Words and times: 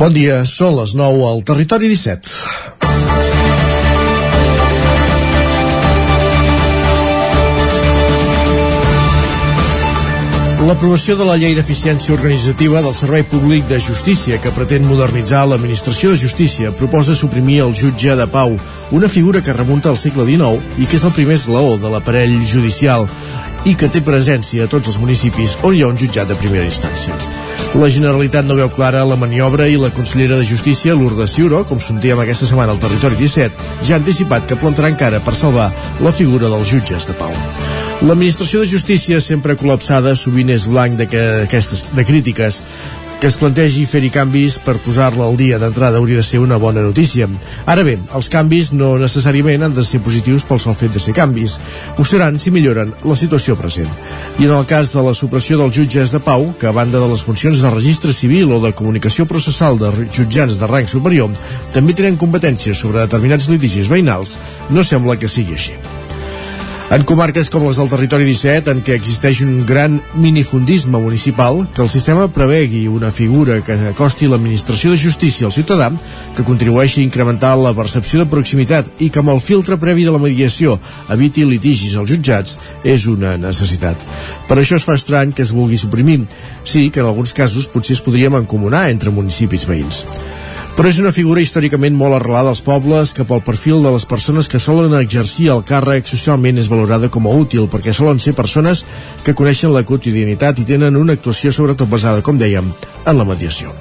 Bon 0.00 0.14
dia, 0.16 0.46
són 0.48 0.78
les 0.78 0.94
9 0.96 1.24
al 1.28 1.42
Territori 1.44 1.90
17. 1.90 2.30
L'aprovació 10.64 11.18
de 11.18 11.26
la 11.28 11.34
llei 11.36 11.52
d'eficiència 11.58 12.14
organitzativa 12.14 12.80
del 12.80 12.96
Servei 12.96 13.26
Públic 13.28 13.68
de 13.68 13.76
Justícia, 13.76 14.40
que 14.40 14.54
pretén 14.56 14.88
modernitzar 14.88 15.42
l'administració 15.50 16.14
de 16.14 16.22
justícia, 16.22 16.72
proposa 16.80 17.12
suprimir 17.12 17.60
el 17.66 17.76
jutge 17.76 18.16
de 18.16 18.28
pau, 18.38 18.56
una 18.96 19.12
figura 19.18 19.44
que 19.44 19.58
remunta 19.58 19.92
al 19.92 20.00
segle 20.00 20.24
XIX 20.24 20.80
i 20.80 20.88
que 20.88 20.96
és 20.96 21.04
el 21.04 21.12
primer 21.20 21.36
esglaó 21.42 21.76
de 21.76 21.92
l'aparell 21.92 22.40
judicial 22.40 23.04
i 23.68 23.76
que 23.76 23.92
té 23.92 24.00
presència 24.00 24.64
a 24.64 24.72
tots 24.78 24.94
els 24.94 25.00
municipis 25.04 25.58
on 25.60 25.76
hi 25.76 25.84
ha 25.84 25.92
un 25.92 26.00
jutjat 26.00 26.32
de 26.32 26.40
primera 26.40 26.64
instància. 26.72 27.39
La 27.78 27.86
Generalitat 27.86 28.42
no 28.48 28.56
veu 28.58 28.66
clara 28.74 29.04
la 29.06 29.14
maniobra 29.14 29.68
i 29.70 29.76
la 29.78 29.92
consellera 29.94 30.34
de 30.40 30.46
Justícia, 30.48 30.94
Lourdes 30.98 31.36
Ciuró, 31.36 31.60
com 31.68 31.78
sentíem 31.78 32.18
aquesta 32.18 32.48
setmana 32.48 32.74
al 32.74 32.80
Territori 32.82 33.14
17, 33.20 33.68
ja 33.86 33.94
ha 33.94 34.00
anticipat 34.00 34.48
que 34.50 34.58
plantarà 34.58 34.90
encara 34.90 35.20
per 35.22 35.36
salvar 35.38 35.68
la 36.02 36.10
figura 36.10 36.50
dels 36.50 36.66
jutges 36.66 37.06
de 37.06 37.14
pau. 37.14 37.30
L'administració 38.00 38.64
de 38.64 38.70
justícia, 38.72 39.20
sempre 39.22 39.54
col·lapsada, 39.60 40.16
sovint 40.16 40.50
és 40.50 40.64
blanc 40.66 40.98
de, 40.98 41.06
de 41.06 42.04
crítiques. 42.08 42.62
Que 43.20 43.28
es 43.28 43.36
plantegi 43.36 43.82
fer-hi 43.84 44.08
canvis 44.08 44.54
per 44.64 44.78
posar-la 44.80 45.26
al 45.26 45.34
dia 45.36 45.58
d'entrada 45.60 45.98
hauria 46.00 46.22
de 46.22 46.24
ser 46.24 46.38
una 46.40 46.56
bona 46.56 46.80
notícia. 46.80 47.26
Ara 47.68 47.84
bé, 47.84 47.98
els 48.16 48.30
canvis 48.32 48.70
no 48.72 48.94
necessàriament 49.02 49.66
han 49.66 49.76
de 49.76 49.84
ser 49.84 50.00
positius 50.00 50.48
pel 50.48 50.62
sol 50.64 50.78
fet 50.78 50.96
de 50.96 51.02
ser 51.04 51.12
canvis. 51.18 51.58
Ho 52.00 52.08
seran 52.08 52.40
si 52.40 52.48
milloren 52.54 52.94
la 53.04 53.18
situació 53.20 53.58
present. 53.60 53.92
I 54.40 54.48
en 54.48 54.56
el 54.56 54.64
cas 54.64 54.94
de 54.96 55.04
la 55.04 55.12
supressió 55.12 55.60
dels 55.60 55.76
jutges 55.76 56.16
de 56.16 56.24
pau, 56.24 56.48
que 56.56 56.72
a 56.72 56.72
banda 56.72 56.96
de 56.96 57.12
les 57.12 57.28
funcions 57.28 57.60
de 57.60 57.76
registre 57.76 58.16
civil 58.16 58.56
o 58.56 58.64
de 58.64 58.72
comunicació 58.72 59.28
processal 59.28 59.76
de 59.76 59.92
jutjants 60.08 60.56
de 60.56 60.72
rang 60.72 60.88
superior, 60.88 61.28
també 61.76 61.92
tenen 61.92 62.16
competències 62.16 62.80
sobre 62.80 63.04
determinats 63.04 63.52
litigis 63.52 63.92
veïnals, 63.92 64.38
no 64.72 64.80
sembla 64.80 65.20
que 65.20 65.28
sigui 65.28 65.60
així. 65.60 65.76
En 66.90 67.04
comarques 67.06 67.46
com 67.54 67.62
les 67.68 67.76
del 67.78 67.86
territori 67.86 68.24
17, 68.26 68.72
en 68.74 68.80
què 68.82 68.96
existeix 68.98 69.44
un 69.44 69.60
gran 69.62 70.00
minifundisme 70.18 70.98
municipal, 70.98 71.60
que 71.70 71.84
el 71.84 71.90
sistema 71.92 72.24
prevegui 72.34 72.80
una 72.90 73.12
figura 73.14 73.60
que 73.62 73.76
acosti 73.92 74.26
l'administració 74.26 74.90
de 74.90 74.98
justícia 74.98 75.46
al 75.46 75.54
ciutadà, 75.54 75.86
que 76.34 76.42
contribueixi 76.48 76.98
a 76.98 77.06
incrementar 77.06 77.52
la 77.60 77.70
percepció 77.78 78.18
de 78.18 78.26
proximitat 78.32 78.90
i 78.98 79.06
que 79.06 79.22
amb 79.22 79.30
el 79.36 79.38
filtre 79.38 79.78
previ 79.78 80.08
de 80.08 80.16
la 80.16 80.22
mediació 80.24 80.80
eviti 81.14 81.46
litigis 81.46 81.94
als 81.94 82.10
jutjats, 82.10 82.58
és 82.82 83.06
una 83.06 83.36
necessitat. 83.38 84.02
Per 84.50 84.58
això 84.58 84.74
es 84.74 84.88
fa 84.90 84.98
estrany 84.98 85.30
que 85.30 85.46
es 85.46 85.54
vulgui 85.54 85.78
suprimir. 85.78 86.24
Sí, 86.64 86.88
que 86.90 87.04
en 87.04 87.06
alguns 87.06 87.38
casos 87.38 87.70
potser 87.70 88.00
es 88.00 88.02
podria 88.02 88.34
mancomunar 88.34 88.88
entre 88.90 89.14
municipis 89.14 89.70
veïns 89.70 90.02
però 90.80 90.88
és 90.88 90.96
una 91.02 91.10
figura 91.12 91.42
històricament 91.44 91.92
molt 91.92 92.16
arrelada 92.16 92.48
als 92.54 92.62
pobles 92.64 93.10
que 93.12 93.26
pel 93.28 93.42
perfil 93.44 93.82
de 93.84 93.90
les 93.92 94.06
persones 94.08 94.46
que 94.48 94.56
solen 94.64 94.94
exercir 94.96 95.50
el 95.52 95.60
càrrec 95.68 96.08
socialment 96.08 96.56
és 96.56 96.70
valorada 96.72 97.10
com 97.12 97.26
a 97.28 97.34
útil 97.36 97.66
perquè 97.68 97.92
solen 97.92 98.16
ser 98.16 98.32
persones 98.32 98.86
que 99.20 99.34
coneixen 99.36 99.74
la 99.74 99.82
quotidianitat 99.84 100.62
i 100.62 100.64
tenen 100.70 100.96
una 100.96 101.18
actuació 101.18 101.52
sobretot 101.52 101.90
basada, 101.92 102.24
com 102.24 102.40
dèiem, 102.40 102.72
en 103.04 103.20
la 103.20 103.28
mediació. 103.28 103.74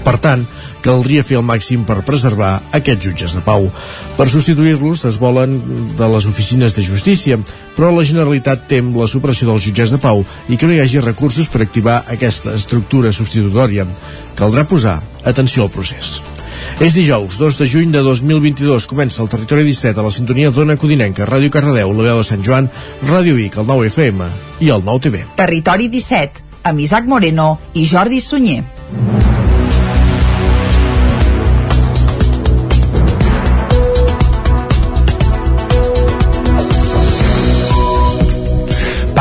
Per 0.00 0.16
tant, 0.24 0.46
caldria 0.84 1.24
fer 1.24 1.38
el 1.40 1.46
màxim 1.46 1.86
per 1.88 2.02
preservar 2.04 2.58
aquests 2.76 3.08
jutges 3.08 3.36
de 3.36 3.42
pau. 3.46 3.70
Per 4.18 4.28
substituir-los 4.28 5.06
es 5.08 5.18
volen 5.20 5.56
de 5.96 6.08
les 6.12 6.28
oficines 6.28 6.76
de 6.76 6.84
justícia, 6.84 7.38
però 7.74 7.90
la 7.94 8.04
Generalitat 8.04 8.68
tem 8.70 8.92
la 8.96 9.08
supressió 9.10 9.48
dels 9.48 9.64
jutges 9.64 9.94
de 9.94 10.02
pau 10.02 10.22
i 10.48 10.60
que 10.60 10.68
no 10.68 10.76
hi 10.76 10.82
hagi 10.84 11.02
recursos 11.02 11.48
per 11.48 11.64
activar 11.64 12.02
aquesta 12.12 12.54
estructura 12.54 13.12
substitutòria. 13.12 13.88
Caldrà 14.36 14.68
posar 14.68 15.00
atenció 15.24 15.64
al 15.64 15.72
procés. 15.72 16.20
És 16.80 16.94
dijous, 16.96 17.36
2 17.38 17.58
de 17.58 17.66
juny 17.70 17.92
de 17.92 18.02
2022. 18.02 18.86
Comença 18.90 19.22
el 19.22 19.28
Territori 19.30 19.64
17 19.66 20.00
a 20.00 20.06
la 20.06 20.14
sintonia 20.14 20.52
d'Ona 20.54 20.78
Codinenca, 20.80 21.26
Ràdio 21.28 21.52
Cardedeu, 21.54 21.92
la 21.92 22.08
veu 22.08 22.22
de 22.22 22.28
Sant 22.28 22.42
Joan, 22.46 22.70
Ràdio 23.08 23.36
Vic, 23.38 23.58
el 23.58 23.68
9 23.68 23.90
FM 23.92 24.30
i 24.60 24.72
el 24.74 24.86
9 24.86 25.06
TV. 25.08 25.26
Territori 25.38 25.90
17, 25.92 26.48
amb 26.70 26.82
Isaac 26.86 27.06
Moreno 27.10 27.54
i 27.74 27.86
Jordi 27.90 28.20
Sunyer. 28.20 29.23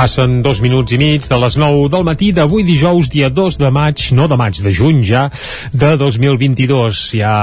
Passen 0.04 0.42
dos 0.44 0.60
minuts 0.60 0.92
i 0.92 0.98
mig 1.00 1.24
de 1.32 1.38
les 1.40 1.56
9 1.56 1.86
del 1.88 2.02
matí 2.04 2.34
d'avui 2.36 2.66
dijous, 2.68 3.08
dia 3.08 3.30
2 3.32 3.56
de 3.62 3.70
maig, 3.72 4.02
no 4.12 4.26
de 4.28 4.36
maig, 4.36 4.58
de 4.60 4.74
juny 4.76 5.00
ja, 5.08 5.30
de 5.72 5.94
2022. 6.02 7.00
Ja 7.22 7.36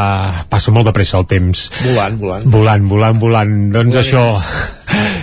passa 0.52 0.68
molt 0.68 0.90
de 0.90 0.92
pressa 0.92 1.16
el 1.22 1.24
temps. 1.30 1.62
Volant, 1.86 2.18
volant. 2.20 2.44
Volant, 2.52 2.84
volant, 2.92 3.22
volant. 3.24 3.56
Doncs 3.72 3.96
volant 3.96 4.04
això... 4.04 4.76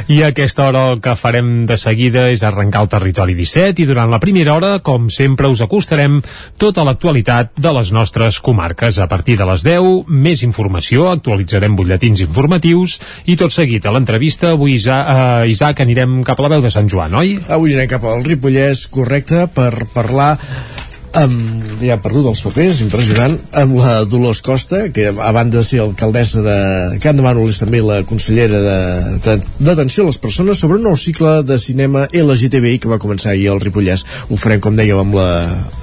I 0.08 0.22
a 0.24 0.30
aquesta 0.32 0.68
hora 0.68 0.86
el 0.92 1.02
que 1.04 1.16
farem 1.20 1.66
de 1.68 1.76
seguida 1.80 2.28
és 2.32 2.44
arrencar 2.46 2.84
el 2.86 2.92
territori 2.92 3.36
17 3.38 3.84
i 3.84 3.88
durant 3.90 4.12
la 4.12 4.22
primera 4.24 4.54
hora, 4.56 4.78
com 4.80 5.10
sempre, 5.14 5.50
us 5.52 5.62
acostarem 5.66 6.22
tota 6.58 6.86
l'actualitat 6.88 7.52
de 7.60 7.74
les 7.76 7.92
nostres 7.92 8.40
comarques. 8.44 9.00
A 9.04 9.10
partir 9.12 9.38
de 9.38 9.48
les 9.50 9.66
10, 9.68 10.08
més 10.08 10.44
informació, 10.48 11.10
actualitzarem 11.12 11.76
butlletins 11.76 12.24
informatius 12.24 12.98
i 13.26 13.36
tot 13.40 13.54
seguit 13.54 13.86
a 13.86 13.94
l'entrevista 13.96 14.54
avui, 14.56 14.78
Isaac, 14.80 15.12
uh, 15.12 15.46
Isaac, 15.50 15.84
anirem 15.84 16.22
cap 16.28 16.40
a 16.40 16.48
la 16.48 16.56
veu 16.56 16.66
de 16.66 16.72
Sant 16.74 16.88
Joan, 16.92 17.16
oi? 17.20 17.38
Avui 17.48 17.76
anirem 17.76 17.92
cap 17.98 18.08
al 18.08 18.24
Ripollès, 18.28 18.88
correcte, 18.94 19.46
per 19.52 19.72
parlar 19.94 20.36
amb, 21.16 21.64
ja 21.82 21.96
he 21.96 22.02
perdut 22.02 22.28
els 22.32 22.42
papers, 22.44 22.82
impressionant, 22.84 23.38
amb 23.62 23.78
la 23.80 23.94
Dolors 24.10 24.42
Costa, 24.46 24.88
que 24.94 25.08
a 25.12 25.32
banda 25.36 25.60
de 25.60 25.64
ser 25.66 25.82
alcaldessa 25.84 26.44
de 26.46 26.58
Can 27.04 27.20
de 27.20 27.26
Mànol 27.26 27.52
és 27.52 27.62
també 27.62 27.82
la 27.86 28.02
consellera 28.10 28.60
d'atenció 29.24 30.06
a 30.06 30.12
les 30.12 30.20
persones 30.22 30.60
sobre 30.62 30.80
un 30.80 30.88
nou 30.90 30.98
cicle 31.00 31.42
de 31.48 31.60
cinema 31.62 32.08
LGTBI 32.12 32.82
que 32.84 32.92
va 32.92 33.02
començar 33.02 33.34
ahir 33.34 33.50
al 33.52 33.64
Ripollès. 33.64 34.06
Ho 34.30 34.38
farem, 34.42 34.62
com 34.64 34.78
dèiem, 34.78 35.00
amb 35.06 35.18
la, 35.18 35.30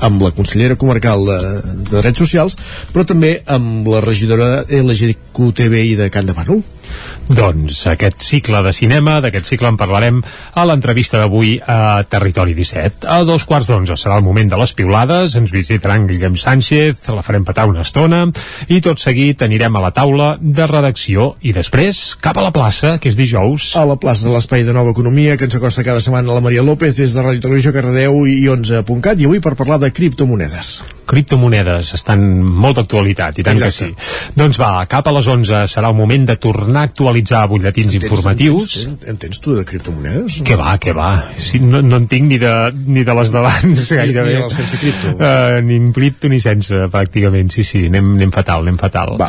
amb 0.05 0.23
la 0.25 0.35
consellera 0.37 0.79
comarcal 0.81 1.27
de, 1.31 1.41
de 1.91 1.99
Drets 1.99 2.25
Socials, 2.25 2.59
però 2.93 3.07
també 3.09 3.37
amb 3.47 3.89
la 3.91 4.05
regidora 4.05 4.65
LGTBI 4.69 5.99
de 6.01 6.11
Can 6.15 6.31
de 6.31 6.37
Mànol. 6.37 6.65
Doncs 7.25 7.87
aquest 7.89 8.21
cicle 8.21 8.61
de 8.67 8.73
cinema, 8.77 9.17
d'aquest 9.25 9.49
cicle 9.49 9.71
en 9.71 9.79
parlarem 9.81 10.19
a 10.53 10.65
l'entrevista 10.69 11.23
d'avui 11.23 11.55
a 11.59 12.03
Territori 12.05 12.53
17. 12.53 13.09
A 13.09 13.23
dos 13.25 13.47
quarts 13.49 13.71
d'onze 13.73 13.97
serà 13.97 14.19
el 14.19 14.27
moment 14.27 14.51
de 14.51 14.59
les 14.61 14.75
piulades, 14.77 15.37
ens 15.41 15.53
visitaran 15.55 16.05
Guillem 16.07 16.37
Sánchez, 16.37 17.01
la 17.09 17.25
farem 17.25 17.47
petar 17.49 17.65
una 17.71 17.81
estona, 17.81 18.27
i 18.69 18.83
tot 18.85 19.01
seguit 19.01 19.41
anirem 19.47 19.77
a 19.77 19.85
la 19.87 19.93
taula 19.97 20.35
de 20.41 20.67
redacció 20.69 21.31
i 21.41 21.55
després 21.57 22.03
cap 22.21 22.37
a 22.37 22.45
la 22.45 22.53
plaça, 22.53 22.99
que 23.01 23.09
és 23.09 23.17
dijous. 23.17 23.71
A 23.81 23.87
la 23.89 23.97
plaça 24.01 24.29
de 24.29 24.35
l'Espai 24.35 24.67
de 24.69 24.77
Nova 24.77 24.93
Economia, 24.93 25.39
que 25.41 25.49
ens 25.49 25.57
acosta 25.57 25.85
cada 25.87 26.05
setmana 26.05 26.37
la 26.37 26.45
Maria 26.45 26.63
López 26.67 26.99
des 27.01 27.17
de 27.17 27.25
Ràdio 27.25 27.47
Televisió 27.47 27.73
Cardedeu 27.73 28.27
i 28.29 28.45
11.cat, 28.53 29.21
i 29.21 29.31
avui 29.31 29.41
per 29.41 29.55
parlar 29.57 29.81
de 29.81 29.93
criptomonedes. 29.97 30.75
Criptomonedes 31.09 31.95
estan 31.97 32.23
molt 32.45 32.79
d'actualitat, 32.81 33.41
i 33.41 33.45
tant 33.47 33.59
Exacte. 33.61 33.91
que 33.95 34.05
sí. 34.05 34.31
Doncs 34.37 34.61
va, 34.61 34.73
cap 34.91 35.09
a 35.09 35.17
les 35.17 35.29
11 35.29 35.65
serà 35.73 35.91
el 35.93 35.99
moment 35.99 36.29
de 36.29 36.37
tornar 36.41 36.84
actualitzar 36.85 37.45
butlletins 37.51 37.93
entens, 37.93 38.05
informatius. 38.05 38.77
Entens, 38.85 39.09
entens 39.15 39.41
tu 39.45 39.57
de 39.57 39.65
criptomonedes? 39.69 40.41
Que 40.47 40.57
va, 40.61 40.77
que 40.79 40.95
va. 40.97 41.11
Sí, 41.41 41.61
no, 41.63 41.83
no 41.85 42.01
en 42.03 42.09
tinc 42.11 42.29
ni 42.31 42.39
de, 42.43 42.53
ni 42.87 43.05
de 43.07 43.17
les 43.19 43.33
d'abans, 43.35 43.85
gairebé. 43.99 44.35
Ni, 44.35 44.39
ni 44.39 44.45
de 44.45 44.55
sense 44.55 44.79
cripto. 44.81 45.15
Uh, 45.19 45.61
ni 45.65 45.77
en 45.79 45.91
cripto 45.97 46.29
ni 46.31 46.41
sense, 46.43 46.87
pràcticament. 46.93 47.51
Sí, 47.53 47.65
sí, 47.67 47.85
anem, 47.91 48.15
anem 48.19 48.33
fatal, 48.35 48.65
anem 48.65 48.79
fatal. 48.81 49.15
Va. 49.21 49.29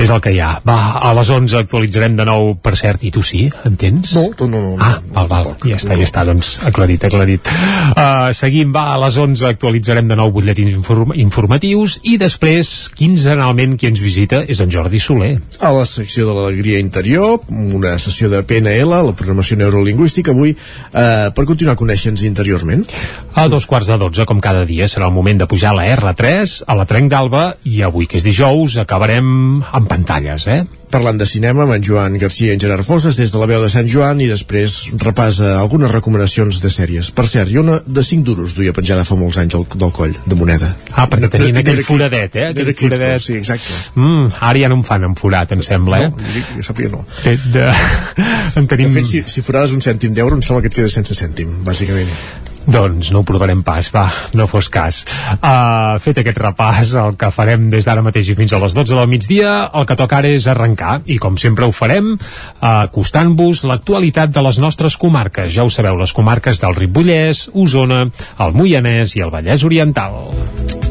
És 0.00 0.10
el 0.10 0.20
que 0.24 0.34
hi 0.34 0.40
ha. 0.42 0.50
Va, 0.66 0.78
a 1.00 1.12
les 1.18 1.30
11 1.32 1.58
actualitzarem 1.64 2.16
de 2.18 2.26
nou, 2.28 2.54
per 2.62 2.74
cert, 2.78 3.04
i 3.06 3.12
tu 3.14 3.22
sí, 3.24 3.46
entens? 3.68 4.14
No, 4.18 4.26
tu 4.36 4.48
no. 4.50 4.62
no 4.74 4.84
ah, 4.84 4.98
val, 5.14 5.28
val, 5.30 5.50
no, 5.52 5.56
ja 5.68 5.78
està, 5.80 5.96
ja 5.98 6.06
està, 6.06 6.24
doncs 6.28 6.56
aclarit, 6.68 7.06
aclarit. 7.08 7.50
Uh, 7.94 8.30
seguim, 8.36 8.72
va, 8.74 8.86
a 8.94 9.00
les 9.04 9.18
11 9.20 9.48
actualitzarem 9.54 10.10
de 10.10 10.18
nou 10.18 10.32
butlletins 10.34 10.74
inform 10.74 11.14
informatius 11.18 11.98
i 12.10 12.16
després, 12.20 12.72
quinzenalment, 12.96 13.78
qui 13.80 13.90
ens 13.90 14.02
visita 14.02 14.42
és 14.48 14.60
en 14.64 14.72
Jordi 14.72 15.00
Soler. 15.02 15.34
A 15.60 15.72
la 15.74 15.84
secció 15.88 16.28
de 16.28 16.36
l'alegria 16.36 16.80
interior, 16.94 17.40
una 17.50 17.96
sessió 17.98 18.28
de 18.30 18.44
PNL, 18.46 18.86
la 19.08 19.14
programació 19.18 19.58
neurolingüística, 19.58 20.30
avui, 20.30 20.52
eh, 20.54 21.30
per 21.34 21.44
continuar 21.44 21.74
coneixent-nos 21.74 22.22
interiorment. 22.22 22.86
A 23.34 23.48
dos 23.48 23.66
quarts 23.66 23.90
de 23.90 23.98
dotze, 23.98 24.24
com 24.24 24.38
cada 24.38 24.64
dia, 24.64 24.86
serà 24.86 25.08
el 25.10 25.16
moment 25.16 25.42
de 25.42 25.48
pujar 25.50 25.72
a 25.72 25.80
la 25.80 25.88
R3, 25.96 26.62
a 26.66 26.76
la 26.78 26.86
Trenc 26.86 27.10
d'Alba, 27.10 27.56
i 27.64 27.82
avui, 27.82 28.06
que 28.06 28.18
és 28.18 28.24
dijous, 28.24 28.78
acabarem 28.78 29.26
amb 29.72 29.88
pantalles, 29.90 30.46
eh? 30.46 30.62
Parlant 30.94 31.18
de 31.18 31.26
cinema 31.26 31.64
amb 31.64 31.74
en 31.74 31.82
Joan 31.82 32.14
Garcia 32.22 32.52
i 32.52 32.54
en 32.54 32.60
Gerard 32.62 32.86
Fosses 32.86 33.16
des 33.18 33.32
de 33.32 33.40
la 33.40 33.48
veu 33.50 33.62
de 33.64 33.70
Sant 33.72 33.88
Joan 33.90 34.20
i 34.22 34.28
després 34.30 34.76
repasa 35.02 35.56
algunes 35.58 35.90
recomanacions 35.90 36.60
de 36.62 36.70
sèries. 36.70 37.10
Per 37.16 37.24
cert, 37.30 37.50
hi 37.50 37.58
ha 37.58 37.64
una 37.64 37.80
de 37.82 38.04
5 38.06 38.22
duros 38.28 38.54
duia 38.54 38.74
penjada 38.76 39.06
fa 39.08 39.18
molts 39.18 39.40
anys 39.42 39.56
del, 39.56 39.66
del 39.74 39.94
coll, 39.96 40.14
de 40.14 40.38
moneda. 40.38 40.70
Ah, 40.92 41.08
perquè 41.10 41.32
tenien 41.32 41.58
aquell 41.64 41.82
foradet, 41.88 42.38
eh? 42.38 42.46
Aquell 42.52 42.70
cripto, 42.70 42.86
foradet. 42.86 43.26
Sí, 43.26 43.34
exacte. 43.40 43.74
Mm, 43.98 44.30
ara 44.38 44.62
ja 44.62 44.70
no 44.70 44.78
em 44.78 44.86
fan 44.86 45.08
amb 45.10 45.18
forat, 45.18 45.56
em 45.56 45.66
sembla, 45.66 46.04
eh? 46.06 46.12
No, 46.14 46.46
ja 46.60 46.68
sàpiga 46.70 46.94
no. 46.94 47.02
De, 47.24 47.36
de... 47.58 47.68
en 48.62 48.70
tenim... 48.70 48.94
De 48.94 49.00
fet, 49.00 49.10
si, 49.10 49.26
si 49.34 49.46
forades 49.46 49.74
un 49.74 49.82
cèntim 49.82 50.14
d'euro, 50.14 50.38
em 50.38 50.46
sembla 50.46 50.62
que 50.62 50.70
et 50.70 50.78
quedes 50.78 50.94
sense 51.00 51.18
cèntim, 51.18 51.58
bàsicament. 51.66 52.43
Doncs 52.66 53.10
no 53.12 53.20
ho 53.20 53.26
provarem 53.28 53.60
pas, 53.64 53.90
va, 53.92 54.06
no 54.36 54.46
fos 54.48 54.70
cas. 54.72 55.02
Uh, 55.34 55.96
fet 56.02 56.20
aquest 56.22 56.40
repàs, 56.40 56.94
el 57.00 57.18
que 57.20 57.30
farem 57.34 57.68
des 57.72 57.84
d'ara 57.84 58.04
mateix 58.04 58.30
i 58.32 58.36
fins 58.38 58.54
a 58.54 58.60
les 58.62 58.76
12 58.76 58.96
del 58.96 59.10
migdia, 59.10 59.52
el 59.74 59.88
que 59.88 59.98
toca 60.00 60.20
ara 60.22 60.32
és 60.32 60.48
arrencar, 60.50 61.00
i 61.06 61.18
com 61.20 61.36
sempre 61.40 61.68
ho 61.68 61.74
farem, 61.76 62.14
uh, 62.14 62.86
acostant-vos 62.86 63.64
l'actualitat 63.68 64.32
de 64.34 64.46
les 64.48 64.62
nostres 64.62 64.96
comarques. 65.00 65.52
Ja 65.54 65.66
ho 65.66 65.72
sabeu, 65.72 65.98
les 66.00 66.16
comarques 66.16 66.62
del 66.62 66.76
Ripollès, 66.78 67.48
Osona, 67.52 68.06
el 68.40 68.56
Moianès 68.56 69.18
i 69.18 69.24
el 69.24 69.34
Vallès 69.34 69.68
Oriental. 69.68 70.83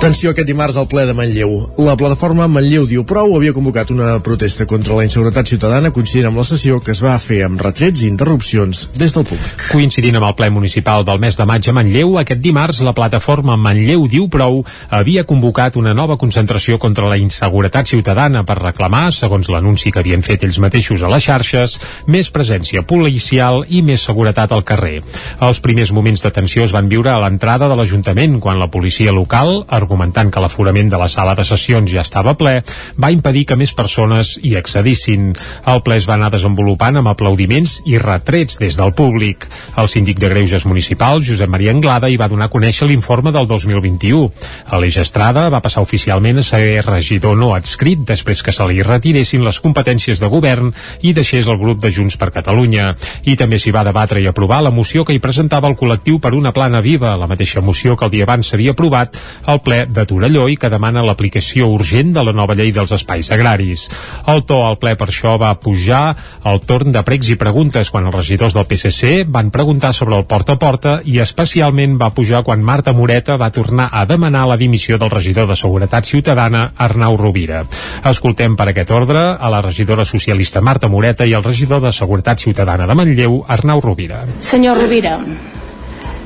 Tensió 0.00 0.30
aquest 0.32 0.48
dimarts 0.48 0.78
al 0.80 0.86
ple 0.88 1.02
de 1.04 1.12
Manlleu. 1.12 1.50
La 1.84 1.92
plataforma 2.00 2.46
Manlleu 2.48 2.86
diu 2.88 3.02
prou 3.04 3.34
havia 3.36 3.52
convocat 3.52 3.90
una 3.92 4.14
protesta 4.24 4.64
contra 4.64 4.94
la 4.96 5.02
inseguretat 5.04 5.50
ciutadana 5.52 5.90
coincidint 5.92 6.30
amb 6.30 6.38
la 6.40 6.44
sessió 6.48 6.78
que 6.80 6.94
es 6.94 7.02
va 7.04 7.18
fer 7.20 7.42
amb 7.44 7.60
retrets 7.60 8.00
i 8.00 8.08
interrupcions 8.08 8.86
des 8.96 9.12
del 9.12 9.26
públic. 9.28 9.66
Coincidint 9.68 10.16
amb 10.16 10.24
el 10.30 10.32
ple 10.38 10.48
municipal 10.56 11.04
del 11.04 11.20
mes 11.20 11.36
de 11.36 11.44
maig 11.44 11.68
a 11.68 11.74
Manlleu, 11.76 12.14
aquest 12.16 12.40
dimarts 12.40 12.80
la 12.80 12.94
plataforma 12.96 13.58
Manlleu 13.60 14.06
diu 14.08 14.30
prou 14.32 14.62
havia 14.88 15.26
convocat 15.28 15.76
una 15.76 15.92
nova 15.92 16.16
concentració 16.16 16.80
contra 16.80 17.12
la 17.12 17.20
inseguretat 17.20 17.92
ciutadana 17.92 18.40
per 18.48 18.56
reclamar, 18.62 19.10
segons 19.12 19.52
l'anunci 19.52 19.92
que 19.92 20.00
havien 20.00 20.24
fet 20.24 20.48
ells 20.48 20.62
mateixos 20.64 21.04
a 21.04 21.12
les 21.12 21.28
xarxes, 21.28 21.76
més 22.08 22.32
presència 22.32 22.86
policial 22.88 23.66
i 23.68 23.84
més 23.84 24.08
seguretat 24.08 24.56
al 24.56 24.64
carrer. 24.64 25.02
Els 25.44 25.60
primers 25.60 25.92
moments 25.92 26.24
de 26.24 26.32
tensió 26.40 26.64
es 26.64 26.72
van 26.72 26.88
viure 26.88 27.12
a 27.12 27.20
l'entrada 27.20 27.68
de 27.68 27.76
l'Ajuntament 27.76 28.40
quan 28.40 28.56
la 28.56 28.72
policia 28.72 29.12
local, 29.12 29.58
argumentant 29.90 30.30
que 30.30 30.40
l'aforament 30.40 30.88
de 30.90 30.98
la 31.00 31.08
sala 31.10 31.34
de 31.34 31.42
sessions 31.42 31.90
ja 31.90 32.04
estava 32.06 32.36
ple, 32.38 32.60
va 33.02 33.10
impedir 33.10 33.42
que 33.48 33.56
més 33.58 33.72
persones 33.74 34.36
hi 34.38 34.54
accedissin. 34.54 35.32
El 35.66 35.82
ple 35.82 35.96
es 35.98 36.06
va 36.06 36.14
anar 36.14 36.30
desenvolupant 36.30 37.00
amb 37.00 37.10
aplaudiments 37.10 37.80
i 37.90 37.98
retrets 37.98 38.60
des 38.62 38.78
del 38.78 38.94
públic. 38.94 39.48
El 39.80 39.90
síndic 39.90 40.20
de 40.22 40.30
Greuges 40.30 40.66
Municipal, 40.70 41.24
Josep 41.26 41.50
Maria 41.50 41.74
Anglada, 41.74 42.08
hi 42.08 42.18
va 42.20 42.28
donar 42.30 42.46
a 42.46 42.52
conèixer 42.52 42.86
l'informe 42.86 43.32
del 43.34 43.48
2021. 43.50 44.30
Aleix 44.70 45.00
Estrada 45.02 45.48
va 45.50 45.62
passar 45.64 45.82
oficialment 45.82 46.38
a 46.38 46.46
ser 46.46 46.84
regidor 46.86 47.34
no 47.36 47.50
adscrit 47.56 48.06
després 48.06 48.44
que 48.46 48.54
se 48.54 48.68
li 48.70 48.86
retiressin 48.86 49.42
les 49.42 49.58
competències 49.58 50.22
de 50.22 50.30
govern 50.30 50.70
i 51.02 51.16
deixés 51.16 51.50
el 51.50 51.58
grup 51.58 51.82
de 51.82 51.90
Junts 51.90 52.18
per 52.20 52.30
Catalunya. 52.30 52.92
I 53.26 53.34
també 53.34 53.58
s'hi 53.58 53.74
va 53.74 53.82
debatre 53.86 54.22
i 54.22 54.30
aprovar 54.30 54.62
la 54.62 54.70
moció 54.70 55.04
que 55.04 55.16
hi 55.16 55.22
presentava 55.22 55.66
el 55.66 55.78
col·lectiu 55.80 56.20
per 56.22 56.36
una 56.38 56.54
plana 56.54 56.78
viva, 56.84 57.16
la 57.18 57.26
mateixa 57.26 57.60
moció 57.60 57.98
que 57.98 58.06
el 58.06 58.14
dia 58.14 58.28
abans 58.28 58.52
s'havia 58.52 58.76
aprovat 58.76 59.18
al 59.50 59.58
ple 59.66 59.79
de 59.88 60.04
Torelló 60.06 60.46
i 60.50 60.56
que 60.60 60.70
demana 60.72 61.04
l'aplicació 61.06 61.68
urgent 61.70 62.12
de 62.16 62.24
la 62.26 62.34
nova 62.36 62.56
llei 62.58 62.72
dels 62.74 62.92
espais 62.96 63.30
agraris. 63.32 63.86
El 64.30 64.44
to 64.48 64.60
al 64.66 64.78
ple 64.82 64.96
per 64.98 65.08
això 65.08 65.36
va 65.40 65.52
pujar 65.60 66.02
al 66.44 66.60
torn 66.66 66.92
de 66.92 67.02
pregs 67.06 67.30
i 67.32 67.38
preguntes 67.40 67.90
quan 67.90 68.08
els 68.08 68.16
regidors 68.16 68.56
del 68.56 68.66
PSC 68.68 69.24
van 69.28 69.50
preguntar 69.54 69.92
sobre 69.96 70.18
el 70.18 70.26
porta 70.30 70.56
a 70.56 70.60
porta 70.60 70.96
i 71.04 71.18
especialment 71.22 71.98
va 72.00 72.12
pujar 72.16 72.42
quan 72.46 72.64
Marta 72.64 72.92
Moreta 72.92 73.36
va 73.40 73.50
tornar 73.54 73.88
a 73.92 74.04
demanar 74.06 74.46
la 74.48 74.58
dimissió 74.60 74.98
del 74.98 75.10
regidor 75.10 75.48
de 75.48 75.56
Seguretat 75.56 76.04
Ciutadana 76.04 76.72
Arnau 76.76 77.16
Rovira. 77.16 77.64
Escoltem 78.10 78.56
per 78.56 78.70
aquest 78.70 78.90
ordre 78.90 79.24
a 79.38 79.50
la 79.52 79.62
regidora 79.62 80.04
socialista 80.04 80.60
Marta 80.60 80.88
Moreta 80.88 81.26
i 81.26 81.34
el 81.36 81.44
regidor 81.44 81.82
de 81.84 81.92
Seguretat 81.92 82.40
Ciutadana 82.40 82.86
de 82.86 82.98
Manlleu 82.98 83.40
Arnau 83.48 83.80
Rovira. 83.80 84.24
Senyor 84.40 84.80
Rovira, 84.80 85.18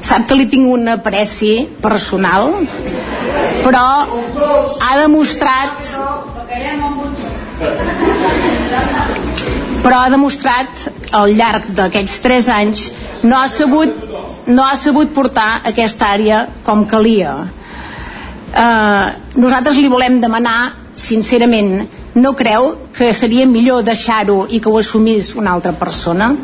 sap 0.05 0.27
que 0.29 0.37
li 0.37 0.47
tinc 0.53 0.69
un 0.69 0.89
apreci 0.93 1.55
personal 1.81 2.53
però 3.65 3.85
ha 4.85 4.93
demostrat 5.01 5.89
però 9.85 10.03
ha 10.03 10.13
demostrat 10.13 10.87
al 11.21 11.35
llarg 11.39 11.71
d'aquests 11.79 12.21
tres 12.25 12.49
anys 12.53 12.87
no 13.25 13.41
ha 13.41 13.49
sabut 13.49 13.97
no 14.47 14.65
ha 14.65 14.77
sabut 14.77 15.13
portar 15.17 15.51
aquesta 15.73 16.13
àrea 16.13 16.45
com 16.67 16.85
calia 16.89 17.35
eh, 18.53 19.07
nosaltres 19.41 19.81
li 19.81 19.89
volem 19.89 20.21
demanar 20.21 20.59
sincerament 20.95 21.77
no 22.15 22.35
creu 22.39 22.75
que 22.95 23.13
seria 23.13 23.47
millor 23.47 23.83
deixar-ho 23.83 24.45
i 24.51 24.61
que 24.61 24.71
ho 24.71 24.79
assumís 24.79 25.33
una 25.35 25.57
altra 25.57 25.73
persona? 25.73 26.35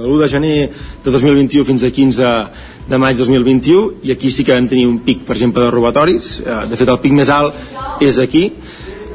De 0.00 0.08
l'1 0.08 0.20
de 0.22 0.28
gener 0.28 0.56
de 1.04 1.10
2021 1.10 1.64
fins 1.68 1.84
a 1.84 1.90
15 1.90 2.34
de 2.90 2.98
maig 2.98 3.16
2021 3.16 4.06
i 4.08 4.12
aquí 4.12 4.30
sí 4.30 4.44
que 4.44 4.56
vam 4.56 4.68
tenir 4.68 4.86
un 4.88 4.98
pic 5.06 5.24
per 5.26 5.36
exemple 5.36 5.64
de 5.64 5.70
robatoris. 5.70 6.40
Eh, 6.40 6.62
de 6.70 6.76
fet 6.80 6.88
el 6.88 7.00
pic 7.02 7.12
més 7.16 7.30
alt 7.30 8.02
és 8.02 8.18
aquí. 8.18 8.50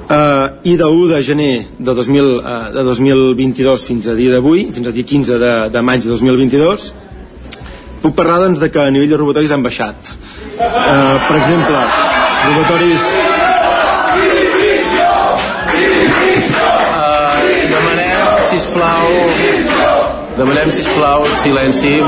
Eh, 0.06 0.48
i 0.72 0.78
de 0.78 0.86
1 0.86 1.08
de 1.10 1.22
gener 1.24 1.54
de, 1.80 1.94
2000, 1.94 2.32
eh, 2.38 2.72
de 2.78 2.84
2022 2.86 3.86
fins 3.90 4.08
a 4.08 4.14
dia 4.14 4.32
d'avui 4.36 4.68
fins 4.72 4.86
a 4.86 4.94
dia 4.94 5.04
15 5.04 5.40
de, 5.42 5.54
de 5.74 5.82
maig 5.82 6.06
de 6.06 6.12
2022 6.14 6.92
puc 8.04 8.14
parlar 8.14 8.44
doncs 8.44 8.62
de 8.62 8.70
que 8.70 8.84
a 8.84 8.92
nivell 8.94 9.10
de 9.10 9.18
robatoris 9.18 9.52
han 9.56 9.66
baixat. 9.66 10.14
Eh, 10.62 11.16
per 11.26 11.40
exemple 11.42 11.82
robatoris 12.46 13.25
Demanem, 20.36 20.72
sisplau, 20.72 21.24
silenci. 21.44 22.02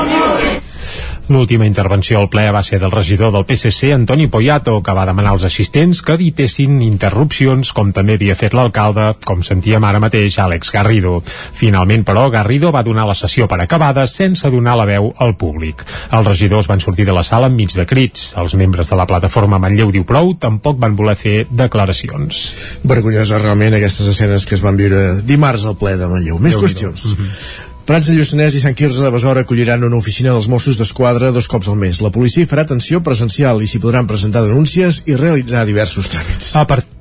L'última 1.28 1.66
intervenció 1.68 2.18
al 2.22 2.30
ple 2.32 2.46
va 2.52 2.62
ser 2.64 2.78
del 2.80 2.92
regidor 2.92 3.32
del 3.32 3.44
PSC, 3.44 3.90
Antoni 3.92 4.26
Poyato, 4.32 4.78
que 4.84 4.94
va 4.96 5.04
demanar 5.08 5.34
als 5.34 5.44
assistents 5.44 6.00
que 6.04 6.14
evitessin 6.16 6.80
interrupcions, 6.84 7.74
com 7.76 7.92
també 7.92 8.16
havia 8.16 8.36
fet 8.36 8.56
l'alcalde, 8.56 9.10
com 9.28 9.42
sentíem 9.44 9.84
ara 9.84 10.00
mateix, 10.00 10.38
Àlex 10.40 10.72
Garrido. 10.72 11.18
Finalment, 11.56 12.06
però, 12.08 12.26
Garrido 12.32 12.72
va 12.72 12.82
donar 12.84 13.06
la 13.08 13.16
sessió 13.16 13.48
per 13.48 13.60
acabada 13.60 14.06
sense 14.08 14.48
donar 14.52 14.78
la 14.80 14.88
veu 14.88 15.12
al 15.16 15.36
públic. 15.36 15.84
Els 16.08 16.28
regidors 16.28 16.68
van 16.68 16.80
sortir 16.84 17.04
de 17.08 17.16
la 17.16 17.24
sala 17.24 17.52
enmig 17.52 17.76
de 17.76 17.84
crits. 17.88 18.32
Els 18.40 18.56
membres 18.56 18.88
de 18.88 18.96
la 18.96 19.08
plataforma 19.08 19.60
Manlleu 19.60 19.92
diu 19.92 20.08
prou 20.08 20.32
tampoc 20.36 20.80
van 20.80 20.96
voler 20.96 21.16
fer 21.16 21.38
declaracions. 21.50 22.44
Vergonyosa 22.84 23.40
realment 23.40 23.76
aquestes 23.76 24.12
escenes 24.16 24.48
que 24.48 24.56
es 24.56 24.64
van 24.64 24.80
viure 24.80 25.22
dimarts 25.24 25.68
al 25.68 25.76
ple 25.76 25.96
de 25.96 26.08
Manlleu. 26.08 26.40
Més 26.40 26.56
qüestions. 26.56 27.04
Mm 27.04 27.18
-hmm. 27.18 27.67
Prats 27.88 28.04
de 28.04 28.18
Lluçanès 28.18 28.52
i 28.52 28.58
Sant 28.60 28.74
Quirze 28.76 29.00
de 29.00 29.08
Besora 29.08 29.40
acolliran 29.46 29.86
una 29.86 29.96
oficina 29.96 30.34
dels 30.34 30.44
Mossos 30.52 30.76
d'Esquadra 30.76 31.30
dos 31.32 31.46
cops 31.48 31.70
al 31.72 31.78
mes. 31.80 32.02
La 32.04 32.10
policia 32.12 32.44
farà 32.50 32.66
atenció 32.66 33.00
presencial 33.00 33.64
i 33.64 33.70
s'hi 33.70 33.80
podran 33.80 34.10
presentar 34.10 34.44
denúncies 34.44 35.00
i 35.08 35.16
realitzar 35.16 35.64
diversos 35.64 36.12
tràmits. 36.12 36.52
A 36.60 36.66
part 36.68 36.97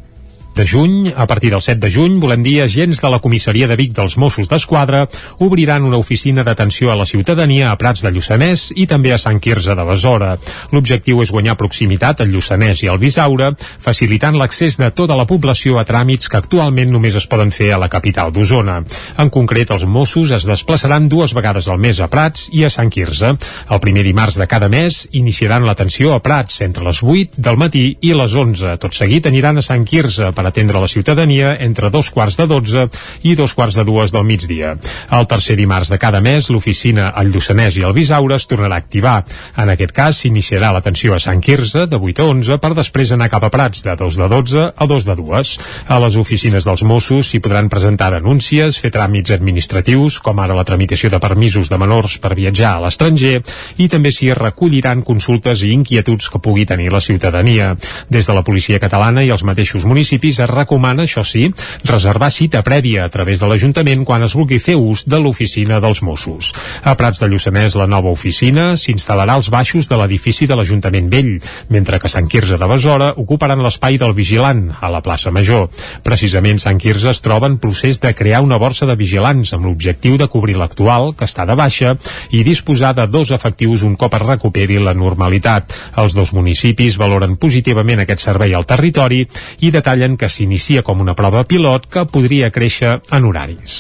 de 0.58 0.66
juny, 0.66 1.14
a 1.16 1.28
partir 1.28 1.52
del 1.52 1.62
7 1.62 1.80
de 1.80 1.90
juny, 1.94 2.16
volem 2.20 2.42
dir, 2.42 2.64
agents 2.64 2.98
de 2.98 3.10
la 3.14 3.20
comissaria 3.22 3.68
de 3.70 3.76
Vic 3.78 3.92
dels 3.94 4.16
Mossos 4.18 4.50
d'Esquadra 4.50 5.04
obriran 5.38 5.86
una 5.86 6.00
oficina 6.02 6.42
d'atenció 6.42 6.90
a 6.90 6.96
la 6.98 7.06
ciutadania 7.06 7.70
a 7.70 7.76
Prats 7.78 8.02
de 8.02 8.10
Lluçanès 8.10 8.72
i 8.74 8.88
també 8.90 9.14
a 9.14 9.20
Sant 9.22 9.38
Quirze 9.38 9.76
de 9.78 9.86
Besora. 9.86 10.32
L'objectiu 10.74 11.22
és 11.22 11.30
guanyar 11.30 11.60
proximitat 11.60 12.24
al 12.24 12.34
Lluçanès 12.34 12.82
i 12.82 12.90
al 12.90 12.98
Bisaure, 12.98 13.52
facilitant 13.60 14.34
l'accés 14.34 14.80
de 14.82 14.90
tota 14.98 15.14
la 15.20 15.28
població 15.30 15.78
a 15.78 15.86
tràmits 15.86 16.26
que 16.26 16.40
actualment 16.42 16.90
només 16.90 17.20
es 17.22 17.30
poden 17.30 17.54
fer 17.54 17.70
a 17.76 17.78
la 17.78 17.92
capital 17.94 18.34
d'Osona. 18.34 18.80
En 19.22 19.30
concret, 19.30 19.70
els 19.70 19.86
Mossos 19.86 20.34
es 20.34 20.50
desplaçaran 20.50 21.06
dues 21.06 21.38
vegades 21.38 21.70
al 21.70 21.78
mes 21.78 22.02
a 22.02 22.10
Prats 22.10 22.50
i 22.52 22.66
a 22.66 22.74
Sant 22.74 22.90
Quirze. 22.90 23.36
El 23.70 23.84
primer 23.86 24.08
dimarts 24.10 24.42
de 24.42 24.50
cada 24.50 24.72
mes 24.74 25.04
iniciaran 25.12 25.70
l'atenció 25.70 26.18
a 26.18 26.20
Prats 26.26 26.64
entre 26.66 26.90
les 26.90 27.04
8 27.06 27.38
del 27.38 27.62
matí 27.62 27.86
i 28.02 28.18
les 28.18 28.34
11. 28.34 28.74
Tot 28.82 28.98
seguit 28.98 29.30
aniran 29.30 29.62
a 29.62 29.68
Sant 29.70 29.86
Quirze 29.86 30.34
per 30.34 30.47
atendre 30.48 30.80
la 30.80 30.88
ciutadania 30.88 31.56
entre 31.60 31.92
dos 31.94 32.10
quarts 32.12 32.38
de 32.40 32.48
dotze 32.48 32.88
i 33.24 33.36
dos 33.36 33.54
quarts 33.54 33.78
de 33.78 33.86
dues 33.88 34.14
del 34.16 34.26
migdia. 34.28 34.76
El 35.12 35.28
tercer 35.28 35.58
dimarts 35.60 35.92
de 35.92 36.00
cada 36.02 36.22
mes, 36.22 36.50
l'oficina 36.50 37.10
al 37.10 37.32
Lluçanès 37.32 37.78
i 37.78 37.86
al 37.86 37.96
Bisaure 37.96 38.36
es 38.38 38.48
tornarà 38.48 38.78
a 38.78 38.84
activar. 38.84 39.24
En 39.58 39.70
aquest 39.74 39.94
cas, 39.96 40.22
s'iniciarà 40.22 40.72
l'atenció 40.74 41.16
a 41.16 41.20
Sant 41.20 41.42
Quirze 41.44 41.86
de 41.88 42.00
8 42.00 42.24
a 42.24 42.30
11 42.32 42.60
per 42.64 42.74
després 42.78 43.12
anar 43.16 43.30
cap 43.32 43.44
a 43.44 43.52
Prats 43.54 43.84
de 43.86 43.96
2 44.00 44.20
de 44.22 44.28
12 44.34 44.66
a 44.76 44.88
2 44.88 45.08
de 45.08 45.16
2. 45.22 45.54
A 45.88 46.00
les 46.04 46.18
oficines 46.20 46.68
dels 46.68 46.84
Mossos 46.84 47.32
s'hi 47.32 47.42
podran 47.44 47.70
presentar 47.70 48.12
denúncies, 48.14 48.80
fer 48.80 48.92
tràmits 48.94 49.34
administratius, 49.36 50.20
com 50.24 50.40
ara 50.40 50.56
la 50.58 50.66
tramitació 50.68 51.12
de 51.14 51.22
permisos 51.24 51.70
de 51.70 51.80
menors 51.80 52.18
per 52.24 52.36
viatjar 52.38 52.76
a 52.76 52.84
l'estranger, 52.86 53.42
i 53.78 53.88
també 53.92 54.12
s'hi 54.12 54.34
recolliran 54.38 55.04
consultes 55.08 55.64
i 55.64 55.74
inquietuds 55.76 56.30
que 56.32 56.42
pugui 56.44 56.66
tenir 56.66 56.92
la 56.94 57.02
ciutadania. 57.02 57.74
Des 58.10 58.28
de 58.28 58.36
la 58.36 58.44
policia 58.44 58.80
catalana 58.80 59.24
i 59.24 59.32
els 59.34 59.44
mateixos 59.48 59.86
municipis 59.86 60.37
es 60.44 60.50
recomana, 60.50 61.04
això 61.08 61.24
sí, 61.26 61.48
reservar 61.88 62.32
cita 62.32 62.64
prèvia 62.66 63.06
a 63.06 63.12
través 63.14 63.42
de 63.42 63.50
l'Ajuntament 63.50 64.06
quan 64.06 64.24
es 64.26 64.36
vulgui 64.38 64.60
fer 64.64 64.78
ús 64.78 65.06
de 65.08 65.20
l'oficina 65.22 65.82
dels 65.84 66.02
Mossos. 66.06 66.54
A 66.84 66.96
Prats 67.00 67.22
de 67.22 67.30
Lluçanès, 67.32 67.76
la 67.80 67.88
nova 67.88 68.12
oficina 68.14 68.76
s'instal·larà 68.78 69.38
als 69.38 69.52
baixos 69.54 69.90
de 69.90 69.98
l'edifici 70.00 70.48
de 70.48 70.58
l'Ajuntament 70.58 71.10
Vell, 71.12 71.34
mentre 71.70 72.00
que 72.00 72.12
Sant 72.12 72.28
Quirze 72.30 72.58
de 72.58 72.70
Besora 72.70 73.14
ocuparan 73.18 73.64
l'espai 73.64 73.98
del 73.98 74.16
Vigilant, 74.18 74.70
a 74.82 74.92
la 74.94 75.02
plaça 75.02 75.32
Major. 75.32 75.68
Precisament 76.04 76.62
Sant 76.62 76.80
Quirze 76.82 77.12
es 77.12 77.22
troba 77.26 77.50
en 77.50 77.58
procés 77.62 78.02
de 78.04 78.14
crear 78.14 78.44
una 78.46 78.60
borsa 78.62 78.86
de 78.86 78.96
vigilants 79.00 79.54
amb 79.56 79.66
l'objectiu 79.68 80.18
de 80.18 80.28
cobrir 80.32 80.58
l'actual, 80.58 81.14
que 81.18 81.28
està 81.28 81.46
de 81.48 81.56
baixa, 81.58 81.96
i 82.32 82.44
disposar 82.48 82.94
de 82.98 83.08
dos 83.08 83.32
efectius 83.36 83.84
un 83.88 83.96
cop 84.00 84.16
es 84.18 84.26
recuperi 84.26 84.80
la 84.84 84.94
normalitat. 84.98 85.74
Els 85.98 86.16
dos 86.18 86.34
municipis 86.36 86.98
valoren 87.00 87.38
positivament 87.42 88.04
aquest 88.04 88.24
servei 88.28 88.54
al 88.56 88.68
territori 88.70 89.24
i 89.64 89.72
detallen 89.74 90.18
que 90.18 90.27
que 90.28 90.34
s'inicia 90.36 90.84
com 90.84 91.00
una 91.04 91.16
prova 91.16 91.46
pilot 91.48 91.88
que 91.94 92.04
podria 92.12 92.52
créixer 92.52 92.98
en 93.16 93.32
horaris. 93.32 93.80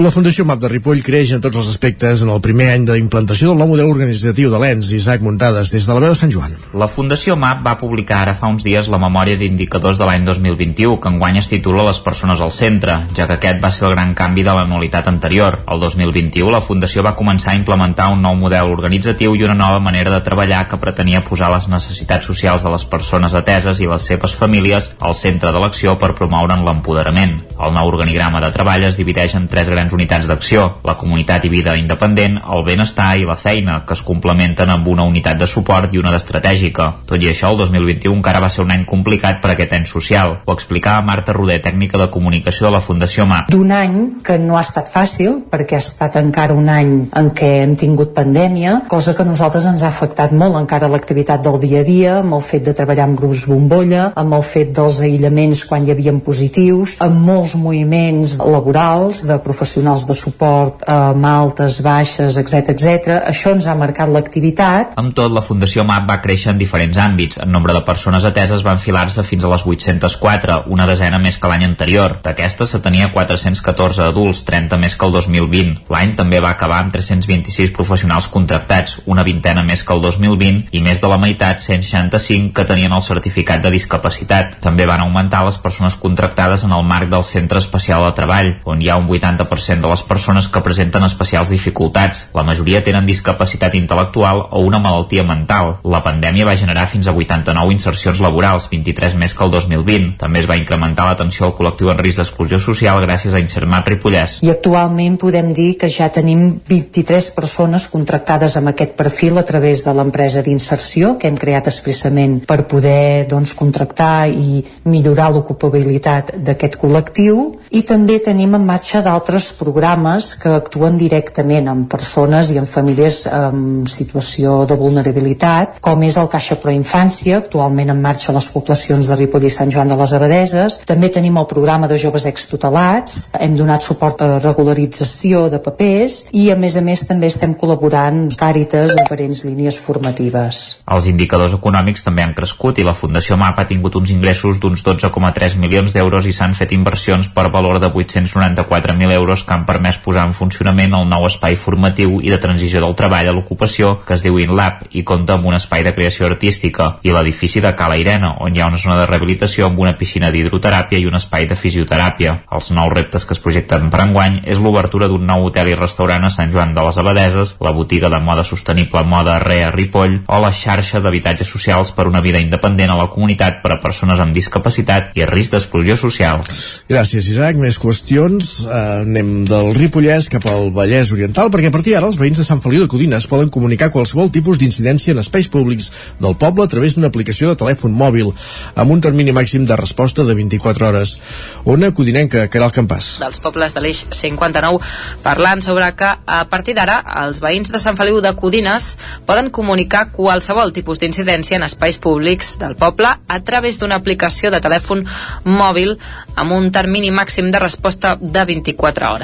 La 0.00 0.08
Fundació 0.08 0.46
MAP 0.48 0.62
de 0.62 0.68
Ripoll 0.72 1.02
creix 1.04 1.34
en 1.36 1.42
tots 1.44 1.58
els 1.60 1.66
aspectes 1.68 2.22
en 2.24 2.30
el 2.32 2.38
primer 2.40 2.70
any 2.72 2.86
d'implantació 2.88 3.50
del 3.50 3.58
nou 3.60 3.68
model 3.68 3.90
organitzatiu 3.92 4.48
de 4.48 4.56
l'ENS, 4.62 4.94
Isaac 4.96 5.20
Muntades, 5.20 5.68
des 5.74 5.84
de 5.84 5.92
la 5.92 6.00
veu 6.00 6.14
de 6.14 6.16
Sant 6.16 6.30
Joan. 6.32 6.54
La 6.80 6.86
Fundació 6.88 7.34
MAP 7.36 7.60
va 7.66 7.74
publicar 7.76 8.22
ara 8.22 8.32
fa 8.32 8.48
uns 8.48 8.64
dies 8.64 8.88
la 8.88 8.96
memòria 9.02 9.36
d'indicadors 9.36 10.00
de 10.00 10.08
l'any 10.08 10.24
2021, 10.24 10.94
que 11.02 11.12
enguany 11.12 11.36
es 11.42 11.50
titula 11.52 11.84
Les 11.84 12.00
persones 12.00 12.40
al 12.40 12.48
centre, 12.56 12.94
ja 13.12 13.26
que 13.28 13.36
aquest 13.36 13.60
va 13.60 13.68
ser 13.76 13.90
el 13.90 13.92
gran 13.92 14.14
canvi 14.16 14.40
de 14.46 14.54
l'anualitat 14.56 15.10
anterior. 15.12 15.58
El 15.68 15.84
2021 15.84 16.48
la 16.48 16.62
Fundació 16.64 17.04
va 17.04 17.12
començar 17.20 17.52
a 17.52 17.60
implementar 17.60 18.08
un 18.14 18.24
nou 18.24 18.40
model 18.40 18.72
organitzatiu 18.72 19.36
i 19.36 19.44
una 19.44 19.58
nova 19.60 19.84
manera 19.84 20.16
de 20.16 20.22
treballar 20.24 20.62
que 20.70 20.80
pretenia 20.80 21.20
posar 21.28 21.52
les 21.52 21.68
necessitats 21.68 22.24
socials 22.24 22.64
de 22.64 22.72
les 22.72 22.88
persones 22.88 23.36
ateses 23.36 23.84
i 23.84 23.92
les 23.92 24.08
seves 24.08 24.32
famílies 24.32 24.94
al 24.98 25.12
centre 25.12 25.52
de 25.52 25.60
l'acció 25.60 25.98
per 26.00 26.14
promoure'n 26.16 26.64
l'empoderament. 26.64 27.36
El 27.60 27.76
nou 27.76 27.92
organigrama 27.92 28.40
de 28.40 28.52
treball 28.56 28.88
es 28.88 28.96
divideix 28.96 29.36
en 29.36 29.52
tres 29.52 29.68
grans 29.68 29.89
unitats 29.96 30.28
d'acció, 30.30 30.66
la 30.86 30.96
comunitat 31.00 31.44
i 31.44 31.50
vida 31.52 31.76
independent, 31.78 32.38
el 32.40 32.64
benestar 32.66 33.14
i 33.18 33.26
la 33.28 33.36
feina, 33.36 33.80
que 33.86 33.96
es 33.96 34.02
complementen 34.06 34.70
amb 34.70 34.88
una 34.88 35.06
unitat 35.08 35.38
de 35.40 35.48
suport 35.50 35.94
i 35.94 36.00
una 36.00 36.12
d'estratègica. 36.14 36.86
Tot 37.10 37.22
i 37.22 37.30
això, 37.30 37.50
el 37.50 37.58
2021 37.60 38.16
encara 38.16 38.42
va 38.42 38.50
ser 38.52 38.64
un 38.64 38.72
any 38.74 38.84
complicat 38.88 39.40
per 39.42 39.54
aquest 39.54 39.74
any 39.76 39.86
social. 39.88 40.38
Ho 40.46 40.54
explicava 40.54 41.04
Marta 41.06 41.34
Roder, 41.36 41.60
tècnica 41.64 41.98
de 41.98 42.10
comunicació 42.12 42.68
de 42.68 42.74
la 42.76 42.82
Fundació 42.84 43.26
MAP. 43.26 43.50
D'un 43.50 43.74
any 43.74 43.98
que 44.26 44.38
no 44.38 44.58
ha 44.58 44.64
estat 44.66 44.90
fàcil, 44.92 45.40
perquè 45.50 45.78
ha 45.78 45.84
estat 45.84 46.16
encara 46.20 46.54
un 46.56 46.68
any 46.70 46.94
en 47.16 47.30
què 47.36 47.50
hem 47.64 47.76
tingut 47.80 48.14
pandèmia, 48.16 48.80
cosa 48.88 49.14
que 49.16 49.24
a 49.24 49.28
nosaltres 49.28 49.66
ens 49.70 49.82
ha 49.82 49.90
afectat 49.90 50.32
molt 50.32 50.58
encara 50.60 50.90
l'activitat 50.92 51.42
del 51.44 51.58
dia 51.62 51.82
a 51.82 51.88
dia, 51.88 52.16
amb 52.20 52.38
el 52.38 52.44
fet 52.46 52.66
de 52.66 52.76
treballar 52.76 53.08
amb 53.08 53.18
grups 53.18 53.46
bombolla, 53.50 54.10
amb 54.20 54.38
el 54.38 54.46
fet 54.46 54.72
dels 54.76 55.00
aïllaments 55.06 55.64
quan 55.68 55.86
hi 55.86 55.94
havia 55.94 56.14
positius, 56.24 56.96
amb 57.02 57.20
molts 57.26 57.56
moviments 57.58 58.36
laborals 58.38 59.24
de 59.26 59.38
professionals 59.42 59.79
de 59.80 60.14
suport 60.14 60.82
eh, 60.86 60.92
amb 60.92 61.26
altes, 61.26 61.80
baixes, 61.82 62.36
etc 62.36 62.70
etc. 62.70 63.16
Això 63.30 63.52
ens 63.54 63.66
ha 63.66 63.74
marcat 63.78 64.10
l'activitat. 64.12 64.94
Amb 65.00 65.14
tot, 65.16 65.32
la 65.32 65.42
Fundació 65.44 65.84
MAP 65.86 66.06
va 66.08 66.18
créixer 66.22 66.52
en 66.52 66.58
diferents 66.60 66.96
àmbits. 67.00 67.40
En 67.42 67.50
nombre 67.52 67.74
de 67.76 67.82
persones 67.86 68.24
ateses 68.24 68.64
va 68.66 68.74
enfilar-se 68.76 69.24
fins 69.26 69.44
a 69.44 69.52
les 69.52 69.64
804, 69.66 70.64
una 70.74 70.86
desena 70.88 71.18
més 71.22 71.38
que 71.38 71.50
l'any 71.50 71.64
anterior. 71.66 72.18
D'aquestes 72.24 72.74
se 72.74 72.80
tenia 72.84 73.10
414 73.14 74.04
adults, 74.06 74.44
30 74.48 74.78
més 74.82 74.96
que 74.96 75.06
el 75.06 75.16
2020. 75.16 75.86
L'any 75.90 76.14
també 76.18 76.40
va 76.42 76.52
acabar 76.54 76.80
amb 76.84 76.94
326 76.94 77.72
professionals 77.76 78.28
contractats, 78.32 78.98
una 79.06 79.24
vintena 79.26 79.64
més 79.66 79.84
que 79.84 79.96
el 79.96 80.04
2020 80.04 80.70
i 80.76 80.82
més 80.84 81.00
de 81.02 81.10
la 81.10 81.20
meitat, 81.20 81.62
165, 81.64 82.52
que 82.56 82.66
tenien 82.68 82.92
el 82.92 83.04
certificat 83.04 83.62
de 83.64 83.72
discapacitat. 83.74 84.58
També 84.64 84.86
van 84.88 85.04
augmentar 85.04 85.44
les 85.46 85.58
persones 85.58 85.96
contractades 86.00 86.64
en 86.66 86.74
el 86.76 86.86
marc 86.86 87.10
del 87.10 87.24
Centre 87.24 87.60
Especial 87.60 88.04
de 88.06 88.14
Treball, 88.16 88.54
on 88.64 88.82
hi 88.82 88.90
ha 88.90 88.98
un 89.00 89.08
80% 89.08 89.69
de 89.78 89.86
les 89.86 90.02
persones 90.02 90.48
que 90.50 90.62
presenten 90.66 91.06
especials 91.06 91.52
dificultats. 91.54 92.26
La 92.34 92.42
majoria 92.42 92.82
tenen 92.82 93.06
discapacitat 93.06 93.76
intel·lectual 93.78 94.42
o 94.50 94.64
una 94.66 94.80
malaltia 94.82 95.22
mental. 95.22 95.76
La 95.84 96.02
pandèmia 96.02 96.48
va 96.48 96.56
generar 96.58 96.88
fins 96.90 97.06
a 97.06 97.14
89 97.14 97.76
insercions 97.76 98.18
laborals, 98.24 98.66
23 98.72 99.14
més 99.20 99.36
que 99.36 99.46
el 99.46 99.54
2020. 99.54 100.16
També 100.18 100.42
es 100.42 100.48
va 100.50 100.58
incrementar 100.58 101.06
l'atenció 101.06 101.46
al 101.46 101.54
col·lectiu 101.54 101.92
en 101.92 102.02
risc 102.02 102.24
d'exclusió 102.24 102.58
social 102.58 102.98
gràcies 103.04 103.34
a 103.36 103.42
Insermat 103.42 103.86
Ripollès. 103.86 104.40
I 104.42 104.50
actualment 104.50 105.20
podem 105.20 105.52
dir 105.54 105.76
que 105.78 105.92
ja 105.92 106.10
tenim 106.10 106.60
23 106.68 107.30
persones 107.36 107.86
contractades 107.92 108.56
amb 108.58 108.72
aquest 108.72 108.96
perfil 108.98 109.38
a 109.38 109.46
través 109.46 109.84
de 109.86 109.94
l'empresa 109.94 110.42
d'inserció 110.42 111.14
que 111.20 111.30
hem 111.30 111.38
creat 111.38 111.70
expressament 111.70 112.40
per 112.48 112.64
poder 112.70 113.26
doncs, 113.30 113.54
contractar 113.54 114.28
i 114.32 114.64
millorar 114.88 115.30
l'ocupabilitat 115.34 116.34
d'aquest 116.46 116.78
col·lectiu 116.80 117.44
i 117.70 117.82
també 117.86 118.18
tenim 118.24 118.56
en 118.56 118.66
marxa 118.66 119.02
d'altres 119.04 119.49
programes 119.58 120.34
que 120.40 120.52
actuen 120.56 120.98
directament 121.00 121.68
amb 121.70 121.88
persones 121.90 122.50
i 122.52 122.58
amb 122.60 122.68
famílies 122.68 123.22
en 123.30 123.86
situació 123.90 124.64
de 124.68 124.76
vulnerabilitat, 124.78 125.78
com 125.84 126.02
és 126.06 126.18
el 126.20 126.30
Caixa 126.32 126.58
Pro 126.60 126.74
Infància, 126.74 127.40
actualment 127.40 127.92
en 127.94 128.00
marxa 128.02 128.30
a 128.32 128.36
les 128.36 128.48
poblacions 128.52 129.10
de 129.10 129.18
Ripoll 129.18 129.48
i 129.48 129.52
Sant 129.52 129.72
Joan 129.72 129.90
de 129.90 129.98
les 130.00 130.14
Abadeses. 130.16 130.80
També 130.86 131.10
tenim 131.12 131.38
el 131.40 131.48
programa 131.50 131.88
de 131.90 131.98
joves 132.00 132.26
extutelats, 132.30 133.30
hem 133.38 133.56
donat 133.58 133.86
suport 133.86 134.22
a 134.22 134.38
regularització 134.38 135.48
de 135.52 135.60
papers 135.62 136.24
i 136.36 136.48
a 136.52 136.56
més 136.58 136.76
a 136.76 136.84
més 136.84 137.06
també 137.08 137.30
estem 137.30 137.54
col·laborant 137.58 138.28
Càritas 138.40 138.94
en 138.94 139.02
diferents 139.04 139.44
línies 139.44 139.78
formatives. 139.80 140.60
Els 140.90 141.08
indicadors 141.10 141.54
econòmics 141.56 142.04
també 142.06 142.24
han 142.24 142.34
crescut 142.36 142.78
i 142.80 142.86
la 142.86 142.94
Fundació 142.96 143.36
MAP 143.40 143.60
ha 143.60 143.66
tingut 143.68 143.96
uns 143.98 144.12
ingressos 144.14 144.60
d'uns 144.62 144.84
12,3 144.86 145.56
milions 145.60 145.94
d'euros 145.94 146.26
i 146.26 146.34
s'han 146.36 146.56
fet 146.58 146.74
inversions 146.76 147.28
per 147.34 147.48
valor 147.52 147.80
de 147.82 147.90
894.000 147.90 149.12
euros 149.16 149.39
que 149.44 149.54
han 149.54 149.66
permès 149.68 149.98
posar 150.02 150.26
en 150.28 150.34
funcionament 150.36 150.94
el 150.96 151.08
nou 151.10 151.26
espai 151.28 151.56
formatiu 151.56 152.18
i 152.24 152.32
de 152.32 152.38
transició 152.42 152.82
del 152.84 152.96
treball 152.98 153.30
a 153.30 153.34
l'ocupació 153.36 153.96
que 154.06 154.16
es 154.16 154.24
diu 154.24 154.38
InLab 154.40 154.86
i 154.90 155.04
compta 155.06 155.36
amb 155.36 155.46
un 155.50 155.56
espai 155.58 155.84
de 155.86 155.94
creació 155.96 156.28
artística 156.28 156.90
i 157.02 157.14
l'edifici 157.14 157.62
de 157.64 157.74
Cala 157.78 157.98
Irena 158.00 158.34
on 158.40 158.54
hi 158.54 158.62
ha 158.62 158.68
una 158.70 158.80
zona 158.80 158.98
de 159.00 159.06
rehabilitació 159.08 159.68
amb 159.68 159.78
una 159.82 159.96
piscina 159.98 160.30
d'hidroteràpia 160.30 161.00
i 161.00 161.06
un 161.08 161.16
espai 161.18 161.46
de 161.50 161.56
fisioteràpia. 161.58 162.36
Els 162.52 162.70
nous 162.76 162.92
reptes 162.92 163.26
que 163.26 163.36
es 163.36 163.42
projecten 163.42 163.90
per 163.90 164.02
enguany 164.04 164.40
és 164.44 164.60
l'obertura 164.62 165.08
d'un 165.08 165.26
nou 165.26 165.46
hotel 165.48 165.70
i 165.72 165.78
restaurant 165.78 166.24
a 166.26 166.32
Sant 166.34 166.52
Joan 166.54 166.74
de 166.74 166.84
les 166.86 166.98
Abadeses, 167.00 167.54
la 167.60 167.74
botiga 167.76 168.10
de 168.12 168.20
moda 168.20 168.44
sostenible 168.44 169.04
Moda 169.04 169.38
Rea 169.42 169.70
Ripoll 169.74 170.20
o 170.26 170.40
la 170.42 170.52
xarxa 170.54 171.00
d'habitatges 171.00 171.48
socials 171.48 171.92
per 171.96 172.06
una 172.08 172.22
vida 172.24 172.42
independent 172.42 172.92
a 172.92 172.98
la 172.98 173.08
comunitat 173.12 173.60
per 173.62 173.74
a 173.74 173.80
persones 173.82 174.20
amb 174.20 174.34
discapacitat 174.36 175.16
i 175.18 175.26
risc 175.28 175.56
d'exclusió 175.56 175.96
social. 176.00 176.44
Gràcies, 176.90 177.30
Isaac. 177.32 177.58
Més 177.60 177.78
qüestions. 177.80 178.52
Eh, 178.64 179.04
del 179.48 179.74
Ripollès 179.76 180.28
cap 180.32 180.44
al 180.50 180.70
Vallès 180.74 181.10
Oriental, 181.14 181.50
perquè 181.52 181.70
a 181.70 181.74
partir 181.74 181.94
d'ara 181.94 182.08
els 182.10 182.18
veïns 182.18 182.38
de 182.40 182.44
Sant 182.46 182.60
Feliu 182.62 182.82
de 182.82 182.88
Codines 182.90 183.26
poden 183.30 183.50
comunicar 183.52 183.90
qualsevol 183.94 184.30
tipus 184.34 184.58
d'incidència 184.58 185.14
en 185.14 185.20
espais 185.22 185.48
públics 185.52 185.90
del 186.20 186.36
poble 186.40 186.64
a 186.64 186.70
través 186.70 186.96
d'una 186.96 187.10
aplicació 187.12 187.50
de 187.50 187.58
telèfon 187.60 187.94
mòbil, 187.94 188.32
amb 188.74 188.94
un 188.94 189.02
termini 189.04 189.34
màxim 189.36 189.66
de 189.68 189.76
resposta 189.78 190.24
de 190.26 190.34
24 190.34 190.88
hores. 190.88 191.16
Ona 191.64 191.92
Codinenca, 191.94 192.46
Caral 192.50 192.72
Campàs. 192.74 193.12
Dels 193.22 193.42
pobles 193.44 193.76
de 193.76 193.84
l'eix 193.84 194.02
59 194.10 194.80
parlant 195.22 195.62
sobre 195.62 195.92
que 195.94 196.10
a 196.10 196.40
partir 196.50 196.74
d'ara 196.78 197.00
els 197.24 197.42
veïns 197.44 197.70
de 197.70 197.82
Sant 197.82 197.98
Feliu 198.00 198.20
de 198.24 198.34
Codines 198.34 198.96
poden 199.28 199.52
comunicar 199.54 200.08
qualsevol 200.16 200.74
tipus 200.74 201.02
d'incidència 201.02 201.60
en 201.60 201.68
espais 201.68 202.00
públics 202.02 202.56
del 202.62 202.76
poble 202.80 203.14
a 203.14 203.40
través 203.46 203.78
d'una 203.78 204.00
aplicació 204.00 204.50
de 204.50 204.62
telèfon 204.64 205.06
mòbil 205.44 205.96
amb 206.34 206.56
un 206.56 206.70
termini 206.74 207.14
màxim 207.14 207.50
de 207.50 207.62
resposta 207.62 208.16
de 208.20 208.44
24 208.54 209.14
hores. 209.14 209.19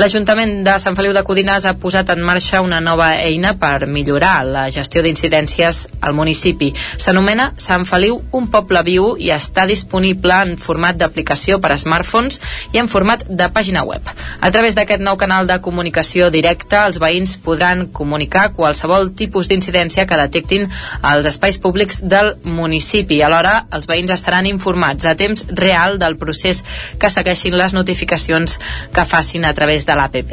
L'Ajuntament 0.00 0.62
de 0.66 0.76
Sant 0.82 0.96
Feliu 0.96 1.12
de 1.12 1.22
Codines 1.26 1.66
ha 1.66 1.74
posat 1.80 2.10
en 2.14 2.22
marxa 2.24 2.62
una 2.64 2.80
nova 2.80 3.12
eina 3.20 3.54
per 3.60 3.86
millorar 3.86 4.44
la 4.46 4.66
gestió 4.74 5.02
d'incidències 5.04 5.82
al 6.00 6.16
municipi. 6.16 6.72
S'anomena 6.96 7.50
Sant 7.60 7.86
Feliu 7.88 8.18
un 8.36 8.48
poble 8.52 8.82
viu 8.86 9.12
i 9.20 9.30
està 9.34 9.66
disponible 9.68 10.40
en 10.46 10.56
format 10.60 10.96
d'aplicació 10.98 11.60
per 11.60 11.72
a 11.74 11.78
smartphones 11.80 12.40
i 12.72 12.80
en 12.80 12.88
format 12.88 13.24
de 13.28 13.48
pàgina 13.52 13.84
web. 13.84 14.02
A 14.40 14.50
través 14.50 14.76
d'aquest 14.78 15.02
nou 15.04 15.18
canal 15.20 15.46
de 15.46 15.58
comunicació 15.62 16.30
directa, 16.30 16.86
els 16.86 17.00
veïns 17.02 17.36
podran 17.42 17.86
comunicar 17.92 18.52
qualsevol 18.56 19.12
tipus 19.18 19.50
d'incidència 19.50 20.06
que 20.06 20.20
detectin 20.20 20.68
als 21.02 21.26
espais 21.26 21.58
públics 21.62 22.02
del 22.02 22.34
municipi. 22.44 23.20
Alhora, 23.22 23.66
els 23.72 23.88
veïns 23.90 24.14
estaran 24.14 24.46
informats 24.46 25.06
a 25.06 25.16
temps 25.18 25.46
real 25.50 25.98
del 25.98 26.16
procés 26.20 26.62
que 27.00 27.10
segueixin 27.12 27.56
les 27.58 27.74
notificacions 27.76 28.58
que 28.94 29.04
facin 29.04 29.25
a 29.44 29.54
través 29.54 29.86
de 29.86 29.94
l'APP. 29.94 30.32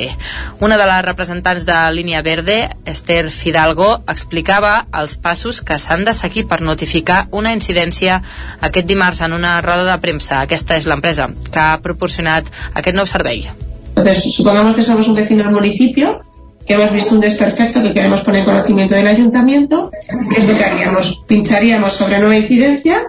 Una 0.61 0.77
de 0.77 0.85
les 0.85 1.01
representants 1.05 1.65
de 1.65 1.77
Línia 1.91 2.21
Verde, 2.21 2.69
Esther 2.85 3.29
Fidalgo, 3.31 4.03
explicava 4.07 4.85
els 4.93 5.17
passos 5.17 5.61
que 5.61 5.79
s'han 5.79 6.05
de 6.05 6.13
seguir 6.13 6.45
per 6.47 6.61
notificar 6.61 7.27
una 7.31 7.53
incidència 7.53 8.21
aquest 8.61 8.87
dimarts 8.87 9.21
en 9.21 9.33
una 9.33 9.59
roda 9.61 9.83
de 9.91 9.97
premsa. 10.01 10.41
Aquesta 10.41 10.77
és 10.77 10.87
l'empresa 10.87 11.27
que 11.51 11.59
ha 11.59 11.81
proporcionat 11.81 12.45
aquest 12.73 12.95
nou 12.95 13.09
servei. 13.09 13.49
Entonces, 13.95 14.33
supongamos 14.35 14.75
que 14.75 14.81
somos 14.81 15.07
un 15.07 15.15
vecino 15.15 15.43
del 15.43 15.53
municipio 15.53 16.21
que 16.65 16.75
hemos 16.75 16.91
visto 16.91 17.15
un 17.15 17.21
desperfecto 17.21 17.81
que 17.81 17.93
queremos 17.93 18.21
poner 18.21 18.41
en 18.41 18.45
conocimiento 18.45 18.95
del 18.95 19.07
ayuntamiento, 19.07 19.91
¿qué 20.29 20.39
es 20.39 20.47
lo 20.47 20.57
que 20.57 20.63
haríamos? 20.63 21.23
Pincharíamos 21.27 21.93
sobre 21.93 22.19
nueva 22.19 22.37
incidencia, 22.37 23.01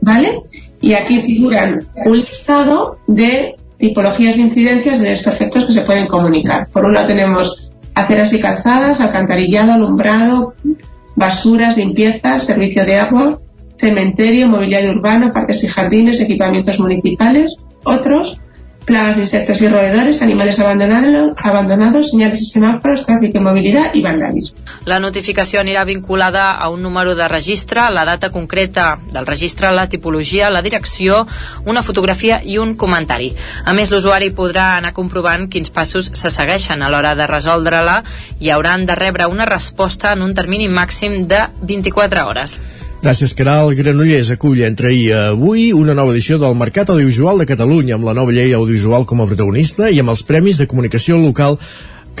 ¿vale? 0.00 0.42
Y 0.82 0.94
aquí 0.94 1.20
figuran 1.20 1.86
un 2.04 2.18
listado 2.18 2.98
de 3.06 3.56
tipologías 3.80 4.36
de 4.36 4.42
incidencias 4.42 5.00
de 5.00 5.08
desperfectos 5.08 5.64
que 5.64 5.72
se 5.72 5.80
pueden 5.80 6.06
comunicar. 6.06 6.68
Por 6.68 6.84
un 6.84 6.94
lado 6.94 7.08
tenemos 7.08 7.72
aceras 7.94 8.32
y 8.34 8.40
calzadas, 8.40 9.00
alcantarillado, 9.00 9.72
alumbrado, 9.72 10.54
basuras, 11.16 11.76
limpiezas, 11.76 12.44
servicio 12.44 12.84
de 12.84 12.98
agua, 12.98 13.40
cementerio, 13.78 14.48
mobiliario 14.48 14.92
urbano, 14.92 15.32
parques 15.32 15.64
y 15.64 15.68
jardines, 15.68 16.20
equipamientos 16.20 16.78
municipales. 16.78 17.56
Otros 17.82 18.38
plagas 18.84 19.16
de 19.16 19.22
insectos 19.22 19.60
y 19.60 19.68
roedores, 19.68 20.22
animales 20.22 20.58
abandonados, 20.58 21.32
abandonados 21.42 22.10
señales 22.10 22.40
y 22.40 22.44
semáforos, 22.46 23.06
tráfico 23.06 23.38
y 23.38 23.40
movilidad 23.40 23.94
y 23.94 24.02
vandalismo. 24.02 24.58
La 24.84 24.98
notificació 25.00 25.60
anirà 25.60 25.84
vinculada 25.84 26.50
a 26.52 26.68
un 26.70 26.82
número 26.82 27.14
de 27.14 27.28
registre, 27.28 27.82
la 27.90 28.04
data 28.04 28.30
concreta 28.30 28.98
del 29.12 29.26
registre, 29.26 29.70
la 29.72 29.88
tipologia, 29.88 30.50
la 30.50 30.62
direcció, 30.62 31.26
una 31.64 31.82
fotografia 31.82 32.40
i 32.44 32.58
un 32.58 32.74
comentari. 32.74 33.32
A 33.64 33.74
més, 33.76 33.92
l'usuari 33.92 34.32
podrà 34.34 34.76
anar 34.78 34.94
comprovant 34.96 35.48
quins 35.48 35.70
passos 35.70 36.10
se 36.14 36.30
segueixen 36.30 36.82
a 36.82 36.90
l'hora 36.90 37.14
de 37.14 37.26
resoldre-la 37.30 38.02
i 38.40 38.50
hauran 38.50 38.86
de 38.86 38.98
rebre 38.98 39.26
una 39.26 39.46
resposta 39.46 40.12
en 40.12 40.22
un 40.22 40.34
termini 40.34 40.68
màxim 40.68 41.22
de 41.28 41.46
24 41.62 42.26
hores. 42.26 42.58
Gràcies, 43.00 43.32
Caral. 43.32 43.70
Granollers 43.72 44.28
acull 44.34 44.58
entre 44.66 44.90
ahir 44.90 45.06
i 45.06 45.12
avui 45.16 45.70
una 45.72 45.94
nova 45.96 46.12
edició 46.12 46.36
del 46.36 46.52
Mercat 46.52 46.90
Audiovisual 46.92 47.38
de 47.40 47.46
Catalunya 47.48 47.94
amb 47.96 48.04
la 48.04 48.12
nova 48.12 48.34
llei 48.36 48.52
audiovisual 48.52 49.06
com 49.08 49.22
a 49.22 49.26
protagonista 49.30 49.88
i 49.88 50.02
amb 50.02 50.12
els 50.12 50.20
Premis 50.28 50.60
de 50.60 50.66
Comunicació 50.68 51.16
Local 51.16 51.56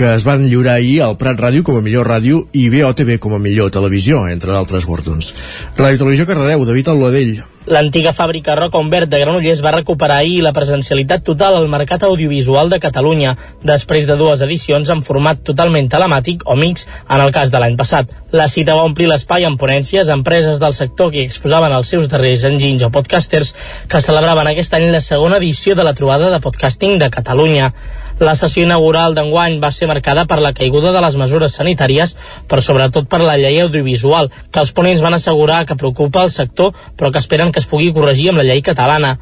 que 0.00 0.14
es 0.14 0.24
van 0.24 0.46
lliurar 0.48 0.78
ahir 0.78 1.02
al 1.04 1.18
Prat 1.20 1.36
Ràdio 1.36 1.60
com 1.60 1.76
a 1.76 1.82
millor 1.84 2.08
ràdio 2.08 2.46
i 2.56 2.70
BOTV 2.72 3.18
com 3.20 3.36
a 3.36 3.42
millor 3.44 3.68
televisió, 3.68 4.24
entre 4.32 4.54
d'altres 4.56 4.88
guardons. 4.88 5.34
Ràdio 5.76 6.00
Televisió 6.06 6.24
Cardedeu, 6.24 6.64
David 6.64 6.88
Alladell. 6.88 7.40
L'antiga 7.68 8.14
fàbrica 8.16 8.54
Roca 8.56 8.80
Humbert 8.80 9.10
de 9.12 9.18
Granollers 9.20 9.60
va 9.60 9.74
recuperar 9.74 10.16
ahir 10.22 10.40
la 10.40 10.54
presencialitat 10.56 11.20
total 11.26 11.58
al 11.58 11.68
mercat 11.68 12.06
audiovisual 12.08 12.72
de 12.72 12.78
Catalunya, 12.80 13.34
després 13.62 14.08
de 14.08 14.16
dues 14.16 14.40
edicions 14.46 14.88
en 14.88 15.04
format 15.04 15.42
totalment 15.44 15.90
telemàtic 15.92 16.46
o 16.48 16.56
mix 16.56 16.86
en 16.88 17.20
el 17.20 17.30
cas 17.36 17.52
de 17.52 17.60
l'any 17.60 17.76
passat. 17.76 18.08
La 18.32 18.48
cita 18.48 18.74
va 18.78 18.88
omplir 18.88 19.10
l'espai 19.10 19.44
amb 19.44 19.60
ponències, 19.60 20.08
empreses 20.08 20.58
del 20.58 20.72
sector 20.72 21.12
que 21.12 21.26
exposaven 21.28 21.76
els 21.76 21.92
seus 21.92 22.08
darrers 22.08 22.48
enginys 22.48 22.86
o 22.88 22.90
podcasters 22.90 23.52
que 23.86 24.00
celebraven 24.00 24.48
aquest 24.48 24.80
any 24.80 24.88
la 24.88 25.04
segona 25.04 25.36
edició 25.36 25.76
de 25.76 25.84
la 25.84 25.94
trobada 25.94 26.32
de 26.32 26.40
podcasting 26.40 26.96
de 26.98 27.12
Catalunya. 27.12 27.74
La 28.20 28.34
sessió 28.36 28.66
inaugural 28.66 29.14
d'enguany 29.16 29.54
va 29.62 29.70
ser 29.72 29.86
marcada 29.88 30.26
per 30.28 30.42
la 30.44 30.52
caiguda 30.52 30.90
de 30.92 31.00
les 31.00 31.14
mesures 31.16 31.54
sanitàries, 31.56 32.12
però 32.50 32.60
sobretot 32.60 33.06
per 33.08 33.22
la 33.24 33.38
llei 33.40 33.62
audiovisual, 33.62 34.28
que 34.52 34.60
els 34.60 34.74
ponents 34.76 35.00
van 35.00 35.16
assegurar 35.16 35.62
que 35.64 35.78
preocupa 35.80 36.26
el 36.26 36.34
sector, 36.34 36.74
però 37.00 37.08
que 37.10 37.22
esperen 37.24 37.48
que 37.48 37.64
es 37.64 37.70
pugui 37.70 37.94
corregir 37.96 38.28
amb 38.28 38.42
la 38.42 38.50
llei 38.50 38.60
catalana. 38.66 39.14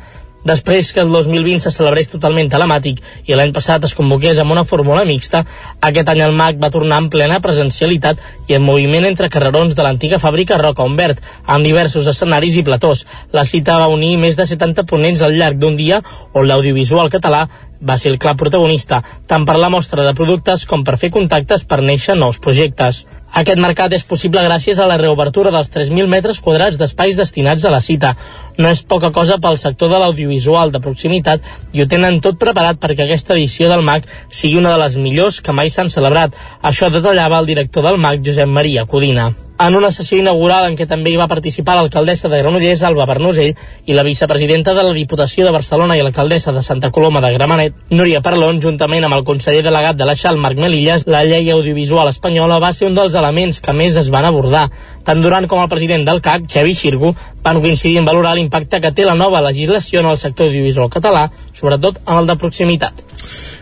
Després 0.49 0.93
que 0.95 1.03
el 1.03 1.11
2020 1.11 1.61
se 1.63 1.71
celebrés 1.75 2.11
totalment 2.11 2.49
telemàtic 2.51 3.01
i 3.27 3.35
l'any 3.37 3.51
passat 3.55 3.83
es 3.85 3.95
convoqués 3.99 4.39
amb 4.39 4.55
una 4.55 4.65
fórmula 4.65 5.05
mixta, 5.07 5.45
aquest 5.89 6.11
any 6.11 6.23
el 6.25 6.35
MAC 6.39 6.61
va 6.63 6.71
tornar 6.75 7.01
en 7.03 7.09
plena 7.11 7.41
presencialitat 7.45 8.23
i 8.49 8.55
en 8.59 8.63
moviment 8.67 9.07
entre 9.07 9.31
carrerons 9.35 9.75
de 9.75 9.87
l'antiga 9.87 10.19
fàbrica 10.23 10.59
Roca 10.63 10.87
Humbert, 10.87 11.23
amb 11.45 11.67
diversos 11.67 12.07
escenaris 12.07 12.59
i 12.59 12.67
platós. 12.67 13.05
La 13.35 13.45
cita 13.45 13.79
va 13.83 13.91
unir 13.95 14.17
més 14.19 14.39
de 14.39 14.47
70 14.47 14.87
ponents 14.91 15.23
al 15.23 15.35
llarg 15.39 15.59
d'un 15.59 15.77
dia 15.77 16.03
on 16.33 16.47
l'audiovisual 16.47 17.11
català 17.11 17.47
va 17.81 17.97
ser 17.99 18.13
el 18.13 18.19
clar 18.19 18.35
protagonista, 18.37 19.01
tant 19.27 19.45
per 19.47 19.57
la 19.59 19.71
mostra 19.71 20.05
de 20.07 20.15
productes 20.17 20.65
com 20.67 20.85
per 20.85 20.97
fer 20.99 21.11
contactes 21.15 21.65
per 21.65 21.81
néixer 21.83 22.17
nous 22.19 22.39
projectes. 22.43 23.05
Aquest 23.39 23.61
mercat 23.61 23.93
és 23.93 24.05
possible 24.09 24.43
gràcies 24.45 24.79
a 24.81 24.87
la 24.89 24.97
reobertura 25.01 25.53
dels 25.55 25.71
3.000 25.71 26.09
metres 26.11 26.41
quadrats 26.45 26.79
d'espais 26.81 27.17
destinats 27.17 27.65
a 27.65 27.73
la 27.73 27.81
cita. 27.85 28.15
No 28.59 28.71
és 28.73 28.83
poca 28.83 29.13
cosa 29.13 29.39
pel 29.39 29.59
sector 29.61 29.93
de 29.93 29.99
l'audiovisual 30.01 30.73
de 30.73 30.81
proximitat 30.85 31.45
i 31.73 31.83
ho 31.83 31.89
tenen 31.89 32.23
tot 32.25 32.41
preparat 32.41 32.81
perquè 32.81 33.07
aquesta 33.07 33.37
edició 33.37 33.69
del 33.69 33.85
MAC 33.85 34.09
sigui 34.31 34.59
una 34.59 34.73
de 34.75 34.81
les 34.85 34.97
millors 34.97 35.43
que 35.43 35.53
mai 35.53 35.71
s'han 35.71 35.93
celebrat. 35.93 36.35
Això 36.63 36.91
detallava 36.91 37.39
el 37.39 37.53
director 37.53 37.85
del 37.85 38.01
MAC, 38.01 38.25
Josep 38.25 38.49
Maria 38.49 38.87
Codina 38.87 39.35
en 39.59 39.75
una 39.75 39.91
sessió 39.91 40.19
inaugural 40.19 40.69
en 40.69 40.77
què 40.79 40.87
també 40.87 41.11
hi 41.11 41.19
va 41.19 41.27
participar 41.31 41.75
l'alcaldessa 41.79 42.29
de 42.31 42.39
Granollers, 42.39 42.85
Alba 42.87 43.07
Bernusell, 43.11 43.57
i 43.87 43.97
la 43.97 44.05
vicepresidenta 44.07 44.75
de 44.77 44.85
la 44.87 44.95
Diputació 44.95 45.47
de 45.47 45.55
Barcelona 45.55 45.97
i 45.99 46.03
l'alcaldessa 46.05 46.55
de 46.55 46.63
Santa 46.63 46.93
Coloma 46.95 47.21
de 47.25 47.33
Gramenet, 47.35 47.75
Núria 47.91 48.21
Parlon, 48.23 48.61
juntament 48.63 49.09
amb 49.09 49.19
el 49.19 49.27
conseller 49.27 49.65
delegat 49.67 49.99
de 49.99 50.07
la 50.07 50.15
XAL, 50.15 50.39
Marc 50.39 50.63
Melillas, 50.63 51.09
la 51.11 51.25
llei 51.27 51.51
audiovisual 51.51 52.13
espanyola 52.13 52.61
va 52.63 52.73
ser 52.73 52.87
un 52.87 52.95
dels 52.95 53.19
elements 53.19 53.59
que 53.65 53.75
més 53.75 53.99
es 53.99 54.13
van 54.15 54.31
abordar. 54.31 54.69
Tant 55.05 55.23
Duran 55.25 55.51
com 55.51 55.63
el 55.65 55.73
president 55.73 56.07
del 56.07 56.23
CAC, 56.23 56.47
Xavi 56.55 56.79
Xirgu, 56.79 57.15
van 57.43 57.63
coincidir 57.65 57.99
en 57.99 58.07
valorar 58.07 58.37
l'impacte 58.39 58.81
que 58.81 58.95
té 58.95 59.09
la 59.09 59.19
nova 59.19 59.43
legislació 59.43 60.05
en 60.05 60.13
el 60.15 60.23
sector 60.23 60.47
audiovisual 60.47 60.91
català, 60.93 61.29
sobretot 61.59 61.99
en 62.07 62.23
el 62.23 62.31
de 62.31 62.39
proximitat. 62.39 63.08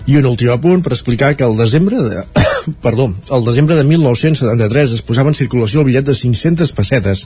I 0.06 0.18
un 0.20 0.28
últim 0.28 0.52
apunt 0.54 0.82
per 0.84 0.94
explicar 0.94 1.34
que 1.36 1.44
el 1.44 1.56
desembre 1.56 2.02
de... 2.02 2.24
Perdó, 2.82 3.06
el 3.30 3.44
desembre 3.46 3.76
de 3.76 3.84
1973 3.84 4.96
es 4.96 5.02
posava 5.06 5.30
en 5.30 5.38
circulació 5.38 5.80
el 5.80 5.86
bitllet 5.86 6.08
de 6.08 6.16
500 6.18 6.72
pessetes 6.74 7.22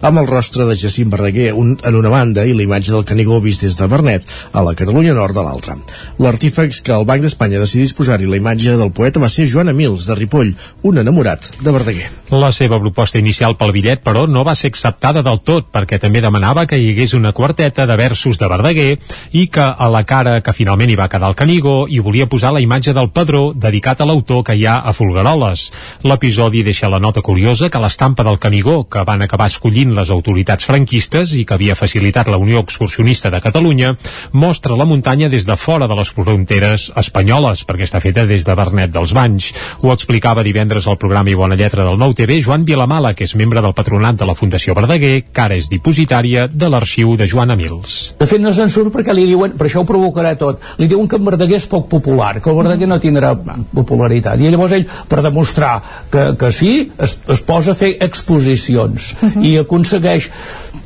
amb 0.00 0.20
el 0.22 0.28
rostre 0.28 0.66
de 0.68 0.76
Jacint 0.78 1.10
Verdaguer 1.10 1.52
un, 1.58 1.74
en 1.82 1.98
una 1.98 2.12
banda 2.12 2.44
i 2.46 2.54
la 2.54 2.62
imatge 2.62 2.92
del 2.94 3.06
Canigó 3.08 3.40
vist 3.42 3.64
des 3.66 3.74
de 3.78 3.88
Bernet 3.90 4.26
a 4.52 4.62
la 4.62 4.74
Catalunya 4.78 5.14
Nord 5.16 5.34
de 5.34 5.42
l'altra. 5.46 5.76
L'artífex 6.22 6.82
que 6.86 6.94
el 6.94 7.06
Banc 7.08 7.24
d'Espanya 7.26 7.62
decidís 7.62 7.94
posar-hi 7.96 8.28
la 8.30 8.38
imatge 8.38 8.76
del 8.78 8.92
poeta 8.94 9.22
va 9.22 9.30
ser 9.32 9.48
Joan 9.50 9.72
Emils, 9.72 10.06
de 10.06 10.14
Ripoll, 10.18 10.54
un 10.82 10.98
enamorat 11.02 11.50
de 11.60 11.74
Verdaguer. 11.74 12.10
La 12.34 12.50
seva 12.52 12.78
proposta 12.80 13.18
inicial 13.18 13.58
pel 13.58 13.74
bitllet, 13.74 14.02
però, 14.04 14.24
no 14.30 14.44
va 14.46 14.54
ser 14.58 14.70
acceptada 14.72 15.22
del 15.22 15.40
tot, 15.46 15.68
perquè 15.74 15.98
també 16.02 16.22
demanava 16.24 16.66
que 16.70 16.78
hi 16.78 16.92
hagués 16.92 17.14
una 17.14 17.34
quarteta 17.36 17.86
de 17.86 17.96
versos 17.98 18.38
de 18.40 18.48
Verdaguer 18.50 18.90
i 19.32 19.46
que 19.52 19.64
a 19.64 19.88
la 19.90 20.04
cara 20.08 20.40
que 20.42 20.54
finalment 20.56 20.90
hi 20.90 20.98
va 20.98 21.10
quedar 21.12 21.30
el 21.30 21.38
Canigó 21.38 21.84
hi 21.94 22.00
volia 22.02 22.26
posar 22.26 22.50
la 22.50 22.60
imatge 22.62 22.92
del 22.92 23.12
padró 23.14 23.52
dedicat 23.54 24.00
a 24.00 24.06
l'autor 24.08 24.42
que 24.42 24.56
hi 24.58 24.64
ha 24.66 24.80
a 24.82 24.92
Folgueroles. 24.92 25.68
L'episodi 26.02 26.64
deixa 26.66 26.88
la 26.90 26.98
nota 26.98 27.22
curiosa 27.22 27.68
que 27.70 27.78
l'estampa 27.78 28.24
del 28.26 28.40
Canigó, 28.42 28.88
que 28.90 29.04
van 29.06 29.22
acabar 29.22 29.46
escollint 29.46 29.92
les 29.94 30.10
autoritats 30.10 30.66
franquistes 30.66 31.36
i 31.38 31.44
que 31.46 31.54
havia 31.54 31.76
facilitat 31.78 32.26
la 32.26 32.40
Unió 32.42 32.64
Excursionista 32.64 33.30
de 33.30 33.38
Catalunya, 33.44 33.92
mostra 34.32 34.74
la 34.74 34.88
muntanya 34.90 35.28
des 35.30 35.46
de 35.46 35.56
fora 35.56 35.86
de 35.86 35.94
les 35.94 36.10
fronteres 36.10 36.88
espanyoles, 36.98 37.62
perquè 37.62 37.86
està 37.86 38.02
feta 38.02 38.26
des 38.26 38.42
de 38.42 38.58
Bernet 38.58 38.90
dels 38.90 39.14
Banys. 39.14 39.52
Ho 39.82 39.92
explicava 39.94 40.42
divendres 40.42 40.88
al 40.90 40.98
programa 40.98 41.30
i 41.30 41.38
Bona 41.38 41.54
Lletra 41.54 41.86
del 41.86 42.00
Nou 42.00 42.10
TV 42.10 42.40
Joan 42.42 42.66
Vilamala, 42.66 43.14
que 43.14 43.28
és 43.28 43.36
membre 43.38 43.62
del 43.62 43.76
patronat 43.78 44.18
de 44.18 44.26
la 44.26 44.34
Fundació 44.34 44.74
Verdaguer, 44.74 45.28
que 45.30 45.46
ara 45.46 45.54
és 45.54 45.70
dipositària 45.70 46.48
de 46.50 46.72
l'arxiu 46.74 47.14
de 47.14 47.30
Joan 47.30 47.54
Emils. 47.54 48.16
De 48.18 48.26
fet, 48.26 48.42
no 48.42 48.50
se'n 48.50 48.72
surt 48.74 48.90
perquè 48.90 49.14
li 49.14 49.28
diuen, 49.30 49.54
per 49.54 49.68
això 49.68 49.84
ho 49.84 49.88
provocarà 49.88 50.34
tot, 50.40 50.58
li 50.82 50.90
diuen 50.90 51.06
que 51.06 51.22
en 51.22 51.30
Verdaguer 51.30 51.62
és 51.62 51.70
poc 51.74 51.88
popular, 51.92 52.38
que 52.40 52.50
el 52.52 52.58
Verdaguer 52.60 52.88
no 52.90 53.00
tindrà 53.02 53.34
popularitat. 53.74 54.40
I 54.40 54.52
llavors 54.54 54.76
ell, 54.78 54.86
per 55.10 55.22
demostrar 55.26 55.74
que, 56.12 56.30
que 56.40 56.52
sí, 56.54 56.74
es, 56.98 57.18
es 57.34 57.44
posa 57.44 57.74
a 57.74 57.78
fer 57.78 57.96
exposicions 58.08 59.12
uh 59.14 59.28
-huh. 59.28 59.44
i 59.44 59.58
aconsegueix 59.58 60.30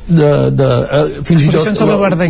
de, 0.09 0.51
de, 0.51 0.65
uh, 0.65 1.23
fins 1.23 1.45
i 1.45 1.51
tot 1.53 1.67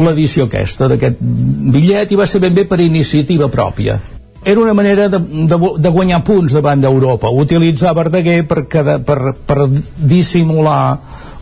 l'edició 0.04 0.48
aquesta 0.50 0.89
d'aquest 0.91 1.19
bitllet 1.19 2.12
i 2.12 2.19
va 2.19 2.28
ser 2.28 2.41
ben 2.43 2.56
bé 2.56 2.65
per 2.67 2.80
iniciativa 2.84 3.48
pròpia 3.48 4.00
era 4.43 4.60
una 4.60 4.74
manera 4.74 5.08
de, 5.12 5.19
de, 5.19 5.58
de 5.78 5.89
guanyar 5.89 6.22
punts 6.28 6.54
davant 6.56 6.82
d'Europa 6.84 7.32
utilitzar 7.32 7.95
Verdaguer 7.95 8.43
per, 8.48 8.65
per, 8.67 9.00
per, 9.08 9.34
per 9.48 9.67
dissimular 9.95 10.84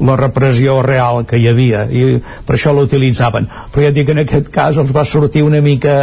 la 0.07 0.15
repressió 0.19 0.79
real 0.85 1.23
que 1.25 1.41
hi 1.41 1.47
havia 1.49 1.85
i 1.89 2.05
per 2.45 2.57
això 2.57 2.73
l'utilitzaven 2.73 3.49
però 3.73 3.85
ja 3.85 3.91
et 3.93 3.97
dic 3.97 4.09
que 4.09 4.17
en 4.17 4.25
aquest 4.25 4.49
cas 4.53 4.77
els 4.77 4.93
va 4.93 5.05
sortir 5.05 5.45
una 5.45 5.61
mica 5.61 5.97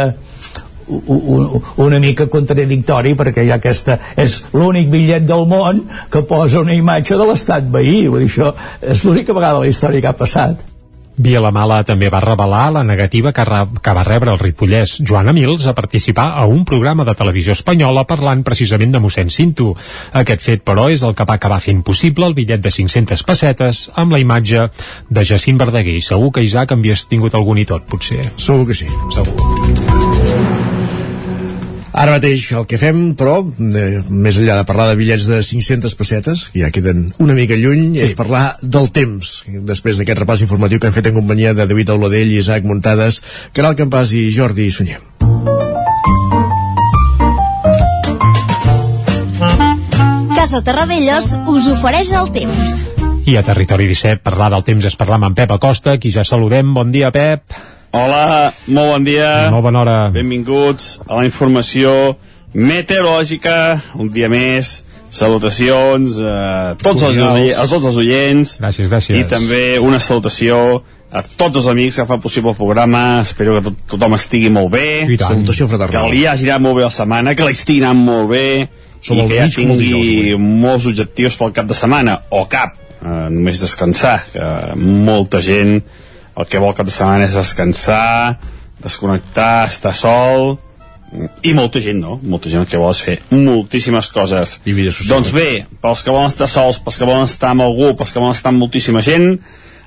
una 0.87 1.99
mica 1.99 2.27
contradictori 2.29 3.15
perquè 3.17 3.45
hi 3.45 3.51
ha 3.51 3.57
aquesta 3.61 3.97
és 4.21 4.37
l'únic 4.53 4.91
bitllet 4.91 5.25
del 5.25 5.47
món 5.49 5.81
que 6.13 6.21
posa 6.29 6.61
una 6.61 6.77
imatge 6.77 7.17
de 7.17 7.25
l'estat 7.31 7.67
veí 7.71 8.05
vull 8.07 8.25
dir, 8.25 8.29
això 8.29 8.53
és 8.81 9.03
l'única 9.05 9.33
vegada 9.33 9.57
a 9.57 9.65
la 9.65 9.73
història 9.73 10.01
que 10.01 10.13
ha 10.13 10.17
passat 10.19 10.63
Mala 11.17 11.83
també 11.83 12.09
va 12.09 12.19
revelar 12.19 12.71
la 12.73 12.83
negativa 12.83 13.31
que, 13.31 13.43
que 13.81 13.93
va 13.93 14.03
rebre 14.03 14.31
el 14.31 14.39
ripollès 14.39 15.01
Joan 15.01 15.29
Amils 15.29 15.65
a 15.65 15.73
participar 15.73 16.33
a 16.35 16.45
un 16.45 16.65
programa 16.65 17.05
de 17.05 17.15
televisió 17.15 17.53
espanyola 17.53 18.03
parlant 18.03 18.43
precisament 18.43 18.91
de 18.91 18.99
mossèn 18.99 19.29
Cinto. 19.29 19.75
Aquest 20.11 20.41
fet, 20.41 20.63
però, 20.63 20.89
és 20.91 21.03
el 21.03 21.15
que 21.15 21.25
va 21.25 21.35
acabar 21.35 21.61
fent 21.61 21.83
possible 21.83 22.27
el 22.27 22.35
bitllet 22.35 22.61
de 22.61 22.71
500 22.71 23.23
pessetes 23.23 23.89
amb 23.95 24.11
la 24.11 24.19
imatge 24.19 24.67
de 25.09 25.23
Jacint 25.23 25.57
Verdaguer. 25.57 26.01
Segur 26.01 26.33
que, 26.33 26.43
Isaac, 26.43 26.75
havies 26.75 27.07
tingut 27.07 27.35
algun 27.35 27.57
i 27.57 27.65
tot, 27.65 27.87
potser. 27.87 28.25
Segur 28.35 28.67
que 28.67 28.75
sí. 28.75 28.91
Segur. 29.15 30.04
Ara 31.95 32.11
mateix 32.17 32.49
el 32.51 32.65
que 32.67 32.75
fem, 32.75 33.13
però, 33.15 33.37
eh, 33.39 34.01
més 34.11 34.35
enllà 34.35 34.57
de 34.59 34.65
parlar 34.67 34.89
de 34.89 34.97
bitllets 34.99 35.29
de 35.31 35.37
500 35.39 35.93
pessetes, 35.95 36.49
que 36.51 36.59
ja 36.59 36.71
queden 36.75 37.05
una 37.23 37.33
mica 37.33 37.55
lluny, 37.55 37.95
sí. 37.95 38.03
és 38.03 38.15
parlar 38.19 38.57
del 38.61 38.89
temps. 38.91 39.45
Després 39.63 40.01
d'aquest 40.01 40.19
repàs 40.19 40.43
informatiu 40.43 40.81
que 40.81 40.89
hem 40.91 40.95
fet 40.95 41.07
en 41.07 41.15
companyia 41.15 41.53
de 41.55 41.63
David 41.69 41.93
Auladell, 41.93 42.33
Isaac 42.35 42.67
Muntades, 42.67 43.21
Caral 43.55 43.77
Campàs 43.79 44.11
i 44.11 44.27
Jordi 44.35 44.67
Sunyer. 44.75 44.99
Casa 50.35 50.59
Terradellos 50.67 51.31
us 51.47 51.69
ofereix 51.71 52.11
el 52.11 52.27
temps. 52.35 52.83
I 53.25 53.39
a 53.39 53.45
Territori 53.47 53.87
17 53.87 54.19
parlar 54.21 54.51
del 54.51 54.67
temps 54.67 54.83
és 54.91 54.99
parlar 54.99 55.21
amb 55.21 55.31
en 55.31 55.39
Pep 55.39 55.55
Acosta, 55.55 55.95
qui 55.95 56.11
ja 56.11 56.27
saludem. 56.27 56.75
Bon 56.75 56.91
dia, 56.91 57.13
Pep. 57.15 57.55
Hola, 57.95 58.51
molt 58.75 58.89
bon 58.91 59.05
dia. 59.07 59.27
Molt 59.53 59.63
bona 59.63 59.79
hora. 59.85 59.93
Benvinguts 60.11 60.97
a 61.05 61.15
la 61.15 61.23
informació 61.23 61.93
meteorològica, 62.51 63.55
un 63.95 64.09
dia 64.11 64.27
més. 64.27 64.81
Salutacions 65.15 66.17
a 66.19 66.73
tots, 66.81 67.05
els, 67.07 67.21
a 67.55 67.63
tots 67.71 67.87
els 67.87 68.01
oients. 68.01 68.57
Gràcies, 68.59 68.89
gràcies. 68.91 69.15
I 69.15 69.23
també 69.31 69.79
una 69.79 70.01
salutació 70.03 70.81
a 71.07 71.23
tots 71.23 71.61
els 71.61 71.71
amics 71.71 72.01
que 72.01 72.07
fan 72.09 72.19
possible 72.19 72.51
el 72.51 72.59
programa, 72.59 73.21
espero 73.23 73.55
que 73.55 73.63
tot, 73.69 73.81
tothom 73.95 74.19
estigui 74.19 74.51
molt 74.51 74.73
bé, 74.75 74.87
I 75.07 75.15
tant. 75.15 75.29
Salutació 75.31 75.71
fraternal. 75.71 76.09
que 76.09 76.17
li 76.17 76.25
hagi 76.27 76.51
anat 76.51 76.67
molt 76.67 76.81
bé 76.81 76.87
la 76.89 76.93
setmana, 76.99 77.35
que 77.39 77.47
li 77.47 77.55
estigui 77.55 77.85
anant 77.85 78.07
molt 78.11 78.33
bé, 78.33 78.47
Som 78.99 79.21
i 79.21 79.29
que 79.29 79.39
ja 79.39 79.47
tingui 79.53 79.85
dijous, 79.85 80.41
molts 80.41 80.89
objectius 80.91 81.39
pel 81.39 81.55
cap 81.55 81.71
de 81.71 81.77
setmana, 81.77 82.17
o 82.35 82.43
cap, 82.51 82.75
eh, 82.99 83.19
només 83.31 83.63
descansar, 83.63 84.17
que 84.33 84.49
molta 84.83 85.39
gent 85.39 85.79
el 86.35 86.47
que 86.49 86.61
vol 86.61 86.75
cap 86.75 86.87
de 86.87 86.93
setmana 86.93 87.27
és 87.27 87.37
descansar, 87.37 88.37
desconnectar, 88.83 89.65
estar 89.71 89.93
sol, 89.95 90.57
i 91.45 91.53
molta 91.55 91.79
gent, 91.83 91.99
no? 92.01 92.17
Molta 92.23 92.49
gent 92.51 92.65
el 92.65 92.69
que 92.69 92.79
vol 92.81 92.91
és 92.91 93.01
fer 93.03 93.15
moltíssimes 93.31 94.09
coses. 94.11 94.57
I 94.67 94.73
vida 94.75 94.91
social. 94.91 95.15
Doncs 95.15 95.31
bé, 95.35 95.65
pels 95.81 96.01
que 96.03 96.11
volen 96.11 96.31
estar 96.31 96.49
sols, 96.51 96.81
pels 96.83 96.97
que 96.99 97.07
volen 97.07 97.29
estar 97.29 97.53
amb 97.53 97.63
algú, 97.65 97.93
pels 97.97 98.11
que 98.11 98.19
volen 98.19 98.35
estar 98.35 98.51
amb 98.51 98.63
moltíssima 98.63 99.03
gent, 99.05 99.37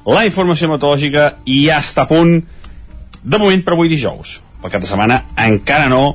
la 0.08 0.24
informació 0.24 0.70
meteorològica 0.70 1.32
ja 1.44 1.80
està 1.82 2.06
a 2.06 2.10
punt 2.10 2.38
de 2.38 3.40
moment 3.40 3.64
per 3.66 3.74
avui 3.74 3.90
dijous. 3.92 4.38
Pel 4.62 4.72
cap 4.72 4.82
de 4.82 4.88
setmana 4.88 5.20
encara 5.44 5.90
no, 5.92 6.14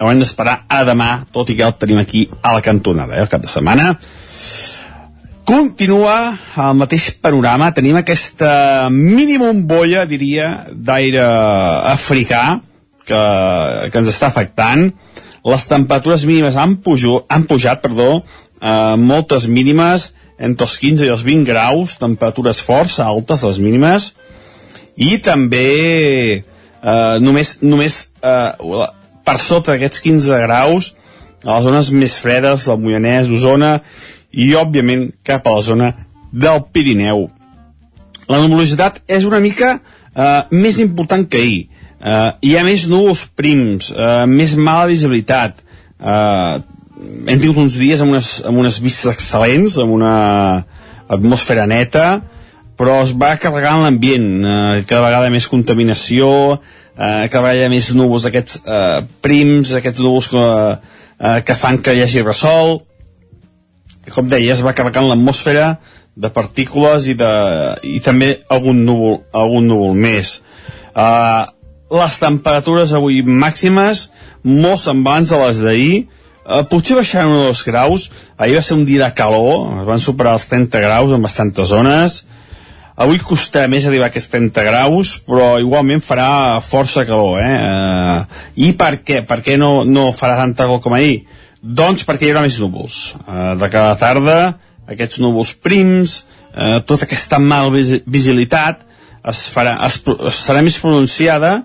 haurem 0.00 0.22
d'esperar 0.22 0.64
a 0.68 0.80
demà, 0.88 1.10
tot 1.32 1.52
i 1.52 1.58
que 1.58 1.68
el 1.68 1.76
tenim 1.78 2.00
aquí 2.00 2.24
a 2.40 2.56
la 2.56 2.64
cantonada, 2.64 3.16
eh, 3.16 3.22
el 3.24 3.30
cap 3.30 3.44
de 3.44 3.52
setmana. 3.52 3.92
Continua 5.50 6.38
el 6.62 6.76
mateix 6.78 7.08
panorama, 7.18 7.72
tenim 7.74 7.96
aquesta 7.98 8.86
mini 8.94 9.34
bombolla, 9.40 10.04
diria, 10.06 10.68
d'aire 10.70 11.24
africà 11.90 12.42
que, 13.02 13.22
que 13.90 13.98
ens 13.98 14.10
està 14.12 14.28
afectant. 14.30 14.84
Les 15.50 15.64
temperatures 15.66 16.22
mínimes 16.28 16.54
han, 16.54 16.76
pujo, 16.84 17.24
han 17.26 17.48
pujat, 17.50 17.80
perdó, 17.82 18.20
eh, 18.62 18.94
moltes 19.00 19.48
mínimes, 19.50 20.12
entre 20.38 20.68
els 20.68 20.76
15 20.84 21.08
i 21.08 21.10
els 21.16 21.26
20 21.26 21.50
graus, 21.50 21.96
temperatures 21.98 22.62
força 22.62 23.08
altes, 23.08 23.42
les 23.48 23.58
mínimes, 23.64 24.12
i 24.94 25.16
també 25.24 25.66
eh, 26.44 27.16
només, 27.26 27.56
només 27.66 27.98
eh, 28.22 28.86
per 29.26 29.36
sota 29.42 29.74
d'aquests 29.74 30.06
15 30.06 30.40
graus 30.46 30.92
a 31.42 31.56
les 31.56 31.66
zones 31.66 31.90
més 31.90 32.14
fredes, 32.22 32.70
del 32.70 32.80
Moianès, 32.86 33.26
d'Osona, 33.26 33.80
i 34.32 34.52
òbviament 34.54 35.10
cap 35.26 35.46
a 35.46 35.54
la 35.56 35.62
zona 35.66 35.90
del 36.32 36.62
Pirineu. 36.72 37.28
La 38.30 38.38
nuvolositat 38.38 39.02
és 39.10 39.26
una 39.26 39.40
mica 39.42 39.74
eh, 39.76 40.42
més 40.50 40.78
important 40.82 41.26
que 41.26 41.40
ahir. 41.42 41.62
Eh, 42.00 42.30
hi 42.46 42.56
ha 42.56 42.64
més 42.64 42.86
núvols 42.88 43.26
prims, 43.36 43.90
eh, 43.92 44.26
més 44.30 44.54
mala 44.56 44.88
visibilitat. 44.90 45.58
Eh, 46.00 46.60
hem 47.00 47.40
tingut 47.40 47.58
uns 47.64 47.78
dies 47.80 48.00
amb 48.00 48.14
unes, 48.14 48.34
amb 48.46 48.60
unes 48.62 48.78
vistes 48.82 49.10
excel·lents, 49.12 49.78
amb 49.82 49.96
una 49.96 50.14
atmosfera 51.10 51.66
neta, 51.66 52.20
però 52.78 53.00
es 53.04 53.12
va 53.16 53.34
carregant 53.40 53.82
l'ambient, 53.84 54.28
eh, 54.44 54.84
cada 54.88 55.08
vegada 55.08 55.32
més 55.32 55.48
contaminació, 55.50 56.30
eh, 56.94 57.26
cada 57.28 57.42
vegada 57.48 57.72
més 57.72 57.90
núvols 57.96 58.28
aquests 58.30 58.62
eh, 58.64 59.00
prims, 59.20 59.74
aquests 59.76 60.00
núvols 60.00 60.30
que, 60.30 60.46
eh, 61.18 61.40
que 61.44 61.58
fan 61.58 61.82
que 61.82 61.96
hi 61.96 62.04
hagi 62.06 62.24
ressol, 62.24 62.80
com 64.14 64.28
deia, 64.28 64.54
es 64.54 64.62
va 64.64 64.74
carregant 64.76 65.08
l'atmosfera 65.08 65.74
de 66.20 66.30
partícules 66.34 67.06
i, 67.08 67.14
de, 67.18 67.30
i 67.86 68.00
també 68.04 68.34
algun 68.52 68.82
núvol, 68.86 69.20
algun 69.32 69.68
núvol 69.70 69.94
més. 69.96 70.40
Uh, 70.90 71.46
les 71.90 72.18
temperatures 72.20 72.94
avui 72.96 73.20
màximes, 73.22 74.08
molt 74.44 74.82
semblants 74.82 75.32
a 75.32 75.40
les 75.44 75.62
d'ahir, 75.64 75.94
uh, 76.44 76.62
potser 76.70 76.98
baixaran 76.98 77.32
uns 77.32 77.46
dos 77.48 77.62
graus, 77.66 78.10
ahir 78.36 78.58
va 78.58 78.66
ser 78.66 78.76
un 78.78 78.84
dia 78.88 79.06
de 79.06 79.14
calor, 79.16 79.80
es 79.80 79.88
van 79.88 80.02
superar 80.02 80.36
els 80.38 80.46
30 80.50 80.84
graus 80.84 81.14
en 81.14 81.24
bastantes 81.24 81.72
zones, 81.72 82.20
avui 83.00 83.20
costarà 83.24 83.70
més 83.72 83.86
arribar 83.88 84.10
a 84.10 84.12
aquests 84.12 84.32
30 84.34 84.64
graus, 84.66 85.16
però 85.24 85.54
igualment 85.62 86.02
farà 86.04 86.60
força 86.60 87.06
calor, 87.08 87.40
eh? 87.40 87.54
Uh, 87.56 88.40
I 88.66 88.74
per 88.76 88.98
què? 89.00 89.22
Per 89.26 89.40
què 89.46 89.56
no, 89.60 89.86
no 89.88 90.10
farà 90.16 90.36
tanta 90.42 90.66
calor 90.66 90.82
com 90.84 90.98
ahir? 90.98 91.22
Doncs 91.60 92.06
perquè 92.08 92.26
hi 92.26 92.32
haurà 92.32 92.44
més 92.46 92.58
núvols. 92.60 92.98
Uh, 93.26 93.54
de 93.60 93.68
cada 93.72 93.96
tarda, 94.00 94.36
aquests 94.88 95.20
núvols 95.20 95.52
prims, 95.60 96.22
uh, 96.54 96.78
tota 96.88 97.04
aquesta 97.04 97.40
mal 97.42 97.68
visibilitat 97.72 98.86
es 99.30 99.42
farà, 99.52 99.76
es, 99.84 99.98
es 100.30 100.40
serà 100.46 100.62
més 100.64 100.78
pronunciada 100.80 101.58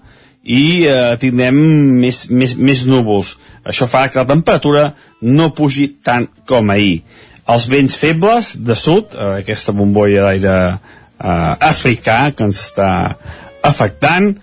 i 0.44 0.84
uh, 0.90 1.16
tindrem 1.22 1.56
més, 2.02 2.26
més, 2.30 2.58
més 2.60 2.84
núvols. 2.90 3.38
Això 3.64 3.88
farà 3.90 4.12
que 4.12 4.20
la 4.20 4.30
temperatura 4.30 4.90
no 5.24 5.54
pugi 5.56 5.94
tant 6.04 6.28
com 6.48 6.74
ahir. 6.74 7.00
Els 7.48 7.70
vents 7.70 7.96
febles 7.96 8.52
de 8.58 8.76
sud, 8.76 9.16
uh, 9.16 9.38
aquesta 9.40 9.74
bombolla 9.76 10.28
d'aire 10.28 10.58
uh, 10.76 11.56
africà 11.64 12.34
que 12.36 12.50
ens 12.50 12.68
està 12.68 12.90
afectant, 13.66 14.34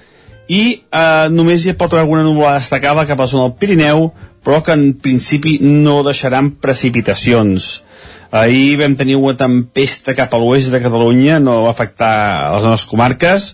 i 0.52 0.62
eh, 0.74 1.28
només 1.32 1.64
hi 1.64 1.74
pot 1.78 1.92
haver 1.92 2.02
alguna 2.02 2.24
nuvolada 2.26 2.60
destacada 2.60 3.06
cap 3.08 3.20
a 3.20 3.24
la 3.24 3.30
zona 3.30 3.46
del 3.46 3.58
Pirineu, 3.60 4.08
però 4.42 4.62
que 4.66 4.74
en 4.74 4.92
principi 4.98 5.58
no 5.62 6.02
deixaran 6.06 6.52
precipitacions. 6.62 7.82
Ahir 8.32 8.78
vam 8.80 8.96
tenir 8.96 9.18
una 9.20 9.36
tempesta 9.36 10.14
cap 10.16 10.32
a 10.32 10.40
l'oest 10.40 10.72
de 10.72 10.80
Catalunya, 10.80 11.38
no 11.40 11.62
va 11.66 11.72
afectar 11.74 12.12
les 12.54 12.64
nostres 12.64 12.88
comarques, 12.90 13.50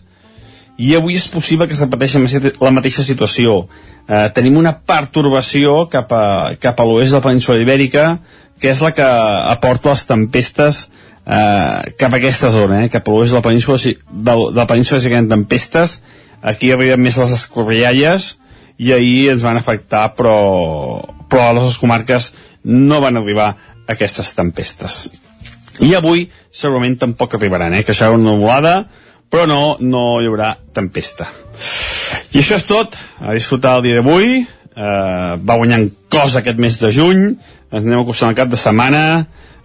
i 0.78 0.94
avui 0.94 1.18
és 1.18 1.26
possible 1.26 1.66
que 1.66 1.74
es 1.74 1.82
repeteixi 1.82 2.20
la 2.62 2.70
mateixa 2.70 3.02
situació. 3.02 3.64
Eh, 4.08 4.28
tenim 4.34 4.56
una 4.56 4.76
pertorbació 4.86 5.88
cap 5.90 6.12
a, 6.14 6.54
cap 6.62 6.78
a 6.78 6.86
l'oest 6.86 7.10
de 7.10 7.18
la 7.18 7.26
península 7.26 7.58
ibèrica, 7.60 8.20
que 8.58 8.70
és 8.70 8.80
la 8.82 8.92
que 8.94 9.04
aporta 9.04 9.90
les 9.90 10.06
tempestes 10.06 10.84
eh, 10.86 11.92
cap 11.98 12.14
a 12.14 12.20
aquesta 12.20 12.52
zona, 12.54 12.84
eh, 12.84 12.92
cap 12.94 13.08
a 13.08 13.12
l'oest 13.12 13.34
de 13.34 13.40
la 13.40 13.44
península, 13.44 13.78
de, 13.82 14.36
de 14.38 14.60
la 14.62 14.66
península 14.70 15.02
si 15.02 15.10
queden 15.10 15.28
tempestes, 15.28 15.98
aquí 16.40 16.70
arriben 16.72 17.02
més 17.02 17.18
les 17.18 17.34
escorrialles, 17.34 18.36
i 18.78 18.92
ahir 18.94 19.32
ens 19.32 19.42
van 19.42 19.58
afectar, 19.58 20.12
però, 20.16 20.36
però 21.28 21.48
a 21.48 21.56
les 21.58 21.78
comarques 21.78 22.32
no 22.64 23.00
van 23.02 23.18
arribar 23.18 23.52
aquestes 23.90 24.30
tempestes. 24.36 25.08
I 25.82 25.94
avui 25.94 26.26
segurament 26.50 26.98
tampoc 26.98 27.36
arribaran, 27.36 27.74
eh? 27.74 27.84
que 27.86 27.94
això 27.94 28.10
una 28.14 28.30
nuvolada, 28.30 28.74
però 29.30 29.46
no, 29.46 29.76
no 29.80 30.20
hi 30.20 30.28
haurà 30.30 30.54
tempesta. 30.74 31.28
I 32.32 32.40
això 32.40 32.58
és 32.58 32.66
tot, 32.68 32.96
a 33.20 33.34
disfrutar 33.36 33.76
el 33.78 33.86
dia 33.86 33.98
d'avui, 34.00 34.42
eh, 34.42 35.32
va 35.38 35.58
guanyant 35.60 35.88
cos 36.12 36.38
aquest 36.38 36.60
mes 36.62 36.78
de 36.80 36.90
juny, 36.94 37.24
ens 37.68 37.84
anem 37.84 38.02
acostant 38.02 38.32
al 38.32 38.38
cap 38.38 38.50
de 38.52 38.60
setmana, 38.60 39.02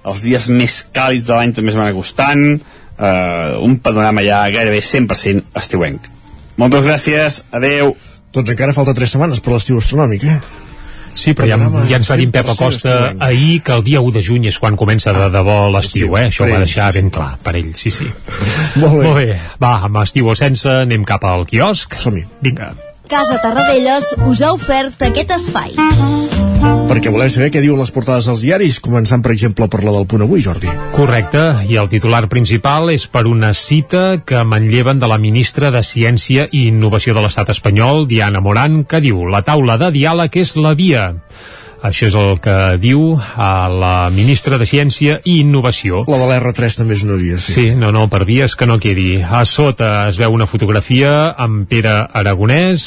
els 0.04 0.24
dies 0.24 0.50
més 0.52 0.82
càlids 0.96 1.28
de 1.30 1.36
l'any 1.36 1.54
també 1.56 1.72
es 1.72 1.80
van 1.80 1.92
acostant, 1.92 2.44
eh, 2.98 3.52
un 3.64 3.78
panorama 3.84 4.26
ja 4.26 4.44
gairebé 4.54 4.82
100% 4.84 5.54
estiuenc. 5.60 6.10
Moltes 6.58 6.86
gràcies, 6.86 7.44
adeu. 7.52 7.96
Doncs 8.34 8.54
encara 8.56 8.74
falta 8.74 8.96
3 8.98 9.16
setmanes 9.16 9.42
per 9.44 9.54
l'estiu 9.54 9.78
astronòmic, 9.82 10.24
eh? 10.26 10.38
Sí, 11.14 11.36
però 11.38 11.46
ja, 11.46 11.58
ja 11.86 12.00
ens 12.00 12.10
va 12.10 12.16
dir 12.18 12.26
Pep 12.34 12.48
Acosta 12.50 12.94
ahir 13.22 13.60
que 13.62 13.76
el 13.76 13.84
dia 13.86 14.02
1 14.02 14.16
de 14.16 14.24
juny 14.26 14.48
és 14.50 14.58
quan 14.58 14.78
comença 14.80 15.14
de 15.14 15.28
debò 15.34 15.58
l'estiu, 15.74 16.18
eh? 16.18 16.26
Això 16.32 16.48
ho 16.48 16.50
va 16.50 16.64
deixar 16.64 16.90
ben 16.96 17.12
clar 17.14 17.36
per 17.44 17.54
ell, 17.60 17.70
sí, 17.78 17.94
sí. 17.94 18.10
Molt 18.82 18.98
bé. 18.98 19.04
Molt 19.06 19.20
bé. 19.22 19.38
Va, 19.62 19.76
amb 19.90 20.02
estiu 20.02 20.34
o 20.34 20.36
sense, 20.40 20.82
anem 20.88 21.06
cap 21.06 21.30
al 21.30 21.46
quiosc. 21.50 22.00
Som-hi. 22.02 22.26
Vinga. 22.42 22.74
Casa 23.14 23.36
Tarradellas 23.38 24.08
us 24.26 24.40
ha 24.42 24.48
ofert 24.56 25.04
aquest 25.06 25.30
espai. 25.36 25.76
Perquè 26.90 27.12
volem 27.14 27.30
saber 27.30 27.52
què 27.54 27.62
diuen 27.62 27.78
les 27.78 27.92
portades 27.94 28.26
dels 28.26 28.42
diaris, 28.42 28.80
començant, 28.82 29.22
per 29.22 29.36
exemple, 29.36 29.68
per 29.70 29.84
la 29.86 29.94
del 29.94 30.08
punt 30.10 30.24
avui, 30.26 30.42
Jordi. 30.42 30.72
Correcte, 30.96 31.44
i 31.70 31.78
el 31.78 31.92
titular 31.92 32.24
principal 32.32 32.90
és 32.90 33.06
per 33.06 33.28
una 33.30 33.52
cita 33.54 34.24
que 34.26 34.42
manlleven 34.42 34.98
de 34.98 35.12
la 35.12 35.20
ministra 35.22 35.70
de 35.70 35.84
Ciència 35.86 36.48
i 36.50 36.66
Innovació 36.72 37.14
de 37.14 37.22
l'Estat 37.22 37.54
espanyol, 37.54 38.08
Diana 38.10 38.42
Morant, 38.42 38.82
que 38.90 39.04
diu 39.04 39.28
«La 39.30 39.44
taula 39.46 39.78
de 39.78 39.94
diàleg 39.94 40.42
és 40.42 40.56
la 40.58 40.74
via». 40.74 41.12
Això 41.84 42.08
és 42.08 42.14
el 42.16 42.38
que 42.40 42.54
diu 42.80 43.18
a 43.20 43.68
la 43.68 44.08
ministra 44.16 44.56
de 44.56 44.64
Ciència 44.64 45.18
i 45.28 45.42
Innovació. 45.42 46.06
La 46.08 46.20
de 46.22 46.30
l'R3 46.30 46.78
també 46.80 46.96
és 46.96 47.02
una 47.04 47.18
via, 47.20 47.40
sí. 47.44 47.56
Sí, 47.58 47.66
no, 47.76 47.90
no, 47.92 48.06
per 48.08 48.22
vies 48.24 48.56
que 48.56 48.68
no 48.70 48.78
quedi. 48.80 49.18
A 49.20 49.42
sota 49.44 50.08
es 50.08 50.16
veu 50.22 50.32
una 50.32 50.48
fotografia 50.48 51.34
amb 51.36 51.66
Pere 51.68 51.92
Aragonès 52.16 52.86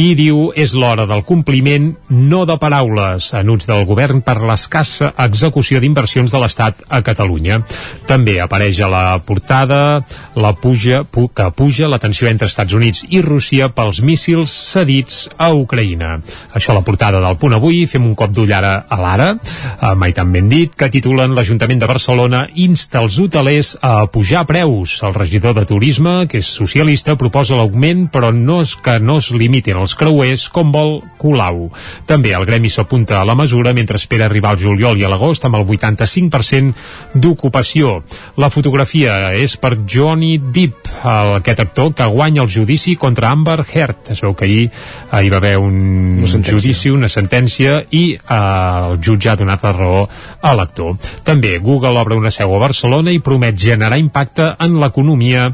i 0.00 0.14
diu 0.16 0.46
és 0.56 0.72
l'hora 0.72 1.04
del 1.10 1.26
compliment, 1.28 1.90
no 2.08 2.46
de 2.48 2.56
paraules. 2.62 3.26
Anuts 3.36 3.68
del 3.68 3.84
govern 3.84 4.22
per 4.24 4.38
l'escassa 4.40 5.12
execució 5.26 5.82
d'inversions 5.84 6.32
de 6.32 6.40
l'Estat 6.40 6.86
a 6.88 7.02
Catalunya. 7.04 7.60
També 8.08 8.38
apareix 8.40 8.80
a 8.80 8.88
la 8.88 9.04
portada 9.28 10.00
la 10.38 10.54
puja, 10.56 11.02
pu 11.04 11.26
que 11.28 11.50
puja 11.52 11.92
la 11.92 12.00
tensió 12.00 12.32
entre 12.32 12.48
Estats 12.48 12.72
Units 12.72 13.04
i 13.12 13.20
Rússia 13.20 13.68
pels 13.76 14.00
míssils 14.00 14.56
cedits 14.72 15.26
a 15.36 15.52
Ucraïna. 15.52 16.16
Això 16.56 16.72
a 16.72 16.80
la 16.80 16.86
portada 16.86 17.20
del 17.20 17.36
punt 17.36 17.58
avui. 17.60 17.84
Fem 17.84 18.08
un 18.08 18.16
cop 18.16 18.37
d'ull 18.38 18.54
ara 18.54 18.74
a 18.88 18.98
l'ara, 19.00 19.28
uh, 19.34 19.92
mai 19.98 20.14
tan 20.14 20.30
ben 20.32 20.48
dit, 20.50 20.72
que 20.78 20.90
titulen 20.92 21.34
l'Ajuntament 21.34 21.82
de 21.82 21.90
Barcelona 21.90 22.44
insta 22.54 23.02
els 23.02 23.18
hotelers 23.18 23.74
a 23.82 24.06
pujar 24.12 24.44
preus. 24.46 24.98
El 25.02 25.16
regidor 25.16 25.56
de 25.58 25.66
Turisme, 25.68 26.14
que 26.30 26.38
és 26.42 26.48
socialista, 26.48 27.18
proposa 27.18 27.58
l'augment, 27.58 28.06
però 28.12 28.30
no 28.34 28.60
és 28.62 28.76
que 28.78 28.98
no 29.02 29.18
es 29.18 29.32
limitin 29.34 29.80
els 29.82 29.96
creuers 29.98 30.48
com 30.54 30.70
vol 30.74 30.98
Colau. 31.18 31.66
També 32.06 32.32
el 32.36 32.46
gremi 32.46 32.70
s'apunta 32.70 33.20
a 33.20 33.26
la 33.26 33.34
mesura 33.38 33.74
mentre 33.74 33.98
espera 33.98 34.28
arribar 34.28 34.54
al 34.54 34.62
juliol 34.62 35.00
i 35.00 35.04
a 35.04 35.10
l'agost 35.10 35.44
amb 35.48 35.58
el 35.58 35.66
85% 35.66 37.18
d'ocupació. 37.18 38.02
La 38.38 38.52
fotografia 38.54 39.34
és 39.34 39.56
per 39.58 39.74
Johnny 39.82 40.36
Depp, 40.38 40.92
aquest 41.02 41.64
actor 41.64 41.92
que 41.96 42.06
guanya 42.06 42.44
el 42.44 42.52
judici 42.52 42.96
contra 42.96 43.32
Amber 43.34 43.64
Heard. 43.66 44.12
Es 44.14 44.22
veu 44.22 44.34
que 44.38 44.46
ahir 44.46 44.64
eh, 44.68 45.22
hi 45.24 45.32
va 45.32 45.40
haver 45.42 45.56
un 45.58 46.18
una 46.18 46.44
judici, 46.44 46.90
una 46.90 47.08
sentència 47.08 47.82
i 47.90 48.04
eh, 48.14 48.27
el 48.34 48.98
jutge 49.04 49.30
ha 49.30 49.36
donat 49.38 49.64
la 49.64 49.72
raó 49.72 50.02
a 50.42 50.54
l'actor. 50.54 50.96
També 51.24 51.56
Google 51.58 51.96
obre 52.00 52.18
una 52.18 52.32
seu 52.34 52.54
a 52.54 52.62
Barcelona 52.62 53.14
i 53.14 53.22
promet 53.24 53.58
generar 53.58 53.98
impacte 53.98 54.52
en 54.64 54.78
l'economia 54.82 55.48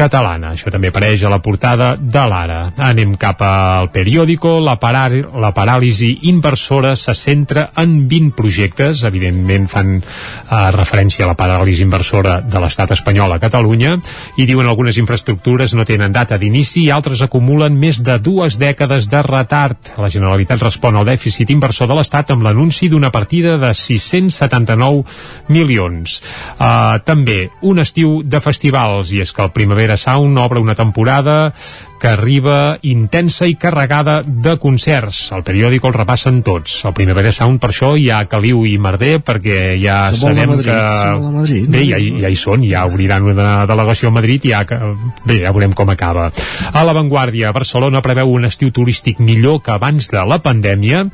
catalana. 0.00 0.54
Això 0.54 0.72
també 0.72 0.88
apareix 0.90 1.22
a 1.24 1.30
la 1.32 1.40
portada 1.44 1.92
de 2.00 2.24
l'Ara. 2.30 2.60
Anem 2.90 3.14
cap 3.20 3.42
al 3.44 3.90
periòdico. 3.92 4.56
La, 4.64 4.78
parar 4.80 5.12
la 5.12 5.52
paràlisi 5.56 6.10
inversora 6.30 6.94
se 6.96 7.14
centra 7.16 7.68
en 7.80 8.06
20 8.08 8.32
projectes. 8.38 9.04
Evidentment 9.08 9.68
fan 9.70 9.96
eh, 9.98 10.60
referència 10.76 11.26
a 11.26 11.30
la 11.30 11.36
paràlisi 11.38 11.84
inversora 11.84 12.38
de 12.40 12.62
l'estat 12.62 12.94
espanyol 12.96 13.34
a 13.34 13.40
Catalunya 13.42 13.96
i 14.40 14.46
diuen 14.48 14.68
algunes 14.68 14.98
infraestructures 15.00 15.74
no 15.76 15.86
tenen 15.88 16.12
data 16.14 16.38
d'inici 16.40 16.86
i 16.86 16.92
altres 16.94 17.22
acumulen 17.26 17.76
més 17.80 18.00
de 18.04 18.16
dues 18.22 18.56
dècades 18.60 19.10
de 19.12 19.22
retard. 19.26 19.94
La 20.00 20.10
Generalitat 20.12 20.62
respon 20.64 20.96
al 20.96 21.08
dèficit 21.08 21.50
inversor 21.52 21.90
de 21.90 21.98
l'Estat 21.98 22.32
amb 22.34 22.46
l'anunci 22.46 22.88
d'una 22.88 23.12
partida 23.12 23.56
de 23.60 23.72
679 23.76 25.04
milions. 25.52 26.20
Uh, 26.56 26.98
també 27.04 27.48
un 27.66 27.80
estiu 27.82 28.20
de 28.24 28.40
festivals 28.40 29.12
i 29.12 29.20
és 29.24 29.32
que 29.34 29.44
el 29.44 29.52
Primavera 29.54 29.89
Primavera 29.90 29.96
Sound 29.96 30.38
obre 30.38 30.60
una 30.60 30.74
temporada 30.74 31.52
que 32.00 32.08
arriba 32.08 32.78
intensa 32.82 33.46
i 33.46 33.54
carregada 33.60 34.22
de 34.24 34.56
concerts. 34.58 35.28
El 35.36 35.44
periòdic 35.44 35.84
el 35.84 35.94
repassen 35.94 36.40
tots. 36.42 36.78
El 36.88 36.94
Primavera 36.96 37.32
Sound 37.36 37.60
per 37.60 37.70
això 37.70 37.92
hi 37.98 38.08
ha 38.10 38.22
Caliu 38.30 38.64
i 38.66 38.76
Merder 38.80 39.18
perquè 39.22 39.76
ja 39.82 40.00
Som 40.08 40.32
sabem 40.32 40.54
Madrid, 40.54 40.70
que... 40.70 41.30
Madrid, 41.36 41.68
Bé, 41.70 41.84
ja, 41.90 42.00
ja 42.24 42.30
hi 42.32 42.38
són, 42.40 42.64
ja 42.66 42.86
obriran 42.88 43.28
una 43.28 43.66
delegació 43.68 44.08
a 44.08 44.16
Madrid 44.16 44.48
i 44.48 44.54
ja, 44.54 44.64
bé, 44.64 45.40
ja 45.44 45.52
veurem 45.52 45.76
com 45.76 45.92
acaba. 45.92 46.30
A 46.72 46.84
l'avantguàrdia, 46.86 47.52
Barcelona 47.52 48.02
preveu 48.02 48.32
un 48.32 48.48
estiu 48.48 48.72
turístic 48.74 49.20
millor 49.20 49.60
que 49.62 49.74
abans 49.76 50.08
de 50.10 50.24
la 50.24 50.40
pandèmia 50.42 51.04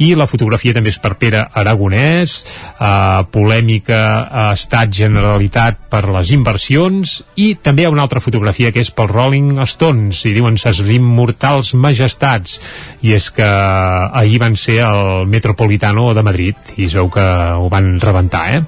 i 0.00 0.14
la 0.16 0.28
fotografia 0.30 0.74
també 0.76 0.94
és 0.94 1.00
per 1.02 1.14
Pere 1.20 1.44
Aragonès, 1.60 2.38
eh, 2.72 3.22
polèmica 3.30 4.00
a 4.24 4.48
Estat 4.56 4.96
Generalitat 4.96 5.84
per 5.92 6.06
les 6.08 6.32
inversions 6.32 7.18
i 7.36 7.52
també 7.60 7.84
hi 7.84 7.90
ha 7.90 7.92
una 7.92 8.06
altra 8.06 8.22
fotografia 8.24 8.72
que 8.72 8.80
és 8.80 8.92
pel 8.94 9.10
Rolling 9.12 9.60
Stones 9.68 10.24
i 10.30 10.36
diuen 10.36 10.58
ses 10.60 10.80
immortals 10.86 11.74
majestats. 11.74 12.58
I 13.02 13.14
és 13.16 13.28
que 13.34 13.46
ahir 13.46 14.40
van 14.42 14.56
ser 14.56 14.80
el 14.86 15.26
Metropolitano 15.30 16.10
de 16.14 16.24
Madrid 16.26 16.74
i 16.76 16.86
es 16.88 16.96
veu 16.98 17.10
que 17.12 17.24
ho 17.56 17.68
van 17.72 17.92
rebentar 18.00 18.44
eh? 18.54 18.60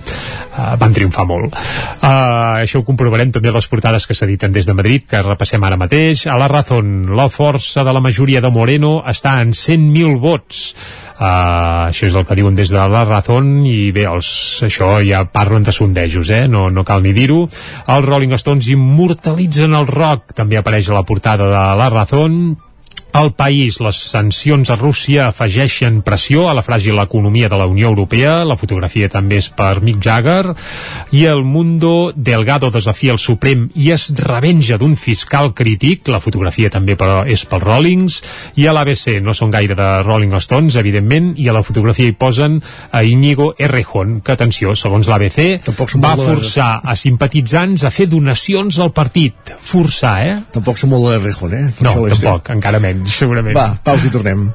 Uh, 0.52 0.74
van 0.80 0.92
triomfar 0.92 1.24
molt. 1.28 1.54
Uh, 2.02 2.62
això 2.62 2.82
ho 2.82 2.86
comprovarem 2.86 3.32
també 3.32 3.52
les 3.54 3.68
portades 3.70 4.06
que 4.06 4.16
s'editen 4.16 4.52
des 4.52 4.68
de 4.68 4.76
Madrid 4.76 5.06
que 5.08 5.22
repassem 5.24 5.62
ara 5.64 5.80
mateix. 5.80 6.26
A 6.26 6.36
la 6.40 6.50
Razón, 6.50 7.12
la 7.16 7.28
força 7.32 7.84
de 7.86 7.94
la 7.94 8.04
majoria 8.04 8.42
de 8.44 8.50
Moreno 8.52 8.98
està 9.08 9.38
en 9.42 9.56
100.000 9.56 10.20
vots 10.20 10.66
Uh, 11.22 11.86
això 11.86 12.08
és 12.08 12.14
el 12.18 12.24
que 12.26 12.34
diuen 12.34 12.56
des 12.58 12.72
de 12.72 12.82
la 12.90 13.04
Razón 13.06 13.60
i 13.68 13.92
bé, 13.94 14.08
els, 14.10 14.26
això 14.66 14.96
ja 15.06 15.20
parlen 15.30 15.62
de 15.62 15.70
sondejos, 15.70 16.32
eh? 16.34 16.48
no, 16.50 16.64
no 16.74 16.82
cal 16.82 17.04
ni 17.04 17.12
dir-ho. 17.14 17.44
Els 17.94 18.08
Rolling 18.08 18.34
Stones 18.40 18.72
immortalitzen 18.72 19.78
el 19.78 19.86
rock. 19.86 20.34
També 20.34 20.58
apareix 20.58 20.90
a 20.90 20.98
la 20.98 21.06
portada 21.06 21.46
de 21.52 21.64
la 21.78 21.88
Razón 21.94 22.56
al 23.12 23.34
país, 23.36 23.78
les 23.84 23.96
sancions 23.96 24.70
a 24.72 24.76
Rússia 24.76 25.26
afegeixen 25.28 26.00
pressió 26.02 26.46
a 26.48 26.54
la 26.56 26.64
fràgil 26.64 26.96
economia 27.02 27.50
de 27.52 27.58
la 27.60 27.66
Unió 27.68 27.90
Europea, 27.90 28.40
la 28.48 28.56
fotografia 28.56 29.10
també 29.12 29.36
és 29.42 29.50
per 29.52 29.82
Mick 29.84 30.00
Jagger, 30.02 30.54
i 31.12 31.26
el 31.28 31.44
Mundo 31.44 32.12
Delgado 32.16 32.70
desafia 32.72 33.12
el 33.12 33.20
Suprem 33.20 33.68
i 33.76 33.90
es 33.92 34.08
revenja 34.16 34.78
d'un 34.80 34.96
fiscal 34.96 35.52
crític, 35.52 36.08
la 36.08 36.22
fotografia 36.24 36.70
també 36.72 36.96
però 36.96 37.22
és 37.28 37.44
pel 37.44 37.60
Rollings, 37.60 38.20
i 38.56 38.66
a 38.66 38.72
l'ABC 38.72 39.20
no 39.20 39.36
són 39.36 39.52
gaire 39.52 39.76
de 39.76 39.90
Rolling 40.06 40.32
Stones, 40.40 40.78
evidentment, 40.80 41.34
i 41.36 41.48
a 41.48 41.56
la 41.56 41.64
fotografia 41.66 42.08
hi 42.08 42.16
posen 42.16 42.60
a 42.90 43.04
Íñigo 43.04 43.52
Errejón, 43.58 44.20
que 44.24 44.32
atenció, 44.32 44.72
segons 44.78 45.12
l'ABC, 45.12 45.60
va 46.00 46.14
forçar 46.16 46.70
a 46.80 46.96
simpatitzants 46.96 47.84
a 47.84 47.92
fer 47.92 48.08
donacions 48.08 48.80
al 48.80 48.94
partit. 48.96 49.52
Forçar, 49.60 50.16
eh? 50.24 50.36
Tampoc 50.56 50.80
som 50.80 50.94
molt 50.94 51.10
de 51.10 51.16
l'Errejón, 51.16 51.52
eh? 51.58 51.64
Per 51.76 51.88
No, 51.90 51.96
tampoc, 52.08 52.52
encara 52.56 52.80
menys, 52.80 53.01
segurament. 53.08 53.54
Va, 53.56 53.74
pausa 53.84 54.08
i 54.08 54.12
tornem. 54.14 54.46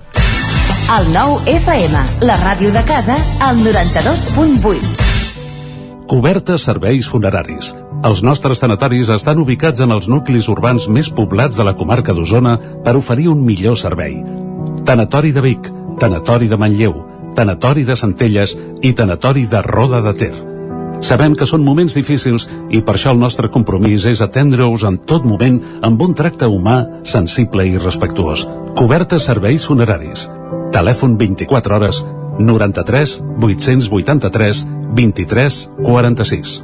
El 0.87 1.09
nou 1.11 1.41
FM, 1.51 2.03
la 2.23 2.37
ràdio 2.39 2.71
de 2.71 2.83
casa, 2.87 3.17
al 3.43 3.59
92.8. 3.59 5.07
Cobertes 6.07 6.63
serveis 6.63 7.09
funeraris. 7.11 7.73
Els 8.07 8.21
nostres 8.23 8.61
tanatoris 8.63 9.09
estan 9.11 9.41
ubicats 9.43 9.83
en 9.83 9.91
els 9.91 10.07
nuclis 10.07 10.47
urbans 10.47 10.87
més 10.87 11.09
poblats 11.11 11.59
de 11.59 11.65
la 11.67 11.75
comarca 11.75 12.15
d'Osona 12.15 12.55
per 12.85 12.95
oferir 12.95 13.27
un 13.33 13.43
millor 13.43 13.75
servei. 13.75 14.21
Tanatori 14.87 15.33
de 15.35 15.43
Vic, 15.43 15.67
Tanatori 15.99 16.47
de 16.47 16.55
Manlleu, 16.61 16.93
Tanatori 17.35 17.83
de 17.83 17.97
Centelles 17.99 18.55
i 18.81 18.93
Tanatori 18.93 19.43
de 19.45 19.61
Roda 19.65 19.99
de 20.05 20.13
Ter. 20.15 20.56
Sabem 21.01 21.35
que 21.37 21.45
són 21.45 21.63
moments 21.65 21.93
difícils 21.97 22.47
i 22.73 22.81
per 22.81 22.95
això 22.97 23.13
el 23.13 23.21
nostre 23.21 23.51
compromís 23.53 24.05
és 24.09 24.21
atendre-us 24.23 24.85
en 24.89 24.97
tot 25.09 25.25
moment 25.29 25.59
amb 25.85 26.01
un 26.01 26.15
tracte 26.17 26.49
humà, 26.49 27.03
sensible 27.05 27.67
i 27.67 27.77
respectuós. 27.77 28.47
Cobertes 28.77 29.29
serveis 29.29 29.67
funeraris. 29.69 30.27
Telèfon 30.73 31.17
24 31.17 31.77
hores 31.77 32.01
93 32.39 33.21
883 33.41 34.65
23 34.97 35.61
46. 35.83 36.57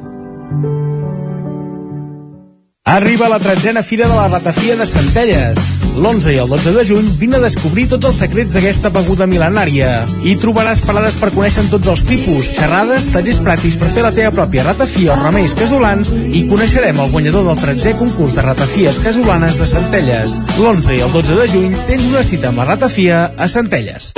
Arriba 2.84 3.28
la 3.28 3.40
tretzena 3.40 3.82
Fira 3.82 4.08
de 4.08 4.14
la 4.14 4.28
Ratafia 4.28 4.76
de 4.76 4.86
Centelles. 4.86 5.83
L'11 5.94 6.32
i 6.34 6.40
el 6.42 6.50
12 6.50 6.72
de 6.74 6.84
juny 6.88 7.06
vine 7.20 7.38
a 7.38 7.42
descobrir 7.44 7.86
tots 7.92 8.08
els 8.08 8.18
secrets 8.24 8.54
d'aquesta 8.56 8.90
beguda 8.94 9.28
mil·lenària. 9.30 9.92
Hi 10.26 10.34
trobaràs 10.42 10.82
parades 10.84 11.16
per 11.20 11.30
conèixer 11.36 11.66
tots 11.70 11.92
els 11.92 12.02
tipus, 12.08 12.50
xerrades, 12.56 13.06
tallers 13.14 13.40
pràctics 13.46 13.78
per 13.78 13.92
fer 13.94 14.04
la 14.06 14.12
teva 14.16 14.34
pròpia 14.34 14.66
ratafia 14.66 15.14
o 15.14 15.20
remeis 15.22 15.54
casolans 15.58 16.10
i 16.10 16.44
coneixerem 16.50 16.98
el 16.98 17.14
guanyador 17.14 17.46
del 17.48 17.62
13è 17.62 17.96
concurs 18.00 18.34
de 18.34 18.46
ratafies 18.50 19.00
casolanes 19.06 19.58
de 19.62 19.70
Centelles. 19.70 20.38
L'11 20.58 20.98
i 20.98 21.02
el 21.06 21.14
12 21.14 21.42
de 21.42 21.50
juny 21.54 21.82
tens 21.88 22.10
una 22.10 22.26
cita 22.26 22.50
amb 22.50 22.64
la 22.64 22.72
ratafia 22.74 23.26
a 23.38 23.50
Centelles. 23.50 24.12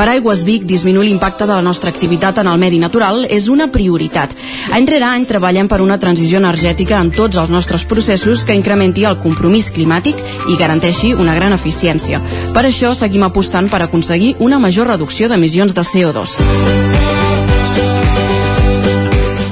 Per 0.00 0.06
Aigües 0.08 0.46
Vic, 0.48 0.62
disminuir 0.64 1.10
l'impacte 1.10 1.44
de 1.44 1.52
la 1.52 1.60
nostra 1.60 1.90
activitat 1.92 2.38
en 2.40 2.48
el 2.48 2.56
medi 2.56 2.78
natural 2.80 3.26
és 3.28 3.50
una 3.52 3.66
prioritat. 3.68 4.30
Any 4.72 4.86
rere 4.88 5.04
any 5.04 5.26
treballem 5.28 5.68
per 5.68 5.82
una 5.84 5.98
transició 6.00 6.38
energètica 6.40 6.96
en 7.04 7.10
tots 7.12 7.36
els 7.36 7.52
nostres 7.52 7.84
processos 7.84 8.46
que 8.48 8.56
incrementi 8.56 9.04
el 9.04 9.18
compromís 9.20 9.68
climàtic 9.74 10.16
i 10.48 10.56
garanteixi 10.56 11.12
una 11.12 11.34
gran 11.36 11.52
eficiència. 11.52 12.22
Per 12.54 12.62
això 12.64 12.94
seguim 12.96 13.26
apostant 13.28 13.68
per 13.68 13.82
aconseguir 13.84 14.38
una 14.38 14.56
major 14.58 14.88
reducció 14.88 15.28
d'emissions 15.28 15.76
de 15.76 15.84
CO2. 15.84 16.32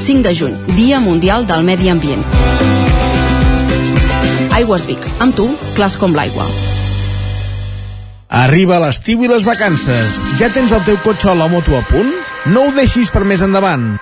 5 0.08 0.24
de 0.24 0.34
juny, 0.34 0.56
Dia 0.80 1.02
Mundial 1.04 1.44
del 1.44 1.68
Medi 1.68 1.92
Ambient. 1.92 2.24
Aigües 4.62 4.88
Vic, 4.88 5.06
amb 5.20 5.36
tu, 5.36 5.50
clars 5.76 6.00
com 6.00 6.16
l'aigua. 6.16 6.48
Arriba 8.28 8.76
l'estiu 8.76 9.22
i 9.24 9.28
les 9.28 9.44
vacances. 9.48 10.18
Ja 10.36 10.50
tens 10.52 10.74
el 10.76 10.82
teu 10.84 10.98
cotxe 11.00 11.30
o 11.32 11.34
la 11.34 11.46
moto 11.48 11.78
a 11.78 11.80
punt? 11.88 12.10
No 12.52 12.66
ho 12.66 12.74
deixis 12.76 13.08
per 13.08 13.24
més 13.24 13.40
endavant. 13.40 13.96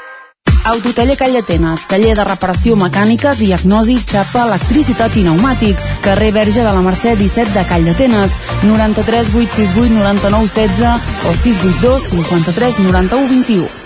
Autotaller 0.66 1.14
Callatenes, 1.14 1.84
taller 1.86 2.16
de 2.18 2.24
reparació 2.26 2.74
mecànica, 2.74 3.36
diagnosi, 3.38 4.00
xapa, 4.02 4.48
electricitat 4.48 5.14
i 5.14 5.22
pneumàtics. 5.22 5.86
Carrer 6.02 6.32
Verge 6.34 6.66
de 6.66 6.74
la 6.74 6.82
Mercè 6.82 7.14
17 7.14 7.54
de 7.54 7.66
Callatenes, 7.70 8.34
93 8.66 9.30
868 9.30 9.94
99 9.94 10.54
16 10.58 11.10
o 11.22 11.38
682 11.46 12.10
53 12.10 12.82
91 12.82 13.34
21. 13.38 13.85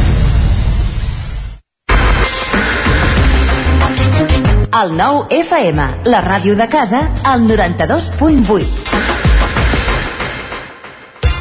El 4.71 4.93
nou 4.95 5.25
FM, 5.35 5.85
la 6.07 6.21
ràdio 6.23 6.53
de 6.55 6.63
casa, 6.71 7.01
al 7.27 7.41
92.8. 7.43 8.67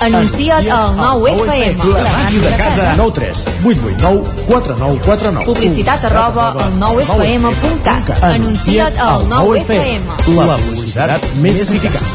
Anuncia't 0.02 0.66
al 0.74 0.96
9 0.96 1.30
FM. 1.36 1.92
La 1.94 2.14
màquina 2.16 2.48
de 2.48 2.56
casa. 2.58 2.88
9 2.98 3.14
3 3.20 3.44
8 3.70 3.84
8 3.86 4.00
9 4.00 4.24
4 4.48 4.76
9 4.80 4.98
4 5.04 5.32
9. 5.36 5.46
Publicitat 5.46 6.04
arroba 6.10 6.48
al 6.64 6.74
9FM.cat. 6.80 8.10
Anuncia't 8.32 8.98
al 8.98 9.28
9 9.28 9.60
FM. 9.62 10.18
La 10.34 10.58
publicitat 10.64 11.30
més 11.44 11.62
eficaç. 11.68 12.10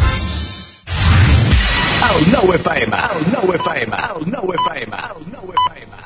El 2.09 2.27
9 2.33 2.59
FM. 2.59 3.05
El 3.15 3.31
9 3.37 3.55
FM. 3.63 4.03
El 4.17 4.31
9 4.35 4.59
FM. 4.65 5.05
El 5.15 5.31
9 5.31 5.63
FM. 5.63 6.05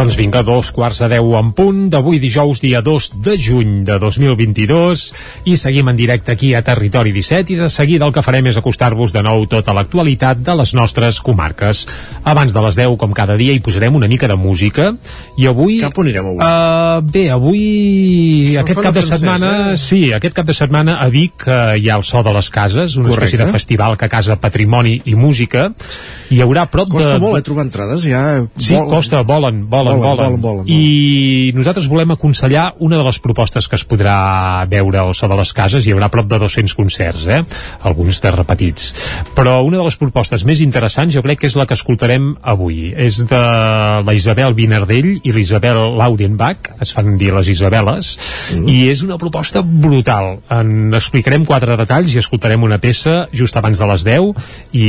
Doncs 0.00 0.14
vinga, 0.16 0.40
dos 0.40 0.70
quarts 0.72 1.02
de 1.02 1.10
deu 1.12 1.34
en 1.36 1.50
punt 1.52 1.82
d'avui 1.92 2.16
dijous, 2.22 2.62
dia 2.62 2.80
2 2.80 3.10
de 3.20 3.34
juny 3.36 3.72
de 3.84 3.98
2022 4.00 5.02
i 5.52 5.56
seguim 5.60 5.90
en 5.92 5.98
directe 5.98 6.32
aquí 6.32 6.54
a 6.56 6.62
Territori 6.64 7.12
17 7.12 7.52
i 7.52 7.58
de 7.58 7.66
seguida 7.68 8.06
el 8.08 8.14
que 8.16 8.22
farem 8.24 8.48
és 8.48 8.56
acostar-vos 8.56 9.12
de 9.12 9.20
nou 9.20 9.44
tota 9.44 9.74
l'actualitat 9.76 10.40
de 10.40 10.54
les 10.56 10.72
nostres 10.72 11.18
comarques. 11.20 11.82
Abans 12.24 12.56
de 12.56 12.62
les 12.64 12.78
10, 12.80 12.96
com 12.96 13.12
cada 13.12 13.36
dia, 13.36 13.52
hi 13.52 13.60
posarem 13.60 13.98
una 13.98 14.08
mica 14.08 14.24
de 14.30 14.38
música 14.40 14.94
i 15.36 15.44
avui... 15.50 15.76
Cap 15.84 16.00
on 16.00 16.08
anirem 16.08 16.30
avui? 16.30 16.40
Uh, 16.48 17.04
bé, 17.12 17.26
avui 17.36 17.60
Això 18.54 18.64
aquest 18.64 18.80
cap 18.80 18.96
de 18.96 19.04
francès, 19.04 19.20
setmana 19.20 19.52
eh? 19.74 19.76
sí, 19.84 20.00
aquest 20.16 20.38
cap 20.40 20.48
de 20.48 20.56
setmana 20.56 20.96
a 21.04 21.10
Vic 21.12 21.44
uh, 21.44 21.76
hi 21.76 21.92
ha 21.92 22.00
el 22.00 22.08
so 22.08 22.24
de 22.24 22.32
les 22.38 22.48
cases, 22.48 22.96
una 22.96 23.12
Correcte. 23.12 23.34
espècie 23.34 23.44
de 23.44 23.52
festival 23.52 24.00
que 24.00 24.08
casa 24.08 24.40
patrimoni 24.40 24.96
i 25.12 25.14
música 25.14 25.68
hi 26.32 26.40
haurà 26.40 26.64
prop 26.72 26.88
Costa 26.88 27.18
de... 27.18 27.20
molt, 27.20 27.36
eh, 27.36 27.44
trobar 27.44 27.68
entrades, 27.68 28.08
ja... 28.08 28.24
Sí, 28.56 28.72
vol- 28.72 28.88
costa, 28.96 29.20
volen, 29.28 29.66
volen, 29.68 29.89
Volen, 29.98 30.18
volen. 30.18 30.40
volen, 30.40 30.40
volen, 30.40 30.70
I 30.70 31.52
nosaltres 31.56 31.88
volem 31.90 32.14
aconsellar 32.14 32.74
una 32.78 32.98
de 33.00 33.04
les 33.06 33.18
propostes 33.22 33.68
que 33.68 33.76
es 33.76 33.86
podrà 33.86 34.66
veure 34.70 35.00
al 35.02 35.14
so 35.14 35.28
de 35.28 35.38
les 35.38 35.52
cases. 35.56 35.86
Hi 35.86 35.94
haurà 35.94 36.10
prop 36.12 36.28
de 36.30 36.38
200 36.38 36.74
concerts, 36.78 37.26
eh? 37.26 37.42
alguns 37.82 38.20
de 38.20 38.30
repetits. 38.34 38.90
Però 39.36 39.60
una 39.66 39.80
de 39.80 39.86
les 39.86 39.96
propostes 40.00 40.44
més 40.48 40.62
interessants 40.64 41.14
jo 41.14 41.22
crec 41.24 41.42
que 41.42 41.50
és 41.50 41.56
la 41.58 41.66
que 41.66 41.76
escoltarem 41.78 42.32
avui. 42.42 42.90
És 42.96 43.22
de 43.28 43.40
la 44.06 44.14
Isabel 44.16 44.54
Vinardell 44.54 45.12
i 45.22 45.34
l'Isabel 45.34 45.80
Laudenbach, 45.98 46.72
es 46.80 46.94
fan 46.96 47.16
dir 47.20 47.32
les 47.34 47.50
Isabeles, 47.52 48.12
i 48.66 48.82
és 48.90 49.02
una 49.06 49.18
proposta 49.20 49.62
brutal. 49.62 50.38
En 50.52 50.94
explicarem 50.96 51.46
quatre 51.48 51.76
detalls 51.80 52.14
i 52.14 52.20
escoltarem 52.22 52.62
una 52.66 52.80
peça 52.82 53.26
just 53.32 53.56
abans 53.56 53.80
de 53.80 53.88
les 53.90 54.04
10 54.06 54.76
i 54.76 54.86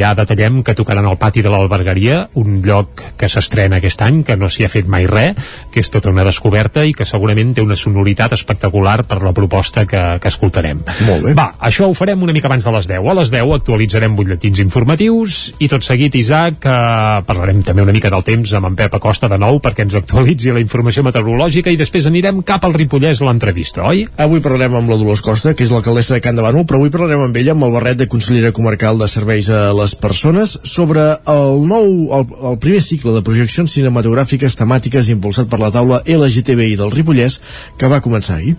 ja 0.00 0.14
detallem 0.18 0.62
que 0.66 0.76
tocaran 0.76 1.06
al 1.06 1.18
pati 1.20 1.42
de 1.42 1.52
l'Albergaria, 1.52 2.26
un 2.38 2.60
lloc 2.64 3.02
que 3.18 3.30
s'estrena 3.32 3.80
aquest 3.80 4.02
any, 4.04 4.22
que 4.26 4.35
no 4.36 4.50
s'hi 4.52 4.66
ha 4.66 4.72
fet 4.72 4.88
mai 4.90 5.06
res, 5.10 5.36
que 5.72 5.82
és 5.82 5.90
tota 5.92 6.10
una 6.12 6.24
descoberta 6.26 6.84
i 6.86 6.94
que 6.96 7.06
segurament 7.08 7.54
té 7.56 7.64
una 7.64 7.76
sonoritat 7.78 8.34
espectacular 8.36 9.02
per 9.08 9.20
la 9.24 9.34
proposta 9.36 9.86
que, 9.88 10.02
que 10.22 10.32
escoltarem. 10.32 10.82
Molt 11.06 11.28
bé. 11.28 11.34
Va, 11.38 11.50
això 11.68 11.88
ho 11.88 11.94
farem 11.96 12.22
una 12.22 12.34
mica 12.36 12.50
abans 12.50 12.64
de 12.66 12.74
les 12.76 12.88
10. 12.90 13.06
A 13.06 13.16
les 13.20 13.32
10 13.34 13.54
actualitzarem 13.56 14.16
butlletins 14.16 14.60
informatius 14.62 15.38
i 15.62 15.70
tot 15.72 15.84
seguit, 15.86 16.14
Isaac, 16.18 16.64
eh, 16.66 17.22
parlarem 17.26 17.62
també 17.66 17.84
una 17.84 17.94
mica 17.96 18.10
del 18.12 18.24
temps 18.26 18.52
amb 18.56 18.70
en 18.70 18.78
Pep 18.78 18.98
Acosta 18.98 19.30
de 19.32 19.38
nou 19.40 19.60
perquè 19.62 19.86
ens 19.86 19.96
actualitzi 19.98 20.54
la 20.54 20.62
informació 20.62 21.04
meteorològica 21.06 21.72
i 21.72 21.80
després 21.80 22.08
anirem 22.08 22.42
cap 22.46 22.64
al 22.66 22.76
Ripollès 22.76 23.22
a 23.22 23.28
l'entrevista, 23.28 23.86
oi? 23.88 24.06
Avui 24.22 24.42
parlarem 24.44 24.76
amb 24.78 24.92
la 24.92 24.98
Dolors 25.00 25.22
Costa, 25.24 25.54
que 25.56 25.64
és 25.66 25.72
l'alcaldessa 25.74 26.16
de 26.16 26.22
Can 26.24 26.38
de 26.38 26.44
Bànol, 26.44 26.66
però 26.68 26.80
avui 26.80 26.92
parlarem 26.92 27.26
amb 27.26 27.36
ella, 27.40 27.54
amb 27.56 27.66
el 27.68 27.74
barret 27.74 28.00
de 28.00 28.08
consellera 28.10 28.52
comarcal 28.56 28.98
de 29.00 29.08
serveis 29.10 29.50
a 29.52 29.70
les 29.76 29.96
persones, 29.98 30.58
sobre 30.64 31.06
el 31.32 31.62
nou, 31.68 31.88
el, 32.18 32.26
el 32.52 32.58
primer 32.62 32.82
cicle 32.84 33.14
de 33.16 33.24
projeccions 33.26 33.72
cinematogràfiques 33.72 34.25
temàtiques 34.58 35.08
impulsat 35.14 35.48
per 35.50 35.60
la 35.62 35.70
taula 35.74 36.02
LGTBI 36.04 36.76
del 36.80 36.92
Ripollès, 36.94 37.40
que 37.78 37.90
va 37.90 38.02
començar 38.04 38.36
ahir. 38.40 38.56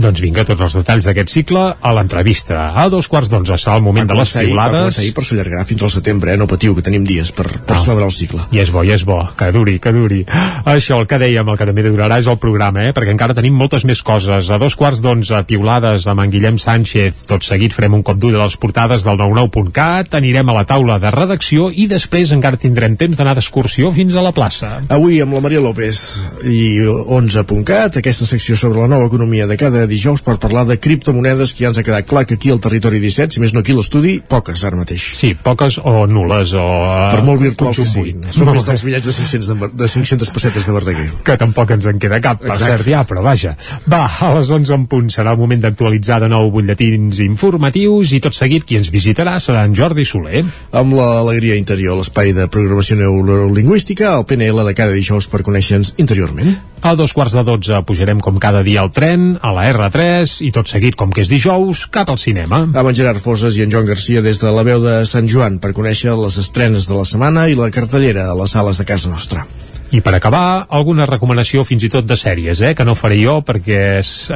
Doncs 0.00 0.20
vinga, 0.24 0.46
tots 0.48 0.62
els 0.64 0.74
detalls 0.78 1.04
d'aquest 1.04 1.28
cicle 1.28 1.60
a 1.76 1.90
l'entrevista. 1.92 2.70
A 2.80 2.86
dos 2.88 3.04
quarts 3.10 3.28
d'onze 3.28 3.52
serà 3.60 3.74
el 3.76 3.82
moment 3.84 4.06
de 4.08 4.14
les 4.16 4.30
ahir, 4.36 4.54
va 4.56 4.68
piulades. 4.70 4.80
començar 4.86 5.02
ahir, 5.02 5.12
però 5.16 5.24
s'allargarà 5.28 5.64
fins 5.68 5.82
al 5.84 5.90
setembre, 5.92 6.32
eh? 6.32 6.38
no 6.40 6.46
patiu, 6.48 6.74
que 6.74 6.84
tenim 6.86 7.04
dies 7.04 7.32
per, 7.36 7.44
per 7.66 7.76
Ah. 7.76 7.82
celebrar 7.84 8.06
el 8.08 8.14
cicle. 8.16 8.40
I 8.50 8.62
és 8.62 8.70
bo, 8.72 8.82
i 8.82 8.92
és 8.94 9.04
bo, 9.04 9.18
que 9.36 9.50
duri, 9.52 9.78
que 9.78 9.92
duri. 9.92 10.22
Això, 10.64 11.00
el 11.00 11.06
que 11.06 11.18
dèiem, 11.20 11.44
el 11.52 11.58
que 11.60 11.66
també 11.68 11.84
durarà 11.84 12.18
és 12.18 12.26
el 12.32 12.38
programa, 12.40 12.86
eh? 12.88 12.94
perquè 12.96 13.12
encara 13.12 13.34
tenim 13.36 13.52
moltes 13.54 13.84
més 13.84 14.00
coses. 14.02 14.48
A 14.48 14.56
dos 14.58 14.74
quarts 14.76 15.02
d'onze, 15.04 15.42
piulades 15.44 16.06
amb 16.06 16.20
en 16.24 16.30
Guillem 16.32 16.56
Sánchez. 16.58 17.26
Tot 17.28 17.44
seguit 17.44 17.72
farem 17.76 17.94
un 18.00 18.02
cop 18.02 18.16
d'ull 18.16 18.38
a 18.40 18.44
les 18.46 18.56
portades 18.56 19.04
del 19.04 19.18
99.cat, 19.20 20.14
anirem 20.16 20.48
a 20.48 20.54
la 20.54 20.64
taula 20.64 20.98
de 20.98 21.10
redacció 21.12 21.68
i 21.70 21.86
després 21.90 22.32
encara 22.32 22.56
tindrem 22.56 22.96
temps 22.96 23.16
d'anar 23.20 23.34
d'excursió 23.36 23.92
fins 23.92 24.14
a 24.16 24.22
la 24.24 24.32
plaça. 24.32 24.78
Avui 24.88 25.20
amb 25.20 25.34
la 25.36 25.40
Maria 25.44 25.60
López 25.60 26.00
i 26.48 26.80
11.cat, 26.86 27.96
aquesta 28.00 28.24
secció 28.24 28.56
sobre 28.56 28.80
la 28.80 28.88
nova 28.88 29.06
economia 29.10 29.46
de 29.46 29.56
cada 29.60 29.86
dijous 29.90 30.22
per 30.24 30.38
parlar 30.40 30.62
de 30.68 30.78
criptomonedes, 30.80 31.52
que 31.54 31.64
ja 31.66 31.72
ens 31.72 31.78
ha 31.80 31.84
quedat 31.86 32.06
clar 32.08 32.22
que 32.26 32.38
aquí 32.38 32.50
al 32.54 32.60
territori 32.62 33.00
17, 33.02 33.34
si 33.34 33.42
més 33.42 33.52
no 33.52 33.60
aquí 33.64 33.74
l'estudi, 33.76 34.20
poques 34.22 34.62
ara 34.64 34.78
mateix. 34.78 35.02
Sí, 35.18 35.34
poques 35.34 35.80
o 35.82 36.06
nules 36.06 36.54
o... 36.54 36.62
eh, 36.62 37.10
Per 37.16 37.24
molt 37.26 37.42
virtuals 37.42 37.76
que 37.82 37.86
siguin. 37.90 38.24
Són 38.32 38.48
més 38.54 38.64
dels 38.68 38.84
bitllets 38.86 39.10
de 39.10 39.14
500, 39.18 39.50
de, 39.50 39.70
de 39.82 39.88
500 39.90 40.30
pessetes 40.38 40.66
de 40.70 40.76
Verdaguer. 40.78 41.08
que 41.26 41.36
tampoc 41.40 41.70
ens 41.76 41.86
en 41.90 41.98
queda 41.98 42.20
cap, 42.22 42.40
per 42.40 42.54
Exacte. 42.54 42.76
cert, 42.78 42.88
ja, 42.94 43.02
però 43.08 43.22
vaja. 43.26 43.56
Va, 43.90 44.04
a 44.06 44.32
les 44.38 44.50
11 44.50 44.74
en 44.78 44.86
punt 44.90 45.10
serà 45.10 45.32
el 45.34 45.38
moment 45.42 45.60
d'actualitzar 45.66 46.20
de 46.22 46.28
nou 46.32 46.50
butlletins 46.54 47.18
informatius 47.26 48.12
i 48.16 48.20
tot 48.22 48.34
seguit 48.36 48.64
qui 48.64 48.78
ens 48.78 48.90
visitarà 48.94 49.36
serà 49.42 49.64
en 49.66 49.74
Jordi 49.74 50.04
Soler. 50.06 50.44
Amb 50.76 50.94
l'alegria 50.94 51.56
interior, 51.58 51.96
l'espai 51.98 52.32
de 52.36 52.46
programació 52.52 52.96
neurolingüística, 53.00 54.14
el 54.18 54.26
PNL 54.26 54.64
de 54.68 54.74
cada 54.76 54.92
dijous 54.94 55.26
per 55.30 55.42
conèixer-nos 55.46 55.94
interiorment. 55.98 56.56
A 56.82 56.94
dos 56.96 57.12
quarts 57.12 57.34
de 57.36 57.42
dotze 57.44 57.76
pujarem 57.84 58.20
com 58.24 58.38
cada 58.40 58.62
dia 58.64 58.80
al 58.80 58.88
tren, 58.92 59.34
a 59.44 59.50
la 59.52 59.66
R3 59.86 60.36
i 60.46 60.50
tot 60.54 60.70
seguit, 60.70 60.96
com 60.98 61.12
que 61.14 61.24
és 61.24 61.30
dijous, 61.32 61.86
cap 61.92 62.12
al 62.12 62.20
cinema. 62.20 62.62
Amb 62.68 62.92
en 62.92 62.96
Gerard 62.96 63.22
Foses 63.22 63.56
i 63.56 63.64
en 63.64 63.72
Joan 63.72 63.88
Garcia 63.88 64.22
des 64.24 64.42
de 64.42 64.52
la 64.54 64.66
veu 64.66 64.82
de 64.84 65.00
Sant 65.08 65.28
Joan 65.30 65.58
per 65.62 65.72
conèixer 65.76 66.14
les 66.18 66.38
estrenes 66.42 66.88
de 66.90 66.98
la 66.98 67.08
setmana 67.08 67.48
i 67.48 67.58
la 67.58 67.72
cartellera 67.74 68.28
a 68.30 68.38
les 68.42 68.56
sales 68.56 68.82
de 68.82 68.88
casa 68.88 69.12
nostra. 69.12 69.46
I 69.90 70.00
per 70.06 70.12
acabar, 70.14 70.66
alguna 70.70 71.06
recomanació 71.08 71.64
fins 71.66 71.82
i 71.82 71.90
tot 71.90 72.06
de 72.06 72.14
sèries, 72.18 72.60
eh, 72.62 72.74
que 72.78 72.84
no 72.86 72.94
faré 72.94 73.16
jo 73.18 73.40
perquè 73.46 73.80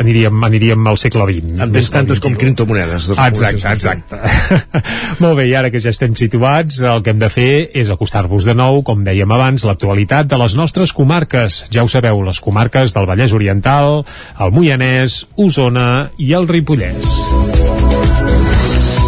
aniríem, 0.00 0.42
aniríem 0.48 0.88
al 0.90 0.98
segle 0.98 1.28
XX. 1.28 1.60
En 1.62 1.74
tens 1.74 1.92
tantes 1.94 2.22
com 2.22 2.34
criptomonedes. 2.38 3.06
de 3.12 3.18
Exacte, 3.28 3.70
exacte. 3.70 4.18
Molt 5.22 5.38
bé, 5.38 5.46
i 5.50 5.54
ara 5.54 5.70
que 5.70 5.82
ja 5.82 5.94
estem 5.94 6.16
situats, 6.18 6.80
el 6.82 7.04
que 7.06 7.14
hem 7.14 7.22
de 7.22 7.30
fer 7.30 7.52
és 7.70 7.92
acostar-vos 7.94 8.50
de 8.50 8.56
nou, 8.58 8.82
com 8.82 9.06
dèiem 9.06 9.30
abans, 9.30 9.66
l'actualitat 9.68 10.26
de 10.30 10.42
les 10.42 10.58
nostres 10.58 10.92
comarques. 10.92 11.64
Ja 11.70 11.86
ho 11.86 11.90
sabeu, 11.90 12.24
les 12.26 12.42
comarques 12.42 12.96
del 12.96 13.06
Vallès 13.06 13.36
Oriental, 13.36 14.02
el 14.40 14.54
Moianès, 14.54 15.22
Osona 15.38 16.10
i 16.18 16.34
el 16.34 16.50
Ripollès. 16.50 17.83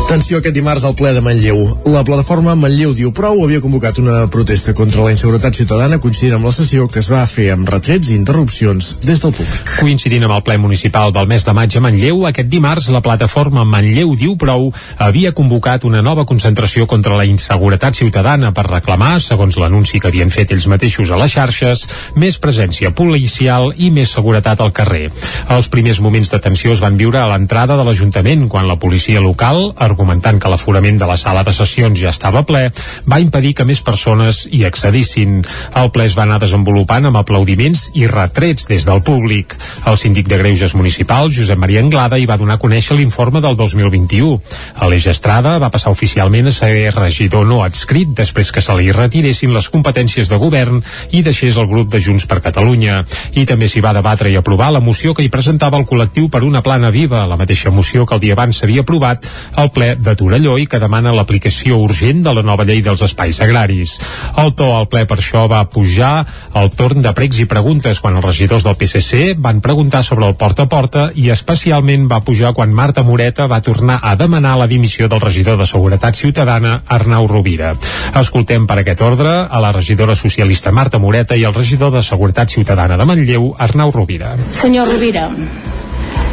Atenció 0.06 0.38
aquest 0.38 0.54
dimarts 0.54 0.84
al 0.86 0.92
ple 0.94 1.10
de 1.16 1.18
Manlleu. 1.20 1.58
La 1.90 2.04
plataforma 2.06 2.52
Manlleu 2.54 2.92
diu 2.94 3.10
prou 3.10 3.40
havia 3.42 3.58
convocat 3.58 3.96
una 3.98 4.28
protesta 4.30 4.70
contra 4.78 5.02
la 5.02 5.10
inseguretat 5.10 5.56
ciutadana 5.58 5.96
coincidint 5.98 6.36
amb 6.36 6.46
la 6.46 6.52
sessió 6.54 6.84
que 6.86 7.00
es 7.02 7.08
va 7.10 7.24
fer 7.26 7.48
amb 7.50 7.66
retrets 7.66 8.12
i 8.12 8.14
interrupcions 8.14 8.92
des 9.02 9.18
del 9.24 9.34
públic. 9.34 9.72
Coincidint 9.80 10.22
amb 10.28 10.36
el 10.36 10.44
ple 10.46 10.60
municipal 10.62 11.10
del 11.10 11.26
mes 11.26 11.42
de 11.42 11.54
maig 11.58 11.74
a 11.74 11.82
Manlleu, 11.82 12.20
aquest 12.30 12.46
dimarts 12.52 12.86
la 12.94 13.00
plataforma 13.02 13.64
Manlleu 13.66 14.12
diu 14.14 14.36
prou 14.38 14.68
havia 15.08 15.32
convocat 15.34 15.88
una 15.90 16.04
nova 16.06 16.22
concentració 16.22 16.86
contra 16.86 17.18
la 17.18 17.26
inseguretat 17.26 17.98
ciutadana 17.98 18.52
per 18.54 18.68
reclamar, 18.70 19.16
segons 19.18 19.58
l'anunci 19.58 19.98
que 19.98 20.06
havien 20.12 20.30
fet 20.30 20.54
ells 20.54 20.68
mateixos 20.70 21.10
a 21.10 21.18
les 21.18 21.34
xarxes, 21.34 21.82
més 22.14 22.38
presència 22.38 22.94
policial 22.94 23.72
i 23.74 23.90
més 23.90 24.14
seguretat 24.14 24.62
al 24.62 24.70
carrer. 24.70 25.10
Els 25.50 25.66
primers 25.74 25.98
moments 25.98 26.30
de 26.30 26.42
tensió 26.46 26.78
es 26.78 26.86
van 26.86 26.94
viure 26.94 27.18
a 27.24 27.26
l'entrada 27.34 27.74
de 27.74 27.90
l'Ajuntament, 27.90 28.46
quan 28.46 28.70
la 28.70 28.78
policia 28.78 29.18
local 29.18 29.72
argumentant 29.96 30.38
que 30.38 30.50
l'aforament 30.52 30.98
de 31.00 31.08
la 31.08 31.16
sala 31.16 31.42
de 31.46 31.52
sessions 31.56 31.96
ja 31.98 32.12
estava 32.12 32.42
ple, 32.46 32.68
va 33.08 33.20
impedir 33.22 33.54
que 33.56 33.64
més 33.64 33.80
persones 33.80 34.44
hi 34.52 34.62
accedissin. 34.68 35.40
El 35.80 35.90
ple 35.94 36.04
es 36.04 36.16
va 36.18 36.26
anar 36.26 36.38
desenvolupant 36.42 37.08
amb 37.08 37.16
aplaudiments 37.22 37.88
i 37.96 38.04
retrets 38.10 38.68
des 38.68 38.84
del 38.84 39.00
públic. 39.06 39.56
El 39.88 39.96
síndic 39.96 40.28
de 40.28 40.38
Greuges 40.42 40.76
Municipal, 40.76 41.32
Josep 41.32 41.58
Maria 41.58 41.80
Anglada, 41.80 42.18
hi 42.20 42.28
va 42.28 42.36
donar 42.36 42.58
a 42.58 42.62
conèixer 42.62 42.98
l'informe 42.98 43.40
del 43.40 43.56
2021. 43.56 44.36
Aleix 44.84 45.08
Estrada 45.14 45.56
va 45.62 45.72
passar 45.72 45.94
oficialment 45.94 46.50
a 46.50 46.54
ser 46.54 46.92
regidor 46.92 47.46
no 47.48 47.62
adscrit 47.64 48.12
després 48.12 48.52
que 48.52 48.60
se 48.60 48.76
li 48.76 48.92
retiressin 48.92 49.54
les 49.56 49.70
competències 49.72 50.28
de 50.28 50.40
govern 50.42 50.82
i 51.16 51.24
deixés 51.24 51.56
el 51.56 51.70
grup 51.72 51.88
de 51.94 52.02
Junts 52.04 52.28
per 52.28 52.42
Catalunya. 52.44 53.00
I 53.32 53.46
també 53.48 53.70
s'hi 53.72 53.80
va 53.80 53.94
debatre 53.96 54.28
i 54.28 54.36
aprovar 54.36 54.72
la 54.74 54.84
moció 54.84 55.14
que 55.16 55.24
hi 55.24 55.32
presentava 55.32 55.80
el 55.80 55.88
col·lectiu 55.88 56.28
per 56.28 56.44
una 56.44 56.60
plana 56.66 56.92
viva, 56.92 57.24
la 57.26 57.40
mateixa 57.40 57.72
moció 57.72 58.04
que 58.04 58.18
el 58.18 58.24
dia 58.26 58.36
abans 58.36 58.60
s'havia 58.60 58.84
aprovat 58.84 59.24
al 59.56 59.72
ple 59.72 59.85
de 59.94 60.14
Torelló 60.18 60.56
i 60.58 60.66
que 60.66 60.80
demana 60.82 61.14
l'aplicació 61.14 61.78
urgent 61.84 62.24
de 62.26 62.34
la 62.34 62.42
nova 62.42 62.66
llei 62.66 62.82
dels 62.82 63.04
espais 63.06 63.38
agraris. 63.44 63.96
El 64.42 64.52
to 64.58 64.72
al 64.74 64.88
ple 64.90 65.04
per 65.06 65.20
això 65.20 65.46
va 65.50 65.62
pujar 65.70 66.26
al 66.56 66.72
torn 66.74 67.04
de 67.04 67.12
pregs 67.16 67.38
i 67.42 67.46
preguntes 67.50 68.00
quan 68.02 68.18
els 68.18 68.26
regidors 68.26 68.66
del 68.66 68.76
PSC 68.80 69.36
van 69.38 69.62
preguntar 69.64 70.02
sobre 70.04 70.26
el 70.26 70.34
porta 70.34 70.66
a 70.66 70.70
porta 70.72 71.06
i 71.14 71.30
especialment 71.30 72.08
va 72.10 72.22
pujar 72.26 72.52
quan 72.56 72.74
Marta 72.74 73.04
Moreta 73.06 73.46
va 73.46 73.62
tornar 73.62 74.00
a 74.02 74.16
demanar 74.16 74.56
la 74.58 74.66
dimissió 74.66 75.08
del 75.08 75.22
regidor 75.22 75.58
de 75.60 75.66
Seguretat 75.66 76.16
Ciutadana, 76.16 76.82
Arnau 76.86 77.28
Rovira. 77.30 77.74
Escoltem 78.20 78.66
per 78.66 78.80
aquest 78.82 79.02
ordre 79.06 79.36
a 79.46 79.62
la 79.62 79.72
regidora 79.72 80.16
socialista 80.16 80.72
Marta 80.72 80.98
Moreta 80.98 81.36
i 81.36 81.44
el 81.44 81.54
regidor 81.54 81.92
de 81.92 82.02
Seguretat 82.02 82.50
Ciutadana 82.50 82.96
de 82.96 83.04
Manlleu, 83.08 83.54
Arnau 83.58 83.92
Rovira. 83.92 84.36
Senyor 84.50 84.88
Rovira, 84.88 85.28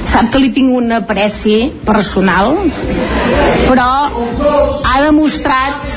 sap 0.09 0.29
que 0.31 0.41
li 0.41 0.51
tinc 0.55 0.73
un 0.75 0.91
apreci 0.95 1.71
personal, 1.85 2.55
però 3.67 3.89
ha 4.89 4.97
demostrat 5.05 5.89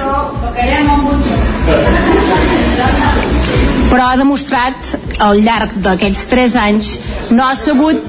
però 3.90 4.08
ha 4.10 4.16
demostrat 4.18 4.96
al 5.24 5.42
llarg 5.46 5.76
d'aquests 5.84 6.24
tres 6.30 6.56
anys 6.58 6.90
no 7.30 7.44
ha 7.44 7.54
sabut, 7.58 8.02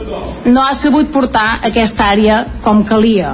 no 0.46 0.64
ha 0.64 0.74
sabut 0.76 1.12
portar 1.14 1.60
aquesta 1.70 2.12
àrea 2.14 2.42
com 2.64 2.84
calia. 2.86 3.34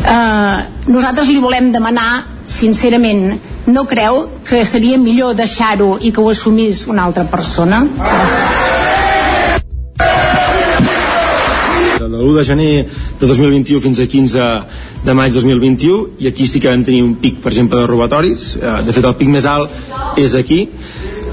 Eh, 0.00 0.58
nosaltres 0.90 1.28
li 1.28 1.40
volem 1.42 1.70
demanar, 1.74 2.24
sincerament, 2.50 3.38
no 3.66 3.84
creu 3.86 4.26
que 4.46 4.64
seria 4.64 4.98
millor 4.98 5.36
deixar-ho 5.38 5.96
i 6.00 6.12
que 6.12 6.22
ho 6.22 6.30
assumís 6.30 6.86
una 6.90 7.04
altra 7.06 7.24
persona? 7.24 7.84
De 12.20 12.26
l'1 12.26 12.36
de 12.36 12.44
gener 12.44 12.72
de 13.20 13.26
2021 13.26 13.80
fins 13.80 14.00
a 14.00 14.06
15 14.06 14.48
de 15.04 15.14
maig 15.16 15.32
2021 15.32 16.20
i 16.20 16.28
aquí 16.28 16.46
sí 16.46 16.60
que 16.60 16.68
vam 16.68 16.84
tenir 16.84 17.02
un 17.02 17.14
pic 17.20 17.40
per 17.40 17.52
exemple 17.52 17.80
de 17.80 17.86
robatoris. 17.88 18.56
Eh, 18.60 18.76
de 18.86 18.96
fet 18.96 19.08
el 19.08 19.16
pic 19.16 19.32
més 19.32 19.48
alt 19.48 20.20
és 20.20 20.36
aquí. 20.36 20.66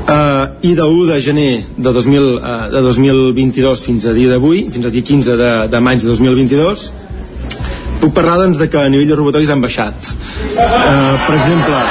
Eh, 0.08 0.70
i 0.70 0.74
de 0.76 0.88
1 0.88 1.08
de 1.12 1.20
gener 1.22 1.52
de, 1.76 1.92
2000, 1.92 2.30
eh, 2.40 2.70
de 2.72 2.82
2022 2.86 3.84
fins 3.90 4.08
a 4.08 4.16
dia 4.16 4.32
d'avui 4.32 4.64
fins 4.72 4.88
a 4.88 4.94
dia 4.94 5.04
15 5.04 5.36
de, 5.36 5.52
de 5.68 5.82
maig 5.84 6.00
de 6.00 6.08
2022 6.08 6.88
puc 8.00 8.14
parlar 8.16 8.38
doncs 8.40 8.62
de 8.62 8.70
que 8.72 8.80
a 8.80 8.88
nivell 8.88 9.10
de 9.10 9.18
robatoris 9.20 9.52
han 9.52 9.62
baixat. 9.62 10.14
Eh, 10.56 11.16
per 11.28 11.36
exemple 11.42 11.82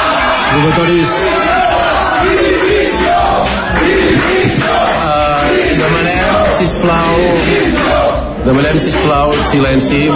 robatoris 0.54 1.35
demanem, 8.46 8.78
sisplau, 8.78 9.32
silenci. 9.50 10.06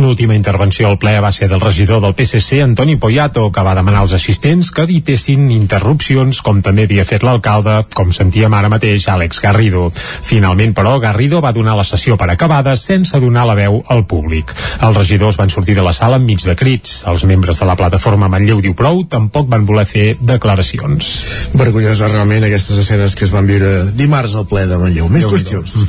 L'última 0.00 0.34
intervenció 0.34 0.88
al 0.88 0.96
ple 0.96 1.12
va 1.20 1.28
ser 1.32 1.48
del 1.50 1.60
regidor 1.60 2.00
del 2.00 2.14
PSC, 2.16 2.62
Antoni 2.64 2.96
Poyato, 2.96 3.50
que 3.52 3.62
va 3.64 3.74
demanar 3.76 4.00
als 4.00 4.14
assistents 4.16 4.70
que 4.72 4.86
evitessin 4.86 5.50
interrupcions, 5.52 6.40
com 6.46 6.62
també 6.64 6.86
havia 6.88 7.04
fet 7.04 7.24
l'alcalde, 7.26 7.82
com 7.94 8.12
sentíem 8.16 8.54
ara 8.56 8.70
mateix, 8.72 9.08
Àlex 9.12 9.42
Garrido. 9.44 9.90
Finalment, 9.92 10.72
però, 10.76 10.96
Garrido 11.02 11.42
va 11.44 11.52
donar 11.52 11.76
la 11.76 11.84
sessió 11.84 12.16
per 12.16 12.30
acabada 12.32 12.76
sense 12.80 13.20
donar 13.20 13.44
la 13.48 13.58
veu 13.58 13.82
al 13.92 14.06
públic. 14.08 14.54
Els 14.80 14.96
regidors 14.96 15.36
van 15.40 15.52
sortir 15.52 15.76
de 15.76 15.84
la 15.84 15.92
sala 15.92 16.16
enmig 16.16 16.46
de 16.48 16.56
crits. 16.56 17.02
Els 17.10 17.24
membres 17.28 17.60
de 17.60 17.68
la 17.68 17.76
plataforma 17.76 18.30
Manlleu 18.32 18.62
diu 18.64 18.76
prou 18.76 19.04
tampoc 19.04 19.50
van 19.52 19.68
voler 19.68 19.84
fer 19.84 20.14
declaracions. 20.20 21.12
Vergonyosa 21.52 22.08
realment 22.08 22.48
aquestes 22.48 22.80
escenes 22.86 23.16
que 23.16 23.28
es 23.28 23.34
van 23.36 23.48
viure 23.48 23.90
dimarts 23.92 24.36
al 24.36 24.48
ple 24.48 24.64
de 24.70 24.80
Manlleu. 24.80 25.12
Més 25.12 25.28
qüestions. 25.28 25.82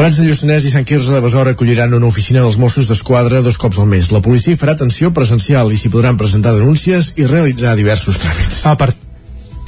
Prats 0.00 0.16
de 0.16 0.22
Lluçanès 0.24 0.64
i 0.64 0.70
Sant 0.72 0.86
Quirze 0.88 1.12
de 1.12 1.18
Besora 1.20 1.52
acolliran 1.52 1.92
una 1.92 2.08
oficina 2.08 2.40
dels 2.40 2.56
Mossos 2.56 2.86
d'Esquadra 2.88 3.42
dos 3.44 3.58
cops 3.60 3.76
al 3.82 3.90
mes. 3.90 4.08
La 4.14 4.22
policia 4.24 4.56
farà 4.56 4.72
atenció 4.72 5.10
presencial 5.12 5.74
i 5.74 5.76
s'hi 5.76 5.92
podran 5.92 6.16
presentar 6.16 6.54
denúncies 6.56 7.12
i 7.20 7.28
realitzar 7.28 7.76
diversos 7.76 8.22
tràmits. 8.24 8.62
A 8.64 8.78
part 8.80 9.09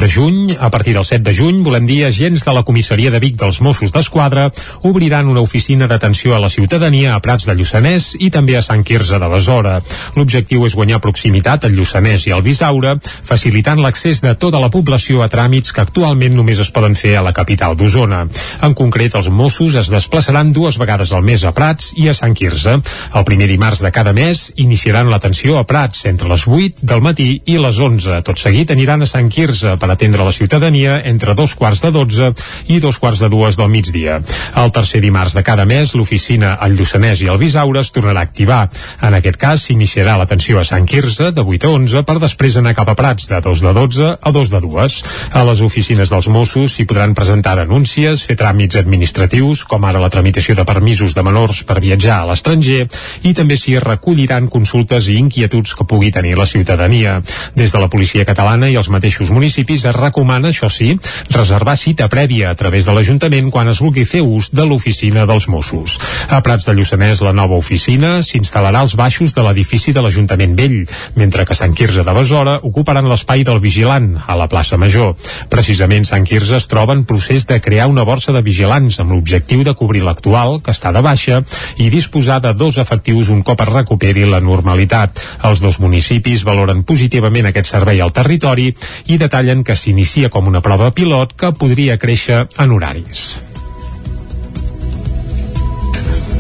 de 0.03 0.09
juny, 0.09 0.57
a 0.59 0.69
partir 0.69 0.95
del 0.95 1.05
7 1.05 1.23
de 1.23 1.33
juny, 1.33 1.61
volem 1.63 1.85
dir, 1.87 2.01
agents 2.03 2.43
de 2.43 2.53
la 2.53 2.65
comissaria 2.67 3.11
de 3.15 3.21
Vic 3.23 3.37
dels 3.39 3.61
Mossos 3.63 3.93
d'Esquadra 3.95 4.49
obriran 4.83 5.29
una 5.31 5.45
oficina 5.47 5.87
d'atenció 5.87 6.35
a 6.35 6.41
la 6.43 6.49
ciutadania 6.51 7.13
a 7.15 7.21
Prats 7.23 7.47
de 7.47 7.55
Lluçanès 7.55 8.17
i 8.19 8.33
també 8.35 8.57
a 8.59 8.65
Sant 8.67 8.83
Quirze 8.83 9.21
de 9.23 9.29
Besora. 9.31 9.77
L'objectiu 10.17 10.67
és 10.67 10.75
guanyar 10.75 10.99
proximitat 10.99 11.69
al 11.69 11.77
Lluçanès 11.79 12.27
i 12.27 12.35
al 12.35 12.43
Bisaure, 12.43 12.97
facilitant 13.03 13.79
l'accés 13.79 14.25
de 14.25 14.33
tota 14.35 14.59
la 14.59 14.73
població 14.75 15.23
a 15.23 15.29
tràmits 15.31 15.71
que 15.71 15.85
actualment 15.85 16.35
només 16.35 16.59
es 16.59 16.73
poden 16.75 16.99
fer 16.99 17.15
a 17.21 17.23
la 17.23 17.35
capital 17.37 17.79
d'Osona. 17.79 18.25
En 18.67 18.75
concret, 18.75 19.15
els 19.15 19.31
Mossos 19.31 19.79
es 19.79 19.93
desplaçaran 19.93 20.51
dues 20.51 20.81
vegades 20.83 21.15
al 21.15 21.23
mes 21.23 21.47
a 21.47 21.55
Prats 21.55 21.93
i 21.95 22.09
a 22.11 22.17
Sant 22.19 22.35
Quirze. 22.35 22.75
El 23.15 23.29
primer 23.31 23.47
dimarts 23.47 23.85
de 23.87 23.95
cada 23.95 24.11
mes 24.11 24.49
iniciaran 24.57 25.15
l'atenció 25.15 25.61
a 25.61 25.65
Prats 25.65 26.09
entre 26.11 26.35
les 26.35 26.49
8 26.51 26.83
del 26.83 27.07
matí 27.07 27.31
i 27.47 27.61
les 27.63 27.79
11. 27.79 28.19
Tot 28.27 28.43
seguit 28.43 28.75
aniran 28.75 29.07
a 29.07 29.11
Sant 29.15 29.31
Quirze 29.31 29.79
per 29.79 29.92
atendre 29.93 30.25
la 30.25 30.33
ciutadania 30.33 31.01
entre 31.09 31.35
dos 31.39 31.55
quarts 31.55 31.83
de 31.83 31.93
12 31.95 32.33
i 32.73 32.81
dos 32.81 32.99
quarts 32.99 33.21
de 33.23 33.29
dues 33.33 33.57
del 33.57 33.71
migdia. 33.73 34.21
El 34.57 34.73
tercer 34.73 35.01
dimarts 35.05 35.37
de 35.37 35.43
cada 35.47 35.65
mes, 35.69 35.95
l'oficina 35.95 36.55
al 36.61 36.77
Lluçanès 36.77 37.23
i 37.23 37.29
al 37.29 37.41
Bisaure 37.41 37.81
es 37.81 37.93
tornarà 37.93 38.21
a 38.21 38.29
activar. 38.29 38.69
En 39.03 39.15
aquest 39.15 39.39
cas, 39.41 39.67
s'iniciarà 39.67 40.17
l'atenció 40.19 40.61
a 40.61 40.65
Sant 40.65 40.87
Quirze 40.89 41.33
de 41.33 41.43
8 41.43 41.69
a 41.69 41.73
11 41.79 42.05
per 42.09 42.19
després 42.23 42.59
anar 42.61 42.75
cap 42.79 42.89
a 42.93 42.97
Prats 42.99 43.29
de 43.31 43.41
2 43.41 43.65
de 43.65 43.73
12 43.79 44.11
a 44.21 44.33
2 44.33 44.53
de 44.53 44.61
2. 44.67 44.99
A 45.33 45.45
les 45.49 45.63
oficines 45.65 46.13
dels 46.13 46.29
Mossos 46.29 46.77
s'hi 46.77 46.87
podran 46.89 47.15
presentar 47.15 47.57
denúncies, 47.59 48.23
fer 48.27 48.37
tràmits 48.39 48.79
administratius, 48.81 49.65
com 49.69 49.85
ara 49.89 50.03
la 50.03 50.11
tramitació 50.13 50.57
de 50.59 50.67
permisos 50.69 51.17
de 51.17 51.25
menors 51.25 51.63
per 51.69 51.81
viatjar 51.81 52.21
a 52.21 52.29
l'estranger, 52.31 52.87
i 53.25 53.35
també 53.35 53.57
s'hi 53.57 53.79
recolliran 53.83 54.51
consultes 54.53 55.09
i 55.09 55.19
inquietuds 55.21 55.75
que 55.79 55.87
pugui 55.89 56.13
tenir 56.13 56.37
la 56.39 56.47
ciutadania. 56.47 57.21
Des 57.57 57.73
de 57.73 57.81
la 57.81 57.89
policia 57.89 58.27
catalana 58.29 58.69
i 58.69 58.77
els 58.77 58.91
mateixos 58.93 59.33
municipis 59.33 59.72
es 59.75 59.97
recomana, 59.97 60.51
això 60.53 60.69
sí, 60.73 60.93
reservar 61.33 61.77
cita 61.81 62.09
prèvia 62.13 62.51
a 62.51 62.59
través 62.59 62.87
de 62.87 62.95
l'Ajuntament 62.95 63.51
quan 63.51 63.71
es 63.73 63.81
vulgui 63.81 64.05
fer 64.09 64.21
ús 64.23 64.51
de 64.53 64.67
l'oficina 64.69 65.25
dels 65.29 65.49
Mossos. 65.49 65.97
A 66.29 66.43
Prats 66.45 66.69
de 66.69 66.75
Lluçanès, 66.77 67.23
la 67.25 67.33
nova 67.33 67.57
oficina 67.57 68.21
s'instal·larà 68.23 68.85
als 68.85 68.97
baixos 68.99 69.35
de 69.35 69.45
l'edifici 69.47 69.93
de 69.97 70.05
l'Ajuntament 70.05 70.57
Vell, 70.59 70.83
mentre 71.17 71.47
que 71.49 71.57
Sant 71.57 71.75
Quirze 71.75 72.05
de 72.05 72.15
Besora 72.17 72.59
ocuparan 72.63 73.09
l'espai 73.09 73.45
del 73.49 73.61
Vigilant, 73.63 74.13
a 74.27 74.37
la 74.39 74.49
plaça 74.53 74.77
Major. 74.77 75.15
Precisament 75.53 76.07
Sant 76.09 76.27
Quirze 76.29 76.59
es 76.61 76.69
troba 76.69 76.95
en 76.97 77.05
procés 77.09 77.47
de 77.49 77.61
crear 77.61 77.89
una 77.91 78.05
borsa 78.05 78.33
de 78.37 78.43
vigilants 78.45 79.01
amb 79.01 79.15
l'objectiu 79.15 79.65
de 79.65 79.75
cobrir 79.79 80.05
l'actual, 80.05 80.61
que 80.63 80.75
està 80.75 80.93
de 80.93 81.03
baixa, 81.05 81.43
i 81.77 81.89
disposar 81.91 82.41
de 82.45 82.53
dos 82.55 82.79
efectius 82.79 83.31
un 83.33 83.43
cop 83.47 83.61
es 83.65 83.73
recuperi 83.73 84.27
la 84.29 84.41
normalitat. 84.41 85.19
Els 85.49 85.63
dos 85.63 85.79
municipis 85.83 86.45
valoren 86.45 86.83
positivament 86.89 87.49
aquest 87.49 87.71
servei 87.73 88.01
al 88.03 88.13
territori 88.13 88.71
i 89.13 89.19
detallen 89.21 89.62
que 89.65 89.77
s'inicia 89.79 90.31
com 90.33 90.51
una 90.51 90.65
prova 90.65 90.91
pilot 90.97 91.37
que 91.39 91.55
podria 91.57 91.99
créixer 92.03 92.45
en 92.59 92.77
horaris. 92.77 93.52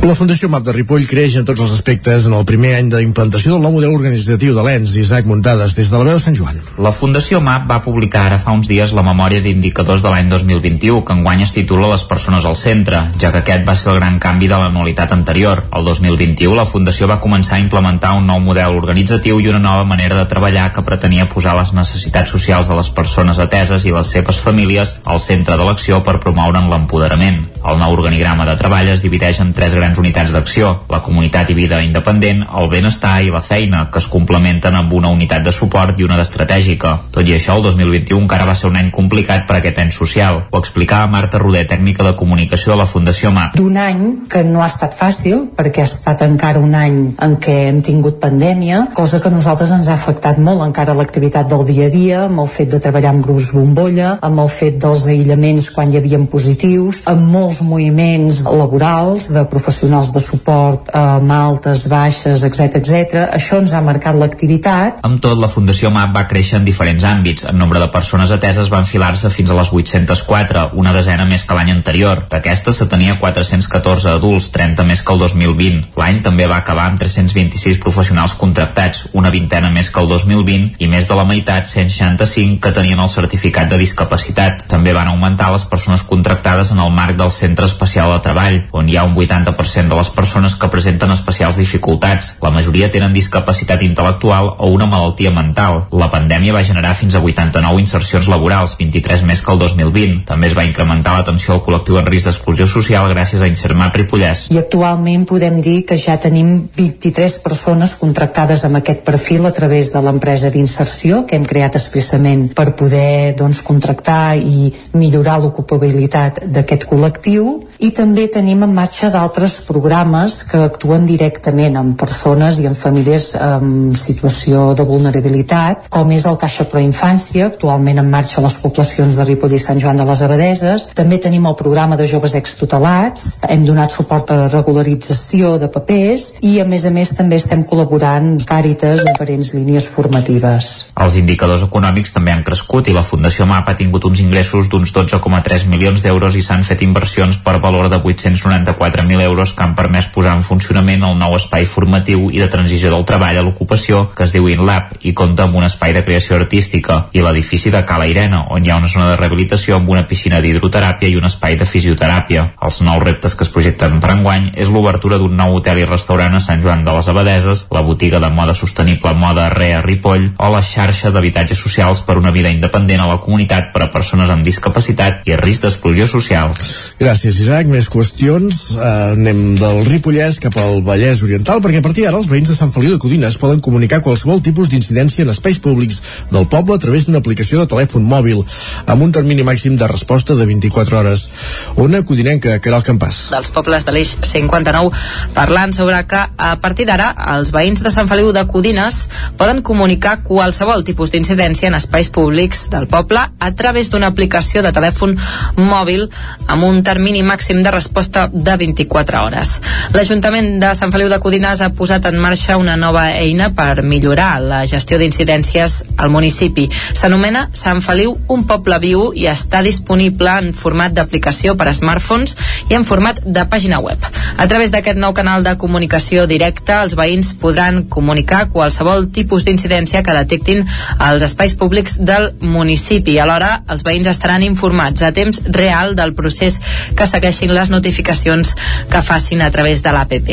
La 0.02 0.16
Fundació 0.18 0.48
MAP 0.50 0.64
de 0.66 0.72
Ripoll 0.74 1.04
creix 1.06 1.36
en 1.38 1.44
tots 1.46 1.60
els 1.62 1.72
aspectes 1.76 2.24
en 2.26 2.32
el 2.34 2.42
primer 2.42 2.72
any 2.74 2.88
d'implantació 2.90 3.52
del 3.52 3.60
nou 3.62 3.76
model 3.76 3.92
organitzatiu 3.94 4.50
de 4.56 4.62
l'ENS, 4.66 4.96
Isaac 4.98 5.28
Muntades, 5.30 5.76
des 5.78 5.92
de 5.92 6.00
la 6.00 6.08
veu 6.08 6.16
de 6.16 6.22
Sant 6.24 6.34
Joan. 6.34 6.56
La 6.82 6.90
Fundació 6.90 7.38
MAP 7.38 7.68
va 7.70 7.76
publicar 7.84 8.24
ara 8.26 8.40
fa 8.42 8.50
uns 8.50 8.66
dies 8.66 8.90
la 8.98 9.04
memòria 9.06 9.38
d'indicadors 9.44 10.02
de 10.02 10.10
l'any 10.10 10.26
2021, 10.32 11.04
que 11.06 11.14
enguany 11.14 11.44
es 11.44 11.52
titula 11.54 11.92
Les 11.92 12.02
persones 12.10 12.48
al 12.50 12.58
centre, 12.58 13.04
ja 13.22 13.30
que 13.30 13.44
aquest 13.44 13.62
va 13.68 13.76
ser 13.78 13.92
el 13.92 14.00
gran 14.00 14.18
canvi 14.18 14.48
de 14.50 14.58
l'anualitat 14.58 15.14
anterior. 15.14 15.62
El 15.70 15.86
2021 15.86 16.58
la 16.58 16.66
Fundació 16.66 17.06
va 17.06 17.20
començar 17.22 17.60
a 17.60 17.62
implementar 17.62 18.16
un 18.18 18.26
nou 18.26 18.42
model 18.42 18.80
organitzatiu 18.82 19.38
i 19.38 19.48
una 19.54 19.62
nova 19.62 19.86
manera 19.86 20.18
de 20.18 20.26
treballar 20.26 20.72
que 20.74 20.82
pretenia 20.82 21.28
posar 21.30 21.54
les 21.60 21.70
necessitats 21.78 22.34
socials 22.34 22.66
de 22.66 22.80
les 22.80 22.90
persones 22.90 23.38
ateses 23.38 23.86
i 23.86 23.94
les 23.94 24.10
seves 24.18 24.42
famílies 24.42 24.96
al 25.04 25.22
centre 25.22 25.54
de 25.54 25.70
l'acció 25.70 26.02
per 26.02 26.18
promoure'n 26.18 26.70
l'empoderament. 26.74 27.44
El 27.62 27.78
nou 27.78 27.94
organigrama 27.94 28.50
de 28.50 28.58
treball 28.58 28.90
es 28.90 29.06
divideix 29.06 29.38
en 29.38 29.54
tres 29.54 29.78
grans 29.78 29.91
grans 29.92 30.00
unitats 30.00 30.32
d'acció, 30.32 30.68
la 30.88 31.02
comunitat 31.04 31.50
i 31.50 31.54
vida 31.54 31.82
independent, 31.84 32.46
el 32.56 32.68
benestar 32.72 33.20
i 33.22 33.30
la 33.30 33.42
feina, 33.44 33.88
que 33.92 34.00
es 34.00 34.08
complementen 34.08 34.74
amb 34.74 34.92
una 34.92 35.10
unitat 35.12 35.44
de 35.44 35.52
suport 35.52 35.98
i 36.00 36.06
una 36.06 36.16
d'estratègica. 36.16 36.94
Tot 37.12 37.28
i 37.28 37.34
això, 37.36 37.58
el 37.58 37.66
2021 37.66 38.22
encara 38.22 38.46
va 38.48 38.54
ser 38.56 38.70
un 38.70 38.78
any 38.80 38.90
complicat 38.90 39.44
per 39.46 39.56
a 39.56 39.60
aquest 39.60 39.78
any 39.82 39.90
social. 39.92 40.44
Ho 40.50 40.58
explicava 40.58 41.10
Marta 41.12 41.38
Roder, 41.38 41.66
tècnica 41.68 42.06
de 42.06 42.14
comunicació 42.16 42.72
de 42.72 42.78
la 42.80 42.86
Fundació 42.86 43.32
MAP. 43.34 43.58
D'un 43.58 43.76
any 43.76 44.02
que 44.32 44.44
no 44.48 44.62
ha 44.62 44.70
estat 44.70 44.96
fàcil, 44.96 45.50
perquè 45.56 45.84
ha 45.84 45.90
estat 45.90 46.24
encara 46.24 46.62
un 46.62 46.72
any 46.74 46.98
en 47.20 47.36
què 47.36 47.58
hem 47.68 47.82
tingut 47.84 48.20
pandèmia, 48.22 48.86
cosa 48.96 49.20
que 49.20 49.28
a 49.28 49.34
nosaltres 49.34 49.74
ens 49.76 49.90
ha 49.92 49.98
afectat 49.98 50.40
molt 50.40 50.64
encara 50.64 50.96
l'activitat 50.96 51.50
del 51.52 51.66
dia 51.68 51.90
a 51.90 51.92
dia, 51.92 52.24
amb 52.30 52.46
el 52.46 52.48
fet 52.48 52.72
de 52.72 52.80
treballar 52.80 53.12
en 53.12 53.22
grups 53.26 53.52
bombolla, 53.52 54.16
amb 54.22 54.40
el 54.40 54.48
fet 54.48 54.80
dels 54.80 55.04
aïllaments 55.12 55.68
quan 55.76 55.92
hi 55.92 56.00
havia 56.00 56.20
positius, 56.32 57.02
amb 57.10 57.28
molts 57.34 57.60
moviments 57.66 58.44
laborals 58.46 59.28
de 59.34 59.44
professionals 59.50 59.81
de 59.82 60.20
suport 60.20 60.88
eh, 60.94 60.98
altes, 61.32 61.88
baixes, 61.90 62.44
etc 62.46 62.78
etc. 62.78 63.26
Això 63.34 63.58
ens 63.60 63.72
ha 63.74 63.80
marcat 63.82 64.16
l'activitat. 64.18 65.00
Amb 65.02 65.20
tot, 65.22 65.38
la 65.40 65.50
Fundació 65.50 65.90
MAP 65.90 66.14
va 66.14 66.26
créixer 66.30 66.58
en 66.60 66.66
diferents 66.66 67.02
àmbits. 67.04 67.46
En 67.50 67.58
nombre 67.58 67.80
de 67.82 67.88
persones 67.90 68.30
ateses 68.30 68.70
va 68.72 68.82
enfilar-se 68.82 69.30
fins 69.30 69.50
a 69.50 69.58
les 69.58 69.72
804, 69.72 70.68
una 70.78 70.92
desena 70.94 71.26
més 71.26 71.44
que 71.44 71.56
l'any 71.58 71.72
anterior. 71.74 72.26
D'aquestes 72.30 72.78
se 72.78 72.86
tenia 72.90 73.18
414 73.18 74.12
adults, 74.14 74.50
30 74.54 74.86
més 74.86 75.02
que 75.02 75.12
el 75.12 75.22
2020. 75.24 75.90
L'any 75.98 76.22
també 76.22 76.46
va 76.46 76.60
acabar 76.62 76.86
amb 76.90 77.00
326 77.02 77.80
professionals 77.82 78.36
contractats, 78.38 79.08
una 79.18 79.32
vintena 79.34 79.72
més 79.74 79.90
que 79.90 80.00
el 80.02 80.10
2020 80.12 80.78
i 80.78 80.90
més 80.92 81.08
de 81.10 81.18
la 81.18 81.26
meitat, 81.28 81.68
165, 81.72 82.60
que 82.62 82.74
tenien 82.76 83.00
el 83.02 83.10
certificat 83.10 83.70
de 83.72 83.80
discapacitat. 83.82 84.66
També 84.70 84.94
van 84.94 85.10
augmentar 85.10 85.50
les 85.52 85.66
persones 85.66 86.06
contractades 86.06 86.72
en 86.72 86.80
el 86.82 86.94
marc 86.94 87.18
del 87.18 87.34
Centre 87.34 87.66
Especial 87.66 88.12
de 88.14 88.22
Treball, 88.22 88.60
on 88.72 88.88
hi 88.88 88.96
ha 88.96 89.06
un 89.08 89.16
80% 89.16 89.71
de 89.72 89.96
les 89.96 90.10
persones 90.12 90.54
que 90.54 90.68
presenten 90.68 91.10
especials 91.14 91.56
dificultats. 91.56 92.34
La 92.44 92.50
majoria 92.52 92.90
tenen 92.92 93.14
discapacitat 93.16 93.80
intel·lectual 93.86 94.50
o 94.58 94.68
una 94.68 94.86
malaltia 94.86 95.32
mental. 95.32 95.86
La 95.90 96.10
pandèmia 96.12 96.52
va 96.52 96.62
generar 96.62 96.92
fins 96.98 97.16
a 97.16 97.22
89 97.24 97.80
insercions 97.80 98.28
laborals, 98.28 98.76
23 98.78 99.24
més 99.24 99.40
que 99.40 99.52
el 99.52 99.62
2020. 99.62 100.18
També 100.28 100.50
es 100.50 100.56
va 100.58 100.66
incrementar 100.68 101.16
l'atenció 101.16 101.56
al 101.56 101.62
col·lectiu 101.64 101.96
en 101.98 102.06
risc 102.06 102.28
d'exclusió 102.28 102.68
social 102.68 103.08
gràcies 103.08 103.40
a 103.40 103.48
Insermat 103.48 103.96
Ripollès. 103.96 104.44
I 104.52 104.60
actualment 104.60 105.24
podem 105.28 105.62
dir 105.64 105.78
que 105.88 105.96
ja 105.96 106.18
tenim 106.20 106.68
23 106.76 107.38
persones 107.46 107.96
contractades 107.96 108.66
amb 108.68 108.82
aquest 108.82 109.02
perfil 109.08 109.48
a 109.48 109.54
través 109.56 109.92
de 109.96 110.04
l'empresa 110.04 110.52
d'inserció 110.52 111.24
que 111.26 111.40
hem 111.40 111.48
creat 111.48 111.80
expressament 111.80 112.50
per 112.52 112.74
poder 112.76 113.32
doncs, 113.40 113.64
contractar 113.64 114.36
i 114.36 114.72
millorar 114.92 115.40
l'ocupabilitat 115.40 116.44
d'aquest 116.52 116.86
col·lectiu 116.90 117.62
i 117.82 117.90
també 117.90 118.28
tenim 118.30 118.62
en 118.62 118.70
marxa 118.74 119.08
d'altres 119.10 119.56
programes 119.66 120.36
que 120.46 120.60
actuen 120.68 121.02
directament 121.08 121.74
amb 121.80 121.96
persones 121.98 122.60
i 122.62 122.68
amb 122.68 122.78
famílies 122.78 123.32
en 123.34 123.90
situació 123.98 124.68
de 124.78 124.86
vulnerabilitat, 124.86 125.88
com 125.90 126.12
és 126.14 126.26
el 126.30 126.38
Caixa 126.38 126.68
Pro 126.70 126.78
Infància, 126.82 127.48
actualment 127.50 127.98
en 127.98 128.10
marxa 128.12 128.38
a 128.38 128.44
les 128.44 128.58
poblacions 128.62 129.18
de 129.18 129.26
Ripoll 129.26 129.56
i 129.56 129.60
Sant 129.62 129.82
Joan 129.82 129.98
de 129.98 130.06
les 130.06 130.22
Abadeses. 130.22 130.86
També 130.94 131.18
tenim 131.18 131.48
el 131.50 131.56
programa 131.58 131.98
de 131.98 132.06
joves 132.06 132.36
extutelats, 132.38 133.40
hem 133.50 133.66
donat 133.66 133.90
suport 133.90 134.30
a 134.30 134.38
la 134.44 134.46
regularització 134.52 135.56
de 135.58 135.70
papers 135.74 136.28
i 136.46 136.54
a 136.62 136.68
més 136.68 136.86
a 136.86 136.94
més 136.94 137.10
també 137.18 137.40
estem 137.42 137.66
col·laborant 137.66 138.36
Càritas 138.46 139.02
en 139.02 139.10
diferents 139.10 139.52
línies 139.58 139.90
formatives. 139.90 140.70
Els 141.02 141.18
indicadors 141.18 141.66
econòmics 141.66 142.14
també 142.14 142.30
han 142.30 142.46
crescut 142.46 142.86
i 142.86 142.94
la 142.94 143.02
Fundació 143.02 143.48
MAP 143.50 143.74
ha 143.74 143.76
tingut 143.82 144.06
uns 144.06 144.22
ingressos 144.22 144.70
d'uns 144.70 144.94
12,3 144.94 145.66
milions 145.66 146.06
d'euros 146.06 146.38
i 146.38 146.46
s'han 146.46 146.62
fet 146.68 146.86
inversions 146.86 147.42
per 147.42 147.58
valor 147.58 147.71
de 147.72 147.96
894.000 147.96 149.20
euros 149.22 149.52
que 149.56 149.62
han 149.64 149.74
permès 149.74 150.08
posar 150.12 150.34
en 150.36 150.42
funcionament 150.44 151.02
el 151.08 151.16
nou 151.18 151.36
espai 151.38 151.64
formatiu 151.66 152.28
i 152.30 152.42
de 152.42 152.48
transició 152.52 152.90
del 152.92 153.06
treball 153.08 153.38
a 153.40 153.44
l'ocupació 153.44 154.02
que 154.12 154.26
es 154.26 154.34
diu 154.36 154.50
InLab 154.52 154.98
i 155.00 155.14
compta 155.16 155.46
amb 155.46 155.56
un 155.56 155.64
espai 155.64 155.94
de 155.96 156.04
creació 156.04 156.36
artística 156.36 157.06
i 157.16 157.24
l'edifici 157.24 157.72
de 157.72 157.82
Cala 157.88 158.06
Irena 158.10 158.42
on 158.52 158.64
hi 158.64 158.70
ha 158.70 158.76
una 158.76 158.90
zona 158.92 159.08
de 159.10 159.16
rehabilitació 159.16 159.78
amb 159.78 159.88
una 159.88 160.04
piscina 160.06 160.42
d'hidroteràpia 160.44 161.08
i 161.08 161.16
un 161.16 161.24
espai 161.28 161.56
de 161.56 161.68
fisioteràpia. 161.68 162.44
Els 162.60 162.80
nous 162.84 163.02
reptes 163.02 163.34
que 163.34 163.46
es 163.46 163.52
projecten 163.54 164.00
per 164.02 164.12
enguany 164.12 164.50
és 164.52 164.68
l'obertura 164.68 165.18
d'un 165.18 165.36
nou 165.36 165.56
hotel 165.56 165.80
i 165.80 165.88
restaurant 165.88 166.36
a 166.36 166.42
Sant 166.44 166.62
Joan 166.64 166.84
de 166.84 166.92
les 166.92 167.08
Abadeses, 167.08 167.66
la 167.72 167.84
botiga 167.86 168.20
de 168.20 168.30
moda 168.30 168.54
sostenible 168.54 169.14
Moda 169.16 169.48
Rea 169.54 169.80
Ripoll 169.82 170.32
o 170.38 170.50
la 170.52 170.62
xarxa 170.66 171.12
d'habitatges 171.14 171.58
socials 171.58 172.02
per 172.04 172.18
una 172.20 172.32
vida 172.34 172.52
independent 172.52 173.00
a 173.00 173.08
la 173.08 173.20
comunitat 173.22 173.72
per 173.72 173.86
a 173.86 173.90
persones 173.94 174.30
amb 174.30 174.44
discapacitat 174.44 175.22
i 175.28 175.36
risc 175.38 175.66
d'exclusió 175.66 176.08
social. 176.10 176.52
Gràcies, 177.00 177.38
Isaac. 177.40 177.61
Més 177.68 177.86
qüestions. 177.92 178.56
Eh, 178.74 178.86
anem 179.12 179.56
del 179.60 179.82
Ripollès 179.86 180.38
cap 180.42 180.56
al 180.56 180.80
Vallès 180.86 181.20
Oriental, 181.22 181.60
perquè 181.60 181.82
a 181.82 181.84
partir 181.84 182.06
d'ara 182.06 182.18
els 182.22 182.28
veïns 182.30 182.48
de 182.48 182.56
Sant 182.56 182.72
Feliu 182.72 182.94
de 182.94 183.00
Codines 183.02 183.36
poden 183.38 183.60
comunicar 183.60 184.00
qualsevol 184.02 184.40
tipus 184.42 184.70
d'incidència 184.72 185.26
en 185.26 185.30
espais 185.30 185.60
públics 185.60 186.00
del 186.32 186.48
poble 186.48 186.74
a 186.74 186.82
través 186.82 187.04
d'una 187.04 187.20
aplicació 187.20 187.60
de 187.60 187.68
telèfon 187.68 188.06
mòbil, 188.08 188.40
amb 188.86 189.04
un 189.04 189.12
termini 189.12 189.44
màxim 189.44 189.76
de 189.76 189.88
resposta 189.90 190.34
de 190.34 190.46
24 190.48 190.98
hores. 191.02 191.28
Ona 191.76 192.00
Codinenca, 192.08 192.56
Caral 192.64 192.82
Campàs. 192.88 193.28
dels 193.32 193.52
pobles 193.52 193.84
de 193.84 193.92
l'eix 193.92 194.16
59 194.32 194.96
parlant 195.36 195.76
sobre 195.76 196.00
que 196.08 196.24
a 196.24 196.54
partir 196.64 196.86
d'ara 196.88 197.10
els 197.36 197.52
veïns 197.52 197.82
de 197.84 197.92
Sant 197.92 198.08
Feliu 198.08 198.32
de 198.32 198.46
Codines 198.48 199.08
poden 199.36 199.60
comunicar 199.62 200.22
qualsevol 200.24 200.84
tipus 200.88 201.12
d'incidència 201.12 201.68
en 201.68 201.76
espais 201.76 202.08
públics 202.08 202.68
del 202.72 202.88
poble 202.88 203.20
a 203.20 203.52
través 203.52 203.90
d'una 203.92 204.08
aplicació 204.08 204.62
de 204.64 204.72
telèfon 204.72 205.18
mòbil 205.60 206.08
amb 206.48 206.64
un 206.64 206.82
termini 206.82 207.22
màxim 207.22 207.41
de 207.62 207.70
resposta 207.70 208.28
de 208.32 208.56
24 208.56 209.22
hores. 209.24 209.60
L'Ajuntament 209.92 210.58
de 210.62 210.72
Sant 210.78 210.92
Feliu 210.94 211.08
de 211.10 211.18
Codines 211.22 211.60
ha 211.60 211.70
posat 211.76 212.06
en 212.08 212.18
marxa 212.22 212.56
una 212.60 212.76
nova 212.76 213.08
eina 213.18 213.50
per 213.56 213.82
millorar 213.82 214.40
la 214.40 214.62
gestió 214.70 214.98
d'incidències 215.00 215.82
al 215.96 216.12
municipi. 216.14 216.68
S'anomena 216.94 217.48
Sant 217.58 217.82
Feliu 217.84 218.14
un 218.32 218.44
poble 218.48 218.78
viu 218.82 219.10
i 219.18 219.26
està 219.30 219.62
disponible 219.64 220.32
en 220.42 220.52
format 220.56 220.94
d'aplicació 220.94 221.56
per 221.58 221.68
a 221.68 221.74
smartphones 221.76 222.36
i 222.70 222.78
en 222.78 222.86
format 222.88 223.20
de 223.24 223.44
pàgina 223.50 223.80
web. 223.82 223.98
A 224.36 224.46
través 224.48 224.72
d'aquest 224.72 224.98
nou 224.98 225.12
canal 225.16 225.44
de 225.44 225.56
comunicació 225.58 226.26
directa, 226.30 226.82
els 226.82 226.96
veïns 226.98 227.32
podran 227.40 227.82
comunicar 227.90 228.46
qualsevol 228.54 229.08
tipus 229.12 229.44
d'incidència 229.44 230.02
que 230.02 230.16
detectin 230.16 230.64
als 230.98 231.26
espais 231.26 231.54
públics 231.58 231.98
del 231.98 232.30
municipi. 232.40 233.18
Alhora, 233.18 233.62
els 233.68 233.84
veïns 233.86 234.10
estaran 234.10 234.42
informats 234.46 235.02
a 235.02 235.12
temps 235.12 235.42
real 235.50 235.96
del 235.98 236.14
procés 236.14 236.58
que 236.96 237.06
segueixin 237.32 237.54
les 237.56 237.70
notificacions 237.72 238.54
que 238.90 239.02
facin 239.02 239.42
a 239.42 239.50
través 239.50 239.82
de 239.82 239.92
l'APP. 239.92 240.28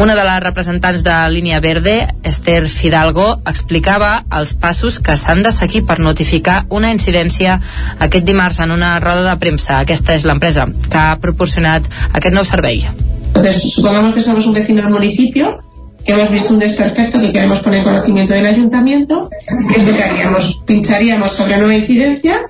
Una 0.00 0.16
de 0.16 0.24
les 0.24 0.40
representants 0.40 1.04
de 1.04 1.16
Línia 1.30 1.60
Verde, 1.60 2.08
Esther 2.24 2.66
Fidalgo, 2.68 3.40
explicava 3.46 4.24
els 4.32 4.54
passos 4.54 4.98
que 5.00 5.16
s'han 5.20 5.44
de 5.44 5.52
seguir 5.52 5.84
per 5.86 6.00
notificar 6.00 6.64
una 6.70 6.92
incidència 6.92 7.60
aquest 8.00 8.24
dimarts 8.24 8.60
en 8.64 8.72
una 8.72 8.98
roda 9.00 9.28
de 9.28 9.36
premsa. 9.38 9.80
Aquesta 9.80 10.16
és 10.16 10.24
l'empresa 10.24 10.66
que 10.66 10.98
ha 10.98 11.18
proporcionat 11.20 11.86
aquest 12.12 12.34
nou 12.34 12.44
servei. 12.44 12.86
Entonces, 13.34 13.72
supongamos 13.74 14.14
que 14.14 14.20
somos 14.20 14.46
un 14.46 14.54
vecino 14.54 14.82
del 14.82 14.92
municipio, 14.92 15.60
que 16.04 16.12
hemos 16.12 16.30
visto 16.30 16.54
un 16.54 16.58
desperfecto 16.58 17.20
que 17.20 17.32
queremos 17.32 17.60
poner 17.60 17.80
en 17.80 17.84
conocimiento 17.84 18.32
del 18.32 18.46
ayuntamiento, 18.46 19.28
¿qué 19.68 19.76
es 19.76 19.86
lo 19.86 19.94
que 19.94 20.02
haríamos? 20.02 20.62
Pincharíamos 20.66 21.32
sobre 21.32 21.58
nueva 21.58 21.74
incidencia, 21.74 22.40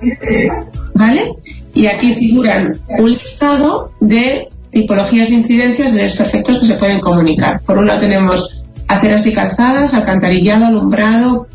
¿vale? 0.95 1.33
Y 1.73 1.87
aquí 1.87 2.13
figuran 2.13 2.77
un 2.99 3.11
listado 3.11 3.91
de 3.99 4.49
tipologías 4.71 5.29
de 5.29 5.35
incidencias 5.35 5.93
de 5.93 6.03
desperfectos 6.03 6.59
que 6.59 6.65
se 6.65 6.75
pueden 6.75 6.99
comunicar. 6.99 7.61
Por 7.61 7.77
un 7.77 7.87
lado 7.87 7.99
tenemos 7.99 8.63
aceras 8.87 9.25
y 9.27 9.33
calzadas, 9.33 9.93
alcantarillado, 9.93 10.65
alumbrado, 10.65 11.47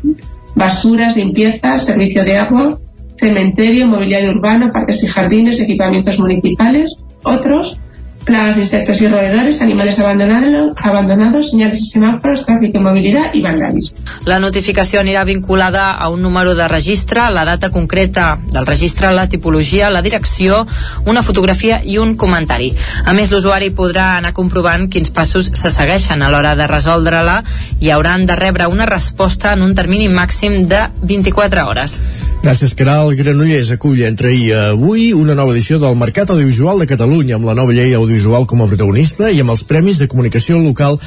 basuras, 0.55 1.15
limpieza, 1.15 1.77
servicio 1.77 2.23
de 2.23 2.37
agua, 2.37 2.79
cementerio, 3.15 3.87
mobiliario 3.87 4.31
urbano, 4.31 4.71
parques 4.71 5.03
y 5.03 5.07
jardines, 5.07 5.59
equipamientos 5.59 6.19
municipales. 6.19 6.95
Otros, 7.23 7.79
plagas 8.27 8.55
de 8.55 8.61
insectos 8.61 9.01
y 9.01 9.07
roedores, 9.07 9.61
animales 9.61 9.97
abandonados, 9.99 10.71
abandonados 10.75 11.49
señales 11.49 11.79
y 11.79 11.85
semáforos, 11.85 12.45
tráfico 12.45 12.77
y 12.77 12.81
movilidad 12.81 13.33
y 13.33 13.41
vandalismo. 13.41 13.97
La 14.25 14.39
notificació 14.39 14.99
anirà 14.99 15.23
vinculada 15.23 15.93
a 15.93 16.09
un 16.09 16.21
número 16.21 16.53
de 16.53 16.67
registre, 16.67 17.21
la 17.31 17.45
data 17.45 17.69
concreta 17.69 18.37
del 18.51 18.65
registre, 18.67 19.13
la 19.13 19.29
tipologia, 19.29 19.89
la 19.89 20.01
direcció, 20.01 20.65
una 21.05 21.23
fotografia 21.23 21.79
i 21.83 21.97
un 21.97 22.17
comentari. 22.17 22.73
A 23.05 23.15
més, 23.15 23.31
l'usuari 23.31 23.71
podrà 23.71 24.17
anar 24.17 24.33
comprovant 24.35 24.89
quins 24.91 25.09
passos 25.09 25.49
se 25.55 25.71
segueixen 25.71 26.21
a 26.21 26.29
l'hora 26.29 26.55
de 26.59 26.67
resoldre-la 26.67 27.39
i 27.79 27.91
hauran 27.95 28.27
de 28.27 28.35
rebre 28.35 28.67
una 28.67 28.85
resposta 28.85 29.55
en 29.55 29.63
un 29.63 29.73
termini 29.75 30.11
màxim 30.11 30.67
de 30.67 30.87
24 31.01 31.63
hores. 31.67 31.95
Gràcies, 32.43 32.75
Caral. 32.77 33.15
Granollers 33.17 33.71
acull 33.73 34.03
entre 34.05 34.29
ahir 34.29 34.37
i 34.37 34.51
avui 34.53 35.07
una 35.17 35.33
nova 35.35 35.55
edició 35.55 35.79
del 35.81 35.95
Mercat 35.97 36.29
Audiovisual 36.29 36.83
de 36.83 36.85
Catalunya 36.87 37.35
amb 37.39 37.47
la 37.49 37.55
nova 37.57 37.73
llei 37.73 37.95
audiovisual 37.97 38.16
com 38.47 38.61
a 38.63 38.67
protagonista 38.67 39.29
i 39.31 39.41
amb 39.41 39.53
els 39.53 39.63
Premis 39.63 39.99
de 40.01 40.07
Comunicació 40.07 40.57
Local 40.57 40.97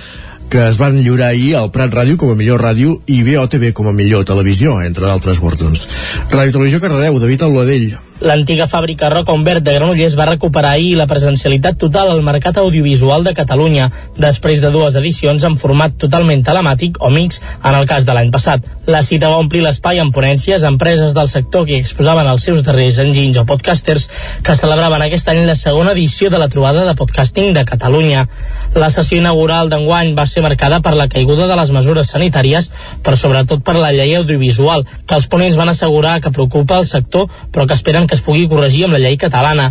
que 0.50 0.66
es 0.66 0.78
van 0.78 0.98
lliurar 0.98 1.30
ahir 1.30 1.54
al 1.56 1.70
Prat 1.70 1.94
Ràdio 1.94 2.18
com 2.18 2.32
a 2.32 2.36
millor 2.38 2.62
ràdio 2.62 2.96
i 3.06 3.22
BOTV 3.22 3.72
com 3.72 3.86
a 3.86 3.94
millor 3.94 4.26
televisió, 4.26 4.80
entre 4.82 5.06
d'altres 5.06 5.38
guardons. 5.38 5.86
Ràdio 6.30 6.58
Televisió 6.58 6.82
Cardedeu, 6.82 7.20
David 7.22 7.46
Auladell. 7.46 8.09
L'antiga 8.20 8.66
fàbrica 8.68 9.08
Roca 9.08 9.32
Humbert 9.32 9.64
de 9.64 9.72
Granollers 9.72 10.12
va 10.18 10.26
recuperar 10.28 10.74
ahir 10.76 10.92
la 10.98 11.06
presencialitat 11.08 11.78
total 11.80 12.10
al 12.12 12.18
mercat 12.20 12.58
audiovisual 12.60 13.24
de 13.24 13.32
Catalunya, 13.32 13.86
després 14.20 14.60
de 14.60 14.68
dues 14.74 14.98
edicions 15.00 15.46
en 15.48 15.56
format 15.56 15.94
totalment 15.96 16.44
telemàtic 16.44 16.98
o 17.00 17.08
mix 17.14 17.40
en 17.64 17.78
el 17.78 17.88
cas 17.88 18.04
de 18.04 18.12
l'any 18.12 18.28
passat. 18.34 18.66
La 18.84 19.00
cita 19.06 19.30
va 19.32 19.38
omplir 19.40 19.62
l'espai 19.64 20.02
amb 20.02 20.12
ponències, 20.12 20.66
empreses 20.68 21.14
del 21.16 21.30
sector 21.32 21.64
que 21.64 21.78
exposaven 21.80 22.28
els 22.28 22.44
seus 22.44 22.60
darrers 22.66 22.98
enginys 23.00 23.38
o 23.40 23.46
podcasters 23.48 24.10
que 24.44 24.58
celebraven 24.58 25.06
aquest 25.06 25.32
any 25.32 25.40
la 25.48 25.56
segona 25.56 25.96
edició 25.96 26.28
de 26.28 26.42
la 26.42 26.50
trobada 26.52 26.84
de 26.84 26.94
podcasting 26.98 27.54
de 27.56 27.64
Catalunya. 27.64 28.26
La 28.76 28.92
sessió 28.92 29.16
inaugural 29.16 29.72
d'enguany 29.72 30.12
va 30.18 30.28
ser 30.28 30.44
marcada 30.44 30.82
per 30.84 30.92
la 30.92 31.08
caiguda 31.08 31.48
de 31.48 31.56
les 31.56 31.72
mesures 31.72 32.12
sanitàries, 32.12 32.68
però 33.00 33.16
sobretot 33.16 33.64
per 33.64 33.78
la 33.80 33.94
llei 33.96 34.12
audiovisual, 34.20 34.84
que 35.06 35.16
els 35.16 35.30
ponents 35.32 35.56
van 35.56 35.72
assegurar 35.72 36.20
que 36.20 36.36
preocupa 36.36 36.82
el 36.82 36.84
sector, 36.84 37.30
però 37.48 37.64
que 37.64 37.80
esperen 37.80 38.09
que 38.10 38.18
es 38.18 38.26
pugui 38.26 38.48
corregir 38.50 38.88
amb 38.88 38.98
la 38.98 39.04
llei 39.06 39.16
catalana. 39.16 39.70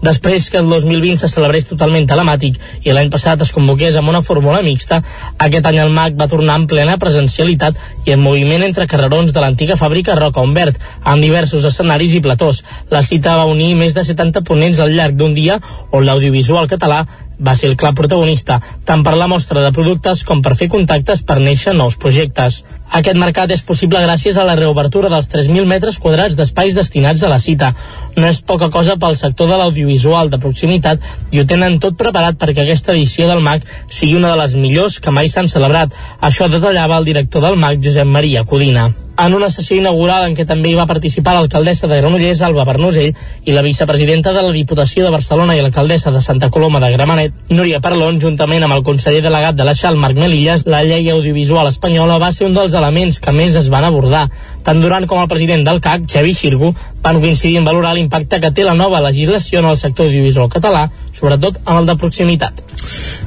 Després 0.00 0.46
que 0.48 0.56
el 0.56 0.68
2020 0.70 1.18
se 1.20 1.28
celebrés 1.28 1.66
totalment 1.68 2.06
telemàtic 2.08 2.54
i 2.86 2.92
l'any 2.94 3.10
passat 3.12 3.42
es 3.44 3.50
convoqués 3.52 3.98
amb 4.00 4.08
una 4.08 4.22
fórmula 4.24 4.62
mixta, 4.64 5.02
aquest 5.46 5.66
any 5.68 5.80
el 5.82 5.92
MAC 5.92 6.16
va 6.20 6.28
tornar 6.30 6.56
en 6.56 6.66
plena 6.70 6.96
presencialitat 7.02 7.76
i 8.06 8.14
en 8.14 8.22
moviment 8.24 8.64
entre 8.64 8.86
carrerons 8.88 9.34
de 9.36 9.42
l'antiga 9.44 9.76
fàbrica 9.76 10.16
Roca 10.16 10.40
Humbert, 10.40 10.78
amb 11.04 11.20
diversos 11.20 11.66
escenaris 11.68 12.16
i 12.16 12.22
platós. 12.24 12.62
La 12.88 13.02
cita 13.04 13.36
va 13.36 13.50
unir 13.50 13.74
més 13.76 13.92
de 13.96 14.06
70 14.06 14.40
ponents 14.48 14.80
al 14.80 14.94
llarg 14.96 15.20
d'un 15.20 15.36
dia 15.36 15.60
on 15.90 16.06
l'audiovisual 16.06 16.70
català 16.70 17.04
va 17.46 17.54
ser 17.56 17.70
el 17.70 17.76
clar 17.80 17.94
protagonista, 17.96 18.60
tant 18.84 19.02
per 19.06 19.16
la 19.16 19.28
mostra 19.30 19.62
de 19.64 19.72
productes 19.72 20.22
com 20.28 20.42
per 20.44 20.56
fer 20.60 20.68
contactes 20.72 21.22
per 21.26 21.38
néixer 21.40 21.74
nous 21.76 21.96
projectes. 22.00 22.60
Aquest 23.00 23.18
mercat 23.18 23.52
és 23.54 23.62
possible 23.62 24.00
gràcies 24.02 24.36
a 24.36 24.44
la 24.46 24.56
reobertura 24.58 25.10
dels 25.12 25.28
3.000 25.30 25.66
metres 25.70 25.98
quadrats 26.02 26.36
d'espais 26.38 26.74
destinats 26.74 27.22
a 27.22 27.30
la 27.30 27.38
cita. 27.38 27.72
No 28.16 28.26
és 28.26 28.42
poca 28.42 28.70
cosa 28.70 28.96
pel 29.00 29.16
sector 29.16 29.50
de 29.50 29.58
l'audiovisual 29.60 30.30
de 30.30 30.40
proximitat 30.42 31.04
i 31.30 31.40
ho 31.40 31.46
tenen 31.46 31.78
tot 31.82 31.98
preparat 31.98 32.40
perquè 32.40 32.64
aquesta 32.64 32.96
edició 32.96 33.28
del 33.30 33.44
MAC 33.46 33.68
sigui 33.88 34.18
una 34.18 34.34
de 34.34 34.40
les 34.42 34.56
millors 34.58 34.98
que 35.00 35.14
mai 35.14 35.30
s'han 35.30 35.48
celebrat. 35.48 35.94
Això 36.20 36.50
detallava 36.50 36.98
el 36.98 37.06
director 37.12 37.46
del 37.46 37.60
MAC, 37.60 37.78
Josep 37.84 38.10
Maria 38.10 38.44
Codina 38.44 38.90
en 39.26 39.34
una 39.34 39.50
sessió 39.50 39.76
inaugural 39.76 40.24
en 40.26 40.34
què 40.36 40.46
també 40.48 40.70
hi 40.70 40.76
va 40.78 40.86
participar 40.88 41.34
l'alcaldessa 41.36 41.88
de 41.90 41.98
Granollers, 42.00 42.40
Alba 42.46 42.64
Bernusell, 42.64 43.16
i 43.44 43.52
la 43.52 43.62
vicepresidenta 43.62 44.32
de 44.32 44.42
la 44.46 44.52
Diputació 44.54 45.04
de 45.04 45.12
Barcelona 45.12 45.56
i 45.56 45.60
l'alcaldessa 45.60 46.12
de 46.14 46.22
Santa 46.24 46.50
Coloma 46.50 46.80
de 46.80 46.90
Gramenet, 46.94 47.34
Núria 47.50 47.80
Parlon, 47.84 48.20
juntament 48.22 48.64
amb 48.64 48.78
el 48.78 48.84
conseller 48.86 49.22
delegat 49.24 49.58
de 49.58 49.66
la 49.66 49.74
XAL, 49.74 49.98
Marc 50.00 50.16
Melillas, 50.18 50.64
la 50.66 50.82
llei 50.84 51.10
audiovisual 51.12 51.68
espanyola 51.68 52.18
va 52.22 52.32
ser 52.32 52.48
un 52.48 52.56
dels 52.56 52.76
elements 52.78 53.20
que 53.20 53.34
més 53.36 53.56
es 53.60 53.68
van 53.72 53.84
abordar. 53.84 54.28
Tant 54.64 54.80
Duran 54.80 55.06
com 55.10 55.20
el 55.20 55.28
president 55.28 55.66
del 55.68 55.82
CAC, 55.84 56.08
Xavi 56.10 56.34
Xirgu, 56.36 56.72
van 57.02 57.20
coincidir 57.20 57.58
en 57.60 57.68
valorar 57.68 57.94
l'impacte 57.96 58.40
que 58.40 58.52
té 58.56 58.64
la 58.64 58.76
nova 58.78 59.02
legislació 59.04 59.60
en 59.60 59.70
el 59.72 59.76
sector 59.80 60.08
audiovisual 60.08 60.48
català, 60.52 60.88
sobretot 61.16 61.60
en 61.66 61.76
el 61.76 61.92
de 61.92 61.96
proximitat. 62.00 62.64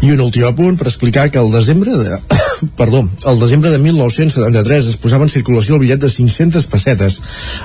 I 0.01 0.11
un 0.13 0.25
últim 0.25 0.49
apunt 0.49 0.77
per 0.79 0.89
explicar 0.89 1.29
que 1.29 1.41
el 1.41 1.51
desembre 1.53 1.97
de... 1.97 2.42
perdó, 2.77 3.03
el 3.25 3.39
desembre 3.39 3.71
de 3.71 3.79
1973 3.79 4.87
es 4.93 4.97
posava 4.97 5.27
en 5.27 5.31
circulació 5.33 5.75
el 5.75 5.81
bitllet 5.83 6.01
de 6.03 6.11
500 6.11 6.67
pessetes 6.71 7.19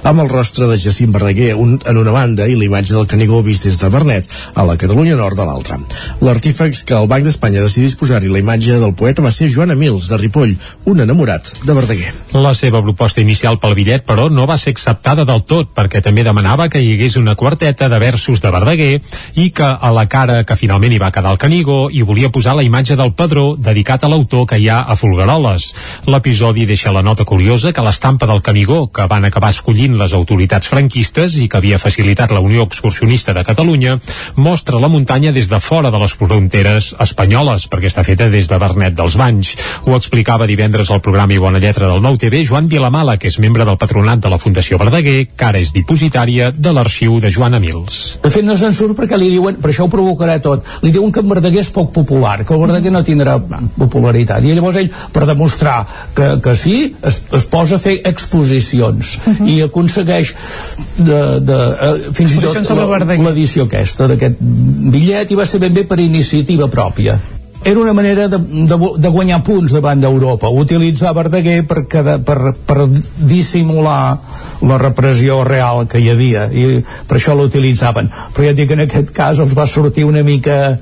amb 0.08 0.22
el 0.22 0.30
rostre 0.30 0.68
de 0.70 0.78
Jacint 0.78 1.12
Verdaguer 1.14 1.54
un, 1.54 1.78
en 1.84 2.00
una 2.00 2.14
banda 2.14 2.46
i 2.48 2.56
l'imatge 2.58 2.94
del 2.94 3.08
Canigó 3.10 3.42
vist 3.46 3.66
des 3.68 3.78
de 3.80 3.90
Bernet 3.92 4.28
a 4.54 4.64
la 4.68 4.76
Catalunya 4.80 5.16
Nord 5.18 5.38
de 5.38 5.46
l'altra. 5.46 5.78
L'artífex 6.24 6.84
que 6.88 6.96
el 6.98 7.08
Banc 7.10 7.26
d'Espanya 7.26 7.64
decidís 7.64 7.96
posar-hi 7.98 8.30
la 8.32 8.42
imatge 8.42 8.78
del 8.80 8.94
poeta 8.98 9.24
va 9.24 9.32
ser 9.34 9.50
Joan 9.52 9.74
Emils, 9.74 10.08
de 10.08 10.18
Ripoll, 10.18 10.56
un 10.86 11.00
enamorat 11.04 11.52
de 11.64 11.76
Verdaguer. 11.76 12.12
La 12.34 12.54
seva 12.54 12.82
proposta 12.84 13.22
inicial 13.22 13.58
pel 13.62 13.76
bitllet, 13.78 14.04
però, 14.08 14.28
no 14.30 14.46
va 14.46 14.58
ser 14.58 14.74
acceptada 14.76 15.24
del 15.28 15.44
tot, 15.48 15.72
perquè 15.76 16.02
també 16.04 16.24
demanava 16.26 16.68
que 16.72 16.82
hi 16.82 16.94
hagués 16.94 17.16
una 17.20 17.36
quarteta 17.36 17.88
de 17.88 17.98
versos 18.02 18.42
de 18.42 18.52
Verdaguer 18.54 18.92
i 19.36 19.50
que 19.50 19.68
a 19.68 19.92
la 19.94 20.06
cara 20.08 20.42
que 20.44 20.56
finalment 20.58 20.94
hi 20.94 21.02
va 21.02 21.12
quedar 21.14 21.32
el 21.34 21.40
Canigó 21.40 21.88
hi 21.90 22.02
volia 22.02 22.32
posar 22.34 22.56
la 22.56 22.66
imatge 22.66 22.96
del 22.96 23.14
padró 23.14 23.54
dedicat 23.56 24.04
a 24.04 24.10
l'autor 24.12 24.46
que 24.48 24.58
hi 24.58 24.68
ha 24.68 24.80
a 24.88 24.96
Folgueroles. 24.96 25.68
L'episodi 26.08 26.64
deixa 26.66 26.92
la 26.94 27.04
nota 27.04 27.26
curiosa 27.28 27.72
que 27.76 27.84
l'estampa 27.84 28.26
del 28.26 28.42
Canigó, 28.42 28.86
que 28.88 29.06
van 29.10 29.28
acabar 29.28 29.52
escollint 29.52 29.98
les 30.00 30.14
autoritats 30.16 30.68
franquistes 30.72 31.36
i 31.36 31.46
que 31.48 31.60
havia 31.60 31.78
facilitat 31.78 32.32
la 32.32 32.40
Unió 32.44 32.64
Excursionista 32.64 33.34
de 33.36 33.44
Catalunya, 33.44 33.98
mostra 34.36 34.80
la 34.80 34.88
muntanya 34.88 35.32
des 35.32 35.50
de 35.52 35.60
fora 35.60 35.92
de 35.92 36.00
les 36.00 36.16
fronteres 36.16 36.94
espanyoles, 36.98 37.68
perquè 37.68 37.92
està 37.92 38.04
feta 38.06 38.30
des 38.32 38.48
de 38.48 38.58
Bernet 38.58 38.96
dels 38.96 39.18
Banys. 39.20 39.54
Ho 39.84 39.96
explicava 39.96 40.48
divendres 40.48 40.90
al 40.90 41.02
programa 41.04 41.36
i 41.36 41.40
Bona 41.42 41.60
Lletra 41.62 41.88
del 41.88 42.02
Nou 42.02 42.16
TV 42.16 42.44
Joan 42.48 42.68
Vilamala, 42.68 43.18
que 43.18 43.28
és 43.28 43.38
membre 43.38 43.66
del 43.68 43.78
patronat 43.80 44.22
de 44.24 44.32
la 44.32 44.40
Fundació 44.40 44.78
Verdaguer, 44.80 45.28
que 45.36 45.48
ara 45.48 45.60
és 45.60 45.72
dipositària 45.76 46.50
de 46.54 46.72
l'arxiu 46.72 47.18
de 47.20 47.30
Joan 47.34 47.58
Emils. 47.58 48.18
De 48.22 48.30
fet, 48.32 48.44
no 48.46 48.56
se'n 48.56 48.76
surt 48.76 48.96
perquè 48.98 49.18
li 49.18 49.30
diuen, 49.32 49.58
per 49.62 49.72
això 49.72 49.86
ho 49.86 49.92
provocarà 49.92 50.38
tot, 50.44 50.66
li 50.82 50.92
diuen 50.94 51.12
que 51.12 51.24
en 51.24 51.32
Verdaguer 51.32 51.62
és 51.64 51.72
poc 51.74 51.92
popular, 51.94 52.42
que 52.44 52.54
el 52.54 52.62
Verdaguer 52.62 52.92
no 52.94 53.04
tindrà 53.06 53.38
popularitat. 53.78 54.44
I 54.44 54.54
llavors 54.54 54.67
ell, 54.76 54.90
per 55.12 55.26
demostrar 55.26 55.86
que, 56.14 56.40
que 56.44 56.54
sí, 56.56 56.94
es, 57.02 57.22
es 57.32 57.46
posa 57.50 57.76
a 57.76 57.78
fer 57.78 58.00
exposicions 58.04 59.16
uh 59.18 59.32
-huh. 59.32 59.48
i 59.48 59.62
aconsegueix 59.62 60.34
de, 60.96 61.40
de, 61.40 61.54
uh, 61.54 62.12
fins 62.12 62.34
i 62.34 62.40
tot 62.40 62.56
l'edició 63.28 63.64
aquesta 63.64 64.06
d'aquest 64.06 64.36
bitllet 64.40 65.30
i 65.30 65.34
va 65.34 65.46
ser 65.46 65.60
ben 65.60 65.74
bé 65.74 65.84
per 65.84 65.98
iniciativa 66.00 66.68
pròpia. 66.68 67.18
Era 67.64 67.80
una 67.80 67.92
manera 67.92 68.28
de, 68.28 68.38
de, 68.38 68.76
de 68.98 69.08
guanyar 69.08 69.42
punts 69.42 69.72
davant 69.74 69.98
d'Europa, 70.00 70.48
utilitzar 70.48 71.10
Verdaguer 71.16 71.64
per, 71.66 71.82
cada, 71.90 72.18
per, 72.22 72.52
per 72.54 72.86
dissimular 73.18 74.18
la 74.62 74.78
repressió 74.78 75.40
real 75.44 75.88
que 75.90 75.98
hi 75.98 76.06
havia 76.12 76.46
i 76.54 76.68
per 77.08 77.18
això 77.18 77.34
l'utilitzaven. 77.34 78.12
Però 78.34 78.46
ja 78.46 78.54
dic 78.54 78.70
que 78.70 78.78
en 78.78 78.84
aquest 78.86 79.10
cas 79.14 79.42
els 79.42 79.56
va 79.58 79.66
sortir 79.66 80.06
una 80.06 80.22
mica 80.22 80.78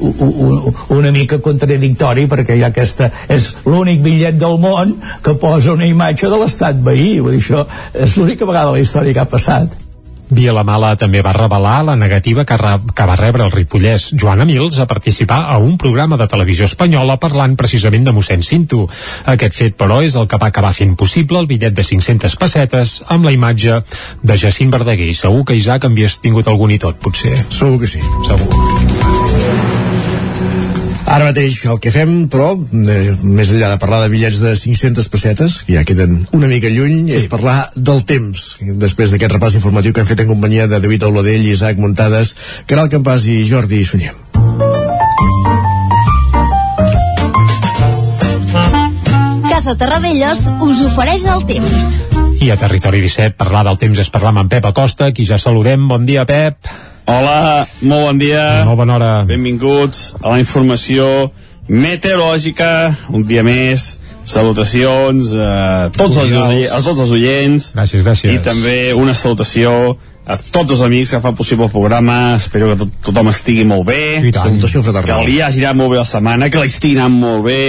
una 0.00 1.12
mica 1.14 1.40
contradictori 1.44 2.26
perquè 2.30 2.56
hi 2.56 2.64
ha 2.64 2.72
aquesta 2.72 3.10
és 3.32 3.52
l'únic 3.64 4.02
bitllet 4.04 4.38
del 4.40 4.60
món 4.62 4.96
que 5.24 5.36
posa 5.40 5.72
una 5.76 5.88
imatge 5.88 6.30
de 6.30 6.42
l'estat 6.42 6.78
veí 6.90 7.18
vull 7.20 7.36
dir, 7.36 7.42
això 7.42 7.66
és 7.94 8.16
l'única 8.16 8.48
vegada 8.48 8.72
a 8.72 8.78
la 8.78 8.84
història 8.84 9.16
que 9.16 9.24
ha 9.24 9.34
passat 9.36 9.82
Vilamala 10.28 10.96
també 10.98 11.20
va 11.22 11.32
revelar 11.36 11.84
la 11.86 11.94
negativa 11.96 12.44
que, 12.44 12.56
re 12.58 12.72
que 12.94 13.06
va 13.06 13.16
rebre 13.18 13.44
el 13.44 13.52
ripollès 13.54 14.08
Joan 14.18 14.42
Emils 14.42 14.78
a 14.78 14.86
participar 14.90 15.44
a 15.52 15.58
un 15.62 15.78
programa 15.78 16.18
de 16.18 16.26
televisió 16.26 16.66
espanyola 16.66 17.18
parlant 17.22 17.54
precisament 17.56 18.04
de 18.04 18.14
mossèn 18.16 18.42
Cinto. 18.42 18.88
Aquest 19.24 19.54
fet, 19.54 19.78
però, 19.78 20.02
és 20.02 20.16
el 20.16 20.26
que 20.26 20.38
va 20.42 20.50
acabar 20.50 20.74
fent 20.74 20.96
possible 20.98 21.38
el 21.38 21.46
bitllet 21.46 21.74
de 21.74 21.86
500 21.86 22.36
pessetes 22.42 23.00
amb 23.06 23.24
la 23.24 23.34
imatge 23.34 23.80
de 24.22 24.36
Jacint 24.36 24.74
Verdaguer. 24.74 25.10
I 25.10 25.14
segur 25.14 25.44
que, 25.46 25.54
Isaac, 25.54 25.86
havies 25.86 26.18
tingut 26.18 26.48
algun 26.50 26.74
i 26.74 26.82
tot, 26.82 26.98
potser. 26.98 27.36
Segur 27.50 27.78
que 27.80 27.94
sí. 27.94 28.02
Segur. 28.26 29.85
Ara 31.16 31.30
mateix 31.30 31.62
el 31.64 31.78
que 31.80 31.88
fem, 31.88 32.10
però, 32.28 32.50
eh, 32.52 33.14
més 33.24 33.48
enllà 33.48 33.70
de 33.70 33.78
parlar 33.80 34.02
de 34.02 34.10
bitllets 34.12 34.36
de 34.42 34.50
500 34.52 35.06
pessetes, 35.08 35.54
que 35.64 35.72
ja 35.72 35.84
queden 35.88 36.18
una 36.36 36.46
mica 36.50 36.68
lluny, 36.68 37.06
sí. 37.08 37.22
és 37.22 37.26
parlar 37.32 37.70
del 37.74 38.02
temps. 38.04 38.42
Després 38.82 39.14
d'aquest 39.14 39.32
repàs 39.32 39.56
informatiu 39.56 39.94
que 39.96 40.02
hem 40.04 40.10
fet 40.10 40.20
en 40.20 40.28
companyia 40.28 40.66
de 40.68 40.76
David 40.76 41.06
Auladell, 41.08 41.46
Isaac 41.48 41.80
Muntades, 41.80 42.34
Caral 42.68 42.90
Campàs 42.92 43.24
i 43.32 43.38
Jordi 43.48 43.80
Sunyer. 43.88 44.12
Casa 49.48 49.78
Terradellos 49.80 50.42
us 50.68 50.82
ofereix 50.90 51.24
el 51.32 51.46
temps. 51.48 51.86
I 52.44 52.52
a 52.52 52.58
Territori 52.60 53.00
17 53.00 53.40
parlar 53.40 53.64
del 53.64 53.80
temps 53.80 54.04
és 54.04 54.12
parlar 54.12 54.34
amb 54.34 54.44
en 54.44 54.52
Pep 54.52 54.68
Acosta, 54.68 55.08
qui 55.16 55.24
ja 55.24 55.40
saludem. 55.40 55.88
Bon 55.88 56.04
dia, 56.04 56.28
Pep. 56.28 56.60
Hola, 57.06 57.66
molt 57.86 58.02
bon 58.08 58.18
dia. 58.18 58.64
Molt 58.66 58.80
bona 58.80 58.96
hora. 58.96 59.10
Benvinguts 59.28 60.16
a 60.18 60.32
la 60.32 60.40
informació 60.42 61.30
meteorològica, 61.70 62.70
un 63.14 63.22
dia 63.28 63.44
més, 63.46 63.84
salutacions 64.26 65.30
a 65.38 65.52
tots, 65.94 66.18
els, 66.24 66.34
a 66.66 66.80
tots 66.82 67.04
els 67.04 67.12
oients. 67.14 67.68
Gràcies, 67.78 68.02
gràcies. 68.02 68.34
I 68.34 68.42
també 68.42 68.90
una 68.98 69.14
salutació 69.14 69.94
a 70.26 70.34
tots 70.36 70.74
els 70.74 70.82
amics 70.82 71.14
que 71.14 71.20
fan 71.22 71.36
possible 71.38 71.68
el 71.68 71.70
programa 71.70 72.34
espero 72.34 72.72
que 72.72 72.80
tot, 72.80 72.96
tothom 73.06 73.30
estigui 73.30 73.62
molt 73.62 73.84
bé 73.86 74.32
salutació 74.34 74.82
fraternal 74.82 75.20
que 75.22 75.28
li 75.28 75.36
hagi 75.38 75.62
anat 75.62 75.78
molt 75.78 75.92
bé 75.92 76.00
la 76.00 76.08
setmana 76.10 76.48
que 76.50 76.64
l'estigui 76.64 76.98
anant 76.98 77.14
molt 77.14 77.44
bé 77.46 77.60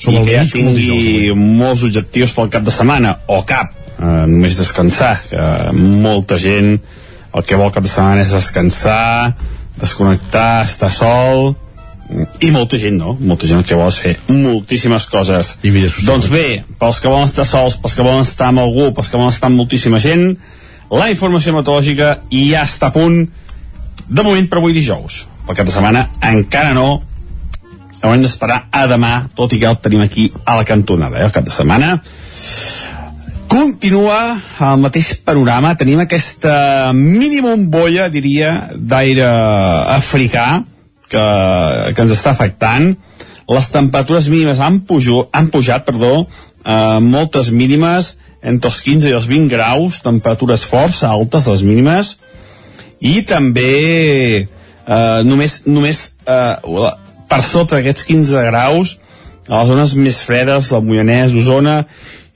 Som 0.00 0.14
i 0.14 0.22
que 0.22 0.38
ja 0.38 0.46
tingui 0.46 0.72
dijous, 0.78 1.36
molts 1.36 1.82
objectius 1.84 2.32
pel 2.32 2.48
cap 2.54 2.64
de 2.64 2.72
setmana 2.72 3.16
o 3.34 3.42
cap, 3.44 3.74
eh, 3.98 4.24
només 4.30 4.56
descansar 4.56 5.16
que 5.26 5.44
molta 5.76 6.38
gent 6.40 6.78
el 7.38 7.46
que 7.46 7.58
vol 7.58 7.72
cap 7.74 7.86
de 7.86 7.92
setmana 7.92 8.26
és 8.26 8.34
descansar 8.34 9.34
desconnectar, 9.78 10.66
estar 10.66 10.90
sol 10.90 11.54
i 12.40 12.48
molta 12.50 12.78
gent 12.80 12.96
no 12.98 13.14
molta 13.20 13.46
gent 13.46 13.60
el 13.60 13.66
que 13.68 13.76
vol 13.76 13.92
fer 13.92 14.14
moltíssimes 14.32 15.06
coses. 15.12 15.58
I 15.62 15.70
vida 15.70 15.90
social. 15.92 16.14
doncs 16.14 16.30
bé, 16.32 16.64
pels 16.80 17.02
que 17.02 17.10
volen 17.10 17.28
estar 17.28 17.46
sols 17.46 17.76
pels 17.82 17.98
que 17.98 18.06
volen 18.06 18.24
estar 18.24 18.48
amb 18.48 18.64
algú, 18.64 18.90
pels 18.96 19.10
que 19.10 19.20
volen 19.20 19.34
estar 19.34 19.50
amb 19.50 19.60
moltíssima 19.60 20.00
gent 20.02 20.32
la 20.90 21.10
informació 21.12 21.52
meteorològica 21.52 22.14
ja 22.32 22.64
està 22.64 22.88
a 22.88 22.94
punt 22.94 23.26
de 24.08 24.24
moment 24.24 24.46
per 24.48 24.56
avui 24.60 24.72
dijous. 24.72 25.26
Pel 25.44 25.58
cap 25.58 25.68
de 25.68 25.74
setmana 25.74 26.06
encara 26.24 26.72
no. 26.76 27.02
Haurem 27.98 28.22
d'esperar 28.22 28.68
a 28.72 28.86
demà 28.88 29.12
tot 29.36 29.52
i 29.52 29.58
que 29.60 29.68
el 29.68 29.76
tenim 29.82 30.04
aquí 30.04 30.28
a 30.46 30.54
la 30.56 30.64
cantonada 30.64 31.18
eh, 31.18 31.26
el 31.26 31.34
cap 31.34 31.44
de 31.44 31.52
setmana 31.52 31.96
Continua 33.48 34.18
el 34.60 34.80
mateix 34.82 35.14
panorama, 35.24 35.72
tenim 35.80 36.02
aquesta 36.02 36.90
mini 36.92 37.40
bombolla, 37.40 38.10
diria, 38.12 38.50
d'aire 38.76 39.24
africà 39.94 40.60
que, 41.08 41.24
que 41.94 42.04
ens 42.04 42.12
està 42.12 42.34
afectant. 42.34 42.90
Les 43.48 43.70
temperatures 43.72 44.28
mínimes 44.28 44.60
han, 44.60 44.82
pujo, 44.84 45.22
han 45.32 45.48
pujat, 45.54 45.86
perdó, 45.86 46.26
eh, 46.60 46.98
moltes 47.00 47.48
mínimes, 47.48 48.16
entre 48.42 48.68
els 48.68 48.82
15 48.84 49.08
i 49.08 49.16
els 49.16 49.30
20 49.30 49.48
graus, 49.54 50.02
temperatures 50.04 50.66
força 50.68 51.08
altes, 51.08 51.48
les 51.48 51.64
mínimes, 51.64 52.18
i 53.00 53.22
també 53.24 53.72
eh, 54.44 55.20
només, 55.24 55.62
només 55.64 56.04
eh, 56.28 56.92
per 57.32 57.42
sota 57.46 57.78
d'aquests 57.78 58.04
15 58.12 58.46
graus 58.50 58.98
a 59.48 59.62
les 59.62 59.72
zones 59.72 59.96
més 59.96 60.20
fredes, 60.20 60.68
del 60.68 60.84
Moianès, 60.84 61.32
d'Osona, 61.32 61.80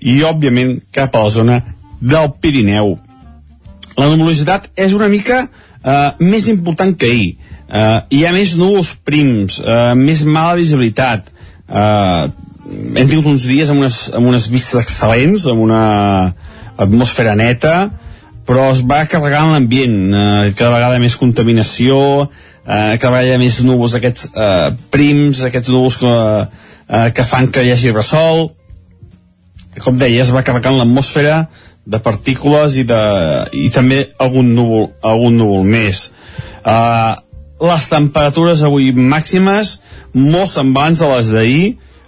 i 0.03 0.19
òbviament 0.27 0.79
cap 0.95 1.15
a 1.15 1.25
la 1.25 1.31
zona 1.31 1.61
del 2.03 2.31
Pirineu. 2.43 2.97
La 3.97 4.09
nuvolositat 4.09 4.71
és 4.81 4.95
una 4.97 5.09
mica 5.13 5.45
eh, 5.45 6.11
més 6.21 6.49
important 6.51 6.95
que 6.99 7.11
ahir. 7.11 7.33
Eh, 7.73 7.99
hi 8.19 8.23
ha 8.27 8.33
més 8.35 8.55
núvols 8.59 8.95
prims, 9.07 9.61
eh, 9.63 9.93
més 9.99 10.25
mala 10.27 10.59
visibilitat. 10.59 11.29
Eh, 11.69 12.23
hem 12.73 13.09
tingut 13.09 13.29
uns 13.33 13.47
dies 13.49 13.71
amb 13.71 13.83
unes, 13.83 13.99
amb 14.17 14.31
unes 14.33 14.49
vistes 14.53 14.81
excel·lents, 14.83 15.47
amb 15.51 15.63
una 15.65 15.83
atmosfera 16.83 17.35
neta, 17.39 17.91
però 18.49 18.71
es 18.73 18.83
va 18.89 19.05
carregant 19.11 19.53
l'ambient, 19.53 19.99
eh, 20.15 20.53
cada 20.59 20.73
vegada 20.75 20.99
més 21.03 21.17
contaminació, 21.21 21.99
eh, 22.67 22.97
cada 22.99 23.13
vegada 23.19 23.39
més 23.39 23.61
núvols 23.63 23.95
aquests 23.99 24.33
eh, 24.35 24.73
prims, 24.91 25.45
aquests 25.47 25.71
núvols 25.71 26.01
que, 26.01 26.17
eh, 26.89 27.09
que 27.15 27.29
fan 27.29 27.53
que 27.53 27.65
hi 27.65 27.73
hagi 27.75 27.95
ressol, 27.95 28.51
com 29.81 29.97
deia, 29.97 30.23
es 30.25 30.33
va 30.35 30.45
carregant 30.45 30.77
l'atmosfera 30.77 31.47
de 31.85 31.99
partícules 32.03 32.77
i, 32.79 32.85
de, 32.87 33.03
i 33.57 33.69
també 33.75 34.05
algun 34.23 34.53
núvol, 34.55 34.91
algun 35.03 35.39
núvol 35.39 35.65
més. 35.67 36.11
Uh, 36.63 37.17
les 37.63 37.89
temperatures 37.91 38.63
avui 38.67 38.93
màximes 38.93 39.79
molt 40.13 40.51
semblants 40.53 41.01
a 41.03 41.11
les 41.15 41.33
d'ahir, 41.33 41.65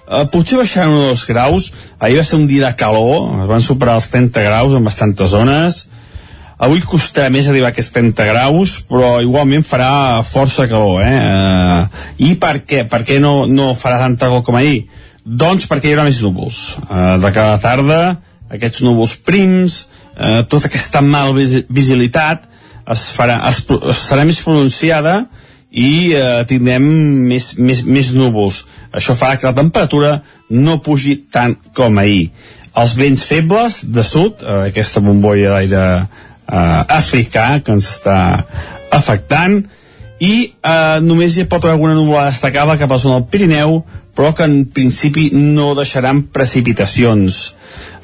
uh, 0.06 0.26
potser 0.30 0.60
baixaran 0.60 0.94
uns 0.94 1.08
dos 1.08 1.24
graus, 1.30 1.72
ahir 1.98 2.20
va 2.20 2.26
ser 2.28 2.38
un 2.38 2.46
dia 2.50 2.68
de 2.68 2.78
calor, 2.78 3.32
es 3.42 3.50
van 3.50 3.64
superar 3.64 3.98
els 3.98 4.10
30 4.12 4.46
graus 4.46 4.76
en 4.76 4.86
bastantes 4.86 5.32
zones, 5.34 5.84
avui 6.64 6.84
costarà 6.86 7.32
més 7.34 7.48
arribar 7.50 7.72
a 7.72 7.74
aquests 7.74 7.96
30 7.96 8.28
graus, 8.30 8.76
però 8.86 9.16
igualment 9.24 9.66
farà 9.66 10.22
força 10.28 10.68
calor, 10.70 11.00
eh? 11.02 11.16
Uh, 11.18 12.04
I 12.28 12.34
per 12.38 12.60
què? 12.62 12.84
Per 12.90 13.02
què 13.08 13.18
no, 13.22 13.48
no 13.50 13.72
farà 13.78 13.98
tanta 14.04 14.28
calor 14.28 14.46
com 14.46 14.60
ahir? 14.60 14.84
Doncs 15.24 15.64
perquè 15.70 15.88
hi 15.88 15.94
haurà 15.94 16.04
més 16.04 16.20
núvols. 16.20 16.58
Uh, 16.84 17.16
de 17.22 17.30
cada 17.32 17.56
tarda, 17.62 18.00
aquests 18.52 18.82
núvols 18.84 19.14
prims, 19.24 19.84
uh, 20.18 20.42
tota 20.48 20.68
aquesta 20.68 21.00
mal 21.04 21.32
visibilitat 21.34 22.44
es, 22.92 23.06
farà, 23.16 23.38
es, 23.48 23.62
es 23.64 24.02
serà 24.04 24.26
més 24.28 24.40
pronunciada 24.44 25.22
i 25.72 26.12
uh, 26.12 26.42
tindrem 26.48 26.84
més, 27.30 27.54
més, 27.56 27.80
més 27.88 28.12
núvols. 28.12 28.64
Això 28.92 29.16
farà 29.16 29.38
que 29.40 29.48
la 29.48 29.56
temperatura 29.56 30.18
no 30.52 30.80
pugi 30.84 31.22
tant 31.32 31.56
com 31.74 31.96
ahir. 32.02 32.28
Els 32.76 32.92
vents 32.98 33.24
febles 33.24 33.80
de 33.96 34.04
sud, 34.04 34.44
uh, 34.44 34.66
aquesta 34.68 35.00
bombolla 35.00 35.56
d'aire 35.56 35.86
uh, 36.04 36.84
africà 36.84 37.62
que 37.64 37.72
ens 37.78 37.88
està 37.96 38.18
afectant, 38.94 39.62
i 40.22 40.34
eh, 40.46 41.00
només 41.02 41.36
hi 41.36 41.46
pot 41.50 41.64
haver 41.64 41.74
alguna 41.74 41.96
nuvolada 41.96 42.30
destacada 42.30 42.76
cap 42.78 42.90
a 42.90 42.94
la 42.94 43.02
zona 43.02 43.18
del 43.18 43.28
Pirineu, 43.32 43.80
però 44.14 44.32
que 44.34 44.46
en 44.46 44.64
principi 44.70 45.30
no 45.34 45.74
deixaran 45.74 46.24
precipitacions. 46.34 47.54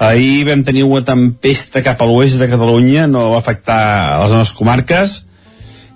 Ahir 0.00 0.46
vam 0.48 0.64
tenir 0.66 0.84
una 0.84 1.04
tempesta 1.06 1.82
cap 1.86 2.00
a 2.00 2.08
l'oest 2.08 2.40
de 2.40 2.48
Catalunya, 2.50 3.06
no 3.06 3.30
va 3.34 3.38
afectar 3.38 3.80
a 4.16 4.22
les 4.24 4.34
nostres 4.34 4.58
comarques, 4.58 5.20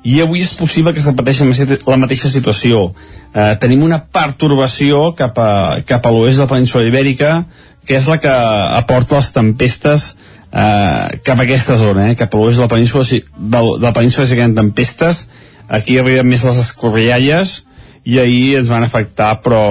i 0.04 0.20
avui 0.20 0.42
és 0.44 0.52
possible 0.54 0.92
que 0.92 1.00
es 1.00 1.08
repeteixi 1.08 1.46
la 1.88 1.96
mateixa 1.96 2.28
situació. 2.28 2.90
Eh, 3.34 3.54
tenim 3.60 3.82
una 3.82 4.02
pertorbació 4.04 5.14
cap 5.18 5.38
a, 5.40 5.80
cap 5.88 6.04
a 6.04 6.12
l'oest 6.12 6.38
de 6.38 6.44
la 6.44 6.52
península 6.52 6.84
ibèrica, 6.86 7.46
que 7.84 7.96
és 7.96 8.06
la 8.08 8.20
que 8.20 8.30
aporta 8.30 9.16
les 9.16 9.32
tempestes 9.32 10.12
eh, 10.52 11.18
cap 11.24 11.40
a 11.40 11.42
aquesta 11.42 11.78
zona, 11.80 12.10
eh, 12.10 12.18
cap 12.20 12.34
a 12.34 12.38
l'oest 12.38 12.60
de 12.60 12.66
la 12.68 12.72
península, 12.76 13.04
de, 13.08 13.62
de 13.80 13.86
la 13.88 13.92
península 13.96 14.28
si 14.28 14.36
tempestes, 14.36 15.26
aquí 15.68 15.98
arriben 15.98 16.28
més 16.28 16.44
les 16.44 16.60
escorrialles, 16.60 17.64
i 18.04 18.18
ahir 18.20 18.58
ens 18.60 18.68
van 18.72 18.84
afectar 18.84 19.38
però, 19.44 19.62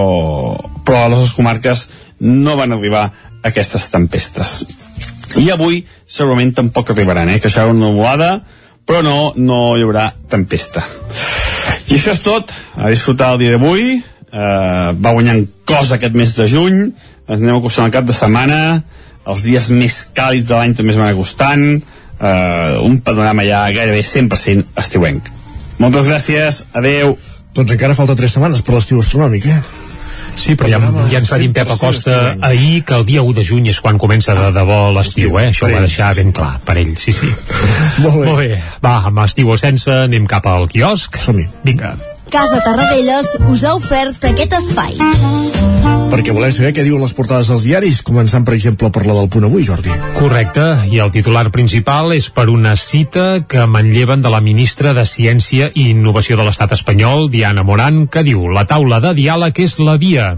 però 0.85 1.05
a 1.05 1.11
les 1.13 1.33
comarques 1.37 1.87
no 2.19 2.57
van 2.57 2.73
arribar 2.73 3.09
aquestes 3.43 3.89
tempestes. 3.93 4.55
I 5.37 5.49
avui 5.53 5.81
segurament 6.05 6.53
tampoc 6.55 6.91
arribaran 6.93 7.29
eh? 7.29 7.39
que 7.41 7.49
això 7.49 7.65
una 7.69 7.87
nuvolada 7.87 8.35
però 8.85 9.01
no, 9.03 9.33
no 9.37 9.77
hi 9.77 9.85
haurà 9.85 10.09
tempesta. 10.29 10.83
I 11.87 11.95
això 11.95 12.13
és 12.13 12.21
tot. 12.23 12.51
A 12.75 12.89
disfrutar 12.91 13.33
el 13.33 13.43
dia 13.43 13.55
d'avui. 13.55 13.95
Eh, 13.99 14.89
va 14.99 15.13
guanyant 15.15 15.43
cos 15.67 15.93
aquest 15.95 16.15
mes 16.19 16.35
de 16.35 16.47
juny. 16.51 16.79
Ens 17.23 17.39
anem 17.39 17.59
acostant 17.59 17.87
al 17.87 17.95
cap 17.95 18.07
de 18.07 18.15
setmana. 18.17 18.59
Els 19.29 19.43
dies 19.45 19.69
més 19.71 19.99
càlids 20.15 20.49
de 20.49 20.57
l'any 20.57 20.75
també 20.75 20.95
es 20.95 20.99
van 20.99 21.13
acostant. 21.13 21.67
Eh, 22.19 22.73
un 22.83 22.99
panorama 23.05 23.45
ja 23.47 23.63
gairebé 23.75 24.03
100% 24.03 24.75
estiuenc. 24.83 25.31
Moltes 25.79 26.07
gràcies, 26.07 26.63
adeu 26.75 27.15
doncs 27.53 27.73
encara 27.75 27.97
falta 27.97 28.15
3 28.17 28.37
setmanes 28.37 28.61
per 28.65 28.77
l'estiu 28.77 29.01
astronòmic, 29.01 29.49
eh? 29.49 29.61
Sí, 30.33 30.55
però 30.57 30.69
ja, 30.71 30.79
ja 31.11 31.19
ens 31.21 31.29
va 31.29 31.37
dir 31.37 31.51
Pep 31.53 31.69
Acosta 31.75 32.15
ahir 32.41 32.81
que 32.87 32.95
el 32.97 33.05
dia 33.05 33.21
1 33.21 33.35
de 33.37 33.43
juny 33.45 33.69
és 33.69 33.81
quan 33.83 33.99
comença 34.01 34.33
de 34.37 34.49
debò 34.55 34.87
l'estiu, 34.95 35.37
eh? 35.39 35.51
Això 35.51 35.67
ho 35.67 35.73
va 35.73 35.83
deixar 35.85 36.13
ben 36.17 36.33
clar 36.33 36.55
per 36.65 36.79
ell, 36.81 36.95
sí, 36.97 37.13
sí. 37.13 37.29
Molt 38.03 38.17
bé. 38.17 38.25
Molt 38.25 38.41
bé. 38.41 38.63
Va, 38.83 38.97
amb 39.11 39.21
estiu 39.27 39.53
o 39.53 39.59
sense, 39.61 39.93
anem 40.07 40.25
cap 40.29 40.49
al 40.49 40.67
quiosc. 40.71 41.21
Som-hi. 41.27 41.47
Vinga. 41.67 41.93
Casa 42.33 42.63
Tarradellas 42.65 43.27
us 43.45 43.61
ha 43.61 43.75
ofert 43.77 44.23
aquest 44.25 44.55
espai. 44.57 44.95
Perquè 46.09 46.33
volem 46.33 46.49
saber 46.49 46.71
què 46.73 46.81
diuen 46.81 47.03
les 47.05 47.11
portades 47.13 47.51
dels 47.51 47.61
diaris, 47.67 47.99
començant, 48.01 48.41
per 48.47 48.55
exemple, 48.55 48.89
per 48.89 49.03
la 49.05 49.13
del 49.19 49.29
punt 49.29 49.45
avui, 49.45 49.61
Jordi. 49.67 49.93
Correcte, 50.17 50.65
i 50.89 50.97
el 51.03 51.13
titular 51.13 51.43
principal 51.53 52.09
és 52.17 52.31
per 52.33 52.47
una 52.49 52.73
cita 52.73 53.43
que 53.45 53.67
manlleven 53.69 54.25
de 54.25 54.31
la 54.33 54.41
ministra 54.41 54.95
de 54.97 55.05
Ciència 55.05 55.69
i 55.75 55.91
Innovació 55.91 56.39
de 56.39 56.47
l'Estat 56.47 56.73
espanyol, 56.73 57.29
Diana 57.29 57.61
Moran, 57.61 58.07
que 58.09 58.25
diu 58.25 58.49
«La 58.49 58.65
taula 58.65 58.97
de 59.03 59.13
diàleg 59.21 59.61
és 59.67 59.77
la 59.77 59.99
via». 60.01 60.31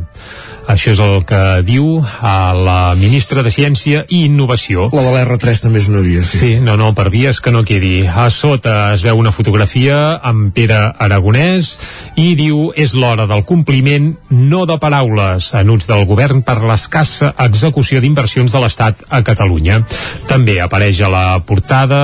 Això 0.65 0.95
és 0.95 0.99
el 1.03 1.19
que 1.29 1.41
diu 1.65 1.99
a 2.01 2.53
la 2.57 2.95
ministra 2.97 3.43
de 3.45 3.51
Ciència 3.53 4.01
i 4.09 4.23
Innovació. 4.25 4.87
La 4.95 5.03
de 5.05 5.11
l'R3 5.13 5.61
també 5.61 5.81
és 5.83 5.89
una 5.91 6.01
via, 6.01 6.23
sí. 6.25 6.39
Sí, 6.41 6.51
no, 6.63 6.73
no, 6.79 6.89
per 6.97 7.11
vies 7.13 7.37
que 7.43 7.53
no 7.53 7.61
quedi. 7.67 8.07
A 8.09 8.25
sota 8.33 8.93
es 8.95 9.03
veu 9.05 9.19
una 9.21 9.33
fotografia 9.35 10.17
amb 10.25 10.49
Pere 10.55 10.79
Aragonès 11.05 11.75
i 12.17 12.31
diu 12.39 12.71
és 12.73 12.95
l'hora 12.97 13.27
del 13.29 13.43
compliment, 13.45 14.15
no 14.33 14.63
de 14.65 14.79
paraules, 14.81 15.51
anuts 15.59 15.85
del 15.91 16.01
govern 16.09 16.41
per 16.47 16.57
l'escassa 16.63 17.35
execució 17.45 18.01
d'inversions 18.01 18.55
de 18.55 18.63
l'Estat 18.63 19.05
a 19.13 19.21
Catalunya. 19.27 19.83
També 20.25 20.57
apareix 20.63 21.03
a 21.05 21.11
la 21.13 21.25
portada 21.45 22.01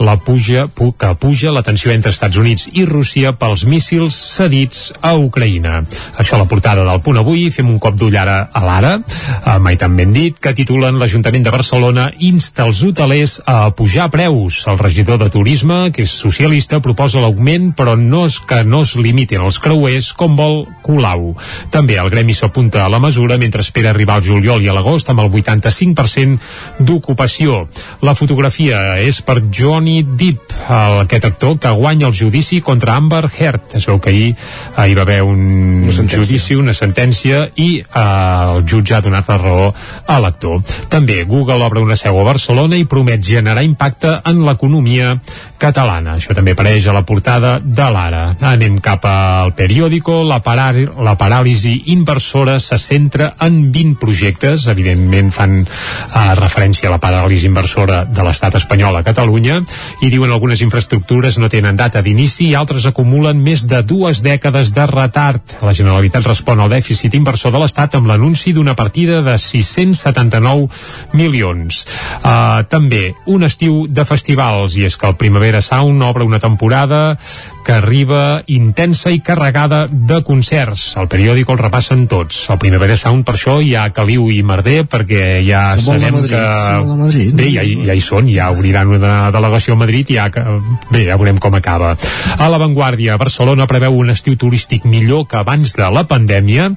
la 0.00 0.16
puja, 0.16 0.64
pu, 0.72 0.94
que 0.96 1.12
puja 1.20 1.52
la 1.52 1.64
tensió 1.66 1.92
entre 1.92 2.14
Estats 2.14 2.40
Units 2.40 2.70
i 2.72 2.86
Rússia 2.88 3.34
pels 3.36 3.66
míssils 3.68 4.16
cedits 4.38 4.88
a 5.04 5.12
Ucraïna. 5.18 5.82
Això 6.16 6.38
a 6.38 6.42
la 6.42 6.48
portada 6.48 6.88
del 6.88 7.04
punt 7.04 7.20
avui, 7.20 7.50
fem 7.52 7.68
un 7.68 7.80
cop 7.82 7.97
d'ull 7.98 8.16
ara 8.16 8.38
a 8.52 8.64
l'ara, 8.64 8.94
eh, 8.98 9.58
mai 9.58 9.76
tan 9.76 9.96
ben 9.96 10.12
dit, 10.14 10.38
que 10.38 10.54
titulen 10.54 10.98
l'Ajuntament 10.98 11.44
de 11.44 11.54
Barcelona 11.54 12.08
insta 12.18 12.66
els 12.68 12.82
hotelers 12.82 13.38
a 13.46 13.70
pujar 13.76 14.08
preus. 14.10 14.62
El 14.70 14.78
regidor 14.78 15.18
de 15.18 15.30
Turisme, 15.30 15.90
que 15.92 16.02
és 16.06 16.14
socialista, 16.14 16.80
proposa 16.80 17.20
l'augment, 17.20 17.72
però 17.76 17.96
no 17.98 18.24
és 18.26 18.38
que 18.40 18.62
no 18.64 18.82
es 18.86 18.94
limitin 18.96 19.44
els 19.44 19.58
creuers 19.62 20.12
com 20.18 20.36
vol 20.38 20.64
Colau. 20.82 21.34
També 21.74 21.98
el 22.00 22.10
gremi 22.10 22.34
s'apunta 22.34 22.84
a 22.84 22.88
la 22.88 23.00
mesura 23.02 23.38
mentre 23.38 23.60
espera 23.64 23.90
arribar 23.90 24.18
al 24.18 24.26
juliol 24.26 24.62
i 24.64 24.70
a 24.70 24.76
l'agost 24.76 25.10
amb 25.10 25.20
el 25.24 25.30
85% 25.30 26.38
d'ocupació. 26.78 27.66
La 28.02 28.14
fotografia 28.14 28.98
és 29.02 29.20
per 29.22 29.40
Johnny 29.52 30.02
Depp, 30.02 30.54
el, 30.68 31.00
aquest 31.04 31.28
actor 31.28 31.58
que 31.60 31.74
guanya 31.74 32.08
el 32.08 32.16
judici 32.16 32.60
contra 32.64 32.96
Amber 32.96 33.26
Heard. 33.28 33.76
Es 33.78 33.86
veu 33.88 34.00
que 34.00 34.10
ahir, 34.10 34.34
ahir 34.76 34.96
va 34.98 35.04
haver 35.06 35.22
un 35.22 35.88
judici, 36.08 36.56
una 36.56 36.74
sentència, 36.76 37.48
i 37.56 37.82
el 37.94 38.64
jutge 38.68 38.94
ha 38.94 39.00
donat 39.00 39.28
la 39.28 39.38
raó 39.38 39.68
a 40.06 40.18
l'actor. 40.20 40.60
També 40.92 41.22
Google 41.24 41.64
obre 41.64 41.80
una 41.80 41.96
seu 41.96 42.18
a 42.20 42.24
Barcelona 42.26 42.76
i 42.76 42.86
promet 42.88 43.22
generar 43.24 43.64
impacte 43.64 44.18
en 44.28 44.44
l'economia 44.44 45.16
catalana. 45.58 46.16
Això 46.18 46.34
també 46.36 46.52
apareix 46.54 46.86
a 46.86 46.94
la 46.94 47.04
portada 47.06 47.56
de 47.62 47.88
l'Ara. 47.90 48.24
Anem 48.52 48.78
cap 48.84 49.04
al 49.08 49.54
periòdico. 49.58 50.20
La, 50.28 50.40
parar 50.44 50.74
la 50.76 51.16
paràlisi 51.18 51.74
inversora 51.94 52.58
se 52.60 52.78
centra 52.78 53.32
en 53.40 53.72
20 53.72 53.98
projectes. 54.00 54.68
Evidentment 54.68 55.32
fan 55.34 55.58
uh, 55.64 56.34
referència 56.38 56.88
a 56.88 56.94
la 56.94 57.00
paràlisi 57.02 57.48
inversora 57.48 58.04
de 58.04 58.26
l'estat 58.26 58.58
espanyol 58.60 59.00
a 59.00 59.04
Catalunya 59.06 59.60
i 60.04 60.12
diuen 60.12 60.32
algunes 60.32 60.60
infraestructures 60.62 61.38
no 61.38 61.48
tenen 61.48 61.76
data 61.76 62.02
d'inici 62.04 62.50
i 62.50 62.54
altres 62.58 62.86
acumulen 62.86 63.40
més 63.42 63.64
de 63.66 63.82
dues 63.82 64.22
dècades 64.22 64.74
de 64.76 64.86
retard. 64.86 65.58
La 65.64 65.74
Generalitat 65.74 66.26
respon 66.26 66.60
al 66.60 66.70
dèficit 66.72 67.14
inversor 67.18 67.54
de 67.54 67.62
l'estat 67.62 67.77
l'Estat 67.78 67.94
amb 67.94 68.08
l'anunci 68.10 68.50
d'una 68.52 68.74
partida 68.74 69.20
de 69.22 69.36
679 69.38 70.66
milions. 71.14 71.84
Uh, 72.18 72.66
també 72.66 73.14
un 73.30 73.46
estiu 73.46 73.84
de 73.86 74.02
festivals, 74.02 74.74
i 74.74 74.82
és 74.88 74.96
que 74.98 75.06
el 75.06 75.14
Primavera 75.14 75.60
Sound 75.62 76.02
obre 76.02 76.26
una 76.26 76.40
temporada 76.42 77.16
que 77.68 77.76
arriba 77.76 78.42
intensa 78.48 79.12
i 79.12 79.20
carregada 79.20 79.86
de 79.92 80.22
concerts. 80.24 80.96
El 80.98 81.06
periòdic 81.12 81.52
el 81.52 81.60
repassen 81.60 82.06
tots. 82.08 82.48
El 82.50 82.58
Primavera 82.58 82.96
Sound 82.96 83.26
per 83.28 83.36
això 83.36 83.58
hi 83.62 83.74
ha 83.76 83.90
Caliu 83.94 84.26
i 84.32 84.40
Merder 84.42 84.82
perquè 84.88 85.42
ja 85.46 85.62
sabem 85.78 86.16
Madrid, 86.16 86.32
que... 86.32 86.96
Madrid. 86.98 87.34
Bé, 87.38 87.50
ja, 87.52 87.66
ja 87.90 87.94
hi 87.94 88.02
són, 88.02 88.26
ja 88.32 88.50
obriran 88.50 88.90
una 88.96 89.30
delegació 89.30 89.76
a 89.76 89.82
Madrid 89.84 90.10
i 90.10 90.18
ja, 90.18 90.26
bé, 90.90 91.04
ja 91.06 91.20
veurem 91.20 91.38
com 91.38 91.54
acaba. 91.60 91.92
A 92.38 92.50
l'avantguàrdia, 92.50 93.20
Barcelona 93.20 93.68
preveu 93.70 94.00
un 94.00 94.10
estiu 94.16 94.34
turístic 94.40 94.88
millor 94.88 95.28
que 95.28 95.38
abans 95.38 95.76
de 95.78 95.92
la 95.92 96.06
pandèmia 96.08 96.72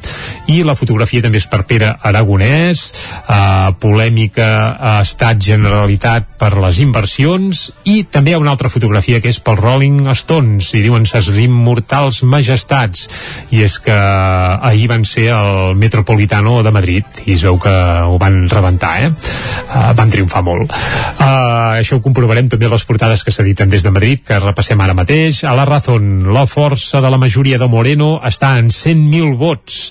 i 0.51 0.61
la 0.67 0.75
fotografia 0.75 0.90
també 1.21 1.37
és 1.37 1.47
per 1.47 1.63
Pere 1.67 1.95
Aragonès, 2.01 2.81
eh, 3.27 3.71
polèmica 3.79 4.77
a 4.79 5.01
estat 5.01 5.39
generalitat 5.41 6.37
per 6.37 6.57
les 6.57 6.79
inversions. 6.79 7.71
I 7.85 8.03
també 8.03 8.31
hi 8.31 8.33
ha 8.33 8.39
una 8.41 8.51
altra 8.51 8.69
fotografia 8.69 9.21
que 9.21 9.29
és 9.29 9.39
pel 9.39 9.57
Rolling 9.57 10.09
Stones. 10.13 10.73
I 10.73 10.81
diuen 10.81 11.05
ses 11.05 11.27
immortals 11.27 12.23
majestats 12.23 13.07
i 13.51 13.63
és 13.63 13.79
que 13.79 13.95
ahir 13.95 14.87
van 14.87 15.05
ser 15.05 15.29
el 15.35 15.75
Metropolitano 15.75 16.61
de 16.63 16.71
Madrid. 16.71 17.05
I 17.25 17.33
es 17.33 17.43
veu 17.43 17.59
que 17.59 17.71
ho 17.71 18.17
van 18.21 18.49
rebentar 18.49 18.91
eh? 19.03 19.11
Uh, 19.11 19.91
van 19.95 20.09
triomfar 20.11 20.43
molt. 20.43 20.71
Uh, 20.71 21.79
això 21.79 21.97
ho 21.97 22.03
comprovarem 22.03 22.49
també 22.51 22.67
a 22.67 22.73
les 22.73 22.85
portades 22.87 23.23
que 23.23 23.33
s'editen 23.33 23.69
des 23.71 23.83
de 23.83 23.91
Madrid 23.93 24.23
que 24.25 24.39
repassem 24.39 24.79
ara 24.81 24.95
mateix. 24.97 25.43
A 25.47 25.55
la 25.57 25.65
Razón, 25.65 26.31
la 26.33 26.45
força 26.49 27.01
de 27.01 27.11
la 27.11 27.19
majoria 27.21 27.59
de 27.61 27.67
Moreno 27.71 28.13
està 28.27 28.57
en 28.59 28.71
100.000 28.73 29.37
vots. 29.39 29.81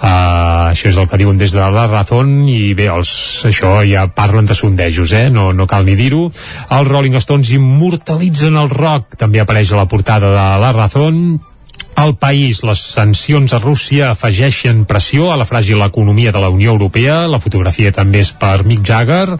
Uh, 0.00 0.35
això 0.70 0.90
és 0.90 0.98
el 1.00 1.08
que 1.10 1.20
diuen 1.20 1.38
des 1.40 1.54
de 1.54 1.64
la 1.72 1.86
Razón 1.90 2.46
i 2.50 2.74
bé, 2.76 2.88
els, 2.92 3.10
això 3.48 3.80
ja 3.88 4.06
parlen 4.12 4.46
de 4.46 4.56
sondejos 4.58 5.12
eh? 5.16 5.26
no, 5.32 5.50
no 5.56 5.66
cal 5.70 5.86
ni 5.86 5.96
dir-ho. 5.98 6.28
Els 6.76 6.88
Rolling 6.88 7.18
Stones 7.22 7.52
immortalitzen 7.56 8.56
el 8.56 8.70
rock. 8.72 9.18
També 9.20 9.42
apareix 9.42 9.72
a 9.72 9.82
la 9.82 9.90
portada 9.90 10.32
de 10.34 10.48
la 10.62 10.72
Razón 10.76 11.38
al 11.96 12.14
país, 12.20 12.60
les 12.62 12.78
sancions 12.78 13.54
a 13.56 13.58
Rússia 13.58 14.10
afegeixen 14.12 14.84
pressió 14.84 15.30
a 15.32 15.36
la 15.40 15.46
fràgil 15.48 15.80
economia 15.80 16.30
de 16.32 16.42
la 16.42 16.50
Unió 16.52 16.74
Europea. 16.74 17.22
La 17.26 17.40
fotografia 17.40 17.90
també 17.96 18.20
és 18.20 18.34
per 18.36 18.66
Mick 18.68 18.84
Jagger. 18.84 19.38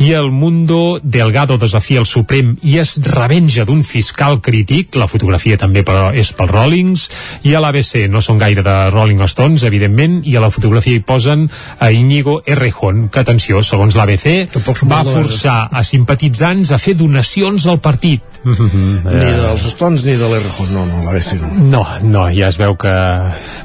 I 0.00 0.12
el 0.16 0.30
Mundo 0.32 0.98
Delgado 1.02 1.58
desafia 1.60 2.00
el 2.00 2.08
Suprem 2.08 2.56
i 2.64 2.78
es 2.80 2.96
revenja 3.04 3.66
d'un 3.68 3.84
fiscal 3.84 4.40
crític. 4.40 4.96
La 4.96 5.10
fotografia 5.12 5.60
també 5.60 5.84
però 5.84 6.08
és 6.16 6.32
pel 6.32 6.48
Rollings. 6.48 7.04
I 7.44 7.54
a 7.54 7.60
l'ABC 7.60 8.08
no 8.08 8.24
són 8.24 8.40
gaire 8.40 8.64
de 8.64 8.78
Rolling 8.90 9.20
Stones, 9.28 9.68
evidentment, 9.68 10.22
i 10.24 10.36
a 10.36 10.44
la 10.44 10.50
fotografia 10.50 10.96
hi 10.96 11.04
posen 11.04 11.50
a 11.78 11.92
Íñigo 11.92 12.40
Errejón, 12.46 13.08
que, 13.12 13.20
atenció, 13.20 13.60
segons 13.62 14.00
l'ABC, 14.00 14.48
va 14.88 15.04
forçar 15.04 15.60
a 15.68 15.84
simpatitzants 15.84 16.72
a 16.72 16.80
fer 16.80 16.96
donacions 16.96 17.68
al 17.68 17.84
partit. 17.84 18.29
Ni 18.44 19.30
dels 19.36 19.64
Stones 19.68 20.04
ni 20.06 20.14
de 20.16 20.28
l'Errejón, 20.30 20.70
no, 20.72 20.84
no, 20.88 21.02
l'ABC 21.04 21.34
no. 21.40 21.48
No, 21.70 21.82
no, 22.08 22.22
ja 22.32 22.48
es 22.48 22.56
veu 22.60 22.76
que... 22.80 22.92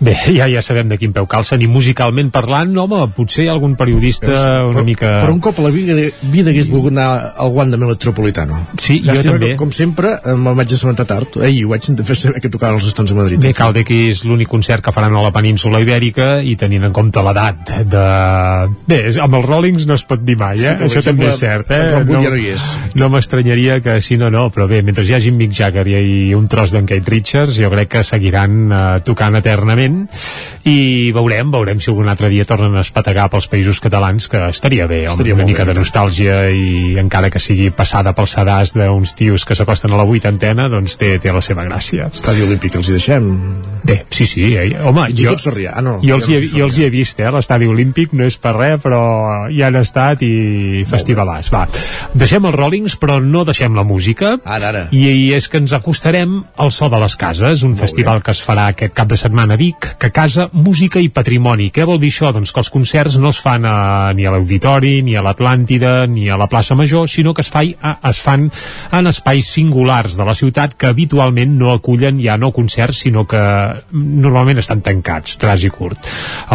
Bé, 0.04 0.16
ja 0.36 0.50
ja 0.52 0.62
sabem 0.66 0.90
de 0.92 0.98
quin 1.00 1.14
peu 1.16 1.28
calcen 1.32 1.62
i 1.64 1.70
musicalment 1.72 2.28
parlant, 2.34 2.74
home, 2.78 3.00
potser 3.16 3.48
algun 3.52 3.78
periodista 3.80 4.66
una 4.68 4.84
mica... 4.84 5.14
Per 5.24 5.32
un 5.32 5.40
cop 5.44 5.62
a 5.62 5.66
la 5.68 5.72
vida, 5.72 5.96
vida 6.34 6.52
hagués 6.52 6.68
volgut 6.74 6.92
anar 6.92 7.08
al 7.40 7.54
guant 7.56 7.72
de 7.72 7.80
Metropolitano. 7.80 8.60
Sí, 8.76 9.00
jo 9.00 9.14
Llàstima 9.14 9.38
també. 9.38 9.54
Que, 9.54 9.60
com 9.62 9.72
sempre, 9.76 10.12
me'l 10.36 10.60
vaig 10.60 10.76
assabentar 10.76 11.08
tard. 11.08 11.40
Ahir 11.46 11.64
ho 11.66 11.72
vaig 11.72 11.88
fer 12.06 12.20
saber 12.20 12.44
que 12.44 12.52
tocaven 12.52 12.76
els 12.82 12.90
Stones 12.92 13.16
a 13.16 13.20
Madrid. 13.22 13.40
Bé, 13.46 13.54
cal 13.56 13.74
dir 13.76 13.86
que 13.88 14.02
és 14.12 14.26
l'únic 14.28 14.52
concert 14.52 14.84
que 14.84 14.92
faran 14.96 15.16
a 15.16 15.24
la 15.24 15.32
península 15.36 15.80
ibèrica 15.84 16.42
i 16.44 16.58
tenint 16.60 16.90
en 16.90 16.96
compte 16.96 17.24
l'edat 17.24 17.72
de... 17.88 18.06
Bé, 18.92 19.00
amb 19.24 19.40
els 19.40 19.48
Rollings 19.48 19.88
no 19.88 19.96
es 19.96 20.04
pot 20.08 20.20
dir 20.26 20.36
mai, 20.40 20.60
Sí, 20.60 20.68
eh? 20.68 20.76
però, 20.76 20.90
per 20.90 20.92
Això 20.92 21.06
també 21.08 21.32
és 21.32 21.40
cert, 21.40 21.72
eh? 21.72 21.82
Wood 22.04 22.28
ja 22.28 22.36
no 22.36 22.40
hi 22.40 22.52
és. 22.54 22.68
no 23.00 23.10
m'estranyaria 23.14 23.80
que 23.86 23.98
sí, 24.04 24.20
no, 24.20 24.30
no, 24.34 24.48
però 24.54 24.65
bé, 24.70 24.82
mentre 24.86 25.06
hi 25.06 25.14
hagi 25.18 25.32
Mick 25.36 25.54
Jagger 25.56 25.86
i, 25.92 26.34
un 26.38 26.48
tros 26.52 26.74
d'en 26.74 26.88
Kate 26.90 27.12
Richards, 27.12 27.58
jo 27.60 27.70
crec 27.74 27.92
que 27.96 28.04
seguiran 28.06 28.58
eh, 28.70 28.84
tocant 29.06 29.38
eternament 29.40 30.04
i 30.66 31.12
veurem, 31.16 31.52
veurem 31.54 31.82
si 31.82 31.92
algun 31.92 32.10
altre 32.10 32.30
dia 32.34 32.48
tornen 32.48 32.76
a 32.76 32.84
espategar 32.86 33.28
pels 33.34 33.50
països 33.52 33.82
catalans, 33.84 34.30
que 34.32 34.42
estaria 34.50 34.88
bé, 34.90 35.04
home, 35.06 35.16
Estaria 35.16 35.38
una 35.38 35.48
mica 35.48 35.66
bé, 35.66 35.74
de 35.74 35.80
nostàlgia 35.80 36.40
i 36.50 36.98
encara 37.02 37.30
que 37.34 37.42
sigui 37.44 37.70
passada 37.76 38.16
pel 38.18 38.30
sedàs 38.30 38.76
d'uns 38.78 39.16
tios 39.18 39.46
que 39.46 39.58
s'acosten 39.58 39.94
a 39.94 40.02
la 40.02 40.08
vuitantena, 40.10 40.70
doncs 40.72 40.98
té, 41.02 41.16
té 41.22 41.34
la 41.36 41.44
seva 41.46 41.68
gràcia. 41.68 42.10
Estadi 42.14 42.46
Olímpic 42.48 42.80
els 42.82 42.90
hi 42.90 42.98
deixem. 42.98 43.32
Bé, 43.86 44.00
sí, 44.10 44.26
sí, 44.26 44.48
eh? 44.58 44.66
home, 44.82 45.06
i 45.12 45.14
jo. 45.14 45.36
Ah, 45.70 45.82
no, 45.86 46.00
jo, 46.02 46.16
els 46.18 46.28
hi, 46.30 46.40
jo 46.50 46.66
els 46.66 46.78
hi 46.80 46.88
he 46.88 46.90
vist, 46.90 47.20
eh? 47.22 47.30
l'estadi 47.30 47.68
olímpic 47.70 48.16
no 48.18 48.26
és 48.26 48.38
per 48.42 48.56
res, 48.56 48.80
però 48.82 49.02
hi 49.52 49.62
han 49.62 49.78
estat 49.78 50.24
i 50.26 50.82
festivalars. 50.90 51.52
Va, 51.54 51.66
deixem 52.18 52.48
els 52.50 52.58
Rollings, 52.58 52.96
però 53.02 53.20
no 53.22 53.44
deixem 53.46 53.78
la 53.78 53.86
música. 53.86 54.36
Ara, 54.56 54.70
ara. 54.72 54.84
I, 54.96 55.04
I 55.10 55.26
és 55.36 55.48
que 55.52 55.60
ens 55.60 55.74
acostarem 55.76 56.38
al 56.62 56.72
So 56.72 56.88
de 56.92 57.00
les 57.02 57.16
Cases, 57.20 57.64
un 57.68 57.76
festival 57.80 58.22
que 58.24 58.32
es 58.32 58.42
farà 58.44 58.70
aquest 58.72 58.94
cap 58.96 59.10
de 59.12 59.18
setmana 59.20 59.58
a 59.58 59.60
Vic, 59.60 59.90
que 60.00 60.12
casa 60.16 60.48
música 60.54 61.02
i 61.04 61.10
patrimoni. 61.12 61.70
Què 61.76 61.84
vol 61.88 62.00
dir 62.00 62.12
això? 62.14 62.32
Doncs 62.36 62.54
que 62.56 62.62
els 62.64 62.72
concerts 62.72 63.18
no 63.20 63.34
es 63.34 63.40
fan 63.44 63.68
a, 63.68 64.14
ni 64.16 64.26
a 64.26 64.32
l'Auditori, 64.32 65.02
ni 65.06 65.18
a 65.20 65.24
l'Atlàntida, 65.26 66.06
ni 66.12 66.30
a 66.30 66.40
la 66.40 66.48
plaça 66.52 66.78
Major, 66.80 67.10
sinó 67.12 67.34
que 67.36 67.44
es, 67.44 67.52
fa, 67.52 67.66
a, 67.66 67.98
es 68.10 68.22
fan 68.24 68.48
en 68.96 69.12
espais 69.12 69.50
singulars 69.58 70.16
de 70.16 70.28
la 70.28 70.36
ciutat 70.38 70.78
que 70.80 70.92
habitualment 70.94 71.58
no 71.60 71.74
acullen 71.74 72.22
ja 72.24 72.38
no 72.40 72.54
concerts, 72.56 73.04
sinó 73.04 73.26
que 73.28 73.42
normalment 73.92 74.64
estan 74.64 74.84
tancats, 74.86 75.36
ras 75.44 75.66
i 75.68 75.74
curt. 75.74 76.00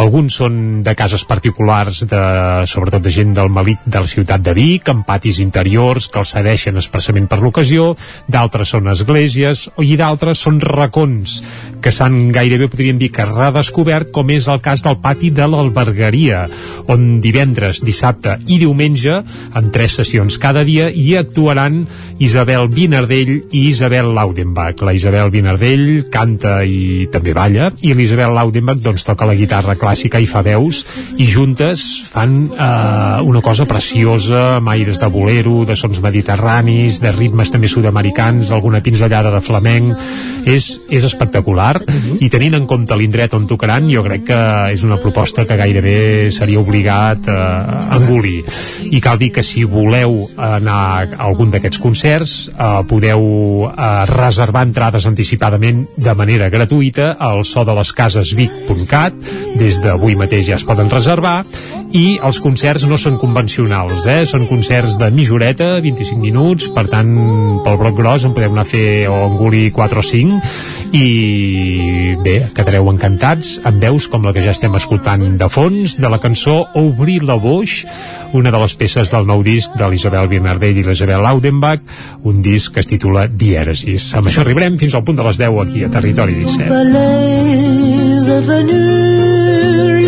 Alguns 0.01 0.41
són 0.41 0.81
de 0.87 0.97
cases 0.97 1.27
particulars, 1.29 2.05
de, 2.09 2.25
sobretot 2.71 3.05
de 3.05 3.13
gent 3.13 3.37
del 3.37 3.53
Malic 3.53 3.85
de 3.85 4.05
la 4.07 4.11
ciutat 4.11 4.45
de 4.45 4.57
Vic, 4.57 4.89
amb 4.89 5.05
patis 5.07 5.41
interiors 5.45 6.09
que 6.09 6.23
els 6.23 6.33
cedeixen 6.37 6.81
expressament 6.81 7.29
per 7.31 7.41
l'ocasió, 7.43 7.90
d'altres 8.31 8.75
són 8.75 8.91
esglésies 8.93 9.69
i 9.83 9.97
d'altres 10.01 10.43
són 10.47 10.61
racons 10.63 11.41
que 11.81 11.93
s'han 11.95 12.29
gairebé, 12.35 12.69
podríem 12.71 12.99
dir, 13.01 13.11
que 13.15 13.25
redescobert, 13.25 14.11
com 14.15 14.31
és 14.35 14.47
el 14.53 14.61
cas 14.63 14.85
del 14.85 14.99
pati 15.03 15.31
de 15.35 15.47
l'Albergaria, 15.49 16.45
on 16.93 17.19
divendres, 17.25 17.81
dissabte 17.85 18.37
i 18.47 18.61
diumenge, 18.61 19.21
en 19.57 19.71
tres 19.73 19.97
sessions 20.01 20.37
cada 20.41 20.65
dia, 20.67 20.91
hi 20.91 21.17
actuaran 21.19 21.83
Isabel 22.21 22.69
Vinardell 22.69 23.33
i 23.57 23.67
Isabel 23.71 24.13
Laudenbach. 24.15 24.83
La 24.85 24.95
Isabel 24.97 25.33
Vinardell 25.33 26.05
canta 26.13 26.61
i 26.65 27.09
també 27.13 27.35
balla, 27.37 27.71
i 27.81 27.95
l'Isabel 27.97 28.35
Laudenbach 28.37 28.83
doncs 28.85 29.07
toca 29.09 29.29
la 29.29 29.37
guitarra 29.39 29.77
clàssica 29.81 30.21
i 30.21 30.29
fa 30.29 30.45
veus, 30.45 30.85
i 31.17 31.27
juntes 31.29 31.87
fan 32.13 32.43
eh, 32.53 33.23
una 33.25 33.43
cosa 33.45 33.67
preciosa, 33.69 34.61
amb 34.61 34.73
aires 34.75 35.01
de 35.01 35.09
bolero, 35.13 35.65
de 35.65 35.77
sons 35.81 36.01
mediterranis, 36.05 37.01
de 37.01 37.13
ritmes 37.17 37.53
també 37.53 37.71
sud-americans, 37.81 38.53
alguna 38.53 38.83
pinzellada 38.85 39.33
de 39.33 39.41
flamenc, 39.41 39.97
és, 40.49 40.69
és 40.93 41.05
espectacular, 41.05 41.75
i 42.21 42.29
tenint 42.33 42.57
en 42.59 42.67
compte 42.69 42.97
l'indret 42.97 43.35
on 43.37 43.47
tocaran, 43.49 43.89
jo 43.91 44.05
crec 44.05 44.27
que 44.31 44.41
és 44.75 44.85
una 44.87 45.01
proposta 45.01 45.47
que 45.49 45.59
gairebé 45.59 46.31
seria 46.35 46.61
obligat 46.61 47.29
eh, 47.29 47.35
a 47.35 47.99
engolir. 47.99 48.45
I 48.91 49.01
cal 49.03 49.19
dir 49.21 49.31
que 49.35 49.45
si 49.47 49.65
voleu 49.65 50.23
anar 50.37 50.81
a 50.81 51.29
algun 51.29 51.53
d'aquests 51.53 51.81
concerts, 51.83 52.37
eh, 52.53 52.71
podeu 52.91 53.25
eh, 53.71 53.91
reservar 54.11 54.67
entrades 54.69 55.09
anticipadament 55.09 55.87
de 55.97 56.15
manera 56.17 56.51
gratuïta 56.53 57.15
al 57.19 57.45
so 57.49 57.65
de 57.65 57.77
les 57.77 57.93
cases 57.97 58.35
vic.cat, 58.37 59.17
des 59.61 59.81
d'avui 59.83 60.17
mateix 60.19 60.49
ja 60.51 60.59
es 60.61 60.67
poden 60.69 60.91
reservar, 60.93 61.41
i 61.97 62.19
els 62.23 62.39
concerts 62.43 62.87
no 62.89 62.99
són 63.01 63.19
convencionals, 63.21 64.05
eh? 64.07 64.23
són 64.29 64.47
concerts 64.51 64.97
de 65.01 65.11
mitjoreta, 65.15 65.73
25 65.83 66.21
minuts, 66.23 66.71
per 66.75 66.87
tant, 66.91 67.11
bloc 67.79 67.97
gros 67.99 68.25
en 68.27 68.35
podeu 68.35 68.53
anar 68.53 68.65
a 68.67 68.71
fer 68.71 69.09
o 69.11 69.17
engolir 69.27 69.71
4 69.77 70.01
o 70.01 70.05
5, 70.07 70.41
i 70.97 72.17
bé, 72.25 72.37
quedareu 72.57 72.89
encantats 72.91 73.59
amb 73.67 73.83
veus 73.83 74.09
com 74.11 74.25
la 74.27 74.33
que 74.35 74.43
ja 74.45 74.55
estem 74.55 74.75
escoltant 74.79 75.23
de 75.39 75.49
fons, 75.53 75.97
de 76.01 76.11
la 76.11 76.21
cançó 76.23 76.65
Obrir 76.81 77.21
la 77.29 77.37
Boix, 77.41 77.85
una 78.35 78.51
de 78.51 78.63
les 78.63 78.75
peces 78.79 79.13
del 79.13 79.29
nou 79.29 79.45
disc 79.47 79.75
de 79.79 79.91
l'Isabel 79.91 80.31
Bernardell 80.31 80.81
i 80.81 80.87
l'Isabel 80.87 81.23
Laudenbach, 81.27 81.85
un 82.25 82.43
disc 82.43 82.75
que 82.75 82.83
es 82.85 82.91
titula 82.91 83.27
Dièresis. 83.29 84.11
Amb 84.19 84.31
això 84.31 84.45
arribarem 84.45 84.79
fins 84.81 84.97
al 84.97 85.07
punt 85.07 85.21
de 85.21 85.27
les 85.29 85.41
10 85.41 85.63
aquí 85.67 85.85
a 85.85 85.93
Territori 85.93 86.39
17. 86.43 86.69
palais 86.71 88.29
revenu 88.31 90.00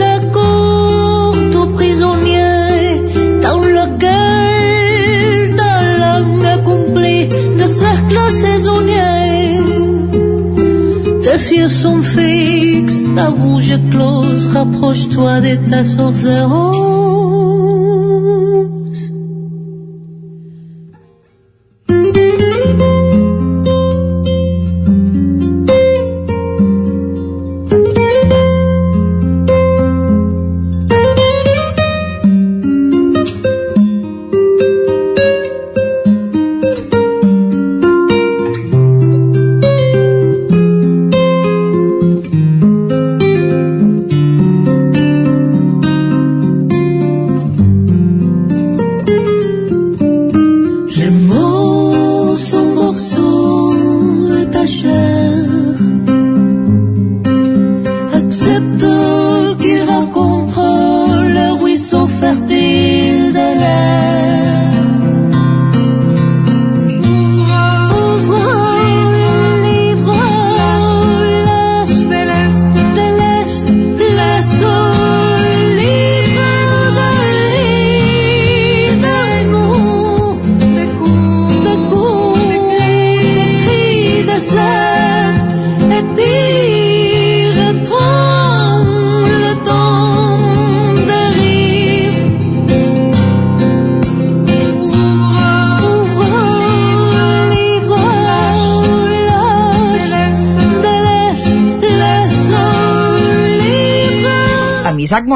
tes 11.32 11.56
yeux 11.56 11.68
sont 11.68 12.02
fixes 12.02 13.04
ta 13.14 13.30
bouche 13.30 13.70
est 13.70 13.90
close 13.90 14.46
rapproche-toi 14.48 15.40
de 15.40 15.70
ta 15.70 15.82
source 15.82 16.26
rose 16.26 17.61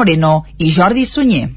Moreno 0.07 0.45
i 0.57 0.71
Jordi 0.71 1.05
Sunyer. 1.05 1.49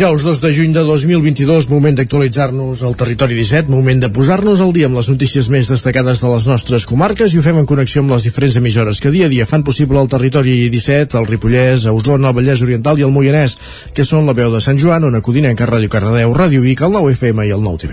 Dijous 0.00 0.22
2 0.24 0.40
de 0.40 0.48
juny 0.56 0.72
de 0.72 0.80
2022, 0.80 1.66
moment 1.68 1.92
d'actualitzar-nos 1.92 2.80
al 2.88 2.94
territori 2.96 3.36
17, 3.36 3.68
moment 3.68 4.00
de 4.00 4.08
posar-nos 4.08 4.62
al 4.64 4.72
dia 4.72 4.88
amb 4.88 4.96
les 4.96 5.10
notícies 5.12 5.50
més 5.52 5.68
destacades 5.68 6.22
de 6.24 6.30
les 6.32 6.46
nostres 6.48 6.86
comarques 6.88 7.34
i 7.34 7.36
ho 7.36 7.44
fem 7.44 7.58
en 7.60 7.68
connexió 7.68 8.00
amb 8.00 8.14
les 8.14 8.24
diferents 8.24 8.56
emissores 8.56 8.96
que 9.04 9.12
dia 9.12 9.28
a 9.28 9.32
dia 9.34 9.44
fan 9.44 9.60
possible 9.60 10.00
el 10.00 10.08
territori 10.08 10.70
17, 10.72 11.20
el 11.20 11.28
Ripollès, 11.28 11.84
a 11.84 11.92
Osona, 11.92 12.32
el 12.32 12.38
Vallès 12.40 12.64
Oriental 12.64 12.96
i 12.96 13.04
el 13.04 13.12
Moianès, 13.12 13.58
que 13.92 14.08
són 14.08 14.24
la 14.24 14.32
veu 14.32 14.48
de 14.56 14.64
Sant 14.64 14.80
Joan, 14.80 15.04
Ona 15.04 15.20
Codinenca, 15.20 15.68
Ràdio 15.68 15.92
Cardedeu, 15.92 16.32
Ràdio 16.32 16.64
Vic, 16.64 16.80
el 16.80 16.96
9 16.96 17.12
FM 17.18 17.50
i 17.50 17.52
el 17.58 17.60
9 17.60 17.92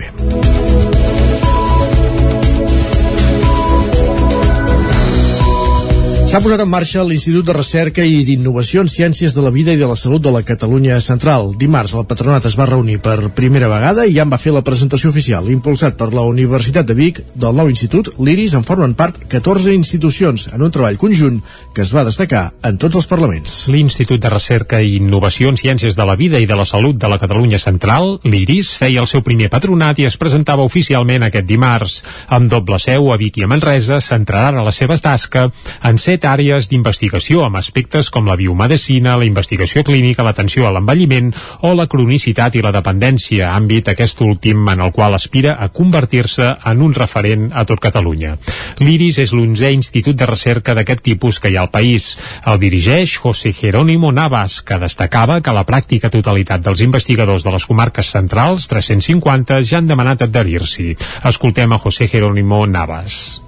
S'ha 6.28 6.42
posat 6.44 6.60
en 6.60 6.68
marxa 6.68 7.00
l'Institut 7.08 7.46
de 7.48 7.54
Recerca 7.56 8.04
i 8.04 8.18
d'Innovació 8.20 8.82
en 8.84 8.90
Ciències 8.92 9.32
de 9.32 9.40
la 9.40 9.48
Vida 9.48 9.72
i 9.72 9.78
de 9.80 9.86
la 9.88 9.94
Salut 9.96 10.20
de 10.20 10.28
la 10.28 10.42
Catalunya 10.44 10.98
Central. 11.00 11.54
Dimarts 11.56 11.94
el 11.96 12.04
patronat 12.04 12.44
es 12.44 12.56
va 12.60 12.66
reunir 12.68 12.98
per 13.00 13.30
primera 13.32 13.70
vegada 13.72 14.04
i 14.04 14.12
ja 14.12 14.26
en 14.26 14.34
va 14.34 14.36
fer 14.36 14.52
la 14.52 14.60
presentació 14.60 15.08
oficial. 15.08 15.48
Impulsat 15.48 15.96
per 15.96 16.10
la 16.12 16.26
Universitat 16.28 16.84
de 16.84 16.96
Vic, 16.98 17.22
del 17.32 17.56
nou 17.56 17.70
institut, 17.72 18.10
l'IRIS 18.20 18.58
en 18.58 18.66
formen 18.68 18.92
part 18.98 19.16
14 19.24 19.72
institucions 19.72 20.50
en 20.52 20.66
un 20.66 20.74
treball 20.74 20.98
conjunt 21.00 21.38
que 21.72 21.80
es 21.86 21.94
va 21.96 22.04
destacar 22.04 22.42
en 22.60 22.76
tots 22.76 23.00
els 23.00 23.08
parlaments. 23.08 23.56
L'Institut 23.72 24.20
de 24.20 24.34
Recerca 24.34 24.82
i 24.84 24.98
Innovació 24.98 25.48
en 25.48 25.56
Ciències 25.56 25.96
de 25.96 26.04
la 26.04 26.18
Vida 26.20 26.44
i 26.44 26.50
de 26.50 26.60
la 26.60 26.68
Salut 26.68 27.00
de 27.00 27.08
la 27.08 27.18
Catalunya 27.24 27.56
Central, 27.56 28.18
l'IRIS, 28.28 28.74
feia 28.76 29.00
el 29.00 29.08
seu 29.08 29.24
primer 29.24 29.48
patronat 29.48 30.04
i 30.04 30.10
es 30.10 30.20
presentava 30.20 30.68
oficialment 30.68 31.24
aquest 31.24 31.48
dimarts. 31.48 32.02
Amb 32.28 32.52
doble 32.52 32.76
seu 32.84 33.08
a 33.16 33.16
Vic 33.16 33.40
i 33.40 33.48
a 33.48 33.50
Manresa, 33.56 34.02
centrarà 34.04 34.52
la 34.60 34.76
seva 34.76 35.00
tasca 35.00 35.48
en 35.80 35.96
set 36.18 36.26
àrees 36.26 36.66
d'investigació 36.66 37.44
amb 37.46 37.60
aspectes 37.60 38.08
com 38.10 38.26
la 38.26 38.34
biomedicina, 38.36 39.14
la 39.20 39.26
investigació 39.28 39.84
clínica, 39.86 40.24
l'atenció 40.26 40.66
a 40.66 40.72
l'envelliment 40.74 41.30
o 41.62 41.70
la 41.78 41.86
cronicitat 41.86 42.56
i 42.58 42.62
la 42.64 42.72
dependència, 42.74 43.52
àmbit 43.54 43.92
aquest 43.92 44.20
últim 44.26 44.66
en 44.72 44.82
el 44.82 44.90
qual 44.96 45.14
aspira 45.14 45.54
a 45.62 45.68
convertir-se 45.68 46.50
en 46.66 46.82
un 46.82 46.96
referent 46.96 47.48
a 47.54 47.64
tot 47.68 47.78
Catalunya. 47.78 48.34
L'IRIS 48.82 49.20
és 49.22 49.32
l'onzè 49.36 49.70
institut 49.76 50.18
de 50.18 50.26
recerca 50.26 50.74
d'aquest 50.74 51.04
tipus 51.06 51.38
que 51.38 51.52
hi 51.52 51.56
ha 51.56 51.66
al 51.68 51.70
país. 51.70 52.10
El 52.44 52.58
dirigeix 52.58 53.18
José 53.22 53.52
Jerónimo 53.54 54.10
Navas, 54.10 54.60
que 54.62 54.82
destacava 54.82 55.40
que 55.40 55.54
la 55.54 55.66
pràctica 55.68 56.10
totalitat 56.10 56.64
dels 56.66 56.82
investigadors 56.82 57.46
de 57.46 57.54
les 57.54 57.66
comarques 57.66 58.10
centrals, 58.10 58.66
350, 58.66 59.62
ja 59.62 59.78
han 59.78 59.86
demanat 59.86 60.26
adherir-s'hi. 60.26 60.96
Escoltem 61.30 61.72
a 61.72 61.78
José 61.78 62.08
Jerónimo 62.10 62.66
Navas. 62.66 63.47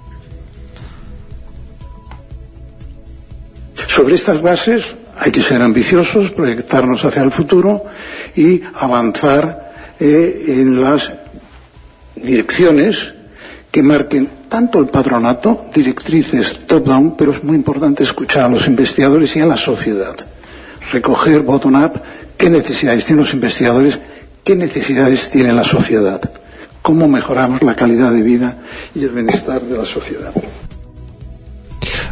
Sobre 3.87 4.15
estas 4.15 4.41
bases 4.41 4.95
hay 5.17 5.31
que 5.31 5.41
ser 5.41 5.61
ambiciosos, 5.61 6.31
proyectarnos 6.31 7.03
hacia 7.05 7.21
el 7.21 7.31
futuro 7.31 7.85
y 8.35 8.61
avanzar 8.73 9.95
eh, 9.99 10.45
en 10.47 10.81
las 10.81 11.11
direcciones 12.15 13.13
que 13.71 13.83
marquen 13.83 14.29
tanto 14.49 14.79
el 14.79 14.87
patronato, 14.87 15.69
directrices 15.73 16.59
top-down, 16.67 17.15
pero 17.15 17.31
es 17.31 17.43
muy 17.43 17.55
importante 17.55 18.03
escuchar 18.03 18.45
a 18.45 18.49
los 18.49 18.67
investigadores 18.67 19.35
y 19.35 19.39
a 19.39 19.45
la 19.45 19.57
sociedad. 19.57 20.15
Recoger 20.91 21.41
bottom-up 21.41 22.01
qué 22.37 22.49
necesidades 22.49 23.05
tienen 23.05 23.23
los 23.23 23.33
investigadores, 23.33 24.01
qué 24.43 24.55
necesidades 24.55 25.29
tiene 25.29 25.53
la 25.53 25.63
sociedad, 25.63 26.19
cómo 26.81 27.07
mejoramos 27.07 27.61
la 27.61 27.75
calidad 27.75 28.11
de 28.11 28.23
vida 28.23 28.57
y 28.95 29.03
el 29.03 29.11
bienestar 29.11 29.61
de 29.61 29.77
la 29.77 29.85
sociedad. 29.85 30.33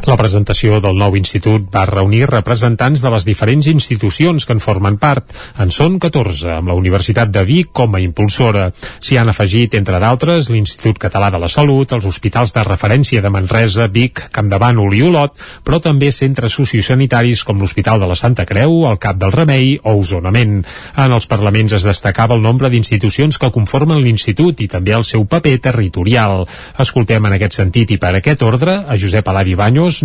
La 0.10 0.16
presentació 0.18 0.80
del 0.82 0.96
nou 0.98 1.14
institut 1.20 1.68
va 1.70 1.84
reunir 1.86 2.24
representants 2.32 3.04
de 3.04 3.10
les 3.14 3.28
diferents 3.28 3.68
institucions 3.70 4.42
que 4.42 4.56
en 4.56 4.62
formen 4.64 4.96
part. 4.98 5.28
En 5.62 5.70
són 5.70 6.00
14, 6.02 6.48
amb 6.56 6.72
la 6.72 6.78
Universitat 6.80 7.30
de 7.30 7.44
Vic 7.46 7.68
com 7.78 7.94
a 7.94 8.02
impulsora. 8.02 8.72
S'hi 9.06 9.20
han 9.22 9.30
afegit, 9.30 9.76
entre 9.78 10.00
d'altres, 10.02 10.50
l'Institut 10.50 10.98
Català 11.04 11.30
de 11.30 11.38
la 11.44 11.50
Salut, 11.54 11.94
els 11.94 12.08
hospitals 12.10 12.56
de 12.56 12.64
referència 12.66 13.22
de 13.22 13.30
Manresa, 13.30 13.86
Vic, 13.86 14.24
Campdevànol 14.34 14.96
i 14.98 15.04
Olot, 15.12 15.38
però 15.62 15.78
també 15.78 16.10
centres 16.10 16.58
sociosanitaris 16.58 17.46
com 17.46 17.62
l'Hospital 17.62 18.02
de 18.02 18.10
la 18.10 18.18
Santa 18.18 18.48
Creu, 18.50 18.88
el 18.90 18.98
Cap 18.98 19.22
del 19.22 19.36
Remei 19.38 19.76
o 19.84 19.94
Osonament. 20.00 20.64
En 20.98 21.14
els 21.14 21.30
parlaments 21.30 21.78
es 21.78 21.86
destacava 21.86 22.34
el 22.34 22.42
nombre 22.42 22.74
d'institucions 22.74 23.38
que 23.38 23.52
conformen 23.54 24.02
l'Institut 24.02 24.66
i 24.66 24.72
també 24.74 24.98
el 24.98 25.06
seu 25.06 25.30
paper 25.30 25.60
territorial. 25.70 26.48
Escoltem 26.82 27.30
en 27.30 27.38
aquest 27.38 27.62
sentit 27.62 27.94
i 27.94 28.02
per 28.02 28.16
aquest 28.18 28.42
ordre 28.50 28.80
a 28.90 28.98
Josep 28.98 29.30
Alavi 29.30 29.54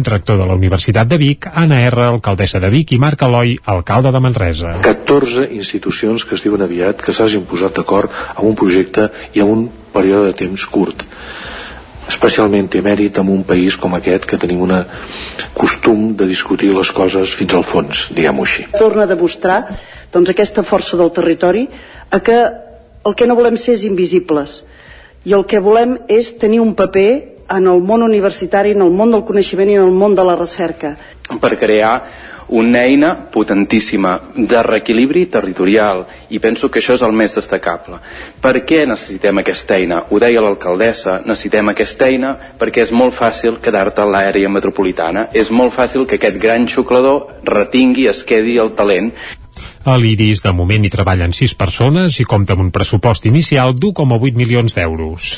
Rector 0.02 0.40
de 0.40 0.46
la 0.48 0.56
Universitat 0.58 1.06
de 1.06 1.18
Vic, 1.20 1.46
Anna 1.52 1.78
R, 1.86 2.08
alcaldessa 2.08 2.58
de 2.58 2.70
Vic 2.74 2.96
i 2.96 2.98
Marc 2.98 3.22
Eloi, 3.22 3.54
alcalde 3.70 4.10
de 4.10 4.20
Manresa. 4.20 4.74
14 4.82 5.46
institucions 5.54 6.24
que 6.26 6.34
es 6.34 6.42
diuen 6.42 6.66
aviat 6.66 7.02
que 7.04 7.14
s'hagin 7.14 7.46
posat 7.46 7.78
d'acord 7.78 8.10
amb 8.34 8.48
un 8.48 8.56
projecte 8.58 9.10
i 9.34 9.44
amb 9.44 9.54
un 9.54 9.68
període 9.94 10.32
de 10.32 10.38
temps 10.42 10.66
curt 10.66 11.06
especialment 12.08 12.68
té 12.68 12.82
mèrit 12.84 13.16
en 13.20 13.30
un 13.32 13.44
país 13.48 13.76
com 13.80 13.94
aquest 13.96 14.26
que 14.28 14.38
tenim 14.40 14.60
un 14.66 14.74
costum 15.56 16.12
de 16.18 16.26
discutir 16.28 16.72
les 16.74 16.90
coses 16.92 17.32
fins 17.32 17.54
al 17.56 17.64
fons, 17.64 18.08
diguem-ho 18.12 18.44
així. 18.44 18.66
Torna 18.76 19.04
a 19.04 19.10
demostrar 19.10 19.58
doncs, 20.12 20.30
aquesta 20.30 20.64
força 20.66 20.98
del 21.00 21.12
territori 21.16 21.66
a 22.10 22.20
que 22.20 22.38
el 23.04 23.14
que 23.16 23.28
no 23.28 23.36
volem 23.38 23.56
ser 23.60 23.76
és 23.78 23.86
invisibles 23.88 24.62
i 25.24 25.32
el 25.36 25.46
que 25.48 25.62
volem 25.64 25.96
és 26.08 26.34
tenir 26.40 26.60
un 26.60 26.74
paper 26.76 27.33
en 27.50 27.66
el 27.66 27.82
món 27.82 28.02
universitari, 28.02 28.72
en 28.72 28.82
el 28.82 28.92
món 28.92 29.12
del 29.12 29.24
coneixement 29.24 29.70
i 29.70 29.78
en 29.78 29.88
el 29.88 29.92
món 29.94 30.14
de 30.14 30.24
la 30.24 30.36
recerca. 30.36 30.96
Per 31.40 31.58
crear 31.58 31.94
una 32.48 32.82
eina 32.84 33.30
potentíssima 33.30 34.20
de 34.36 34.62
reequilibri 34.62 35.26
territorial 35.26 36.04
i 36.28 36.38
penso 36.38 36.68
que 36.70 36.80
això 36.80 36.96
és 36.98 37.02
el 37.02 37.14
més 37.16 37.34
destacable. 37.36 38.00
Per 38.40 38.54
què 38.68 38.84
necessitem 38.86 39.40
aquesta 39.40 39.78
eina? 39.78 40.02
Ho 40.10 40.20
deia 40.20 40.42
l'alcaldessa, 40.44 41.20
necessitem 41.24 41.72
aquesta 41.72 42.10
eina 42.10 42.34
perquè 42.60 42.84
és 42.84 42.92
molt 42.92 43.16
fàcil 43.16 43.60
quedar-te 43.64 44.04
a 44.04 44.08
l'àrea 44.08 44.50
metropolitana, 44.52 45.28
és 45.32 45.50
molt 45.50 45.72
fàcil 45.72 46.06
que 46.06 46.20
aquest 46.20 46.36
gran 46.40 46.68
xuclador 46.68 47.40
retingui, 47.48 48.08
es 48.08 48.24
quedi 48.24 48.58
el 48.58 48.74
talent 48.76 49.12
a 49.84 49.98
l'IRIS 50.00 50.40
de 50.42 50.52
moment 50.56 50.84
hi 50.84 50.90
treballen 50.90 51.34
6 51.36 51.54
persones 51.60 52.16
i 52.20 52.24
compta 52.24 52.56
amb 52.56 52.64
un 52.64 52.70
pressupost 52.72 53.28
inicial 53.28 53.76
d'1,8 53.76 54.40
milions 54.40 54.74
d'euros. 54.74 55.34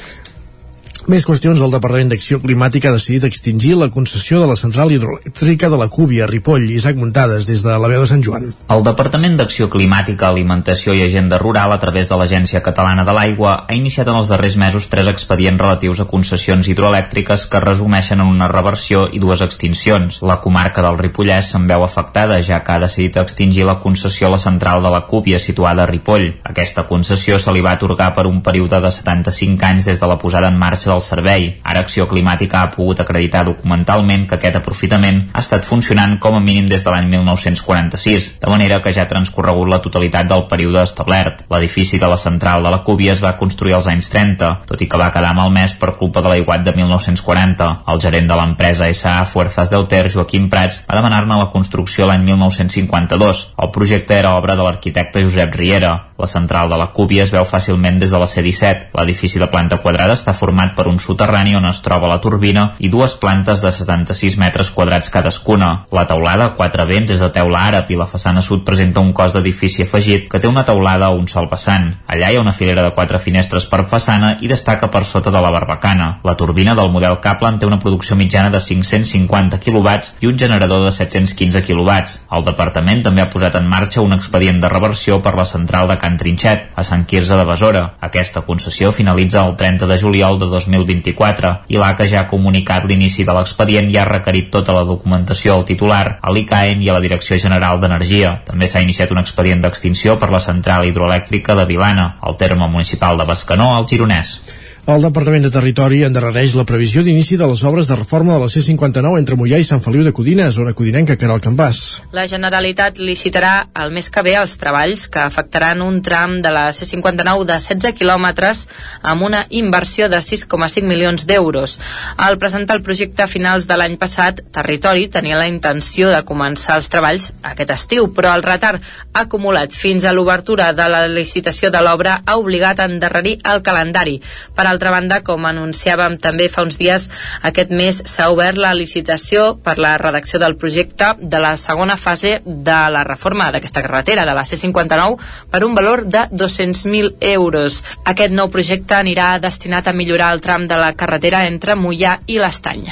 Més 1.07 1.23
qüestions, 1.23 1.61
el 1.63 1.71
Departament 1.71 2.09
d'Acció 2.11 2.41
Climàtica 2.43 2.89
ha 2.91 2.97
decidit 2.97 3.23
extingir 3.29 3.77
la 3.79 3.87
concessió 3.95 4.41
de 4.41 4.47
la 4.51 4.57
central 4.59 4.91
hidroelèctrica 4.91 5.69
de 5.71 5.77
la 5.79 5.87
Cúbia, 5.87 6.27
Ripoll, 6.27 6.65
Isaac 6.75 6.97
Muntades, 6.99 7.45
des 7.47 7.61
de 7.63 7.77
la 7.79 7.91
veu 7.93 8.01
de 8.03 8.09
Sant 8.11 8.25
Joan. 8.27 8.49
El 8.75 8.83
Departament 8.83 9.37
d'Acció 9.39 9.69
Climàtica, 9.71 10.27
Alimentació 10.27 10.97
i 10.99 11.05
Agenda 11.05 11.39
Rural, 11.39 11.71
a 11.71 11.79
través 11.79 12.11
de 12.11 12.19
l'Agència 12.19 12.59
Catalana 12.59 13.05
de 13.07 13.15
l'Aigua, 13.15 13.53
ha 13.69 13.77
iniciat 13.79 14.11
en 14.11 14.19
els 14.19 14.33
darrers 14.33 14.57
mesos 14.59 14.89
tres 14.91 15.07
expedients 15.13 15.63
relatius 15.63 16.03
a 16.03 16.09
concessions 16.11 16.67
hidroelèctriques 16.67 17.47
que 17.55 17.63
resumeixen 17.63 18.25
en 18.25 18.35
una 18.35 18.51
reversió 18.51 19.07
i 19.07 19.23
dues 19.23 19.47
extincions. 19.47 20.19
La 20.27 20.41
comarca 20.43 20.83
del 20.83 20.99
Ripollès 20.99 21.53
se'n 21.55 21.71
veu 21.71 21.87
afectada, 21.87 22.41
ja 22.43 22.65
que 22.67 22.75
ha 22.75 22.83
decidit 22.83 23.21
extingir 23.23 23.69
la 23.71 23.79
concessió 23.79 24.27
a 24.27 24.35
la 24.35 24.43
central 24.43 24.83
de 24.83 24.91
la 24.91 25.05
Cúbia, 25.07 25.39
situada 25.39 25.87
a 25.87 25.91
Ripoll. 25.93 26.33
Aquesta 26.51 26.89
concessió 26.91 27.39
se 27.39 27.55
li 27.55 27.63
va 27.63 27.79
atorgar 27.79 28.11
per 28.19 28.27
un 28.27 28.43
període 28.43 28.83
de 28.83 28.91
75 28.91 29.71
anys 29.71 29.87
des 29.93 30.03
de 30.03 30.11
la 30.11 30.19
posada 30.19 30.51
en 30.51 30.59
marxa 30.59 30.96
del 30.97 31.05
servei. 31.05 31.47
Ara 31.63 31.85
Acció 31.85 32.09
Climàtica 32.09 32.63
ha 32.63 32.73
pogut 32.73 33.01
acreditar 33.05 33.45
documentalment 33.47 34.27
que 34.27 34.39
aquest 34.39 34.59
aprofitament 34.59 35.23
ha 35.33 35.45
estat 35.45 35.69
funcionant 35.69 36.17
com 36.23 36.37
a 36.39 36.43
mínim 36.43 36.69
des 36.71 36.85
de 36.85 36.93
l'any 36.93 37.11
1946, 37.13 38.31
de 38.41 38.51
manera 38.51 38.81
que 38.83 38.93
ja 38.97 39.05
ha 39.05 39.11
transcorregut 39.11 39.69
la 39.71 39.83
totalitat 39.85 40.29
del 40.31 40.47
període 40.51 40.83
establert. 40.83 41.45
L'edifici 41.53 42.01
de 42.01 42.09
la 42.11 42.19
central 42.21 42.65
de 42.65 42.73
la 42.73 42.83
Cúbia 42.87 43.13
es 43.13 43.23
va 43.25 43.37
construir 43.37 43.77
als 43.77 43.91
anys 43.93 44.11
30, 44.13 44.53
tot 44.67 44.83
i 44.83 44.89
que 44.89 45.01
va 45.01 45.13
quedar 45.15 45.35
malmès 45.37 45.77
per 45.77 45.97
culpa 46.01 46.23
de 46.25 46.33
l'aiguat 46.33 46.65
de 46.67 46.75
1940. 46.79 47.71
El 47.93 48.03
gerent 48.03 48.31
de 48.31 48.41
l'empresa 48.41 48.89
SA 48.95 49.19
Fuerzas 49.27 49.71
del 49.71 49.87
Ter, 49.91 50.07
Joaquim 50.13 50.49
Prats, 50.51 50.83
va 50.89 50.99
demanar-ne 50.99 51.41
la 51.43 51.51
construcció 51.53 52.09
l'any 52.09 52.25
1952. 52.31 53.47
El 53.63 53.73
projecte 53.75 54.19
era 54.19 54.37
obra 54.41 54.57
de 54.57 54.65
l'arquitecte 54.67 55.25
Josep 55.27 55.55
Riera. 55.55 55.95
La 56.17 56.27
central 56.27 56.71
de 56.71 56.79
la 56.81 56.91
Cúbia 56.97 57.27
es 57.27 57.33
veu 57.35 57.45
fàcilment 57.45 57.99
des 58.01 58.13
de 58.15 58.21
la 58.21 58.29
C-17. 58.31 58.91
L'edifici 58.97 59.41
de 59.43 59.51
planta 59.53 59.83
quadrada 59.85 60.17
està 60.17 60.33
format 60.33 60.73
per 60.77 60.86
per 60.87 60.93
un 60.93 61.01
soterrani 61.03 61.57
on 61.59 61.65
es 61.67 61.81
troba 61.83 62.07
la 62.07 62.21
turbina 62.23 62.69
i 62.79 62.89
dues 62.93 63.17
plantes 63.19 63.63
de 63.65 63.73
76 63.75 64.37
metres 64.39 64.71
quadrats 64.71 65.11
cadascuna. 65.11 65.71
La 65.91 66.07
teulada, 66.07 66.53
quatre 66.55 66.85
vents, 66.87 67.11
és 67.11 67.23
de 67.23 67.29
teula 67.35 67.65
àrab 67.67 67.91
i 67.91 67.99
la 67.99 68.07
façana 68.07 68.43
sud 68.43 68.63
presenta 68.67 69.03
un 69.03 69.13
cos 69.17 69.35
d'edifici 69.35 69.83
afegit 69.83 70.29
que 70.31 70.39
té 70.39 70.47
una 70.47 70.63
teulada 70.69 71.09
a 71.09 71.17
un 71.17 71.27
sol 71.27 71.49
vessant. 71.51 71.89
Allà 72.07 72.31
hi 72.31 72.39
ha 72.39 72.45
una 72.45 72.55
filera 72.55 72.85
de 72.87 72.93
quatre 72.95 73.19
finestres 73.19 73.67
per 73.67 73.83
façana 73.91 74.37
i 74.41 74.51
destaca 74.53 74.91
per 74.93 75.03
sota 75.05 75.33
de 75.35 75.43
la 75.43 75.51
barbacana. 75.51 76.21
La 76.23 76.37
turbina 76.39 76.77
del 76.79 76.93
model 76.95 77.19
Kaplan 77.25 77.59
té 77.59 77.67
una 77.67 77.81
producció 77.83 78.17
mitjana 78.17 78.53
de 78.55 78.61
550 78.63 79.59
kW 79.65 79.97
i 80.23 80.31
un 80.31 80.39
generador 80.39 80.85
de 80.87 80.95
715 80.95 81.65
kW. 81.67 81.99
El 82.37 82.47
departament 82.47 83.03
també 83.03 83.25
ha 83.25 83.31
posat 83.33 83.59
en 83.59 83.67
marxa 83.67 84.05
un 84.05 84.15
expedient 84.15 84.63
de 84.63 84.71
reversió 84.71 85.19
per 85.23 85.35
la 85.35 85.49
central 85.49 85.91
de 85.91 85.99
Can 85.99 86.21
Trinxet, 86.21 86.71
a 86.77 86.87
Sant 86.87 87.07
Quirze 87.11 87.35
de 87.35 87.49
Besora. 87.49 87.85
Aquesta 88.01 88.47
concessió 88.47 88.93
finalitza 88.93 89.43
el 89.43 89.57
30 89.57 89.91
de 89.91 89.99
juliol 89.99 90.39
de 90.39 90.53
2024 90.83 91.53
i 91.73 91.81
l'ACA 91.81 92.07
ja 92.11 92.21
ha 92.21 92.29
comunicat 92.29 92.85
l'inici 92.85 93.25
de 93.25 93.33
l'expedient 93.33 93.89
i 93.91 93.97
ha 93.97 94.05
requerit 94.09 94.51
tota 94.53 94.75
la 94.77 94.85
documentació 94.85 95.55
al 95.55 95.65
titular, 95.65 96.19
a 96.21 96.33
l'ICAEN 96.33 96.83
i 96.83 96.91
a 96.91 96.99
la 96.99 97.03
Direcció 97.05 97.39
General 97.41 97.81
d'Energia. 97.81 98.37
També 98.45 98.69
s'ha 98.69 98.85
iniciat 98.85 99.15
un 99.15 99.23
expedient 99.23 99.65
d'extinció 99.65 100.19
per 100.19 100.31
la 100.35 100.43
central 100.43 100.85
hidroelèctrica 100.85 101.57
de 101.57 101.67
Vilana, 101.71 102.17
al 102.21 102.37
terme 102.37 102.69
municipal 102.69 103.17
de 103.17 103.25
Bescanó, 103.25 103.75
al 103.77 103.89
Gironès. 103.89 104.41
El 104.87 105.03
Departament 105.03 105.43
de 105.43 105.49
Territori 105.51 105.97
endarrereix 106.07 106.53
la 106.55 106.63
previsió 106.63 107.03
d'inici 107.03 107.35
de 107.35 107.47
les 107.51 107.59
obres 107.67 107.89
de 107.91 107.97
reforma 107.99 108.37
de 108.37 108.45
la 108.45 108.47
C-59 108.47 109.19
entre 109.19 109.35
Mollà 109.35 109.59
i 109.59 109.65
Sant 109.67 109.81
Feliu 109.83 110.05
de 110.07 110.13
Codina, 110.15 110.45
zona 110.55 110.77
codinenca, 110.79 111.17
el 111.19 111.41
Campàs. 111.43 111.81
La 112.15 112.29
Generalitat 112.31 113.01
licitarà 113.03 113.67
el 113.83 113.91
mes 113.91 114.07
que 114.15 114.23
ve 114.23 114.37
els 114.39 114.55
treballs 114.63 115.09
que 115.11 115.19
afectaran 115.19 115.83
un 115.83 115.97
tram 116.07 116.37
de 116.39 116.53
la 116.55 116.71
C-59 116.71 117.43
de 117.49 117.57
16 117.59 117.97
quilòmetres 117.99 118.61
amb 119.03 119.27
una 119.27 119.41
inversió 119.51 120.07
de 120.09 120.21
6,5 120.23 120.87
milions 120.87 121.27
d'euros. 121.27 121.81
Al 122.17 122.39
presentar 122.39 122.79
el 122.79 122.85
projecte 122.87 123.27
a 123.27 123.27
finals 123.27 123.67
de 123.67 123.75
l'any 123.75 123.99
passat, 123.99 124.45
Territori 124.55 125.09
tenia 125.11 125.43
la 125.43 125.51
intenció 125.51 126.15
de 126.15 126.23
començar 126.23 126.79
els 126.79 126.93
treballs 126.95 127.33
aquest 127.43 127.75
estiu, 127.75 128.07
però 128.15 128.37
el 128.39 128.47
retard 128.47 128.87
acumulat 129.13 129.75
fins 129.75 130.07
a 130.07 130.15
l'obertura 130.15 130.71
de 130.79 130.89
la 130.95 131.09
licitació 131.11 131.75
de 131.75 131.83
l'obra 131.83 132.21
ha 132.23 132.39
obligat 132.39 132.79
a 132.79 132.87
endarrerir 132.87 133.41
el 133.43 133.67
calendari. 133.67 134.21
Per 134.55 134.71
altra 134.77 134.93
banda, 134.95 135.23
com 135.27 135.47
anunciàvem 135.49 136.19
també 136.23 136.49
fa 136.53 136.65
uns 136.67 136.79
dies, 136.79 137.09
aquest 137.43 137.73
mes 137.75 138.03
s'ha 138.07 138.29
obert 138.33 138.61
la 138.61 138.75
licitació 138.77 139.57
per 139.65 139.79
la 139.83 139.97
redacció 139.99 140.41
del 140.43 140.57
projecte 140.61 141.15
de 141.21 141.41
la 141.43 141.57
segona 141.61 141.97
fase 141.97 142.37
de 142.45 142.79
la 142.93 143.05
reforma 143.09 143.51
d'aquesta 143.51 143.83
carretera, 143.83 144.27
de 144.29 144.37
la 144.37 144.47
C59, 144.47 145.19
per 145.51 145.65
un 145.65 145.75
valor 145.75 146.05
de 146.07 146.27
200.000 146.31 147.17
euros. 147.33 147.83
Aquest 148.05 148.35
nou 148.37 148.51
projecte 148.53 148.99
anirà 148.99 149.37
destinat 149.43 149.89
a 149.89 149.97
millorar 149.97 150.33
el 150.35 150.45
tram 150.45 150.69
de 150.69 150.79
la 150.81 150.93
carretera 150.95 151.47
entre 151.51 151.79
Mollà 151.79 152.21
i 152.27 152.41
l'Estany. 152.41 152.87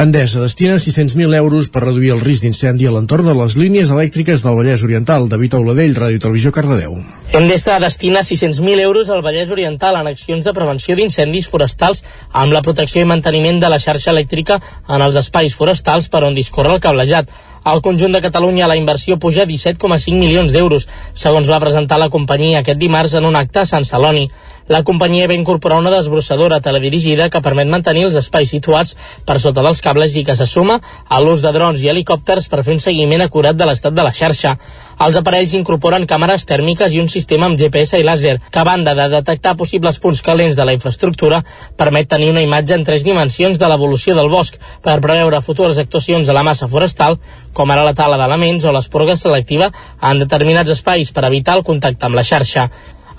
Endesa 0.00 0.40
destina 0.40 0.76
600.000 0.80 1.34
euros 1.36 1.68
per 1.68 1.82
reduir 1.84 2.14
el 2.14 2.22
risc 2.24 2.46
d'incendi 2.46 2.86
a 2.88 2.92
l'entorn 2.94 3.26
de 3.28 3.34
les 3.36 3.56
línies 3.60 3.90
elèctriques 3.92 4.40
del 4.40 4.54
Vallès 4.56 4.80
Oriental. 4.86 5.26
David 5.28 5.58
Auladell, 5.58 5.92
Ràdio 5.92 6.22
Televisió, 6.24 6.52
Cardedeu. 6.56 6.94
Endesa 7.36 7.76
destina 7.84 8.22
600.000 8.24 8.80
euros 8.80 9.10
al 9.10 9.20
Vallès 9.20 9.52
Oriental 9.52 9.98
en 10.00 10.08
accions 10.08 10.46
de 10.46 10.54
prevenció 10.56 10.96
d'incendis 10.96 11.50
forestals 11.52 12.00
amb 12.32 12.56
la 12.56 12.64
protecció 12.64 13.04
i 13.04 13.10
manteniment 13.12 13.60
de 13.60 13.68
la 13.68 13.78
xarxa 13.78 14.14
elèctrica 14.16 14.56
en 14.88 15.04
els 15.04 15.20
espais 15.20 15.52
forestals 15.52 16.08
per 16.08 16.24
on 16.24 16.38
discorre 16.38 16.78
el 16.78 16.80
cablejat. 16.80 17.28
Al 17.62 17.82
conjunt 17.84 18.14
de 18.16 18.22
Catalunya 18.24 18.68
la 18.70 18.76
inversió 18.76 19.18
puja 19.20 19.44
17,5 19.44 20.16
milions 20.16 20.52
d'euros, 20.52 20.86
segons 21.12 21.50
va 21.50 21.60
presentar 21.60 21.98
la 22.00 22.08
companyia 22.08 22.62
aquest 22.62 22.80
dimarts 22.80 23.18
en 23.18 23.26
un 23.28 23.36
acte 23.36 23.60
a 23.60 23.66
Sant 23.68 23.84
Celoni. 23.84 24.30
La 24.70 24.80
companyia 24.86 25.26
va 25.28 25.36
incorporar 25.36 25.80
una 25.82 25.90
desbrossadora 25.92 26.60
teledirigida 26.64 27.28
que 27.28 27.42
permet 27.44 27.68
mantenir 27.68 28.06
els 28.06 28.16
espais 28.16 28.48
situats 28.54 28.94
per 29.26 29.40
sota 29.42 29.64
dels 29.66 29.82
cables 29.84 30.16
i 30.16 30.24
que 30.24 30.36
se 30.38 30.46
suma 30.46 30.78
a 31.08 31.20
l'ús 31.20 31.42
de 31.44 31.52
drons 31.52 31.82
i 31.82 31.90
helicòpters 31.92 32.48
per 32.48 32.62
fer 32.64 32.78
un 32.78 32.80
seguiment 32.80 33.24
acurat 33.26 33.58
de 33.58 33.66
l'estat 33.68 33.92
de 33.92 34.06
la 34.06 34.14
xarxa. 34.14 34.56
Els 35.00 35.16
aparells 35.16 35.54
incorporen 35.56 36.02
càmeres 36.04 36.42
tèrmiques 36.44 36.92
i 36.92 36.98
un 37.00 37.06
sistema 37.08 37.46
amb 37.48 37.56
GPS 37.56 37.96
i 38.02 38.04
làser 38.04 38.34
que, 38.42 38.58
a 38.60 38.66
banda 38.68 38.92
de 38.98 39.06
detectar 39.14 39.54
possibles 39.56 39.96
punts 40.02 40.20
calents 40.26 40.58
de 40.58 40.66
la 40.68 40.74
infraestructura, 40.76 41.38
permet 41.80 42.10
tenir 42.10 42.28
una 42.34 42.42
imatge 42.44 42.76
en 42.76 42.84
tres 42.84 43.06
dimensions 43.06 43.56
de 43.56 43.72
l'evolució 43.72 44.12
del 44.18 44.28
bosc 44.28 44.60
per 44.84 44.98
preveure 45.00 45.40
futures 45.40 45.80
actuacions 45.80 46.28
a 46.28 46.36
la 46.36 46.44
massa 46.44 46.68
forestal, 46.68 47.16
com 47.56 47.72
ara 47.72 47.86
la 47.88 47.96
tala 47.96 48.20
d'elements 48.20 48.68
o 48.68 48.76
l'esporga 48.76 49.16
selectiva 49.16 49.72
en 50.02 50.20
determinats 50.20 50.76
espais 50.76 51.16
per 51.16 51.24
evitar 51.32 51.56
el 51.56 51.64
contacte 51.64 52.04
amb 52.04 52.20
la 52.20 52.26
xarxa. 52.34 52.68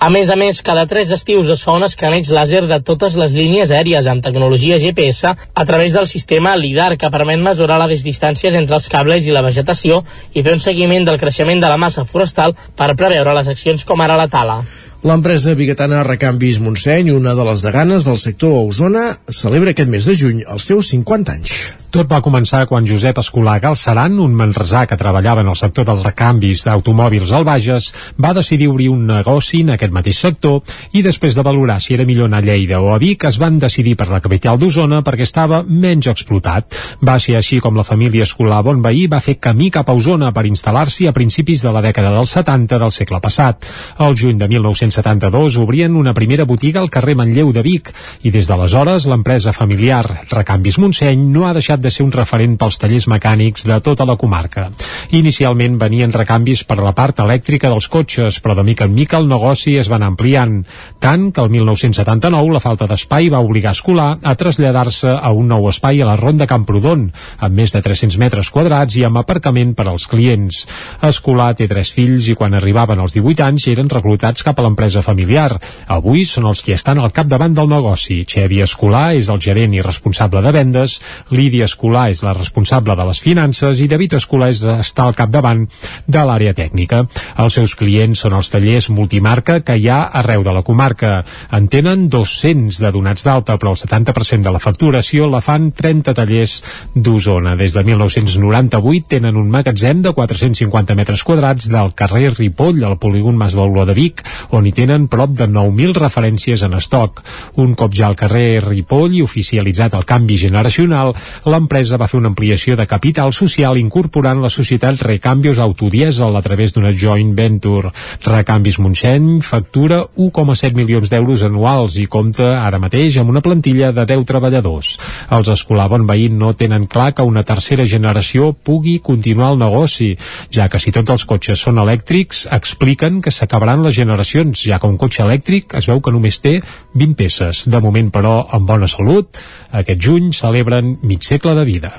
A 0.02 0.08
més 0.10 0.30
a 0.30 0.34
més, 0.34 0.58
cada 0.66 0.82
tres 0.90 1.12
estius 1.14 1.50
es 1.54 1.60
fa 1.62 1.76
un 1.78 1.84
escaneig 1.86 2.26
làser 2.34 2.64
de 2.66 2.78
totes 2.82 3.14
les 3.20 3.36
línies 3.38 3.70
aèries 3.70 4.08
amb 4.10 4.24
tecnologia 4.24 4.80
GPS 4.82 5.30
a 5.30 5.64
través 5.68 5.94
del 5.94 6.08
sistema 6.10 6.56
LIDAR 6.58 6.96
que 6.98 7.10
permet 7.14 7.38
mesurar 7.38 7.78
les 7.86 8.02
distàncies 8.02 8.58
entre 8.58 8.80
els 8.80 8.90
cables 8.90 9.30
i 9.30 9.36
la 9.36 9.46
vegetació 9.46 10.02
i 10.34 10.42
fer 10.42 10.58
un 10.58 10.64
seguiment 10.64 11.06
del 11.06 11.22
creixement 11.22 11.62
de 11.62 11.70
la 11.70 11.78
massa 11.78 12.02
forestal 12.02 12.56
per 12.74 12.96
preveure 12.98 13.36
les 13.38 13.54
accions 13.54 13.86
com 13.86 14.02
ara 14.02 14.18
la 14.18 14.26
tala. 14.26 14.64
L'empresa 15.02 15.56
biguetana 15.58 16.04
Recanvis 16.06 16.60
Montseny, 16.62 17.10
una 17.10 17.34
de 17.34 17.46
les 17.48 17.64
deganes 17.66 18.06
del 18.06 18.20
sector 18.22 18.54
a 18.54 18.62
Osona, 18.68 19.04
celebra 19.42 19.74
aquest 19.74 19.90
mes 19.90 20.06
de 20.06 20.14
juny 20.14 20.44
els 20.46 20.70
seus 20.70 20.94
50 20.94 21.40
anys. 21.40 21.62
Tot 21.92 22.08
va 22.08 22.22
començar 22.24 22.62
quan 22.70 22.86
Josep 22.88 23.18
Escolà 23.20 23.58
Galceran, 23.60 24.14
un 24.24 24.32
manresà 24.32 24.86
que 24.88 24.96
treballava 24.96 25.42
en 25.44 25.50
el 25.52 25.56
sector 25.60 25.84
dels 25.84 26.00
recanvis 26.06 26.62
d'automòbils 26.64 27.34
al 27.36 27.44
Bages, 27.44 27.90
va 28.16 28.30
decidir 28.32 28.70
obrir 28.72 28.86
un 28.88 29.02
negoci 29.10 29.60
en 29.60 29.74
aquest 29.74 29.92
mateix 29.92 30.22
sector 30.24 30.62
i 30.96 31.02
després 31.04 31.36
de 31.36 31.44
valorar 31.44 31.76
si 31.84 31.92
era 31.92 32.06
millor 32.08 32.30
anar 32.30 32.40
a 32.40 32.46
Lleida 32.46 32.78
o 32.80 32.94
a 32.94 32.96
Vic 33.02 33.26
es 33.28 33.36
van 33.42 33.58
decidir 33.60 33.92
per 34.00 34.06
la 34.08 34.22
capital 34.24 34.56
d'Osona 34.56 35.02
perquè 35.04 35.26
estava 35.28 35.60
menys 35.68 36.08
explotat. 36.14 36.78
Va 37.04 37.18
ser 37.20 37.36
així 37.36 37.60
com 37.60 37.76
la 37.76 37.84
família 37.84 38.24
Escolà 38.24 38.62
Bonveí 38.64 39.04
va 39.12 39.20
fer 39.20 39.36
camí 39.36 39.68
cap 39.74 39.92
a 39.92 39.98
Osona 39.98 40.32
per 40.32 40.46
instal·lar-s'hi 40.48 41.10
a 41.10 41.12
principis 41.12 41.60
de 41.60 41.74
la 41.76 41.84
dècada 41.84 42.14
dels 42.16 42.32
70 42.38 42.80
del 42.80 42.96
segle 42.96 43.20
passat. 43.20 43.68
El 44.00 44.16
juny 44.16 44.40
de 44.40 44.48
1972 44.92 45.56
obrien 45.56 45.96
una 45.96 46.12
primera 46.12 46.44
botiga 46.44 46.80
al 46.80 46.90
carrer 46.90 47.14
Manlleu 47.16 47.52
de 47.52 47.62
Vic 47.64 47.90
i 48.22 48.30
des 48.30 48.48
d'aleshores 48.48 49.06
l'empresa 49.08 49.52
familiar 49.56 50.02
Recanvis 50.30 50.78
Montseny 50.78 51.22
no 51.32 51.46
ha 51.46 51.54
deixat 51.56 51.80
de 51.80 51.90
ser 51.90 52.04
un 52.04 52.12
referent 52.12 52.58
pels 52.60 52.78
tallers 52.78 53.08
mecànics 53.08 53.64
de 53.68 53.78
tota 53.80 54.04
la 54.04 54.16
comarca. 54.20 54.68
Inicialment 55.16 55.78
venien 55.80 56.12
recanvis 56.12 56.64
per 56.68 56.78
la 56.82 56.92
part 56.92 57.22
elèctrica 57.24 57.70
dels 57.72 57.88
cotxes, 57.88 58.40
però 58.42 58.54
de 58.58 58.64
mica 58.66 58.84
en 58.84 58.94
mica 58.94 59.16
el 59.16 59.28
negoci 59.30 59.78
es 59.80 59.88
va 59.88 59.96
anar 59.96 60.10
ampliant, 60.12 60.60
tant 61.00 61.30
que 61.32 61.40
el 61.40 61.50
1979 61.50 62.52
la 62.52 62.60
falta 62.60 62.88
d'espai 62.90 63.30
va 63.32 63.40
obligar 63.40 63.72
Escolar 63.72 64.18
a 64.22 64.34
traslladar-se 64.36 65.16
a 65.16 65.32
un 65.32 65.48
nou 65.48 65.68
espai 65.70 66.02
a 66.02 66.10
la 66.10 66.18
Ronda 66.20 66.46
Camprodon, 66.46 67.08
amb 67.38 67.56
més 67.56 67.72
de 67.72 67.80
300 67.80 68.18
metres 68.20 68.50
quadrats 68.52 68.98
i 69.00 69.06
amb 69.08 69.22
aparcament 69.22 69.72
per 69.78 69.88
als 69.88 70.06
clients. 70.10 70.66
Escolar 71.00 71.52
té 71.56 71.68
tres 71.70 71.92
fills 71.94 72.28
i 72.28 72.36
quan 72.36 72.54
arribaven 72.58 73.00
als 73.00 73.16
18 73.16 73.46
anys 73.46 73.70
eren 73.72 73.88
reclutats 73.88 74.44
cap 74.44 74.58
a 74.58 74.66
l'empresa 74.66 74.81
familiar. 75.02 75.60
Avui 75.86 76.24
són 76.26 76.48
els 76.50 76.62
qui 76.64 76.74
estan 76.74 76.98
al 76.98 77.12
capdavant 77.14 77.54
del 77.54 77.70
negoci. 77.70 78.22
Xevi 78.28 78.62
Escolar 78.64 79.14
és 79.14 79.28
el 79.32 79.40
gerent 79.40 79.74
i 79.76 79.82
responsable 79.84 80.42
de 80.42 80.52
vendes, 80.52 80.98
Lídia 81.30 81.68
Escolar 81.70 82.08
és 82.10 82.22
la 82.26 82.34
responsable 82.34 82.96
de 82.98 83.06
les 83.08 83.20
finances 83.22 83.80
i 83.80 83.88
David 83.88 84.18
Escolar 84.18 84.50
és, 84.52 84.62
està 84.64 85.06
al 85.06 85.16
capdavant 85.18 85.64
de 86.06 86.24
l'àrea 86.26 86.54
tècnica. 86.56 87.04
Els 87.38 87.58
seus 87.58 87.76
clients 87.78 88.24
són 88.24 88.36
els 88.38 88.50
tallers 88.52 88.90
multimarca 88.90 89.60
que 89.62 89.76
hi 89.78 89.88
ha 89.88 90.02
arreu 90.22 90.42
de 90.42 90.54
la 90.56 90.64
comarca. 90.66 91.22
En 91.52 91.68
tenen 91.72 92.08
200 92.12 92.80
de 92.82 92.92
donats 92.94 93.24
d'alta, 93.26 93.56
però 93.60 93.74
el 93.76 93.80
70% 93.80 94.42
de 94.42 94.52
la 94.54 94.62
facturació 94.62 95.28
la 95.30 95.42
fan 95.44 95.70
30 95.76 96.14
tallers 96.18 96.58
d'Osona. 96.94 97.56
Des 97.56 97.76
de 97.76 97.84
1998 97.84 99.12
tenen 99.16 99.38
un 99.38 99.50
magatzem 99.52 100.02
de 100.02 100.12
450 100.16 100.96
metres 100.98 101.24
quadrats 101.24 101.68
del 101.72 101.94
carrer 101.98 102.32
Ripoll, 102.34 102.82
al 102.84 102.98
polígon 102.98 103.36
Mas 103.38 103.56
Bauló 103.58 103.86
de 103.86 103.96
Vic, 103.96 104.22
on 104.50 104.66
hi 104.66 104.71
tenen 104.74 105.08
prop 105.12 105.34
de 105.36 105.46
9.000 105.48 105.96
referències 105.98 106.62
en 106.66 106.76
estoc. 106.78 107.22
Un 107.62 107.74
cop 107.78 107.94
ja 107.94 108.08
al 108.08 108.16
carrer 108.18 108.62
Ripoll 108.64 109.18
i 109.18 109.22
oficialitzat 109.24 109.96
el 109.98 110.06
canvi 110.08 110.38
generacional, 110.40 111.12
l'empresa 111.46 111.98
va 112.00 112.08
fer 112.10 112.20
una 112.20 112.32
ampliació 112.32 112.76
de 112.76 112.88
capital 112.90 113.32
social 113.36 113.78
incorporant 113.80 114.42
la 114.42 114.50
societat 114.52 115.02
Recambios 115.06 115.60
Autodiesel 115.62 116.36
a 116.36 116.42
través 116.42 116.74
d'una 116.74 116.92
joint 116.92 117.34
venture. 117.36 117.92
Recanvis 118.24 118.78
Montseny 118.82 119.40
factura 119.44 120.02
1,7 120.16 120.74
milions 120.78 121.12
d'euros 121.12 121.44
anuals 121.46 121.98
i 122.00 122.08
compta 122.10 122.54
ara 122.62 122.80
mateix 122.82 123.18
amb 123.20 123.30
una 123.30 123.44
plantilla 123.44 123.92
de 123.92 124.06
10 124.08 124.26
treballadors. 124.28 124.96
Els 125.32 125.52
Escolar 125.52 125.88
Bonveí 125.92 126.28
no 126.32 126.52
tenen 126.58 126.86
clar 126.86 127.12
que 127.14 127.26
una 127.26 127.44
tercera 127.44 127.86
generació 127.86 128.52
pugui 128.52 128.98
continuar 129.04 129.52
el 129.52 129.60
negoci, 129.60 130.12
ja 130.50 130.68
que 130.72 130.80
si 130.80 130.92
tots 130.94 131.12
els 131.14 131.26
cotxes 131.28 131.60
són 131.60 131.80
elèctrics, 131.82 132.46
expliquen 132.52 133.20
que 133.22 133.32
s'acabaran 133.34 133.84
les 133.84 133.96
generacions, 133.96 134.61
ja 134.68 134.78
que 134.78 134.90
un 134.90 134.98
cotxe 135.00 135.24
elèctric 135.26 135.76
es 135.78 135.88
veu 135.90 136.00
que 136.00 136.14
només 136.14 136.40
té 136.42 136.58
20 136.94 137.18
peces. 137.18 137.66
De 137.72 137.82
moment, 137.82 138.10
però, 138.14 138.38
amb 138.50 138.68
bona 138.68 138.90
salut, 138.90 139.38
aquest 139.82 140.02
juny 140.02 140.32
celebren 140.36 140.96
mig 141.02 141.24
segle 141.26 141.56
de 141.58 141.68
vida. 141.68 141.94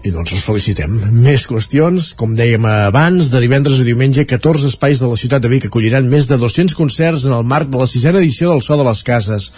I 0.00 0.10
doncs 0.14 0.32
els 0.32 0.44
felicitem. 0.46 0.94
Més 1.12 1.42
qüestions, 1.44 2.14
com 2.16 2.30
dèiem 2.36 2.64
abans, 2.64 3.26
de 3.28 3.42
divendres 3.42 3.82
a 3.82 3.84
diumenge, 3.84 4.24
14 4.24 4.70
espais 4.70 5.02
de 5.02 5.10
la 5.10 5.18
ciutat 5.20 5.44
de 5.44 5.50
Vic 5.52 5.66
acolliran 5.68 6.08
més 6.08 6.24
de 6.30 6.38
200 6.40 6.72
concerts 6.78 7.26
en 7.28 7.34
el 7.36 7.44
marc 7.44 7.68
de 7.68 7.82
la 7.82 7.88
sisena 7.90 8.22
edició 8.22 8.48
del 8.48 8.64
So 8.64 8.78
de 8.80 8.86
les 8.88 9.04
Cases. 9.04 9.50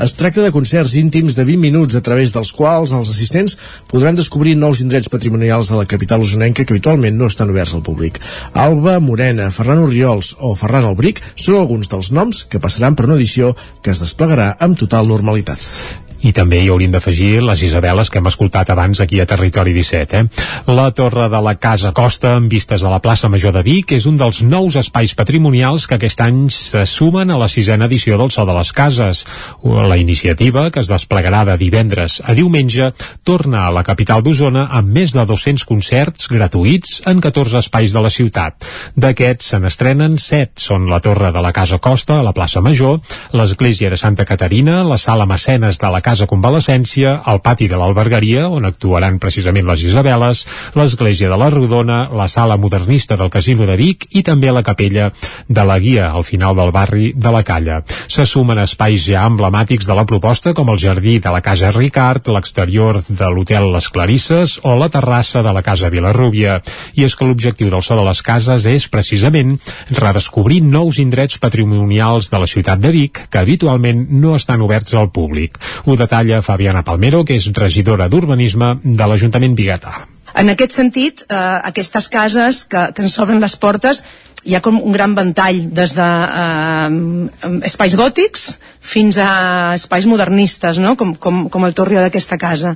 Es 0.00 0.16
tracta 0.16 0.40
de 0.40 0.54
concerts 0.56 0.96
íntims 0.96 1.36
de 1.36 1.44
20 1.44 1.60
minuts 1.66 2.00
a 2.00 2.04
través 2.06 2.32
dels 2.32 2.54
quals 2.56 2.96
els 2.96 3.12
assistents 3.12 3.58
podran 3.92 4.16
descobrir 4.16 4.56
nous 4.56 4.80
indrets 4.80 5.12
patrimonials 5.12 5.68
de 5.68 5.82
la 5.82 5.88
capital 5.92 6.24
usonenca 6.24 6.64
que 6.64 6.72
habitualment 6.72 7.20
no 7.20 7.28
estan 7.28 7.52
oberts 7.52 7.76
al 7.76 7.84
públic. 7.84 8.22
Alba 8.56 8.98
Morena, 9.04 9.52
Ferran 9.52 9.84
Oriols 9.84 10.32
o 10.40 10.56
Ferran 10.56 10.88
Albric 10.88 11.20
són 11.36 11.60
alguns 11.60 11.92
dels 11.92 12.08
noms 12.08 12.46
que 12.48 12.62
passaran 12.62 12.96
per 12.96 13.10
una 13.10 13.20
edició 13.20 13.52
que 13.82 13.92
es 13.92 14.00
desplegarà 14.00 14.54
amb 14.64 14.80
total 14.80 15.12
normalitat 15.12 16.08
i 16.26 16.32
també 16.36 16.60
hi 16.60 16.68
hauríem 16.68 16.92
d'afegir 16.92 17.40
les 17.44 17.62
Isabeles 17.64 18.10
que 18.10 18.20
hem 18.20 18.28
escoltat 18.28 18.70
abans 18.72 19.00
aquí 19.00 19.20
a 19.20 19.26
Territori 19.28 19.72
17. 19.72 20.18
Eh? 20.18 20.24
La 20.68 20.90
Torre 20.92 21.28
de 21.32 21.40
la 21.40 21.54
Casa 21.56 21.92
Costa, 21.96 22.34
amb 22.36 22.50
vistes 22.52 22.84
a 22.84 22.92
la 22.92 23.00
plaça 23.00 23.30
Major 23.32 23.54
de 23.56 23.62
Vic, 23.64 23.94
és 23.96 24.06
un 24.10 24.18
dels 24.20 24.42
nous 24.44 24.76
espais 24.76 25.14
patrimonials 25.16 25.86
que 25.88 25.96
aquest 25.96 26.20
any 26.24 26.42
se 26.52 26.84
sumen 26.86 27.30
a 27.30 27.38
la 27.40 27.48
sisena 27.48 27.88
edició 27.88 28.18
del 28.20 28.32
So 28.34 28.44
de 28.44 28.56
les 28.56 28.72
Cases. 28.76 29.24
La 29.64 29.96
iniciativa, 29.96 30.68
que 30.70 30.82
es 30.84 30.90
desplegarà 30.90 31.44
de 31.48 31.56
divendres 31.60 32.20
a 32.24 32.34
diumenge, 32.36 32.90
torna 33.24 33.66
a 33.66 33.72
la 33.74 33.84
capital 33.86 34.24
d'Osona 34.26 34.66
amb 34.76 34.92
més 35.00 35.14
de 35.16 35.24
200 35.26 35.64
concerts 35.68 36.28
gratuïts 36.28 37.00
en 37.08 37.20
14 37.20 37.62
espais 37.64 37.96
de 37.96 38.04
la 38.04 38.12
ciutat. 38.12 38.68
D'aquests 38.96 39.54
se 39.54 39.62
n'estrenen 39.62 40.18
7. 40.20 40.60
Són 40.60 40.88
la 40.90 41.00
Torre 41.00 41.32
de 41.32 41.40
la 41.40 41.54
Casa 41.56 41.80
Costa, 41.80 42.20
a 42.20 42.26
la 42.26 42.34
plaça 42.36 42.60
Major, 42.60 43.00
l'Església 43.32 43.90
de 43.90 43.96
Santa 43.96 44.26
Caterina, 44.28 44.82
la 44.84 44.98
Sala 44.98 45.26
Mecenes 45.26 45.80
de 45.80 45.90
la 45.90 46.00
Casa 46.00 46.09
Convalescència, 46.30 47.12
el 47.30 47.38
pati 47.44 47.68
de 47.70 47.78
l'Albergaria, 47.78 48.48
on 48.50 48.66
actuaran 48.66 49.20
precisament 49.22 49.68
les 49.68 49.84
Isabeles, 49.86 50.42
l'Església 50.74 51.30
de 51.30 51.38
la 51.38 51.50
Rodona, 51.54 52.00
la 52.10 52.26
Sala 52.28 52.56
Modernista 52.58 53.14
del 53.16 53.30
Casino 53.30 53.66
de 53.68 53.76
Vic 53.78 54.08
i 54.18 54.24
també 54.26 54.50
la 54.50 54.64
capella 54.66 55.10
de 55.46 55.64
la 55.66 55.78
Guia, 55.78 56.10
al 56.10 56.24
final 56.26 56.56
del 56.58 56.72
barri 56.74 57.12
de 57.14 57.30
la 57.30 57.42
Calla. 57.46 57.82
Se 58.10 58.26
sumen 58.26 58.58
espais 58.58 59.04
ja 59.06 59.22
emblemàtics 59.28 59.86
de 59.86 59.94
la 59.94 60.06
proposta, 60.06 60.54
com 60.54 60.72
el 60.74 60.80
jardí 60.82 61.18
de 61.22 61.30
la 61.30 61.42
Casa 61.44 61.70
Ricard, 61.70 62.26
l'exterior 62.34 62.98
de 63.06 63.30
l'Hotel 63.30 63.70
Les 63.70 63.88
Clarisses 63.88 64.58
o 64.66 64.74
la 64.74 64.90
terrassa 64.90 65.44
de 65.46 65.54
la 65.54 65.62
Casa 65.62 65.90
Vilarrúbia. 65.92 66.60
I 66.98 67.06
és 67.06 67.14
que 67.14 67.28
l'objectiu 67.28 67.70
del 67.70 67.86
So 67.86 67.98
de 67.98 68.08
les 68.08 68.22
Cases 68.26 68.66
és, 68.66 68.88
precisament, 68.90 69.56
redescobrir 69.94 70.60
nous 70.66 70.98
indrets 70.98 71.38
patrimonials 71.38 72.30
de 72.32 72.42
la 72.42 72.50
ciutat 72.50 72.82
de 72.82 72.90
Vic 72.94 73.26
que 73.30 73.38
habitualment 73.38 74.06
no 74.10 74.34
estan 74.36 74.62
oberts 74.64 74.94
al 74.98 75.10
públic. 75.14 75.58
Ho 75.84 75.96
detalla 76.00 76.40
Fabiana 76.42 76.84
Palmero, 76.86 77.24
que 77.24 77.36
és 77.36 77.50
regidora 77.56 78.08
d'Urbanisme 78.08 78.78
de 78.82 79.06
l'Ajuntament 79.06 79.54
Biguetà. 79.58 80.06
En 80.40 80.48
aquest 80.52 80.76
sentit, 80.78 81.24
eh, 81.28 81.36
aquestes 81.70 82.08
cases 82.08 82.64
que, 82.64 82.90
que 82.94 83.02
ens 83.02 83.18
obren 83.22 83.42
les 83.42 83.56
portes 83.60 84.04
hi 84.44 84.54
ha 84.56 84.62
com 84.64 84.78
un 84.80 84.94
gran 84.94 85.14
ventall 85.14 85.66
des 85.76 85.94
de 85.98 86.08
eh, 86.40 87.60
espais 87.68 87.96
gòtics 87.98 88.46
fins 88.80 89.18
a 89.20 89.74
espais 89.76 90.06
modernistes 90.08 90.80
no? 90.80 90.94
com, 90.96 91.12
com, 91.14 91.46
com 91.52 91.66
el 91.68 91.76
torre 91.76 92.00
d'aquesta 92.00 92.38
casa 92.40 92.74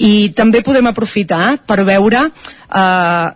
i 0.00 0.30
també 0.36 0.64
podem 0.64 0.88
aprofitar 0.88 1.58
per 1.68 1.82
veure 1.84 2.24
eh, 2.24 3.26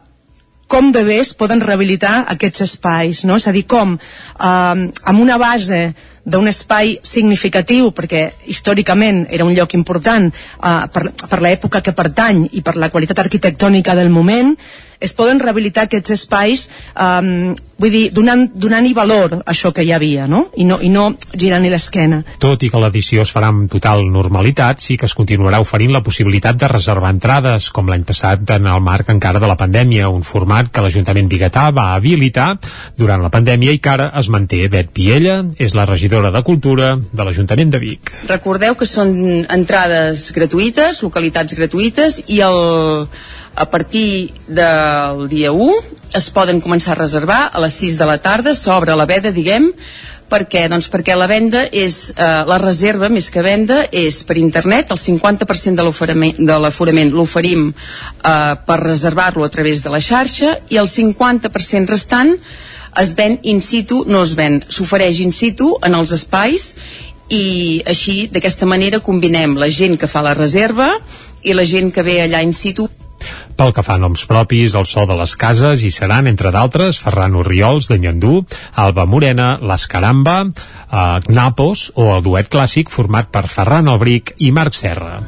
com 0.68 0.92
de 0.92 1.02
bé 1.04 1.18
es 1.24 1.32
poden 1.36 1.62
rehabilitar 1.64 2.26
aquests 2.28 2.66
espais, 2.66 3.22
no? 3.24 3.38
és 3.40 3.48
a 3.48 3.54
dir, 3.56 3.64
com 3.68 3.96
eh, 3.96 4.44
amb 4.44 5.20
una 5.20 5.38
base 5.40 5.94
d'un 6.28 6.50
espai 6.50 6.98
significatiu, 7.02 7.92
perquè 7.96 8.24
històricament 8.52 9.24
era 9.30 9.46
un 9.48 9.54
lloc 9.56 9.74
important 9.78 10.28
eh, 10.30 10.74
per, 10.92 11.08
per 11.24 11.40
l'època 11.44 11.82
que 11.84 11.96
pertany 11.96 12.44
i 12.52 12.62
per 12.62 12.76
la 12.76 12.92
qualitat 12.92 13.24
arquitectònica 13.24 13.96
del 13.98 14.12
moment, 14.12 14.54
es 15.00 15.14
poden 15.14 15.40
rehabilitar 15.40 15.86
aquests 15.86 16.16
espais 16.16 16.68
um, 16.98 17.54
vull 17.78 17.92
dir, 17.94 18.08
donant, 18.10 18.48
donant-hi 18.58 18.90
valor 18.94 19.36
a 19.38 19.40
això 19.52 19.70
que 19.74 19.84
hi 19.86 19.92
havia, 19.94 20.26
no? 20.26 20.48
I 20.58 20.66
no, 20.66 20.80
i 20.82 20.90
no 20.90 21.12
girant-hi 21.30 21.70
l'esquena. 21.70 22.20
Tot 22.42 22.64
i 22.66 22.70
que 22.72 22.80
l'edició 22.82 23.22
es 23.22 23.32
farà 23.34 23.52
amb 23.52 23.70
total 23.70 24.02
normalitat, 24.10 24.82
sí 24.82 24.96
que 24.98 25.06
es 25.06 25.14
continuarà 25.14 25.60
oferint 25.62 25.94
la 25.94 26.02
possibilitat 26.02 26.58
de 26.58 26.70
reservar 26.72 27.12
entrades, 27.14 27.70
com 27.70 27.86
l'any 27.88 28.02
passat 28.08 28.42
en 28.56 28.66
el 28.66 28.82
marc 28.82 29.12
encara 29.14 29.38
de 29.38 29.50
la 29.50 29.56
pandèmia, 29.60 30.10
un 30.10 30.26
format 30.26 30.72
que 30.74 30.82
l'Ajuntament 30.82 31.30
Biguetà 31.30 31.68
va 31.74 31.92
habilitar 31.94 32.48
durant 32.98 33.22
la 33.22 33.30
pandèmia 33.30 33.76
i 33.76 33.78
que 33.78 33.94
ara 33.94 34.10
es 34.18 34.30
manté. 34.34 34.64
Bet 34.68 34.90
Piella 34.90 35.44
és 35.56 35.78
la 35.78 35.86
regidora 35.86 36.17
de 36.26 36.42
Cultura 36.42 36.96
de 36.98 37.24
l'Ajuntament 37.24 37.70
de 37.70 37.78
Vic. 37.78 38.12
Recordeu 38.26 38.74
que 38.74 38.86
són 38.86 39.14
entrades 39.46 40.28
gratuïtes, 40.34 41.02
localitats 41.06 41.54
gratuïtes 41.54 42.22
i 42.26 42.42
el 42.42 43.08
a 43.58 43.66
partir 43.70 44.34
del 44.46 45.24
dia 45.28 45.50
1 45.50 45.78
es 46.18 46.28
poden 46.30 46.60
començar 46.62 46.94
a 46.94 47.00
reservar 47.00 47.40
a 47.52 47.62
les 47.64 47.74
6 47.74 47.96
de 47.98 48.06
la 48.06 48.18
tarda, 48.22 48.54
s'obre 48.54 48.94
la 48.96 49.06
veda, 49.06 49.32
diguem, 49.34 49.72
per 50.28 50.44
què? 50.46 50.66
Doncs 50.68 50.90
perquè 50.92 51.16
la 51.16 51.26
venda 51.26 51.64
és, 51.72 52.12
eh, 52.12 52.28
la 52.46 52.58
reserva 52.60 53.08
més 53.08 53.30
que 53.32 53.42
venda 53.42 53.86
és 53.90 54.22
per 54.28 54.36
internet, 54.36 54.92
el 54.92 55.00
50% 55.00 55.74
de 56.38 56.58
l'aforament 56.60 57.12
l'oferim 57.12 57.72
eh, 57.72 58.54
per 58.66 58.78
reservar-lo 58.82 59.44
a 59.44 59.48
través 59.48 59.82
de 59.82 59.90
la 59.90 60.00
xarxa 60.00 60.58
i 60.68 60.76
el 60.76 60.86
50% 60.86 61.88
restant 61.88 62.36
es 62.96 63.14
ven 63.18 63.38
in 63.42 63.60
situ, 63.64 64.04
no 64.06 64.22
es 64.26 64.34
ven, 64.38 64.62
s'ofereix 64.68 65.20
in 65.24 65.32
situ 65.32 65.74
en 65.84 65.94
els 65.98 66.12
espais 66.16 66.70
i 67.28 67.82
així, 67.86 68.28
d'aquesta 68.32 68.66
manera, 68.66 69.02
combinem 69.04 69.58
la 69.60 69.68
gent 69.68 69.98
que 70.00 70.08
fa 70.08 70.24
la 70.24 70.36
reserva 70.38 70.94
i 71.44 71.52
la 71.52 71.66
gent 71.68 71.92
que 71.92 72.02
ve 72.02 72.22
allà 72.24 72.42
in 72.44 72.56
situ 72.56 72.88
pel 73.58 73.72
que 73.74 73.82
fa 73.82 73.96
a 73.98 73.98
noms 73.98 74.22
propis, 74.30 74.76
el 74.78 74.86
so 74.86 75.02
de 75.10 75.16
les 75.18 75.34
cases 75.40 75.82
hi 75.82 75.90
seran, 75.90 76.28
entre 76.30 76.52
d'altres, 76.54 77.00
Ferran 77.02 77.34
Oriols 77.40 77.90
de 77.90 77.98
Nyandú, 77.98 78.44
Alba 78.78 79.06
Morena, 79.10 79.48
Les 79.58 79.88
Caramba, 79.90 80.38
eh, 80.46 81.20
Napos 81.26 81.88
o 81.96 82.12
el 82.14 82.22
duet 82.22 82.52
clàssic 82.54 82.94
format 82.94 83.34
per 83.34 83.48
Ferran 83.50 83.90
Albric 83.90 84.36
i 84.38 84.54
Marc 84.54 84.78
Serra. 84.78 85.18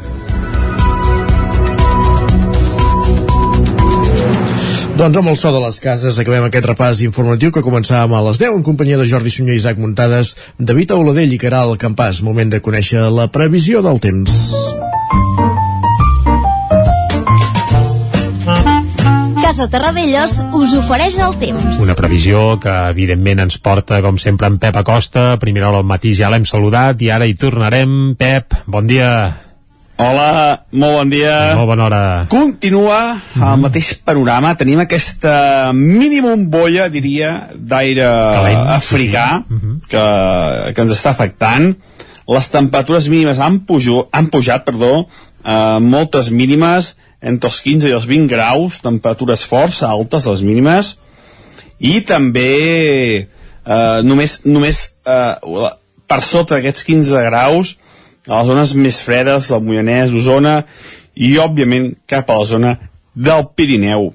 Doncs 5.01 5.16
amb 5.16 5.31
el 5.31 5.36
so 5.40 5.48
de 5.48 5.60
les 5.62 5.78
cases 5.81 6.18
acabem 6.20 6.44
aquest 6.44 6.66
repàs 6.68 6.98
informatiu 7.01 7.48
que 7.56 7.62
començàvem 7.64 8.12
a 8.12 8.18
les 8.27 8.36
10 8.43 8.59
en 8.59 8.66
companyia 8.66 8.98
de 9.01 9.06
Jordi 9.09 9.32
Sunyer 9.32 9.56
i 9.56 9.60
Isaac 9.62 9.81
Muntades, 9.81 10.35
David 10.60 10.93
Auladell 10.93 11.32
i 11.32 11.39
Caral 11.40 11.72
Campàs. 11.81 12.20
Moment 12.20 12.52
de 12.52 12.60
conèixer 12.60 13.06
la 13.09 13.31
previsió 13.32 13.81
del 13.81 13.97
temps. 13.97 14.36
Casa 19.40 19.70
Terradellos 19.72 20.36
us 20.52 20.78
ofereix 20.85 21.16
el 21.16 21.40
temps. 21.40 21.81
Una 21.81 21.97
previsió 21.97 22.59
que 22.60 22.78
evidentment 22.93 23.47
ens 23.48 23.56
porta 23.56 24.05
com 24.05 24.20
sempre 24.20 24.52
en 24.52 24.60
Pep 24.60 24.85
Acosta. 24.85 25.31
A 25.32 25.40
primera 25.40 25.72
hora 25.72 25.81
al 25.81 25.89
matí 25.89 26.12
ja 26.12 26.28
l'hem 26.28 26.44
saludat 26.44 27.01
i 27.01 27.09
ara 27.09 27.24
hi 27.24 27.40
tornarem. 27.40 28.18
Pep, 28.20 28.66
bon 28.68 28.85
dia. 28.85 29.48
Hola, 30.01 30.64
molt 30.72 30.94
bon 30.97 31.10
dia. 31.12 31.32
Molt 31.59 31.68
bona 31.68 31.85
hora. 31.85 32.02
Continua 32.32 33.01
mm 33.18 33.48
el 33.51 33.59
mateix 33.60 33.90
panorama. 34.06 34.55
Tenim 34.56 34.81
aquesta 34.81 35.72
mini 35.77 36.22
bombolla, 36.24 36.89
diria, 36.89 37.51
d'aire 37.55 38.06
africà 38.77 39.27
sí. 39.43 39.55
mm 39.55 39.59
-hmm. 39.59 39.74
que, 39.90 40.05
que 40.74 40.82
ens 40.82 40.93
està 40.93 41.10
afectant. 41.10 41.74
Les 42.28 42.48
temperatures 42.48 43.09
mínimes 43.09 43.39
han, 43.39 43.59
pujo, 43.66 44.09
han 44.12 44.27
pujat, 44.28 44.64
perdó, 44.64 45.06
eh, 45.44 45.78
moltes 45.81 46.31
mínimes, 46.31 46.97
entre 47.20 47.48
els 47.51 47.60
15 47.60 47.89
i 47.89 47.93
els 47.93 48.06
20 48.06 48.28
graus, 48.28 48.81
temperatures 48.81 49.44
força 49.44 49.89
altes, 49.89 50.27
les 50.27 50.43
mínimes, 50.43 50.98
i 51.78 52.01
també 52.01 53.27
eh, 53.66 54.01
només, 54.02 54.40
només 54.44 54.94
eh, 55.05 55.35
per 56.06 56.22
sota 56.22 56.55
d'aquests 56.55 56.85
15 56.85 57.24
graus 57.28 57.77
a 58.28 58.40
les 58.40 58.48
zones 58.51 58.74
més 58.76 59.01
fredes, 59.05 59.48
del 59.51 59.62
Moianès, 59.64 60.12
d'Osona 60.12 60.60
i, 61.14 61.36
òbviament, 61.40 61.92
cap 62.10 62.30
a 62.30 62.38
la 62.40 62.48
zona 62.48 62.76
del 63.14 63.47
Pirineu. 63.56 64.10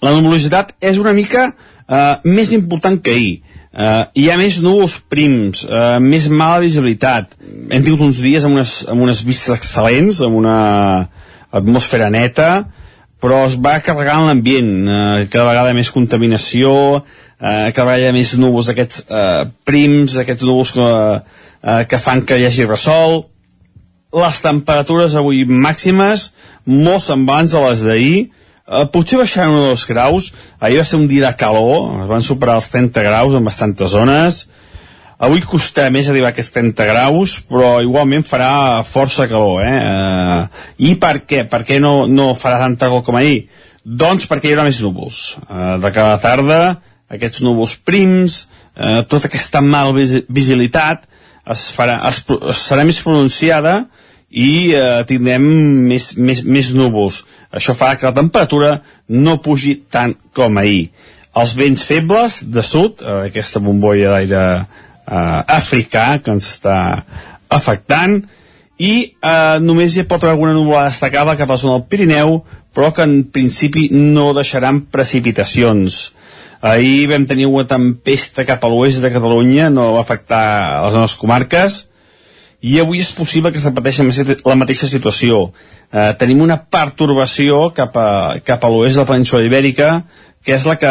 La 0.00 0.14
nuvolositat 0.16 0.74
és 0.80 0.98
una 1.00 1.12
mica 1.16 1.50
eh, 1.50 2.16
més 2.24 2.52
important 2.56 2.98
que 3.02 3.14
ahir. 3.14 3.32
Eh, 3.70 4.04
hi 4.22 4.26
ha 4.30 4.38
més 4.40 4.58
núvols 4.62 4.96
prims, 5.12 5.62
eh, 5.68 5.98
més 6.02 6.28
mala 6.32 6.62
visibilitat. 6.62 7.36
Hem 7.70 7.84
tingut 7.84 8.02
uns 8.08 8.20
dies 8.22 8.46
amb 8.46 8.58
unes, 8.58 8.80
amb 8.90 9.04
unes 9.06 9.22
vistes 9.26 9.54
excel·lents, 9.58 10.22
amb 10.26 10.40
una 10.40 10.56
atmosfera 11.54 12.10
neta, 12.10 12.50
però 13.20 13.44
es 13.46 13.58
va 13.60 13.76
carregant 13.84 14.26
l'ambient, 14.26 14.72
eh, 14.88 15.26
cada 15.30 15.50
vegada 15.50 15.74
més 15.76 15.90
contaminació, 15.92 16.72
eh, 17.36 17.70
cada 17.76 17.90
vegada 17.92 18.16
més 18.16 18.32
núvols 18.40 18.72
aquests 18.72 19.04
eh, 19.06 19.44
prims, 19.68 20.16
aquests 20.16 20.46
núvols 20.48 20.72
que, 20.74 20.88
eh, 20.88 21.39
que 21.88 21.98
fan 22.00 22.24
que 22.26 22.38
hi 22.38 22.46
hagi 22.48 22.66
resol. 22.68 23.24
Les 24.16 24.40
temperatures 24.42 25.14
avui 25.14 25.44
màximes, 25.46 26.30
molt 26.66 27.04
semblants 27.04 27.54
a 27.54 27.64
les 27.68 27.84
d'ahir, 27.86 28.16
eh, 28.66 28.86
potser 28.92 29.20
baixaran 29.20 29.54
un 29.54 29.60
o 29.64 29.68
dos 29.70 29.86
graus, 29.86 30.32
ahir 30.58 30.80
va 30.80 30.84
ser 30.84 30.98
un 30.98 31.06
dia 31.08 31.28
de 31.28 31.36
calor, 31.36 32.02
es 32.02 32.08
van 32.08 32.22
superar 32.22 32.56
els 32.58 32.70
30 32.72 33.04
graus 33.06 33.34
en 33.34 33.44
bastantes 33.44 33.90
zones, 33.90 34.46
Avui 35.20 35.42
costarà 35.44 35.90
més 35.92 36.06
arribar 36.08 36.30
a 36.30 36.32
aquests 36.32 36.54
30 36.54 36.84
graus, 36.88 37.34
però 37.44 37.82
igualment 37.84 38.22
farà 38.24 38.80
força 38.88 39.26
calor, 39.28 39.58
eh? 39.60 39.74
eh 39.76 40.86
I 40.88 40.94
per 40.96 41.26
què? 41.28 41.42
Per 41.44 41.60
què 41.68 41.76
no, 41.76 42.06
no 42.08 42.30
farà 42.40 42.62
tanta 42.62 42.88
calor 42.88 43.04
com 43.04 43.18
ahir? 43.20 43.42
Doncs 43.84 44.24
perquè 44.30 44.48
hi 44.48 44.54
haurà 44.54 44.64
més 44.64 44.80
núvols. 44.80 45.18
Eh, 45.44 45.76
de 45.82 45.90
cada 45.92 46.16
tarda, 46.24 46.60
aquests 47.12 47.44
núvols 47.44 47.76
prims, 47.84 48.46
eh, 48.72 49.02
tota 49.12 49.28
aquesta 49.28 49.60
mal 49.60 49.92
vis 49.92 50.22
visibilitat 50.32 51.04
es 51.52 51.68
farà, 51.74 52.00
es, 52.08 52.22
serà 52.62 52.84
més 52.86 53.00
pronunciada 53.02 53.84
i 54.30 54.72
eh, 54.78 55.02
tindrem 55.08 55.46
més, 55.90 56.12
més, 56.16 56.44
més 56.46 56.70
núvols. 56.74 57.24
Això 57.50 57.74
farà 57.74 57.98
que 57.98 58.06
la 58.06 58.16
temperatura 58.16 58.76
no 59.10 59.40
pugi 59.42 59.80
tant 59.90 60.14
com 60.36 60.60
ahir. 60.60 60.90
Els 61.40 61.54
vents 61.58 61.82
febles 61.86 62.40
de 62.46 62.62
sud, 62.66 63.02
eh, 63.02 63.16
aquesta 63.30 63.62
bombolla 63.62 64.16
d'aire 64.16 64.44
eh, 64.58 65.40
africà 65.58 66.06
que 66.22 66.34
ens 66.34 66.46
està 66.56 66.78
afectant, 67.50 68.20
i 68.80 68.94
eh, 69.10 69.58
només 69.60 69.96
hi 69.98 70.06
pot 70.08 70.22
haver 70.22 70.36
alguna 70.36 70.54
nuvolada 70.56 70.94
destacada 70.94 71.36
cap 71.36 71.50
a 71.50 71.58
la 71.58 71.60
zona 71.60 71.76
del 71.78 71.88
Pirineu, 71.90 72.40
però 72.74 72.92
que 72.94 73.04
en 73.04 73.16
principi 73.34 73.88
no 73.92 74.30
deixaran 74.36 74.84
precipitacions. 74.94 76.00
Ahir 76.60 77.08
vam 77.08 77.24
tenir 77.24 77.46
una 77.48 77.64
tempesta 77.64 78.44
cap 78.44 78.64
a 78.64 78.68
l'oest 78.68 79.00
de 79.00 79.10
Catalunya, 79.12 79.70
no 79.72 79.94
va 79.94 80.02
afectar 80.04 80.42
les 80.84 80.98
nostres 80.98 81.20
comarques, 81.20 81.78
i 82.60 82.76
avui 82.80 83.00
és 83.00 83.12
possible 83.16 83.48
que 83.52 83.56
es 83.56 83.64
la 83.64 84.56
mateixa 84.60 84.86
situació. 84.86 85.52
Eh, 85.90 86.12
tenim 86.20 86.42
una 86.44 86.58
pertorbació 86.60 87.70
cap 87.72 87.96
a, 87.96 88.10
cap 88.44 88.64
a 88.64 88.68
l'oest 88.68 88.98
de 88.98 89.06
la 89.06 89.08
península 89.08 89.46
ibèrica, 89.46 90.04
que 90.44 90.52
és 90.56 90.66
la 90.68 90.76
que 90.80 90.90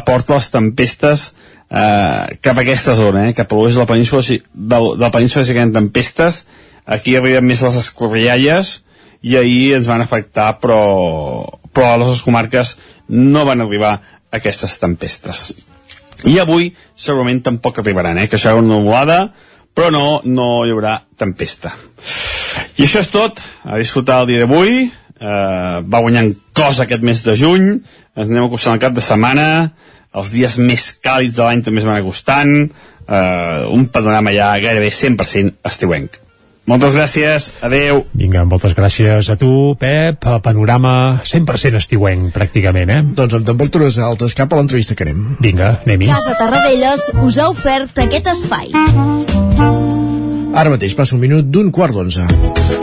aporta 0.00 0.38
les 0.38 0.48
tempestes 0.50 1.30
eh, 1.68 2.38
cap 2.40 2.56
a 2.56 2.64
aquesta 2.64 2.96
zona, 2.96 3.28
eh, 3.28 3.34
cap 3.36 3.52
a 3.52 3.58
l'oest 3.58 3.76
de 3.76 3.84
la 3.84 3.90
península, 3.92 4.24
de, 4.24 4.40
de 4.80 5.04
la 5.04 5.12
península 5.12 5.44
si 5.44 5.54
tempestes, 5.54 6.46
aquí 6.86 7.16
arriben 7.16 7.44
més 7.46 7.60
les 7.62 7.76
escorrialles, 7.76 8.80
i 9.20 9.36
ahir 9.36 9.76
ens 9.76 9.86
van 9.86 10.00
afectar, 10.00 10.54
però, 10.60 10.80
però 11.76 11.92
a 11.92 12.00
les 12.00 12.22
comarques 12.24 12.78
no 13.08 13.44
van 13.44 13.60
arribar 13.60 13.98
aquestes 14.30 14.78
tempestes. 14.80 15.44
I 16.28 16.36
avui 16.40 16.70
segurament 16.94 17.40
tampoc 17.44 17.80
arribaran, 17.80 18.18
eh? 18.20 18.28
que 18.28 18.36
això 18.36 18.52
una 18.58 18.74
nuvolada, 18.74 19.20
però 19.74 19.90
no, 19.94 20.20
no 20.24 20.48
hi 20.66 20.74
haurà 20.74 20.98
tempesta. 21.18 21.72
I 22.76 22.84
això 22.84 23.00
és 23.00 23.10
tot, 23.12 23.40
a 23.64 23.78
disfrutar 23.80 24.20
el 24.22 24.32
dia 24.32 24.44
d'avui, 24.44 24.84
eh, 24.86 25.76
va 25.86 26.02
guanyant 26.02 26.34
cos 26.56 26.82
aquest 26.82 27.04
mes 27.06 27.22
de 27.24 27.36
juny, 27.38 27.68
ens 28.16 28.28
anem 28.28 28.48
acostant 28.48 28.76
al 28.76 28.82
cap 28.82 28.96
de 28.96 29.04
setmana, 29.04 29.46
els 30.16 30.32
dies 30.34 30.56
més 30.58 30.88
càlids 31.02 31.36
de 31.36 31.46
l'any 31.46 31.62
també 31.64 31.82
es 31.82 31.88
van 31.88 32.00
acostant, 32.00 32.56
eh, 33.06 33.60
un 33.70 33.86
panorama 33.94 34.34
ja 34.34 34.52
gairebé 34.62 34.90
100% 34.90 35.60
estiuenc. 35.70 36.18
Moltes 36.70 36.92
gràcies, 36.94 37.48
adeu. 37.66 38.04
Vinga, 38.14 38.44
moltes 38.46 38.76
gràcies 38.78 39.26
a 39.32 39.34
tu, 39.40 39.74
Pep. 39.80 40.22
El 40.22 40.38
panorama 40.44 40.92
100% 41.26 41.80
estiuenc, 41.80 42.28
pràcticament, 42.36 42.92
eh? 42.94 43.00
Doncs 43.18 43.34
amb 43.40 43.48
temperatures 43.48 43.98
altes 44.06 44.36
cap 44.38 44.52
a 44.54 44.60
l'entrevista 44.60 44.94
que 44.94 45.08
anem. 45.08 45.24
Vinga, 45.42 45.72
anem-hi. 45.82 46.12
Casa 46.12 46.36
Tarradellas 46.38 47.08
us 47.26 47.40
ha 47.42 47.48
ofert 47.50 47.98
aquest 48.06 48.30
espai. 48.36 48.70
Ara 50.54 50.70
mateix 50.70 50.94
passa 50.94 51.18
un 51.18 51.24
minut 51.26 51.50
d'un 51.50 51.74
quart 51.74 51.96
d'onze. 51.98 52.79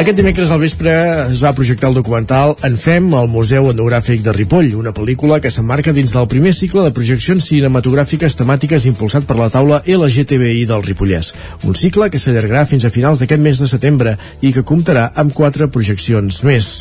Aquest 0.00 0.16
dimecres 0.16 0.48
al 0.48 0.62
vespre 0.62 0.92
es 1.28 1.42
va 1.44 1.50
projectar 1.52 1.90
el 1.90 1.96
documental 1.98 2.54
En 2.64 2.78
Fem 2.80 3.10
al 3.18 3.26
Museu 3.28 3.66
Etnogràfic 3.68 4.22
de 4.24 4.32
Ripoll, 4.32 4.70
una 4.78 4.94
pel·lícula 4.96 5.42
que 5.44 5.50
s'emmarca 5.52 5.92
dins 5.92 6.14
del 6.16 6.28
primer 6.32 6.54
cicle 6.56 6.86
de 6.86 6.94
projeccions 6.96 7.50
cinematogràfiques 7.50 8.38
temàtiques 8.40 8.88
impulsat 8.88 9.28
per 9.28 9.36
la 9.36 9.50
taula 9.52 9.82
LGTBI 9.84 10.64
del 10.72 10.88
Ripollès. 10.88 11.34
Un 11.68 11.76
cicle 11.76 12.08
que 12.08 12.22
s'allargarà 12.22 12.64
fins 12.72 12.88
a 12.88 12.94
finals 12.96 13.20
d'aquest 13.20 13.44
mes 13.44 13.60
de 13.60 13.68
setembre 13.68 14.16
i 14.40 14.56
que 14.56 14.64
comptarà 14.64 15.10
amb 15.20 15.36
quatre 15.36 15.68
projeccions 15.68 16.42
més. 16.48 16.72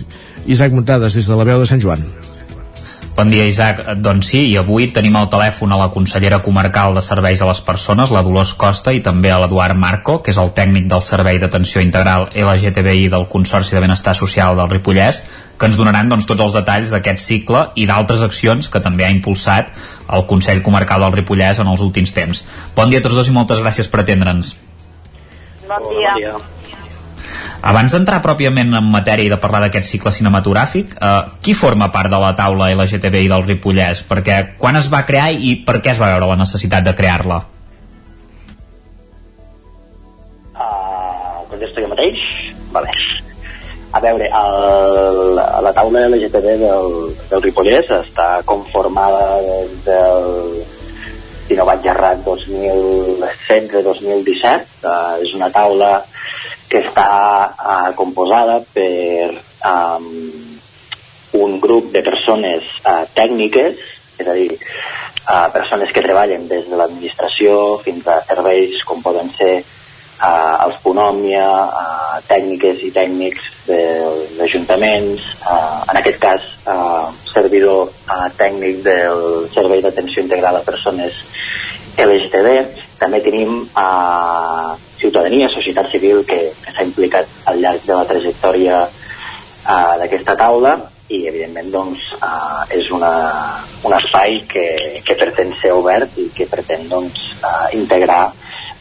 Isaac 0.47 0.71
Muntades, 0.71 1.19
des 1.19 1.27
de 1.27 1.43
la 1.43 1.51
veu 1.51 1.59
de 1.59 1.67
Sant 1.67 1.83
Joan. 1.83 2.07
Bon 3.19 3.27
dia, 3.27 3.43
Isaac. 3.43 3.81
Doncs 3.99 4.29
sí, 4.31 4.45
i 4.47 4.53
avui 4.55 4.85
tenim 4.95 5.17
al 5.19 5.25
telèfon 5.27 5.73
a 5.75 5.77
la 5.81 5.89
consellera 5.91 6.37
comarcal 6.39 6.93
de 6.95 7.01
Serveis 7.03 7.41
a 7.43 7.47
les 7.49 7.59
Persones, 7.67 8.13
la 8.15 8.21
Dolors 8.23 8.53
Costa, 8.55 8.93
i 8.95 9.01
també 9.03 9.27
a 9.27 9.41
l'Eduard 9.41 9.75
Marco, 9.75 10.21
que 10.23 10.31
és 10.31 10.37
el 10.39 10.53
tècnic 10.55 10.85
del 10.87 11.01
Servei 11.03 11.35
d'Atenció 11.41 11.83
Integral 11.83 12.29
LGTBI 12.31 13.09
del 13.11 13.25
Consorci 13.27 13.75
de 13.75 13.81
Benestar 13.83 14.13
Social 14.15 14.55
del 14.55 14.71
Ripollès, 14.71 15.19
que 15.59 15.67
ens 15.67 15.75
donaran 15.75 16.07
doncs, 16.07 16.29
tots 16.29 16.45
els 16.45 16.55
detalls 16.55 16.93
d'aquest 16.95 17.19
cicle 17.19 17.65
i 17.75 17.89
d'altres 17.89 18.23
accions 18.23 18.71
que 18.71 18.79
també 18.85 19.03
ha 19.03 19.11
impulsat 19.11 19.73
el 20.15 20.23
Consell 20.29 20.63
Comarcal 20.63 21.03
del 21.03 21.17
Ripollès 21.19 21.59
en 21.59 21.73
els 21.73 21.83
últims 21.83 22.15
temps. 22.15 22.45
Bon 22.77 22.87
dia 22.87 23.03
a 23.03 23.07
tots 23.09 23.19
dos 23.19 23.27
i 23.27 23.35
moltes 23.35 23.59
gràcies 23.59 23.91
per 23.91 24.05
atendre'ns. 24.05 24.53
Bon 25.67 25.91
dia. 25.91 26.15
Bon 26.15 26.23
dia. 26.23 26.58
Abans 27.59 27.91
d'entrar 27.91 28.21
pròpiament 28.23 28.71
en 28.77 28.85
matèria 28.87 29.27
i 29.27 29.31
de 29.31 29.37
parlar 29.39 29.59
d'aquest 29.65 29.87
cicle 29.89 30.11
cinematogràfic, 30.15 30.93
eh, 30.95 31.23
qui 31.43 31.53
forma 31.53 31.91
part 31.91 32.09
de 32.09 32.19
la 32.19 32.35
taula 32.35 32.71
LGTBI 32.71 33.27
del 33.27 33.43
Ripollès? 33.43 34.03
Perquè 34.07 34.55
quan 34.57 34.75
es 34.79 34.87
va 34.87 35.05
crear 35.05 35.31
i 35.33 35.55
per 35.67 35.81
què 35.83 35.91
es 35.91 35.99
va 35.99 36.07
veure 36.13 36.27
la 36.27 36.37
necessitat 36.39 36.83
de 36.83 36.95
crear-la? 36.95 37.43
Uh, 40.55 41.43
contesto 41.51 41.81
jo 41.83 41.87
mateix? 41.91 42.15
Vale. 42.71 42.87
A 43.91 43.99
veure, 43.99 44.23
el, 44.23 45.35
la 45.35 45.73
taula 45.75 46.07
LGTB 46.07 46.45
del, 46.63 47.11
del 47.29 47.41
Ripollès 47.43 47.91
està 47.91 48.41
conformada 48.45 49.41
des 49.43 49.83
del 49.83 50.63
si 51.49 51.55
no 51.57 51.65
vaig 51.65 51.85
errat 51.89 52.17
2016-2017 52.23 54.85
uh, 54.85 55.17
és 55.19 55.33
una 55.33 55.49
taula 55.51 56.05
que 56.69 56.83
està 56.85 57.09
uh, 57.49 57.89
composada 57.97 58.59
per 58.73 59.33
um, 59.65 60.05
un 61.39 61.57
grup 61.61 61.89
de 61.93 62.03
persones 62.05 62.65
uh, 62.85 63.03
tècniques, 63.15 63.81
és 64.19 64.27
a 64.27 64.35
dir, 64.37 64.53
uh, 65.25 65.49
persones 65.53 65.91
que 65.95 66.03
treballen 66.05 66.47
des 66.49 66.67
de 66.69 66.77
l'administració 66.77 67.79
fins 67.85 68.07
a 68.07 68.21
serveis 68.27 68.83
com 68.87 69.01
poden 69.05 69.31
ser 69.37 69.53
uh, 69.61 70.55
els 70.65 70.77
Ponòmia, 70.83 71.47
uh, 71.65 72.19
tècniques 72.29 72.83
i 72.85 72.91
tècnics 72.95 73.47
dels 73.67 74.41
ajuntaments, 74.45 75.31
uh, 75.45 75.85
en 75.89 76.01
aquest 76.01 76.19
cas 76.21 76.45
uh, 76.65 77.09
servidor 77.31 77.89
uh, 78.09 78.27
tècnic 78.37 78.83
del 78.85 79.49
Servei 79.55 79.81
d'Atenció 79.85 80.25
Integral 80.25 80.59
a 80.59 80.67
Persones 80.67 81.17
LGTB, 81.99 82.53
també 82.99 83.23
tenim 83.25 83.63
uh, 83.73 84.77
ciutadania, 84.99 85.49
societat 85.49 85.89
civil 85.91 86.23
que, 86.27 86.39
que 86.61 86.75
s'ha 86.75 86.85
implicat 86.85 87.27
al 87.49 87.61
llarg 87.63 87.85
de 87.87 87.95
la 87.95 88.07
trajectòria 88.09 88.81
uh, 88.85 89.93
d'aquesta 90.01 90.35
taula 90.39 90.75
i 91.09 91.23
evidentment 91.29 91.71
doncs, 91.73 92.03
uh, 92.19 92.65
és 92.75 92.91
una, 92.93 93.13
un 93.87 93.95
espai 93.97 94.43
que, 94.51 94.67
que 95.05 95.17
pretén 95.17 95.55
ser 95.61 95.71
obert 95.73 96.19
i 96.21 96.27
que 96.35 96.45
pretén 96.51 96.85
doncs, 96.91 97.31
uh, 97.41 97.67
integrar 97.73 98.27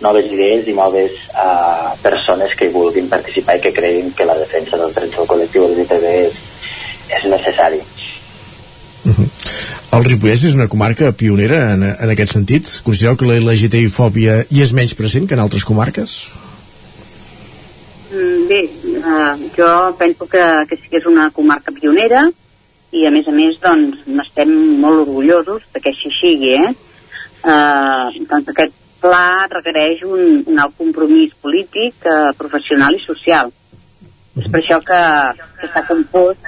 noves 0.05 0.29
idees 0.31 0.69
i 0.69 0.75
noves 0.77 1.15
uh, 1.33 1.95
persones 2.03 2.55
que 2.59 2.69
vulguin 2.75 3.09
participar 3.11 3.57
i 3.59 3.65
que 3.65 3.75
creguin 3.75 4.13
que 4.15 4.27
la 4.29 4.37
defensa 4.39 4.79
dels 4.79 4.95
drets 4.95 5.17
del 5.17 5.31
col·lectiu 5.31 5.67
LGTB 5.71 6.13
és, 6.27 6.43
és 7.19 7.31
necessari. 7.33 7.81
Uh 9.09 9.15
-huh. 9.17 9.29
El 9.97 10.05
Ripollès 10.05 10.45
és 10.45 10.55
una 10.55 10.69
comarca 10.69 11.13
pionera 11.13 11.73
en, 11.75 11.83
en 11.83 12.11
aquest 12.13 12.33
sentit? 12.33 12.65
Considereu 12.85 13.17
que 13.17 13.29
la 13.29 13.39
LGTBI-fòbia 13.41 14.35
hi 14.51 14.61
és 14.63 14.73
menys 14.77 14.95
present 14.95 15.27
que 15.27 15.35
en 15.35 15.41
altres 15.41 15.65
comarques? 15.65 16.33
Mm, 18.13 18.49
bé, 18.51 18.61
uh, 19.11 19.35
jo 19.57 19.71
penso 19.99 20.27
que, 20.27 20.45
que 20.69 20.77
sí 20.77 20.91
que 20.91 20.99
és 20.99 21.07
una 21.07 21.31
comarca 21.31 21.73
pionera 21.73 22.27
i 22.93 23.07
a 23.07 23.11
més 23.11 23.27
a 23.29 23.33
més 23.33 23.57
doncs 23.61 24.05
n'estem 24.07 24.53
molt 24.83 25.01
orgullosos 25.07 25.63
de 25.73 25.81
que 25.81 25.91
així 25.95 26.13
sigui 26.21 26.53
eh? 26.57 26.75
Uh, 27.45 28.13
doncs 28.29 28.49
aquest 28.49 28.75
pla 29.01 29.47
requereix 29.51 30.03
un, 30.05 30.43
un 30.47 30.59
alt 30.59 30.77
compromís 30.77 31.33
polític, 31.41 31.95
uh, 32.05 32.35
professional 32.37 32.95
i 32.95 33.05
social. 33.07 33.53
És 34.37 34.51
per 34.53 34.61
això 34.61 34.81
que, 34.85 35.01
que 35.59 35.67
està 35.67 35.85
compost 35.89 36.45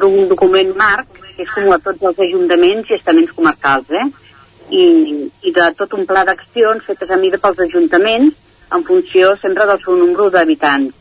d'un 0.00 0.28
document 0.30 0.74
marc 0.76 1.20
que 1.36 1.42
és 1.44 1.50
com 1.54 1.72
a 1.72 1.80
tots 1.82 2.02
els 2.02 2.20
ajuntaments 2.26 2.90
i 2.90 2.96
estaments 2.98 3.32
comarcals, 3.36 3.90
eh? 3.90 4.06
I, 4.70 4.84
i 5.44 5.52
de 5.52 5.68
tot 5.78 5.92
un 5.94 6.06
pla 6.08 6.24
d'accions 6.24 6.84
fetes 6.86 7.10
a 7.10 7.18
mida 7.20 7.38
pels 7.42 7.60
ajuntaments 7.66 8.34
en 8.74 8.84
funció 8.84 9.34
sempre 9.42 9.66
del 9.68 9.80
seu 9.84 9.96
nombre 9.98 10.30
d'habitants. 10.32 10.94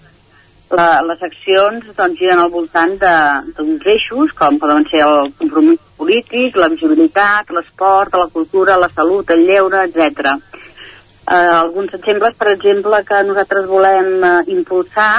La, 0.74 0.88
les 1.06 1.22
accions 1.22 1.86
doncs, 1.94 2.18
giren 2.18 2.42
al 2.42 2.50
voltant 2.50 2.96
d'uns 2.98 3.86
eixos 3.94 4.34
com 4.38 4.58
poden 4.62 4.88
ser 4.90 5.04
el 5.06 5.30
compromís 5.38 5.82
polític, 6.00 6.58
la 6.58 6.72
visibilitat, 6.74 7.54
l'esport, 7.54 8.18
la 8.18 8.30
cultura, 8.34 8.80
la 8.82 8.90
salut, 8.90 9.30
el 9.30 9.46
lleure, 9.48 9.84
etc. 9.86 10.34
Eh, 10.34 11.36
alguns 11.36 11.94
exemples, 11.94 12.34
per 12.40 12.50
exemple, 12.56 13.04
que 13.08 13.22
nosaltres 13.30 13.70
volem 13.70 14.10
eh, 14.18 14.34
impulsar 14.58 15.14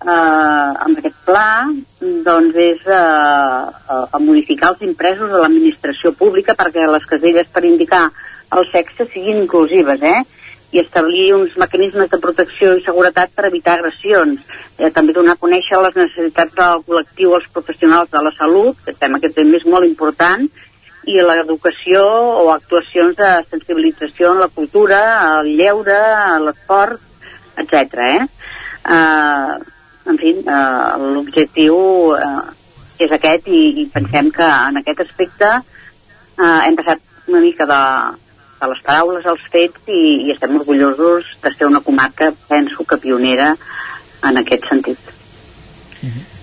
eh, 0.00 0.72
amb 0.86 0.98
aquest 0.98 1.16
pla 1.26 1.68
doncs 2.00 2.56
és 2.56 2.82
eh, 2.86 2.96
a, 2.96 4.00
a 4.10 4.20
modificar 4.22 4.74
els 4.74 4.84
impresos 4.88 5.30
de 5.30 5.40
l'administració 5.40 6.14
pública 6.16 6.56
perquè 6.58 6.86
les 6.88 7.06
caselles 7.08 7.48
per 7.52 7.64
indicar 7.68 8.08
el 8.56 8.66
sexe 8.72 9.06
siguin 9.12 9.44
inclusives, 9.44 10.02
eh? 10.02 10.22
i 10.70 10.78
establir 10.78 11.32
uns 11.34 11.56
mecanismes 11.58 12.10
de 12.12 12.18
protecció 12.22 12.76
i 12.78 12.82
seguretat 12.84 13.32
per 13.34 13.48
evitar 13.48 13.76
agressions. 13.76 14.44
Eh, 14.78 14.90
també 14.94 15.14
donar 15.14 15.34
a 15.34 15.40
conèixer 15.40 15.80
les 15.82 15.96
necessitats 15.98 16.54
del 16.54 16.84
col·lectiu 16.86 17.34
als 17.34 17.48
professionals 17.54 18.10
de 18.12 18.22
la 18.22 18.30
salut, 18.36 18.78
que 18.84 18.94
tema 18.94 19.18
que 19.22 19.32
també 19.34 19.58
és 19.58 19.66
molt 19.66 19.88
important, 19.88 20.46
i 21.10 21.16
l'educació 21.24 22.04
o 22.44 22.50
actuacions 22.52 23.16
de 23.18 23.30
sensibilització 23.50 24.34
en 24.34 24.44
la 24.44 24.50
cultura, 24.54 25.00
el 25.40 25.54
lleure, 25.58 25.98
l'esport, 26.44 27.02
etc. 27.58 27.98
Eh? 28.06 28.20
Eh, 28.94 29.79
en 30.10 30.18
fi, 30.20 30.34
eh, 30.38 31.12
l'objectiu 31.14 31.76
eh, 32.16 33.04
és 33.04 33.12
aquest 33.16 33.46
i, 33.48 33.60
i 33.82 33.86
pensem 33.92 34.30
que 34.34 34.46
en 34.46 34.80
aquest 34.80 35.04
aspecte 35.06 35.50
eh, 35.60 36.58
hem 36.66 36.76
passat 36.78 37.00
una 37.30 37.40
mica 37.44 37.66
de, 37.70 37.82
de 38.60 38.72
les 38.72 38.82
paraules 38.86 39.26
als 39.30 39.46
fets 39.52 39.88
i, 39.88 40.02
i 40.26 40.34
estem 40.34 40.58
orgullosos 40.58 41.30
de 41.42 41.54
ser 41.54 41.68
una 41.70 41.80
comarca, 41.86 42.32
penso 42.48 42.84
que 42.84 43.00
pionera 43.00 43.54
en 44.26 44.42
aquest 44.42 44.68
sentit. 44.68 45.16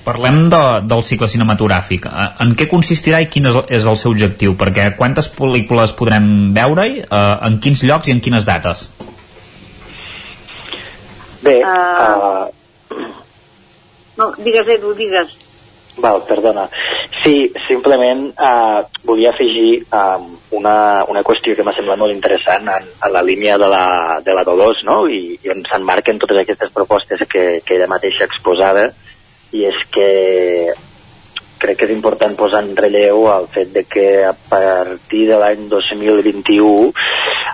Parlem 0.07 0.45
de, 0.48 0.61
del 0.88 1.03
cicle 1.03 1.27
cinematogràfic. 1.27 2.07
Eh, 2.07 2.27
En 2.45 2.56
què 2.57 2.69
consistirà 2.72 3.19
i 3.22 3.30
quin 3.31 3.49
és 3.52 3.57
el, 3.60 3.65
és 3.80 3.89
el 3.91 3.99
seu 3.99 4.15
objectiu? 4.15 4.56
Perquè 4.60 4.94
quantes 4.98 5.27
pel·lícules 5.35 5.94
podrem 5.99 6.53
veure-hi, 6.56 7.02
eh, 7.03 7.23
en 7.49 7.60
quins 7.64 7.84
llocs 7.84 8.07
i 8.07 8.15
en 8.15 8.23
quines 8.23 8.48
dates? 8.48 8.88
Bé, 11.44 11.61
Uh, 11.68 12.48
no, 14.18 14.31
digues, 14.38 14.68
Edu, 14.77 14.94
digues. 14.98 15.35
Val, 15.98 16.22
perdona. 16.27 16.68
Sí, 17.23 17.52
simplement 17.68 18.27
eh, 18.30 18.81
volia 19.03 19.31
afegir 19.31 19.81
eh, 19.81 20.18
una, 20.52 21.03
una 21.10 21.23
qüestió 21.26 21.56
que 21.57 21.65
m'ha 21.65 21.73
semblat 21.73 21.98
molt 21.98 22.14
interessant 22.14 22.69
en, 22.69 22.85
en 22.85 23.14
la 23.14 23.23
línia 23.26 23.57
de 23.57 23.69
la, 23.72 23.85
de 24.23 24.35
la 24.38 24.44
Dolors, 24.45 24.84
no? 24.85 24.99
I, 25.10 25.39
i 25.41 25.53
on 25.53 25.65
s'enmarquen 25.65 26.22
totes 26.22 26.44
aquestes 26.44 26.73
propostes 26.76 27.26
que, 27.30 27.48
que 27.65 27.77
ella 27.77 27.89
mateixa 27.89 28.27
exposava, 28.30 28.85
i 29.57 29.65
és 29.65 29.81
que 29.89 30.11
crec 31.57 31.80
que 31.80 31.88
és 31.88 31.95
important 31.95 32.35
posar 32.38 32.61
en 32.61 32.76
relleu 32.77 33.26
el 33.31 33.48
fet 33.53 33.72
de 33.73 33.84
que 33.89 34.07
a 34.27 34.35
partir 34.38 35.26
de 35.31 35.39
l'any 35.41 35.65
2021 35.72 36.91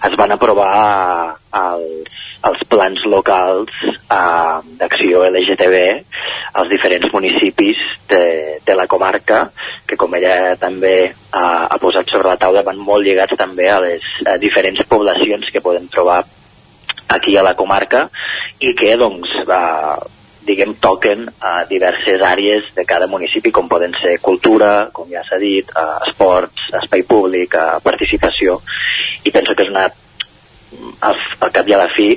es 0.10 0.18
van 0.20 0.36
aprovar 0.36 1.38
els, 1.56 2.23
els 2.50 2.64
plans 2.70 3.04
locals 3.10 3.72
eh, 3.88 4.58
d'acció 4.80 5.24
LGTB 5.30 5.82
als 6.54 6.70
diferents 6.70 7.10
municipis 7.14 7.80
de, 8.10 8.60
de 8.66 8.76
la 8.78 8.88
comarca, 8.88 9.48
que 9.88 9.98
com 9.98 10.14
ella 10.16 10.56
també 10.62 10.96
eh, 11.10 11.14
ha 11.34 11.80
posat 11.82 12.10
sobre 12.12 12.30
la 12.30 12.40
taula, 12.42 12.66
van 12.66 12.80
molt 12.80 13.06
lligats 13.06 13.38
també 13.40 13.70
a 13.72 13.80
les 13.84 14.06
a 14.30 14.38
diferents 14.42 14.84
poblacions 14.90 15.50
que 15.52 15.64
podem 15.64 15.88
trobar 15.92 16.22
aquí 17.14 17.38
a 17.38 17.46
la 17.46 17.56
comarca 17.56 18.08
i 18.60 18.74
que, 18.78 18.94
doncs, 18.98 19.32
eh, 19.48 20.12
diguem, 20.44 20.76
toquen 20.84 21.26
a 21.40 21.64
diverses 21.70 22.22
àrees 22.22 22.70
de 22.76 22.86
cada 22.86 23.08
municipi, 23.08 23.52
com 23.52 23.70
poden 23.72 23.94
ser 24.02 24.18
cultura, 24.22 24.90
com 24.94 25.08
ja 25.10 25.24
s'ha 25.24 25.40
dit, 25.40 25.70
eh, 25.72 26.10
esports, 26.10 26.70
espai 26.84 27.04
públic, 27.08 27.56
eh, 27.56 27.80
participació, 27.84 28.60
i 29.24 29.32
penso 29.32 29.56
que 29.56 29.64
és 29.64 29.72
una, 29.72 29.88
al, 31.00 31.20
al 31.40 31.52
cap 31.56 31.68
i 31.68 31.76
a 31.76 31.82
la 31.84 31.90
fi, 31.96 32.10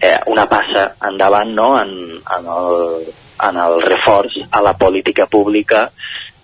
eh, 0.00 0.18
una 0.32 0.46
passa 0.50 0.94
endavant 1.08 1.52
no? 1.54 1.68
en, 1.80 1.92
en, 2.36 2.48
el, 2.56 3.06
en 3.48 3.60
el 3.66 3.82
reforç 3.82 4.40
a 4.50 4.62
la 4.64 4.74
política 4.78 5.26
pública 5.26 5.86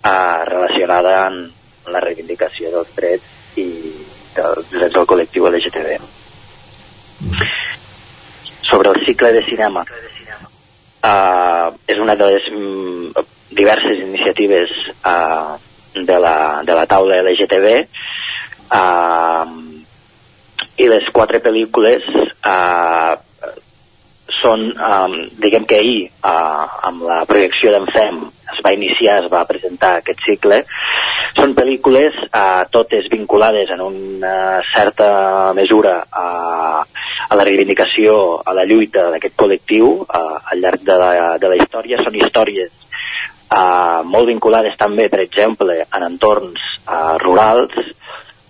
eh, 0.03 0.45
relacionada 0.49 1.17
amb 1.27 1.91
la 1.91 2.01
reivindicació 2.03 2.71
dels 2.73 2.95
drets 2.97 3.59
i 3.61 3.67
dels 4.35 4.69
drets 4.71 4.95
del 4.95 5.07
col·lectiu 5.09 5.49
LGTB. 5.49 5.99
Sobre 8.71 8.93
el 8.93 9.05
cicle 9.05 9.33
de 9.35 9.43
cinema, 9.43 9.83
eh, 11.03 11.67
és 11.87 11.99
una 11.99 12.15
de 12.15 12.29
les 12.31 12.47
mm, 12.53 13.25
diverses 13.51 13.99
iniciatives 13.99 14.71
eh, 15.05 15.51
de, 15.93 16.19
la, 16.19 16.61
de 16.63 16.73
la 16.73 16.85
taula 16.87 17.19
LGTB 17.21 17.67
eh, 17.75 19.45
i 20.77 20.87
les 20.87 21.09
quatre 21.13 21.41
pel·lícules 21.43 22.05
eh, 22.15 23.15
són, 24.41 24.63
um, 24.71 25.15
diguem 25.41 25.65
que 25.67 25.77
ahir, 25.81 26.05
uh, 26.23 26.65
amb 26.87 27.03
la 27.05 27.21
projecció 27.29 27.71
d'en 27.73 27.87
FEM, 27.91 28.21
es 28.53 28.61
va 28.63 28.73
iniciar, 28.75 29.19
es 29.23 29.29
va 29.31 29.43
presentar 29.49 29.97
aquest 29.99 30.23
cicle, 30.25 30.61
són 31.35 31.55
pel·lícules 31.57 32.15
uh, 32.29 32.63
totes 32.71 33.07
vinculades 33.11 33.71
en 33.75 33.83
una 33.85 34.35
certa 34.73 35.53
mesura 35.57 35.97
a, 36.11 36.25
a 36.83 37.39
la 37.39 37.47
reivindicació, 37.47 38.41
a 38.45 38.55
la 38.57 38.65
lluita 38.67 39.09
d'aquest 39.13 39.37
col·lectiu 39.39 39.93
uh, 40.03 40.37
al 40.51 40.63
llarg 40.63 40.85
de 40.87 40.99
la, 40.99 41.11
de 41.41 41.51
la 41.51 41.59
història. 41.59 42.01
Són 42.03 42.17
històries 42.19 42.71
uh, 43.51 44.01
molt 44.07 44.31
vinculades 44.31 44.77
també, 44.79 45.07
per 45.11 45.21
exemple, 45.23 45.79
en 45.87 46.07
entorns 46.07 46.59
uh, 46.85 47.17
rurals, 47.23 47.95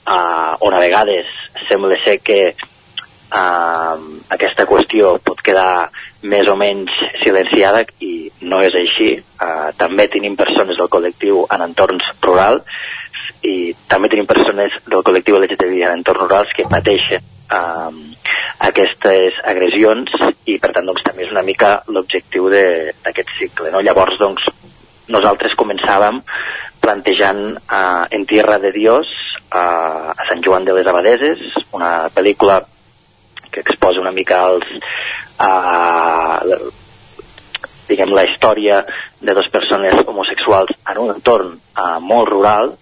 uh, 0.08 0.58
on 0.62 0.74
a 0.74 0.80
vegades 0.80 1.28
sembla 1.68 1.98
ser 2.04 2.20
que 2.24 2.40
uh, 2.52 3.98
aquesta 4.30 4.68
qüestió 4.70 5.18
pot 5.24 5.42
quedar 5.44 5.90
més 6.22 6.48
o 6.48 6.56
menys 6.58 6.94
silenciada 7.24 7.84
i 8.00 8.30
no 8.46 8.62
és 8.62 8.76
així. 8.78 9.14
Uh, 9.42 9.72
també 9.78 10.08
tenim 10.12 10.38
persones 10.38 10.78
del 10.78 10.92
col·lectiu 10.92 11.46
en 11.50 11.66
entorns 11.66 12.06
rurals 12.22 12.68
i 13.48 13.74
també 13.90 14.10
tenim 14.12 14.28
persones 14.30 14.76
del 14.86 15.02
col·lectiu 15.06 15.40
LGTBI 15.40 15.86
en 15.88 16.00
entorns 16.00 16.22
rurals 16.22 16.54
que 16.58 16.68
pateixen 16.70 17.26
uh, 17.50 17.90
aquestes 18.68 19.40
agressions 19.50 20.14
i 20.46 20.60
per 20.62 20.74
tant 20.76 20.86
doncs, 20.86 21.02
també 21.06 21.26
és 21.26 21.34
una 21.34 21.46
mica 21.46 21.80
l'objectiu 21.90 22.52
d'aquest 22.54 23.34
cicle. 23.40 23.72
No? 23.74 23.82
Llavors 23.82 24.20
doncs, 24.22 24.46
nosaltres 25.12 25.58
començàvem 25.58 26.22
plantejant 26.82 27.42
uh, 27.58 28.06
En 28.14 28.26
Tierra 28.30 28.60
de 28.62 28.72
Dios 28.76 29.10
uh, 29.52 30.12
a 30.16 30.28
Sant 30.30 30.44
Joan 30.46 30.66
de 30.66 30.76
les 30.78 30.88
Abadeses, 30.88 31.42
una 31.76 32.10
pel·lícula 32.16 32.62
que 33.52 33.62
exposa 33.62 34.02
una 34.02 34.14
mica 34.16 34.40
els, 34.48 34.68
uh, 35.44 36.38
la, 36.48 36.60
diguem, 37.92 38.14
la 38.16 38.26
història 38.28 38.82
de 39.20 39.36
dues 39.36 39.50
persones 39.54 40.00
homosexuals 40.08 40.72
en 40.92 41.02
un 41.04 41.14
entorn 41.16 41.56
uh, 41.56 41.98
molt 42.00 42.32
rural 42.32 42.76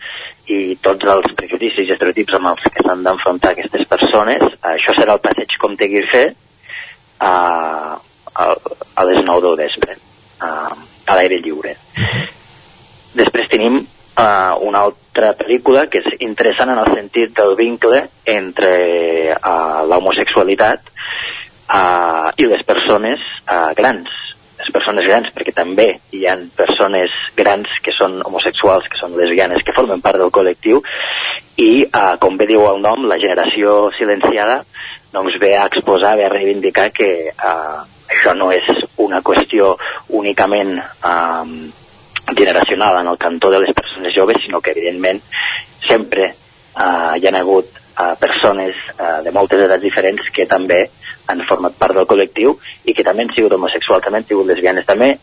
i 0.49 0.75
tots 0.81 1.09
els 1.13 1.33
prejudicis 1.37 1.87
i 1.87 1.93
estereotips 1.93 2.37
amb 2.37 2.51
els 2.53 2.69
que 2.73 2.85
s'han 2.85 3.03
d'enfrontar 3.05 3.53
aquestes 3.53 3.85
persones. 3.89 4.45
Això 4.65 4.95
serà 4.97 5.17
el 5.17 5.23
passeig 5.25 5.57
com 5.61 5.75
té 5.77 5.89
fer 6.09 6.25
uh, 7.21 7.97
a, 7.97 8.45
a 8.95 9.05
les 9.09 9.21
9 9.25 9.45
del 9.45 9.59
vespre, 9.59 9.97
uh, 10.41 10.73
a 11.05 11.17
l'aire 11.17 11.41
lliure. 11.43 11.75
Després 13.17 13.49
tenim 13.51 13.81
uh, 14.17 14.55
una 14.65 14.85
altra 14.87 15.33
pel·lícula 15.37 15.87
que 15.91 16.01
és 16.03 16.21
interessant 16.25 16.71
en 16.73 16.81
el 16.81 16.93
sentit 16.95 17.35
del 17.37 17.55
vincle 17.59 18.05
entre 18.25 18.71
uh, 19.35 19.81
l'homosexualitat 19.89 20.89
uh, 20.89 22.29
i 22.37 22.47
les 22.49 22.63
persones 22.67 23.23
uh, 23.45 23.71
grans. 23.77 24.09
Les 24.59 24.71
persones 24.75 25.07
grans, 25.07 25.29
perquè 25.33 25.53
també 25.55 25.87
hi 26.13 26.25
ha 26.27 26.35
persones 26.55 27.13
grans 27.37 27.71
que 27.83 27.93
són 27.95 28.19
homosexuals, 28.27 28.87
que 28.91 28.99
són 28.99 29.15
lesbianes, 29.17 29.63
que 29.65 29.75
formen 29.75 30.03
part 30.03 30.19
del 30.19 30.33
col·lectiu 30.35 30.81
i, 31.59 31.85
uh, 31.85 32.15
com 32.21 32.37
bé 32.39 32.47
diu 32.49 32.65
el 32.69 32.81
nom, 32.83 33.07
la 33.07 33.19
generació 33.21 33.89
silenciada 33.97 34.63
doncs 35.11 35.39
ve 35.41 35.55
a 35.57 35.65
exposar, 35.65 36.15
ve 36.17 36.25
a 36.25 36.29
reivindicar 36.29 36.91
que 36.93 37.31
uh, 37.33 37.81
això 38.09 38.35
no 38.37 38.51
és 38.53 38.65
una 39.01 39.23
qüestió 39.25 39.73
únicament 40.19 40.77
uh, 40.77 41.45
generacional 42.35 43.01
en 43.01 43.07
el 43.07 43.17
cantó 43.17 43.49
de 43.49 43.59
les 43.59 43.73
persones 43.73 44.13
joves, 44.15 44.41
sinó 44.43 44.61
que 44.61 44.71
evidentment 44.71 45.21
sempre 45.87 46.25
eh, 46.25 47.13
hi 47.19 47.27
ha 47.27 47.37
hagut 47.39 47.69
eh, 47.75 48.15
persones 48.19 48.75
eh, 48.97 49.21
de 49.23 49.31
moltes 49.31 49.65
edats 49.65 49.83
diferents 49.83 50.29
que 50.33 50.45
també 50.45 50.83
han 51.29 51.43
format 51.47 51.75
part 51.77 51.95
del 51.95 52.07
col·lectiu 52.09 52.55
i 52.85 52.93
que 52.97 53.05
també 53.05 53.25
han 53.25 53.33
sigut 53.35 53.53
homosexuals, 53.53 54.03
també 54.03 54.21
han 54.21 54.29
sigut 54.29 54.47
lesbianes, 54.49 54.85
també 54.85 55.13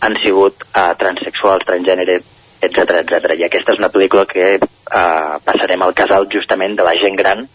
han 0.00 0.16
sigut 0.24 0.64
eh, 0.72 0.92
transexuals, 0.98 1.66
transgènere, 1.68 2.20
etc 2.60 3.00
etc. 3.02 3.36
I 3.36 3.46
aquesta 3.48 3.74
és 3.74 3.82
una 3.82 3.92
pel·lícula 3.92 4.26
que 4.28 4.54
eh, 4.56 5.34
passarem 5.44 5.82
al 5.84 5.96
casal 5.96 6.28
justament 6.32 6.76
de 6.76 6.86
la 6.86 6.96
gent 7.00 7.16
gran 7.16 7.46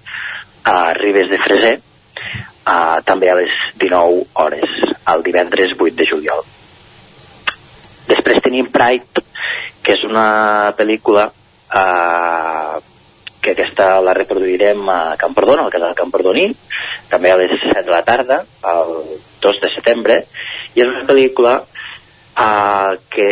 a 0.66 0.94
Ribes 0.98 1.30
de 1.30 1.42
Freser, 1.42 1.76
eh, 1.78 2.98
també 3.06 3.30
a 3.30 3.40
les 3.42 3.56
19 3.82 4.26
hores, 4.44 4.78
el 5.14 5.26
divendres 5.26 5.78
8 5.78 5.96
de 5.96 6.10
juliol. 6.10 6.46
Després 8.10 8.44
tenim 8.44 8.70
Pride, 8.74 9.24
que 9.84 9.96
és 9.96 10.04
una 10.08 10.74
pel·lícula 10.78 11.30
eh, 11.30 12.82
que 13.46 13.54
aquesta 13.54 14.02
la 14.02 14.16
reproduirem 14.18 14.90
a 14.90 15.00
Camprodon, 15.22 15.62
al 15.62 15.70
casal 15.70 15.94
Camprodoní, 15.98 16.48
també 17.12 17.30
a 17.30 17.38
les 17.38 17.54
7 17.62 17.84
de 17.86 17.94
la 17.94 18.02
tarda, 18.02 18.42
el 18.74 19.20
2 19.44 19.62
de 19.62 19.70
setembre, 19.76 20.20
i 20.74 20.82
és 20.82 20.90
una 20.90 21.06
pel·lícula 21.06 21.60
uh, 21.62 22.96
que 23.14 23.30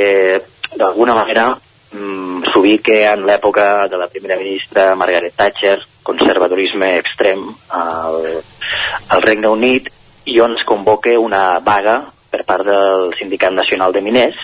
d'alguna 0.78 1.18
manera 1.18 1.48
mm, 1.58 2.54
s'ubique 2.54 3.00
en 3.10 3.26
l'època 3.26 3.88
de 3.90 3.98
la 3.98 4.08
primera 4.14 4.38
ministra 4.38 4.94
Margaret 4.94 5.34
Thatcher, 5.36 5.80
conservadorisme 6.06 6.94
extrem 7.00 7.48
al, 7.74 8.22
al 9.10 9.26
Regne 9.26 9.50
Unit, 9.50 9.90
i 10.30 10.38
on 10.40 10.54
es 10.56 10.64
convoca 10.64 11.18
una 11.20 11.58
vaga 11.60 12.13
per 12.34 12.42
part 12.50 12.66
del 12.66 13.14
Sindicat 13.20 13.54
Nacional 13.54 13.94
de 13.94 14.02
Miners 14.02 14.40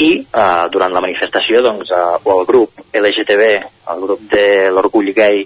i 0.00 0.10
eh, 0.24 0.64
durant 0.72 0.94
la 0.94 1.02
manifestació 1.04 1.60
doncs, 1.64 1.92
eh, 1.92 2.32
el 2.34 2.46
grup 2.48 2.80
LGTB, 2.96 3.48
el 3.92 4.06
grup 4.06 4.24
de 4.32 4.46
l'orgull 4.72 5.12
gay 5.16 5.44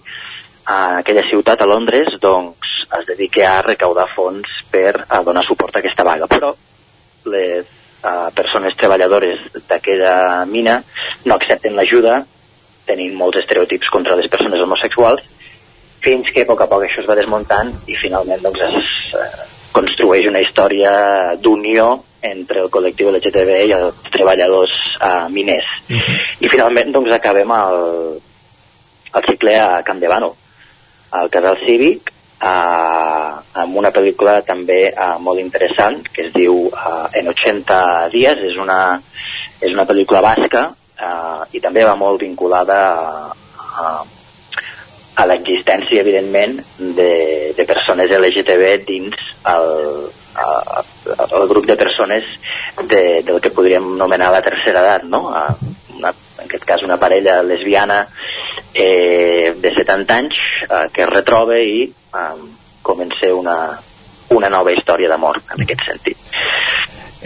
a 0.66 0.98
aquella 1.00 1.24
ciutat, 1.28 1.62
a 1.62 1.68
Londres, 1.70 2.14
doncs 2.22 2.74
es 2.98 3.06
dedica 3.08 3.48
a 3.52 3.64
recaudar 3.66 4.06
fons 4.14 4.50
per 4.70 4.92
a 5.08 5.22
donar 5.26 5.44
suport 5.46 5.76
a 5.76 5.82
aquesta 5.82 6.06
vaga. 6.06 6.28
Però 6.30 6.52
les 7.32 7.66
eh, 7.66 8.28
persones 8.34 8.78
treballadores 8.78 9.42
d'aquella 9.68 10.44
mina 10.50 10.80
no 11.24 11.38
accepten 11.38 11.76
l'ajuda, 11.78 12.20
tenint 12.86 13.14
molts 13.18 13.42
estereotips 13.42 13.90
contra 13.90 14.16
les 14.18 14.30
persones 14.30 14.62
homosexuals, 14.62 15.26
fins 16.06 16.30
que 16.30 16.44
a 16.44 16.48
poc 16.48 16.62
a 16.62 16.70
poc 16.70 16.86
això 16.86 17.02
es 17.02 17.10
va 17.10 17.18
desmuntant 17.18 17.72
i 17.90 17.98
finalment 17.98 18.44
doncs, 18.46 18.62
es 18.62 19.18
eh, 19.18 19.55
construeix 19.76 20.26
una 20.30 20.40
història 20.40 20.92
d'unió 21.42 21.88
entre 22.26 22.62
el 22.64 22.72
col·lectiu 22.72 23.12
LGTB 23.12 23.60
i 23.68 23.74
els 23.76 24.10
treballadors 24.14 24.74
uh, 24.96 25.28
miners. 25.30 25.68
Mm 25.88 26.00
-hmm. 26.00 26.18
I 26.40 26.48
finalment 26.48 26.92
doncs, 26.92 27.12
acabem 27.12 27.50
el, 27.50 27.78
el 29.14 29.24
cicle 29.30 29.58
a 29.60 29.82
Camp 29.82 30.00
de 30.00 30.08
Bano, 30.08 30.34
al 31.10 31.30
Casal 31.30 31.58
Cívic, 31.64 32.12
uh, 32.42 33.36
amb 33.62 33.76
una 33.76 33.92
pel·lícula 33.92 34.42
també 34.44 34.92
uh, 34.92 35.18
molt 35.20 35.40
interessant 35.40 36.02
que 36.12 36.26
es 36.26 36.32
diu 36.32 36.68
uh, 36.68 37.06
En 37.12 37.28
80 37.28 38.08
dies, 38.12 38.38
és 38.38 38.56
una, 38.56 39.00
és 39.60 39.72
una 39.72 39.86
pel·lícula 39.86 40.20
basca 40.20 40.68
uh, 40.68 41.44
i 41.52 41.60
també 41.60 41.84
va 41.84 41.96
molt 41.96 42.20
vinculada 42.20 42.78
a, 42.92 43.32
a, 43.80 44.04
a 45.16 45.24
l'existència, 45.26 46.02
evidentment, 46.02 46.58
de, 46.78 47.10
de 47.56 47.64
persones 47.68 48.12
LGTB 48.12 48.72
dins 48.86 49.16
el, 49.48 50.10
el 51.26 51.48
grup 51.48 51.66
de 51.66 51.76
persones 51.80 52.24
de, 52.84 53.22
del 53.24 53.40
que 53.40 53.50
podríem 53.50 53.94
anomenar 53.94 54.30
la 54.34 54.42
tercera 54.44 54.82
edat, 54.84 55.06
no? 55.08 55.22
Una, 55.96 56.12
en 56.12 56.44
aquest 56.44 56.66
cas 56.68 56.84
una 56.84 56.98
parella 57.00 57.40
lesbiana 57.42 58.02
eh, 58.74 59.54
de 59.56 59.74
70 59.74 60.16
anys 60.16 60.36
eh, 60.68 60.86
que 60.92 61.06
es 61.06 61.10
retroba 61.10 61.56
i 61.58 61.86
eh, 61.88 62.28
comença 62.84 63.32
una, 63.32 63.56
una 64.36 64.52
nova 64.52 64.76
història 64.76 65.08
d'amor 65.08 65.40
en 65.56 65.64
aquest 65.64 65.88
sentit 65.88 66.20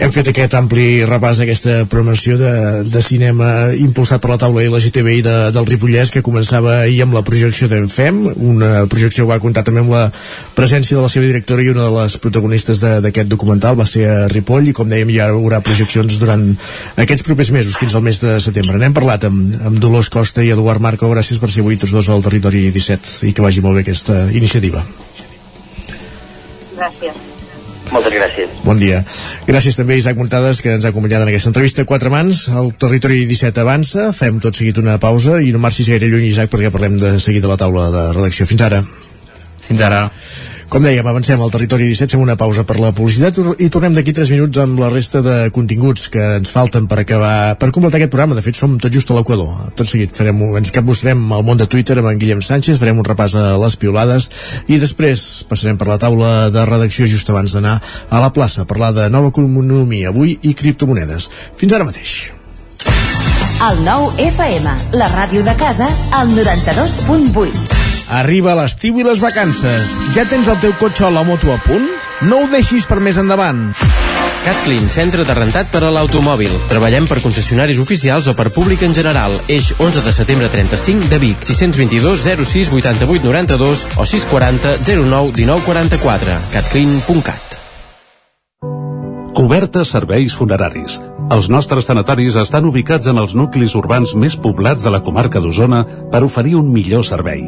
hem 0.01 0.09
fet 0.09 0.31
aquest 0.31 0.55
ampli 0.57 1.03
repàs 1.05 1.37
d'aquesta 1.37 1.83
promoció 1.89 2.33
de, 2.39 2.51
de 2.89 3.01
cinema 3.05 3.69
impulsat 3.77 4.21
per 4.23 4.31
la 4.31 4.37
taula 4.41 4.63
LGTBI 4.65 5.21
de, 5.21 5.35
del 5.53 5.67
Ripollès 5.69 6.09
que 6.13 6.23
començava 6.25 6.79
ahir 6.79 7.03
amb 7.05 7.13
la 7.13 7.21
projecció 7.27 7.69
d'en 7.69 7.85
FEM 7.91 8.17
una 8.33 8.71
projecció 8.89 9.27
que 9.27 9.29
va 9.29 9.39
comptar 9.43 9.61
també 9.67 9.83
amb 9.83 9.93
la 9.93 10.07
presència 10.57 10.97
de 10.97 11.05
la 11.05 11.11
seva 11.13 11.29
directora 11.29 11.61
i 11.61 11.69
una 11.69 11.85
de 11.85 11.93
les 11.99 12.17
protagonistes 12.23 12.81
d'aquest 12.81 13.29
documental 13.29 13.77
va 13.77 13.85
ser 13.85 14.07
a 14.09 14.17
Ripoll 14.33 14.71
i 14.71 14.75
com 14.77 14.89
dèiem 14.89 15.13
ja 15.13 15.29
hi 15.29 15.37
haurà 15.37 15.61
projeccions 15.61 16.17
durant 16.21 16.47
aquests 17.05 17.27
propers 17.27 17.53
mesos 17.53 17.77
fins 17.77 17.93
al 17.93 18.05
mes 18.05 18.17
de 18.25 18.39
setembre. 18.41 18.81
N'hem 18.81 18.97
parlat 18.97 19.29
amb, 19.29 19.53
amb 19.69 19.81
Dolors 19.83 20.09
Costa 20.09 20.41
i 20.41 20.49
Eduard 20.49 20.81
Marco 20.81 21.11
gràcies 21.13 21.37
per 21.37 21.51
ser 21.53 21.61
avui 21.61 21.77
tots 21.77 21.93
dos 21.93 22.09
al 22.09 22.25
territori 22.25 22.71
17 22.73 23.29
i 23.29 23.35
que 23.37 23.45
vagi 23.45 23.61
molt 23.61 23.77
bé 23.77 23.85
aquesta 23.85 24.23
iniciativa. 24.33 24.81
Gràcies 26.73 27.30
moltes 27.93 28.13
gràcies. 28.15 28.53
Bon 28.65 28.79
dia. 28.79 29.01
Gràcies 29.47 29.77
també 29.77 29.95
a 29.97 30.01
Isaac 30.01 30.19
Montades, 30.19 30.61
que 30.63 30.75
ens 30.77 30.85
ha 30.85 30.91
acompanyat 30.93 31.25
en 31.25 31.31
aquesta 31.31 31.51
entrevista. 31.51 31.85
Quatre 31.89 32.11
mans, 32.13 32.47
el 32.49 32.73
territori 32.81 33.25
17 33.29 33.63
avança, 33.63 34.11
fem 34.17 34.39
tot 34.43 34.57
seguit 34.57 34.79
una 34.81 34.97
pausa 35.01 35.41
i 35.41 35.51
no 35.53 35.61
marxis 35.63 35.91
gaire 35.91 36.09
lluny, 36.11 36.29
Isaac, 36.31 36.51
perquè 36.53 36.71
parlem 36.73 36.99
de 37.01 37.17
seguida 37.19 37.47
de 37.47 37.53
la 37.53 37.59
taula 37.61 37.89
de 37.93 38.05
redacció. 38.15 38.47
Fins 38.49 38.65
ara. 38.67 38.83
Fins 39.67 39.83
ara. 39.87 40.07
Com 40.71 40.85
dèiem, 40.87 41.03
avancem 41.03 41.41
al 41.43 41.49
territori 41.51 41.89
17, 41.89 42.13
fem 42.15 42.21
una 42.23 42.37
pausa 42.39 42.63
per 42.63 42.77
la 42.79 42.93
publicitat 42.95 43.59
i 43.59 43.67
tornem 43.67 43.91
d'aquí 43.91 44.13
3 44.15 44.29
minuts 44.31 44.61
amb 44.63 44.79
la 44.79 44.87
resta 44.87 45.19
de 45.25 45.33
continguts 45.51 46.05
que 46.13 46.21
ens 46.37 46.53
falten 46.53 46.85
per 46.87 47.01
acabar, 47.01 47.57
per 47.59 47.73
completar 47.75 47.99
aquest 47.99 48.13
programa. 48.13 48.37
De 48.37 48.43
fet, 48.45 48.55
som 48.55 48.77
tot 48.79 48.95
just 48.95 49.11
a 49.11 49.17
l'Equador. 49.17 49.73
Tot 49.75 49.89
seguit 49.89 50.15
farem, 50.15 50.39
ens 50.61 50.71
capbussarem 50.71 51.25
al 51.35 51.43
món 51.43 51.59
de 51.59 51.67
Twitter 51.67 51.99
amb 51.99 52.07
en 52.13 52.21
Guillem 52.23 52.39
Sánchez, 52.39 52.79
farem 52.79 53.03
un 53.03 53.09
repàs 53.09 53.35
a 53.35 53.57
les 53.59 53.75
piolades 53.81 54.29
i 54.71 54.79
després 54.79 55.43
passarem 55.51 55.75
per 55.75 55.91
la 55.91 55.99
taula 55.99 56.31
de 56.55 56.63
redacció 56.71 57.03
just 57.03 57.27
abans 57.35 57.51
d'anar 57.51 57.75
a 58.07 58.23
la 58.23 58.31
plaça 58.31 58.63
a 58.63 58.69
parlar 58.71 58.93
de 58.95 59.09
nova 59.11 59.35
economia 59.35 60.15
avui 60.15 60.37
i 60.39 60.55
criptomonedes. 60.55 61.27
Fins 61.51 61.75
ara 61.75 61.91
mateix. 61.91 62.31
El 63.67 63.83
nou 63.83 64.07
FM, 64.23 64.79
la 64.95 65.11
ràdio 65.19 65.43
de 65.43 65.59
casa, 65.59 65.91
al 66.15 66.31
92.8. 66.31 67.90
Arriba 68.11 68.51
l'estiu 68.59 68.97
i 68.99 69.05
les 69.07 69.21
vacances. 69.23 69.87
Ja 70.11 70.25
tens 70.27 70.49
el 70.51 70.57
teu 70.59 70.73
cotxe 70.75 71.05
o 71.07 71.11
la 71.15 71.23
moto 71.23 71.53
a 71.53 71.61
punt? 71.63 71.85
No 72.27 72.41
ho 72.43 72.49
deixis 72.51 72.83
per 72.83 72.99
més 72.99 73.15
endavant. 73.17 73.69
CatClean, 74.43 74.89
centre 74.91 75.23
de 75.23 75.35
rentat 75.37 75.69
per 75.71 75.79
a 75.87 75.91
l'automòbil. 75.95 76.51
Treballem 76.67 77.07
per 77.07 77.21
concessionaris 77.23 77.79
oficials 77.79 78.27
o 78.27 78.35
per 78.35 78.49
públic 78.51 78.83
en 78.83 78.91
general. 78.97 79.37
Eix 79.47 79.71
11 79.77 80.03
de 80.03 80.11
setembre 80.11 80.51
35 80.51 81.07
de 81.07 81.21
Vic. 81.23 81.47
622 81.47 82.27
06 82.27 82.73
88 82.81 83.31
92 83.31 83.87
o 83.95 84.03
640 84.03 84.75
09 84.91 85.31
19 85.39 85.65
44. 85.71 86.37
catclean.cat 86.51 87.59
Cobertes 89.31 89.95
serveis 89.95 90.35
funeraris. 90.35 90.99
Els 91.31 91.47
nostres 91.47 91.87
tanatoris 91.87 92.35
estan 92.35 92.67
ubicats 92.67 93.07
en 93.07 93.23
els 93.23 93.39
nuclis 93.39 93.79
urbans 93.79 94.17
més 94.19 94.35
poblats 94.35 94.83
de 94.83 94.91
la 94.91 94.99
comarca 94.99 95.39
d'Osona 95.39 95.85
per 96.11 96.25
oferir 96.27 96.59
un 96.59 96.73
millor 96.75 97.07
servei. 97.07 97.47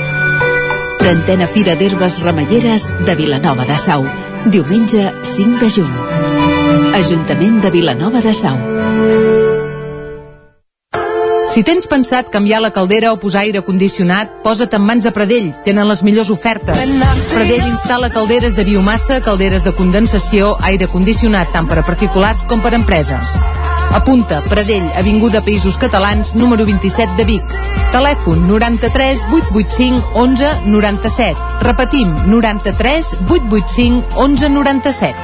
Trentena 1.01 1.47
Fira 1.47 1.73
d'Herbes 1.73 2.19
Remeieres 2.21 2.83
de 3.07 3.15
Vilanova 3.15 3.65
de 3.65 3.75
Sau. 3.81 4.03
Diumenge 4.45 5.07
5 5.25 5.57
de 5.57 5.69
juny. 5.73 5.95
Ajuntament 6.93 7.57
de 7.63 7.71
Vilanova 7.73 8.21
de 8.21 8.33
Sau. 8.37 8.59
Si 11.49 11.65
tens 11.65 11.89
pensat 11.89 12.29
canviar 12.29 12.61
la 12.61 12.69
caldera 12.69 13.15
o 13.15 13.17
posar 13.17 13.47
aire 13.47 13.65
condicionat, 13.65 14.29
posa't 14.45 14.77
en 14.77 14.85
mans 14.85 15.09
de 15.09 15.11
Pradell. 15.11 15.49
Tenen 15.65 15.89
les 15.89 16.05
millors 16.05 16.29
ofertes. 16.29 16.93
Pradell 17.33 17.65
instal·la 17.65 18.13
calderes 18.13 18.53
de 18.55 18.69
biomassa, 18.69 19.23
calderes 19.25 19.65
de 19.65 19.73
condensació, 19.73 20.53
aire 20.61 20.85
condicionat 20.85 21.49
tant 21.49 21.65
per 21.65 21.81
a 21.81 21.87
particulars 21.89 22.45
com 22.45 22.61
per 22.61 22.75
a 22.75 22.77
empreses. 22.77 23.39
Apunta, 23.93 24.41
Pradell, 24.47 24.87
Avinguda 24.95 25.41
Països 25.41 25.77
Catalans, 25.77 26.35
número 26.35 26.65
27 26.65 27.15
de 27.17 27.25
Vic. 27.25 27.43
Telèfon 27.91 28.47
93 28.47 29.25
885 29.31 30.15
11 30.15 30.51
97. 30.65 31.37
Repetim, 31.61 32.07
93 32.27 33.15
885 33.27 34.15
11 34.15 34.49
97. 34.49 35.15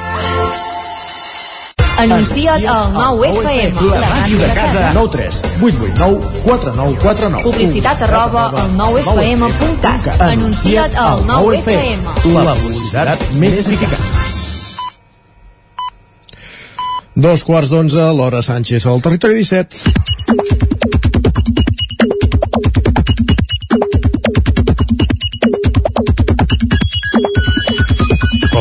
Anuncia't 1.98 2.64
al 2.70 2.94
9FM. 2.94 3.74
La 3.90 4.10
màquina 4.10 4.46
de 4.46 4.54
casa. 4.54 4.92
9 4.94 5.10
3 5.12 5.44
8 5.62 5.76
8 5.82 5.98
9 5.98 6.20
4 6.46 6.74
9 6.76 6.98
4 7.02 7.30
9 7.30 7.44
Publicitat 7.44 8.02
arroba 8.06 8.46
al 8.54 8.70
9FM.cat. 8.78 10.22
Anuncia't 10.22 10.96
al 10.96 11.26
9FM. 11.26 12.34
La 12.38 12.54
publicitat 12.54 13.32
més 13.42 13.58
eficaç. 13.66 14.37
Dos 17.18 17.42
quarts 17.42 17.72
d'onze, 17.74 18.04
l'hora 18.14 18.44
Sánchez 18.46 18.86
al 18.86 19.02
territori 19.02 19.40
17. 19.40 20.17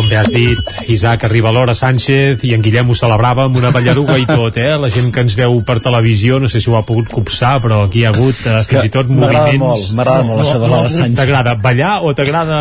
Com 0.07 0.12
bé 0.12 0.19
has 0.20 0.28
dit, 0.31 0.59
Isaac, 0.95 1.24
arriba 1.27 1.51
l'hora 1.51 1.73
Sánchez 1.74 2.45
i 2.47 2.53
en 2.55 2.62
Guillem 2.62 2.91
ho 2.93 2.95
celebrava 2.95 3.43
amb 3.49 3.57
una 3.59 3.73
ballaruga 3.74 4.15
i 4.23 4.27
tot, 4.28 4.55
eh? 4.62 4.77
La 4.78 4.87
gent 4.93 5.09
que 5.11 5.24
ens 5.24 5.35
veu 5.35 5.57
per 5.66 5.81
televisió, 5.83 6.37
no 6.39 6.47
sé 6.47 6.61
si 6.62 6.70
ho 6.70 6.77
ha 6.78 6.85
pogut 6.87 7.09
copsar, 7.11 7.57
però 7.65 7.81
aquí 7.89 8.05
hi 8.05 8.05
ha 8.07 8.12
hagut 8.15 8.39
eh, 8.47 8.61
fins 8.69 8.87
i 8.87 8.91
tot 8.95 9.11
m'agrada 9.11 9.49
moviments... 9.51 9.65
molt, 9.65 9.97
m'agrada 9.99 10.27
molt 10.28 10.45
això 10.45 10.61
de 10.62 10.69
l'hora 10.70 10.93
Sánchez. 10.95 11.16
T'agrada 11.19 11.55
ballar 11.59 11.91
o 12.07 12.12
t'agrada... 12.15 12.61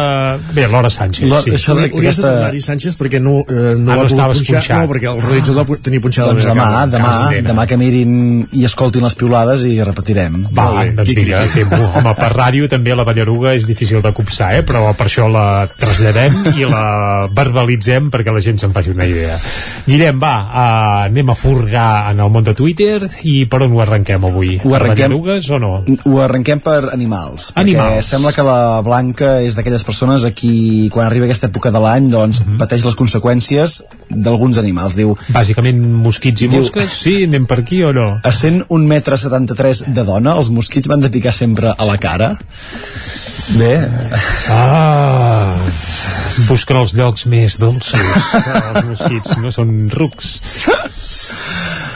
Bé, 0.58 0.66
l'hora 0.72 0.90
Sánchez, 0.90 1.22
sí. 1.46 1.54
això 1.60 1.76
de- 1.78 1.86
Hauries 1.92 2.16
aquesta- 2.16 2.32
de 2.32 2.34
tornar-hi, 2.40 2.64
Sánchez, 2.66 2.98
perquè 2.98 3.22
no, 3.22 3.36
eh, 3.46 3.76
no, 3.78 3.92
Ah, 3.94 4.00
ha 4.00 4.02
no 4.02 4.08
pogut 4.10 4.40
punxar. 4.40 4.64
punxat. 4.64 4.82
No, 4.82 4.90
perquè 4.96 5.12
el 5.14 5.22
realitzador 5.28 5.70
pu- 5.70 5.78
tenia 5.86 6.02
punxada 6.02 6.34
Doncs 6.34 6.50
demà, 6.50 6.68
demà, 6.96 7.14
cama. 7.30 7.46
demà 7.52 7.68
que 7.70 7.78
mirin 7.78 8.18
i 8.58 8.66
escoltin 8.66 9.06
les 9.06 9.14
piulades 9.22 9.68
i 9.70 9.76
repetirem. 9.86 10.42
Va, 10.50 10.68
doncs 10.98 11.14
vinga, 11.14 11.46
fem-ho. 11.54 11.92
Home, 12.02 12.16
per 12.18 12.32
ràdio 12.34 12.72
també 12.74 12.98
la 12.98 13.06
ballaruga 13.06 13.54
és 13.54 13.70
difícil 13.70 14.02
de 14.02 14.16
copsar, 14.18 14.56
eh? 14.58 14.66
però 14.66 14.88
per 14.98 15.06
això 15.12 15.30
la 15.30 15.68
traslladem 15.78 16.42
i 16.58 16.66
la 16.66 17.28
verbalitzem 17.36 18.10
perquè 18.14 18.34
la 18.34 18.42
gent 18.44 18.58
se'n 18.62 18.74
faci 18.76 18.92
una 18.94 19.06
idea. 19.10 19.38
Guillem, 19.86 20.18
va, 20.22 20.34
uh, 20.46 21.06
anem 21.10 21.30
a 21.30 21.36
furgar 21.36 22.12
en 22.14 22.20
el 22.24 22.30
món 22.32 22.44
de 22.48 22.54
Twitter 22.58 22.98
i 23.24 23.46
per 23.52 23.62
on 23.66 23.74
ho 23.76 23.82
arrenquem 23.84 24.24
avui? 24.26 24.56
Ho 24.64 24.70
Per 24.72 24.80
arrenquem- 24.80 25.10
ballarugues 25.12 25.50
o 25.52 25.60
no? 25.60 25.74
Ho 26.06 26.22
arrenquem 26.24 26.60
per 26.64 26.90
animals. 26.94 27.52
Animals. 27.56 27.92
Perquè 27.98 28.02
sembla 28.08 28.34
que 28.34 28.44
la 28.48 28.82
Blanca 28.86 29.42
és 29.42 29.56
d'aquelles 29.56 29.84
persones 29.84 30.24
a 30.26 30.32
qui, 30.32 30.90
quan 30.94 31.08
arriba 31.08 31.26
aquesta 31.28 31.50
època 31.52 31.72
de 31.72 31.80
l'any, 31.84 32.10
doncs, 32.10 32.42
Mhm. 32.46 32.58
pateix 32.58 32.86
les 32.86 32.96
conseqüències 32.96 33.84
d'alguns 34.10 34.58
animals. 34.58 34.96
Diu, 34.96 35.16
Bàsicament 35.30 35.82
mosquits 35.86 36.42
i 36.42 36.48
Diu- 36.48 36.62
mosques, 36.62 36.90
sí, 36.92 37.24
anem 37.26 37.46
per 37.46 37.60
aquí 37.60 37.84
o 37.84 37.92
no? 37.94 38.20
a 38.24 38.32
101 38.32 38.86
metre 38.88 39.18
73 39.18 39.84
de 39.88 40.04
dona, 40.04 40.36
els 40.38 40.50
mosquits 40.50 40.88
van 40.88 41.00
de 41.02 41.10
picar 41.10 41.34
sempre 41.34 41.74
a 41.78 41.86
la 41.86 41.98
cara. 41.98 42.38
Bé, 43.58 43.78
Ah, 44.50 45.54
busquen 46.48 46.78
els 46.78 46.94
llocs 46.98 47.25
més 47.32 47.58
dolços. 47.62 48.30
els 48.42 48.90
mosquits 48.90 49.38
no 49.42 49.54
són 49.54 49.76
rucs. 49.94 50.38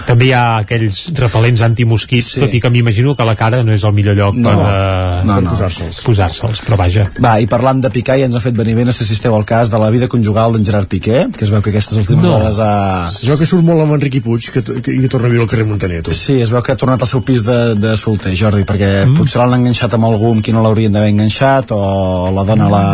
També 0.09 0.25
hi 0.29 0.33
ha 0.33 0.43
aquells 0.63 1.03
repel·lents 1.13 1.61
antimosquits, 1.61 2.31
Sí. 2.33 2.39
tot 2.41 2.53
i 2.57 2.59
que 2.63 2.69
m'imagino 2.73 3.13
que 3.15 3.25
la 3.27 3.35
cara 3.37 3.61
no 3.63 3.71
és 3.75 3.83
el 3.85 3.93
millor 3.93 4.15
lloc 4.17 4.35
No, 4.35 4.49
per, 4.49 4.57
eh, 4.65 5.23
no, 5.27 5.33
per 5.35 5.43
no. 5.45 5.49
posar-se'ls. 5.53 6.01
Posar-se'ls, 6.05 6.61
però 6.65 6.77
vaja. 6.79 7.05
Va, 7.21 7.35
i 7.39 7.45
parlant 7.47 7.81
de 7.83 7.91
picar, 7.93 8.17
ja 8.17 8.25
ens 8.25 8.35
ha 8.35 8.41
fet 8.41 8.55
venir 8.57 8.73
bé, 8.75 8.85
no 8.85 8.91
sé 8.95 9.05
si 9.05 9.13
esteu 9.13 9.35
al 9.37 9.45
cas 9.45 9.69
de 9.69 9.77
la 9.77 9.89
vida 9.93 10.07
conjugal 10.07 10.53
d'en 10.53 10.65
Gerard 10.65 10.87
Piqué, 10.89 11.27
que 11.37 11.45
es 11.45 11.51
veu 11.53 11.61
que 11.61 11.69
aquestes 11.69 11.97
últimes 12.01 12.23
No. 12.25 12.35
hores 12.37 12.57
ha... 12.59 13.09
Es 13.13 13.27
veu 13.29 13.37
que 13.37 13.45
surt 13.45 13.63
molt 13.63 13.81
amb 13.85 13.93
Enriqui 13.99 14.21
Puig, 14.25 14.49
que, 14.51 14.63
que, 14.63 14.81
que 14.81 15.07
torna 15.09 15.27
a 15.27 15.29
viure 15.31 15.43
al 15.45 15.49
carrer 15.49 15.65
Montaner, 15.69 16.01
tu. 16.03 16.11
Sí, 16.13 16.39
es 16.41 16.49
veu 16.51 16.61
que 16.65 16.71
ha 16.73 16.77
tornat 16.79 17.01
al 17.05 17.07
seu 17.07 17.21
pis 17.23 17.43
de, 17.45 17.75
de 17.75 17.95
solter, 17.97 18.33
Jordi, 18.35 18.63
perquè 18.65 19.05
mm. 19.05 19.15
potser 19.19 19.39
l'han 19.43 19.59
enganxat 19.59 19.93
amb 19.93 20.09
algú 20.09 20.33
amb 20.33 20.43
qui 20.43 20.51
no 20.55 20.63
l'haurien 20.65 20.91
d'haver 20.91 21.13
enganxat, 21.13 21.71
o 21.75 22.31
la 22.33 22.43
dona 22.49 22.69
l'ha 22.69 22.85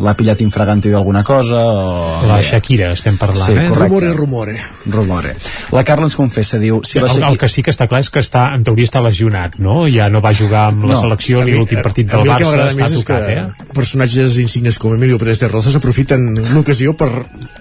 l'ha 0.00 0.14
pillat 0.16 0.40
infraganti 0.40 0.90
d'alguna 0.90 1.22
cosa, 1.22 1.60
o... 1.60 2.26
La 2.28 2.40
Shakira 2.42 2.90
estem 2.96 3.16
parlant, 3.20 3.44
Sí, 3.46 3.52
eh? 3.52 3.68
correcte. 3.68 3.84
Rumore, 3.84 4.12
rumore. 4.14 4.56
Rumore. 4.90 5.36
La 5.72 5.84
Carla 5.84 6.04
ens 6.08 6.16
confessa, 6.16 6.53
diu... 6.62 6.80
Si 6.84 7.00
la 7.00 7.10
el, 7.12 7.22
el 7.32 7.38
que 7.38 7.48
sí 7.48 7.62
que 7.62 7.72
està 7.74 7.86
clar 7.90 8.00
és 8.04 8.10
que 8.10 8.20
està, 8.22 8.46
en 8.54 8.64
teoria 8.66 8.88
està 8.88 9.02
lesionat, 9.04 9.58
no? 9.58 9.84
Ja 9.90 10.08
no 10.12 10.20
va 10.24 10.32
jugar 10.34 10.68
amb 10.72 10.84
la 10.84 10.94
No. 10.94 11.00
selecció 11.00 11.44
ni 11.44 11.52
l'últim 11.56 11.80
partit 11.82 12.12
A 12.12 12.16
del 12.16 12.24
mi 12.24 12.30
el 12.30 12.36
que 12.36 12.44
Barça, 12.44 12.50
m'agrada 12.50 12.70
està 12.70 12.82
més 12.82 12.92
és 12.92 13.04
tocat, 13.04 13.26
que 13.26 13.32
eh? 13.32 13.68
personatges 13.74 14.36
insignes 14.38 14.78
com 14.78 14.94
Emilio 14.94 15.18
Pérez 15.18 15.40
de 15.40 15.48
Rozas 15.48 15.74
aprofiten 15.76 16.34
l'ocasió 16.54 16.94
per 16.96 17.10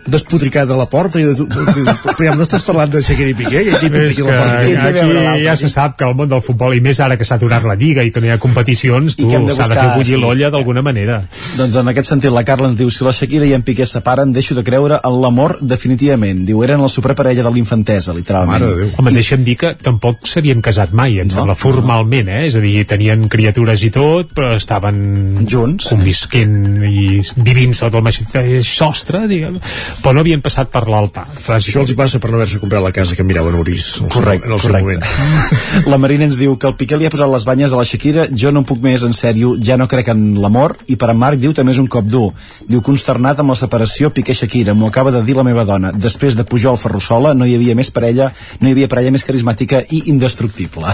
despotricar 0.06 0.66
de 0.68 0.76
la 0.78 0.86
porta 0.92 1.20
i 1.20 1.24
de, 1.24 1.34
de, 1.34 1.46
de, 1.48 2.36
no 2.36 2.44
estàs 2.44 2.66
parlant 2.68 2.92
de 2.92 3.02
Shakira 3.02 3.30
i 3.32 3.36
Piqué, 3.38 3.62
i 3.64 3.72
aquí 3.76 3.88
És 3.94 4.12
aquí 4.12 4.22
que 4.22 4.28
la 4.28 4.38
porta. 4.38 5.32
aquí 5.34 5.44
ja 5.46 5.56
se 5.56 5.70
sap 5.70 5.98
que 5.98 6.06
el 6.06 6.16
món 6.16 6.30
del 6.30 6.42
futbol, 6.44 6.76
i 6.76 6.82
més 6.84 7.00
ara 7.00 7.18
que 7.18 7.26
s'ha 7.26 7.36
aturat 7.40 7.64
la 7.64 7.76
Lliga 7.80 8.04
i 8.04 8.12
que 8.12 8.22
no 8.22 8.28
hi 8.28 8.34
ha 8.36 8.40
competicions, 8.42 9.16
tu 9.16 9.30
que 9.30 9.36
hem 9.38 9.46
de 9.48 9.56
s'ha 9.56 9.68
de 9.72 9.76
fer 9.80 9.88
bullir 9.96 10.18
sí. 10.18 10.22
l'olla 10.22 10.50
d'alguna 10.54 10.82
manera. 10.86 11.22
Doncs 11.58 11.76
en 11.80 11.88
aquest 11.94 12.10
sentit 12.10 12.32
la 12.34 12.44
Carla 12.44 12.70
ens 12.72 12.78
diu 12.80 12.90
si 12.92 13.04
la 13.06 13.14
Shakira 13.16 13.46
i 13.48 13.54
en 13.56 13.64
Piqué 13.64 13.86
separen 13.88 14.34
deixo 14.36 14.56
de 14.56 14.64
creure 14.64 15.00
en 15.04 15.22
l'amor 15.22 15.58
definitivament 15.62 16.44
diu 16.46 16.64
eren 16.64 16.82
la 16.82 16.90
superparella 16.92 17.44
de 17.44 17.52
l'infantesa 17.56 18.14
literalment 18.14 18.64
Home, 18.98 19.12
deixa'm 19.16 19.44
dir 19.46 19.56
que 19.60 19.74
tampoc 19.82 20.28
s'havien 20.30 20.62
casat 20.62 20.92
mai, 20.94 21.20
em 21.22 21.30
sembla, 21.34 21.56
formalment, 21.56 22.30
eh? 22.30 22.46
És 22.48 22.56
a 22.56 22.62
dir, 22.64 22.86
tenien 22.90 23.28
criatures 23.32 23.84
i 23.84 23.90
tot, 23.94 24.34
però 24.36 24.54
estaven 24.58 25.46
junts, 25.50 25.88
convisquent 25.94 26.84
i 26.88 27.20
vivint 27.44 27.74
sota 27.78 28.00
el 28.00 28.04
mateix 28.06 28.68
sostre, 28.68 29.26
diguem, 29.28 29.58
però 30.04 30.14
no 30.16 30.24
havien 30.24 30.42
passat 30.46 30.70
per 30.74 30.86
l'altar. 30.90 31.26
Això 31.58 31.82
els 31.84 31.94
passa 31.98 32.20
per 32.20 32.32
no 32.32 32.38
haver-se 32.40 32.60
comprat 32.62 32.84
la 32.84 32.92
casa 32.96 33.16
que 33.16 33.24
miraven 33.24 33.56
Orís 33.60 34.02
en 34.02 34.10
seu- 34.10 34.10
Correcte, 34.10 34.48
en 34.48 34.54
el 34.54 34.62
correcte. 34.62 34.82
moment. 34.82 35.88
La 35.92 35.98
Marina 35.98 36.26
ens 36.26 36.38
diu 36.38 36.56
que 36.58 36.68
el 36.68 36.76
Piqué 36.80 36.98
li 36.98 37.06
ha 37.08 37.12
posat 37.14 37.30
les 37.32 37.46
banyes 37.46 37.74
a 37.74 37.78
la 37.80 37.84
Shakira, 37.88 38.28
jo 38.32 38.52
no 38.52 38.64
puc 38.68 38.80
més, 38.84 39.04
en 39.04 39.14
sèrio, 39.14 39.56
ja 39.62 39.78
no 39.78 39.88
crec 39.88 40.10
en 40.14 40.24
l'amor, 40.42 40.76
i 40.88 40.96
per 41.00 41.10
en 41.14 41.18
Marc 41.20 41.40
diu 41.42 41.54
també 41.54 41.74
és 41.74 41.80
un 41.82 41.88
cop 41.92 42.06
dur. 42.10 42.32
Diu, 42.68 42.82
consternat 42.86 43.40
amb 43.42 43.54
la 43.54 43.58
separació 43.60 44.10
Piqué-Shakira, 44.14 44.74
m'ho 44.78 44.88
acaba 44.88 45.12
de 45.12 45.22
dir 45.26 45.36
la 45.38 45.44
meva 45.44 45.66
dona. 45.66 45.92
Després 45.94 46.36
de 46.38 46.46
Pujol 46.46 46.78
Ferrusola 46.78 47.34
no 47.34 47.46
hi 47.46 47.56
havia 47.56 47.76
més 47.76 47.92
parella, 47.92 48.32
no 48.60 48.70
hi 48.70 48.73
havia 48.76 48.90
parella 48.92 49.14
més 49.16 49.24
carismàtica 49.28 49.84
i 49.94 50.04
indestructible. 50.12 50.94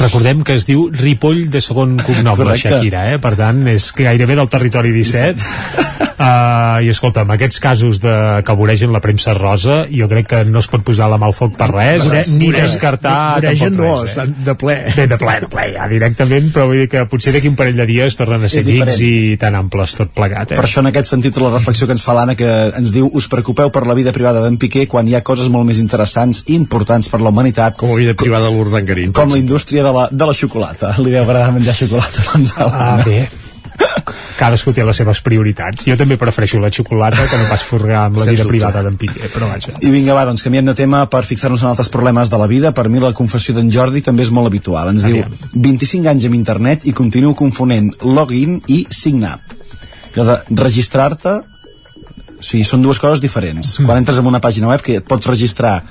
Recordem 0.00 0.42
que 0.46 0.56
es 0.58 0.66
diu 0.68 0.88
Ripoll 0.92 1.46
de 1.52 1.60
segon 1.64 1.96
cognom, 2.04 2.40
la. 2.46 2.56
Shakira, 2.60 3.06
eh? 3.14 3.18
Per 3.22 3.34
tant, 3.38 3.62
és 3.70 3.90
gairebé 3.96 4.36
del 4.40 4.48
territori 4.52 4.92
17. 4.96 5.88
Uh, 6.20 6.82
I 6.84 6.90
escolta'm, 6.92 7.30
aquests 7.32 7.56
casos 7.64 7.96
de, 8.02 8.12
que 8.44 8.52
voregen 8.58 8.90
la 8.92 9.00
premsa 9.00 9.32
rosa, 9.32 9.86
jo 9.88 10.04
crec 10.10 10.26
que 10.28 10.40
no 10.52 10.60
es 10.60 10.66
pot 10.68 10.82
posar 10.84 11.06
la 11.08 11.16
mà 11.16 11.24
al 11.30 11.32
foc 11.32 11.54
per 11.56 11.70
res, 11.72 12.02
Vore- 12.04 12.24
ni 12.36 12.50
voregen- 12.50 12.66
descartar 12.74 13.14
voregen 13.38 13.72
no, 13.78 14.02
res, 14.02 14.18
eh? 14.20 14.26
de 14.44 14.54
ple. 14.60 14.74
Bé, 14.98 15.06
de 15.08 15.16
ple, 15.16 15.36
de 15.46 15.48
ple, 15.48 15.64
ja, 15.78 15.86
directament, 15.88 16.50
però 16.52 16.66
vull 16.68 16.82
dir 16.82 16.90
que 16.92 17.06
potser 17.08 17.32
d'aquí 17.32 17.48
un 17.48 17.56
parell 17.56 17.78
de 17.80 17.86
dies 17.88 18.18
tornen 18.20 18.44
a 18.44 18.50
ser 18.52 18.60
diferent. 18.68 19.00
i 19.00 19.38
tan 19.40 19.56
amples 19.56 19.96
tot 19.96 20.12
plegat, 20.12 20.52
eh? 20.52 20.58
Per 20.60 20.66
això 20.68 20.84
en 20.84 20.90
aquest 20.92 21.08
sentit 21.14 21.40
la 21.40 21.54
reflexió 21.54 21.88
que 21.88 21.96
ens 21.96 22.04
fa 22.04 22.12
l'Anna 22.18 22.36
que 22.36 22.52
ens 22.76 22.92
diu 22.92 23.08
us 23.16 23.24
preocupeu 23.32 23.72
per 23.72 23.86
la 23.88 23.96
vida 23.96 24.12
privada 24.12 24.44
d'en 24.44 24.58
Piqué 24.60 24.84
quan 24.92 25.08
hi 25.08 25.16
ha 25.16 25.22
coses 25.24 25.48
molt 25.48 25.64
més 25.72 25.80
interessants 25.80 26.42
i 26.52 26.58
importants 26.60 26.99
per 27.08 27.20
la 27.24 27.30
humanitat 27.32 27.76
com 27.80 27.88
la 27.94 27.96
vida 28.02 28.14
privada 28.18 28.50
de 28.50 28.56
l'Urdangarín 28.58 29.12
com 29.16 29.30
la 29.32 29.38
indústria 29.38 29.82
de 29.86 29.92
la, 29.96 30.08
de 30.10 30.26
la 30.26 30.34
xocolata 30.34 30.92
li 31.02 31.10
deu 31.14 31.22
agradar 31.22 31.52
menjar 31.56 31.74
xocolata 31.74 32.26
doncs 32.32 32.52
a 32.58 32.66
Ah, 32.70 32.96
bé. 33.04 33.28
Cadascú 34.36 34.72
té 34.76 34.84
les 34.84 34.96
seves 34.96 35.20
prioritats. 35.24 35.84
Jo 35.88 35.94
també 35.96 36.16
prefereixo 36.20 36.58
la 36.60 36.70
xocolata 36.72 37.24
que 37.28 37.38
no 37.40 37.46
pas 37.48 37.62
furgar 37.64 38.02
amb 38.06 38.18
la 38.18 38.24
Sens 38.26 38.34
vida 38.34 38.44
dubte. 38.44 38.52
privada 38.52 38.82
d'en 38.84 38.96
Piqué, 39.00 39.28
però 39.32 39.48
vaja. 39.48 39.72
I 39.80 39.90
vinga, 39.92 40.14
va, 40.16 40.24
doncs 40.28 40.42
canviem 40.44 40.66
de 40.68 40.74
tema 40.76 41.02
per 41.12 41.22
fixar-nos 41.28 41.62
en 41.64 41.70
altres 41.70 41.88
problemes 41.92 42.28
de 42.32 42.40
la 42.40 42.48
vida. 42.50 42.72
Per 42.76 42.88
mi 42.92 43.00
la 43.00 43.12
confessió 43.16 43.54
d'en 43.56 43.70
Jordi 43.72 44.02
també 44.04 44.24
és 44.26 44.30
molt 44.32 44.48
habitual. 44.50 44.92
Ens 44.92 45.04
diu, 45.04 45.24
25 45.54 46.08
anys 46.12 46.28
amb 46.28 46.36
internet 46.36 46.84
i 46.88 46.92
continuo 46.96 47.34
confonent 47.36 47.90
login 48.04 48.60
i 48.68 48.82
sign 48.90 49.24
up. 49.28 49.44
Allò 50.14 50.28
de 50.28 50.38
registrar-te 50.60 51.36
o 52.40 52.42
sigui, 52.44 52.64
són 52.64 52.80
dues 52.84 53.00
coses 53.00 53.20
diferents. 53.20 53.78
Mm. 53.78 53.86
Quan 53.88 54.00
entres 54.00 54.20
en 54.20 54.28
una 54.28 54.40
pàgina 54.40 54.68
web 54.72 54.80
que 54.84 54.96
et 55.00 55.08
pots 55.08 55.28
registrar 55.28 55.82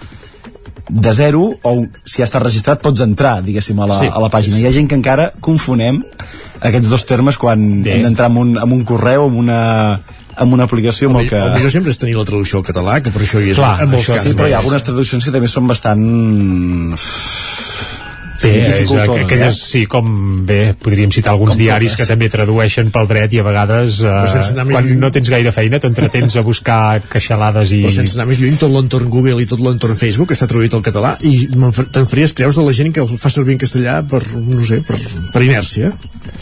de 0.90 1.14
zero 1.14 1.44
o 1.64 1.74
si 2.04 2.20
ja 2.22 2.26
estàs 2.28 2.42
registrat 2.44 2.82
pots 2.82 3.02
entrar, 3.06 3.40
diguéssim, 3.46 3.80
a 3.80 3.88
la, 3.88 3.98
Sí, 4.00 4.08
a 4.10 4.20
la 4.20 4.30
pàgina. 4.30 4.56
sí, 4.56 4.60
sí. 4.60 4.64
Hi 4.66 4.68
ha 4.70 4.74
gent 4.74 4.90
que 4.90 4.98
encara 4.98 5.32
confonem 5.40 6.02
aquests 6.60 6.90
dos 6.90 7.06
termes 7.06 7.38
quan 7.38 7.82
Bé. 7.84 7.94
hem 7.98 8.08
d'entrar 8.10 8.30
en, 8.32 8.38
un, 8.42 8.58
en 8.58 8.72
un 8.74 8.84
correu, 8.84 9.28
en 9.30 9.38
una, 9.38 10.02
en 10.40 10.54
una 10.54 10.64
aplicació 10.66 11.10
amb 11.10 11.22
el 11.22 11.30
que... 11.30 11.38
El 11.38 11.54
millor 11.60 11.72
sempre 11.72 11.92
és 11.94 12.00
tenir 12.02 12.18
la 12.18 12.26
traducció 12.26 12.60
al 12.60 12.66
català, 12.66 13.00
que 13.06 13.12
per 13.14 13.22
això 13.22 13.40
hi 13.40 13.52
és 13.54 13.62
Clar, 13.62 13.76
en 13.84 13.94
molts 13.94 14.08
casos. 14.10 14.26
Sí, 14.32 14.36
però 14.36 14.50
hi 14.50 14.54
ha 14.58 14.60
algunes 14.64 14.84
traduccions 14.84 15.24
que 15.24 15.32
també 15.36 15.48
són 15.48 15.68
bastant... 15.70 16.04
Bé, 18.40 18.50
Sí, 18.78 18.84
és 18.86 18.92
aqu- 18.96 19.18
aquelles, 19.20 19.58
sí, 19.60 19.82
com 19.86 20.46
bé, 20.48 20.74
podríem 20.80 21.12
citar 21.12 21.34
alguns 21.34 21.52
Com 21.52 21.60
diaris 21.60 21.92
totes. 21.92 22.06
que 22.06 22.14
també 22.14 22.30
tradueixen 22.32 22.90
pel 22.92 23.08
dret 23.10 23.34
i 23.36 23.40
a 23.40 23.44
vegades 23.44 24.00
eh, 24.00 24.64
quan 24.72 24.86
lluny. 24.88 24.98
no 25.02 25.10
tens 25.12 25.28
gaire 25.30 25.52
feina 25.52 25.80
t'entretens 25.80 26.38
a 26.40 26.42
buscar 26.42 27.02
queixalades 27.12 27.72
i... 27.76 27.82
Però 27.84 27.92
sense 27.98 28.16
anar 28.16 28.28
més 28.30 28.40
lluny, 28.40 28.56
tot 28.62 28.72
l'entorn 28.72 29.10
Google 29.12 29.42
i 29.44 29.46
tot 29.50 29.60
l'entorn 29.60 29.96
Facebook 30.00 30.32
està 30.32 30.48
traduït 30.48 30.74
al 30.74 30.82
català 30.86 31.18
i 31.22 31.48
te'n 31.50 32.08
faries 32.08 32.34
creus 32.34 32.56
de 32.56 32.64
la 32.64 32.72
gent 32.74 32.94
que 32.96 33.02
el 33.04 33.12
fa 33.18 33.30
servir 33.30 33.58
en 33.58 33.60
castellà 33.66 34.00
per, 34.08 34.24
no 34.40 34.64
sé, 34.66 34.80
per, 34.88 34.98
per 35.34 35.44
inèrcia. 35.44 35.92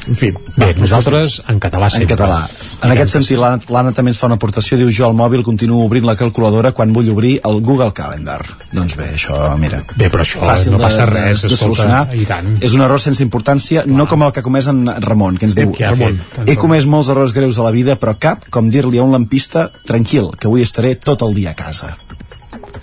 En 0.07 0.15
fi. 0.15 0.29
Bé, 0.55 0.73
nosaltres 0.79 1.41
en 1.49 1.59
català 1.59 1.89
En 1.97 2.05
català. 2.07 2.47
En 2.83 2.91
aquest 2.93 3.11
sentit, 3.17 3.37
l'Anna 3.39 3.59
l'Anna 3.73 3.91
també 3.95 4.11
ens 4.11 4.19
fa 4.19 4.27
una 4.29 4.35
aportació, 4.37 4.77
diu 4.77 4.89
jo 4.93 5.05
al 5.07 5.15
mòbil 5.17 5.41
continuo 5.43 5.83
obrint 5.85 6.05
la 6.05 6.15
calculadora 6.15 6.71
quan 6.71 6.93
vull 6.93 7.09
obrir 7.09 7.39
el 7.43 7.59
Google 7.65 7.91
Calendar. 7.91 8.41
Doncs 8.71 8.95
bé, 8.95 9.09
això, 9.15 9.35
mira... 9.59 9.81
Bé, 9.97 10.09
però 10.13 10.21
això 10.23 10.39
fàcil 10.45 10.71
no 10.71 10.77
de- 10.77 10.83
passa 10.85 11.05
res, 11.09 11.41
de, 11.41 11.47
de 11.49 11.55
escolta, 11.55 11.86
solucionar. 11.87 12.15
i 12.15 12.25
tant. 12.29 12.49
És 12.63 12.75
un 12.77 12.83
error 12.85 13.01
sense 13.01 13.23
importància, 13.23 13.85
no 13.87 14.07
com 14.07 14.25
el 14.27 14.33
que 14.35 14.43
ha 14.43 14.45
comès 14.45 14.67
en 14.71 14.83
Ramon, 15.03 15.37
que 15.39 15.47
ens 15.49 15.55
diu 15.57 15.73
ha 15.79 15.93
Ramon, 15.93 16.19
he 16.45 16.57
comès 16.59 16.85
molts 16.85 17.09
errors 17.13 17.33
greus 17.35 17.57
a 17.57 17.65
la 17.67 17.73
vida, 17.75 17.97
però 17.99 18.17
cap 18.19 18.47
com 18.53 18.69
dir-li 18.69 18.99
a 18.99 19.05
un 19.07 19.15
lampista 19.15 19.69
tranquil, 19.87 20.33
que 20.37 20.47
avui 20.51 20.65
estaré 20.65 20.95
tot 20.95 21.23
el 21.27 21.35
dia 21.37 21.55
a 21.55 21.57
casa. 21.57 21.95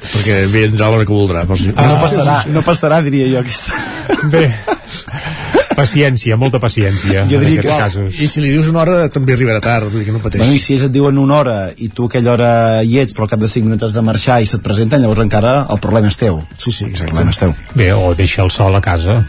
Perquè 0.05 0.44
vindrà 0.52 0.90
l'hora 0.90 1.06
que 1.06 1.14
voldrà. 1.14 1.47
Però, 1.48 1.56
sí. 1.56 1.72
Ah, 1.76 1.86
no 1.89 1.97
passarà, 2.02 2.36
no 2.52 2.62
passarà, 2.66 3.01
diria 3.05 3.31
jo. 3.31 3.40
Aquesta. 3.40 3.72
Bé, 4.32 4.48
paciència, 5.77 6.37
molta 6.41 6.59
paciència 6.63 7.25
Jo 7.29 7.39
en 7.39 7.45
diria 7.45 7.61
aquests 7.61 7.71
que- 7.71 7.79
casos. 7.85 8.21
I 8.21 8.29
si 8.29 8.41
li 8.41 8.51
dius 8.55 8.69
una 8.73 8.81
hora 8.85 9.09
també 9.11 9.35
arribarà 9.37 9.61
tard, 9.61 9.91
vull 9.91 10.01
dir 10.01 10.07
que 10.07 10.13
no 10.17 10.23
pateix. 10.25 10.41
Bueno, 10.45 10.55
I 10.55 10.59
si 10.59 10.75
ells 10.75 10.85
et 10.89 10.93
diuen 10.93 11.19
una 11.19 11.37
hora 11.43 11.59
i 11.77 11.89
tu 11.89 12.07
aquella 12.07 12.33
hora 12.33 12.51
hi 12.83 12.99
ets, 13.03 13.15
però 13.15 13.25
al 13.29 13.31
cap 13.37 13.41
de 13.41 13.49
5 13.49 13.65
minuts 13.67 13.83
has 13.91 13.95
de 13.95 14.03
marxar 14.03 14.41
i 14.43 14.47
se't 14.47 14.63
presenten, 14.65 15.01
llavors 15.03 15.21
encara 15.21 15.67
el 15.71 15.79
problema 15.81 16.09
és 16.09 16.17
teu. 16.17 16.43
Sí, 16.59 16.71
sí, 16.73 16.85
El 16.91 16.93
problema 17.09 17.31
és 17.31 17.39
teu. 17.39 17.55
Bé, 17.75 17.93
o 17.93 18.15
deixa 18.15 18.43
el 18.43 18.51
sol 18.51 18.75
a 18.75 18.81
casa. 18.81 19.25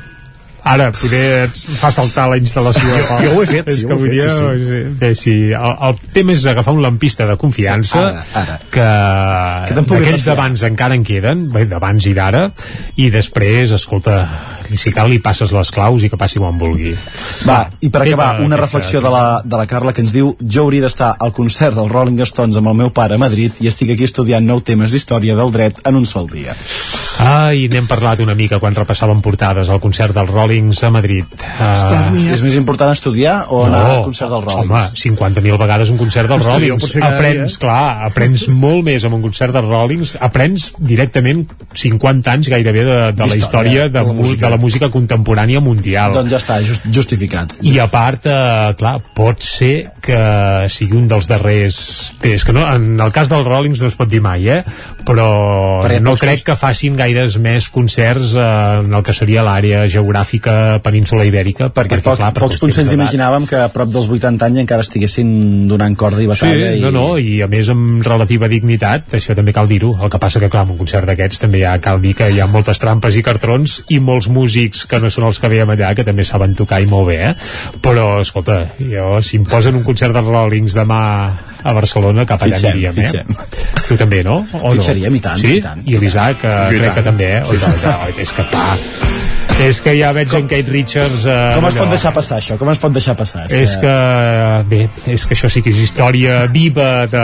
Ara, 0.65 0.87
poder 0.91 1.43
et 1.45 1.57
fa 1.77 1.91
saltar 1.93 2.23
la 2.27 2.39
instal·lació. 2.41 2.81
Jo- 2.89 3.19
jo 3.21 3.35
ho 3.37 3.43
he 3.43 3.45
fet, 3.45 3.67
És 3.69 3.81
sí, 3.81 3.85
que 3.85 3.93
ho 3.93 3.99
he 4.03 4.09
fet, 4.09 4.31
sí, 4.31 4.63
sí. 4.65 4.95
Bé, 4.99 5.09
sí, 5.13 5.33
el, 5.53 5.75
el 5.89 5.99
tema 6.11 6.33
és 6.33 6.43
agafar 6.49 6.73
un 6.73 6.81
lampista 6.81 7.27
de 7.29 7.35
confiança 7.37 7.99
Ara, 8.07 8.23
ara. 8.33 8.55
que, 8.73 8.87
Que 9.69 9.75
d'aquells 9.79 10.25
d'abans 10.25 10.63
encara 10.63 10.95
en 10.95 11.03
queden, 11.03 11.51
bé, 11.53 11.67
d'abans 11.69 12.07
i 12.09 12.13
d'ara, 12.17 12.47
i 12.97 13.11
després, 13.11 13.69
escolta, 13.77 14.17
si 14.73 14.91
cal 14.95 15.09
li 15.11 15.19
passes 15.23 15.51
les 15.55 15.71
claus 15.71 16.03
i 16.03 16.09
que 16.09 16.17
passi 16.17 16.39
quan 16.41 16.57
vulgui. 16.59 16.95
Va, 17.47 17.69
i 17.81 17.89
per 17.89 18.01
acabar, 18.05 18.39
una 18.41 18.55
aquesta- 18.55 18.61
reflexió 18.65 19.01
de 19.01 19.09
la, 19.13 19.41
de 19.43 19.57
la 19.57 19.67
Carla 19.67 19.93
que 19.93 20.01
ens 20.01 20.13
diu 20.13 20.35
jo 20.41 20.65
hauria 20.65 20.81
d'estar 20.87 21.15
al 21.19 21.33
concert 21.33 21.75
dels 21.77 21.91
Rolling 21.91 22.21
Stones 22.25 22.57
amb 22.57 22.67
el 22.73 22.75
meu 22.83 22.89
pare 22.95 23.15
a 23.15 23.21
Madrid 23.21 23.53
i 23.61 23.67
estic 23.71 23.91
aquí 23.95 24.03
estudiant 24.07 24.45
nou 24.45 24.61
temes 24.65 24.91
d'història 24.91 25.35
del 25.35 25.51
dret 25.53 25.79
en 25.85 25.95
un 25.95 26.05
sol 26.05 26.27
dia. 26.31 26.55
Ai, 27.25 27.67
n'hem 27.71 27.85
parlat 27.87 28.19
una 28.19 28.35
mica 28.35 28.59
quan 28.59 28.75
repassàvem 28.75 29.21
portades 29.23 29.69
al 29.71 29.79
concert 29.79 30.13
dels 30.15 30.29
Rollings 30.29 30.81
a 30.83 30.89
Madrid. 30.91 31.25
Uh, 31.59 32.25
És 32.33 32.41
més 32.43 32.57
important 32.59 32.91
estudiar 32.91 33.45
o 33.55 33.63
anar 33.65 33.83
al 33.93 34.03
concert 34.03 34.29
dels 34.33 34.43
Rollings? 34.43 34.97
Home, 34.99 35.39
50.000 35.39 35.59
vegades 35.61 35.91
un 35.93 35.97
concert 35.97 36.27
dels 36.31 36.45
Rollings. 36.45 36.95
Aprens, 37.05 37.55
dia. 37.55 37.61
clar, 37.61 38.07
aprens 38.09 38.47
molt 38.51 38.83
més 38.87 39.05
amb 39.07 39.15
un 39.15 39.23
concert 39.23 39.55
dels 39.55 39.69
Rollings. 39.69 40.15
Aprens 40.19 40.73
directament 40.77 41.45
50 41.73 42.31
anys 42.33 42.49
gairebé 42.51 42.83
de, 42.87 42.99
de 43.15 43.29
la 43.31 43.39
història 43.39 43.87
de, 43.87 43.95
de 43.99 44.03
la 44.05 44.13
música. 44.13 44.49
de 44.49 44.54
la 44.55 44.61
música 44.61 44.89
contemporània 44.93 45.61
mundial. 45.63 46.15
Doncs 46.15 46.31
ja 46.31 46.39
està, 46.41 46.59
just, 46.65 46.87
justificat. 46.95 47.57
I 47.67 47.77
a 47.83 47.87
part, 47.91 48.27
eh, 48.31 48.73
clar, 48.79 48.97
pot 49.17 49.43
ser 49.43 49.73
que 50.05 50.19
sigui 50.71 50.99
un 51.01 51.09
dels 51.11 51.29
darrers... 51.29 51.79
Bé, 52.23 52.35
és 52.39 52.45
que 52.47 52.55
no, 52.55 52.63
en 52.65 52.95
el 53.03 53.13
cas 53.15 53.31
dels 53.31 53.47
Rollings 53.47 53.83
no 53.83 53.91
es 53.91 53.97
pot 53.99 54.09
dir 54.11 54.23
mai, 54.23 54.47
eh? 54.49 54.61
Però 55.05 55.25
Perquè 55.83 55.99
no 56.01 56.15
crec 56.17 56.41
que 56.47 56.55
facin 56.57 56.95
gaires 56.97 57.35
més 57.41 57.67
concerts 57.69 58.33
eh, 58.33 58.45
en 58.81 58.93
el 58.93 59.03
que 59.05 59.13
seria 59.13 59.43
l'àrea 59.45 59.83
geogràfica 59.91 60.79
península 60.85 61.25
ibèrica, 61.27 61.69
perquè, 61.75 61.99
Poc, 62.01 62.17
clar, 62.19 62.31
per 62.33 62.41
pocs 62.45 62.55
qüestions 62.57 62.63
punts 62.65 62.79
ens 62.81 62.89
d'edat- 62.89 62.97
imaginàvem 62.99 63.45
que 63.49 63.59
a 63.61 63.69
prop 63.73 63.91
dels 63.93 64.09
80 64.09 64.45
anys 64.49 64.63
encara 64.63 64.85
estiguessin 64.85 65.67
donant 65.69 65.95
corda 65.99 66.23
i 66.23 66.27
batalla. 66.29 66.71
Sí, 66.73 66.79
i... 66.79 66.83
no, 66.83 66.91
no, 66.95 67.05
i 67.21 67.37
a 67.45 67.49
més 67.51 67.69
amb 67.73 68.01
relativa 68.05 68.49
dignitat, 68.51 69.13
això 69.19 69.35
també 69.37 69.53
cal 69.53 69.69
dir-ho. 69.69 69.93
El 70.01 70.09
que 70.13 70.19
passa 70.21 70.41
que, 70.41 70.49
clar, 70.49 70.65
en 70.65 70.73
un 70.75 70.79
concert 70.81 71.05
d'aquests 71.09 71.43
també 71.45 71.61
ja 71.61 71.75
cal 71.83 72.01
dir 72.01 72.15
que 72.17 72.31
hi 72.33 72.41
ha 72.41 72.47
moltes 72.49 72.81
trampes 72.81 73.15
i 73.19 73.23
cartrons 73.25 73.81
i 73.93 73.99
molts 74.01 74.27
músics 74.33 74.85
que 74.89 74.99
no 74.99 75.09
són 75.13 75.29
els 75.29 75.39
que 75.39 75.51
veiem 75.51 75.69
allà, 75.75 75.93
que 75.95 76.03
també 76.07 76.25
saben 76.25 76.55
tocar 76.57 76.81
i 76.81 76.89
molt 76.89 77.11
bé, 77.11 77.19
eh? 77.29 77.33
Però, 77.85 78.21
escolta, 78.25 78.61
jo, 78.81 79.19
si 79.21 79.37
em 79.37 79.45
posen 79.45 79.77
un 79.77 79.83
concert 79.85 80.15
de 80.17 80.25
Rollings 80.25 80.73
demà 80.77 81.01
a 81.65 81.73
Barcelona, 81.73 82.25
cap 82.29 82.41
allà 82.45 82.57
Fitxem, 82.57 82.71
aniríem, 82.71 82.99
eh? 82.99 83.07
fitxem. 83.09 83.85
Tu 83.89 83.95
també, 83.97 84.19
no? 84.25 84.35
O 84.61 84.71
Fitxaríem, 84.75 84.94
no? 85.03 85.15
i 85.15 85.19
tant, 85.19 85.39
sí? 85.39 85.57
i 85.57 85.61
tant, 85.61 85.83
I 85.85 85.97
l'Isaac, 86.01 86.43
eh, 86.43 86.55
crec 86.69 86.81
tant. 86.89 86.95
que 86.95 87.03
també, 87.03 87.31
eh? 87.37 87.43
Sí, 87.45 87.57
Sí, 87.57 87.65
sí. 87.65 87.93
sí. 88.15 88.21
És 88.21 88.31
que, 88.31 88.43
clar, 88.51 88.77
és 89.55 89.77
que 89.79 89.93
ja 89.95 90.09
veig 90.11 90.33
en 90.35 90.47
Kate 90.51 90.67
Richards... 90.71 91.23
Eh, 91.31 91.35
Com 91.55 91.65
es 91.69 91.75
pot 91.77 91.87
deixar 91.93 92.11
passar 92.15 92.39
això? 92.41 92.57
Com 92.59 92.69
es 92.73 92.79
pot 92.81 92.91
deixar 92.91 93.13
passar? 93.15 93.45
És 93.55 93.75
que, 93.79 93.93
bé, 94.67 94.81
és 95.13 95.23
que 95.25 95.35
això 95.37 95.47
sí 95.51 95.61
que 95.63 95.71
és 95.71 95.77
història 95.79 96.41
viva 96.51 97.05
de, 97.07 97.21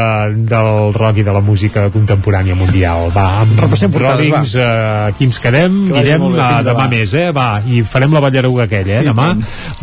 del 0.47 0.93
rock 0.95 1.19
i 1.19 1.25
de 1.27 1.33
la 1.35 1.41
música 1.43 1.89
contemporània 1.91 2.55
mundial. 2.55 3.09
Va, 3.15 3.25
amb 3.41 3.59
Repassem 3.59 3.91
eh, 4.55 5.09
aquí 5.09 5.27
ens 5.27 5.41
quedem, 5.43 5.75
Que 5.89 6.17
molt 6.23 6.37
bé, 6.39 6.47
fins 6.53 6.69
demà 6.69 6.85
demà. 6.85 6.87
més, 6.95 7.13
eh? 7.19 7.27
Va, 7.35 7.49
i 7.67 7.83
farem 7.83 8.15
la 8.15 8.23
ballaruga 8.23 8.63
aquella, 8.69 9.01
eh, 9.01 9.09
demà. 9.11 9.27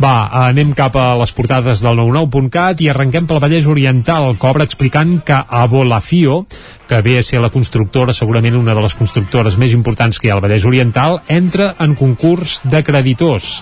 Va, 0.01 0.15
anem 0.47 0.73
cap 0.73 0.95
a 0.97 1.11
les 1.21 1.35
portades 1.37 1.85
del 1.85 2.01
99.cat 2.01 2.81
i 2.81 2.89
arrenquem 2.89 3.29
pel 3.29 3.43
Vallès 3.45 3.69
Oriental, 3.69 4.33
que 4.41 4.49
obre 4.49 4.65
explicant 4.65 5.19
que 5.25 5.37
Abolafio, 5.61 6.45
que 6.89 7.01
ve 7.05 7.19
a 7.19 7.23
ser 7.23 7.39
la 7.39 7.51
constructora, 7.53 8.15
segurament 8.17 8.57
una 8.57 8.73
de 8.73 8.81
les 8.81 8.95
constructores 8.97 9.59
més 9.61 9.75
importants 9.77 10.17
que 10.17 10.27
hi 10.27 10.33
ha 10.33 10.39
al 10.39 10.41
Vallès 10.41 10.65
Oriental, 10.65 11.19
entra 11.29 11.75
en 11.79 11.93
concurs 11.95 12.59
de 12.65 12.81
creditors. 12.83 13.59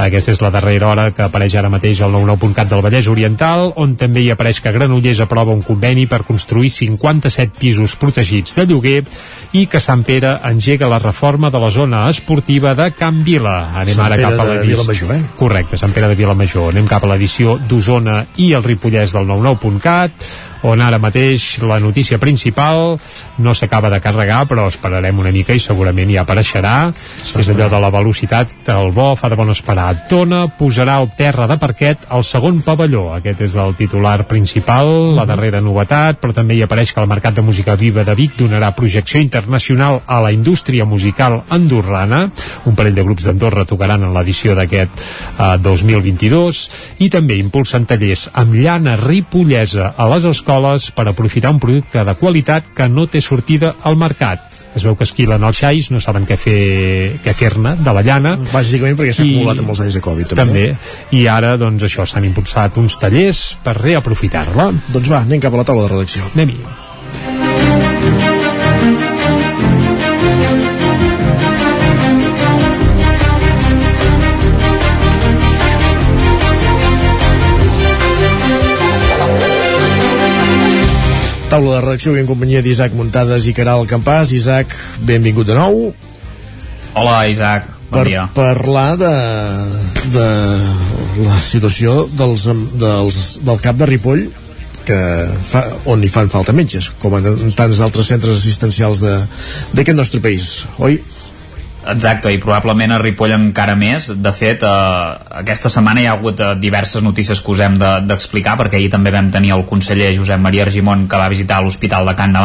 Aquesta 0.00 0.30
és 0.32 0.40
la 0.40 0.52
darrera 0.54 0.86
hora 0.88 1.08
que 1.10 1.24
apareix 1.24 1.56
ara 1.58 1.68
mateix 1.68 1.98
al 2.00 2.14
99.cat 2.14 2.70
del 2.70 2.82
Vallès 2.84 3.08
Oriental, 3.10 3.72
on 3.82 3.96
també 3.98 4.22
hi 4.22 4.30
apareix 4.30 4.60
que 4.62 4.72
Granollers 4.72 5.20
aprova 5.24 5.52
un 5.52 5.64
conveni 5.66 6.06
per 6.06 6.22
construir 6.28 6.70
57 6.70 7.58
pisos 7.58 7.96
protegits 7.98 8.54
de 8.56 8.68
lloguer 8.70 9.00
i 9.58 9.66
que 9.66 9.82
Sant 9.82 10.04
Pere 10.06 10.36
engega 10.46 10.88
la 10.88 11.00
reforma 11.02 11.50
de 11.50 11.60
la 11.60 11.72
zona 11.74 12.04
esportiva 12.08 12.76
de 12.78 12.92
Can 12.94 13.24
Vila. 13.26 13.74
Anem 13.82 13.98
Sant 13.98 14.06
ara 14.06 14.20
Pere 14.20 14.28
cap 14.28 14.38
a 14.38 14.46
de 14.46 14.54
l'edició... 14.54 14.76
Vilamajor, 14.76 15.16
eh? 15.16 15.34
Correcte, 15.42 15.82
Sant 15.82 15.96
Pere 15.96 16.12
de 16.12 16.20
Vilamajor. 16.22 16.70
Anem 16.70 16.86
cap 16.88 17.04
a 17.04 17.10
l'edició 17.10 17.58
d'Osona 17.58 18.22
i 18.38 18.52
el 18.54 18.64
Ripollès 18.64 19.16
del 19.16 19.26
99.cat, 19.26 20.30
on 20.62 20.80
ara 20.84 20.98
mateix 21.00 21.60
la 21.64 21.78
notícia 21.80 22.18
principal 22.20 22.98
no 23.38 23.54
s'acaba 23.54 23.90
de 23.90 24.00
carregar, 24.00 24.42
però 24.48 24.66
esperarem 24.68 25.18
una 25.18 25.32
mica 25.32 25.54
i 25.56 25.62
segurament 25.62 26.10
ja 26.12 26.24
apareixerà. 26.26 26.74
És 27.40 27.48
allò 27.48 27.68
de 27.72 27.80
la 27.80 27.90
velocitat, 27.92 28.52
el 28.68 28.92
bo 28.92 29.14
fa 29.16 29.30
de 29.32 29.38
bon 29.38 29.50
esperar. 29.52 29.94
Tona 30.10 30.42
posarà 30.58 30.98
al 31.00 31.10
terra 31.16 31.46
de 31.48 31.56
parquet 31.60 32.04
el 32.12 32.24
segon 32.24 32.60
pavelló. 32.66 33.06
Aquest 33.16 33.40
és 33.46 33.56
el 33.56 33.74
titular 33.78 34.26
principal, 34.28 35.14
la 35.16 35.26
darrera 35.28 35.62
novetat, 35.64 36.20
però 36.20 36.36
també 36.36 36.58
hi 36.58 36.64
apareix 36.66 36.92
que 36.92 37.00
el 37.00 37.08
Mercat 37.08 37.38
de 37.38 37.46
Música 37.46 37.76
Viva 37.80 38.04
de 38.04 38.14
Vic 38.18 38.36
donarà 38.38 38.72
projecció 38.76 39.20
internacional 39.20 40.02
a 40.06 40.20
la 40.20 40.32
indústria 40.32 40.84
musical 40.84 41.40
andorrana. 41.48 42.26
Un 42.68 42.76
parell 42.76 42.98
de 42.98 43.06
grups 43.06 43.28
d'Andorra 43.28 43.64
tocaran 43.64 44.04
en 44.04 44.14
l'edició 44.16 44.54
d'aquest 44.58 45.00
eh, 45.00 45.56
2022 45.64 46.62
i 47.00 47.08
també 47.12 47.40
impulsen 47.40 47.86
tallers 47.88 48.28
amb 48.36 48.54
llana 48.60 48.98
ripollesa 49.00 49.94
a 49.96 50.08
les 50.12 50.28
escoles 50.28 50.49
per 50.94 51.06
aprofitar 51.08 51.52
un 51.54 51.60
producte 51.62 52.04
de 52.04 52.14
qualitat 52.18 52.72
que 52.74 52.88
no 52.88 53.06
té 53.06 53.22
sortida 53.22 53.74
al 53.84 53.96
mercat. 53.96 54.46
Es 54.74 54.84
veu 54.86 54.94
que 54.94 55.06
esquilen 55.06 55.42
els 55.46 55.58
xais, 55.58 55.88
no 55.90 55.98
saben 56.02 56.26
què 56.28 56.36
fer 56.38 56.58
què 57.24 57.34
fer-ne 57.34 57.74
de 57.82 57.94
la 57.94 58.04
llana. 58.06 58.36
Bàsicament 58.52 58.98
perquè 58.98 59.16
s'ha 59.16 59.26
acumulat 59.26 59.62
amb 59.64 59.72
els 59.74 59.82
anys 59.86 59.98
de 59.98 60.04
Covid 60.04 60.34
també. 60.34 60.44
també, 60.44 61.16
i 61.18 61.24
ara 61.30 61.56
doncs 61.58 61.88
això 61.88 62.06
s'han 62.06 62.28
impulsat 62.28 62.78
uns 62.78 62.98
tallers 63.02 63.42
per 63.64 63.74
reaprofitar-la. 63.80 64.70
Doncs 64.94 65.10
va, 65.10 65.24
anem 65.26 65.42
cap 65.42 65.54
a 65.54 65.62
la 65.62 65.66
taula 65.66 65.88
de 65.88 65.92
redacció. 65.96 66.30
anem-hi 66.34 66.89
De 81.80 81.86
redacció 81.86 82.10
avui 82.12 82.20
en 82.20 82.28
companyia 82.28 82.60
d'Isaac 82.60 82.92
Muntades 82.92 83.46
i 83.48 83.54
Caral 83.56 83.86
Campàs. 83.88 84.34
Isaac, 84.36 84.74
benvingut 85.08 85.46
de 85.48 85.54
nou. 85.56 85.94
Hola, 86.92 87.22
Isaac. 87.32 87.70
Bon 87.90 88.02
per 88.02 88.04
dia. 88.06 88.26
parlar 88.34 88.98
de, 89.00 89.12
de 90.12 90.26
la 91.24 91.38
situació 91.42 92.04
dels, 92.12 92.44
dels, 92.78 93.20
del 93.46 93.62
cap 93.64 93.80
de 93.80 93.88
Ripoll 93.88 94.26
que 94.86 94.98
fa, 95.48 95.64
on 95.90 96.04
hi 96.04 96.10
fan 96.12 96.28
falta 96.32 96.52
metges 96.56 96.90
com 97.02 97.16
en 97.18 97.50
tants 97.56 97.80
altres 97.84 98.12
centres 98.12 98.36
assistencials 98.38 99.00
de- 99.02 99.16
d'aquest 99.74 99.96
nostre 99.98 100.20
país, 100.24 100.66
oi? 100.78 101.00
Exacte, 101.88 102.28
i 102.28 102.36
probablement 102.36 102.92
a 102.92 102.98
Ripoll 103.00 103.32
encara 103.32 103.72
més. 103.74 104.10
De 104.20 104.32
fet, 104.36 104.62
eh, 104.62 105.14
aquesta 105.40 105.70
setmana 105.72 106.02
hi 106.02 106.06
ha 106.10 106.12
hagut 106.12 106.40
eh, 106.40 106.50
diverses 106.60 107.02
notícies 107.02 107.40
que 107.40 107.50
us 107.54 107.60
hem 107.64 107.78
de- 107.80 108.00
d'explicar, 108.04 108.58
perquè 108.58 108.76
ahir 108.76 108.90
també 108.90 109.10
vam 109.10 109.30
tenir 109.30 109.52
el 109.56 109.64
conseller 109.64 110.14
Josep 110.14 110.38
Maria 110.38 110.66
Argimon 110.66 111.08
que 111.08 111.16
va 111.16 111.28
visitar 111.32 111.62
l'Hospital 111.62 112.04
de 112.06 112.14
Can 112.14 112.32
de 112.36 112.38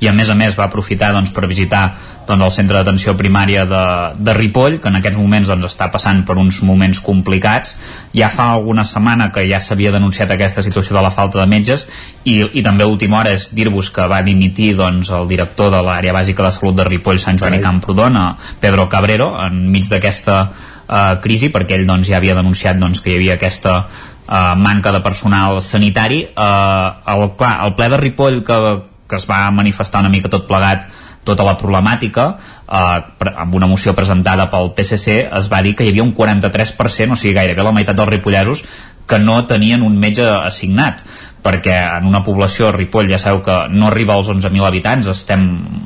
i 0.00 0.06
a 0.06 0.12
més 0.12 0.30
a 0.30 0.34
més 0.34 0.56
va 0.56 0.64
aprofitar 0.70 1.12
doncs, 1.12 1.30
per 1.30 1.46
visitar 1.48 1.96
doncs, 2.28 2.44
el 2.44 2.52
centre 2.54 2.76
d'atenció 2.78 3.14
primària 3.18 3.64
de, 3.68 3.82
de 4.20 4.34
Ripoll, 4.36 4.78
que 4.82 4.90
en 4.92 4.98
aquests 5.00 5.18
moments 5.18 5.48
doncs, 5.50 5.66
està 5.72 5.88
passant 5.92 6.22
per 6.28 6.36
uns 6.40 6.60
moments 6.66 7.00
complicats. 7.04 7.76
Ja 8.16 8.30
fa 8.32 8.50
alguna 8.54 8.84
setmana 8.88 9.30
que 9.34 9.46
ja 9.48 9.60
s'havia 9.62 9.92
denunciat 9.94 10.30
aquesta 10.34 10.62
situació 10.66 10.96
de 10.96 11.04
la 11.04 11.12
falta 11.14 11.40
de 11.40 11.46
metges 11.50 11.86
i, 12.24 12.40
i 12.42 12.64
també 12.64 12.84
a 12.84 12.90
última 12.90 13.20
hora 13.20 13.32
és 13.36 13.48
dir-vos 13.56 13.90
que 13.94 14.06
va 14.10 14.22
dimitir 14.26 14.74
doncs, 14.78 15.12
el 15.14 15.28
director 15.30 15.72
de 15.74 15.82
l'àrea 15.84 16.14
bàsica 16.16 16.44
de 16.44 16.52
salut 16.54 16.76
de 16.78 16.86
Ripoll, 16.88 17.20
Sant 17.22 17.40
Joan 17.40 17.58
i 17.58 17.62
Camprodon, 17.64 18.18
Pedro 18.60 18.88
Cabrero, 18.92 19.32
enmig 19.46 19.88
d'aquesta 19.88 20.38
eh, 20.44 21.16
crisi, 21.24 21.50
perquè 21.54 21.78
ell 21.78 21.88
doncs, 21.88 22.08
ja 22.10 22.20
havia 22.20 22.36
denunciat 22.38 22.78
doncs, 22.80 23.02
que 23.02 23.12
hi 23.12 23.18
havia 23.18 23.38
aquesta 23.38 23.80
eh, 24.28 24.54
manca 24.56 24.92
de 24.92 25.00
personal 25.00 25.62
sanitari. 25.62 26.22
Eh, 26.28 26.88
el, 27.14 27.26
clar, 27.40 27.58
el 27.66 27.74
ple 27.78 27.90
de 27.94 28.00
Ripoll 28.04 28.42
que, 28.44 28.62
que 29.08 29.16
es 29.16 29.28
va 29.28 29.46
manifestar 29.54 30.04
una 30.04 30.12
mica 30.12 30.30
tot 30.32 30.46
plegat 30.48 30.88
tota 31.28 31.46
la 31.46 31.56
problemàtica 31.60 32.28
eh, 32.34 33.30
amb 33.30 33.54
una 33.60 33.70
moció 33.70 33.94
presentada 33.94 34.48
pel 34.52 34.72
PSC 34.76 35.20
es 35.28 35.50
va 35.52 35.62
dir 35.64 35.76
que 35.76 35.86
hi 35.86 35.92
havia 35.92 36.06
un 36.06 36.14
43% 36.16 37.14
o 37.14 37.20
sigui 37.20 37.36
gairebé 37.36 37.66
la 37.66 37.74
meitat 37.76 37.96
dels 37.98 38.14
ripollesos 38.16 38.64
que 39.08 39.18
no 39.18 39.40
tenien 39.48 39.82
un 39.82 39.96
metge 39.98 40.26
assignat 40.26 41.04
perquè 41.42 41.76
en 41.96 42.08
una 42.08 42.22
població, 42.26 42.72
Ripoll 42.74 43.08
ja 43.10 43.18
sabeu 43.20 43.40
que 43.46 43.56
no 43.72 43.88
arriba 43.88 44.16
als 44.18 44.28
11.000 44.28 44.66
habitants, 44.66 45.08
estem 45.12 45.44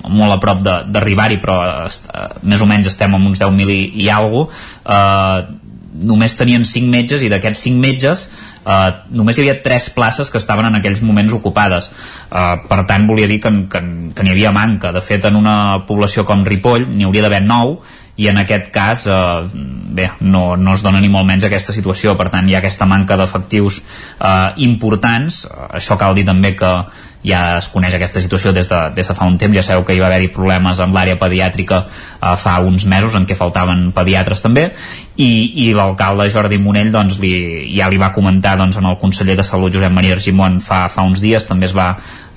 molt 0.08 0.34
a 0.34 0.38
prop 0.42 0.62
d'arribar-hi, 0.64 1.38
però 1.42 1.58
est, 1.86 2.08
eh, 2.08 2.28
més 2.42 2.62
o 2.64 2.68
menys 2.68 2.88
estem 2.90 3.14
amb 3.14 3.28
uns 3.30 3.42
10.000 3.42 3.74
i, 3.74 3.82
i 4.04 4.08
alguna 4.10 4.48
eh, 4.48 5.60
només 5.92 6.36
tenien 6.38 6.64
5 6.64 6.88
metges 6.90 7.22
i 7.22 7.30
d'aquests 7.32 7.66
5 7.68 7.80
metges 7.82 8.26
eh, 8.66 8.90
només 9.10 9.36
hi 9.36 9.44
havia 9.44 9.58
3 9.62 9.88
places 9.96 10.30
que 10.30 10.40
estaven 10.40 10.68
en 10.68 10.78
aquells 10.78 11.02
moments 11.02 11.34
ocupades. 11.36 11.90
Eh, 12.30 12.54
per 12.68 12.82
tant 12.88 13.06
volia 13.08 13.28
dir 13.30 13.40
que, 13.42 13.52
que, 13.70 13.82
que 14.14 14.24
n'hi 14.24 14.34
havia 14.34 14.54
manca. 14.54 14.92
De 14.92 15.02
fet 15.04 15.26
en 15.28 15.36
una 15.38 15.56
població 15.88 16.26
com 16.28 16.46
Ripoll 16.46 16.88
n'hi 16.92 17.08
hauria 17.08 17.26
d'haver 17.26 17.42
9 17.46 18.00
i 18.22 18.28
en 18.28 18.36
aquest 18.42 18.68
cas 18.72 19.06
eh, 19.08 19.62
bé, 19.96 20.10
no, 20.20 20.56
no 20.56 20.74
es 20.76 20.82
dona 20.84 21.00
ni 21.00 21.10
molt 21.12 21.28
menys 21.28 21.48
aquesta 21.48 21.74
situació. 21.76 22.16
Per 22.18 22.28
tant 22.32 22.48
hi 22.48 22.56
ha 22.56 22.62
aquesta 22.62 22.88
manca 22.88 23.18
d'efectius 23.20 23.80
eh, 23.82 24.50
importants. 24.68 25.46
Això 25.72 25.98
cal 26.00 26.16
dir 26.18 26.26
també 26.28 26.54
que 26.58 26.72
ja 27.26 27.58
es 27.58 27.68
coneix 27.72 27.94
aquesta 27.96 28.22
situació 28.22 28.52
des 28.54 28.68
de, 28.70 28.80
des 28.96 29.08
de 29.08 29.14
fa 29.14 29.28
un 29.28 29.38
temps, 29.38 29.54
ja 29.54 29.62
sabeu 29.62 29.84
que 29.86 29.94
hi 29.94 30.02
va 30.02 30.08
haver-hi 30.10 30.30
problemes 30.34 30.80
amb 30.82 30.96
l'àrea 30.96 31.18
pediàtrica 31.20 31.84
eh, 31.86 32.34
fa 32.38 32.58
uns 32.66 32.86
mesos 32.88 33.16
en 33.18 33.26
què 33.28 33.38
faltaven 33.38 33.90
pediatres 33.96 34.42
també. 34.42 34.70
I, 35.16 35.30
i 35.66 35.70
l'alcalde 35.76 36.30
Jordi 36.32 36.58
Monell 36.58 36.90
doncs, 36.92 37.18
li, 37.22 37.32
ja 37.76 37.90
li 37.92 38.00
va 38.00 38.12
comentar 38.14 38.56
doncs, 38.58 38.80
en 38.80 38.88
el 38.90 38.98
conseller 38.98 39.36
de 39.38 39.46
Salut 39.46 39.74
Josep 39.74 39.92
Maria 39.92 40.16
Argimon 40.16 40.58
fa, 40.64 40.86
fa 40.92 41.04
uns 41.06 41.22
dies, 41.22 41.46
també 41.46 41.68
es 41.68 41.76
va 41.76 41.92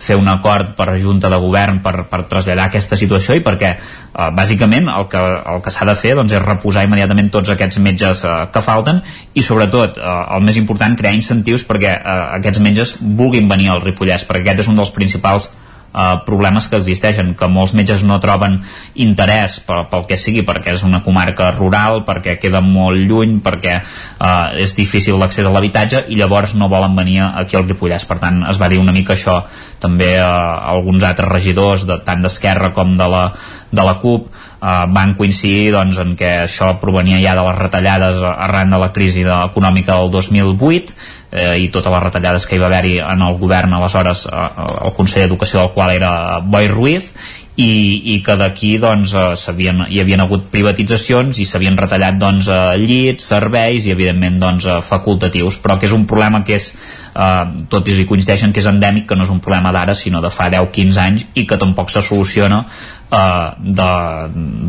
fer 0.06 0.18
un 0.20 0.30
acord 0.32 0.76
per 0.78 0.94
Junta 1.02 1.30
de 1.34 1.40
Govern 1.42 1.82
per, 1.84 2.06
per 2.12 2.24
traslladar 2.30 2.70
aquesta 2.70 2.98
situació 3.00 3.38
i 3.38 3.44
perquè 3.46 3.72
eh, 3.76 4.30
bàsicament 4.38 4.90
el 4.94 5.10
que, 5.12 5.22
el 5.54 5.62
que 5.66 5.74
s'ha 5.74 5.90
de 5.90 5.98
fer 6.00 6.16
doncs, 6.20 6.36
és 6.38 6.46
reposar 6.46 6.86
immediatament 6.88 7.32
tots 7.34 7.54
aquests 7.54 7.82
metges 7.84 8.24
eh, 8.24 8.38
que 8.54 8.64
falten 8.66 9.02
i 9.34 9.44
sobretot 9.46 10.00
eh, 10.00 10.16
el 10.38 10.46
més 10.46 10.62
important 10.62 10.98
crear 11.00 11.16
incentius 11.18 11.66
perquè 11.68 11.98
eh, 11.98 12.18
aquests 12.40 12.64
metges 12.64 12.96
vulguin 13.02 13.50
venir 13.52 13.74
al 13.74 13.84
Ripollès 13.84 14.28
perquè 14.30 14.46
aquest 14.46 14.66
és 14.66 14.74
un 14.74 14.82
dels 14.82 14.94
principals 14.96 15.52
eh, 15.96 16.20
problemes 16.28 16.68
que 16.68 16.80
existeixen, 16.82 17.34
que 17.40 17.50
molts 17.52 17.74
metges 17.78 18.04
no 18.04 18.20
troben 18.24 18.60
interès 18.96 19.60
pel, 19.66 19.86
pel 19.92 20.06
que 20.10 20.20
sigui, 20.20 20.44
perquè 20.48 20.76
és 20.76 20.84
una 20.88 21.02
comarca 21.06 21.52
rural, 21.56 22.04
perquè 22.08 22.38
queda 22.42 22.62
molt 22.66 23.00
lluny, 23.08 23.40
perquè 23.46 23.76
eh, 23.80 24.64
és 24.64 24.76
difícil 24.78 25.20
l'accés 25.22 25.48
a 25.48 25.54
l'habitatge 25.54 26.06
i 26.10 26.20
llavors 26.20 26.56
no 26.60 26.70
volen 26.72 26.96
venir 26.98 27.22
aquí 27.26 27.58
al 27.58 27.68
Ripollès. 27.70 28.06
Per 28.06 28.20
tant, 28.22 28.44
es 28.50 28.60
va 28.62 28.70
dir 28.72 28.82
una 28.82 28.96
mica 28.96 29.16
això 29.16 29.42
també 29.82 30.16
eh, 30.18 30.26
alguns 30.26 31.06
altres 31.08 31.32
regidors, 31.32 31.88
de, 31.88 32.00
tant 32.06 32.24
d'Esquerra 32.26 32.74
com 32.76 32.96
de 33.00 33.08
la, 33.12 33.30
de 33.72 33.86
la 33.86 33.98
CUP, 34.02 34.30
eh, 34.30 34.86
van 34.96 35.16
coincidir 35.18 35.74
doncs, 35.76 36.00
en 36.02 36.16
què 36.20 36.32
això 36.46 36.76
provenia 36.82 37.22
ja 37.24 37.36
de 37.38 37.46
les 37.48 37.60
retallades 37.60 38.24
arran 38.36 38.74
de 38.74 38.82
la 38.82 38.92
crisi 38.96 39.26
econòmica 39.26 40.00
del 40.02 40.12
2008 40.14 41.24
eh, 41.36 41.56
i 41.66 41.70
totes 41.74 41.94
les 41.94 42.04
retallades 42.08 42.48
que 42.48 42.58
hi 42.58 42.62
va 42.64 42.70
haver-hi 42.72 43.00
en 43.04 43.24
el 43.28 43.40
govern 43.42 43.76
aleshores 43.78 44.26
eh, 44.32 44.46
el 44.88 44.96
conseller 44.98 45.28
d'Educació 45.28 45.62
del 45.62 45.74
qual 45.76 45.96
era 45.96 46.14
Boi 46.40 46.72
Ruiz 46.72 47.12
i, 47.56 48.16
i 48.16 48.18
que 48.24 48.36
d'aquí 48.40 48.76
doncs, 48.84 49.14
eh, 49.16 49.56
hi 49.90 50.02
havien 50.02 50.24
hagut 50.24 50.50
privatitzacions 50.52 51.40
i 51.40 51.48
s'havien 51.48 51.78
retallat 51.80 52.20
doncs, 52.20 52.50
eh, 52.52 52.76
llits, 52.82 53.30
serveis 53.32 53.88
i 53.88 53.94
evidentment 53.96 54.40
doncs, 54.42 54.68
eh, 54.68 54.82
facultatius. 54.84 55.60
Però 55.64 55.80
que 55.80 55.88
és 55.88 55.96
un 55.96 56.06
problema 56.06 56.44
que 56.44 56.60
és 56.60 56.74
eh, 57.16 57.64
tot 57.72 57.88
i 57.88 58.06
coincideixen 58.08 58.54
que 58.54 58.62
és 58.62 58.68
endèmic 58.70 59.08
que 59.10 59.16
no 59.18 59.26
és 59.26 59.32
un 59.34 59.42
problema 59.44 59.72
d'ara 59.76 59.96
sinó 59.96 60.22
de 60.22 60.32
fa 60.34 60.50
10-15 60.52 61.02
anys 61.02 61.26
i 61.34 61.46
que 61.48 61.58
tampoc 61.62 61.90
se 61.94 62.04
soluciona 62.06 62.64
eh, 62.66 63.50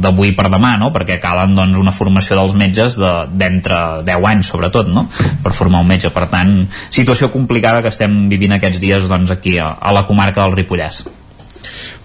d'avui 0.06 0.32
per 0.38 0.48
demà, 0.52 0.76
no? 0.80 0.92
perquè 0.94 1.18
calen 1.22 1.56
doncs, 1.58 1.78
una 1.82 1.94
formació 1.94 2.38
dels 2.38 2.56
metges 2.58 2.98
d'entre 2.98 3.82
de, 4.00 4.14
10 4.14 4.30
anys, 4.32 4.50
sobretot, 4.54 4.90
no? 4.92 5.08
per 5.42 5.54
formar 5.56 5.82
un 5.84 5.90
metge. 5.90 6.12
Per 6.14 6.26
tant, 6.32 6.58
situació 6.90 7.32
complicada 7.34 7.82
que 7.82 7.92
estem 7.94 8.26
vivint 8.32 8.56
aquests 8.56 8.82
dies 8.82 9.10
doncs, 9.10 9.34
aquí 9.34 9.58
a, 9.58 9.74
a 9.80 9.94
la 9.94 10.06
comarca 10.08 10.44
del 10.44 10.58
Ripollès. 10.58 11.04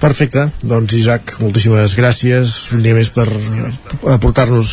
Perfecte, 0.02 0.48
doncs 0.66 0.96
Isaac, 0.98 1.36
moltíssimes 1.44 1.94
gràcies. 1.94 2.56
Un 2.74 2.82
dia 2.82 2.96
més 2.98 3.12
per 3.14 3.28
aportar-nos 4.10 4.72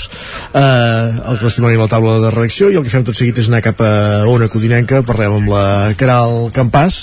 eh, 0.56 0.62
el 0.62 1.40
testimoni 1.42 1.76
a 1.76 1.82
la 1.82 1.88
taula 1.92 2.14
de 2.22 2.30
redacció. 2.32 2.70
I 2.72 2.78
el 2.80 2.86
que 2.86 2.94
fem 2.94 3.04
tot 3.04 3.18
seguit 3.18 3.42
és 3.42 3.50
anar 3.52 3.60
cap 3.66 3.82
a 3.84 3.92
Ona 4.32 4.48
Codinenca, 4.48 5.02
parlem 5.04 5.36
amb 5.36 5.52
la 5.52 5.66
Caral 6.00 6.48
Campàs 6.56 6.98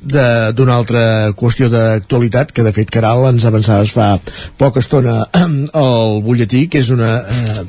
d'una 0.00 0.78
altra 0.80 1.04
qüestió 1.36 1.68
d'actualitat 1.68 2.56
que 2.56 2.64
de 2.64 2.72
fet 2.72 2.92
Caral 2.96 3.28
ens 3.28 3.44
avançaves 3.44 3.92
fa 3.92 4.14
poca 4.56 4.80
estona 4.80 5.26
al 5.84 6.22
butlletí, 6.24 6.70
que 6.72 6.80
és 6.80 6.88
una 6.96 7.18
eh, 7.28 7.66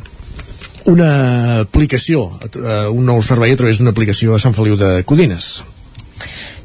una 0.88 1.14
aplicació, 1.68 2.30
eh, 2.48 2.86
un 2.88 3.04
nou 3.12 3.20
servei 3.20 3.52
a 3.52 3.60
través 3.60 3.82
d'una 3.82 3.92
aplicació 3.92 4.36
a 4.38 4.40
Sant 4.40 4.56
Feliu 4.56 4.80
de 4.80 5.02
Codines. 5.04 5.58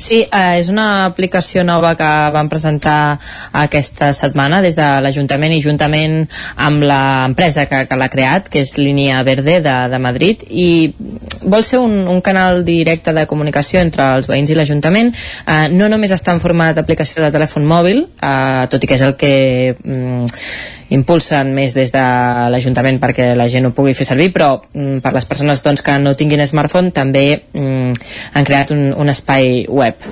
Sí, 0.02 0.24
eh, 0.24 0.58
és 0.58 0.68
una 0.72 1.04
aplicació 1.06 1.62
nova 1.62 1.92
que 1.98 2.08
vam 2.34 2.48
presentar 2.50 3.18
aquesta 3.54 4.10
setmana 4.16 4.58
des 4.64 4.74
de 4.74 4.88
l'Ajuntament 5.04 5.54
i 5.54 5.62
juntament 5.62 6.16
amb 6.66 6.82
l'empresa 6.88 7.68
que, 7.70 7.84
que 7.86 7.98
l'ha 7.98 8.10
creat, 8.10 8.50
que 8.50 8.64
és 8.66 8.74
Línia 8.80 9.22
Verde 9.26 9.60
de, 9.62 9.76
de 9.92 10.02
Madrid 10.02 10.42
i 10.50 10.68
vol 11.42 11.62
ser 11.66 11.78
un, 11.84 11.94
un 12.10 12.20
canal 12.24 12.64
directe 12.66 13.14
de 13.14 13.26
comunicació 13.30 13.80
entre 13.84 14.10
els 14.16 14.28
veïns 14.30 14.50
i 14.50 14.58
l'Ajuntament. 14.58 15.14
Eh, 15.46 15.68
no 15.70 15.88
només 15.92 16.14
està 16.14 16.34
en 16.34 16.42
format 16.42 16.74
d'aplicació 16.76 17.22
de 17.22 17.32
telèfon 17.34 17.66
mòbil, 17.68 18.06
eh, 18.18 18.62
tot 18.72 18.82
i 18.82 18.90
que 18.90 18.98
és 18.98 19.06
el 19.06 19.16
que 19.20 19.34
mm, 19.78 20.26
impulsen 20.92 21.52
més 21.56 21.76
des 21.76 21.92
de 21.94 22.02
l'Ajuntament 22.52 23.00
perquè 23.02 23.32
la 23.38 23.48
gent 23.52 23.68
ho 23.68 23.74
pugui 23.76 23.94
fer 23.96 24.06
servir, 24.08 24.30
però 24.34 24.54
mm, 24.60 25.00
per 25.04 25.14
les 25.16 25.28
persones 25.28 25.64
doncs, 25.64 25.84
que 25.84 25.96
no 26.02 26.16
tinguin 26.18 26.44
smartphone 26.46 26.92
també 26.94 27.26
mm, 27.52 28.04
han 28.34 28.48
creat 28.48 28.74
un, 28.76 28.90
un 28.92 29.12
espai 29.12 29.64
web 29.68 30.04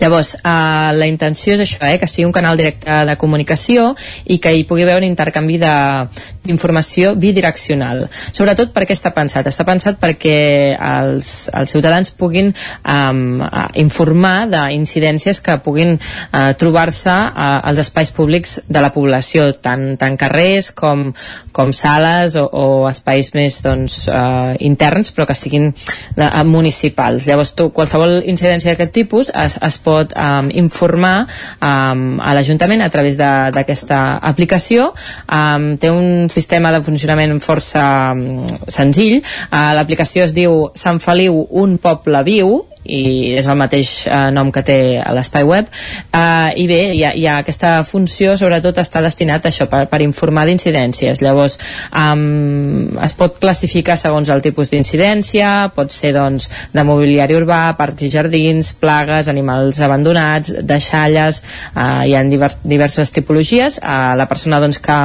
Llavors, 0.00 0.34
eh, 0.36 0.92
la 0.96 1.06
intenció 1.06 1.52
és 1.52 1.60
això, 1.60 1.84
eh, 1.84 1.98
que 1.98 2.08
sigui 2.08 2.24
un 2.24 2.32
canal 2.32 2.56
directe 2.56 3.04
de 3.04 3.16
comunicació 3.20 3.94
i 4.24 4.38
que 4.38 4.52
hi 4.54 4.64
pugui 4.64 4.86
haver 4.86 4.96
un 4.96 5.04
intercanvi 5.04 5.58
d'informació 5.60 7.14
bidireccional. 7.14 8.06
Sobretot 8.32 8.72
perquè 8.72 8.96
està 8.96 9.12
pensat? 9.12 9.46
Està 9.46 9.66
pensat 9.68 10.00
perquè 10.00 10.76
els, 10.78 11.50
els 11.52 11.70
ciutadans 11.70 12.10
puguin 12.16 12.54
eh, 12.54 13.60
informar 13.82 14.48
d'incidències 14.48 15.42
que 15.44 15.58
puguin 15.60 15.98
eh, 15.98 16.54
trobar-se 16.56 17.12
eh, 17.12 17.60
als 17.68 17.84
espais 17.84 18.10
públics 18.16 18.62
de 18.68 18.80
la 18.80 18.92
població, 18.96 19.50
tant, 19.52 19.98
tant 20.00 20.16
carrers 20.16 20.72
com, 20.72 21.10
com 21.52 21.72
sales 21.76 22.38
o, 22.40 22.46
o 22.48 22.88
espais 22.88 23.32
més 23.36 23.60
doncs, 23.62 24.06
eh, 24.08 24.56
interns, 24.64 25.12
però 25.12 25.28
que 25.28 25.36
siguin 25.36 25.68
de, 26.16 26.24
eh, 26.24 26.44
municipals. 26.48 27.28
Llavors, 27.28 27.52
tu, 27.58 27.68
qualsevol 27.76 28.22
incidència 28.24 28.72
d'aquest 28.72 28.96
tipus 28.96 29.30
es, 29.36 29.60
es 29.60 29.81
pot 29.84 30.14
um, 30.16 30.50
informar 30.62 31.26
um, 31.60 32.18
a 32.22 32.34
l'Ajuntament 32.36 32.82
a 32.82 32.90
través 32.92 33.18
d'aquesta 33.18 34.02
aplicació. 34.22 34.90
Um, 35.26 35.76
té 35.82 35.92
un 35.92 36.28
sistema 36.32 36.72
de 36.74 36.82
funcionament 36.86 37.38
força 37.42 37.84
um, 38.14 38.42
senzill. 38.68 39.20
Uh, 39.50 39.72
L'aplicació 39.78 40.26
es 40.26 40.36
diu 40.36 40.68
Sant 40.78 41.00
Feliu, 41.02 41.42
un 41.62 41.78
poble 41.82 42.22
viu, 42.26 42.60
i 42.84 43.34
és 43.38 43.46
el 43.48 43.58
mateix 43.58 43.92
eh, 44.06 44.30
nom 44.34 44.50
que 44.52 44.62
té 44.66 44.78
a 45.02 45.12
l'espai 45.14 45.46
web. 45.46 45.68
Eh, 46.10 46.50
i 46.62 46.66
bé, 46.70 46.80
hi 46.96 47.02
ha, 47.06 47.12
hi 47.14 47.26
ha 47.26 47.38
aquesta 47.42 47.74
funció 47.88 48.36
sobretot 48.38 48.78
està 48.82 49.02
destinat 49.04 49.46
a 49.46 49.52
això 49.52 49.68
per, 49.70 49.84
per 49.90 50.02
informar 50.04 50.46
d'incidències. 50.48 51.22
Llavors 51.22 51.58
um, 51.90 52.98
es 53.02 53.14
pot 53.18 53.38
classificar 53.42 53.96
segons 54.00 54.30
el 54.32 54.42
tipus 54.44 54.72
d'incidència 54.72 55.72
pot 55.76 55.92
ser 55.94 56.12
doncs 56.16 56.48
de 56.72 56.84
mobiliari 56.86 57.36
urbà 57.38 57.62
parcs 57.78 58.06
i 58.06 58.10
jardins, 58.12 58.72
plagues, 58.80 59.30
animals 59.32 59.80
abandonats, 59.84 60.56
deixalles 60.62 61.42
eh, 61.74 62.08
hi 62.08 62.16
ha 62.16 62.24
divers, 62.28 62.58
diverses 62.64 63.14
tipologies. 63.14 63.78
Eh, 63.82 64.12
la 64.18 64.28
persona 64.30 64.60
doncs 64.62 64.82
que 64.82 64.98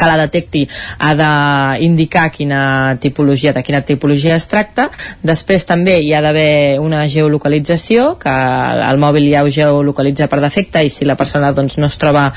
que 0.00 0.08
la 0.08 0.16
detecti 0.20 0.64
ha 0.98 1.12
d'indicar 1.18 2.30
quina 2.32 2.62
tipologia, 3.00 3.52
de 3.52 3.64
quina 3.66 3.82
tipologia 3.84 4.38
es 4.40 4.48
tracta. 4.48 4.88
Després 5.22 5.68
també 5.68 5.98
hi 6.00 6.14
ha 6.16 6.22
d'haver 6.24 6.80
una 6.80 7.04
geolocalització, 7.08 8.14
que 8.20 8.32
el 8.32 9.00
mòbil 9.02 9.28
ja 9.30 9.44
ho 9.44 9.52
geolocalitza 9.52 10.28
per 10.30 10.40
defecte 10.40 10.82
i 10.84 10.88
si 10.92 11.04
la 11.04 11.18
persona 11.20 11.52
doncs, 11.52 11.76
no 11.78 11.90
es 11.90 11.98
troba 12.00 12.30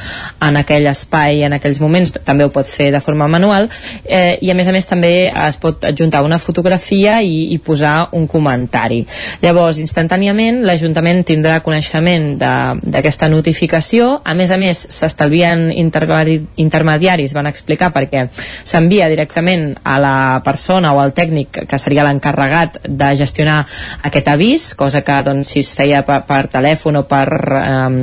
en 0.43 0.59
aquell 0.59 0.87
espai 0.91 1.43
en 1.47 1.55
aquells 1.55 1.79
moments 1.81 2.13
també 2.25 2.45
ho 2.45 2.51
pot 2.53 2.67
fer 2.67 2.89
de 2.93 3.01
forma 3.03 3.27
manual 3.31 3.69
eh, 4.03 4.37
i 4.41 4.51
a 4.51 4.55
més 4.57 4.67
a 4.67 4.73
més 4.75 4.87
també 4.89 5.13
es 5.29 5.59
pot 5.61 5.85
adjuntar 5.87 6.23
una 6.25 6.39
fotografia 6.41 7.19
i, 7.23 7.53
i 7.53 7.59
posar 7.63 8.09
un 8.17 8.27
comentari. 8.27 9.03
Llavors, 9.43 9.79
instantàniament 9.83 10.61
l'Ajuntament 10.67 11.23
tindrà 11.27 11.59
coneixement 11.65 12.33
d'aquesta 12.39 13.29
notificació, 13.31 14.19
a 14.23 14.35
més 14.37 14.51
a 14.51 14.59
més 14.61 14.85
s'estalvien 14.97 15.69
intermediaris, 15.73 17.35
van 17.35 17.49
explicar 17.53 17.91
perquè 17.93 18.25
s'envia 18.33 19.09
directament 19.11 19.71
a 19.83 19.97
la 20.01 20.15
persona 20.45 20.93
o 20.93 21.01
al 21.01 21.13
tècnic 21.15 21.63
que 21.69 21.79
seria 21.79 22.05
l'encarregat 22.07 22.81
de 22.87 23.11
gestionar 23.19 23.61
aquest 24.09 24.29
avís, 24.33 24.69
cosa 24.79 25.03
que 25.05 25.19
doncs, 25.25 25.53
si 25.53 25.63
es 25.63 25.71
feia 25.77 26.03
per, 26.07 26.23
per 26.27 26.47
telèfon 26.51 26.99
o 26.99 27.05
per, 27.07 27.27
um, 27.61 27.97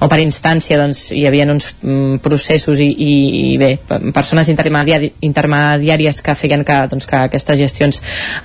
o 0.00 0.08
per 0.10 0.20
instància 0.22 0.78
doncs, 0.80 1.08
hi 1.16 1.24
havia 1.28 1.48
uns 1.50 1.72
um, 1.82 2.18
processos 2.22 2.80
i, 2.82 2.88
i, 2.92 3.12
i 3.52 3.58
bé, 3.60 3.72
persones 4.14 4.50
intermediari, 4.52 5.12
intermediàries 5.28 6.22
que 6.22 6.36
feien 6.38 6.64
que, 6.68 6.78
doncs, 6.92 7.08
que 7.08 7.24
aquestes 7.26 7.58
gestions 7.60 8.02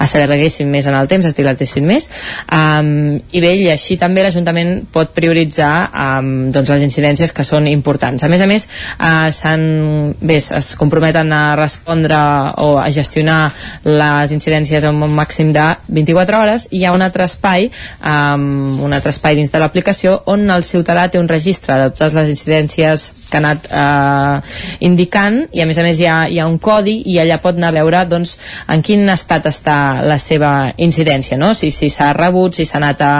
s'allarguessin 0.07 0.69
més 0.71 0.87
en 0.89 0.97
el 0.97 1.09
temps, 1.11 1.27
es 1.27 1.35
dilatessin 1.37 1.85
més 1.87 2.09
um, 2.53 3.17
i 3.31 3.43
bé, 3.43 3.53
i 3.59 3.69
així 3.73 3.97
també 3.99 4.23
l'Ajuntament 4.25 4.85
pot 4.93 5.13
prioritzar 5.15 5.71
um, 5.91 6.31
doncs, 6.53 6.71
les 6.73 6.85
incidències 6.85 7.33
que 7.33 7.45
són 7.47 7.67
importants. 7.69 8.23
A 8.23 8.31
més 8.31 8.43
a 8.43 8.49
més, 8.49 8.67
uh, 8.97 9.29
s'han, 9.33 9.63
bé, 10.27 10.37
es 10.37 10.75
comprometen 10.79 11.31
a 11.33 11.55
respondre 11.55 12.17
o 12.63 12.77
a 12.79 12.87
gestionar 12.91 13.51
les 13.83 14.33
incidències 14.35 14.83
en 14.83 15.01
un 15.03 15.15
màxim 15.15 15.53
de 15.55 15.65
24 15.87 16.41
hores 16.41 16.67
i 16.71 16.81
hi 16.81 16.85
ha 16.85 16.93
un 16.95 17.01
altre 17.05 17.25
espai 17.25 17.69
um, 17.69 18.79
un 18.85 18.93
altre 18.93 19.13
espai 19.15 19.37
dins 19.39 19.51
de 19.51 19.61
l'aplicació 19.61 20.17
on 20.33 20.45
el 20.53 20.65
ciutadà 20.67 21.07
té 21.09 21.19
un 21.21 21.29
registre 21.31 21.77
de 21.81 21.89
totes 21.91 22.17
les 22.17 22.33
incidències 22.35 23.11
que 23.27 23.37
ha 23.37 23.41
anat 23.41 23.67
eh, 23.67 24.85
indicant 24.87 25.41
i 25.51 25.61
a 25.61 25.67
més 25.67 25.77
a 25.77 25.83
més 25.85 25.99
hi 25.99 26.07
ha, 26.07 26.17
hi 26.31 26.39
ha 26.39 26.47
un 26.47 26.57
codi 26.63 26.95
i 27.11 27.17
allà 27.19 27.39
pot 27.43 27.57
anar 27.57 27.73
a 27.73 27.77
veure 27.77 28.03
doncs, 28.09 28.37
en 28.71 28.83
quin 28.85 29.07
estat 29.11 29.47
està 29.49 29.77
la 30.07 30.17
seva 30.21 30.71
incidència 30.83 31.37
no? 31.39 31.53
si 31.57 31.71
s'ha 31.71 31.89
si 31.89 32.17
rebut, 32.17 32.55
si 32.57 32.65
s'ha 32.65 32.79
anat 32.79 33.03
a, 33.03 33.11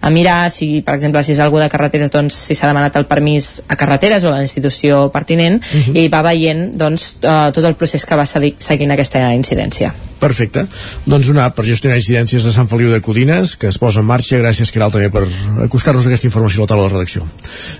a 0.00 0.10
mirar 0.14 0.50
si 0.50 0.82
per 0.82 0.96
exemple 0.98 1.22
si 1.22 1.34
és 1.36 1.42
algú 1.42 1.60
de 1.62 1.70
carreteres 1.72 2.12
doncs, 2.12 2.36
si 2.48 2.58
s'ha 2.58 2.70
demanat 2.70 2.98
el 2.98 3.06
permís 3.10 3.54
a 3.68 3.78
carreteres 3.78 4.26
o 4.26 4.32
a 4.32 4.36
la 4.36 4.46
institució 4.46 5.08
pertinent 5.14 5.60
uh 5.62 5.76
mhm. 5.76 5.92
-huh. 5.92 5.98
i 6.00 6.08
va 6.08 6.22
veient 6.22 6.51
doncs, 6.78 7.16
eh, 7.22 7.50
tot 7.54 7.64
el 7.64 7.76
procés 7.76 8.06
que 8.06 8.18
va 8.18 8.26
seguint 8.28 8.94
aquesta 8.94 9.28
incidència 9.34 9.92
Perfecte. 10.22 10.62
Doncs 11.02 11.26
una 11.32 11.48
app 11.48 11.56
per 11.58 11.64
gestionar 11.66 11.96
incidències 11.98 12.44
de 12.46 12.52
Sant 12.54 12.68
Feliu 12.70 12.92
de 12.92 13.00
Codines, 13.02 13.56
que 13.58 13.66
es 13.72 13.78
posa 13.82 14.04
en 14.04 14.06
marxa. 14.06 14.38
Gràcies, 14.38 14.70
Caral, 14.70 14.92
també 14.94 15.10
per 15.10 15.24
acostar-nos 15.66 16.06
aquesta 16.06 16.28
informació 16.30 16.62
a 16.62 16.66
la 16.66 16.70
taula 16.70 16.84
de 16.86 16.92
redacció. 16.94 17.26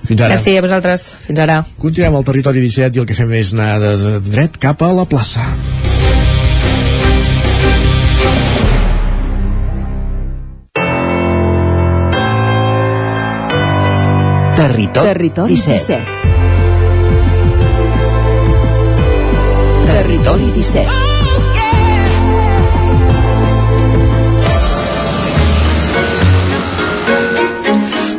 Fins 0.09 0.19
ara. 0.19 0.35
Gràcies 0.35 0.59
a 0.59 0.65
vosaltres. 0.67 1.07
Fins 1.29 1.45
ara. 1.45 1.61
Continuem 1.79 2.19
al 2.19 2.27
territori 2.27 2.65
17 2.67 2.99
i 2.99 3.05
el 3.05 3.07
que 3.07 3.15
fem 3.15 3.31
és 3.39 3.55
anar 3.55 3.79
de, 3.83 3.95
de 4.03 4.19
dret 4.33 4.59
cap 4.59 4.83
a 4.83 4.91
la 4.97 5.07
plaça. 5.07 5.47
Territori, 14.59 15.07
Territori 15.15 15.57
17. 15.63 16.03
17. 16.03 16.22
Territori 19.93 20.51
17. 20.55 21.12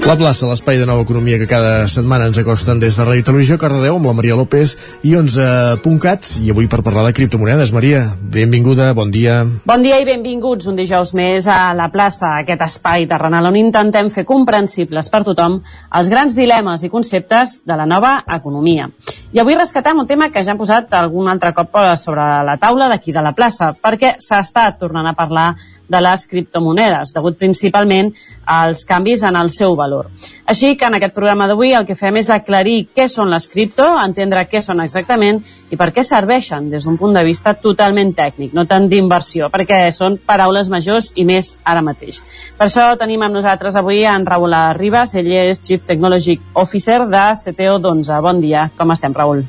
La 0.04 0.18
plaça, 0.20 0.50
l'espai 0.50 0.76
de 0.76 0.84
nova 0.84 1.06
economia 1.06 1.38
que 1.40 1.46
cada 1.48 1.86
setmana 1.88 2.26
ens 2.28 2.36
acosten 2.42 2.76
des 2.82 2.98
de 3.00 3.06
Ràdio 3.08 3.24
Televisió, 3.24 3.56
Cardedeu, 3.56 3.96
amb 3.96 4.10
la 4.10 4.14
Maria 4.18 4.36
López 4.36 4.74
i 5.08 5.14
11.cat, 5.16 6.28
i 6.44 6.52
avui 6.52 6.68
per 6.68 6.82
parlar 6.84 7.06
de 7.08 7.14
criptomonedes. 7.16 7.72
Maria, 7.72 8.02
benvinguda, 8.20 8.90
bon 8.98 9.14
dia. 9.16 9.38
Bon 9.64 9.80
dia 9.80 10.02
i 10.04 10.08
benvinguts 10.10 10.68
un 10.68 10.76
dijous 10.76 11.14
més 11.16 11.48
a 11.48 11.72
la 11.72 11.88
plaça, 11.94 12.34
aquest 12.42 12.66
espai 12.68 13.08
terrenal 13.08 13.48
on 13.48 13.56
intentem 13.62 14.10
fer 14.12 14.26
comprensibles 14.28 15.08
per 15.08 15.24
tothom 15.24 15.62
els 15.96 16.12
grans 16.12 16.36
dilemes 16.36 16.84
i 16.84 16.92
conceptes 16.92 17.62
de 17.64 17.78
la 17.80 17.88
nova 17.88 18.18
economia. 18.28 18.90
I 19.32 19.40
avui 19.40 19.56
rescatem 19.56 20.04
un 20.04 20.10
tema 20.10 20.28
que 20.30 20.44
ja 20.44 20.52
hem 20.52 20.60
posat 20.60 20.92
algun 21.00 21.32
altre 21.32 21.54
cop 21.56 21.80
sobre 21.96 22.28
la 22.44 22.58
taula 22.60 22.92
d'aquí 22.92 23.16
de 23.16 23.24
la 23.24 23.32
plaça, 23.32 23.72
perquè 23.72 24.18
s'ha 24.20 24.44
estat 24.44 24.84
tornant 24.84 25.08
a 25.08 25.16
parlar 25.16 25.54
de 25.88 26.02
les 26.02 26.26
criptomonedes, 26.28 27.14
degut 27.14 27.38
principalment 27.38 28.12
als 28.46 28.84
canvis 28.86 29.24
en 29.24 29.36
el 29.40 29.50
seu 29.54 29.76
valor. 29.76 30.10
Així 30.50 30.74
que 30.78 30.88
en 30.88 30.98
aquest 30.98 31.14
programa 31.16 31.48
d'avui 31.48 31.74
el 31.74 31.86
que 31.88 31.98
fem 32.00 32.18
és 32.20 32.30
aclarir 32.34 32.90
què 32.96 33.08
són 33.12 33.32
les 33.32 33.48
cripto, 33.52 33.86
entendre 34.02 34.46
què 34.50 34.62
són 34.64 34.82
exactament 34.84 35.42
i 35.72 35.80
per 35.80 35.92
què 35.96 36.04
serveixen 36.08 36.70
des 36.72 36.88
d'un 36.88 36.98
punt 36.98 37.16
de 37.16 37.24
vista 37.26 37.54
totalment 37.54 38.14
tècnic, 38.16 38.54
no 38.54 38.66
tant 38.70 38.88
d'inversió, 38.92 39.50
perquè 39.54 39.86
són 39.96 40.18
paraules 40.26 40.72
majors 40.74 41.12
i 41.16 41.28
més 41.28 41.58
ara 41.64 41.84
mateix. 41.86 42.22
Per 42.58 42.68
això 42.68 42.90
tenim 43.00 43.24
amb 43.24 43.40
nosaltres 43.40 43.78
avui 43.80 44.04
en 44.08 44.26
Raül 44.26 44.56
Ribas, 44.78 45.16
ell 45.16 45.32
és 45.34 45.62
Chief 45.64 45.84
Technology 45.88 46.40
Officer 46.54 47.04
de 47.10 47.28
CTO 47.44 47.80
11. 47.82 48.22
Bon 48.22 48.42
dia, 48.42 48.70
com 48.78 48.92
estem, 48.92 49.14
Raül? 49.14 49.46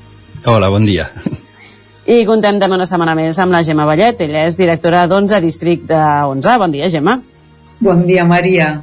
Hola, 0.47 0.69
bon 0.70 0.85
dia. 0.85 1.11
I 2.05 2.24
contem 2.28 2.59
també 2.60 2.76
una 2.76 2.85
setmana 2.89 3.14
més 3.16 3.39
amb 3.40 3.55
la 3.55 3.62
Gemma 3.64 3.86
Vallet. 3.89 4.18
Ella 4.26 4.43
és 4.44 4.59
directora 4.59 5.06
d'11 5.09 5.40
districte 5.40 5.97
11. 5.97 6.59
Bon 6.60 6.74
dia, 6.74 6.90
Gemma. 6.93 7.20
Bon 7.81 8.05
dia, 8.05 8.26
Maria. 8.28 8.74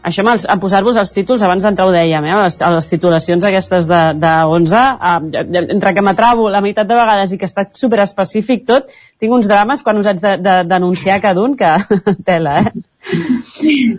Això, 0.00 0.24
amb, 0.24 0.32
els, 0.32 0.46
amb 0.48 0.62
posar-vos 0.64 0.96
els 0.96 1.12
títols, 1.12 1.42
abans 1.44 1.62
d'entrar 1.62 1.86
ho 1.86 1.92
dèiem, 1.92 2.24
eh, 2.24 2.36
les, 2.40 2.56
les 2.74 2.88
titulacions 2.88 3.44
aquestes 3.44 3.86
de, 3.86 3.98
de 4.16 4.32
11, 4.48 4.80
eh, 4.80 5.64
entre 5.76 5.92
que 5.94 6.04
m'atravo 6.04 6.48
la 6.50 6.62
meitat 6.64 6.88
de 6.88 6.96
vegades 6.96 7.34
i 7.34 7.38
que 7.38 7.46
està 7.46 7.66
super 7.76 8.00
específic 8.06 8.64
tot, 8.66 8.88
tinc 9.20 9.36
uns 9.36 9.50
drames 9.50 9.84
quan 9.84 10.00
us 10.00 10.08
haig 10.08 10.22
de, 10.24 10.36
de, 10.40 11.18
cada 11.20 11.44
un 11.44 11.54
que 11.54 11.74
tela, 12.30 12.62
eh? 12.64 12.72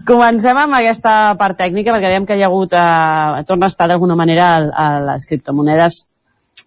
Comencem 0.09 0.57
amb 0.57 0.79
aquesta 0.81 1.35
part 1.37 1.61
tècnica, 1.61 1.93
perquè 1.93 2.09
dèiem 2.09 2.25
que 2.25 2.35
hi 2.35 2.41
ha 2.41 2.49
hagut, 2.49 2.73
eh, 2.73 3.45
torna 3.45 3.69
a 3.69 3.73
estar 3.75 3.87
d'alguna 3.87 4.17
manera 4.17 4.55
a, 4.57 4.71
a 4.73 4.89
les 5.13 5.29
criptomonedes 5.29 6.07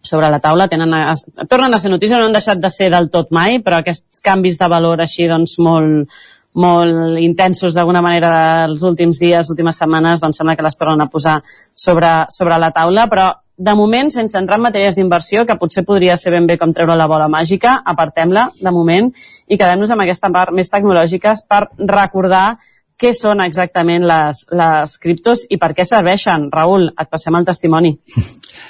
sobre 0.04 0.28
la 0.30 0.40
taula, 0.44 0.68
tenen 0.68 0.92
a, 0.94 1.14
tornen 1.48 1.74
a 1.74 1.80
ser 1.80 1.90
notícies, 1.92 2.18
no 2.18 2.28
han 2.28 2.36
deixat 2.36 2.60
de 2.60 2.70
ser 2.70 2.90
del 2.92 3.10
tot 3.12 3.32
mai, 3.34 3.58
però 3.64 3.80
aquests 3.80 4.22
canvis 4.24 4.60
de 4.60 4.68
valor 4.70 5.00
així 5.02 5.28
doncs 5.30 5.56
molt, 5.64 6.12
molt 6.60 7.20
intensos 7.22 7.74
d'alguna 7.74 8.02
manera 8.04 8.34
els 8.68 8.84
últims 8.86 9.18
dies, 9.22 9.48
últimes 9.50 9.80
setmanes, 9.80 10.20
doncs 10.22 10.38
sembla 10.38 10.56
que 10.58 10.66
les 10.66 10.76
tornen 10.78 11.02
a 11.02 11.08
posar 11.10 11.40
sobre, 11.74 12.12
sobre 12.30 12.60
la 12.60 12.70
taula, 12.76 13.08
però 13.10 13.32
de 13.56 13.74
moment, 13.78 14.10
sense 14.10 14.34
entrar 14.38 14.58
en 14.58 14.64
matèries 14.66 14.96
d'inversió, 14.98 15.44
que 15.46 15.54
potser 15.58 15.84
podria 15.86 16.16
ser 16.18 16.32
ben 16.34 16.46
bé 16.46 16.56
com 16.58 16.72
treure 16.74 16.96
la 16.98 17.06
bola 17.06 17.28
màgica, 17.30 17.76
apartem-la 17.86 18.48
de 18.58 18.72
moment 18.74 19.12
i 19.46 19.58
quedem-nos 19.58 19.92
amb 19.94 20.02
aquesta 20.02 20.30
part 20.34 20.50
més 20.54 20.70
tecnològiques 20.72 21.44
per 21.46 21.68
recordar 21.78 22.56
què 23.00 23.10
són 23.16 23.42
exactament 23.42 24.06
les, 24.06 24.44
les 24.54 24.94
criptos 25.02 25.44
i 25.50 25.58
per 25.60 25.72
què 25.74 25.86
serveixen. 25.88 26.48
Raül, 26.54 26.88
et 26.94 27.10
passem 27.10 27.34
el 27.34 27.46
testimoni. 27.48 27.96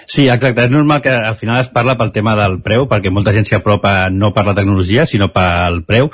Sí, 0.08 0.26
exacte. 0.28 0.66
És 0.66 0.72
normal 0.72 1.02
que 1.04 1.12
al 1.12 1.36
final 1.36 1.60
es 1.60 1.70
parla 1.72 1.96
pel 2.00 2.12
tema 2.12 2.34
del 2.38 2.58
preu, 2.64 2.88
perquè 2.90 3.12
molta 3.12 3.32
gent 3.36 3.46
s'hi 3.48 3.58
apropa 3.58 4.10
no 4.12 4.32
per 4.36 4.46
la 4.48 4.56
tecnologia, 4.56 5.06
sinó 5.08 5.30
pel 5.32 5.82
preu, 5.88 6.10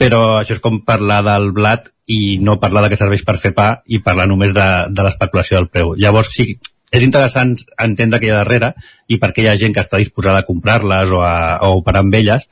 però 0.00 0.22
això 0.40 0.56
és 0.56 0.62
com 0.64 0.82
parlar 0.84 1.22
del 1.26 1.50
blat 1.56 1.90
i 2.10 2.38
no 2.42 2.58
parlar 2.60 2.82
de 2.84 2.92
què 2.92 2.98
serveix 3.00 3.24
per 3.24 3.38
fer 3.40 3.52
pa 3.56 3.68
i 3.86 4.02
parlar 4.04 4.26
només 4.28 4.52
de, 4.56 4.68
de 4.90 5.06
l'especulació 5.06 5.60
del 5.60 5.70
preu. 5.72 5.94
Llavors, 5.96 6.32
sí, 6.34 6.56
és 6.92 7.04
interessant 7.04 7.54
entendre 7.80 8.20
què 8.20 8.28
hi 8.28 8.32
ha 8.34 8.40
darrere 8.42 8.72
i 9.08 9.18
per 9.22 9.32
què 9.32 9.44
hi 9.44 9.50
ha 9.52 9.58
gent 9.60 9.76
que 9.76 9.84
està 9.84 10.00
disposada 10.00 10.42
a 10.42 10.48
comprar-les 10.48 11.12
o 11.14 11.22
a, 11.24 11.56
a 11.56 11.70
operar 11.72 12.02
amb 12.04 12.16
elles. 12.18 12.48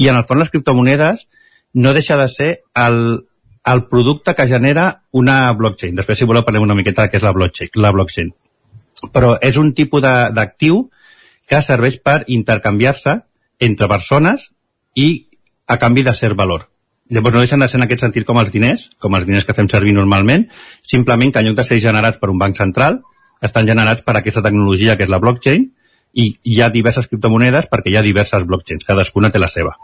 I 0.00 0.08
en 0.12 0.20
el 0.20 0.24
fons 0.28 0.44
les 0.44 0.52
criptomonedes 0.52 1.26
no 1.76 1.92
deixa 1.96 2.16
de 2.16 2.28
ser 2.32 2.50
el, 2.86 3.26
el 3.66 3.86
producte 3.90 4.34
que 4.34 4.46
genera 4.46 5.02
una 5.10 5.52
blockchain. 5.52 5.96
Després, 5.98 6.18
si 6.18 6.28
voleu, 6.28 6.44
parlem 6.46 6.66
una 6.68 6.76
miqueta 6.78 7.08
què 7.10 7.18
és 7.18 7.24
la 7.26 7.34
blockchain. 7.34 7.72
La 7.82 7.90
blockchain. 7.94 8.30
Però 9.12 9.34
és 9.42 9.58
un 9.58 9.72
tipus 9.74 10.02
d'actiu 10.02 10.86
que 11.50 11.62
serveix 11.62 11.98
per 12.02 12.22
intercanviar-se 12.32 13.18
entre 13.66 13.88
persones 13.90 14.50
i 14.94 15.26
a 15.66 15.78
canvi 15.82 16.06
de 16.06 16.14
cert 16.14 16.38
valor. 16.38 16.68
Llavors 17.10 17.34
no 17.34 17.42
deixen 17.42 17.62
de 17.62 17.68
ser 17.70 17.78
en 17.78 17.86
aquest 17.86 18.02
sentit 18.02 18.26
com 18.26 18.38
els 18.40 18.50
diners, 18.54 18.88
com 19.02 19.14
els 19.14 19.26
diners 19.26 19.46
que 19.46 19.54
fem 19.54 19.68
servir 19.70 19.94
normalment, 19.94 20.46
simplement 20.82 21.32
que 21.32 21.42
en 21.42 21.50
lloc 21.50 21.58
de 21.58 21.66
ser 21.66 21.78
generats 21.82 22.18
per 22.22 22.30
un 22.32 22.38
banc 22.38 22.58
central, 22.58 23.00
estan 23.42 23.66
generats 23.66 24.02
per 24.02 24.16
aquesta 24.16 24.42
tecnologia 24.42 24.96
que 24.96 25.06
és 25.06 25.12
la 25.12 25.20
blockchain, 25.22 25.68
i 26.16 26.30
hi 26.48 26.60
ha 26.64 26.70
diverses 26.72 27.08
criptomonedes 27.10 27.68
perquè 27.68 27.92
hi 27.92 27.98
ha 28.00 28.04
diverses 28.04 28.46
blockchains, 28.48 28.86
cadascuna 28.88 29.30
té 29.30 29.38
la 29.42 29.50
seva 29.52 29.76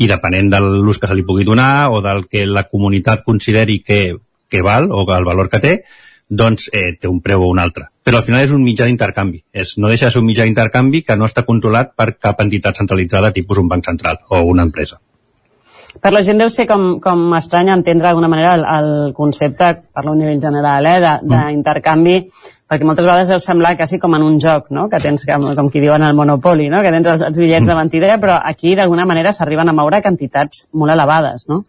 i 0.00 0.06
depenent 0.08 0.48
de 0.52 0.60
l'ús 0.62 0.98
que 0.98 1.08
se 1.10 1.16
li 1.18 1.24
pugui 1.26 1.44
donar 1.44 1.90
o 1.92 2.00
del 2.00 2.24
que 2.30 2.46
la 2.46 2.64
comunitat 2.70 3.24
consideri 3.26 3.80
que, 3.84 4.16
que 4.48 4.62
val 4.62 4.88
o 4.92 5.02
el 5.12 5.26
valor 5.26 5.50
que 5.52 5.60
té, 5.60 5.74
doncs 6.30 6.70
eh, 6.72 6.94
té 6.96 7.10
un 7.10 7.18
preu 7.20 7.42
o 7.42 7.50
un 7.50 7.58
altre. 7.58 7.88
Però 8.06 8.20
al 8.20 8.24
final 8.24 8.44
és 8.46 8.54
un 8.54 8.62
mitjà 8.64 8.86
d'intercanvi. 8.86 9.42
No 9.76 9.90
deixa 9.90 10.06
de 10.06 10.14
ser 10.14 10.22
un 10.22 10.28
mitjà 10.30 10.46
d'intercanvi 10.46 11.02
que 11.02 11.16
no 11.18 11.26
està 11.26 11.42
controlat 11.44 11.92
per 11.98 12.14
cap 12.22 12.40
entitat 12.40 12.78
centralitzada 12.78 13.32
tipus 13.34 13.58
un 13.58 13.68
banc 13.68 13.84
central 13.84 14.22
o 14.30 14.40
una 14.46 14.62
empresa. 14.62 15.00
Per 16.00 16.12
la 16.14 16.22
gent 16.22 16.38
deu 16.38 16.48
ser 16.48 16.68
com, 16.70 17.00
com 17.02 17.34
estrany 17.34 17.68
entendre 17.74 18.06
d'alguna 18.06 18.30
manera 18.30 18.54
el, 18.54 18.64
el 18.78 19.12
concepte, 19.12 19.72
parlo 19.92 20.12
a 20.12 20.14
un 20.14 20.22
nivell 20.22 20.40
general, 20.40 20.86
eh, 20.86 21.00
de- 21.02 21.18
d'intercanvi, 21.34 22.16
perquè 22.70 22.86
moltes 22.86 23.06
vegades 23.08 23.32
deu 23.32 23.40
semblar 23.42 23.74
quasi 23.74 23.98
com 23.98 24.14
en 24.14 24.22
un 24.22 24.38
joc, 24.38 24.68
no? 24.70 24.86
que 24.88 25.00
tens, 25.02 25.24
com, 25.26 25.48
com 25.58 25.70
qui 25.74 25.82
diuen 25.82 26.04
el 26.06 26.14
Monopoli, 26.14 26.68
no? 26.70 26.84
que 26.84 26.92
tens 26.94 27.08
els, 27.10 27.24
els 27.26 27.40
bitllets 27.42 27.66
de 27.66 27.74
mentida, 27.74 28.14
però 28.22 28.36
aquí 28.46 28.76
d'alguna 28.78 29.08
manera 29.10 29.32
s'arriben 29.34 29.72
a 29.72 29.74
moure 29.74 29.98
quantitats 30.04 30.68
molt 30.78 30.94
elevades, 30.94 31.48
no? 31.50 31.64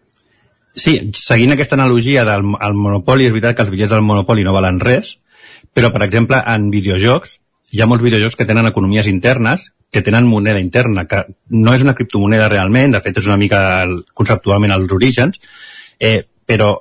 Sí, 0.78 0.94
seguint 1.18 1.52
aquesta 1.52 1.74
analogia 1.76 2.22
del 2.24 2.46
el 2.54 2.78
Monopoli, 2.78 3.26
és 3.26 3.34
veritat 3.34 3.58
que 3.58 3.66
els 3.66 3.72
bitllets 3.74 3.90
del 3.92 4.06
Monopoli 4.06 4.46
no 4.46 4.54
valen 4.54 4.78
res, 4.80 5.16
però, 5.74 5.90
per 5.92 6.04
exemple, 6.06 6.38
en 6.38 6.70
videojocs, 6.70 7.34
hi 7.72 7.82
ha 7.82 7.90
molts 7.90 8.06
videojocs 8.06 8.38
que 8.38 8.46
tenen 8.46 8.70
economies 8.70 9.10
internes, 9.10 9.66
que 9.92 10.04
tenen 10.06 10.30
moneda 10.30 10.62
interna, 10.62 11.04
que 11.10 11.26
no 11.50 11.74
és 11.74 11.82
una 11.82 11.96
criptomoneda 11.98 12.48
realment, 12.52 12.94
de 12.94 13.02
fet 13.02 13.18
és 13.18 13.28
una 13.28 13.40
mica 13.40 13.82
el, 13.82 13.98
conceptualment 14.14 14.72
els 14.72 14.94
orígens, 14.94 15.42
eh, 15.98 16.22
però 16.46 16.76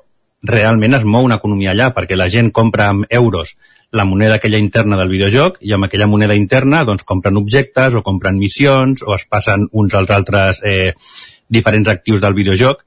realment 0.48 0.96
es 1.00 1.10
mou 1.10 1.26
una 1.26 1.42
economia 1.42 1.74
allà, 1.74 1.90
perquè 1.96 2.16
la 2.16 2.30
gent 2.30 2.54
compra 2.56 2.92
amb 2.94 3.10
euros 3.10 3.56
la 3.92 4.06
moneda 4.06 4.38
aquella 4.40 4.60
interna 4.62 4.98
del 4.98 5.12
videojoc 5.12 5.58
i 5.62 5.74
amb 5.76 5.88
aquella 5.88 6.08
moneda 6.08 6.38
interna 6.38 6.86
doncs 6.88 7.04
compren 7.04 7.38
objectes 7.38 7.96
o 7.96 8.04
compren 8.04 8.40
missions 8.40 9.04
o 9.04 9.16
es 9.16 9.28
passen 9.28 9.68
uns 9.72 9.94
als 9.94 10.14
altres 10.16 10.62
eh, 10.64 10.94
diferents 11.50 11.92
actius 11.92 12.22
del 12.24 12.38
videojoc 12.38 12.86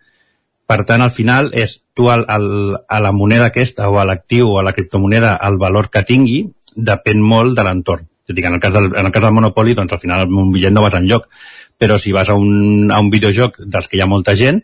per 0.67 0.85
tant, 0.89 1.03
al 1.05 1.13
final, 1.13 1.51
és 1.53 1.77
tu 1.93 2.09
al, 2.09 2.25
al, 2.29 2.47
a 2.89 3.01
la 3.05 3.13
moneda 3.13 3.51
aquesta 3.51 3.91
o 3.93 3.99
a 4.01 4.07
l'actiu 4.09 4.49
o 4.55 4.59
a 4.59 4.65
la 4.65 4.73
criptomoneda, 4.73 5.37
el 5.45 5.59
valor 5.61 5.91
que 5.93 6.05
tingui 6.09 6.39
depèn 6.75 7.21
molt 7.21 7.53
de 7.59 7.67
l'entorn. 7.67 8.09
En 8.33 8.55
el 8.57 8.61
cas 8.61 8.73
del, 8.73 8.89
en 8.97 9.05
el 9.05 9.13
cas 9.13 9.23
del 9.23 9.35
Monopoly, 9.37 9.75
doncs 9.77 9.93
al 9.93 10.01
final 10.01 10.25
un 10.33 10.53
bitllet 10.55 10.73
no 10.73 10.83
vas 10.87 10.97
enlloc. 10.97 11.29
Però 11.77 11.99
si 12.01 12.15
vas 12.17 12.31
a 12.33 12.39
un, 12.41 12.89
a 12.91 13.03
un 13.03 13.11
videojoc 13.13 13.61
dels 13.61 13.91
que 13.91 13.99
hi 13.99 14.01
ha 14.01 14.09
molta 14.09 14.33
gent, 14.41 14.63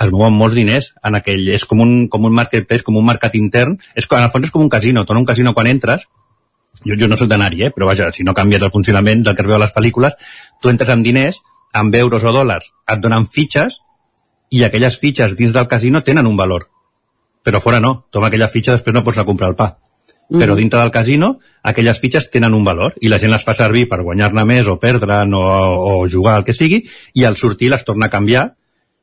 es 0.00 0.12
mouen 0.14 0.36
molts 0.36 0.56
diners 0.56 0.92
en 1.04 1.18
aquell... 1.18 1.44
És 1.52 1.66
com 1.68 1.82
un, 1.84 1.92
com 2.12 2.24
un 2.24 2.34
marketplace, 2.36 2.84
com 2.86 2.96
un 2.96 3.06
mercat 3.06 3.36
intern. 3.36 3.76
És, 3.94 4.08
en 4.08 4.24
el 4.24 4.32
fons 4.32 4.48
és 4.48 4.54
com 4.54 4.64
un 4.64 4.72
casino. 4.72 5.04
Tu 5.04 5.12
en 5.12 5.20
un 5.20 5.28
casino 5.28 5.52
quan 5.56 5.68
entres, 5.68 6.06
jo, 6.86 6.96
jo 6.96 7.08
no 7.10 7.18
soc 7.20 7.28
d'anar-hi, 7.28 7.66
eh? 7.68 7.70
però 7.74 7.90
vaja, 7.90 8.08
si 8.16 8.24
no 8.24 8.34
canvies 8.36 8.64
el 8.64 8.72
funcionament 8.72 9.26
del 9.26 9.36
que 9.36 9.44
es 9.44 9.50
veu 9.50 9.58
a 9.58 9.62
les 9.64 9.74
pel·lícules, 9.76 10.16
tu 10.62 10.72
entres 10.72 10.92
amb 10.92 11.04
diners, 11.04 11.42
amb 11.76 11.94
euros 11.94 12.24
o 12.24 12.32
dòlars, 12.34 12.72
et 12.88 13.02
donen 13.02 13.28
fitxes, 13.28 13.80
i 14.50 14.64
aquelles 14.64 14.96
fitxes 14.98 15.36
dins 15.38 15.52
del 15.54 15.68
casino 15.70 16.02
tenen 16.02 16.26
un 16.26 16.36
valor. 16.36 16.66
Però 17.44 17.60
fora 17.60 17.80
no. 17.80 18.06
Tu 18.10 18.18
amb 18.18 18.28
aquella 18.28 18.48
fitxa 18.50 18.74
després 18.74 18.96
no 18.96 19.04
pots 19.04 19.18
anar 19.18 19.28
a 19.28 19.30
comprar 19.30 19.52
el 19.52 19.56
pa. 19.56 19.68
Mm. 20.30 20.40
Però 20.42 20.56
dintre 20.56 20.80
del 20.80 20.92
casino, 20.94 21.38
aquelles 21.62 22.00
fitxes 22.00 22.30
tenen 22.30 22.54
un 22.54 22.64
valor 22.64 22.96
i 23.00 23.10
la 23.12 23.18
gent 23.18 23.32
les 23.32 23.44
fa 23.44 23.54
servir 23.54 23.86
per 23.90 24.02
guanyar-ne 24.02 24.44
més 24.46 24.68
o 24.68 24.76
perdre'n 24.82 25.34
o, 25.34 25.44
o 25.92 26.08
jugar 26.08 26.38
al 26.38 26.46
que 26.46 26.56
sigui 26.56 26.84
i 27.14 27.26
al 27.26 27.36
sortir 27.36 27.70
les 27.70 27.84
torna 27.86 28.08
a 28.08 28.12
canviar 28.12 28.50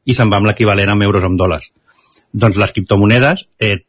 i 0.07 0.15
se'n 0.15 0.31
va 0.31 0.39
amb 0.41 0.49
l'equivalent 0.49 0.93
amb 0.93 1.05
euros 1.05 1.25
o 1.25 1.29
amb 1.29 1.39
dòlars. 1.39 1.69
Doncs 2.31 2.59
les 2.61 2.73
criptomonedes 2.75 3.47
eh, 3.59 3.83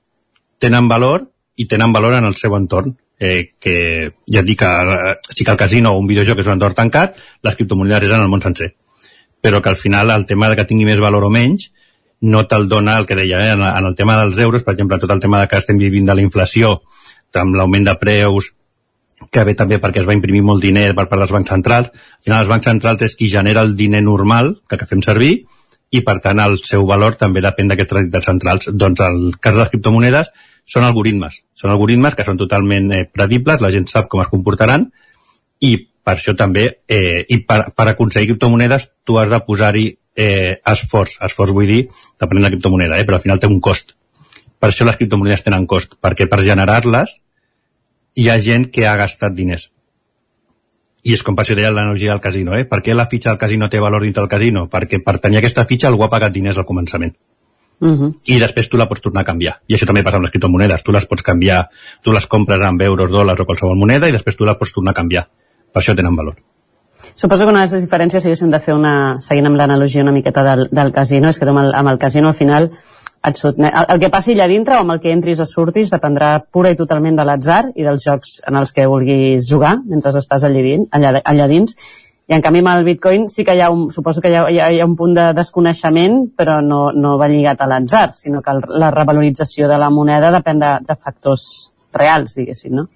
tenen 0.59 0.91
valor 0.91 1.29
i 1.57 1.67
tenen 1.71 1.95
valor 1.95 2.19
en 2.19 2.27
el 2.29 2.37
seu 2.37 2.57
entorn. 2.59 2.97
Eh, 3.19 3.59
que 3.59 4.13
ja 4.31 4.43
et 4.45 4.47
dic 4.47 4.61
que 4.61 4.67
eh, 4.67 5.15
sí 5.35 5.43
que 5.43 5.51
el 5.51 5.59
casino 5.59 5.91
o 5.91 5.99
un 5.99 6.07
videojoc 6.07 6.39
és 6.39 6.47
un 6.47 6.55
entorn 6.55 6.77
tancat, 6.79 7.17
les 7.43 7.57
criptomonedes 7.59 8.07
és 8.07 8.15
en 8.15 8.23
el 8.23 8.31
món 8.31 8.45
sencer. 8.45 8.77
Però 9.43 9.59
que 9.63 9.73
al 9.73 9.79
final 9.81 10.13
el 10.15 10.27
tema 10.27 10.51
de 10.51 10.59
que 10.59 10.67
tingui 10.69 10.87
més 10.87 11.03
valor 11.03 11.27
o 11.27 11.31
menys 11.35 11.73
no 12.21 12.45
te'l 12.51 12.69
dona 12.71 12.97
el 12.99 13.07
que 13.07 13.19
deia, 13.19 13.41
eh? 13.47 13.51
en, 13.57 13.63
en 13.63 13.91
el 13.91 13.97
tema 13.99 14.21
dels 14.21 14.39
euros, 14.43 14.63
per 14.63 14.75
exemple, 14.75 14.99
tot 15.03 15.11
el 15.15 15.21
tema 15.23 15.41
de 15.43 15.51
que 15.51 15.59
estem 15.59 15.79
vivint 15.79 16.07
de 16.07 16.15
la 16.15 16.23
inflació, 16.23 16.81
amb 17.35 17.59
l'augment 17.59 17.85
de 17.87 17.95
preus, 17.99 18.53
que 19.31 19.45
ve 19.45 19.55
també 19.59 19.79
perquè 19.83 20.03
es 20.03 20.09
va 20.09 20.15
imprimir 20.17 20.43
molt 20.47 20.63
diner 20.63 20.93
per 20.95 21.09
part 21.11 21.23
dels 21.23 21.35
bancs 21.35 21.51
centrals. 21.51 21.91
Al 21.91 22.25
final, 22.25 22.41
els 22.41 22.51
bancs 22.51 22.71
centrals 22.71 23.03
és 23.07 23.17
qui 23.19 23.31
genera 23.31 23.63
el 23.67 23.75
diner 23.79 24.03
normal 24.03 24.55
que, 24.69 24.79
que 24.79 24.87
fem 24.87 25.03
servir 25.03 25.47
i, 25.91 26.03
per 26.05 26.19
tant, 26.25 26.41
el 26.43 26.59
seu 26.61 26.87
valor 26.87 27.17
també 27.21 27.43
depèn 27.45 27.71
d'aquestes 27.71 28.03
entitats 28.03 28.29
centrals. 28.29 28.71
Doncs, 28.73 29.01
el 29.05 29.37
cas 29.41 29.57
de 29.57 29.63
les 29.63 29.71
criptomonedes 29.73 30.33
són 30.69 30.85
algoritmes. 30.85 31.43
Són 31.57 31.73
algoritmes 31.73 32.17
que 32.17 32.27
són 32.27 32.41
totalment 32.41 32.91
eh, 32.93 33.05
predibles, 33.09 33.63
la 33.65 33.73
gent 33.73 33.89
sap 33.89 34.11
com 34.13 34.21
es 34.25 34.29
comportaran 34.33 34.91
i 35.65 35.77
per 36.09 36.17
això 36.17 36.35
també, 36.37 36.65
eh, 36.89 37.25
i 37.29 37.41
per, 37.45 37.61
per 37.77 37.89
aconseguir 37.91 38.31
criptomonedes 38.31 38.89
tu 39.05 39.19
has 39.21 39.29
de 39.33 39.41
posar-hi 39.45 39.87
eh, 40.17 40.57
esforç, 40.73 41.19
esforç 41.25 41.53
vull 41.57 41.69
dir, 41.69 41.83
depenent 42.21 42.45
de 42.45 42.49
la 42.49 42.53
criptomoneda, 42.55 42.99
eh, 42.99 43.05
però 43.09 43.19
al 43.19 43.25
final 43.25 43.41
té 43.41 43.49
un 43.51 43.61
cost. 43.65 43.93
Per 44.59 44.71
això 44.71 44.87
les 44.89 44.97
criptomonedes 44.97 45.45
tenen 45.47 45.67
cost, 45.71 45.99
perquè 46.03 46.29
per 46.29 46.41
generar-les 46.45 47.19
hi 48.19 48.29
ha 48.29 48.39
gent 48.43 48.69
que 48.73 48.87
ha 48.89 48.97
gastat 48.99 49.37
diners. 49.37 49.69
I 51.09 51.15
és 51.17 51.25
com 51.25 51.37
per 51.37 51.47
això 51.47 51.57
deia 51.57 51.71
l'analogia 51.73 52.13
del 52.13 52.21
casino, 52.21 52.53
eh? 52.59 52.67
Per 52.69 52.83
què 52.85 52.95
la 52.95 53.07
fitxa 53.09 53.31
del 53.31 53.41
casino 53.41 53.71
té 53.73 53.81
valor 53.81 54.05
dintre 54.05 54.21
del 54.21 54.29
casino? 54.29 54.67
Perquè 54.69 55.01
per 55.05 55.17
tenir 55.25 55.41
aquesta 55.41 55.65
fitxa 55.65 55.89
algú 55.89 56.05
ha 56.05 56.11
pagat 56.13 56.35
diners 56.35 56.59
al 56.61 56.67
començament. 56.69 57.15
Uh 57.81 57.95
-huh. 57.95 58.15
I 58.25 58.39
després 58.39 58.69
tu 58.69 58.77
la 58.77 58.89
pots 58.89 59.01
tornar 59.01 59.23
a 59.23 59.25
canviar. 59.25 59.61
I 59.69 59.75
això 59.75 59.87
també 59.87 60.03
passa 60.03 60.17
amb 60.17 60.25
les 60.25 60.33
criptomonedes. 60.33 60.83
Tu 60.83 60.93
les 60.93 61.07
pots 61.07 61.23
canviar, 61.23 61.71
tu 62.03 62.13
les 62.13 62.27
compres 62.27 62.61
amb 62.61 62.83
euros, 62.83 63.11
dòlars 63.11 63.41
o 63.41 63.47
qualsevol 63.47 63.77
moneda 63.77 64.09
i 64.09 64.13
després 64.13 64.37
tu 64.37 64.45
la 64.45 64.59
pots 64.59 64.73
tornar 64.73 64.91
a 64.91 64.95
canviar. 64.95 65.29
Per 65.73 65.83
això 65.83 65.95
tenen 65.97 66.17
valor. 66.17 66.37
Suposo 67.15 67.45
que 67.45 67.51
una 67.51 67.65
de 67.65 67.73
les 67.73 67.83
diferències, 67.83 68.23
si 68.23 68.29
haguéssim 68.29 68.51
de 68.51 68.61
fer 68.61 68.75
una, 68.75 69.17
seguint 69.19 69.47
amb 69.47 69.57
l'analogia 69.57 70.03
una 70.03 70.13
miqueta 70.13 70.43
del, 70.43 70.69
del 70.71 70.93
casino, 70.93 71.29
és 71.29 71.39
que 71.39 71.49
amb 71.49 71.59
el, 71.59 71.75
amb 71.75 71.89
el 71.89 71.99
casino 71.99 72.29
al 72.29 72.35
final 72.35 72.71
et 73.27 73.39
sotmet, 73.39 73.73
el, 73.75 73.87
el 73.95 74.03
que 74.03 74.11
passi 74.15 74.35
allà 74.35 74.47
dintre 74.51 74.77
o 74.77 74.83
amb 74.85 74.95
el 74.95 75.01
que 75.03 75.13
entris 75.13 75.41
o 75.43 75.47
surtis 75.49 75.91
dependrà 75.91 76.37
pura 76.55 76.71
i 76.71 76.79
totalment 76.79 77.17
de 77.19 77.25
l'atzar 77.27 77.63
i 77.75 77.87
dels 77.87 78.05
jocs 78.05 78.37
en 78.47 78.59
els 78.61 78.73
que 78.75 78.87
vulguis 78.87 79.49
jugar 79.51 79.79
mentre 79.85 80.13
estàs 80.15 80.45
allà, 80.47 80.63
dins, 80.63 80.87
allà, 80.95 81.19
allà 81.25 81.49
dins 81.51 81.75
i 82.29 82.37
en 82.37 82.45
canvi 82.45 82.61
amb 82.63 82.75
el 82.77 82.87
bitcoin 82.87 83.27
sí 83.33 83.45
que 83.45 83.57
hi 83.57 83.63
ha 83.65 83.71
un, 83.75 83.89
suposo 83.93 84.23
que 84.23 84.31
hi 84.31 84.37
ha, 84.39 84.45
hi 84.53 84.61
ha, 84.61 84.69
hi 84.73 84.81
ha 84.81 84.87
un 84.87 84.95
punt 85.01 85.17
de 85.17 85.33
desconeixement 85.35 86.21
però 86.39 86.61
no, 86.63 86.93
no 86.95 87.17
va 87.19 87.31
lligat 87.33 87.65
a 87.65 87.69
l'atzar 87.71 88.13
sinó 88.15 88.43
que 88.45 88.55
el, 88.55 88.63
la 88.79 88.93
revalorització 88.95 89.69
de 89.71 89.81
la 89.81 89.91
moneda 89.91 90.31
depèn 90.35 90.63
de, 90.63 90.73
de 90.87 90.97
factors 90.97 91.49
reals 91.99 92.37
diguéssim, 92.39 92.77
no? 92.79 92.89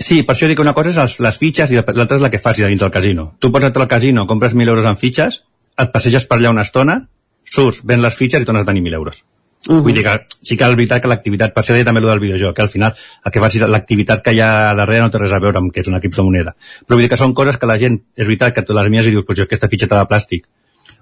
Sí, 0.00 0.22
per 0.24 0.32
això 0.34 0.48
dic 0.48 0.56
que 0.56 0.64
una 0.64 0.72
cosa 0.72 0.92
és 0.94 0.96
les, 0.96 1.16
les 1.26 1.38
fitxes 1.38 1.72
i 1.72 1.76
l'altra 1.76 2.16
és 2.16 2.22
la 2.24 2.30
que 2.32 2.40
facis 2.40 2.64
a 2.64 2.70
dins 2.72 2.80
del 2.80 2.92
casino. 2.92 3.34
Tu 3.38 3.50
pots 3.52 3.66
entrar 3.68 3.84
al 3.84 3.90
casino, 3.90 4.24
compres 4.26 4.54
1.000 4.56 4.72
euros 4.72 4.86
en 4.88 4.96
fitxes, 4.96 5.42
et 5.76 5.92
passeges 5.92 6.24
per 6.24 6.38
allà 6.38 6.54
una 6.54 6.64
estona, 6.64 7.02
surts, 7.44 7.82
ven 7.84 8.00
les 8.00 8.16
fitxes 8.16 8.40
i 8.40 8.48
tornes 8.48 8.64
a 8.64 8.70
tenir 8.70 8.80
1.000 8.86 8.96
euros. 8.96 9.20
Uh 9.68 9.76
-huh. 9.76 9.82
Vull 9.82 9.94
dir 9.94 10.02
que 10.02 10.26
sí 10.42 10.56
que 10.56 10.64
és 10.64 10.74
veritat 10.74 11.02
que 11.02 11.08
l'activitat, 11.08 11.52
per 11.52 11.62
això 11.62 11.74
deia 11.74 11.84
també 11.84 12.00
el 12.00 12.06
del 12.06 12.20
videojoc, 12.20 12.56
que 12.56 12.62
al 12.62 12.68
final 12.68 12.94
el 13.24 13.32
que 13.32 13.40
facis, 13.40 13.60
l'activitat 13.60 14.22
que 14.22 14.32
hi 14.32 14.40
ha 14.40 14.74
darrere 14.74 15.02
no 15.02 15.10
té 15.10 15.18
res 15.18 15.32
a 15.32 15.38
veure 15.38 15.58
amb 15.58 15.72
que 15.72 15.80
és 15.80 15.86
una 15.86 16.00
criptomoneda. 16.00 16.54
Però 16.86 16.96
vull 16.96 17.02
dir 17.02 17.10
que 17.10 17.16
són 17.16 17.34
coses 17.34 17.58
que 17.58 17.66
la 17.66 17.78
gent, 17.78 18.00
és 18.16 18.26
veritat 18.26 18.54
que 18.54 18.62
tu 18.62 18.72
les 18.72 18.88
mies 18.88 19.06
i 19.06 19.10
dius, 19.10 19.24
pues 19.26 19.38
jo 19.38 19.44
aquesta 19.44 19.68
fitxeta 19.68 19.98
de 19.98 20.06
plàstic 20.08 20.46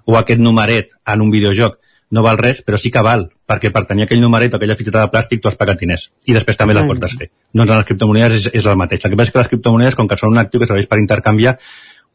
o 0.05 0.17
aquest 0.17 0.39
numeret 0.39 0.89
en 1.05 1.21
un 1.21 1.31
videojoc 1.31 1.77
no 2.11 2.23
val 2.23 2.37
res, 2.37 2.63
però 2.65 2.77
sí 2.77 2.89
que 2.91 3.01
val, 3.05 3.29
perquè 3.47 3.71
per 3.71 3.85
tenir 3.85 4.03
aquell 4.03 4.21
numeret 4.21 4.53
o 4.53 4.57
aquella 4.57 4.75
fitxeta 4.75 5.03
de 5.05 5.11
plàstic 5.13 5.41
tu 5.41 5.47
has 5.47 5.55
pagat 5.55 5.79
diners 5.79 6.09
i 6.25 6.33
després 6.33 6.57
també 6.57 6.73
la 6.73 6.85
pots 6.87 6.99
desfer. 6.99 7.29
Doncs 7.53 7.69
en 7.69 7.77
les 7.77 7.85
criptomonedes 7.85 8.39
és, 8.39 8.47
és 8.53 8.65
el 8.65 8.75
mateix. 8.75 9.05
El 9.05 9.11
que 9.11 9.19
passa 9.19 9.29
és 9.29 9.33
que 9.33 9.39
les 9.39 9.47
criptomonedes, 9.47 9.95
com 9.95 10.07
que 10.07 10.17
són 10.17 10.33
un 10.33 10.41
actiu 10.41 10.59
que 10.59 10.69
serveix 10.69 10.87
per 10.89 10.97
intercanviar, 10.97 11.57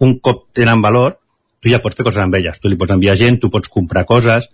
un 0.00 0.18
cop 0.18 0.48
tenen 0.52 0.82
valor, 0.82 1.20
tu 1.62 1.70
ja 1.70 1.78
pots 1.78 1.96
fer 1.96 2.04
coses 2.04 2.22
amb 2.22 2.34
elles. 2.34 2.58
Tu 2.60 2.68
li 2.68 2.76
pots 2.76 2.90
enviar 2.90 3.14
gent, 3.16 3.38
tu 3.40 3.50
pots 3.50 3.70
comprar 3.70 4.04
coses, 4.04 4.50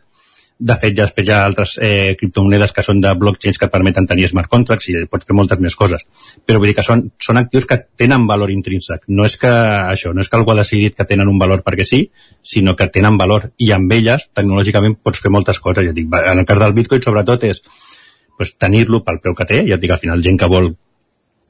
de 0.60 0.74
fet, 0.76 0.92
ja 0.92 1.06
després 1.06 1.24
hi 1.24 1.32
ha 1.32 1.38
altres 1.46 1.70
eh, 1.80 2.12
criptomonedes 2.20 2.74
que 2.76 2.82
són 2.84 2.98
de 3.00 3.12
blockchains 3.16 3.56
que 3.58 3.64
et 3.64 3.72
permeten 3.72 4.04
tenir 4.08 4.26
smart 4.28 4.50
contracts 4.52 4.90
i 4.92 4.98
pots 5.08 5.24
fer 5.28 5.36
moltes 5.36 5.60
més 5.64 5.76
coses. 5.78 6.04
Però 6.44 6.60
vull 6.60 6.68
dir 6.68 6.74
que 6.76 6.84
són, 6.84 7.06
són 7.24 7.40
actius 7.40 7.64
que 7.70 7.78
tenen 8.02 8.26
valor 8.28 8.52
intrínsec. 8.52 9.06
No 9.08 9.24
és 9.24 9.38
que 9.40 9.50
això, 9.50 10.12
no 10.12 10.20
és 10.20 10.28
que 10.28 10.36
algú 10.36 10.52
ha 10.52 10.58
decidit 10.60 10.98
que 10.98 11.08
tenen 11.08 11.32
un 11.32 11.40
valor 11.40 11.64
perquè 11.64 11.88
sí, 11.88 12.02
sinó 12.44 12.76
que 12.76 12.90
tenen 12.92 13.16
valor. 13.20 13.48
I 13.56 13.72
amb 13.78 13.96
elles, 13.96 14.28
tecnològicament, 14.36 14.98
pots 15.02 15.24
fer 15.24 15.32
moltes 15.32 15.62
coses. 15.64 15.88
Et 15.88 15.96
dic, 15.96 16.12
en 16.12 16.44
el 16.44 16.46
cas 16.46 16.60
del 16.60 16.76
Bitcoin, 16.76 17.02
sobretot, 17.08 17.48
és 17.48 17.64
pues, 18.36 18.52
tenir-lo 18.60 19.00
pel 19.06 19.24
preu 19.24 19.36
que 19.38 19.48
té. 19.48 19.64
Ja 19.64 19.80
et 19.80 19.82
dic, 19.82 19.96
al 19.96 20.04
final, 20.04 20.20
gent 20.26 20.38
que 20.44 20.52
vol 20.52 20.74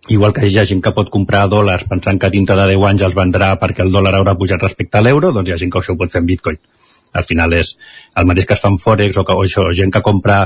igual 0.09 0.33
que 0.33 0.47
hi 0.47 0.57
ha 0.59 0.65
gent 0.65 0.81
que 0.83 0.95
pot 0.97 1.11
comprar 1.13 1.49
dòlars 1.51 1.85
pensant 1.91 2.19
que 2.19 2.31
dintre 2.31 2.57
de 2.57 2.71
10 2.73 2.87
anys 2.89 3.03
els 3.11 3.19
vendrà 3.19 3.53
perquè 3.61 3.85
el 3.85 3.93
dòlar 3.93 4.15
haurà 4.17 4.39
pujat 4.39 4.63
respecte 4.63 4.99
a 4.99 5.03
l'euro, 5.05 5.31
doncs 5.35 5.51
hi 5.51 5.53
ha 5.55 5.59
gent 5.61 5.71
que 5.75 5.83
això 5.83 5.93
ho 5.95 5.99
pot 6.01 6.15
fer 6.15 6.23
en 6.23 6.31
bitcoin. 6.31 6.59
Al 7.13 7.27
final 7.27 7.55
és 7.59 7.77
el 8.17 8.27
mateix 8.29 8.47
que 8.47 8.57
es 8.57 8.63
fa 8.63 8.71
en 8.71 8.79
Forex 8.79 9.19
o, 9.19 9.25
que, 9.27 9.37
o 9.37 9.45
això, 9.45 9.67
gent 9.77 9.93
que 9.95 10.03
compra 10.07 10.45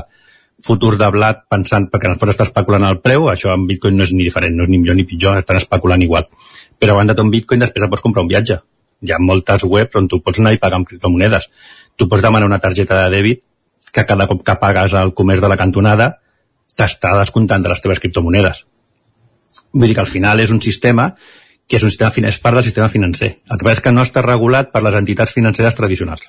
futurs 0.65 0.97
de 1.01 1.09
blat 1.12 1.43
pensant 1.51 1.89
perquè 1.93 2.09
en 2.09 2.15
el 2.15 2.20
fons 2.20 2.32
està 2.32 2.47
especulant 2.47 2.86
el 2.89 3.01
preu, 3.05 3.27
això 3.28 3.53
en 3.53 3.66
bitcoin 3.69 3.99
no 3.99 4.07
és 4.07 4.12
ni 4.15 4.24
diferent, 4.24 4.55
no 4.57 4.65
és 4.65 4.70
ni 4.73 4.78
millor 4.81 4.97
ni 4.97 5.07
pitjor, 5.09 5.39
estan 5.39 5.61
especulant 5.61 6.03
igual. 6.03 6.28
Però 6.81 6.95
a 6.95 7.01
banda 7.01 7.16
d'un 7.16 7.32
bitcoin 7.32 7.65
després 7.65 7.91
pots 7.91 8.05
comprar 8.05 8.24
un 8.24 8.31
viatge. 8.31 8.61
Hi 9.05 9.12
ha 9.12 9.20
moltes 9.20 9.66
webs 9.69 9.99
on 10.01 10.09
tu 10.09 10.23
pots 10.24 10.41
anar 10.41 10.55
i 10.55 10.61
pagar 10.62 10.81
amb 10.81 10.89
criptomonedes. 10.89 11.51
Tu 11.97 12.09
pots 12.09 12.24
demanar 12.24 12.49
una 12.49 12.61
targeta 12.62 13.03
de 13.03 13.11
dèbit 13.12 13.43
que 13.93 14.07
cada 14.09 14.27
cop 14.31 14.43
que 14.47 14.57
pagues 14.61 14.95
al 14.99 15.12
comerç 15.15 15.43
de 15.45 15.51
la 15.53 15.59
cantonada 15.61 16.15
t'està 16.78 17.12
descomptant 17.19 17.62
de 17.62 17.70
les 17.70 17.82
teves 17.82 18.01
criptomonedes. 18.03 18.65
Vull 19.74 19.91
dir 19.91 19.99
que 19.99 20.03
al 20.03 20.11
final 20.11 20.41
és 20.41 20.55
un 20.55 20.62
sistema 20.62 21.12
que 21.69 21.78
és 21.78 21.85
un 21.85 21.93
sistema 21.93 22.28
és 22.28 22.41
part 22.41 22.59
del 22.59 22.66
sistema 22.66 22.89
financer. 22.93 23.31
El 23.51 23.59
que 23.59 23.66
passa 23.66 23.81
és 23.81 23.85
que 23.85 23.93
no 23.93 24.03
està 24.05 24.24
regulat 24.24 24.73
per 24.73 24.82
les 24.85 24.97
entitats 24.99 25.32
financeres 25.32 25.77
tradicionals. 25.78 26.24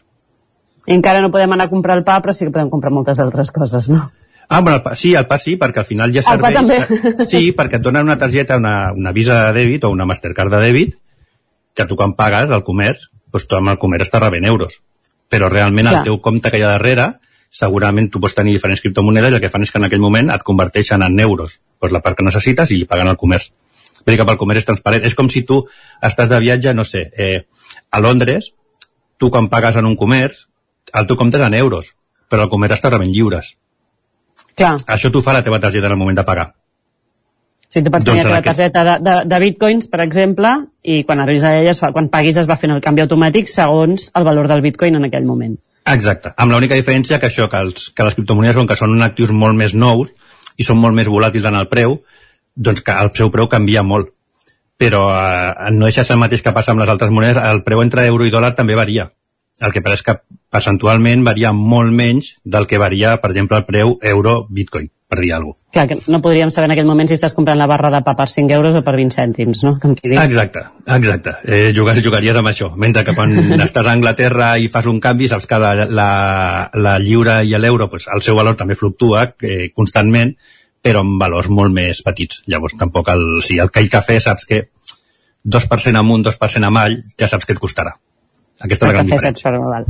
Encara 0.86 1.22
no 1.24 1.32
podem 1.34 1.52
anar 1.56 1.68
a 1.68 1.72
comprar 1.72 1.98
el 1.98 2.04
pa, 2.06 2.20
però 2.22 2.34
sí 2.34 2.46
que 2.46 2.54
podem 2.54 2.70
comprar 2.70 2.94
moltes 2.94 3.20
altres 3.20 3.52
coses, 3.52 3.90
no? 3.90 4.10
Ah, 4.48 4.62
bueno, 4.62 4.78
el 4.78 4.84
pa, 4.84 4.94
sí, 4.96 5.16
el 5.18 5.26
pa 5.26 5.40
sí, 5.42 5.56
perquè 5.58 5.82
al 5.82 5.88
final 5.90 6.14
ja 6.14 6.22
El 6.22 6.40
pa 6.40 6.52
serveix... 6.52 6.86
també. 6.86 7.26
Sí, 7.32 7.52
perquè 7.58 7.80
et 7.80 7.86
donen 7.86 8.06
una 8.06 8.18
targeta, 8.22 8.60
una, 8.62 8.94
una 8.94 9.14
Visa 9.16 9.40
de 9.48 9.56
dèbit 9.58 9.88
o 9.88 9.90
una 9.90 10.06
Mastercard 10.06 10.54
de 10.54 10.62
dèbit, 10.62 10.98
que 11.76 11.86
tu 11.90 11.98
quan 11.98 12.14
pagues 12.16 12.54
al 12.54 12.64
comerç, 12.64 13.10
doncs 13.34 13.50
tu 13.50 13.58
amb 13.58 13.74
el 13.74 13.80
comerç 13.82 14.08
estàs 14.08 14.22
rebent 14.22 14.46
euros. 14.46 14.80
Però 15.30 15.50
realment 15.50 15.90
Clar. 15.90 16.00
el 16.00 16.10
teu 16.12 16.20
compte 16.22 16.52
que 16.54 16.62
hi 16.62 16.66
ha 16.66 16.76
darrere, 16.76 17.16
segurament 17.50 18.12
tu 18.12 18.22
pots 18.22 18.36
tenir 18.38 18.54
diferents 18.54 18.84
criptomonedes 18.84 19.34
i 19.34 19.40
el 19.40 19.44
que 19.44 19.50
fan 19.50 19.66
és 19.66 19.74
que 19.74 19.82
en 19.82 19.88
aquell 19.88 20.04
moment 20.04 20.30
et 20.32 20.46
converteixen 20.46 21.04
en 21.04 21.20
euros. 21.20 21.60
Doncs 21.82 21.96
la 21.96 22.04
part 22.06 22.20
que 22.20 22.26
necessites 22.28 22.72
i 22.76 22.84
pagant 22.86 23.10
al 23.10 23.18
comerç. 23.18 23.50
Vull 24.06 24.14
dir 24.14 24.22
que 24.22 24.28
pel 24.30 24.38
comerç 24.38 24.62
és 24.62 24.70
transparent. 24.70 25.06
És 25.08 25.18
com 25.18 25.32
si 25.34 25.42
tu 25.48 25.64
estàs 26.06 26.30
de 26.30 26.40
viatge, 26.44 26.76
no 26.78 26.86
sé, 26.86 27.08
eh, 27.18 27.48
a 27.90 28.00
Londres, 28.04 28.52
tu 29.18 29.32
quan 29.34 29.50
pagues 29.50 29.80
en 29.82 29.90
un 29.90 29.98
comerç, 29.98 30.46
el 31.00 31.08
teu 31.08 31.18
compte 31.20 31.38
és 31.38 31.44
en 31.46 31.54
euros, 31.54 31.94
però 32.30 32.46
el 32.48 32.50
comerç 32.52 32.78
està 32.80 32.90
rebent 32.92 33.12
lliures. 33.14 33.54
Clar. 34.56 34.76
Això 34.88 35.12
t'ho 35.12 35.22
fa 35.22 35.34
la 35.36 35.44
teva 35.44 35.60
targeta 35.60 35.88
en 35.90 35.94
el 35.98 36.00
moment 36.00 36.18
de 36.18 36.24
pagar. 36.28 36.54
Si 37.68 37.82
tu 37.84 37.92
pots 37.92 38.06
Doncs 38.06 38.22
tenir 38.22 38.24
la 38.24 38.38
en 38.38 38.44
teva 38.44 38.52
aquest- 38.54 38.74
targeta 38.74 38.84
de, 38.88 38.96
de, 39.04 39.16
de 39.28 39.40
bitcoins, 39.44 39.88
per 39.92 40.00
exemple, 40.06 40.52
i 40.84 41.04
quan 41.04 41.20
arribis 41.20 41.44
a 41.44 41.56
ella, 41.60 41.72
es 41.72 41.80
fa, 41.82 41.90
quan 41.92 42.08
paguis 42.14 42.38
es 42.38 42.48
va 42.48 42.56
fent 42.62 42.72
el 42.72 42.82
canvi 42.82 43.04
automàtic 43.04 43.50
segons 43.52 44.12
el 44.16 44.24
valor 44.24 44.48
del 44.48 44.62
bitcoin 44.64 44.96
en 44.96 45.06
aquell 45.10 45.26
moment. 45.26 45.58
Exacte, 45.86 46.32
amb 46.38 46.52
l'única 46.54 46.78
diferència 46.78 47.20
que 47.20 47.28
això, 47.28 47.50
que, 47.52 47.58
els, 47.60 47.90
que 47.94 48.04
les 48.08 48.16
criptomonedes, 48.16 48.56
com 48.56 48.68
que 48.70 48.78
són 48.80 48.96
actius 49.06 49.34
molt 49.36 49.58
més 49.60 49.76
nous 49.76 50.14
i 50.58 50.64
són 50.64 50.78
molt 50.80 50.96
més 50.96 51.10
volàtils 51.12 51.46
en 51.46 51.56
el 51.60 51.68
preu, 51.68 52.00
doncs 52.56 52.82
que 52.82 52.96
el 52.96 53.12
seu 53.14 53.30
preu 53.34 53.50
canvia 53.52 53.84
molt. 53.84 54.14
Però 54.80 55.04
eh, 55.12 55.70
no 55.72 55.86
deixa 55.90 56.04
ser 56.04 56.16
el 56.16 56.24
mateix 56.24 56.42
que 56.42 56.54
passa 56.56 56.72
amb 56.72 56.82
les 56.82 56.90
altres 56.90 57.12
monedes, 57.12 57.38
el 57.44 57.62
preu 57.68 57.82
entre 57.84 58.06
euro 58.08 58.26
i 58.26 58.32
dòlar 58.32 58.54
també 58.56 58.76
varia. 58.76 59.10
El 59.64 59.72
que 59.72 59.82
passa 59.84 60.02
és 60.02 60.04
que 60.04 60.18
percentualment 60.52 61.24
varia 61.24 61.54
molt 61.56 61.94
menys 61.96 62.34
del 62.44 62.68
que 62.68 62.80
varia, 62.82 63.16
per 63.24 63.32
exemple, 63.32 63.62
el 63.62 63.68
preu 63.68 63.94
euro-bitcoin, 64.04 64.90
per 65.08 65.20
dir 65.22 65.32
alguna 65.36 65.56
cosa. 65.56 65.64
Clar, 65.76 65.86
que 65.88 66.12
no 66.12 66.20
podríem 66.24 66.52
saber 66.52 66.68
en 66.68 66.74
aquell 66.76 66.90
moment 66.90 67.08
si 67.08 67.16
estàs 67.16 67.36
comprant 67.38 67.60
la 67.60 67.68
barra 67.72 67.92
de 67.94 68.02
pa 68.04 68.16
per 68.18 68.28
5 68.32 68.52
euros 68.58 68.76
o 68.76 68.82
per 68.84 68.96
20 68.98 69.16
cèntims, 69.16 69.64
no? 69.68 69.76
Com 69.80 69.96
qui 69.96 70.12
diu. 70.12 70.20
Exacte, 70.20 70.66
exacte. 70.98 71.38
Eh, 71.48 71.72
jugar, 71.78 71.96
jugaries 72.04 72.36
amb 72.36 72.52
això. 72.52 72.70
Mentre 72.76 73.06
que 73.08 73.16
quan 73.16 73.32
estàs 73.68 73.88
a 73.88 73.96
Anglaterra 73.96 74.52
i 74.60 74.68
fas 74.74 74.90
un 74.92 75.00
canvi, 75.04 75.30
saps 75.32 75.48
que 75.48 75.60
la, 75.62 75.74
la, 75.88 76.10
la 76.76 76.98
lliura 77.00 77.42
i 77.44 77.56
l'euro, 77.56 77.88
pues, 77.92 78.10
el 78.12 78.24
seu 78.26 78.36
valor 78.36 78.60
també 78.60 78.76
fluctua 78.76 79.30
eh, 79.40 79.70
constantment, 79.76 80.36
però 80.84 81.02
amb 81.06 81.16
valors 81.22 81.48
molt 81.48 81.72
més 81.74 82.04
petits. 82.04 82.44
Llavors, 82.52 82.76
tampoc 82.80 83.08
el, 83.16 83.24
si 83.46 83.62
el 83.64 83.72
call 83.72 83.88
cafè 83.94 84.20
saps 84.20 84.50
que 84.52 84.66
2% 85.46 86.02
amunt, 86.02 86.28
2% 86.28 86.68
avall, 86.68 87.00
ja 87.16 87.32
saps 87.32 87.48
que 87.48 87.56
et 87.56 87.64
costarà. 87.64 87.96
Aquesta 88.64 88.88
és 88.88 88.88
la 88.88 88.94
gran 88.96 89.10
diferència. 89.10 89.52
val. 89.52 89.86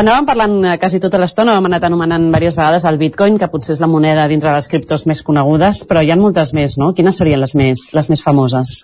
Anàvem 0.00 0.26
parlant 0.26 0.56
eh, 0.64 0.76
quasi 0.82 0.98
tota 1.00 1.20
l'estona, 1.22 1.54
hem 1.58 1.68
anat 1.70 1.84
anomenant 1.86 2.26
diverses 2.32 2.56
vegades 2.58 2.84
el 2.90 2.98
bitcoin, 2.98 3.38
que 3.38 3.48
potser 3.52 3.76
és 3.76 3.80
la 3.80 3.86
moneda 3.86 4.26
dintre 4.28 4.50
de 4.50 4.56
les 4.56 4.68
criptos 4.68 5.06
més 5.06 5.22
conegudes, 5.22 5.84
però 5.88 6.02
hi 6.02 6.10
ha 6.10 6.16
moltes 6.18 6.52
més, 6.56 6.76
no? 6.80 6.92
Quines 6.98 7.16
serien 7.16 7.40
les 7.40 7.54
més, 7.54 7.88
les 7.94 8.10
més 8.10 8.22
famoses? 8.22 8.80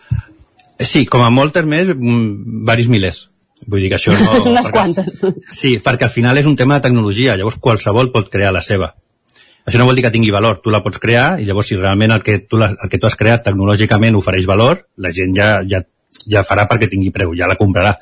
Sí, 0.80 1.04
com 1.06 1.22
a 1.22 1.30
moltes 1.30 1.66
més, 1.66 1.90
mm, 1.90 2.64
varis 2.66 2.88
milers. 2.88 3.24
Vull 3.66 3.80
dir 3.82 3.88
que 3.90 3.98
això 3.98 4.14
no... 4.14 4.44
Unes 4.52 4.66
perquè- 4.68 4.72
quantes. 4.72 5.24
Sí, 5.52 5.78
perquè 5.82 6.06
al 6.06 6.14
final 6.14 6.38
és 6.38 6.46
un 6.46 6.56
tema 6.56 6.78
de 6.78 6.86
tecnologia, 6.88 7.36
llavors 7.36 7.58
qualsevol 7.62 8.12
pot 8.14 8.30
crear 8.30 8.52
la 8.54 8.62
seva. 8.62 8.94
Això 9.64 9.80
no 9.80 9.86
vol 9.88 9.96
dir 9.96 10.04
que 10.04 10.12
tingui 10.12 10.30
valor, 10.30 10.58
tu 10.60 10.70
la 10.70 10.82
pots 10.84 11.00
crear 11.00 11.40
i 11.40 11.46
llavors 11.48 11.70
si 11.72 11.78
realment 11.78 12.12
el 12.12 12.22
que 12.22 12.38
tu, 12.44 12.58
la, 12.60 12.68
el 12.76 12.90
que 12.92 12.98
tu 13.00 13.08
has 13.08 13.16
creat 13.16 13.46
tecnològicament 13.46 14.14
ofereix 14.18 14.44
valor, 14.46 14.82
la 15.00 15.10
gent 15.16 15.32
ja, 15.34 15.62
ja, 15.64 15.80
ja 16.28 16.42
farà 16.44 16.66
perquè 16.68 16.90
tingui 16.92 17.08
preu, 17.14 17.32
ja 17.38 17.48
la 17.48 17.56
comprarà. 17.56 17.94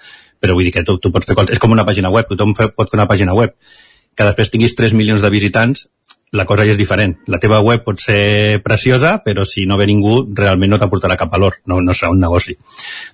Però 0.42 0.58
vull 0.58 0.66
dir 0.66 0.74
que 0.74 0.82
tu, 0.86 0.98
tu 0.98 1.14
pots 1.14 1.28
fer 1.28 1.38
qual... 1.38 1.50
és 1.54 1.62
com 1.62 1.72
una 1.72 1.86
pàgina 1.88 2.10
web, 2.10 2.26
tothom 2.28 2.56
fe, 2.58 2.68
pot 2.74 2.90
fer 2.90 2.98
una 2.98 3.08
pàgina 3.10 3.36
web. 3.38 3.54
Que 4.18 4.26
després 4.28 4.50
tinguis 4.52 4.74
3 4.76 4.96
milions 4.98 5.22
de 5.22 5.30
visitants, 5.32 5.86
la 6.32 6.46
cosa 6.48 6.64
ja 6.64 6.72
és 6.74 6.80
diferent. 6.80 7.14
La 7.28 7.38
teva 7.38 7.60
web 7.60 7.84
pot 7.84 8.00
ser 8.00 8.60
preciosa, 8.64 9.18
però 9.24 9.44
si 9.48 9.66
no 9.68 9.76
ve 9.78 9.86
ningú, 9.88 10.22
realment 10.34 10.72
no 10.72 10.78
t'aportarà 10.80 11.18
cap 11.20 11.30
valor, 11.32 11.60
no, 11.68 11.80
no 11.84 11.94
serà 11.94 12.10
un 12.12 12.22
negoci. 12.24 12.56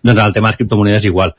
Doncs 0.06 0.22
el 0.22 0.36
tema 0.36 0.48
de 0.48 0.54
les 0.54 0.60
criptomonedes 0.60 1.08
igual. 1.10 1.34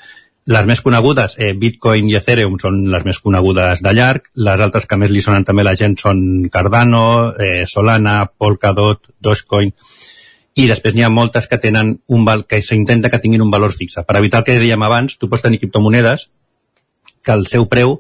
Les 0.50 0.66
més 0.66 0.82
conegudes, 0.82 1.36
eh, 1.38 1.54
Bitcoin 1.54 2.10
i 2.10 2.16
Ethereum 2.18 2.58
són 2.60 2.82
les 2.92 3.04
més 3.06 3.20
conegudes 3.22 3.84
de 3.86 3.94
llarg, 3.94 4.28
les 4.36 4.62
altres 4.66 4.88
que 4.90 4.98
més 4.98 5.12
li 5.14 5.22
sonen 5.22 5.46
també 5.46 5.64
la 5.64 5.76
gent 5.80 5.96
són 6.00 6.50
Cardano, 6.52 7.36
eh, 7.38 7.66
Solana, 7.70 8.24
Polkadot, 8.26 9.12
Dogecoin, 9.22 9.72
i 10.60 10.68
després 10.68 10.96
n'hi 10.96 11.06
ha 11.08 11.10
moltes 11.14 11.48
que 11.48 11.60
tenen 11.62 11.94
un 12.12 12.26
val 12.28 12.46
que 12.50 12.60
s'intenta 12.66 13.10
que 13.10 13.20
tinguin 13.24 13.44
un 13.46 13.52
valor 13.52 13.72
fixe. 13.72 14.04
Per 14.04 14.16
evitar 14.20 14.42
el 14.42 14.48
que 14.48 14.60
dèiem 14.60 14.84
abans, 14.84 15.16
tu 15.18 15.30
pots 15.32 15.46
tenir 15.46 15.60
criptomonedes 15.62 16.30
que 17.24 17.36
el 17.36 17.46
seu 17.48 17.68
preu 17.72 18.00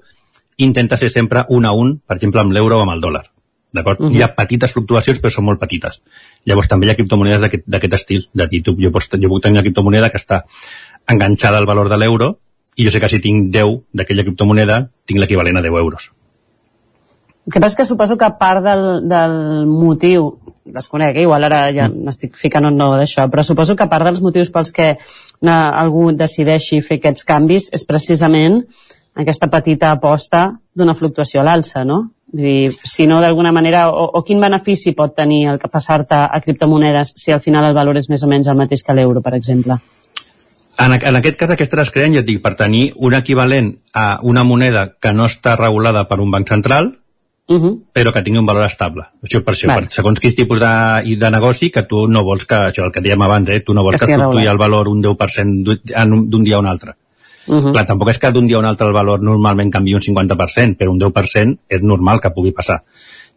intenta 0.60 0.98
ser 1.00 1.10
sempre 1.14 1.46
un 1.48 1.66
a 1.66 1.72
un, 1.72 2.00
per 2.06 2.18
exemple, 2.18 2.42
amb 2.42 2.52
l'euro 2.56 2.80
o 2.80 2.84
amb 2.84 2.98
el 2.98 3.04
dòlar. 3.06 3.24
D'acord? 3.72 4.02
Mhm. 4.02 4.16
Hi 4.16 4.22
ha 4.24 4.34
petites 4.36 4.74
fluctuacions, 4.74 5.22
però 5.22 5.32
són 5.32 5.46
molt 5.46 5.60
petites. 5.60 6.02
Llavors 6.46 6.68
també 6.68 6.88
hi 6.88 6.92
ha 6.92 6.96
criptomonedes 6.96 7.42
d'aquest 7.42 7.64
d'aquest 7.68 7.94
estil. 7.94 8.28
De 8.34 8.48
dir, 8.48 8.64
tu, 8.64 8.76
jo, 8.80 8.92
pots, 8.92 9.08
jo 9.14 9.30
puc 9.30 9.44
tenir 9.44 9.60
una 9.60 9.64
criptomoneda 9.64 10.10
que 10.10 10.18
està 10.18 10.44
enganxada 11.08 11.58
al 11.58 11.66
valor 11.66 11.90
de 11.90 11.98
l'euro 11.98 12.40
i 12.76 12.86
jo 12.86 12.92
sé 12.92 13.00
que 13.00 13.10
si 13.10 13.20
tinc 13.20 13.52
10 13.54 13.86
d'aquella 13.94 14.24
criptomoneda, 14.24 14.90
tinc 15.06 15.20
l'equivalent 15.20 15.58
a 15.58 15.62
10 15.62 15.80
euros. 15.80 16.12
El 17.50 17.54
que 17.56 17.62
passa 17.64 17.74
és 17.74 17.78
que 17.80 17.86
suposo 17.90 18.14
que 18.14 18.28
part 18.38 18.62
del, 18.62 18.84
del 19.10 19.32
motiu, 19.66 20.28
desconec, 20.70 21.16
eh? 21.18 21.24
igual 21.26 21.48
ara 21.48 21.64
ja 21.74 21.88
Mm. 21.90 22.04
m'estic 22.06 22.36
ficant 22.38 22.68
o 22.68 22.70
no 22.70 22.92
d'això, 22.94 23.26
però 23.26 23.42
suposo 23.42 23.76
que 23.76 23.88
part 23.90 24.06
dels 24.06 24.22
motius 24.22 24.52
pels 24.54 24.72
que 24.72 24.90
eh, 24.92 25.50
algú 25.50 26.12
decideixi 26.14 26.84
fer 26.86 27.00
aquests 27.00 27.26
canvis 27.26 27.72
és 27.74 27.86
precisament 27.90 28.62
aquesta 29.16 29.50
petita 29.50 29.90
aposta 29.90 30.60
d'una 30.76 30.94
fluctuació 30.94 31.42
a 31.42 31.48
l'alça, 31.48 31.84
no? 31.84 32.12
Vull 32.32 32.46
dir, 32.46 32.72
si 32.86 33.08
no, 33.08 33.18
d'alguna 33.20 33.52
manera, 33.52 33.88
o, 33.90 34.06
o 34.14 34.22
quin 34.22 34.40
benefici 34.40 34.94
pot 34.94 35.16
tenir 35.18 35.48
el 35.50 35.58
que 35.58 35.74
passar-te 35.74 36.22
a 36.30 36.40
criptomonedes 36.46 37.16
si 37.18 37.34
al 37.34 37.42
final 37.42 37.66
el 37.66 37.74
valor 37.74 37.98
és 37.98 38.12
més 38.14 38.22
o 38.22 38.30
menys 38.30 38.46
el 38.46 38.62
mateix 38.62 38.86
que 38.86 38.94
l'euro, 38.94 39.26
per 39.26 39.34
exemple? 39.34 39.80
En, 40.78 40.94
en 40.94 41.16
aquest 41.16 41.36
cas, 41.36 41.58
aquesta 41.58 41.82
les 41.82 41.90
creen, 41.90 42.14
ja 42.14 42.22
et 42.22 42.30
dic, 42.30 42.44
per 42.46 42.54
tenir 42.56 42.94
un 42.96 43.18
equivalent 43.18 43.74
a 43.92 44.20
una 44.22 44.44
moneda 44.44 44.92
que 45.02 45.18
no 45.18 45.26
està 45.26 45.58
regulada 45.58 46.06
per 46.06 46.22
un 46.22 46.30
banc 46.30 46.48
central, 46.48 46.94
Uh 47.50 47.58
-huh. 47.58 47.82
però 47.92 48.14
que 48.14 48.22
tingui 48.22 48.38
un 48.38 48.46
valor 48.46 48.64
estable. 48.64 49.04
Això 49.24 49.44
per, 49.44 49.56
això, 49.56 49.68
Vale. 49.68 49.88
per 49.88 49.92
segons 49.92 50.20
quins 50.20 50.36
tipus 50.36 50.60
de, 50.60 51.16
de 51.18 51.30
negoci 51.32 51.72
que 51.72 51.82
tu 51.82 52.08
no 52.08 52.24
vols 52.24 52.46
que, 52.46 52.54
això 52.54 52.86
el 52.86 52.92
que 52.92 53.02
dèiem 53.02 53.22
abans, 53.22 53.50
eh, 53.50 53.62
tu 53.62 53.74
no 53.74 53.82
vols 53.82 54.00
Que 54.00 54.06
que, 54.06 54.14
fluctuï 54.14 54.46
el 54.46 54.58
valor 54.58 54.88
un 54.88 55.02
10% 55.02 55.64
d'un- 55.64 56.44
dia 56.44 56.58
a 56.58 56.60
un 56.60 56.68
altre. 56.68 56.94
Uh 57.48 57.56
-huh. 57.56 57.72
Clar, 57.72 57.86
tampoc 57.88 58.10
és 58.10 58.20
que 58.20 58.32
d'un 58.32 58.46
dia 58.46 58.58
a 58.58 58.60
un 58.60 58.66
altre 58.66 58.86
el 58.86 58.94
valor 58.94 59.20
normalment 59.24 59.72
canvi 59.72 59.96
un 59.96 60.02
50%, 60.02 60.78
però 60.78 60.92
un 60.92 61.00
10% 61.00 61.58
és 61.68 61.82
normal 61.82 62.22
que 62.22 62.30
pugui 62.30 62.52
passar. 62.52 62.84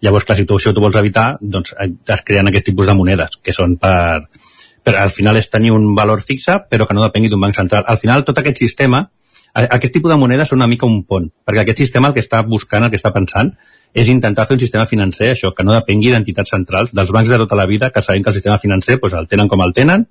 Llavors, 0.03 0.25
clar, 0.25 0.37
si 0.37 0.45
tu 0.45 0.55
això 0.55 0.75
tu 0.75 0.81
vols 0.81 0.97
evitar, 0.97 1.39
doncs 1.41 1.75
eh, 1.81 1.91
es 2.07 2.23
creen 2.23 2.49
aquest 2.49 2.67
tipus 2.67 2.87
de 2.87 2.95
monedes, 2.95 3.39
que 3.43 3.53
són 3.53 3.79
per... 3.79 4.29
per 4.83 4.97
al 4.97 5.11
final 5.11 5.37
és 5.37 5.49
tenir 5.49 5.71
un 5.71 5.95
valor 5.95 6.21
fixe, 6.21 6.61
però 6.69 6.87
que 6.87 6.95
no 6.95 7.03
depengui 7.03 7.29
d'un 7.31 7.41
banc 7.41 7.55
central. 7.55 7.85
Al 7.87 7.99
final, 7.99 8.25
tot 8.25 8.39
aquest 8.39 8.59
sistema, 8.59 9.11
aquest 9.55 9.93
tipus 9.93 10.11
de 10.11 10.17
monedes 10.17 10.49
són 10.49 10.59
una 10.59 10.67
mica 10.67 10.87
un 10.87 11.05
pont, 11.05 11.31
perquè 11.47 11.61
aquest 11.61 11.79
sistema 11.79 12.09
el 12.09 12.15
que 12.15 12.21
està 12.21 12.43
buscant, 12.45 12.85
el 12.85 12.91
que 12.91 12.97
està 12.97 13.13
pensant, 13.13 13.55
és 13.93 14.09
intentar 14.09 14.47
fer 14.49 14.57
un 14.57 14.63
sistema 14.63 14.87
financer, 14.89 15.33
això, 15.35 15.53
que 15.53 15.65
no 15.65 15.75
depengui 15.77 16.11
d'entitats 16.13 16.55
centrals, 16.55 16.93
dels 16.97 17.13
bancs 17.13 17.29
de 17.29 17.39
tota 17.45 17.59
la 17.59 17.67
vida, 17.69 17.91
que 17.93 18.03
sabem 18.03 18.23
que 18.23 18.31
el 18.33 18.37
sistema 18.39 18.59
financer 18.59 18.99
doncs, 18.99 19.17
el 19.19 19.29
tenen 19.29 19.49
com 19.53 19.61
el 19.61 19.75
tenen, 19.77 20.07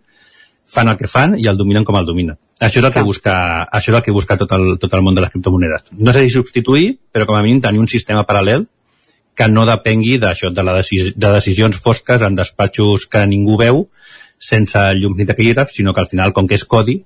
fan 0.71 0.87
el 0.87 0.97
que 0.97 1.09
fan 1.09 1.33
i 1.39 1.47
el 1.49 1.57
dominen 1.57 1.83
com 1.83 1.97
el 1.99 2.05
dominen. 2.05 2.37
Això 2.61 2.79
és 2.79 2.85
el 2.85 2.93
que 2.93 3.01
busca, 3.03 3.33
això 3.65 3.91
és 3.91 3.97
el 3.97 4.03
que 4.05 4.13
busca 4.13 4.37
tot 4.37 4.51
el, 4.55 4.77
tot 4.79 4.93
el 4.93 5.01
món 5.01 5.17
de 5.17 5.23
les 5.23 5.31
criptomonedes. 5.33 5.89
No 5.97 6.13
sé 6.13 6.21
si 6.23 6.35
substituir, 6.35 6.99
però 7.11 7.25
com 7.27 7.35
a 7.35 7.41
mínim 7.41 7.61
tenir 7.61 7.81
un 7.81 7.89
sistema 7.89 8.23
paral·lel 8.27 8.67
que 9.35 9.47
no 9.49 9.65
depengui 9.65 10.19
d'això, 10.21 10.51
de, 10.53 10.63
la 10.63 10.75
decis 10.77 11.13
de 11.17 11.31
decisions 11.33 11.79
fosques 11.81 12.21
en 12.21 12.37
despatxos 12.37 13.07
que 13.09 13.25
ningú 13.25 13.57
veu, 13.57 13.87
sense 14.41 14.79
llums 14.99 15.17
ni 15.17 15.25
taquígrafs, 15.25 15.75
sinó 15.75 15.93
que 15.93 16.03
al 16.03 16.11
final, 16.11 16.33
com 16.37 16.47
que 16.47 16.59
és 16.59 16.65
codi, 16.65 17.01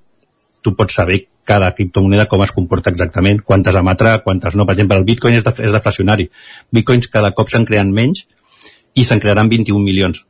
tu 0.66 0.74
pots 0.74 0.98
saber 0.98 1.22
cada 1.46 1.70
criptomoneda 1.78 2.26
com 2.26 2.42
es 2.42 2.52
comporta 2.52 2.90
exactament, 2.90 3.40
quantes 3.46 3.78
emetrà, 3.78 4.18
quantes 4.24 4.56
no. 4.58 4.66
Per 4.66 4.74
exemple, 4.74 4.98
el 4.98 5.06
Bitcoin 5.06 5.38
és, 5.38 5.44
def 5.46 5.60
és 5.62 5.74
deflacionari. 5.74 6.26
Bitcoins 6.74 7.06
cada 7.12 7.30
cop 7.38 7.52
se'n 7.52 7.68
creen 7.68 7.92
menys 7.94 8.26
i 8.98 9.04
se'n 9.06 9.22
crearan 9.22 9.52
21 9.52 9.84
milions. 9.84 10.24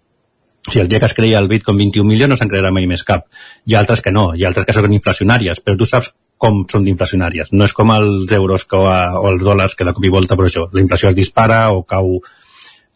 O 0.66 0.72
sigui, 0.72 0.82
el 0.82 0.90
dia 0.92 1.00
que 1.00 1.08
es 1.08 1.14
creia 1.14 1.40
el 1.40 1.48
Bitcoin 1.48 1.78
21 1.78 2.08
milions 2.10 2.34
no 2.34 2.38
se'n 2.38 2.50
crearà 2.52 2.72
mai 2.74 2.88
més 2.90 3.06
cap. 3.06 3.26
Hi 3.64 3.74
ha 3.74 3.80
altres 3.80 4.04
que 4.04 4.12
no, 4.12 4.28
hi 4.34 4.44
ha 4.44 4.50
altres 4.52 4.68
que 4.68 4.76
són 4.76 4.92
inflacionàries, 4.92 5.62
però 5.64 5.78
tu 5.80 5.88
saps 5.88 6.12
com 6.42 6.64
són 6.68 6.84
d'inflacionàries. 6.84 7.52
No 7.56 7.64
és 7.64 7.72
com 7.72 7.92
els 7.94 8.32
euros 8.36 8.66
que, 8.68 8.76
o 8.76 9.28
els 9.30 9.44
dòlars 9.46 9.76
que 9.78 9.86
de 9.88 9.94
cop 9.96 10.04
i 10.04 10.12
volta, 10.12 10.36
però 10.36 10.50
això, 10.50 10.66
la 10.72 10.84
inflació 10.84 11.12
es 11.12 11.18
dispara 11.18 11.66
o 11.72 11.84
cau... 11.88 12.18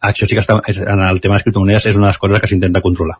Això 0.01 0.25
sí 0.25 0.37
que 0.37 0.41
està, 0.41 0.57
en 0.65 1.01
el 1.05 1.21
tema 1.21 1.35
de 1.35 1.39
les 1.39 1.45
criptomonedes 1.45 1.91
és 1.91 1.97
una 1.97 2.09
de 2.09 2.13
les 2.13 2.21
coses 2.21 2.41
que 2.41 2.49
s'intenta 2.49 2.81
controlar. 2.81 3.19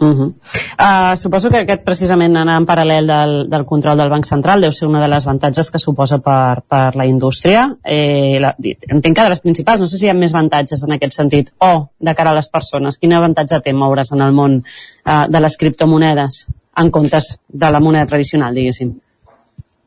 Uh 0.00 0.06
-huh. 0.06 0.34
uh, 0.78 1.16
suposo 1.16 1.50
que 1.50 1.58
aquest 1.58 1.82
precisament 1.82 2.36
anar 2.36 2.58
en 2.58 2.66
paral·lel 2.66 3.06
del, 3.06 3.50
del 3.50 3.64
control 3.64 3.98
del 3.98 4.10
Banc 4.10 4.24
Central 4.26 4.60
deu 4.60 4.72
ser 4.72 4.86
una 4.86 5.00
de 5.00 5.08
les 5.08 5.26
avantatges 5.26 5.70
que 5.70 5.78
suposa 5.78 6.18
per, 6.18 6.62
per 6.68 6.94
la 6.94 7.06
indústria. 7.06 7.76
Eh, 7.84 8.38
la, 8.40 8.54
entenc 8.88 9.16
que 9.16 9.22
de 9.22 9.28
les 9.28 9.40
principals, 9.40 9.80
no 9.80 9.86
sé 9.86 9.98
si 9.98 10.06
hi 10.06 10.10
ha 10.10 10.14
més 10.14 10.34
avantatges 10.34 10.84
en 10.84 10.92
aquest 10.92 11.12
sentit, 11.12 11.50
o 11.58 11.90
de 11.98 12.14
cara 12.14 12.30
a 12.30 12.34
les 12.34 12.48
persones. 12.48 12.98
Quin 12.98 13.12
avantatge 13.12 13.60
té 13.60 13.72
moure's 13.72 14.12
en 14.12 14.22
el 14.22 14.32
món 14.32 14.62
uh, 14.62 15.26
de 15.28 15.40
les 15.40 15.56
criptomonedes 15.56 16.46
en 16.76 16.90
comptes 16.90 17.40
de 17.48 17.70
la 17.70 17.80
moneda 17.80 18.06
tradicional, 18.06 18.54
diguéssim? 18.54 18.94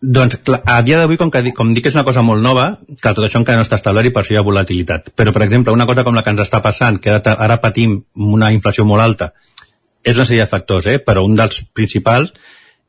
Doncs 0.01 0.39
clar, 0.41 0.63
a 0.65 0.81
dia 0.81 0.97
d'avui, 0.97 1.15
com, 1.15 1.29
que, 1.29 1.53
com 1.53 1.75
dic 1.75 1.83
que 1.85 1.89
és 1.89 1.95
una 1.95 2.03
cosa 2.03 2.23
molt 2.25 2.41
nova, 2.41 2.79
que 2.89 3.13
tot 3.13 3.21
això 3.21 3.37
encara 3.37 3.59
no 3.59 3.65
està 3.67 3.77
establert 3.77 4.09
i 4.09 4.11
per 4.11 4.23
això 4.23 4.33
hi 4.33 4.39
ha 4.39 4.43
volatilitat. 4.47 5.11
Però, 5.15 5.31
per 5.31 5.43
exemple, 5.45 5.73
una 5.77 5.85
cosa 5.85 6.03
com 6.03 6.17
la 6.17 6.23
que 6.25 6.33
ens 6.33 6.41
està 6.41 6.57
passant, 6.59 6.97
que 6.97 7.13
ara, 7.19 7.35
ara 7.37 7.59
patim 7.61 7.99
una 8.15 8.49
inflació 8.51 8.83
molt 8.89 9.05
alta, 9.05 9.29
és 10.03 10.17
una 10.17 10.25
sèrie 10.25 10.43
de 10.43 10.49
factors, 10.49 10.87
eh? 10.87 10.99
però 10.99 11.23
un 11.25 11.35
dels 11.37 11.63
principals 11.73 12.33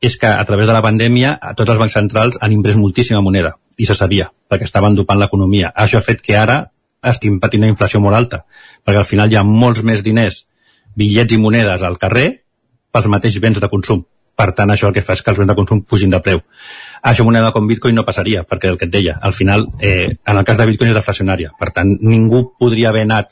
és 0.03 0.17
que 0.19 0.27
a 0.27 0.43
través 0.45 0.67
de 0.67 0.75
la 0.75 0.83
pandèmia 0.83 1.37
tots 1.55 1.69
els 1.69 1.79
bancs 1.79 1.95
centrals 1.95 2.39
han 2.41 2.51
imprès 2.51 2.75
moltíssima 2.75 3.21
moneda, 3.23 3.55
i 3.77 3.87
se 3.87 3.95
sabia, 3.95 4.29
perquè 4.49 4.67
estaven 4.67 4.95
dopant 4.97 5.19
l'economia. 5.19 5.71
Això 5.75 5.99
ha 5.99 6.05
fet 6.05 6.21
que 6.21 6.37
ara 6.37 6.59
estim 7.03 7.39
patint 7.43 7.63
una 7.63 7.71
inflació 7.71 8.01
molt 8.03 8.17
alta, 8.17 8.43
perquè 8.83 9.01
al 9.01 9.07
final 9.07 9.31
hi 9.31 9.37
ha 9.39 9.43
molts 9.47 9.83
més 9.83 10.03
diners, 10.03 10.45
bitllets 10.95 11.33
i 11.33 11.39
monedes 11.41 11.83
al 11.83 11.97
carrer 12.01 12.27
pels 12.93 13.09
mateixos 13.09 13.41
béns 13.41 13.61
de 13.61 13.69
consum. 13.69 14.03
Per 14.33 14.49
tant, 14.57 14.71
això 14.73 14.89
el 14.89 14.95
que 14.95 15.03
fa 15.05 15.13
és 15.13 15.21
que 15.21 15.29
els 15.29 15.39
béns 15.39 15.49
de 15.51 15.55
consum 15.57 15.83
pugin 15.85 16.13
de 16.13 16.19
preu. 16.25 16.41
Això 17.05 17.25
moneda 17.25 17.51
com 17.53 17.67
Bitcoin 17.69 17.95
no 17.95 18.05
passaria, 18.05 18.43
perquè 18.49 18.71
el 18.71 18.79
que 18.81 18.87
et 18.89 18.93
deia, 18.93 19.19
al 19.21 19.33
final, 19.33 19.67
eh, 19.79 20.15
en 20.25 20.37
el 20.37 20.45
cas 20.45 20.57
de 20.57 20.65
Bitcoin 20.65 20.89
és 20.89 20.97
deflacionària. 20.97 21.51
Per 21.59 21.69
tant, 21.75 21.91
ningú 22.01 22.47
podria 22.59 22.89
haver 22.89 23.03
anat 23.05 23.29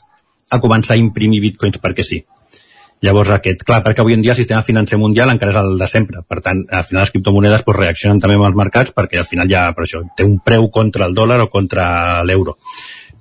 a 0.50 0.60
començar 0.60 0.94
a 0.94 1.00
imprimir 1.00 1.40
Bitcoins 1.42 1.80
perquè 1.82 2.06
sí. 2.06 2.20
Llavors, 3.02 3.32
aquest, 3.34 3.64
clar, 3.66 3.80
perquè 3.82 3.98
avui 4.04 4.14
en 4.14 4.22
dia 4.22 4.30
el 4.30 4.38
sistema 4.38 4.62
financer 4.62 4.94
mundial 4.98 5.32
encara 5.32 5.50
és 5.50 5.58
el 5.58 5.72
de 5.80 5.86
sempre. 5.90 6.20
Per 6.22 6.38
tant, 6.44 6.60
al 6.70 6.84
final 6.86 7.02
les 7.02 7.10
criptomonedes 7.10 7.64
pues, 7.66 7.78
reaccionen 7.80 8.20
també 8.22 8.36
amb 8.38 8.46
els 8.46 8.58
mercats 8.58 8.94
perquè 8.94 9.18
al 9.18 9.26
final 9.26 9.50
ja, 9.50 9.64
per 9.74 9.82
això, 9.88 10.04
té 10.16 10.26
un 10.28 10.36
preu 10.44 10.68
contra 10.70 11.08
el 11.10 11.16
dòlar 11.16 11.40
o 11.42 11.48
contra 11.50 11.86
l'euro. 12.22 12.54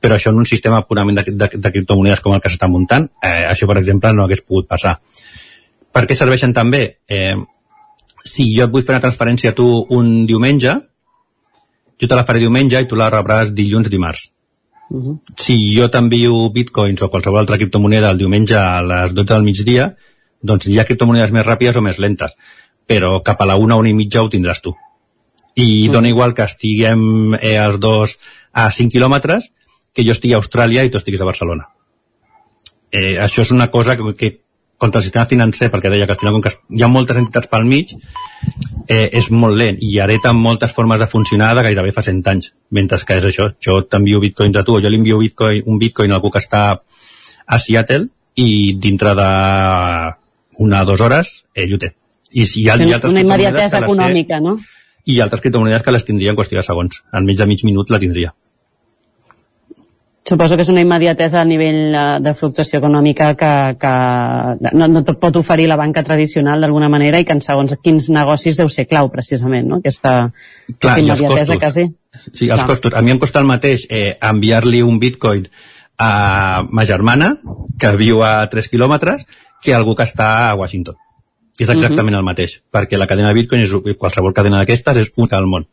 Però 0.02 0.18
això 0.18 0.30
en 0.30 0.38
un 0.41 0.45
sistema 0.49 0.84
purament 0.86 1.18
de, 1.18 1.24
de, 1.34 1.49
de 1.58 1.72
criptomonedes 1.74 2.22
com 2.22 2.36
el 2.38 2.44
que 2.44 2.52
s'està 2.53 2.70
muntant, 2.70 3.10
eh, 3.26 3.48
això, 3.49 3.66
per 3.70 3.80
exemple, 3.82 4.14
no 4.14 4.28
hagués 4.28 4.45
pogut 4.45 4.70
passar. 4.70 4.99
Per 5.91 6.06
què 6.06 6.18
serveixen 6.18 6.53
també? 6.53 6.84
Eh, 7.10 7.34
si 8.22 8.52
jo 8.53 8.68
et 8.68 8.74
vull 8.74 8.86
fer 8.86 8.95
una 8.95 9.03
transferència 9.03 9.49
a 9.49 9.58
tu 9.58 9.66
un 9.98 10.28
diumenge, 10.30 10.78
jo 11.98 12.10
te 12.10 12.18
la 12.18 12.26
faré 12.26 12.41
diumenge 12.41 12.78
i 12.78 12.90
tu 12.90 12.98
la 12.98 13.10
rebràs 13.10 13.49
dilluns, 13.58 13.90
dimarts. 13.90 14.30
Si 15.39 15.55
jo 15.76 15.88
t'envio 15.91 16.49
bitcoins 16.53 17.01
o 17.01 17.09
qualsevol 17.11 17.41
altra 17.41 17.59
criptomoneda 17.59 18.11
el 18.11 18.19
diumenge 18.19 18.57
a 18.59 18.81
les 18.84 19.13
12 19.15 19.34
del 19.34 19.45
migdia, 19.47 19.88
doncs 20.41 20.68
hi 20.68 20.80
ha 20.80 20.88
criptomonedes 20.88 21.31
més 21.35 21.45
ràpides 21.47 21.77
o 21.80 21.84
més 21.85 21.99
lentes, 22.01 22.35
però 22.88 23.19
cap 23.23 23.41
a 23.41 23.47
la 23.47 23.57
una, 23.61 23.77
una 23.80 23.91
i 23.91 23.95
mitja 23.95 24.23
ho 24.23 24.30
tindràs 24.30 24.61
tu. 24.61 24.73
I 25.55 25.88
dona 25.91 26.09
igual 26.11 26.34
que 26.34 26.47
estiguem 26.47 27.35
eh, 27.39 27.57
els 27.59 27.80
dos 27.80 28.18
a 28.51 28.69
5 28.72 28.91
quilòmetres 28.91 29.51
que 29.93 30.03
jo 30.07 30.15
estigui 30.15 30.35
a 30.35 30.39
Austràlia 30.39 30.84
i 30.84 30.91
tu 30.91 30.99
estiguis 30.99 31.22
a 31.22 31.27
Barcelona. 31.27 31.68
Eh, 32.91 33.15
això 33.19 33.43
és 33.45 33.51
una 33.51 33.69
cosa 33.72 33.97
que, 33.97 34.15
que 34.15 34.31
contra 34.82 34.99
el 34.99 35.06
sistema 35.06 35.28
financer, 35.30 35.70
perquè 35.70 35.91
deia 35.94 36.08
que 36.10 36.16
al 36.16 36.20
final 36.20 36.34
com 36.34 36.41
que 36.41 36.52
hi 36.74 36.82
ha 36.82 36.90
moltes 36.90 37.20
entitats 37.22 37.48
pel 37.52 37.68
mig, 37.70 37.91
eh, 38.88 39.10
és 39.14 39.30
molt 39.32 39.56
lent 39.60 39.78
i 39.86 39.91
hereta 40.02 40.32
moltes 40.34 40.74
formes 40.74 40.99
de 40.99 41.08
funcionar 41.12 41.52
de 41.56 41.64
gairebé 41.68 41.94
fa 41.94 42.02
100 42.02 42.24
anys, 42.34 42.49
mentre 42.74 42.98
que 43.06 43.20
és 43.22 43.28
això, 43.30 43.52
jo 43.62 43.84
t'envio 43.86 44.20
bitcoins 44.24 44.58
a 44.58 44.64
tu, 44.66 44.76
o 44.80 44.82
jo 44.82 44.90
li 44.90 44.98
envio 44.98 45.20
bitcoin, 45.22 45.62
un 45.70 45.78
bitcoin 45.80 46.12
a 46.12 46.18
algú 46.18 46.32
que 46.34 46.41
està 46.41 46.64
a 47.45 47.60
Seattle 47.60 48.08
i 48.41 48.74
dintre 48.82 49.14
de 49.22 49.30
una 50.66 50.82
o 50.82 50.86
dues 50.90 51.02
hores 51.02 51.32
ell 51.53 51.76
ho 51.76 51.80
té. 51.82 51.94
I 52.34 52.45
si 52.48 52.62
hi 52.64 52.70
ha, 52.70 52.78
hi 52.80 52.91
ha 52.91 52.95
altres 52.98 53.12
Una 53.14 53.22
immediatesa 53.26 53.82
que 53.82 53.82
les 53.86 53.90
té- 53.90 53.94
econòmica, 53.94 54.40
no? 54.41 54.58
i 55.06 55.20
altres 55.20 55.41
criptomonedes 55.41 55.84
que 55.84 55.91
les 55.91 56.06
tindria 56.06 56.32
en 56.32 56.38
qüestió 56.38 56.58
de 56.60 56.64
segons. 56.64 57.03
En 57.14 57.26
menys 57.26 57.40
de 57.41 57.48
mig 57.49 57.64
minut 57.68 57.90
la 57.90 57.99
tindria. 57.99 58.34
Suposo 60.27 60.53
que 60.53 60.61
és 60.61 60.69
una 60.69 60.84
immediatesa 60.84 61.39
a 61.41 61.48
nivell 61.49 61.95
eh, 61.98 62.02
de 62.22 62.34
fluctuació 62.38 62.77
econòmica 62.77 63.31
que, 63.39 63.52
que 63.81 63.93
no, 64.77 64.88
no 64.91 65.02
pot 65.18 65.39
oferir 65.39 65.65
la 65.72 65.80
banca 65.80 66.03
tradicional 66.06 66.61
d'alguna 66.61 66.91
manera 66.93 67.19
i 67.19 67.26
que 67.26 67.34
en 67.34 67.41
segons 67.41 67.73
quins 67.81 68.11
negocis 68.14 68.60
deu 68.61 68.69
ser 68.69 68.85
clau, 68.85 69.10
precisament, 69.10 69.65
no? 69.72 69.81
Aquesta, 69.81 70.14
Clar, 70.77 70.93
aquesta 70.93 71.02
immediatesa 71.02 71.57
quasi. 71.57 71.88
Sí, 72.22 72.52
els 72.52 72.61
Clar. 72.61 72.68
costos. 72.69 72.93
A 72.93 73.02
mi 73.02 73.15
em 73.15 73.22
costa 73.22 73.41
el 73.41 73.49
mateix 73.49 73.88
eh, 73.89 74.14
enviar-li 74.30 74.84
un 74.85 75.02
bitcoin 75.02 75.48
a 76.02 76.68
ma 76.69 76.85
germana, 76.85 77.35
que 77.81 77.95
viu 77.98 78.22
a 78.26 78.45
3 78.49 78.69
quilòmetres, 78.69 79.26
que 79.61 79.73
algú 79.73 79.98
que 79.98 80.06
està 80.06 80.52
a 80.52 80.56
Washington. 80.57 80.98
És 81.61 81.69
exactament 81.69 82.18
el 82.18 82.26
mateix, 82.26 82.60
perquè 82.73 82.98
la 82.98 83.10
cadena 83.10 83.30
de 83.30 83.38
bitcoin, 83.38 83.61
és, 83.65 83.73
qualsevol 84.02 84.34
cadena 84.34 84.61
d'aquestes, 84.61 84.98
és 84.98 85.11
única 85.18 85.38
al 85.38 85.49
món. 85.49 85.68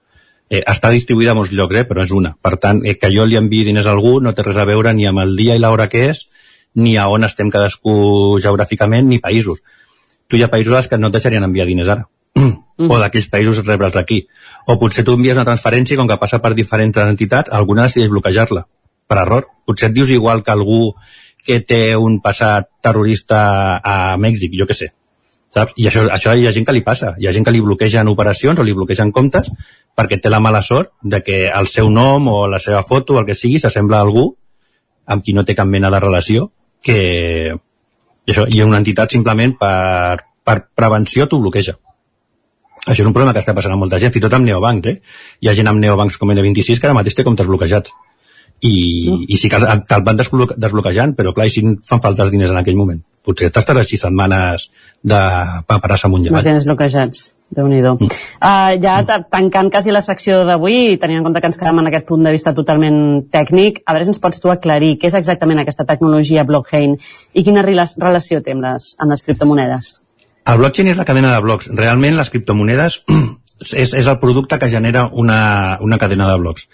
Eh, 0.48 0.62
està 0.64 0.90
distribuïda 0.90 1.34
a 1.34 1.36
molts 1.36 1.52
llocs, 1.52 1.76
eh, 1.76 1.84
però 1.88 2.04
és 2.04 2.12
una. 2.14 2.34
Per 2.40 2.56
tant, 2.56 2.80
eh, 2.84 2.96
que 2.96 3.10
jo 3.12 3.26
li 3.28 3.36
enviï 3.36 3.66
diners 3.68 3.86
a 3.86 3.92
algú 3.92 4.18
no 4.24 4.32
té 4.34 4.44
res 4.46 4.56
a 4.56 4.64
veure 4.64 4.92
ni 4.96 5.06
amb 5.06 5.20
el 5.20 5.36
dia 5.36 5.56
i 5.56 5.60
l'hora 5.60 5.88
que 5.92 6.08
és, 6.08 6.28
ni 6.74 6.96
a 6.96 7.08
on 7.08 7.24
estem 7.24 7.50
cadascú 7.50 8.38
geogràficament, 8.40 9.08
ni 9.08 9.20
països. 9.20 9.60
Tu 10.28 10.36
hi 10.36 10.44
ha 10.44 10.52
països 10.52 10.74
als 10.76 10.88
que 10.88 10.98
no 10.98 11.08
et 11.08 11.18
deixarien 11.18 11.44
enviar 11.44 11.66
diners 11.66 11.92
ara. 11.96 12.08
o 12.92 12.98
d'aquells 13.00 13.28
països 13.32 13.62
rebre'ls 13.66 13.96
aquí. 13.96 14.22
O 14.66 14.78
potser 14.80 15.04
tu 15.04 15.16
envies 15.16 15.36
una 15.36 15.46
transferència 15.48 15.96
i 15.96 16.00
com 16.00 16.08
que 16.08 16.20
passa 16.20 16.40
per 16.44 16.54
diferents 16.54 16.96
entitats, 17.04 17.52
alguna 17.52 17.88
decideix 17.88 18.12
bloquejar-la, 18.12 18.66
per 19.08 19.18
error. 19.24 19.48
Potser 19.66 19.90
et 19.90 19.96
dius 19.96 20.12
igual 20.14 20.44
que 20.44 20.54
algú 20.54 20.94
que 21.44 21.60
té 21.64 21.96
un 21.96 22.20
passat 22.20 22.68
terrorista 22.84 23.80
a 23.80 24.16
Mèxic, 24.20 24.52
jo 24.58 24.66
que 24.68 24.76
sé. 24.76 24.92
Saps? 25.54 25.72
I 25.80 25.86
això, 25.88 26.04
això 26.12 26.34
hi 26.36 26.46
ha 26.46 26.52
gent 26.52 26.66
que 26.68 26.74
li 26.76 26.84
passa. 26.84 27.14
Hi 27.18 27.28
ha 27.28 27.32
gent 27.32 27.46
que 27.46 27.54
li 27.54 27.62
bloquegen 27.64 28.10
operacions 28.12 28.58
o 28.58 28.66
li 28.66 28.76
bloquegen 28.76 29.12
comptes 29.16 29.48
perquè 29.96 30.20
té 30.22 30.30
la 30.30 30.42
mala 30.44 30.60
sort 30.62 30.92
de 31.02 31.22
que 31.24 31.46
el 31.48 31.66
seu 31.66 31.88
nom 31.90 32.28
o 32.28 32.42
la 32.46 32.60
seva 32.62 32.82
foto 32.86 33.16
o 33.16 33.22
el 33.22 33.26
que 33.26 33.38
sigui 33.38 33.58
s'assembla 33.58 33.98
a 33.98 34.06
algú 34.06 34.28
amb 35.08 35.24
qui 35.24 35.32
no 35.32 35.44
té 35.48 35.56
cap 35.56 35.66
mena 35.66 35.90
de 35.90 36.00
relació 36.04 36.50
que 36.84 36.98
i 38.28 38.32
això, 38.32 38.44
i 38.52 38.60
una 38.62 38.78
entitat 38.82 39.14
simplement 39.14 39.54
per, 39.56 40.20
per 40.44 40.58
prevenció 40.76 41.26
t'ho 41.26 41.40
bloqueja. 41.40 41.78
Això 42.84 43.02
és 43.02 43.08
un 43.08 43.14
problema 43.16 43.32
que 43.32 43.40
està 43.40 43.54
passant 43.56 43.72
a 43.72 43.80
molta 43.80 43.98
gent, 44.00 44.12
fins 44.12 44.22
i 44.22 44.26
tot 44.26 44.36
amb 44.36 44.46
neobancs, 44.48 44.92
eh? 44.92 45.00
Hi 45.40 45.48
ha 45.48 45.56
gent 45.56 45.68
amb 45.72 45.80
neobancs 45.80 46.16
com 46.20 46.30
N26 46.32 46.80
que 46.80 46.88
ara 46.88 46.96
mateix 46.96 47.16
té 47.16 47.24
comptes 47.24 47.48
bloquejats. 47.48 47.92
I, 48.60 48.74
mm. 49.10 49.26
i 49.30 49.36
sí 49.38 49.50
que 49.50 49.60
te'l 49.62 50.04
van 50.06 50.18
desbloque 50.18 50.56
desbloquejant, 50.58 51.14
però 51.18 51.32
clar, 51.34 51.46
i 51.46 51.54
si 51.54 51.62
fan 51.86 52.02
falta 52.02 52.24
els 52.26 52.32
diners 52.34 52.50
en 52.50 52.58
aquell 52.60 52.78
moment? 52.78 53.00
Potser 53.28 53.50
t'estaràs 53.52 53.84
així 53.84 53.98
setmanes 54.00 54.68
de 55.04 55.18
paperassa 55.68 56.08
amunt 56.08 56.24
i 56.24 56.30
avall. 56.30 56.40
Màquines 56.40 56.66
bloquejats. 56.66 57.26
déu 57.54 57.68
nhi 57.68 57.80
mm. 57.80 58.08
uh, 58.44 58.74
Ja 58.82 58.98
ta- 59.08 59.22
tancant 59.30 59.70
quasi 59.70 59.92
la 59.92 60.02
secció 60.04 60.42
d'avui, 60.44 60.96
tenint 61.00 61.20
en 61.20 61.28
compte 61.28 61.40
que 61.40 61.48
ens 61.48 61.58
quedem 61.60 61.78
en 61.78 61.86
aquest 61.88 62.06
punt 62.08 62.24
de 62.24 62.32
vista 62.34 62.54
totalment 62.54 63.28
tècnic, 63.32 63.82
a 63.86 63.94
veure 63.94 64.04
si 64.04 64.12
ens 64.14 64.20
pots 64.20 64.40
tu 64.40 64.50
aclarir 64.50 64.96
què 64.98 65.08
és 65.08 65.16
exactament 65.16 65.60
aquesta 65.62 65.86
tecnologia 65.88 66.44
blockchain 66.44 66.96
i 67.34 67.44
quina 67.44 67.64
rela- 67.64 67.88
relació 67.96 68.42
té 68.42 68.52
amb 68.56 68.66
les, 68.66 68.94
amb 68.98 69.14
les 69.14 69.24
criptomonedes. 69.24 70.02
El 70.48 70.58
blockchain 70.58 70.88
és 70.88 70.96
la 70.96 71.04
cadena 71.04 71.34
de 71.34 71.40
blocs. 71.44 71.68
Realment 71.76 72.16
les 72.16 72.30
criptomonedes 72.32 73.02
és, 73.82 73.92
és 73.92 74.06
el 74.06 74.18
producte 74.18 74.58
que 74.58 74.70
genera 74.72 75.08
una, 75.12 75.78
una 75.84 75.98
cadena 75.98 76.30
de 76.30 76.38
blocs. 76.40 76.68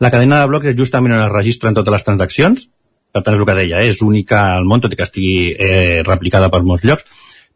La 0.00 0.10
cadena 0.14 0.42
de 0.42 0.50
blocs 0.50 0.70
és 0.70 0.76
justament 0.78 1.14
on 1.16 1.24
es 1.24 1.32
registren 1.32 1.74
totes 1.74 1.92
les 1.92 2.04
transaccions, 2.06 2.68
per 3.12 3.22
tant 3.24 3.34
és 3.34 3.40
el 3.40 3.48
que 3.48 3.56
deia, 3.58 3.80
eh? 3.82 3.92
és 3.92 4.02
única 4.02 4.42
al 4.54 4.68
món, 4.68 4.82
tot 4.84 4.92
i 4.92 4.98
que 4.98 5.06
estigui 5.06 5.54
eh, 5.54 6.02
replicada 6.06 6.50
per 6.52 6.62
molts 6.62 6.84
llocs, 6.86 7.06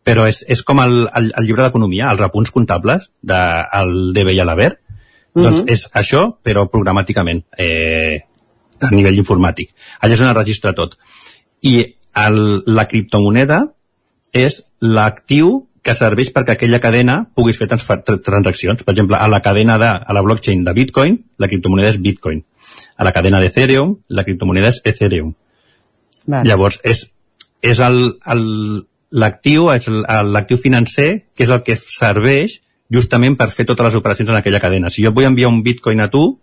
però 0.02 0.26
és, 0.26 0.42
és 0.50 0.64
com 0.66 0.80
el, 0.82 1.04
el, 1.14 1.30
el 1.38 1.46
llibre 1.46 1.62
d'economia, 1.62 2.10
els 2.10 2.24
apunts 2.24 2.50
comptables 2.50 3.10
del 3.22 3.92
DB 4.16 4.34
i 4.34 4.40
a 4.42 4.48
l'Aver, 4.48 4.72
Mhm. 5.34 5.42
doncs 5.44 5.64
és 5.66 5.86
això, 5.94 6.26
però 6.44 6.66
programàticament, 6.68 7.44
eh, 7.56 8.20
a 8.80 8.90
nivell 8.90 9.16
informàtic. 9.16 9.70
Allà 10.00 10.14
és 10.14 10.20
on 10.20 10.28
es 10.28 10.36
registra 10.36 10.74
tot. 10.74 10.96
I 11.62 11.94
el, 12.14 12.64
la 12.66 12.86
criptomoneda 12.88 13.72
és 14.32 14.62
l'actiu 14.80 15.68
que 15.82 15.94
serveix 15.98 16.30
perquè 16.32 16.54
aquella 16.54 16.80
cadena 16.80 17.16
puguis 17.34 17.58
fer 17.58 17.66
transfer, 17.70 17.98
tra- 18.06 18.20
transaccions. 18.22 18.84
Per 18.86 18.94
exemple, 18.94 19.18
a 19.18 19.28
la 19.28 19.42
cadena 19.42 19.78
de, 19.82 19.90
a 19.98 20.14
la 20.14 20.22
blockchain 20.22 20.64
de 20.64 20.74
Bitcoin, 20.76 21.18
la 21.42 21.48
criptomoneda 21.50 21.90
és 21.90 22.00
Bitcoin. 22.00 22.42
A 22.96 23.04
la 23.04 23.12
cadena 23.12 23.40
d'Ethereum, 23.42 23.96
la 24.08 24.24
criptomoneda 24.24 24.70
és 24.70 24.80
Ethereum. 24.86 25.32
Vale. 26.26 26.46
Llavors, 26.46 26.78
és, 26.86 27.02
és 27.62 27.80
l'actiu, 29.12 29.70
és 29.74 29.88
l'actiu 29.90 30.60
financer, 30.60 31.08
que 31.34 31.48
és 31.48 31.50
el 31.50 31.64
que 31.66 31.76
serveix 31.76 32.60
justament 32.92 33.34
per 33.40 33.50
fer 33.50 33.66
totes 33.66 33.88
les 33.88 33.98
operacions 33.98 34.30
en 34.30 34.38
aquella 34.38 34.60
cadena. 34.62 34.90
Si 34.92 35.02
jo 35.02 35.10
vull 35.16 35.26
enviar 35.26 35.50
un 35.50 35.62
bitcoin 35.66 36.04
a 36.04 36.10
tu, 36.12 36.38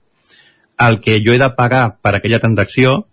el 0.80 1.00
que 1.00 1.20
jo 1.24 1.32
he 1.34 1.40
de 1.40 1.50
pagar 1.56 2.00
per 2.02 2.16
aquella 2.18 2.42
transacció 2.44 3.06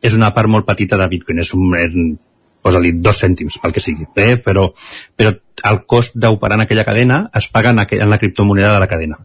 és 0.00 0.16
una 0.16 0.32
part 0.34 0.48
molt 0.48 0.66
petita 0.66 0.96
de 0.96 1.08
bitcoin, 1.12 1.42
és 1.42 1.52
un, 1.54 2.18
posa-li 2.62 2.92
dos 3.00 3.20
cèntims, 3.22 3.58
pel 3.62 3.72
que 3.72 3.82
sigui, 3.82 4.06
eh? 4.16 4.36
però, 4.36 4.68
però 5.16 5.34
el 5.70 5.82
cost 5.88 6.16
d'operar 6.16 6.58
en 6.58 6.66
aquella 6.66 6.84
cadena 6.84 7.22
es 7.36 7.48
paga 7.48 7.74
en, 7.74 7.80
aqu 7.82 8.00
en 8.00 8.10
la 8.10 8.18
criptomoneda 8.18 8.74
de 8.74 8.80
la 8.80 8.88
cadena. 8.88 9.20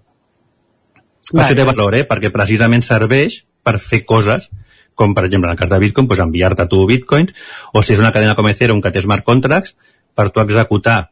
Vale. 1.31 1.47
això 1.47 1.57
té 1.57 1.65
valor, 1.65 1.95
eh? 1.97 2.05
perquè 2.05 2.29
precisament 2.31 2.83
serveix 2.85 3.41
per 3.65 3.79
fer 3.81 4.03
coses 4.05 4.49
com 4.95 5.13
per 5.13 5.25
exemple 5.27 5.49
en 5.49 5.53
el 5.53 5.59
cas 5.59 5.69
de 5.69 5.79
Bitcoin, 5.79 6.07
doncs 6.07 6.23
enviar-te 6.23 6.65
tu 6.71 6.85
bitcoins, 6.87 7.33
o 7.73 7.83
si 7.83 7.93
és 7.93 7.99
una 7.99 8.13
cadena 8.15 8.35
com 8.35 8.47
Ethereum 8.47 8.81
que 8.81 8.93
té 8.95 9.03
smart 9.03 9.25
contracts, 9.27 9.75
per 10.15 10.29
tu 10.31 10.39
executar 10.39 11.11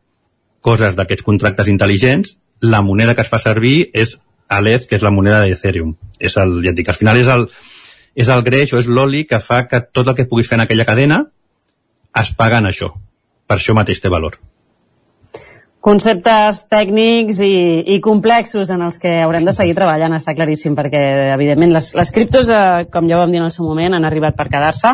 coses 0.63 0.95
d'aquests 0.95 1.25
contractes 1.27 1.67
intel·ligents, 1.67 2.37
la 2.63 2.81
moneda 2.81 3.13
que 3.13 3.25
es 3.25 3.29
fa 3.29 3.41
servir 3.43 3.91
és 3.91 4.15
l'ETH, 4.47 4.87
que 4.87 4.95
és 4.95 5.03
la 5.03 5.11
moneda 5.11 5.41
d'Ethereum. 5.43 5.97
És 6.19 6.37
el, 6.39 6.61
ja 6.63 6.71
et 6.71 6.77
dic, 6.79 6.87
al 6.87 6.95
final 6.95 7.19
és 7.19 7.27
el, 7.27 7.49
és 8.15 8.29
el 8.31 8.43
greix 8.45 8.71
o 8.71 8.79
és 8.79 8.87
l'oli 8.87 9.25
que 9.27 9.41
fa 9.43 9.65
que 9.67 9.81
tot 9.91 10.07
el 10.07 10.15
que 10.15 10.29
puguis 10.29 10.47
fer 10.47 10.55
en 10.59 10.63
aquella 10.63 10.87
cadena 10.87 11.25
es 12.21 12.33
paga 12.37 12.59
en 12.61 12.69
això. 12.69 12.93
Per 13.47 13.57
això 13.57 13.75
mateix 13.77 14.01
té 14.01 14.09
valor. 14.09 14.39
conceptes 15.83 16.61
tècnics 16.71 17.41
i, 17.43 17.83
i 17.91 17.99
complexos 17.99 18.69
en 18.71 18.85
els 18.85 19.01
que 19.03 19.17
haurem 19.19 19.43
de 19.43 19.51
seguir 19.51 19.73
treballant, 19.75 20.13
està 20.15 20.31
claríssim, 20.31 20.77
perquè 20.77 21.01
evidentment 21.33 21.73
les, 21.75 21.89
les 21.99 22.11
criptos, 22.15 22.47
eh, 22.47 22.85
com 22.87 23.09
ja 23.09 23.19
vam 23.19 23.33
dir 23.33 23.41
en 23.41 23.49
el 23.49 23.51
seu 23.51 23.67
moment, 23.67 23.97
han 23.97 24.07
arribat 24.07 24.37
per 24.37 24.47
quedar-se 24.47 24.93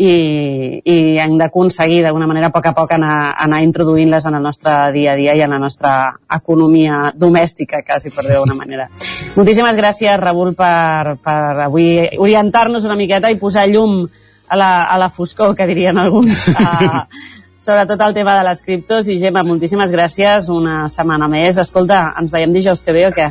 i, 0.00 0.80
i 0.86 0.96
hem 1.18 1.34
d'aconseguir 1.40 2.04
d'alguna 2.04 2.28
manera 2.30 2.48
a 2.48 2.54
poc 2.54 2.70
a 2.70 2.74
poc 2.76 2.94
anar, 2.94 3.34
anar 3.42 3.60
introduint-les 3.66 4.24
en 4.30 4.38
el 4.38 4.46
nostre 4.46 4.72
dia 4.94 5.12
a 5.12 5.18
dia 5.18 5.34
i 5.36 5.42
en 5.44 5.50
la 5.50 5.58
nostra 5.60 5.92
economia 6.38 7.10
domèstica, 7.12 7.82
quasi 7.82 8.14
per 8.14 8.24
dir 8.24 8.36
d'alguna 8.36 8.56
manera. 8.56 8.88
Moltíssimes 9.34 9.76
gràcies, 9.76 10.16
Raül, 10.22 10.54
per, 10.56 11.18
per 11.20 11.66
avui 11.66 11.92
orientar-nos 12.16 12.86
una 12.88 12.96
miqueta 12.96 13.34
i 13.34 13.40
posar 13.42 13.66
llum 13.68 14.04
a 14.50 14.58
la, 14.58 14.70
a 14.84 14.98
la 14.98 15.08
foscor, 15.14 15.54
que 15.56 15.66
dirien 15.70 15.98
alguns, 15.98 16.48
a, 16.58 17.06
sobretot 17.66 18.02
el 18.08 18.16
tema 18.16 18.36
de 18.38 18.48
les 18.48 18.62
criptos. 18.66 19.08
I 19.08 19.18
Gemma, 19.22 19.44
moltíssimes 19.46 19.94
gràcies 19.94 20.50
una 20.52 20.82
setmana 20.92 21.30
més. 21.30 21.60
Escolta, 21.62 22.02
ens 22.20 22.34
veiem 22.34 22.52
dijous 22.56 22.82
que 22.82 22.96
ve 22.96 23.06
o 23.08 23.14
què? 23.14 23.30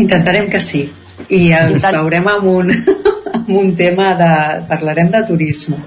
Intentarem 0.00 0.48
que 0.52 0.62
sí. 0.62 0.86
I 1.28 1.42
ens 1.52 1.80
Intent... 1.80 1.98
veurem 1.98 2.30
amb 2.30 2.50
un, 2.54 2.74
amb 3.42 3.54
un 3.64 3.74
tema 3.76 4.14
de... 4.20 4.32
Parlarem 4.70 5.10
de 5.12 5.24
turisme. 5.28 5.82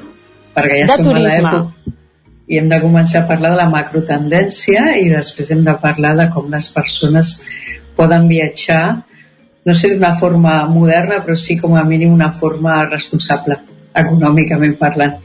Perquè 0.54 0.84
ja 0.84 0.92
de 0.92 1.00
som 1.00 1.14
turisme. 1.14 1.40
a 1.50 1.58
l'època 1.58 1.94
i 2.48 2.60
hem 2.60 2.68
de 2.70 2.80
començar 2.84 3.24
a 3.24 3.28
parlar 3.28 3.54
de 3.54 3.60
la 3.62 3.70
macrotendència 3.72 4.98
i 5.00 5.08
després 5.12 5.52
hem 5.54 5.64
de 5.64 5.76
parlar 5.80 6.14
de 6.20 6.28
com 6.34 6.50
les 6.52 6.68
persones 6.76 7.38
poden 7.98 8.28
viatjar 8.28 8.84
no 9.64 9.76
sé 9.80 9.94
d'una 9.94 10.12
forma 10.20 10.58
moderna 10.68 11.22
però 11.24 11.38
sí 11.40 11.58
com 11.62 11.78
a 11.80 11.86
mínim 11.88 12.12
una 12.14 12.32
forma 12.42 12.82
responsable 12.90 13.60
econòmicament 13.96 14.78
parlant 14.80 15.20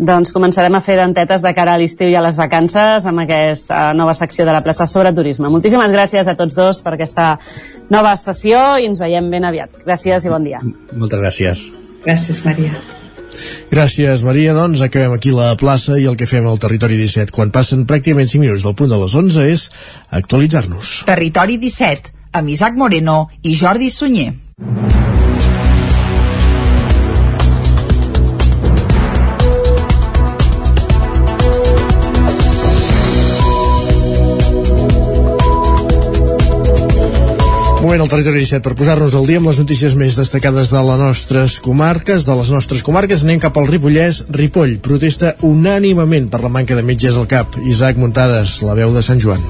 doncs 0.00 0.32
començarem 0.32 0.74
a 0.74 0.80
fer 0.80 0.96
dentetes 0.96 1.42
de 1.44 1.52
cara 1.52 1.74
a 1.76 1.80
l'estiu 1.80 2.08
i 2.08 2.14
a 2.16 2.22
les 2.24 2.38
vacances 2.40 3.04
amb 3.06 3.20
aquesta 3.20 3.90
nova 3.96 4.14
secció 4.16 4.46
de 4.48 4.54
la 4.56 4.62
plaça 4.64 4.86
sobre 4.88 5.12
turisme. 5.12 5.50
Moltíssimes 5.52 5.92
gràcies 5.92 6.28
a 6.28 6.36
tots 6.38 6.56
dos 6.56 6.80
per 6.80 6.94
aquesta 6.96 7.34
nova 7.92 8.14
sessió 8.16 8.78
i 8.80 8.88
ens 8.88 9.02
veiem 9.02 9.28
ben 9.30 9.44
aviat. 9.44 9.82
Gràcies 9.84 10.24
i 10.24 10.32
bon 10.32 10.46
dia. 10.48 10.62
Moltes 10.96 11.20
gràcies. 11.20 11.66
Gràcies, 12.06 12.40
Maria. 12.46 12.72
Gràcies, 13.70 14.24
Maria. 14.24 14.54
Doncs 14.56 14.80
acabem 14.82 15.12
aquí 15.14 15.34
la 15.36 15.52
plaça 15.60 15.98
i 16.00 16.08
el 16.08 16.16
que 16.16 16.28
fem 16.30 16.48
al 16.48 16.58
Territori 16.62 16.96
17 16.98 17.36
quan 17.36 17.52
passen 17.52 17.84
pràcticament 17.86 18.32
5 18.32 18.46
minuts 18.46 18.64
del 18.64 18.76
punt 18.78 18.90
de 18.90 18.98
les 19.04 19.14
11 19.14 19.46
és 19.52 19.68
actualitzar-nos. 20.22 21.02
Territori 21.12 21.60
17, 21.60 22.16
amb 22.40 22.56
Isaac 22.56 22.80
Moreno 22.80 23.26
i 23.42 23.54
Jordi 23.54 23.92
Sunyer. 23.92 24.32
Moment 37.90 38.04
al 38.04 38.10
territori 38.12 38.38
17 38.44 38.62
per 38.62 38.76
posar-nos 38.78 39.16
al 39.18 39.24
dia 39.26 39.40
amb 39.40 39.48
les 39.50 39.56
notícies 39.58 39.96
més 39.98 40.14
destacades 40.14 40.70
de 40.70 40.82
les 40.86 41.00
nostres 41.00 41.56
comarques. 41.58 42.22
De 42.22 42.36
les 42.38 42.52
nostres 42.54 42.84
comarques 42.86 43.24
anem 43.26 43.40
cap 43.42 43.58
al 43.58 43.66
Ripollès. 43.66 44.20
Ripoll 44.36 44.76
protesta 44.78 45.32
unànimament 45.48 46.28
per 46.30 46.38
la 46.44 46.52
manca 46.54 46.78
de 46.78 46.84
metges 46.86 47.18
al 47.18 47.26
CAP. 47.26 47.58
Isaac 47.66 47.98
Muntades, 47.98 48.60
la 48.62 48.78
veu 48.78 48.94
de 48.94 49.02
Sant 49.02 49.18
Joan. 49.26 49.42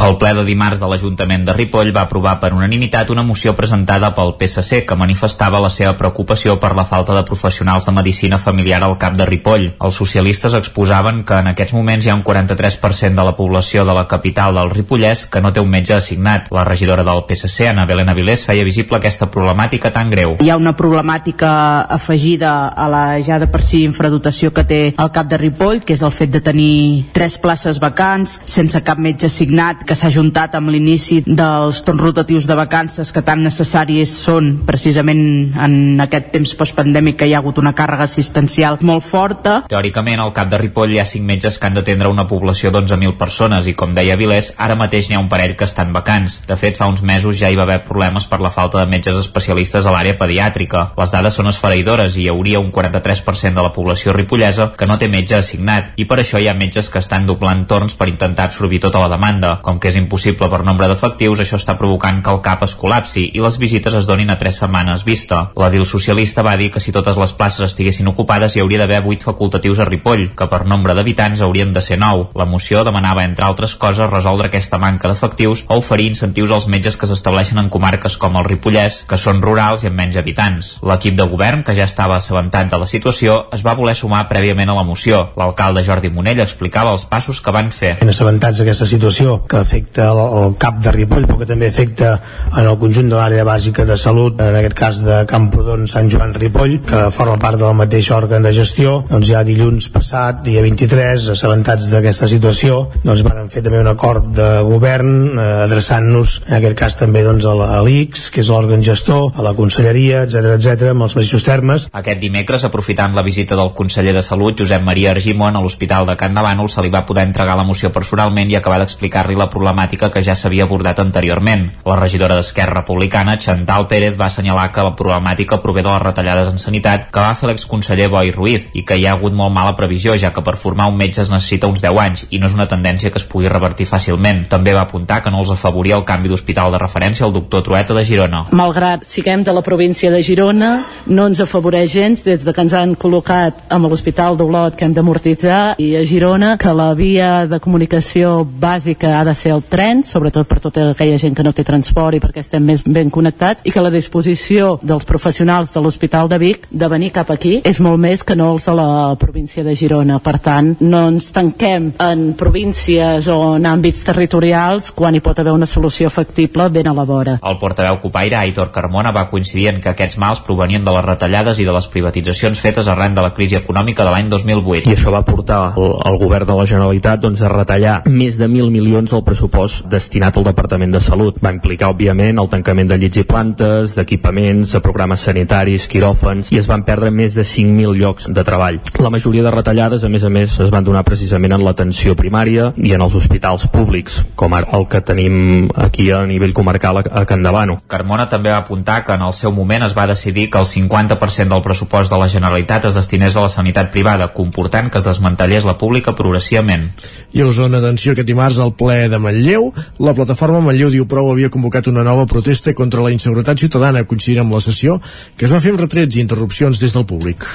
El 0.00 0.14
ple 0.16 0.30
de 0.32 0.46
dimarts 0.48 0.80
de 0.80 0.88
l'Ajuntament 0.88 1.42
de 1.44 1.52
Ripoll 1.52 1.90
va 1.92 2.06
aprovar 2.06 2.38
per 2.40 2.54
unanimitat 2.56 3.10
una 3.12 3.20
moció 3.22 3.52
presentada 3.52 4.08
pel 4.16 4.30
PSC 4.38 4.78
que 4.88 4.96
manifestava 4.96 5.58
la 5.60 5.68
seva 5.68 5.92
preocupació 5.98 6.54
per 6.62 6.70
la 6.78 6.86
falta 6.88 7.12
de 7.12 7.22
professionals 7.28 7.84
de 7.84 7.92
medicina 7.92 8.38
familiar 8.40 8.78
al 8.82 8.96
cap 9.02 9.18
de 9.18 9.26
Ripoll. 9.28 9.66
Els 9.76 9.98
socialistes 10.00 10.56
exposaven 10.56 11.20
que 11.28 11.36
en 11.44 11.50
aquests 11.50 11.74
moments 11.76 12.06
hi 12.06 12.12
ha 12.12 12.14
un 12.16 12.22
43% 12.24 13.20
de 13.20 13.26
la 13.28 13.34
població 13.36 13.84
de 13.84 13.96
la 13.98 14.06
capital 14.08 14.56
del 14.56 14.72
Ripollès 14.72 15.26
que 15.28 15.42
no 15.44 15.52
té 15.52 15.60
un 15.60 15.68
metge 15.68 15.92
assignat. 15.98 16.48
La 16.48 16.64
regidora 16.64 17.04
del 17.04 17.20
PSC, 17.28 17.68
Ana 17.68 17.84
Belén 17.84 18.08
Avilés, 18.08 18.46
feia 18.48 18.64
visible 18.64 18.96
aquesta 18.96 19.28
problemàtica 19.28 19.92
tan 19.92 20.08
greu. 20.08 20.38
Hi 20.40 20.48
ha 20.48 20.56
una 20.56 20.72
problemàtica 20.80 21.52
afegida 22.00 22.54
a 22.72 22.88
la 22.88 23.04
ja 23.20 23.36
de 23.36 23.50
per 23.52 23.60
si 23.68 23.84
infradotació 23.84 24.54
que 24.56 24.64
té 24.64 24.80
el 24.96 25.12
cap 25.12 25.28
de 25.28 25.36
Ripoll, 25.44 25.84
que 25.84 25.92
és 25.92 26.08
el 26.08 26.16
fet 26.16 26.32
de 26.32 26.40
tenir 26.40 27.12
tres 27.12 27.36
places 27.36 27.84
vacants 27.84 28.40
sense 28.48 28.80
cap 28.80 28.96
metge 28.96 29.28
assignat 29.28 29.89
que 29.90 29.96
s'ha 29.98 30.12
juntat 30.14 30.52
amb 30.54 30.70
l'inici 30.70 31.16
dels 31.26 31.80
torns 31.82 31.98
rotatius 32.04 32.44
de 32.46 32.54
vacances 32.54 33.08
que 33.10 33.24
tan 33.26 33.40
necessaris 33.42 34.12
són 34.22 34.52
precisament 34.62 35.22
en 35.58 35.98
aquest 36.04 36.28
temps 36.30 36.52
postpandèmic 36.54 37.16
que 37.18 37.26
hi 37.26 37.32
ha 37.34 37.40
hagut 37.40 37.58
una 37.58 37.72
càrrega 37.74 38.06
assistencial 38.06 38.78
molt 38.86 39.02
forta. 39.02 39.56
Teòricament, 39.72 40.22
al 40.22 40.30
cap 40.36 40.46
de 40.52 40.60
Ripoll 40.62 40.94
hi 40.94 41.00
ha 41.02 41.06
5 41.10 41.26
metges 41.26 41.58
que 41.58 41.66
han 41.66 41.74
d'atendre 41.74 42.12
una 42.12 42.28
població 42.30 42.70
d'11.000 42.70 43.16
persones 43.18 43.66
i, 43.66 43.74
com 43.74 43.96
deia 43.96 44.14
Vilés, 44.20 44.52
ara 44.62 44.76
mateix 44.78 45.08
n'hi 45.10 45.18
ha 45.18 45.24
un 45.24 45.30
parell 45.32 45.56
que 45.58 45.66
estan 45.66 45.90
vacants. 45.96 46.38
De 46.46 46.54
fet, 46.60 46.78
fa 46.78 46.86
uns 46.86 47.02
mesos 47.02 47.40
ja 47.42 47.50
hi 47.50 47.58
va 47.58 47.66
haver 47.66 47.80
problemes 47.88 48.30
per 48.30 48.38
la 48.38 48.54
falta 48.54 48.78
de 48.78 48.86
metges 48.94 49.18
especialistes 49.18 49.90
a 49.90 49.96
l'àrea 49.96 50.14
pediàtrica. 50.22 50.84
Les 51.02 51.16
dades 51.16 51.34
són 51.34 51.50
esfereïdores 51.50 52.14
i 52.14 52.28
hi 52.28 52.30
hauria 52.30 52.62
un 52.62 52.70
43% 52.70 53.58
de 53.58 53.66
la 53.66 53.74
població 53.74 54.14
ripollesa 54.14 54.70
que 54.78 54.86
no 54.86 55.00
té 55.02 55.10
metge 55.10 55.40
assignat 55.42 55.98
i 55.98 56.06
per 56.06 56.22
això 56.22 56.38
hi 56.38 56.46
ha 56.46 56.54
metges 56.54 56.94
que 56.94 57.02
estan 57.02 57.26
doblant 57.26 57.66
torns 57.66 57.98
per 57.98 58.06
intentar 58.14 58.46
absorbir 58.46 58.84
tota 58.86 59.02
la 59.02 59.10
demanda. 59.10 59.56
Com 59.70 59.78
que 59.78 59.92
és 59.92 59.96
impossible 60.00 60.48
per 60.50 60.64
nombre 60.66 60.88
d'efectius, 60.90 61.38
això 61.44 61.54
està 61.60 61.76
provocant 61.78 62.16
que 62.26 62.32
el 62.32 62.40
CAP 62.42 62.64
es 62.66 62.72
col·lapsi 62.74 63.22
i 63.38 63.42
les 63.42 63.54
visites 63.62 63.94
es 63.94 64.06
donin 64.08 64.32
a 64.32 64.38
tres 64.38 64.56
setmanes 64.58 65.04
vista. 65.06 65.44
L'edil 65.54 65.84
socialista 65.86 66.42
va 66.42 66.56
dir 66.58 66.72
que 66.74 66.80
si 66.82 66.90
totes 66.90 67.20
les 67.22 67.30
places 67.38 67.68
estiguessin 67.68 68.10
ocupades 68.10 68.56
hi 68.56 68.64
hauria 68.64 68.80
d'haver 68.80 69.04
8 69.06 69.28
facultatius 69.28 69.78
a 69.78 69.86
Ripoll, 69.86 70.24
que 70.34 70.48
per 70.50 70.64
nombre 70.66 70.96
d'habitants 70.98 71.44
haurien 71.46 71.70
de 71.70 71.82
ser 71.86 72.00
9. 72.02 72.32
La 72.34 72.48
moció 72.50 72.82
demanava, 72.82 73.22
entre 73.22 73.46
altres 73.46 73.76
coses, 73.78 74.10
resoldre 74.10 74.48
aquesta 74.50 74.80
manca 74.82 75.12
d'efectius 75.12 75.62
o 75.68 75.78
oferir 75.78 76.08
incentius 76.10 76.50
als 76.56 76.66
metges 76.66 76.98
que 76.98 77.06
s'estableixen 77.06 77.62
en 77.62 77.70
comarques 77.70 78.18
com 78.18 78.40
el 78.42 78.48
Ripollès, 78.50 79.04
que 79.06 79.20
són 79.22 79.38
rurals 79.46 79.86
i 79.86 79.92
amb 79.92 80.02
menys 80.02 80.18
habitants. 80.18 80.72
L'equip 80.82 81.14
de 81.14 81.28
govern, 81.30 81.62
que 81.62 81.78
ja 81.78 81.86
estava 81.86 82.18
assabentat 82.18 82.74
de 82.74 82.82
la 82.82 82.90
situació, 82.90 83.44
es 83.54 83.62
va 83.62 83.76
voler 83.78 83.94
sumar 83.94 84.26
prèviament 84.26 84.74
a 84.74 84.78
la 84.80 84.86
moció. 84.90 85.28
L'alcalde 85.38 85.86
Jordi 85.86 86.10
Monell 86.10 86.42
explicava 86.42 86.90
els 86.98 87.06
passos 87.06 87.38
que 87.38 87.54
van 87.54 87.70
fer. 87.70 87.94
Ben 88.02 88.10
assabentats 88.10 88.58
d'aquesta 88.58 88.90
situació 88.90 89.38
que 89.46 89.59
afecta 89.60 90.10
el, 90.10 90.20
el 90.40 90.56
CAP 90.60 90.80
de 90.84 90.94
Ripoll, 90.96 91.26
però 91.28 91.38
que 91.40 91.48
també 91.48 91.70
afecta 91.70 92.14
en 92.50 92.66
el 92.66 92.78
conjunt 92.80 93.10
de 93.10 93.16
l'àrea 93.18 93.44
bàsica 93.46 93.86
de 93.88 93.96
salut, 94.00 94.40
en 94.40 94.56
aquest 94.58 94.76
cas 94.78 95.02
de 95.04 95.20
Camprodon 95.30 95.86
Sant 95.90 96.10
Joan 96.12 96.34
Ripoll, 96.34 96.78
que 96.86 97.06
forma 97.14 97.38
part 97.42 97.60
del 97.60 97.76
mateix 97.78 98.10
òrgan 98.16 98.44
de 98.46 98.52
gestió. 98.56 99.00
Doncs 99.10 99.28
ja 99.30 99.44
dilluns 99.46 99.90
passat, 99.92 100.42
dia 100.46 100.62
23, 100.64 101.30
assabentats 101.34 101.90
d'aquesta 101.92 102.28
situació, 102.30 102.82
doncs 103.04 103.24
van 103.26 103.50
fer 103.52 103.62
també 103.66 103.80
un 103.82 103.90
acord 103.90 104.30
de 104.36 104.48
govern 104.66 105.12
eh, 105.36 105.48
adreçant-nos, 105.66 106.40
en 106.48 106.56
aquest 106.58 106.78
cas 106.78 106.98
també 107.00 107.24
doncs, 107.26 107.46
a 107.46 107.80
l'ICS, 107.84 108.28
que 108.34 108.42
és 108.44 108.50
l'òrgan 108.52 108.84
gestor, 108.86 109.30
a 109.36 109.44
la 109.44 109.54
conselleria, 109.58 110.24
etc 110.26 110.54
etc 110.56 110.90
amb 110.94 111.06
els 111.06 111.16
mateixos 111.18 111.44
termes. 111.46 111.88
Aquest 112.00 112.20
dimecres, 112.22 112.64
aprofitant 112.66 113.14
la 113.16 113.24
visita 113.26 113.58
del 113.58 113.74
conseller 113.76 114.14
de 114.16 114.24
Salut, 114.24 114.58
Josep 114.60 114.84
Maria 114.86 115.12
Argimon, 115.14 115.56
a 115.56 115.62
l'Hospital 115.62 116.08
de 116.08 116.16
Can 116.20 116.36
de 116.36 116.44
Bànol, 116.44 116.70
se 116.70 116.82
li 116.84 116.92
va 116.92 117.04
poder 117.06 117.26
entregar 117.28 117.56
la 117.58 117.66
moció 117.66 117.92
personalment 117.92 118.50
i 118.50 118.56
acabar 118.58 118.80
d'explicar-li 118.82 119.38
la 119.38 119.49
problemàtica 119.50 120.10
que 120.10 120.22
ja 120.22 120.34
s'havia 120.34 120.64
abordat 120.64 121.00
anteriorment. 121.02 121.66
La 121.84 121.98
regidora 121.98 122.36
d'Esquerra 122.38 122.80
Republicana, 122.80 123.36
Chantal 123.38 123.86
Pérez, 123.90 124.16
va 124.18 124.26
assenyalar 124.30 124.70
que 124.72 124.84
la 124.86 124.94
problemàtica 124.96 125.60
prové 125.60 125.82
de 125.82 125.90
les 125.90 126.02
retallades 126.02 126.52
en 126.52 126.58
sanitat 126.62 127.10
que 127.10 127.20
va 127.20 127.34
fer 127.34 127.50
l'exconseller 127.50 128.08
Boi 128.12 128.32
Ruiz 128.34 128.70
i 128.74 128.84
que 128.86 128.96
hi 128.96 129.06
ha 129.06 129.16
hagut 129.18 129.34
molt 129.36 129.54
mala 129.54 129.74
previsió, 129.76 130.16
ja 130.16 130.32
que 130.32 130.44
per 130.46 130.56
formar 130.56 130.88
un 130.90 130.98
metge 131.00 131.22
es 131.22 131.32
necessita 131.32 131.70
uns 131.70 131.82
10 131.82 132.00
anys 132.04 132.26
i 132.30 132.38
no 132.38 132.50
és 132.50 132.56
una 132.56 132.68
tendència 132.70 133.10
que 133.10 133.18
es 133.20 133.26
pugui 133.26 133.50
revertir 133.50 133.88
fàcilment. 133.90 134.46
També 134.48 134.74
va 134.76 134.86
apuntar 134.86 135.20
que 135.24 135.30
no 135.30 135.42
els 135.42 135.52
afavoria 135.54 135.98
el 135.98 136.06
canvi 136.08 136.30
d'hospital 136.30 136.72
de 136.72 136.82
referència 136.82 137.26
al 137.26 137.34
doctor 137.34 137.64
Trueta 137.66 137.96
de 137.96 138.04
Girona. 138.04 138.44
Malgrat 138.56 139.04
siguem 139.06 139.44
de 139.44 139.54
la 139.56 139.62
província 139.66 140.10
de 140.10 140.22
Girona, 140.22 140.70
no 141.06 141.26
ens 141.30 141.40
afavoreix 141.42 141.90
gens 141.92 142.24
des 142.24 142.44
de 142.44 142.54
que 142.54 142.64
ens 142.64 142.74
han 142.76 142.94
col·locat 142.98 143.66
amb 143.72 143.90
l'Hospital 143.90 144.38
d'Olot 144.38 144.76
que 144.78 144.86
hem 144.86 144.94
d'amortitzar 144.96 145.76
i 145.82 145.94
a 145.98 146.04
Girona 146.06 146.56
que 146.60 146.72
la 146.76 146.92
via 146.94 147.46
de 147.50 147.60
comunicació 147.62 148.44
bàsica 148.44 149.16
ha 149.18 149.24
de 149.26 149.34
ser 149.40 149.54
el 149.56 149.64
tren, 149.64 150.04
sobretot 150.04 150.48
per 150.48 150.60
tota 150.60 150.90
aquella 150.92 151.18
gent 151.20 151.36
que 151.36 151.44
no 151.46 151.54
té 151.56 151.64
transport 151.66 152.16
i 152.16 152.22
perquè 152.22 152.44
estem 152.44 152.64
més 152.64 152.84
ben 152.84 153.10
connectats 153.12 153.64
i 153.64 153.72
que 153.72 153.82
la 153.84 153.92
disposició 153.92 154.76
dels 154.82 155.06
professionals 155.08 155.72
de 155.74 155.82
l'Hospital 155.82 156.28
de 156.28 156.38
Vic 156.42 156.66
de 156.70 156.88
venir 156.92 157.12
cap 157.16 157.30
aquí 157.32 157.58
és 157.64 157.80
molt 157.80 158.00
més 158.02 158.24
que 158.26 158.36
no 158.36 158.50
els 158.54 158.66
de 158.68 158.74
la 158.76 158.88
província 159.20 159.64
de 159.64 159.74
Girona. 159.76 160.20
Per 160.20 160.36
tant, 160.42 160.74
no 160.80 161.02
ens 161.08 161.30
tanquem 161.34 161.90
en 162.00 162.26
províncies 162.38 163.28
o 163.32 163.38
en 163.56 163.68
àmbits 163.70 164.04
territorials 164.06 164.90
quan 164.96 165.16
hi 165.16 165.22
pot 165.24 165.40
haver 165.40 165.54
una 165.56 165.68
solució 165.70 166.10
factible 166.12 166.68
ben 166.70 166.90
a 166.90 166.94
la 166.96 167.06
vora. 167.08 167.38
El 167.40 167.58
portaveu 167.62 167.98
Copaire, 168.02 168.36
Aitor 168.40 168.70
Carmona, 168.74 169.14
va 169.16 169.28
coincidir 169.30 169.68
en 169.72 169.80
que 169.80 169.92
aquests 169.92 170.18
mals 170.20 170.42
provenien 170.46 170.84
de 170.84 170.94
les 170.94 171.06
retallades 171.06 171.60
i 171.60 171.66
de 171.68 171.74
les 171.76 171.88
privatitzacions 171.92 172.60
fetes 172.60 172.88
arran 172.88 173.16
de 173.16 173.24
la 173.24 173.32
crisi 173.36 173.58
econòmica 173.58 174.04
de 174.04 174.14
l'any 174.14 174.30
2008. 174.32 174.90
I 174.90 174.96
això 174.96 175.14
va 175.14 175.24
portar 175.26 175.60
el, 175.76 175.94
el 176.10 176.20
govern 176.20 176.48
de 176.48 176.58
la 176.58 176.66
Generalitat 176.68 177.22
doncs, 177.22 177.42
a 177.42 177.52
retallar 177.52 178.00
més 178.06 178.38
de 178.40 178.48
1.000 178.48 178.70
milions 178.74 179.10
del 179.10 179.24
pressupost 179.30 179.86
destinat 179.90 180.36
al 180.36 180.46
Departament 180.48 180.90
de 180.94 181.00
Salut. 181.02 181.38
Va 181.42 181.52
implicar, 181.54 181.92
òbviament, 181.94 182.40
el 182.42 182.48
tancament 182.50 182.88
de 182.90 182.98
llits 182.98 183.20
i 183.22 183.24
plantes, 183.28 183.94
d'equipaments, 183.94 184.74
de 184.74 184.80
programes 184.82 185.22
sanitaris, 185.28 185.86
quiròfans, 185.90 186.50
i 186.50 186.58
es 186.58 186.66
van 186.70 186.82
perdre 186.86 187.12
més 187.14 187.36
de 187.38 187.44
5.000 187.46 187.94
llocs 188.00 188.26
de 188.30 188.44
treball. 188.46 188.80
La 188.98 189.12
majoria 189.14 189.44
de 189.46 189.52
retallades, 189.54 190.04
a 190.04 190.10
més 190.10 190.24
a 190.26 190.32
més, 190.32 190.56
es 190.64 190.72
van 190.74 190.86
donar 190.86 191.04
precisament 191.06 191.54
en 191.54 191.64
l'atenció 191.66 192.16
primària 192.18 192.72
i 192.76 192.94
en 192.96 193.04
els 193.06 193.14
hospitals 193.14 193.68
públics, 193.70 194.20
com 194.34 194.56
ara 194.56 194.72
el 194.78 194.88
que 194.90 195.02
tenim 195.06 195.70
aquí 195.74 196.10
a 196.10 196.24
nivell 196.26 196.54
comarcal 196.56 197.02
a, 197.02 197.04
a 197.22 197.24
Can 197.28 197.46
Davano. 197.46 197.78
Carmona 197.90 198.26
també 198.30 198.50
va 198.50 198.60
apuntar 198.64 199.04
que 199.06 199.14
en 199.14 199.22
el 199.26 199.36
seu 199.36 199.54
moment 199.54 199.86
es 199.86 199.96
va 199.96 200.08
decidir 200.10 200.48
que 200.50 200.58
el 200.58 200.66
50% 200.66 201.54
del 201.54 201.64
pressupost 201.64 202.10
de 202.10 202.18
la 202.18 202.28
Generalitat 202.28 202.90
es 202.90 202.98
destinés 202.98 203.36
a 203.36 203.46
la 203.46 203.52
sanitat 203.52 203.92
privada, 203.94 204.32
comportant 204.34 204.90
que 204.90 204.98
es 204.98 205.06
desmantellés 205.06 205.68
la 205.68 205.78
pública 205.78 206.16
progressivament. 206.18 206.90
I 207.36 207.44
a 207.44 207.50
Osona, 207.50 207.78
atenció, 207.78 208.16
aquest 208.16 208.28
dimarts 208.28 208.58
al 208.58 208.74
ple 208.74 209.06
de 209.08 209.19
Manlleu, 209.22 209.70
la 210.00 210.14
plataforma 210.16 210.62
Manlleu 210.64 210.90
diu 210.90 211.06
prou 211.10 211.30
havia 211.30 211.52
convocat 211.52 211.90
una 211.92 212.04
nova 212.06 212.26
protesta 212.30 212.74
contra 212.74 213.04
la 213.04 213.12
inseguretat 213.14 213.60
ciutadana 213.62 214.04
coincidint 214.08 214.42
amb 214.44 214.56
la 214.56 214.62
sessió 214.64 214.98
que 215.36 215.46
es 215.46 215.54
va 215.54 215.60
fer 215.62 215.74
amb 215.74 215.84
retrets 215.84 216.16
i 216.16 216.24
interrupcions 216.24 216.80
des 216.80 216.96
del 216.96 217.06
públic. 217.06 217.46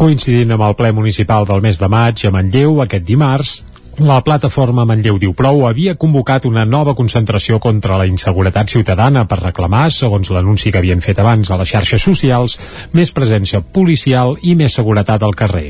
Coincidint 0.00 0.54
amb 0.54 0.66
el 0.68 0.78
ple 0.78 0.94
municipal 0.96 1.46
del 1.50 1.62
mes 1.64 1.78
de 1.82 1.90
maig 1.90 2.24
a 2.24 2.32
Manlleu, 2.34 2.80
aquest 2.82 3.06
dimarts, 3.06 3.60
la 4.02 4.22
plataforma 4.26 4.82
Manlleu 4.88 5.20
diu 5.22 5.34
prou 5.38 5.68
havia 5.68 5.94
convocat 5.94 6.48
una 6.48 6.64
nova 6.66 6.96
concentració 6.98 7.60
contra 7.62 7.94
la 8.00 8.06
inseguretat 8.10 8.72
ciutadana 8.72 9.22
per 9.30 9.38
reclamar, 9.38 9.86
segons 9.94 10.32
l'anunci 10.34 10.72
que 10.72 10.80
havien 10.80 11.02
fet 11.04 11.20
abans 11.22 11.50
a 11.50 11.58
les 11.60 11.70
xarxes 11.70 12.02
socials, 12.02 12.56
més 12.92 13.12
presència 13.14 13.60
policial 13.62 14.34
i 14.42 14.56
més 14.58 14.74
seguretat 14.74 15.22
al 15.22 15.36
carrer. 15.38 15.68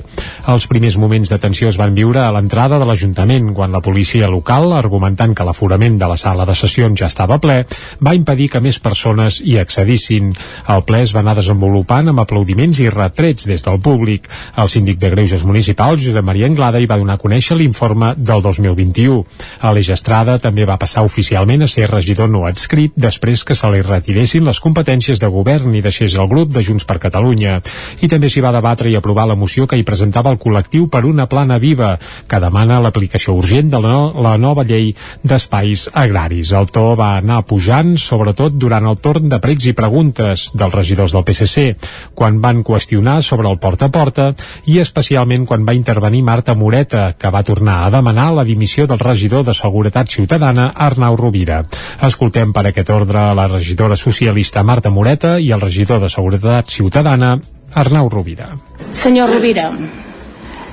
Els 0.48 0.68
primers 0.70 0.96
moments 0.96 1.28
de 1.28 1.38
tensió 1.42 1.68
es 1.68 1.76
van 1.76 1.92
viure 1.94 2.22
a 2.22 2.30
l'entrada 2.32 2.78
de 2.80 2.88
l'Ajuntament, 2.88 3.52
quan 3.52 3.76
la 3.76 3.82
policia 3.84 4.30
local, 4.32 4.72
argumentant 4.72 5.34
que 5.36 5.44
l'aforament 5.44 5.98
de 6.00 6.08
la 6.08 6.16
sala 6.16 6.48
de 6.48 6.56
sessions 6.56 6.96
ja 7.00 7.10
estava 7.12 7.38
ple, 7.38 7.60
va 8.00 8.16
impedir 8.16 8.48
que 8.54 8.64
més 8.64 8.80
persones 8.80 9.42
hi 9.44 9.58
accedissin. 9.60 10.32
El 10.72 10.86
ple 10.88 11.02
es 11.04 11.12
va 11.12 11.20
anar 11.20 11.36
desenvolupant 11.36 12.08
amb 12.08 12.24
aplaudiments 12.24 12.80
i 12.80 12.88
retrets 12.88 13.44
des 13.50 13.68
del 13.68 13.80
públic. 13.84 14.30
El 14.56 14.72
síndic 14.72 14.98
de 15.02 15.12
Greuges 15.12 15.44
Municipal, 15.44 16.00
Josep 16.00 16.24
Maria 16.24 16.48
Anglada, 16.48 16.80
hi 16.80 16.88
va 16.88 17.00
donar 17.00 17.18
a 17.18 17.24
conèixer 17.24 17.60
l'informe 17.60 18.13
del 18.16 18.42
2021. 18.42 19.22
Aleix 19.66 19.90
Estrada 19.94 20.38
també 20.42 20.66
va 20.68 20.78
passar 20.80 21.04
oficialment 21.06 21.64
a 21.64 21.68
ser 21.70 21.88
regidor 21.90 22.30
no 22.30 22.44
adscrit 22.48 22.94
després 22.96 23.44
que 23.44 23.56
se 23.58 23.70
li 23.72 23.82
retiressin 23.84 24.44
les 24.46 24.60
competències 24.62 25.20
de 25.20 25.30
govern 25.32 25.74
i 25.74 25.82
deixés 25.84 26.16
el 26.18 26.28
grup 26.30 26.52
de 26.54 26.62
Junts 26.64 26.86
per 26.88 27.00
Catalunya. 27.02 27.60
I 28.00 28.10
també 28.10 28.30
s'hi 28.30 28.42
va 28.44 28.54
debatre 28.54 28.90
i 28.90 28.96
aprovar 28.96 29.26
la 29.28 29.38
moció 29.38 29.66
que 29.66 29.78
hi 29.78 29.86
presentava 29.86 30.32
el 30.32 30.40
col·lectiu 30.40 30.88
per 30.90 31.04
una 31.08 31.26
plana 31.26 31.58
viva, 31.58 31.94
que 32.28 32.40
demana 32.40 32.80
l'aplicació 32.84 33.34
urgent 33.38 33.70
de 33.72 33.80
la, 33.80 33.92
no, 33.92 34.22
la 34.22 34.36
nova 34.38 34.64
llei 34.66 34.92
d'espais 35.22 35.88
agraris. 35.92 36.52
El 36.52 36.70
to 36.74 36.94
va 36.98 37.14
anar 37.18 37.42
pujant, 37.48 37.94
sobretot 38.00 38.56
durant 38.60 38.86
el 38.90 39.00
torn 39.02 39.28
de 39.32 39.40
pregs 39.42 39.68
i 39.70 39.76
preguntes 39.76 40.50
dels 40.54 40.74
regidors 40.74 41.14
del 41.14 41.26
PSC, 41.26 41.66
quan 42.14 42.40
van 42.44 42.62
qüestionar 42.66 43.20
sobre 43.22 43.50
el 43.50 43.58
porta 43.58 43.88
a 43.90 43.94
porta 43.94 44.30
i 44.70 44.78
especialment 44.82 45.46
quan 45.48 45.66
va 45.66 45.76
intervenir 45.76 46.22
Marta 46.24 46.54
Moreta, 46.54 47.12
que 47.18 47.30
va 47.34 47.44
tornar 47.46 47.80
a 47.84 47.90
demanar 47.90 48.03
la 48.12 48.44
dimissió 48.44 48.86
del 48.86 48.98
regidor 48.98 49.44
de 49.44 49.54
Seguretat 49.54 50.08
Ciutadana, 50.08 50.72
Arnau 50.74 51.16
Rovira. 51.16 51.64
Escoltem 52.02 52.52
per 52.52 52.66
aquest 52.66 52.90
ordre 52.90 53.34
la 53.34 53.48
regidora 53.48 53.96
socialista 53.96 54.62
Marta 54.62 54.90
Moreta 54.90 55.38
i 55.38 55.50
el 55.52 55.60
regidor 55.60 56.00
de 56.00 56.08
Seguretat 56.08 56.68
Ciutadana, 56.70 57.38
Arnau 57.74 58.08
Rovira. 58.08 58.50
Senyor 58.92 59.30
Rovira, 59.30 59.70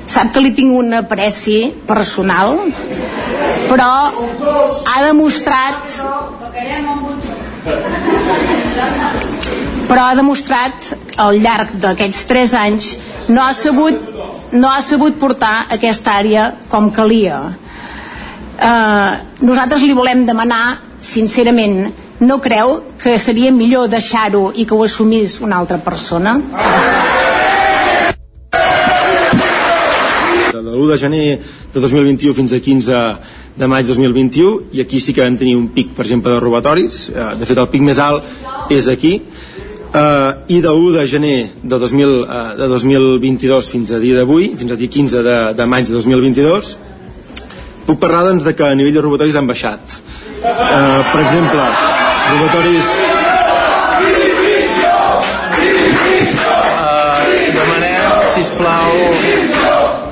sap 0.06 0.34
que 0.34 0.42
li 0.42 0.52
tinc 0.52 0.76
un 0.76 0.94
apreci 0.94 1.72
personal, 1.88 2.58
però 3.70 3.92
ha 4.86 5.04
demostrat 5.08 5.88
però 9.92 10.06
ha 10.08 10.16
demostrat 10.16 10.94
al 11.20 11.36
llarg 11.44 11.74
d'aquests 11.84 12.28
tres 12.30 12.54
anys 12.56 12.94
no 13.28 13.42
ha 13.44 13.52
sabut 13.52 13.98
no 14.56 14.70
ha 14.72 14.80
sabut 14.84 15.18
portar 15.20 15.66
aquesta 15.76 16.14
àrea 16.20 16.46
com 16.72 16.88
calia. 16.96 17.42
Eh, 18.56 19.12
nosaltres 19.44 19.84
li 19.84 19.96
volem 19.96 20.24
demanar, 20.28 20.78
sincerament, 21.00 21.92
no 22.24 22.38
creu 22.40 22.78
que 23.02 23.18
seria 23.20 23.52
millor 23.52 23.90
deixar-ho 23.92 24.52
i 24.56 24.66
que 24.68 24.76
ho 24.76 24.84
assumís 24.86 25.40
una 25.42 25.60
altra 25.60 25.80
persona? 25.84 26.40
de 30.52 30.78
l'1 30.78 30.88
de 30.88 30.98
gener 30.98 31.40
de 31.74 31.80
2021 31.80 32.36
fins 32.38 32.54
a 32.54 32.60
15 32.60 32.98
de 33.58 33.68
maig 33.68 33.88
2021 33.88 34.76
i 34.78 34.82
aquí 34.84 35.00
sí 35.02 35.12
que 35.12 35.24
vam 35.24 35.36
tenir 35.40 35.56
un 35.58 35.68
pic 35.74 35.96
per 35.96 36.06
exemple 36.06 36.32
de 36.32 36.40
robatoris 36.40 37.10
eh, 37.10 37.32
de 37.40 37.48
fet 37.50 37.58
el 37.58 37.68
pic 37.74 37.82
més 37.82 38.00
alt 38.00 38.72
és 38.72 38.88
aquí 38.88 39.18
eh, 39.94 40.32
i 40.56 40.62
de 40.62 40.72
1 40.72 40.92
de 40.96 41.08
gener 41.08 41.40
de, 41.64 41.80
2000, 41.80 42.16
eh, 42.24 42.56
de 42.58 42.68
2022 42.68 43.70
fins 43.74 43.92
a 43.92 44.00
dia 44.00 44.16
d'avui 44.16 44.52
fins 44.58 44.72
a 44.72 44.80
dia 44.80 44.88
15 44.88 45.24
de, 45.28 45.38
de 45.58 45.66
maig 45.66 45.88
de 45.88 45.94
2022 45.94 46.78
puc 47.88 48.00
parlar 48.00 48.24
doncs, 48.30 48.44
de 48.48 48.56
que 48.56 48.64
a 48.68 48.76
nivell 48.76 48.96
de 48.96 49.04
robatoris 49.04 49.36
han 49.36 49.48
baixat 49.48 50.00
eh, 50.44 51.02
per 51.12 51.22
exemple 51.26 51.66
robatoris 52.32 52.94
Uh, 56.82 57.22
demanem, 57.54 58.04
sisplau, 58.34 58.92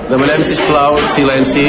demanem, 0.09 0.43
sisplau, 0.43 0.97
silenci. 1.15 1.65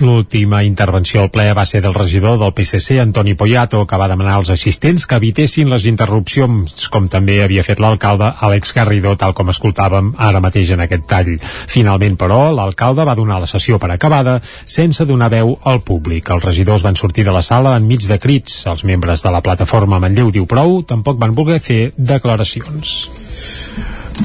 L'última 0.00 0.62
intervenció 0.64 1.20
al 1.20 1.28
ple 1.28 1.50
va 1.52 1.66
ser 1.68 1.82
del 1.84 1.92
regidor 1.92 2.38
del 2.40 2.54
PSC, 2.56 2.96
Antoni 3.02 3.34
Poyato, 3.36 3.82
que 3.86 3.98
va 4.00 4.08
demanar 4.08 4.38
als 4.38 4.50
assistents 4.54 5.04
que 5.06 5.18
evitessin 5.20 5.68
les 5.68 5.84
interrupcions, 5.90 6.88
com 6.88 7.08
també 7.12 7.42
havia 7.44 7.64
fet 7.66 7.82
l'alcalde 7.84 8.30
Àlex 8.40 8.72
Garrido, 8.76 9.12
tal 9.20 9.34
com 9.36 9.52
escoltàvem 9.52 10.14
ara 10.16 10.40
mateix 10.40 10.72
en 10.72 10.80
aquest 10.86 11.04
tall. 11.10 11.34
Finalment, 11.40 12.16
però, 12.16 12.40
l'alcalde 12.56 13.04
va 13.04 13.18
donar 13.18 13.42
la 13.44 13.50
sessió 13.50 13.76
per 13.78 13.92
acabada 13.92 14.38
sense 14.64 15.04
donar 15.04 15.28
veu 15.36 15.52
al 15.68 15.82
públic. 15.84 16.32
Els 16.32 16.48
regidors 16.48 16.86
van 16.88 16.96
sortir 16.96 17.26
de 17.28 17.36
la 17.36 17.44
sala 17.44 17.76
enmig 17.76 18.08
de 18.08 18.18
crits. 18.18 18.62
Els 18.72 18.86
membres 18.88 19.20
de 19.20 19.34
la 19.36 19.44
plataforma 19.44 20.00
Manlleu 20.00 20.32
diu 20.32 20.48
prou 20.48 20.80
tampoc 20.82 21.20
van 21.20 21.36
voler 21.36 21.60
fer 21.60 21.82
declaracions. 21.96 23.10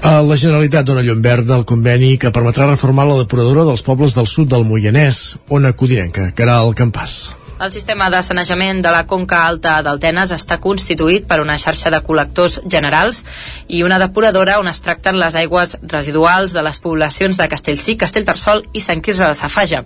La 0.03 0.35
Generalitat 0.35 0.85
dona 0.85 1.01
llum 1.05 1.21
verda 1.23 1.55
al 1.55 1.63
conveni 1.65 2.17
que 2.19 2.33
permetrà 2.35 2.67
reformar 2.67 3.07
la 3.07 3.21
depuradora 3.21 3.63
dels 3.69 3.85
pobles 3.85 4.17
del 4.17 4.27
sud 4.27 4.51
del 4.51 4.67
Moianès, 4.67 5.37
Ona 5.49 5.73
Codinenca, 5.73 6.31
que 6.35 6.43
era 6.43 6.59
el 6.65 6.75
campàs. 6.75 7.44
El 7.55 7.71
sistema 7.71 8.09
de 8.09 8.19
sanejament 8.19 8.81
de 8.83 8.91
la 8.91 9.05
Conca 9.07 9.37
Alta 9.47 9.77
d'Altenes 9.79 10.33
està 10.35 10.57
constituït 10.59 11.23
per 11.23 11.37
una 11.39 11.53
xarxa 11.55 11.87
de 11.93 12.01
col·lectors 12.03 12.57
generals 12.67 13.21
i 13.71 13.79
una 13.87 13.95
depuradora 13.95 14.57
on 14.59 14.67
es 14.67 14.81
tracten 14.83 15.15
les 15.15 15.37
aigües 15.39 15.77
residuals 15.87 16.51
de 16.51 16.59
les 16.67 16.81
poblacions 16.83 17.39
de 17.39 17.47
Castellcí, 17.47 17.95
Castellterçol 17.95 18.65
i 18.75 18.81
Sant 18.83 18.99
Quirze 18.99 19.29
de 19.29 19.37
Safaja. 19.39 19.85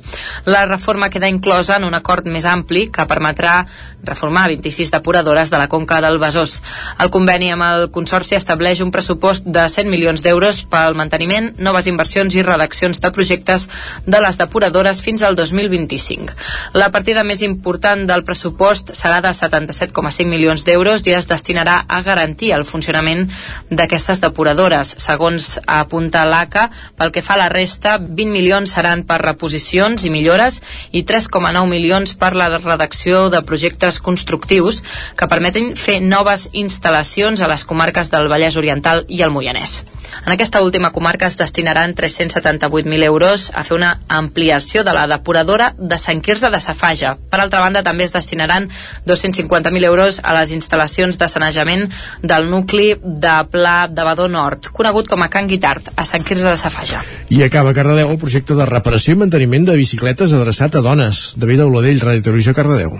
La 0.49 0.63
reforma 0.65 1.11
queda 1.13 1.29
inclosa 1.29 1.75
en 1.77 1.85
un 1.85 1.93
acord 1.93 2.25
més 2.25 2.47
ampli 2.49 2.87
que 2.89 3.05
permetrà 3.05 3.67
reformar 4.01 4.47
26 4.49 4.89
depuradores 4.89 5.53
de 5.53 5.61
la 5.61 5.69
Conca 5.69 6.01
del 6.01 6.17
Besòs. 6.17 6.63
El 6.97 7.13
conveni 7.13 7.51
amb 7.53 7.67
el 7.67 7.87
Consorci 7.93 8.33
estableix 8.39 8.81
un 8.81 8.89
pressupost 8.89 9.45
de 9.45 9.67
100 9.69 9.93
milions 9.93 10.25
d'euros 10.25 10.63
pel 10.65 10.97
manteniment, 10.97 11.53
noves 11.61 11.85
inversions 11.85 12.33
i 12.33 12.41
redaccions 12.41 12.97
de 12.97 13.13
projectes 13.13 13.69
de 14.09 14.25
les 14.25 14.41
depuradores 14.41 15.05
fins 15.05 15.21
al 15.21 15.37
2025. 15.37 16.33
La 16.73 16.89
partida 16.89 17.21
més 17.21 17.45
important 17.45 17.58
del 17.59 18.23
pressupost 18.23 18.93
serà 18.95 19.19
de 19.21 19.29
77,5 19.29 20.25
milions 20.25 20.63
d'euros 20.65 21.03
i 21.05 21.13
es 21.13 21.27
destinarà 21.27 21.85
a 21.87 22.01
garantir 22.01 22.51
el 22.53 22.65
funcionament 22.65 23.27
d'aquestes 23.69 24.21
depuradores. 24.21 24.95
Segons 24.97 25.59
apunta 25.67 26.25
l'ACA, 26.25 26.69
pel 26.97 27.11
que 27.11 27.21
fa 27.21 27.35
a 27.35 27.43
la 27.43 27.49
resta, 27.49 27.97
20 27.99 28.31
milions 28.31 28.71
seran 28.71 29.03
per 29.03 29.19
reposicions 29.21 30.05
i 30.05 30.09
millores 30.09 30.61
i 30.91 31.03
3,9 31.03 31.67
milions 31.69 32.15
per 32.15 32.33
la 32.33 32.49
redacció 32.57 33.29
de 33.29 33.43
projectes 33.43 33.99
constructius 33.99 34.83
que 35.15 35.27
permeten 35.27 35.75
fer 35.75 35.99
noves 36.01 36.49
instal·lacions 36.53 37.41
a 37.41 37.51
les 37.51 37.65
comarques 37.65 38.09
del 38.09 38.29
Vallès 38.31 38.57
Oriental 38.57 39.05
i 39.07 39.21
el 39.21 39.31
Moianès. 39.35 39.81
En 40.25 40.33
aquesta 40.33 40.61
última 40.61 40.91
comarca 40.91 41.27
es 41.27 41.37
destinaran 41.37 41.95
378.000 41.95 43.03
euros 43.03 43.51
a 43.53 43.63
fer 43.63 43.77
una 43.77 43.99
ampliació 44.07 44.83
de 44.83 44.93
la 44.93 45.05
depuradora 45.07 45.73
de 45.77 45.97
Sant 45.97 46.21
Quirze 46.25 46.49
de 46.49 46.59
Safaja. 46.59 47.15
Per 47.29 47.39
altra 47.39 47.61
banda, 47.63 47.83
també 47.83 48.05
es 48.07 48.13
destinaran 48.13 48.69
250.000 49.07 49.83
euros 49.85 50.19
a 50.23 50.35
les 50.39 50.53
instal·lacions 50.55 51.17
de 51.19 51.29
sanejament 51.29 51.87
del 52.21 52.49
nucli 52.49 52.93
de 53.03 53.37
Pla 53.51 53.87
de 53.87 54.03
Badó 54.03 54.27
Nord, 54.27 54.71
conegut 54.73 55.09
com 55.09 55.23
a 55.23 55.29
Can 55.29 55.47
Guitart, 55.47 55.93
a 55.95 56.05
Sant 56.05 56.25
Quirze 56.27 56.49
de 56.49 56.57
Safaja. 56.57 57.01
I 57.29 57.43
acaba 57.45 57.73
Cardedeu 57.73 58.11
el 58.11 58.21
projecte 58.21 58.57
de 58.57 58.67
reparació 58.69 59.15
i 59.15 59.23
manteniment 59.23 59.69
de 59.69 59.79
bicicletes 59.79 60.35
adreçat 60.35 60.75
a 60.75 60.85
dones. 60.85 61.33
David 61.37 61.65
Auladell, 61.65 62.03
Ràdio 62.03 62.29
Televisió 62.29 62.57
Cardedeu. 62.57 62.97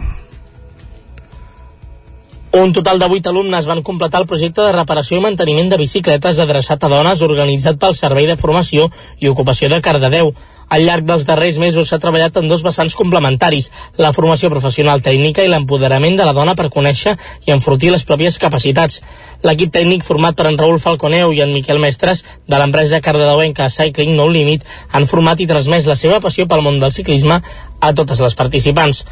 Un 2.51 2.73
total 2.73 2.97
de 2.97 3.05
8 3.05 3.29
alumnes 3.29 3.67
van 3.69 3.83
completar 3.83 4.23
el 4.23 4.25
projecte 4.25 4.63
de 4.65 4.71
reparació 4.73 5.19
i 5.19 5.21
manteniment 5.21 5.67
de 5.69 5.77
bicicletes 5.77 6.39
adreçat 6.41 6.81
a 6.81 6.89
dones 6.89 7.21
organitzat 7.21 7.77
pel 7.77 7.93
Servei 7.93 8.25
de 8.25 8.39
Formació 8.41 8.87
i 9.21 9.29
Ocupació 9.29 9.69
de 9.69 9.77
Cardedeu. 9.85 10.31
Al 10.73 10.87
llarg 10.87 11.05
dels 11.05 11.27
darrers 11.29 11.59
mesos 11.61 11.91
s'ha 11.91 12.01
treballat 12.01 12.41
en 12.41 12.49
dos 12.49 12.65
vessants 12.65 12.97
complementaris, 12.97 13.69
la 14.01 14.13
formació 14.17 14.49
professional 14.49 15.05
tècnica 15.05 15.45
i 15.45 15.53
l'empoderament 15.53 16.17
de 16.17 16.25
la 16.25 16.33
dona 16.33 16.57
per 16.57 16.71
conèixer 16.73 17.13
i 17.45 17.53
enfortir 17.53 17.93
les 17.93 18.05
pròpies 18.09 18.41
capacitats. 18.41 19.03
L'equip 19.45 19.69
tècnic 19.77 20.01
format 20.01 20.33
per 20.33 20.49
en 20.49 20.57
Raül 20.57 20.81
Falconeu 20.81 21.29
i 21.37 21.45
en 21.45 21.53
Miquel 21.53 21.77
Mestres 21.77 22.25
de 22.49 22.57
l'empresa 22.57 22.97
cardedeuenca 22.97 23.69
Cycling 23.69 24.17
No 24.17 24.25
Limit 24.25 24.65
han 24.89 25.05
format 25.05 25.37
i 25.37 25.45
transmès 25.53 25.85
la 25.85 26.01
seva 26.01 26.17
passió 26.19 26.49
pel 26.49 26.65
món 26.65 26.81
del 26.81 26.97
ciclisme 26.97 27.43
a 27.79 27.93
totes 27.93 28.25
les 28.25 28.33
participants. 28.33 29.05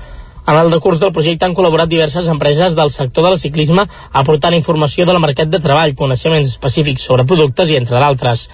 En 0.47 0.55
el 0.55 0.69
decurs 0.71 1.01
del 1.01 1.11
projecte 1.11 1.43
han 1.43 1.53
col·laborat 1.55 1.89
diverses 1.91 2.27
empreses 2.31 2.75
del 2.75 2.87
sector 2.93 3.25
del 3.27 3.39
ciclisme 3.41 3.83
aportant 4.21 4.55
informació 4.55 5.03
del 5.09 5.19
mercat 5.19 5.49
de 5.51 5.59
treball, 5.59 5.91
coneixements 5.99 6.53
específics 6.53 7.03
sobre 7.09 7.25
productes 7.27 7.73
i 7.73 7.75
entre 7.75 7.99
d'altres. 7.99 8.45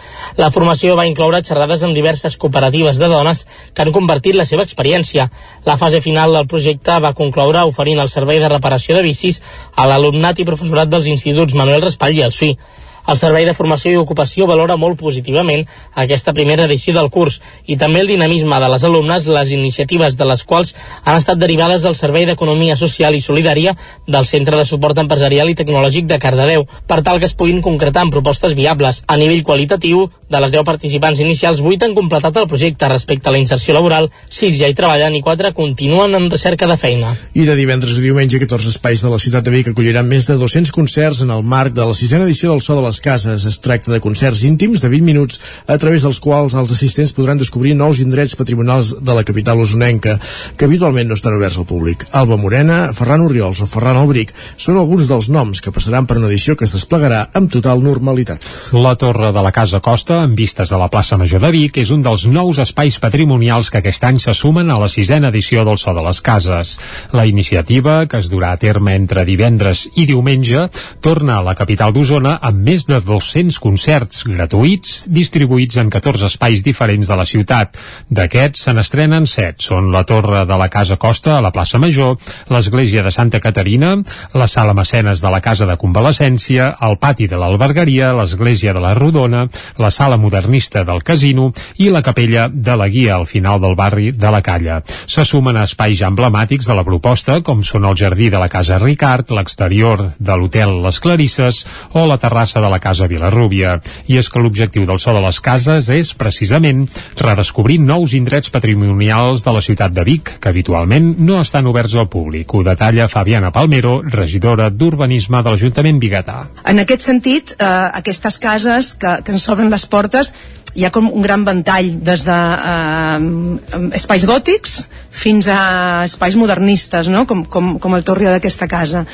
La 0.42 0.50
formació 0.56 0.96
va 0.98 1.06
incloure 1.06 1.44
xerrades 1.46 1.84
amb 1.86 1.94
diverses 1.94 2.38
cooperatives 2.42 2.98
de 2.98 3.12
dones 3.12 3.44
que 3.76 3.86
han 3.86 3.94
convertit 3.94 4.34
la 4.40 4.48
seva 4.50 4.66
experiència. 4.66 5.28
La 5.70 5.78
fase 5.78 6.02
final 6.02 6.34
del 6.34 6.50
projecte 6.50 6.98
va 7.06 7.14
concloure 7.14 7.62
oferint 7.70 8.02
el 8.02 8.10
servei 8.10 8.42
de 8.42 8.50
reparació 8.50 8.98
de 8.98 9.06
bicis 9.06 9.44
a 9.76 9.86
l'alumnat 9.86 10.42
i 10.42 10.50
professorat 10.50 10.90
dels 10.90 11.12
instituts 11.14 11.54
Manuel 11.54 11.86
Raspall 11.86 12.18
i 12.18 12.26
el 12.26 12.34
SUI. 12.34 12.58
El 13.04 13.18
Servei 13.20 13.44
de 13.44 13.54
Formació 13.54 13.92
i 13.92 13.98
Ocupació 14.00 14.46
valora 14.48 14.78
molt 14.80 14.96
positivament 15.02 15.66
aquesta 16.00 16.32
primera 16.34 16.64
edició 16.70 16.94
del 16.96 17.10
curs 17.12 17.42
i 17.68 17.76
també 17.76 18.00
el 18.00 18.08
dinamisme 18.08 18.60
de 18.64 18.70
les 18.72 18.86
alumnes, 18.88 19.28
les 19.28 19.52
iniciatives 19.52 20.16
de 20.16 20.28
les 20.30 20.44
quals 20.48 20.72
han 21.04 21.20
estat 21.20 21.42
derivades 21.42 21.84
del 21.84 21.98
Servei 22.00 22.24
d'Economia 22.30 22.78
Social 22.80 23.16
i 23.16 23.20
Solidària 23.22 23.76
del 24.08 24.28
Centre 24.30 24.56
de 24.56 24.66
Suport 24.70 25.02
Empresarial 25.04 25.52
i 25.52 25.58
Tecnològic 25.60 26.08
de 26.08 26.20
Cardedeu, 26.20 26.64
per 26.88 27.02
tal 27.04 27.20
que 27.20 27.28
es 27.28 27.36
puguin 27.36 27.60
concretar 27.62 28.06
en 28.08 28.14
propostes 28.14 28.56
viables. 28.56 29.04
A 29.08 29.20
nivell 29.20 29.44
qualitatiu, 29.44 30.08
de 30.32 30.40
les 30.42 30.56
10 30.56 30.64
participants 30.66 31.20
inicials, 31.20 31.60
8 31.62 31.90
han 31.90 31.98
completat 31.98 32.40
el 32.40 32.48
projecte 32.48 32.88
respecte 32.90 33.30
a 33.30 33.36
la 33.36 33.42
inserció 33.44 33.76
laboral, 33.76 34.10
6 34.30 34.58
ja 34.62 34.72
hi 34.72 34.78
treballen 34.80 35.20
i 35.20 35.22
4 35.22 35.52
continuen 35.54 36.16
en 36.16 36.30
recerca 36.32 36.68
de 36.72 36.80
feina. 36.80 37.12
I 37.36 37.44
de 37.46 37.58
divendres 37.60 38.00
a 38.00 38.06
diumenge, 38.06 38.40
14 38.40 38.72
espais 38.72 39.04
de 39.04 39.12
la 39.12 39.20
ciutat 39.20 39.44
de 39.44 39.52
Vic 39.54 39.74
acolliran 39.74 40.08
més 40.08 40.32
de 40.32 40.40
200 40.40 40.72
concerts 40.72 41.22
en 41.28 41.36
el 41.36 41.44
marc 41.44 41.76
de 41.76 41.86
la 41.86 41.94
sisena 41.94 42.26
edició 42.26 42.56
del 42.56 42.64
So 42.64 42.80
de 42.80 42.88
les 42.94 43.02
Cases. 43.02 43.46
Es 43.50 43.58
tracta 43.60 43.92
de 43.92 44.00
concerts 44.00 44.44
íntims 44.46 44.82
de 44.82 44.90
20 44.92 45.06
minuts 45.08 45.40
a 45.66 45.78
través 45.82 46.04
dels 46.06 46.20
quals 46.22 46.54
els 46.54 46.72
assistents 46.76 47.14
podran 47.18 47.40
descobrir 47.42 47.74
nous 47.74 48.02
indrets 48.04 48.36
patrimonials 48.38 48.94
de 49.02 49.16
la 49.18 49.24
capital 49.26 49.62
usonenca 49.64 50.20
que 50.58 50.68
habitualment 50.68 51.10
no 51.10 51.18
estan 51.18 51.34
oberts 51.34 51.58
al 51.58 51.66
públic. 51.66 52.06
Alba 52.12 52.38
Morena, 52.38 52.92
Ferran 52.94 53.24
Oriols 53.26 53.64
o 53.64 53.70
Ferran 53.70 53.98
Albric 53.98 54.34
són 54.62 54.78
alguns 54.78 55.10
dels 55.10 55.30
noms 55.34 55.62
que 55.64 55.74
passaran 55.74 56.06
per 56.06 56.20
una 56.20 56.30
edició 56.30 56.56
que 56.60 56.68
es 56.68 56.76
desplegarà 56.76 57.24
amb 57.34 57.50
total 57.52 57.82
normalitat. 57.82 58.46
La 58.78 58.94
Torre 59.00 59.32
de 59.34 59.42
la 59.42 59.54
Casa 59.56 59.82
Costa, 59.82 60.22
amb 60.28 60.38
vistes 60.38 60.72
a 60.72 60.82
la 60.82 60.92
plaça 60.94 61.18
Major 61.18 61.42
de 61.42 61.52
Vic, 61.56 61.82
és 61.82 61.94
un 61.96 62.04
dels 62.06 62.28
nous 62.30 62.62
espais 62.62 63.00
patrimonials 63.02 63.72
que 63.74 63.82
aquest 63.82 64.06
any 64.06 64.22
se 64.22 64.36
sumen 64.38 64.70
a 64.70 64.78
la 64.82 64.92
sisena 64.92 65.34
edició 65.34 65.66
del 65.66 65.82
So 65.82 65.96
de 65.98 66.06
les 66.06 66.22
Cases. 66.22 66.78
La 67.14 67.26
iniciativa, 67.26 68.04
que 68.06 68.22
es 68.22 68.30
durà 68.30 68.54
a 68.54 68.62
terme 68.62 68.94
entre 69.00 69.26
divendres 69.26 69.88
i 69.96 70.06
diumenge, 70.10 70.68
torna 71.02 71.40
a 71.40 71.48
la 71.48 71.58
capital 71.58 71.96
d'Osona 71.96 72.38
amb 72.44 72.62
més 72.68 72.83
de 72.90 73.00
200 73.04 73.60
concerts 73.64 74.24
gratuïts 74.28 75.08
distribuïts 75.14 75.78
en 75.82 75.90
14 75.94 76.28
espais 76.28 76.64
diferents 76.66 77.08
de 77.10 77.18
la 77.18 77.26
ciutat. 77.26 77.78
D'aquests 78.10 78.66
se 78.68 78.74
n'estrenen 78.76 79.28
7. 79.30 79.64
Són 79.64 79.92
la 79.94 80.04
Torre 80.08 80.44
de 80.50 80.58
la 80.60 80.70
Casa 80.74 80.98
Costa 81.02 81.38
a 81.38 81.44
la 81.44 81.52
plaça 81.56 81.80
Major, 81.80 82.18
l'Església 82.50 83.04
de 83.04 83.12
Santa 83.12 83.40
Caterina, 83.40 83.96
la 84.34 84.48
Sala 84.48 84.74
Mecenes 84.74 85.22
de 85.22 85.32
la 85.32 85.42
Casa 85.42 85.68
de 85.70 85.78
Convalescència, 85.78 86.74
el 86.82 86.98
Pati 86.98 87.28
de 87.32 87.40
l'Albergaria, 87.40 88.14
l'Església 88.18 88.74
de 88.74 88.84
la 88.84 88.94
Rodona, 88.98 89.46
la 89.78 89.92
Sala 89.92 90.18
Modernista 90.18 90.84
del 90.84 91.04
Casino 91.04 91.52
i 91.78 91.90
la 91.94 92.02
Capella 92.02 92.50
de 92.50 92.78
la 92.80 92.90
Guia 92.90 93.16
al 93.16 93.28
final 93.28 93.62
del 93.62 93.76
barri 93.80 94.12
de 94.12 94.32
la 94.34 94.42
Calla. 94.42 94.82
Se 95.06 95.26
sumen 95.26 95.58
a 95.58 95.68
espais 95.70 96.02
emblemàtics 96.04 96.68
de 96.68 96.78
la 96.78 96.86
proposta, 96.88 97.40
com 97.46 97.64
són 97.64 97.86
el 97.90 97.98
jardí 98.00 98.30
de 98.34 98.42
la 98.42 98.50
Casa 98.52 98.80
Ricard, 98.82 99.32
l'exterior 99.32 100.10
de 100.20 100.38
l'hotel 100.38 100.80
Les 100.84 101.00
Clarisses 101.00 101.64
o 101.94 102.06
la 102.10 102.18
terrassa 102.18 102.62
de 102.64 102.73
la 102.74 102.82
Casa 102.84 103.08
Vilarrúbia. 103.08 103.78
I 104.10 104.18
és 104.20 104.30
que 104.30 104.42
l'objectiu 104.42 104.88
del 104.90 105.00
So 105.00 105.14
de 105.16 105.22
les 105.24 105.40
Cases 105.44 105.90
és, 105.94 106.14
precisament, 106.18 106.86
redescobrir 107.20 107.80
nous 107.84 108.16
indrets 108.18 108.52
patrimonials 108.54 109.46
de 109.46 109.54
la 109.54 109.62
ciutat 109.62 109.94
de 109.94 110.06
Vic, 110.08 110.36
que 110.42 110.52
habitualment 110.52 111.14
no 111.22 111.40
estan 111.42 111.70
oberts 111.70 111.96
al 111.96 112.10
públic. 112.10 112.54
Ho 112.54 112.64
detalla 112.66 113.10
Fabiana 113.12 113.54
Palmero, 113.54 114.00
regidora 114.04 114.70
d'Urbanisme 114.74 115.44
de 115.44 115.54
l'Ajuntament 115.54 116.02
Bigatà. 116.02 116.40
En 116.66 116.82
aquest 116.82 117.06
sentit, 117.06 117.56
eh, 117.60 117.70
aquestes 118.02 118.40
cases 118.42 118.94
que, 119.00 119.20
que 119.24 119.36
ens 119.36 119.48
obren 119.54 119.72
les 119.74 119.86
portes 119.86 120.34
hi 120.74 120.86
ha 120.86 120.92
com 120.94 121.10
un 121.12 121.22
gran 121.22 121.46
ventall 121.46 121.92
des 122.04 122.26
de 122.26 122.38
eh, 122.38 123.94
espais 124.00 124.26
gòtics 124.26 124.78
fins 125.14 125.48
a 125.48 126.04
espais 126.08 126.36
modernistes 126.40 127.10
no? 127.14 127.28
com, 127.30 127.46
com, 127.46 127.78
com 127.80 127.96
el 127.96 128.06
torre 128.08 128.32
d'aquesta 128.32 128.68
casa 128.68 129.06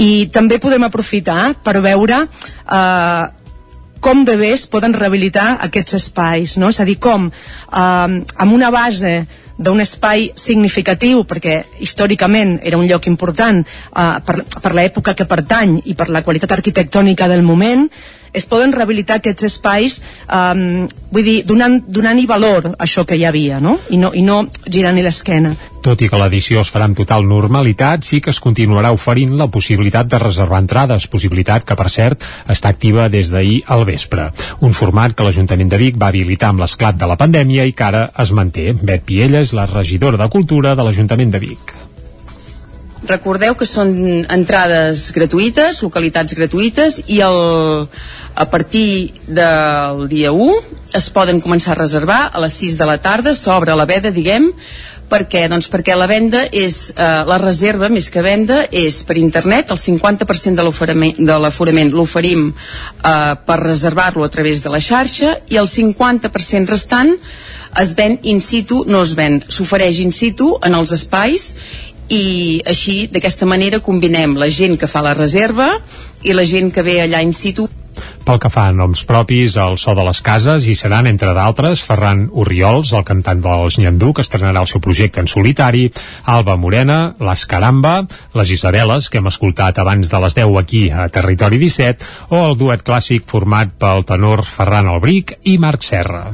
i 0.00 0.26
també 0.32 0.58
podem 0.62 0.86
aprofitar 0.88 1.54
per 1.64 1.80
veure 1.84 2.24
eh, 2.24 3.24
com 4.04 4.24
de 4.24 4.36
bé 4.36 4.52
es 4.52 4.66
poden 4.68 4.96
rehabilitar 4.96 5.54
aquests 5.64 6.00
espais 6.00 6.58
no? 6.60 6.72
és 6.72 6.80
a 6.80 6.88
dir, 6.88 6.98
com 7.00 7.28
eh, 7.28 7.78
amb 7.78 8.52
una 8.52 8.72
base 8.72 9.16
d'un 9.54 9.78
espai 9.84 10.30
significatiu 10.34 11.22
perquè 11.30 11.60
històricament 11.84 12.56
era 12.64 12.80
un 12.80 12.88
lloc 12.88 13.06
important 13.12 13.62
eh, 13.62 14.10
per, 14.24 14.40
per 14.60 14.74
l'època 14.74 15.14
que 15.14 15.28
pertany 15.30 15.82
i 15.84 15.94
per 15.94 16.08
la 16.08 16.24
qualitat 16.26 16.56
arquitectònica 16.56 17.28
del 17.30 17.44
moment 17.46 17.88
es 18.34 18.48
poden 18.50 18.74
rehabilitar 18.74 19.20
aquests 19.20 19.48
espais 19.50 20.00
um, 20.26 20.88
vull 21.14 21.26
dir, 21.26 21.38
donant, 21.46 21.80
donant-hi 21.86 22.26
valor 22.30 22.74
això 22.78 23.06
que 23.06 23.18
hi 23.18 23.24
havia 23.28 23.60
no? 23.62 23.78
I, 23.90 24.00
no, 24.00 24.12
i 24.14 24.24
no 24.26 24.42
girant-hi 24.66 25.06
l'esquena 25.06 25.54
tot 25.84 26.00
i 26.00 26.08
que 26.08 26.16
l'edició 26.16 26.62
es 26.64 26.70
farà 26.72 26.86
amb 26.88 26.96
total 26.96 27.26
normalitat, 27.28 28.06
sí 28.08 28.22
que 28.24 28.32
es 28.32 28.40
continuarà 28.40 28.94
oferint 28.96 29.34
la 29.36 29.50
possibilitat 29.52 30.08
de 30.08 30.20
reservar 30.22 30.62
entrades, 30.64 31.10
possibilitat 31.12 31.66
que, 31.68 31.76
per 31.76 31.90
cert, 31.92 32.24
està 32.48 32.72
activa 32.72 33.10
des 33.12 33.28
d'ahir 33.34 33.60
al 33.68 33.84
vespre. 33.84 34.30
Un 34.64 34.72
format 34.72 35.12
que 35.12 35.28
l'Ajuntament 35.28 35.68
de 35.68 35.82
Vic 35.84 36.00
va 36.00 36.08
habilitar 36.08 36.54
amb 36.54 36.64
l'esclat 36.64 36.96
de 36.96 37.10
la 37.10 37.20
pandèmia 37.20 37.68
i 37.68 37.76
que 37.76 37.88
ara 37.90 38.06
es 38.24 38.32
manté. 38.32 38.70
Bet 38.72 39.04
Piella 39.04 39.44
és 39.44 39.52
la 39.52 39.68
regidora 39.68 40.24
de 40.24 40.32
Cultura 40.32 40.72
de 40.72 40.88
l'Ajuntament 40.88 41.36
de 41.36 41.44
Vic. 41.50 41.83
Recordeu 43.08 43.54
que 43.58 43.66
són 43.68 43.90
entrades 44.32 45.10
gratuïtes, 45.12 45.82
localitats 45.84 46.36
gratuïtes 46.36 47.02
i 47.12 47.20
el, 47.26 47.38
a 48.34 48.46
partir 48.50 49.12
del 49.26 50.06
dia 50.08 50.32
1 50.32 50.56
es 50.96 51.10
poden 51.12 51.42
començar 51.44 51.74
a 51.74 51.80
reservar 51.82 52.22
a 52.32 52.40
les 52.44 52.56
6 52.62 52.78
de 52.80 52.88
la 52.88 52.96
tarda, 53.02 53.34
s'obre 53.34 53.74
la 53.76 53.86
veda, 53.90 54.12
diguem, 54.14 54.50
per 55.10 55.24
què? 55.30 55.44
Doncs 55.52 55.68
perquè 55.70 55.94
la 55.98 56.08
venda 56.10 56.44
és, 56.50 56.90
eh, 56.96 57.08
la 57.28 57.38
reserva 57.38 57.90
més 57.92 58.08
que 58.10 58.22
venda 58.24 58.64
és 58.72 59.02
per 59.04 59.18
internet, 59.20 59.70
el 59.70 59.78
50% 59.78 60.56
de 61.18 61.38
l'aforament 61.38 61.92
l'oferim 61.92 62.48
eh, 62.50 63.34
per 63.46 63.58
reservar-lo 63.60 64.24
a 64.24 64.32
través 64.32 64.62
de 64.62 64.72
la 64.72 64.80
xarxa 64.80 65.38
i 65.50 65.60
el 65.60 65.68
50% 65.68 66.72
restant 66.72 67.14
es 67.80 67.94
ven 67.98 68.18
in 68.22 68.40
situ, 68.40 68.84
no 68.86 69.02
es 69.02 69.14
ven, 69.18 69.42
s'ofereix 69.48 70.00
in 70.00 70.12
situ 70.12 70.54
en 70.62 70.74
els 70.78 70.92
espais 70.94 71.54
i 72.08 72.60
així 72.66 73.06
d'aquesta 73.12 73.46
manera 73.46 73.80
combinem 73.80 74.36
la 74.36 74.50
gent 74.52 74.76
que 74.80 74.90
fa 74.90 75.04
la 75.04 75.14
reserva 75.14 75.70
i 76.22 76.36
la 76.36 76.44
gent 76.44 76.70
que 76.72 76.84
ve 76.84 77.00
allà 77.02 77.22
in 77.24 77.32
situ 77.32 77.68
pel 78.24 78.40
que 78.40 78.50
fa 78.50 78.64
a 78.70 78.72
noms 78.74 79.04
propis, 79.06 79.56
el 79.60 79.76
so 79.78 79.94
de 79.94 80.04
les 80.06 80.20
cases 80.24 80.66
hi 80.66 80.74
seran, 80.78 81.06
entre 81.10 81.34
d'altres, 81.36 81.82
Ferran 81.84 82.24
Urriols, 82.32 82.94
el 82.96 83.04
cantant 83.06 83.42
dels 83.44 83.78
Nyandú, 83.78 84.12
que 84.16 84.24
estrenarà 84.24 84.64
el 84.64 84.70
seu 84.70 84.82
projecte 84.84 85.20
en 85.22 85.30
solitari, 85.30 85.84
Alba 86.24 86.56
Morena, 86.56 87.14
Les 87.20 87.44
Caramba, 87.46 87.94
les 88.34 88.54
Isabeles, 88.56 89.10
que 89.10 89.20
hem 89.20 89.30
escoltat 89.30 89.78
abans 89.78 90.10
de 90.10 90.22
les 90.24 90.38
10 90.40 90.58
aquí 90.64 90.84
a 90.90 91.08
Territori 91.12 91.60
17, 91.60 92.12
o 92.32 92.44
el 92.48 92.58
duet 92.58 92.82
clàssic 92.82 93.28
format 93.30 93.76
pel 93.78 94.06
tenor 94.08 94.44
Ferran 94.48 94.90
Albric 94.90 95.38
i 95.44 95.58
Marc 95.60 95.84
Serra. 95.84 96.30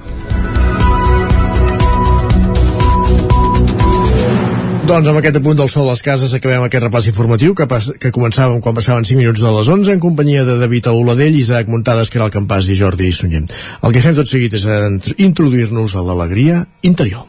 Doncs 4.90 5.06
amb 5.06 5.20
aquest 5.20 5.36
apunt 5.38 5.54
del 5.54 5.68
sol 5.70 5.86
a 5.86 5.92
les 5.92 6.00
cases 6.02 6.32
acabem 6.34 6.64
aquest 6.64 6.82
repàs 6.82 7.06
informatiu 7.12 7.52
que, 7.54 7.68
pas, 7.70 7.84
que 8.02 8.10
començàvem 8.10 8.58
quan 8.64 8.74
passaven 8.74 9.06
5 9.06 9.20
minuts 9.20 9.44
de 9.44 9.52
les 9.54 9.70
11 9.70 9.94
en 9.94 10.02
companyia 10.02 10.42
de 10.48 10.56
David 10.58 10.88
Auladell, 10.90 11.38
Isaac 11.38 11.70
Muntades, 11.70 12.10
que 12.10 12.18
era 12.18 12.26
el 12.26 12.34
Campàs 12.34 12.66
i 12.66 12.78
Jordi 12.80 13.12
Sunyent. 13.14 13.46
El 13.86 13.94
que 13.94 14.02
fem 14.02 14.18
tot 14.18 14.26
seguit 14.26 14.58
és 14.58 14.66
introduir-nos 15.14 15.94
a 15.94 16.02
l'alegria 16.10 16.64
interior. 16.82 17.22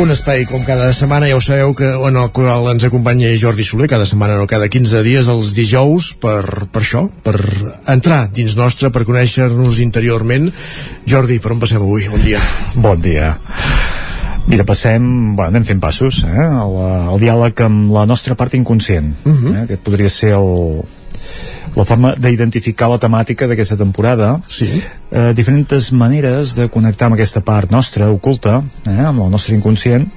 Un 0.00 0.08
espai 0.08 0.46
com 0.48 0.62
cada 0.64 0.86
setmana, 0.96 1.26
ja 1.28 1.36
ho 1.36 1.40
sabeu, 1.44 1.74
que 1.76 1.90
on 1.92 2.16
el 2.16 2.30
coral 2.32 2.64
ens 2.70 2.86
acompanya 2.88 3.28
Jordi 3.36 3.64
Soler, 3.66 3.90
cada 3.92 4.06
setmana 4.08 4.38
no, 4.38 4.46
cada 4.48 4.70
15 4.72 5.02
dies, 5.04 5.28
els 5.28 5.52
dijous, 5.52 6.14
per, 6.22 6.64
per 6.72 6.80
això, 6.80 7.02
per 7.22 7.34
entrar 7.92 8.22
dins 8.32 8.56
nostre, 8.56 8.88
per 8.88 9.04
conèixer-nos 9.04 9.82
interiorment. 9.84 10.48
Jordi, 11.04 11.36
per 11.44 11.52
on 11.52 11.60
passem 11.60 11.82
avui? 11.82 12.08
Bon 12.08 12.24
dia. 12.24 12.40
Bon 12.72 13.04
dia. 13.04 13.34
Mira, 14.48 14.64
passem, 14.66 15.04
bueno, 15.36 15.50
anem 15.52 15.68
fent 15.68 15.84
passos, 15.84 16.22
eh? 16.24 16.40
El, 16.40 16.78
el 17.12 17.20
diàleg 17.22 17.62
amb 17.68 17.92
la 17.92 18.08
nostra 18.08 18.34
part 18.34 18.56
inconscient. 18.56 19.12
Uh 19.26 19.32
-huh. 19.32 19.54
eh? 19.54 19.62
Aquest 19.66 19.84
podria 19.84 20.08
ser 20.08 20.32
el, 20.40 20.82
la 21.76 21.84
forma 21.88 22.14
d'identificar 22.20 22.90
la 22.92 22.98
temàtica 23.00 23.48
d'aquesta 23.48 23.78
temporada 23.80 24.34
sí. 24.46 24.68
eh, 25.10 25.32
diferents 25.36 25.92
maneres 25.96 26.56
de 26.58 26.68
connectar 26.72 27.08
amb 27.08 27.16
aquesta 27.16 27.40
part 27.44 27.72
nostra 27.72 28.10
oculta, 28.12 28.60
eh, 28.86 28.98
amb 29.00 29.24
el 29.24 29.32
nostre 29.32 29.56
inconscient 29.56 30.08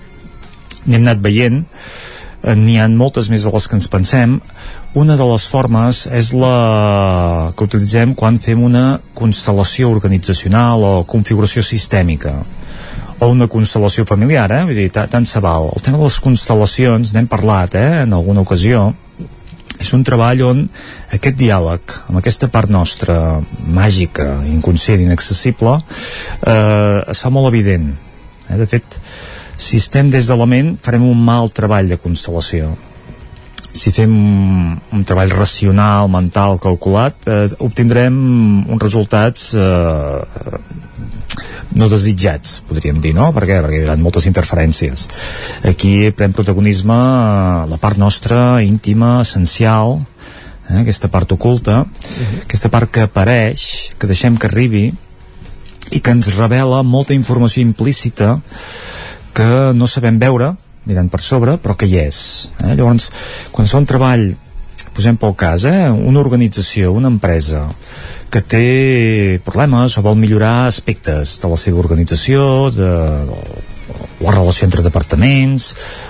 n'hem 0.85 1.01
anat 1.01 1.21
veient 1.23 1.61
eh, 2.43 2.55
n'hi 2.55 2.79
han 2.81 2.97
moltes 2.99 3.31
més 3.31 3.47
de 3.47 3.53
les 3.53 3.67
que 3.67 3.79
ens 3.79 3.87
pensem 3.91 4.39
una 4.95 5.15
de 5.19 5.27
les 5.27 5.47
formes 5.51 6.05
és 6.07 6.33
la 6.35 7.51
que 7.55 7.67
utilitzem 7.67 8.13
quan 8.15 8.39
fem 8.39 8.61
una 8.63 8.99
constel·lació 9.15 9.89
organitzacional 9.91 10.83
o 10.83 10.93
configuració 11.07 11.63
sistèmica 11.63 12.37
o 13.19 13.29
una 13.31 13.47
constel·lació 13.47 14.03
familiar, 14.07 14.49
eh? 14.51 14.63
Vull 14.67 14.75
dir, 14.75 14.89
tant 14.91 15.23
se 15.27 15.39
val. 15.43 15.69
El 15.75 15.83
tema 15.83 15.99
de 15.99 16.03
les 16.03 16.17
constel·lacions, 16.19 17.13
n'hem 17.15 17.29
parlat, 17.31 17.77
eh? 17.79 18.01
En 18.03 18.15
alguna 18.15 18.43
ocasió, 18.43 18.89
és 19.81 19.91
un 19.95 20.03
treball 20.07 20.43
on 20.45 20.63
aquest 21.15 21.37
diàleg 21.39 21.95
amb 22.09 22.19
aquesta 22.21 22.49
part 22.53 22.71
nostra 22.71 23.39
màgica, 23.67 24.41
inconscient, 24.49 25.03
inaccessible 25.05 25.77
eh, 25.77 27.01
es 27.11 27.21
fa 27.21 27.31
molt 27.33 27.51
evident 27.51 27.91
eh? 28.49 28.57
de 28.57 28.67
fet 28.69 28.99
si 29.57 29.79
estem 29.79 30.09
des 30.11 30.27
de 30.27 30.35
la 30.35 30.47
ment 30.49 30.75
farem 30.83 31.05
un 31.07 31.21
mal 31.25 31.51
treball 31.55 31.89
de 31.91 31.99
constel·lació 32.01 32.73
si 33.75 33.91
fem 33.91 34.11
un 34.15 35.03
treball 35.07 35.33
racional, 35.35 36.07
mental, 36.11 36.57
calculat 36.63 37.27
eh, 37.27 37.49
obtindrem 37.59 38.15
uns 38.71 38.81
resultats 38.81 39.51
eh, 39.59 40.23
no 41.75 41.89
desitjats, 41.91 42.61
podríem 42.69 43.01
dir, 43.03 43.11
no? 43.17 43.31
Per 43.35 43.43
què? 43.43 43.59
Perquè 43.65 43.81
hi 43.83 43.87
ha 43.91 43.97
moltes 43.99 44.29
interferències. 44.29 45.09
Aquí 45.67 46.09
pren 46.15 46.35
protagonisme 46.35 46.95
eh, 46.95 47.63
la 47.73 47.79
part 47.81 47.99
nostra 47.99 48.61
íntima, 48.63 49.19
essencial, 49.25 49.99
eh? 50.69 50.79
aquesta 50.85 51.11
part 51.11 51.35
oculta, 51.35 51.81
uh 51.83 51.87
-huh. 51.87 52.43
aquesta 52.47 52.71
part 52.71 52.91
que 52.91 53.03
apareix, 53.03 53.91
que 53.99 54.07
deixem 54.07 54.37
que 54.37 54.47
arribi 54.47 54.93
i 55.91 55.99
que 55.99 56.11
ens 56.11 56.33
revela 56.37 56.81
molta 56.83 57.13
informació 57.13 57.61
implícita 57.61 58.39
que 59.33 59.73
no 59.75 59.85
sabem 59.85 60.17
veure 60.17 60.55
mirant 60.85 61.11
per 61.11 61.21
sobre, 61.25 61.57
però 61.61 61.75
que 61.77 61.89
hi 61.89 61.99
és. 62.05 62.17
Eh? 62.63 62.73
Llavors, 62.73 63.11
quan 63.51 63.67
es 63.67 63.73
fa 63.75 63.81
un 63.81 63.89
treball, 63.89 64.25
posem 64.95 65.19
pel 65.19 65.35
cas, 65.35 65.67
eh? 65.67 65.89
una 65.91 66.21
organització, 66.21 66.93
una 66.95 67.11
empresa, 67.11 67.67
que 68.31 68.41
té 68.41 68.65
problemes 69.45 69.97
o 69.97 70.03
vol 70.03 70.17
millorar 70.19 70.67
aspectes 70.69 71.37
de 71.41 71.51
la 71.51 71.59
seva 71.59 71.81
organització, 71.83 72.45
de, 72.75 72.91
la 74.19 74.31
relació 74.31 74.65
entre 74.65 74.83
departaments, 74.85 75.69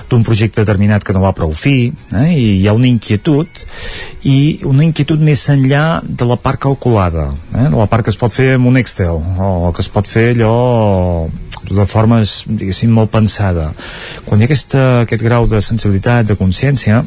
d'un 0.09 0.23
projecte 0.23 0.61
determinat 0.61 1.03
que 1.03 1.13
no 1.15 1.23
va 1.25 1.33
prou 1.35 1.53
fi, 1.57 1.91
eh? 2.13 2.29
i 2.31 2.45
hi 2.61 2.67
ha 2.69 2.75
una 2.77 2.87
inquietud, 2.87 3.63
i 4.23 4.61
una 4.69 4.85
inquietud 4.85 5.21
més 5.21 5.43
enllà 5.53 6.01
de 6.05 6.29
la 6.29 6.37
part 6.41 6.61
calculada, 6.67 7.31
eh? 7.53 7.67
de 7.67 7.75
la 7.75 7.89
part 7.91 8.05
que 8.05 8.13
es 8.13 8.19
pot 8.21 8.33
fer 8.33 8.53
amb 8.55 8.69
un 8.71 8.79
Excel, 8.81 9.19
o 9.19 9.73
que 9.75 9.83
es 9.85 9.91
pot 9.91 10.07
fer 10.09 10.31
allò 10.35 10.55
de 11.69 11.85
forma, 11.89 12.21
diguéssim, 12.45 12.91
molt 12.91 13.11
pensada. 13.13 13.71
Quan 14.25 14.41
hi 14.41 14.45
ha 14.45 14.49
aquesta, 14.49 14.83
aquest 15.05 15.23
grau 15.25 15.47
de 15.49 15.61
sensibilitat, 15.61 16.27
de 16.29 16.37
consciència, 16.39 17.03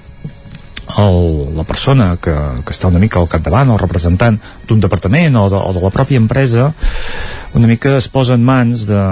el, 0.97 1.19
la 1.57 1.67
persona 1.69 2.15
que, 2.17 2.35
que 2.65 2.75
està 2.75 2.89
una 2.89 3.03
mica 3.03 3.21
al 3.21 3.29
capdavant, 3.29 3.71
el 3.71 3.81
representant 3.81 4.39
d'un 4.69 4.81
departament 4.81 5.37
o 5.37 5.49
de, 5.53 5.61
o 5.61 5.77
de 5.77 5.85
la 5.85 5.93
pròpia 5.95 6.21
empresa, 6.21 6.73
una 7.59 7.69
mica 7.69 7.97
es 7.99 8.09
posa 8.09 8.39
en 8.39 8.45
mans 8.45 8.87
de 8.89 9.03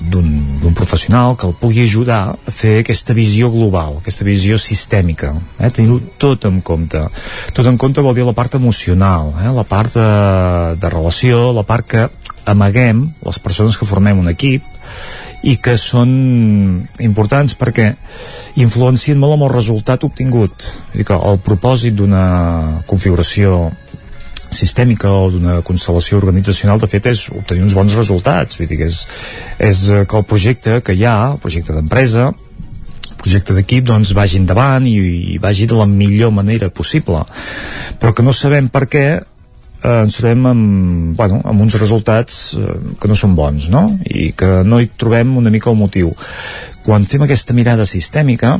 d'un 0.00 0.74
professional 0.76 1.36
que 1.36 1.46
el 1.48 1.54
pugui 1.56 1.84
ajudar 1.84 2.20
a 2.36 2.52
fer 2.52 2.80
aquesta 2.80 3.14
visió 3.16 3.50
global, 3.50 3.98
aquesta 4.00 4.26
visió 4.28 4.58
sistèmica, 4.60 5.32
eh? 5.58 5.70
tenir-ho 5.70 6.00
tot 6.20 6.44
en 6.48 6.60
compte. 6.60 7.02
Tot 7.56 7.66
en 7.66 7.78
compte 7.80 8.04
vol 8.04 8.16
dir 8.16 8.26
la 8.26 8.36
part 8.36 8.58
emocional, 8.58 9.32
eh? 9.42 9.52
la 9.56 9.64
part 9.64 9.96
de, 9.96 10.08
de 10.80 10.92
relació, 10.92 11.50
la 11.56 11.66
part 11.66 11.88
que 11.88 12.08
amaguem 12.46 13.06
les 13.26 13.38
persones 13.42 13.76
que 13.76 13.88
formem 13.88 14.20
un 14.22 14.30
equip 14.30 14.64
i 15.46 15.56
que 15.62 15.76
són 15.78 16.10
importants 17.02 17.54
perquè 17.58 17.90
influencien 18.62 19.18
molt 19.20 19.36
amb 19.36 19.46
el 19.46 19.52
resultat 19.54 20.04
obtingut. 20.06 20.70
És 20.92 21.00
dir, 21.00 21.06
que 21.06 21.16
el 21.16 21.40
propòsit 21.44 21.94
d'una 21.98 22.82
configuració 22.90 23.70
sistèmica 24.54 25.10
o 25.12 25.28
d'una 25.34 25.60
constel·lació 25.66 26.20
organitzacional 26.20 26.80
de 26.80 26.88
fet 26.90 27.08
és 27.10 27.26
obtenir 27.34 27.64
uns 27.66 27.76
bons 27.76 27.94
resultats. 27.98 28.58
Vull 28.58 28.70
dir 28.70 28.80
que 28.80 28.90
és, 28.90 29.02
és 29.58 29.86
que 30.08 30.18
el 30.18 30.26
projecte 30.28 30.80
que 30.84 30.96
hi 30.96 31.06
ha, 31.06 31.16
el 31.34 31.40
projecte 31.42 31.76
d'empresa 31.76 32.32
projecte 33.16 33.54
d'equip 33.56 33.86
doncs 33.88 34.12
vagi 34.14 34.38
endavant 34.38 34.84
i, 34.86 34.94
i 35.34 35.38
vagi 35.42 35.66
de 35.66 35.78
la 35.78 35.86
millor 35.90 36.30
manera 36.34 36.68
possible. 36.70 37.24
Però 37.98 38.12
que 38.14 38.22
no 38.22 38.34
sabem 38.36 38.68
per 38.72 38.84
què 38.92 39.06
eh, 39.16 39.96
ens 40.02 40.18
trobem 40.20 40.46
amb, 40.52 41.16
bueno, 41.18 41.40
amb 41.44 41.64
uns 41.64 41.78
resultats 41.80 42.54
eh, 42.58 42.76
que 43.00 43.10
no 43.10 43.18
són 43.18 43.34
bons 43.38 43.70
no? 43.72 43.88
i 44.06 44.30
que 44.36 44.62
no 44.68 44.80
hi 44.80 44.90
trobem 44.98 45.36
una 45.40 45.52
mica 45.52 45.72
el 45.72 45.80
motiu. 45.80 46.12
Quan 46.86 47.08
fem 47.08 47.26
aquesta 47.26 47.56
mirada 47.56 47.88
sistèmica 47.88 48.58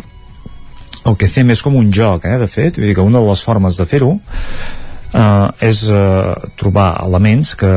el 1.06 1.14
que 1.14 1.30
fem 1.30 1.52
és 1.54 1.62
com 1.62 1.76
un 1.78 1.92
joc, 1.94 2.26
eh, 2.26 2.38
de 2.40 2.50
fet, 2.50 2.80
vull 2.80 2.90
dir 2.90 2.98
que 2.98 3.06
una 3.06 3.22
de 3.22 3.30
les 3.30 3.46
formes 3.46 3.78
de 3.78 3.86
fer-ho 3.86 4.16
eh, 5.16 5.68
és 5.68 5.82
eh, 5.88 6.32
trobar 6.60 6.92
elements 7.06 7.56
que, 7.58 7.74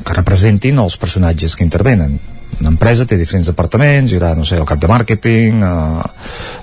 que 0.00 0.18
representin 0.18 0.80
els 0.82 0.96
personatges 1.00 1.56
que 1.56 1.66
intervenen 1.66 2.18
una 2.60 2.74
empresa 2.74 3.06
té 3.08 3.16
diferents 3.16 3.48
departaments, 3.48 4.12
hi 4.12 4.18
haurà, 4.18 4.34
no 4.36 4.44
sé, 4.44 4.58
el 4.60 4.68
cap 4.68 4.80
de 4.82 4.88
màrqueting, 4.90 5.62
eh, 5.64 6.02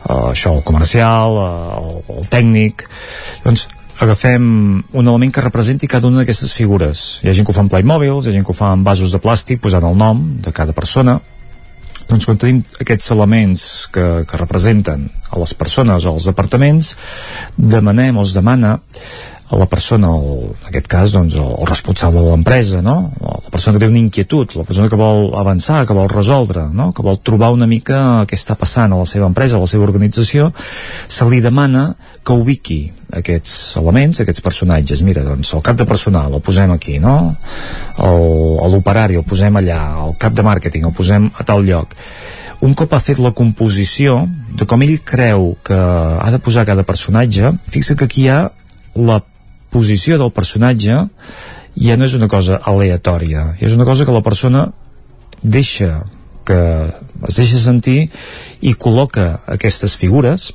eh, 0.04 0.20
això, 0.34 0.54
el 0.58 0.64
comercial, 0.68 1.42
eh, 1.42 1.82
el, 1.82 2.20
el 2.20 2.32
tècnic... 2.34 2.88
Doncs 3.46 3.68
agafem 3.98 4.44
un 4.94 5.08
element 5.08 5.32
que 5.34 5.42
representi 5.42 5.88
cada 5.90 6.06
una 6.06 6.22
d'aquestes 6.22 6.52
figures. 6.54 7.00
Hi 7.24 7.32
ha 7.32 7.34
gent 7.34 7.48
que 7.48 7.50
ho 7.50 7.56
fa 7.56 7.64
amb 7.64 7.72
Playmobil, 7.74 8.20
hi 8.22 8.30
ha 8.30 8.36
gent 8.36 8.46
que 8.46 8.54
ho 8.54 8.58
fa 8.58 8.70
amb 8.76 8.86
vasos 8.86 9.10
de 9.10 9.18
plàstic 9.24 9.58
posant 9.64 9.88
el 9.90 9.98
nom 9.98 10.22
de 10.44 10.54
cada 10.54 10.76
persona. 10.78 11.18
Doncs 12.08 12.28
quan 12.30 12.38
tenim 12.38 12.62
aquests 12.80 13.10
elements 13.16 13.64
que, 13.92 14.06
que 14.30 14.40
representen 14.40 15.08
a 15.34 15.42
les 15.42 15.56
persones 15.58 16.06
o 16.06 16.14
als 16.14 16.30
departaments, 16.30 16.94
demanem 17.58 18.22
o 18.22 18.28
es 18.28 18.38
demana 18.38 18.78
la 19.52 19.66
persona, 19.66 20.10
el, 20.12 20.50
en 20.52 20.68
aquest 20.68 20.88
cas 20.92 21.14
doncs, 21.16 21.38
el, 21.40 21.52
el 21.62 21.68
responsable 21.70 22.20
de 22.20 22.32
l'empresa 22.34 22.82
no? 22.84 22.98
la 23.22 23.52
persona 23.52 23.78
que 23.78 23.86
té 23.86 23.88
una 23.88 24.02
inquietud 24.02 24.58
la 24.60 24.66
persona 24.68 24.90
que 24.92 25.00
vol 25.00 25.32
avançar, 25.40 25.86
que 25.88 25.96
vol 25.96 26.10
resoldre 26.12 26.66
no? 26.68 26.90
que 26.92 27.06
vol 27.06 27.20
trobar 27.24 27.54
una 27.56 27.68
mica 27.70 28.26
què 28.28 28.36
està 28.36 28.58
passant 28.60 28.92
a 28.92 29.00
la 29.00 29.08
seva 29.08 29.30
empresa, 29.32 29.56
a 29.56 29.64
la 29.64 29.70
seva 29.72 29.88
organització 29.88 30.50
se 30.60 31.28
li 31.32 31.40
demana 31.44 31.94
que 32.28 32.36
ubiqui 32.36 32.82
aquests 33.16 33.78
elements, 33.80 34.20
aquests 34.20 34.44
personatges 34.44 35.04
mira, 35.08 35.24
doncs 35.24 35.54
el 35.56 35.64
cap 35.64 35.80
de 35.80 35.88
personal 35.88 36.34
el 36.34 36.44
posem 36.44 36.76
aquí 36.76 36.98
no? 37.00 37.38
l'operari 37.98 39.16
el 39.16 39.24
posem 39.28 39.62
allà, 39.62 39.80
el 40.10 40.18
cap 40.20 40.36
de 40.36 40.44
màrqueting 40.44 40.90
el 40.90 40.96
posem 40.98 41.32
a 41.40 41.48
tal 41.48 41.64
lloc 41.64 41.96
un 42.68 42.74
cop 42.76 42.94
ha 42.98 43.00
fet 43.00 43.22
la 43.22 43.32
composició 43.38 44.26
de 44.58 44.66
com 44.68 44.84
ell 44.84 45.00
creu 45.06 45.52
que 45.64 45.78
ha 45.78 46.30
de 46.34 46.40
posar 46.42 46.66
cada 46.66 46.84
personatge, 46.84 47.54
fixa 47.70 47.96
que 47.96 48.08
aquí 48.10 48.26
hi 48.26 48.32
ha 48.34 48.40
la 48.98 49.22
posició 49.74 50.18
del 50.20 50.34
personatge 50.36 51.00
ja 51.78 51.98
no 51.98 52.06
és 52.08 52.16
una 52.18 52.30
cosa 52.32 52.60
aleatòria, 52.66 53.54
és 53.62 53.76
una 53.76 53.86
cosa 53.86 54.06
que 54.06 54.16
la 54.16 54.24
persona 54.26 54.68
deixa 55.44 56.04
que 56.48 56.60
es 57.28 57.36
deixa 57.36 57.60
sentir 57.60 58.08
i 58.64 58.74
col·loca 58.80 59.42
aquestes 59.58 59.98
figures 60.00 60.54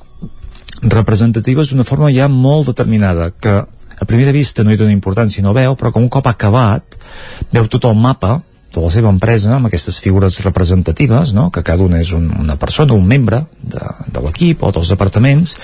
representatives 0.83 1.71
d'una 1.71 1.87
forma 1.87 2.11
ja 2.11 2.29
molt 2.33 2.71
determinada 2.73 3.31
que 3.31 3.61
a 4.03 4.07
primera 4.09 4.33
vista 4.33 4.65
no 4.65 4.73
hi 4.73 4.81
dona 4.81 4.95
importància 4.95 5.45
no 5.45 5.53
veu, 5.55 5.77
però 5.77 5.93
com 5.93 6.03
un 6.03 6.11
cop 6.11 6.27
acabat 6.27 6.97
veu 7.53 7.69
tot 7.71 7.85
el 7.87 7.95
mapa 7.95 8.41
de 8.73 8.81
la 8.81 8.91
seva 8.93 9.11
empresa 9.13 9.53
amb 9.57 9.69
aquestes 9.69 9.99
figures 10.01 10.39
representatives 10.47 11.35
no? 11.37 11.51
que 11.53 11.65
cada 11.67 11.85
una 11.85 12.01
és 12.01 12.13
un, 12.17 12.31
una 12.41 12.57
persona, 12.57 12.97
un 12.97 13.07
membre 13.07 13.43
de, 13.61 13.83
de 14.09 14.25
l'equip 14.25 14.65
o 14.65 14.73
dels 14.73 14.93
departaments 14.95 15.55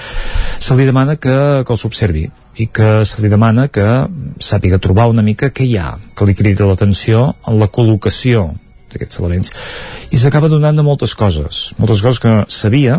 se 0.61 0.77
li 0.77 0.87
demana 0.89 1.17
que, 1.17 1.39
que 1.65 1.75
els 1.75 1.85
observi 1.89 2.27
i 2.59 2.67
que 2.75 3.05
se 3.09 3.23
li 3.23 3.31
demana 3.33 3.69
que 3.73 3.87
sàpiga 4.43 4.81
trobar 4.83 5.09
una 5.09 5.23
mica 5.23 5.53
què 5.55 5.65
hi 5.65 5.77
ha, 5.79 5.93
que 6.15 6.27
li 6.27 6.35
cridi 6.35 6.67
l'atenció 6.67 7.29
en 7.47 7.61
la 7.61 7.71
col·locació 7.71 8.49
d'aquests 8.91 9.21
elements. 9.21 9.53
I 10.11 10.19
s'acaba 10.19 10.51
donant 10.51 10.77
de 10.77 10.85
moltes 10.85 11.15
coses, 11.15 11.69
moltes 11.79 12.03
coses 12.03 12.21
que 12.25 12.35
sabia, 12.51 12.99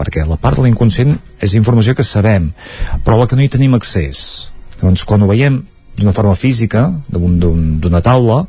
perquè 0.00 0.24
la 0.28 0.38
part 0.40 0.56
de 0.56 0.66
l'inconscient 0.66 1.16
és 1.42 1.56
informació 1.58 1.96
que 1.96 2.06
sabem, 2.06 2.50
però 3.04 3.18
la 3.20 3.28
que 3.28 3.36
no 3.36 3.44
hi 3.44 3.52
tenim 3.52 3.76
accés. 3.76 4.50
Doncs 4.80 5.04
quan 5.08 5.24
ho 5.24 5.28
veiem 5.30 5.62
d'una 5.96 6.12
forma 6.16 6.36
física, 6.36 6.88
d'una 7.08 8.02
taula, 8.04 8.44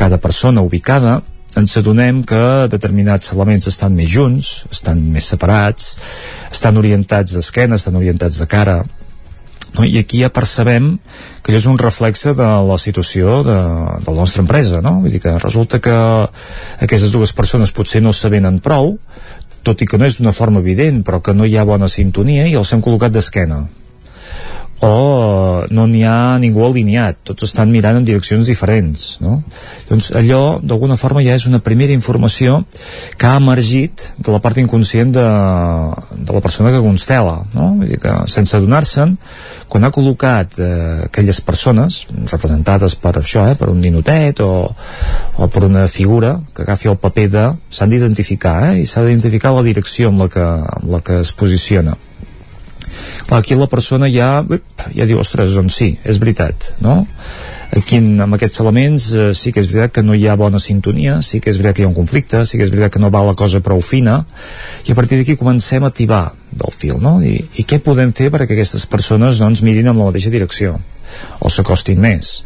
cada 0.00 0.16
persona 0.22 0.64
ubicada, 0.64 1.18
ens 1.60 1.76
adonem 1.76 2.22
que 2.24 2.40
determinats 2.72 3.34
elements 3.34 3.68
estan 3.68 3.92
més 3.92 4.08
junts, 4.08 4.52
estan 4.72 5.02
més 5.12 5.26
separats, 5.32 5.96
estan 6.48 6.78
orientats 6.80 7.36
d'esquena, 7.36 7.76
estan 7.76 7.98
orientats 8.00 8.38
de 8.40 8.46
cara, 8.48 8.78
no? 9.74 9.84
i 9.84 9.98
aquí 10.00 10.22
ja 10.22 10.30
percebem 10.32 10.94
que 11.42 11.52
allò 11.52 11.60
és 11.60 11.68
un 11.70 11.78
reflexe 11.78 12.34
de 12.38 12.48
la 12.70 12.78
situació 12.78 13.42
de, 13.46 13.58
de 14.00 14.10
la 14.10 14.18
nostra 14.22 14.44
empresa 14.44 14.80
no? 14.84 14.96
vull 15.02 15.12
dir 15.14 15.22
que 15.22 15.36
resulta 15.42 15.80
que 15.82 15.96
aquestes 16.86 17.12
dues 17.14 17.34
persones 17.36 17.74
potser 17.76 18.02
no 18.02 18.14
s'avenen 18.16 18.60
prou 18.64 18.96
tot 19.66 19.82
i 19.82 19.88
que 19.88 20.00
no 20.00 20.08
és 20.08 20.18
d'una 20.18 20.34
forma 20.36 20.62
evident 20.64 21.04
però 21.06 21.20
que 21.22 21.36
no 21.36 21.46
hi 21.46 21.56
ha 21.56 21.68
bona 21.68 21.90
sintonia 21.92 22.48
i 22.48 22.56
els 22.58 22.72
hem 22.72 22.82
col·locat 22.84 23.14
d'esquena 23.14 23.64
o 24.80 25.66
no 25.68 25.84
n'hi 25.86 26.02
ha 26.08 26.38
ningú 26.40 26.62
alineat, 26.64 27.18
tots 27.28 27.44
estan 27.44 27.68
mirant 27.72 27.98
en 27.98 28.06
direccions 28.08 28.48
diferents, 28.48 29.18
no? 29.20 29.42
Doncs 29.90 30.08
allò, 30.16 30.56
d'alguna 30.62 30.96
forma, 30.96 31.20
ja 31.26 31.36
és 31.36 31.44
una 31.50 31.60
primera 31.60 31.92
informació 31.92 32.62
que 33.20 33.28
ha 33.28 33.36
emergit 33.36 34.06
de 34.16 34.32
la 34.32 34.40
part 34.40 34.56
inconscient 34.62 35.12
de, 35.12 35.26
de 36.16 36.32
la 36.32 36.40
persona 36.40 36.72
que 36.72 36.80
constela, 36.80 37.36
no? 37.52 37.74
Vull 37.76 37.92
dir 37.92 38.00
que, 38.00 38.16
sense 38.32 38.56
adonar-se'n, 38.56 39.16
quan 39.68 39.84
ha 39.84 39.92
col·locat 39.92 40.56
eh, 40.58 40.72
aquelles 41.10 41.44
persones, 41.44 42.06
representades 42.32 42.96
per 42.96 43.18
això, 43.20 43.50
eh, 43.50 43.58
per 43.60 43.68
un 43.74 43.84
ninotet 43.84 44.40
o, 44.40 44.52
o 45.36 45.50
per 45.52 45.66
una 45.68 45.88
figura 45.92 46.38
que 46.56 46.64
agafi 46.64 46.88
el 46.88 47.00
paper 47.00 47.28
de... 47.36 47.48
s'han 47.68 47.92
d'identificar, 47.92 48.58
eh? 48.70 48.78
I 48.80 48.88
s'ha 48.88 49.04
d'identificar 49.04 49.52
la 49.52 49.66
direcció 49.66 50.08
amb 50.08 50.24
la 50.24 50.32
que, 50.32 50.46
amb 50.80 50.94
la 50.96 51.04
que 51.04 51.20
es 51.20 51.36
posiciona 51.36 51.98
aquí 53.36 53.54
la 53.54 53.68
persona 53.70 54.08
ja, 54.10 54.42
ja 54.94 55.06
diu, 55.06 55.20
ostres, 55.20 55.54
doncs 55.54 55.76
sí, 55.78 55.92
és 56.04 56.18
veritat, 56.22 56.72
no? 56.82 57.04
Aquí 57.76 58.00
amb 58.00 58.34
aquests 58.34 58.58
elements 58.64 59.06
eh, 59.14 59.28
sí 59.38 59.52
que 59.54 59.62
és 59.62 59.68
veritat 59.70 59.94
que 59.98 60.02
no 60.02 60.16
hi 60.18 60.26
ha 60.26 60.34
bona 60.38 60.58
sintonia, 60.58 61.20
sí 61.22 61.38
que 61.38 61.52
és 61.52 61.58
veritat 61.60 61.76
que 61.76 61.84
hi 61.84 61.86
ha 61.86 61.90
un 61.92 61.94
conflicte, 61.94 62.42
sí 62.44 62.58
que 62.58 62.66
és 62.66 62.72
veritat 62.72 62.96
que 62.96 63.02
no 63.02 63.12
va 63.14 63.22
la 63.26 63.36
cosa 63.38 63.62
prou 63.62 63.82
fina, 63.84 64.24
i 64.86 64.90
a 64.90 64.98
partir 64.98 65.20
d'aquí 65.20 65.38
comencem 65.38 65.86
a 65.86 65.92
tibar 65.94 66.24
del 66.50 66.74
fil, 66.74 66.98
no? 67.02 67.20
I, 67.22 67.36
I 67.62 67.66
què 67.70 67.78
podem 67.84 68.10
fer 68.16 68.32
perquè 68.34 68.56
aquestes 68.56 68.88
persones 68.90 69.38
doncs, 69.38 69.62
mirin 69.66 69.92
en 69.92 70.00
la 70.00 70.10
mateixa 70.10 70.34
direcció, 70.34 70.80
o 71.38 71.50
s'acostin 71.50 72.02
més, 72.02 72.40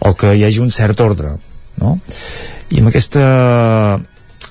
o 0.00 0.14
que 0.16 0.32
hi 0.32 0.46
hagi 0.48 0.64
un 0.64 0.72
cert 0.72 1.04
ordre, 1.04 1.36
no? 1.82 1.98
I 2.72 2.80
amb 2.80 2.88
aquesta 2.88 3.26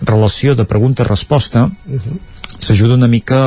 relació 0.06 0.54
de 0.58 0.66
pregunta-resposta 0.70 1.70
uh 1.70 1.98
-huh 1.98 2.20
s'ajuda 2.62 2.98
una 3.00 3.10
mica 3.10 3.38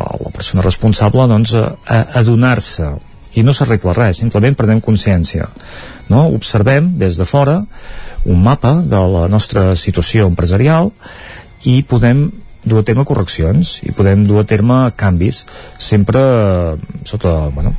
a 0.00 0.16
la 0.22 0.32
persona 0.34 0.62
responsable 0.62 1.26
doncs, 1.30 1.54
a, 1.54 2.00
adonar-se 2.22 2.92
i 3.38 3.44
no 3.46 3.54
s'arregla 3.54 3.94
res, 3.94 4.20
simplement 4.22 4.56
prenem 4.58 4.80
consciència 4.82 5.48
no? 6.10 6.26
observem 6.34 6.94
des 6.98 7.18
de 7.18 7.26
fora 7.26 7.60
un 8.26 8.42
mapa 8.42 8.80
de 8.82 9.02
la 9.14 9.26
nostra 9.30 9.70
situació 9.78 10.26
empresarial 10.30 10.90
i 11.68 11.82
podem 11.86 12.28
dur 12.64 12.82
a 12.82 12.84
terme 12.84 13.06
correccions 13.08 13.78
i 13.86 13.94
podem 13.96 14.26
dur 14.28 14.42
a 14.42 14.48
terme 14.48 14.80
canvis 14.96 15.44
sempre 15.78 16.20
sota 17.08 17.48
bueno, 17.54 17.72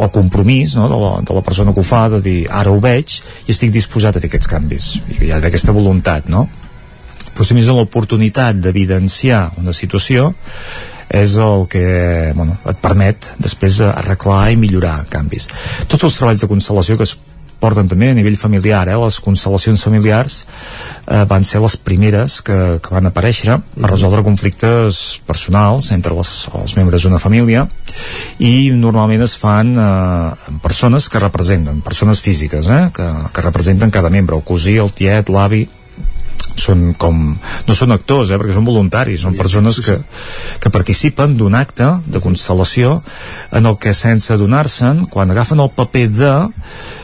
el 0.00 0.10
compromís 0.14 0.74
no, 0.78 0.88
de, 0.88 0.96
la, 0.96 1.12
de 1.26 1.36
la 1.36 1.44
persona 1.44 1.74
que 1.74 1.82
ho 1.82 1.86
fa 1.86 2.06
de 2.14 2.22
dir 2.24 2.38
ara 2.48 2.72
ho 2.72 2.80
veig 2.80 3.18
i 3.46 3.52
estic 3.52 3.74
disposat 3.74 4.16
a 4.16 4.22
fer 4.22 4.30
aquests 4.30 4.48
canvis 4.48 4.94
i 5.02 5.18
que 5.18 5.26
hi 5.28 5.34
ha 5.34 5.42
aquesta 5.50 5.76
voluntat 5.76 6.30
no? 6.32 6.46
Però 7.34 7.46
si 7.46 7.56
més 7.56 7.70
l'oportunitat 7.70 8.60
d'evidenciar 8.62 9.50
una 9.60 9.74
situació 9.76 10.32
és 11.10 11.34
el 11.42 11.66
que 11.70 12.30
bueno, 12.36 12.54
et 12.70 12.78
permet 12.78 13.32
després 13.42 13.80
arreglar 13.82 14.44
i 14.52 14.60
millorar 14.60 15.00
canvis. 15.10 15.48
Tots 15.90 16.06
els 16.06 16.16
treballs 16.20 16.44
de 16.44 16.48
constel·lació 16.50 16.96
que 16.96 17.08
es 17.08 17.16
porten 17.60 17.90
també 17.90 18.08
a 18.10 18.16
nivell 18.16 18.38
familiar, 18.40 18.86
eh? 18.88 18.96
les 18.96 19.18
constel·lacions 19.20 19.82
familiars 19.84 20.36
eh, 20.40 21.24
van 21.28 21.44
ser 21.44 21.60
les 21.60 21.76
primeres 21.76 22.38
que, 22.46 22.56
que 22.80 22.94
van 22.94 23.10
aparèixer 23.10 23.52
a 23.58 23.90
resoldre 23.90 24.24
conflictes 24.24 25.20
personals 25.28 25.90
entre 25.96 26.16
les, 26.16 26.30
els 26.56 26.76
membres 26.78 27.04
d'una 27.04 27.20
família 27.20 27.66
i 28.40 28.70
normalment 28.72 29.26
es 29.26 29.36
fan 29.36 29.74
eh, 29.76 30.56
persones 30.64 31.10
que 31.12 31.20
representen, 31.20 31.84
persones 31.84 32.24
físiques 32.24 32.70
eh? 32.72 32.86
que, 32.96 33.10
que 33.34 33.44
representen 33.44 33.92
cada 33.92 34.10
membre, 34.10 34.40
el 34.40 34.46
cosí, 34.46 34.78
el 34.80 34.94
tiet, 34.96 35.28
l'avi 35.28 35.66
són 36.60 36.92
com, 37.00 37.22
no 37.66 37.76
són 37.76 37.94
actors, 37.94 38.30
eh, 38.30 38.38
perquè 38.40 38.54
són 38.56 38.68
voluntaris, 38.68 39.24
són 39.24 39.36
persones 39.38 39.80
que, 39.84 39.96
que 40.60 40.72
participen 40.72 41.36
d'un 41.38 41.56
acte 41.58 41.88
de 42.06 42.22
constel·lació 42.22 43.00
en 43.56 43.66
el 43.70 43.78
que 43.80 43.94
sense 43.96 44.32
adonar-se'n, 44.34 45.06
quan 45.12 45.32
agafen 45.32 45.62
el 45.62 45.72
paper 45.76 46.06
de, 46.14 46.32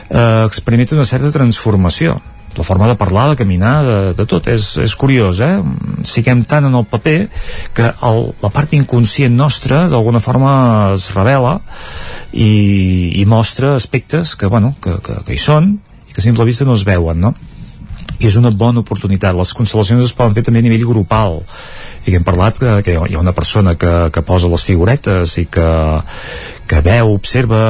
eh, 0.09 0.43
experimenten 0.45 0.99
una 0.99 1.09
certa 1.09 1.33
transformació 1.35 2.19
la 2.57 2.63
forma 2.63 2.87
de 2.87 2.95
parlar, 2.95 3.29
de 3.29 3.35
caminar, 3.35 3.85
de, 3.85 3.97
de 4.17 4.25
tot 4.25 4.47
és, 4.49 4.65
és 4.81 4.95
curiós, 4.97 5.39
eh? 5.45 5.59
siguem 6.09 6.41
tant 6.49 6.65
en 6.65 6.73
el 6.73 6.87
paper 6.89 7.27
que 7.77 7.91
el, 8.09 8.23
la 8.41 8.49
part 8.53 8.73
inconscient 8.73 9.35
nostra 9.37 9.85
d'alguna 9.91 10.21
forma 10.23 10.53
es 10.95 11.11
revela 11.13 11.59
i, 12.33 13.13
i 13.21 13.27
mostra 13.29 13.75
aspectes 13.77 14.33
que, 14.35 14.49
bueno, 14.49 14.73
que, 14.81 14.97
que, 15.05 15.19
que 15.27 15.37
hi 15.37 15.41
són 15.41 15.75
i 16.09 16.15
que 16.15 16.23
a 16.23 16.25
simple 16.25 16.47
vista 16.49 16.65
no 16.65 16.73
es 16.73 16.87
veuen 16.87 17.21
no? 17.21 17.35
I 18.19 18.27
és 18.27 18.37
una 18.39 18.51
bona 18.51 18.81
oportunitat. 18.81 19.35
Les 19.37 19.53
constel·lacions 19.57 20.05
es 20.05 20.13
poden 20.17 20.35
fer 20.37 20.43
també 20.47 20.63
a 20.63 20.65
nivell 20.65 20.85
grupal. 20.89 21.41
I 22.07 22.15
hem 22.15 22.25
parlat 22.25 22.59
que, 22.61 22.73
que 22.85 22.95
hi 22.95 23.15
ha 23.15 23.21
una 23.21 23.35
persona 23.35 23.75
que, 23.79 23.93
que 24.13 24.23
posa 24.25 24.49
les 24.51 24.63
figuretes 24.63 25.35
i 25.41 25.45
que, 25.51 25.69
que 26.69 26.81
veu, 26.85 27.11
observa, 27.13 27.61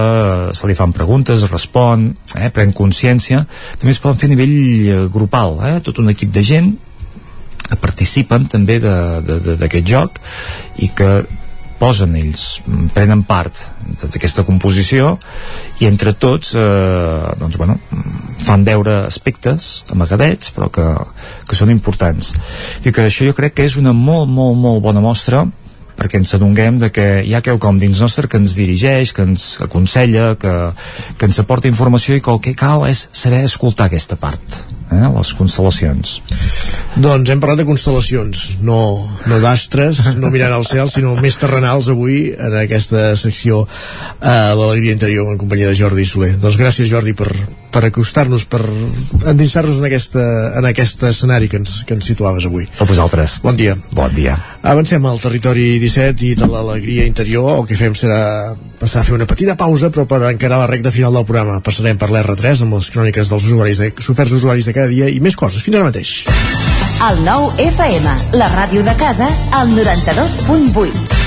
se 0.58 0.70
li 0.70 0.78
fan 0.78 0.94
preguntes, 0.96 1.48
respon, 1.52 2.12
eh, 2.38 2.52
pren 2.54 2.76
consciència. 2.78 3.44
També 3.80 3.96
es 3.96 4.04
poden 4.04 4.22
fer 4.22 4.30
a 4.30 4.36
nivell 4.36 4.58
eh, 4.58 5.00
grupal, 5.14 5.58
eh, 5.68 5.80
tot 5.84 6.04
un 6.04 6.14
equip 6.14 6.32
de 6.36 6.46
gent 6.46 6.76
que 7.68 7.76
participen 7.82 8.46
també 8.48 8.78
d'aquest 8.80 9.90
joc 9.90 10.22
i 10.80 10.88
que 10.96 11.10
posen 11.80 12.16
ells, 12.18 12.62
prenen 12.96 13.24
part 13.28 13.60
d'aquesta 14.02 14.46
composició 14.48 15.16
i 15.82 15.88
entre 15.90 16.14
tots 16.18 16.54
eh, 16.58 17.34
doncs, 17.40 17.58
bueno, 17.60 17.78
fan 18.48 18.66
veure 18.68 19.04
aspectes 19.06 19.86
amagadets 19.94 20.54
però 20.56 20.72
que, 20.74 20.88
que 21.48 21.58
són 21.58 21.74
importants. 21.74 22.34
I 22.86 22.94
que 22.94 23.08
això 23.08 23.28
jo 23.28 23.38
crec 23.38 23.58
que 23.58 23.68
és 23.70 23.78
una 23.78 23.94
molt, 23.94 24.30
molt, 24.30 24.58
molt 24.58 24.84
bona 24.84 25.04
mostra 25.04 25.46
perquè 25.98 26.20
ens 26.22 26.36
adonguem 26.38 26.78
de 26.82 26.92
que 26.94 27.08
hi 27.26 27.34
ha 27.34 27.42
quelcom 27.42 27.80
dins 27.82 28.02
nostre 28.04 28.30
que 28.30 28.38
ens 28.38 28.54
dirigeix, 28.58 29.14
que 29.18 29.26
ens 29.26 29.48
aconsella, 29.66 30.36
que, 30.38 30.56
que 31.18 31.30
ens 31.30 31.42
aporta 31.42 31.72
informació 31.72 32.18
i 32.18 32.22
que 32.22 32.34
el 32.34 32.42
que 32.42 32.58
cal 32.58 32.86
és 32.90 33.08
saber 33.12 33.44
escoltar 33.50 33.90
aquesta 33.90 34.20
part 34.22 34.77
eh, 34.92 35.10
les 35.18 35.34
constel·lacions. 35.38 36.14
Doncs 36.98 37.32
hem 37.32 37.42
parlat 37.44 37.62
de 37.62 37.68
constel·lacions, 37.68 38.46
no, 38.66 38.80
no 39.30 39.40
d'astres, 39.44 40.02
no 40.22 40.32
mirant 40.34 40.56
al 40.56 40.66
cel, 40.68 40.90
sinó 40.92 41.16
més 41.22 41.38
terrenals 41.42 41.92
avui 41.94 42.32
en 42.34 42.58
aquesta 42.62 43.12
secció 43.20 43.66
a 43.66 44.34
eh, 44.34 44.58
l'Alegria 44.58 44.98
Interior 44.98 45.32
en 45.34 45.42
companyia 45.42 45.72
de 45.72 45.80
Jordi 45.80 46.08
Soler. 46.08 46.36
Doncs 46.42 46.60
gràcies 46.60 46.90
Jordi 46.92 47.16
per, 47.18 47.32
per 47.72 47.84
acostar-nos, 47.88 48.46
per 48.50 48.62
endinsar-nos 49.28 49.80
en, 49.82 49.88
aquesta, 49.90 50.24
en 50.58 50.68
aquest 50.70 51.04
escenari 51.10 51.50
que 51.52 51.60
ens, 51.62 51.82
que 51.88 51.98
ens 51.98 52.08
situaves 52.08 52.48
avui. 52.48 52.68
A 52.80 52.88
vosaltres. 52.88 53.38
Bon 53.44 53.58
dia. 53.58 53.76
Bon 53.96 54.14
dia. 54.16 54.38
Avancem 54.68 55.06
al 55.06 55.22
territori 55.24 55.78
17 55.84 56.26
i 56.30 56.34
de 56.40 56.50
l'Alegria 56.50 57.06
Interior. 57.10 57.62
El 57.62 57.70
que 57.70 57.80
fem 57.80 57.96
serà 57.98 58.56
passar 58.80 59.04
a 59.04 59.08
fer 59.08 59.18
una 59.18 59.30
petita 59.30 59.58
pausa, 59.60 59.92
però 59.94 60.08
per 60.10 60.24
encarar 60.32 60.62
la 60.64 60.72
recta 60.72 60.94
final 60.94 61.16
del 61.20 61.28
programa 61.28 61.62
passarem 61.66 62.00
per 62.00 62.12
l'R3 62.14 62.66
amb 62.66 62.80
les 62.80 62.92
cròniques 62.94 63.32
dels 63.32 63.48
usuaris 63.52 63.84
de, 63.84 63.92
soferts 64.04 64.36
usuaris 64.40 64.68
de 64.70 64.76
cada 64.78 64.92
dia 64.92 65.12
i 65.12 65.22
més 65.24 65.38
coses. 65.40 65.64
Fins 65.64 65.80
ara 65.80 65.90
mateix. 65.90 66.18
El 67.08 67.24
nou 67.28 67.52
FM, 67.62 68.18
la 68.40 68.50
ràdio 68.56 68.82
de 68.88 68.98
casa, 68.98 69.30
al 69.54 69.70
92.8. 69.76 71.27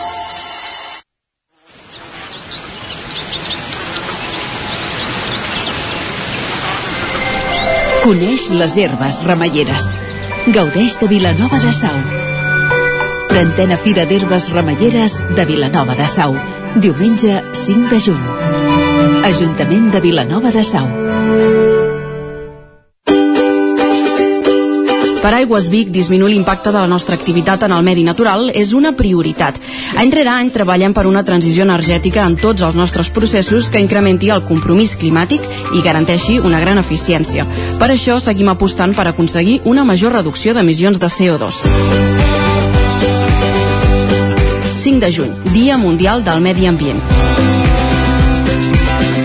Coneix 8.11 8.49
les 8.51 8.73
herbes 8.75 9.21
remeieres. 9.23 9.85
Gaudeix 10.51 10.97
de 10.99 11.07
Vilanova 11.07 11.61
de 11.63 11.69
Sau. 11.71 11.93
Trentena 13.29 13.77
Fira 13.79 14.03
d'Herbes 14.09 14.49
Remeieres 14.51 15.15
de 15.37 15.45
Vilanova 15.47 15.95
de 15.95 16.09
Sau. 16.11 16.35
Diumenge 16.75 17.37
5 17.55 17.87
de 17.87 18.01
juny. 18.03 19.23
Ajuntament 19.31 19.93
de 19.95 20.03
Vilanova 20.03 20.51
de 20.51 20.65
Sau. 20.67 20.91
Per 25.21 25.29
Aigües 25.37 25.67
Vic, 25.69 25.91
disminuir 25.93 26.33
l'impacte 26.33 26.71
de 26.73 26.79
la 26.81 26.89
nostra 26.89 27.13
activitat 27.13 27.61
en 27.67 27.75
el 27.75 27.83
medi 27.85 28.01
natural 28.03 28.47
és 28.57 28.71
una 28.73 28.91
prioritat. 28.97 29.59
Any 30.01 30.09
rere 30.09 30.31
any 30.33 30.49
treballem 30.49 30.95
per 30.97 31.05
una 31.05 31.21
transició 31.23 31.61
energètica 31.67 32.25
en 32.25 32.39
tots 32.41 32.65
els 32.65 32.75
nostres 32.75 33.11
processos 33.13 33.69
que 33.69 33.83
incrementi 33.83 34.31
el 34.33 34.41
compromís 34.47 34.95
climàtic 34.97 35.45
i 35.77 35.83
garanteixi 35.85 36.39
una 36.41 36.59
gran 36.63 36.81
eficiència. 36.81 37.45
Per 37.77 37.91
això 37.93 38.17
seguim 38.17 38.49
apostant 38.49 38.97
per 38.97 39.05
aconseguir 39.11 39.59
una 39.69 39.85
major 39.85 40.17
reducció 40.17 40.57
d'emissions 40.57 40.97
de 40.97 41.13
CO2. 41.13 41.61
5 44.81 44.99
de 45.05 45.13
juny, 45.13 45.37
Dia 45.53 45.77
Mundial 45.77 46.25
del 46.25 46.41
Medi 46.41 46.65
Ambient. 46.65 46.97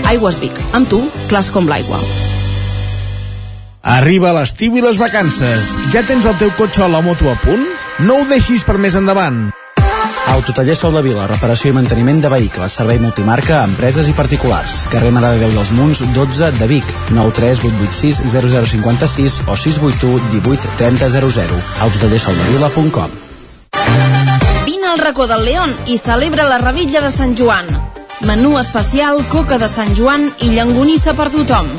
Aigües 0.05 0.37
Vic, 0.45 0.63
amb 0.77 0.85
tu, 0.87 1.01
clars 1.27 1.49
com 1.49 1.65
l'aigua. 1.65 2.26
Arriba 3.87 4.33
l'estiu 4.35 4.75
i 4.75 4.81
les 4.83 4.97
vacances. 4.99 5.67
Ja 5.93 6.01
tens 6.03 6.25
el 6.27 6.35
teu 6.35 6.49
cotxe 6.57 6.81
o 6.83 6.89
la 6.91 6.99
moto 6.99 7.29
a 7.31 7.37
punt? 7.39 7.61
No 8.03 8.17
ho 8.19 8.25
deixis 8.27 8.65
per 8.67 8.75
més 8.83 8.97
endavant. 8.99 9.45
Autotaller 10.27 10.75
Sol 10.75 10.97
de 10.97 11.03
Vila, 11.05 11.23
reparació 11.29 11.71
i 11.71 11.75
manteniment 11.77 12.19
de 12.19 12.27
vehicles, 12.33 12.73
servei 12.75 12.99
multimarca 12.99 13.61
a 13.61 13.67
empreses 13.69 14.09
i 14.11 14.15
particulars. 14.17 14.75
Carrer 14.91 15.13
Mare 15.15 15.29
de 15.37 15.45
Déu 15.45 15.53
dels 15.55 15.71
Munts, 15.71 16.01
12 16.13 16.49
de 16.59 16.67
Vic, 16.67 16.89
93886 17.15 18.19
0056 18.27 19.37
o 19.47 19.55
681 19.55 20.33
18 20.33 20.73
30 20.81 21.09
00. 21.15 21.61
Autotallersoldevila.com 21.87 23.15
Vine 24.65 24.91
al 24.91 24.99
racó 24.99 25.29
del 25.31 25.45
León 25.47 25.71
i 25.87 25.95
celebra 25.95 26.43
la 26.51 26.59
Revilla 26.59 26.99
de 27.07 27.13
Sant 27.15 27.39
Joan. 27.39 27.71
Menú 28.27 28.59
especial, 28.59 29.23
coca 29.31 29.55
de 29.57 29.71
Sant 29.71 29.95
Joan 29.95 30.27
i 30.43 30.51
llangonissa 30.57 31.15
per 31.15 31.31
tothom. 31.31 31.71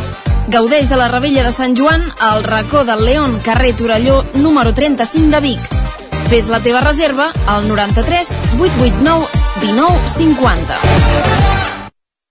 Gaudeix 0.49 0.89
de 0.89 0.97
la 0.97 1.09
Revella 1.12 1.43
de 1.44 1.51
Sant 1.52 1.75
Joan 1.77 2.02
al 2.25 2.43
racó 2.43 2.81
del 2.89 3.05
León, 3.05 3.39
carrer 3.44 3.75
Torelló, 3.77 4.25
número 4.33 4.73
35 4.73 5.28
de 5.28 5.41
Vic. 5.44 5.60
Fes 6.31 6.49
la 6.49 6.60
teva 6.65 6.81
reserva 6.81 7.31
al 7.47 7.68
93 7.68 8.28
889 8.59 9.27
19 9.60 10.09
50. 10.09 10.78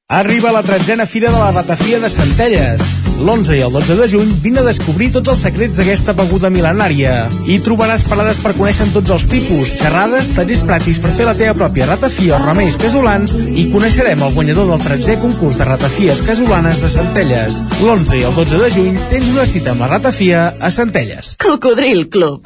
Arriba 0.10 0.52
la 0.52 0.64
tretzena 0.64 1.06
Fira 1.06 1.32
de 1.32 1.38
la 1.38 1.52
Ratafia 1.52 2.00
de 2.00 2.10
Centelles. 2.10 2.82
L'11 3.18 3.58
i 3.58 3.64
el 3.66 3.74
12 3.74 3.96
de 3.98 4.08
juny 4.12 4.30
vine 4.44 4.62
a 4.62 4.66
descobrir 4.68 5.10
tots 5.16 5.32
els 5.34 5.42
secrets 5.48 5.78
d'aquesta 5.80 6.14
beguda 6.18 6.52
mil·lenària. 6.54 7.16
Hi 7.50 7.58
trobaràs 7.66 8.06
parades 8.08 8.40
per 8.44 8.54
conèixer 8.58 8.88
tots 8.94 9.14
els 9.16 9.26
tipus, 9.32 9.74
xerrades, 9.82 10.30
tallers 10.38 10.64
pràctics 10.68 11.02
per 11.04 11.14
fer 11.18 11.28
la 11.28 11.36
teva 11.40 11.58
pròpia 11.58 11.90
ratafia 11.90 12.38
o 12.38 12.42
remeis 12.46 12.78
casolans 12.80 13.34
i 13.34 13.68
coneixerem 13.74 14.22
el 14.24 14.34
guanyador 14.38 14.70
del 14.72 14.86
13è 14.86 15.20
concurs 15.24 15.58
de 15.58 15.70
ratafies 15.72 16.24
casolanes 16.30 16.82
de 16.86 16.94
Centelles. 16.94 17.62
L'11 17.82 18.22
i 18.22 18.26
el 18.30 18.38
12 18.38 18.64
de 18.64 18.74
juny 18.78 18.98
tens 19.12 19.34
una 19.34 19.50
cita 19.50 19.74
amb 19.74 19.86
la 19.86 19.94
ratafia 19.98 20.50
a 20.60 20.74
Centelles. 20.74 21.36
Cocodril 21.42 22.08
Club. 22.14 22.46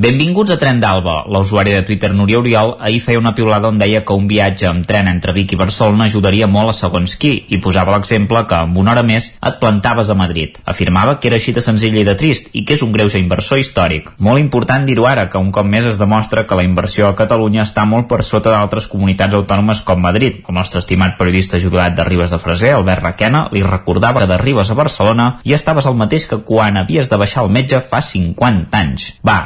Benvinguts 0.00 0.54
a 0.54 0.56
Tren 0.56 0.78
d'Alba. 0.80 1.26
La 1.28 1.42
usuària 1.44 1.76
de 1.76 1.84
Twitter 1.84 2.08
Núria 2.16 2.38
Oriol 2.40 2.70
ahir 2.80 3.02
feia 3.04 3.20
una 3.20 3.34
piulada 3.36 3.68
on 3.68 3.76
deia 3.76 4.00
que 4.00 4.14
un 4.16 4.28
viatge 4.30 4.64
amb 4.64 4.86
tren 4.88 5.10
entre 5.10 5.34
Vic 5.36 5.50
i 5.52 5.58
Barcelona 5.60 6.06
ajudaria 6.08 6.46
molt 6.48 6.70
a 6.72 6.76
segons 6.78 7.18
qui 7.20 7.34
i 7.52 7.58
posava 7.60 7.92
l'exemple 7.92 8.40
que 8.48 8.56
amb 8.56 8.78
una 8.80 8.94
hora 8.94 9.02
més 9.04 9.26
et 9.36 9.58
plantaves 9.60 10.08
a 10.08 10.16
Madrid. 10.16 10.56
Afirmava 10.64 11.18
que 11.20 11.28
era 11.28 11.36
així 11.36 11.52
de 11.52 11.60
senzill 11.60 11.98
i 12.00 12.04
de 12.08 12.14
trist 12.16 12.48
i 12.56 12.62
que 12.64 12.78
és 12.78 12.84
un 12.86 12.94
greuge 12.94 13.20
inversor 13.20 13.60
històric. 13.60 14.08
Molt 14.16 14.40
important 14.40 14.86
dir-ho 14.88 15.04
ara, 15.04 15.26
que 15.28 15.36
un 15.36 15.50
cop 15.52 15.68
més 15.68 15.90
es 15.90 16.00
demostra 16.00 16.46
que 16.48 16.56
la 16.56 16.64
inversió 16.64 17.10
a 17.10 17.12
Catalunya 17.18 17.66
està 17.68 17.84
molt 17.84 18.08
per 18.08 18.22
sota 18.24 18.56
d'altres 18.56 18.88
comunitats 18.88 19.36
autònomes 19.36 19.84
com 19.84 20.00
Madrid. 20.00 20.40
El 20.48 20.56
nostre 20.56 20.80
estimat 20.80 21.18
periodista 21.20 21.60
jubilat 21.60 21.98
de 22.00 22.08
Ribes 22.08 22.32
de 22.32 22.40
Freser, 22.40 22.72
Albert 22.78 23.04
Raquena, 23.04 23.44
li 23.52 23.66
recordava 23.68 24.24
que 24.24 24.32
de 24.32 24.40
Ribes 24.46 24.72
a 24.72 24.80
Barcelona 24.80 25.28
ja 25.44 25.60
estaves 25.60 25.92
el 25.92 26.00
mateix 26.00 26.24
que 26.32 26.40
quan 26.40 26.80
havies 26.80 27.12
de 27.12 27.20
baixar 27.20 27.44
al 27.44 27.52
metge 27.52 27.84
fa 27.84 28.00
50 28.00 28.80
anys. 28.80 29.12
Va, 29.20 29.38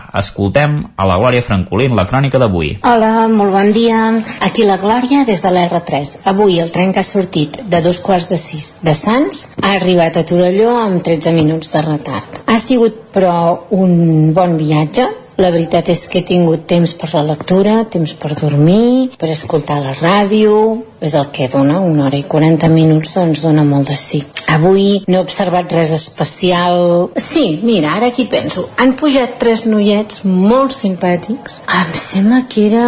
escoltem 0.45 0.93
a 0.97 1.07
la 1.09 1.17
Glòria 1.17 1.43
Francolín 1.43 1.95
la 1.97 2.05
crònica 2.05 2.39
d'avui. 2.39 2.75
Hola, 2.85 3.29
molt 3.33 3.53
bon 3.55 3.73
dia. 3.73 4.13
Aquí 4.45 4.65
la 4.69 4.77
Glòria 4.77 5.25
des 5.25 5.41
de 5.41 5.49
l'R3. 5.49 6.21
Avui 6.29 6.59
el 6.61 6.71
tren 6.71 6.93
que 6.93 7.01
ha 7.01 7.07
sortit 7.07 7.63
de 7.65 7.81
dos 7.81 8.01
quarts 8.05 8.29
de 8.29 8.37
sis 8.37 8.81
de 8.85 8.93
Sants 8.93 9.55
ha 9.63 9.75
arribat 9.79 10.17
a 10.17 10.25
Torelló 10.29 10.77
amb 10.77 11.03
13 11.03 11.33
minuts 11.33 11.73
de 11.73 11.83
retard. 11.83 12.43
Ha 12.45 12.59
sigut, 12.59 13.07
però, 13.15 13.65
un 13.71 14.35
bon 14.37 14.59
viatge 14.61 15.09
la 15.37 15.51
veritat 15.51 15.89
és 15.91 16.05
que 16.11 16.21
he 16.21 16.27
tingut 16.27 16.67
temps 16.71 16.95
per 16.99 17.11
la 17.15 17.25
lectura, 17.27 17.83
temps 17.91 18.15
per 18.21 18.35
dormir, 18.39 19.11
per 19.19 19.31
escoltar 19.35 19.81
la 19.83 19.95
ràdio, 19.97 20.55
és 21.05 21.15
el 21.19 21.29
que 21.35 21.49
dona, 21.53 21.81
una 21.85 22.07
hora 22.07 22.17
i 22.17 22.25
40 22.25 22.71
minuts, 22.73 23.13
doncs 23.17 23.43
dona 23.45 23.65
molt 23.67 23.91
de 23.91 23.97
sí. 23.99 24.23
Avui 24.55 25.03
no 25.09 25.19
he 25.19 25.25
observat 25.25 25.73
res 25.73 25.93
especial. 25.93 27.11
Sí, 27.21 27.61
mira, 27.65 27.97
ara 27.99 28.09
aquí 28.13 28.29
penso. 28.31 28.69
Han 28.79 28.95
pujat 29.01 29.37
tres 29.41 29.67
noiets 29.67 30.23
molt 30.25 30.73
simpàtics. 30.77 31.61
Em 31.69 31.93
sembla 31.99 32.45
que 32.49 32.69
era 32.71 32.87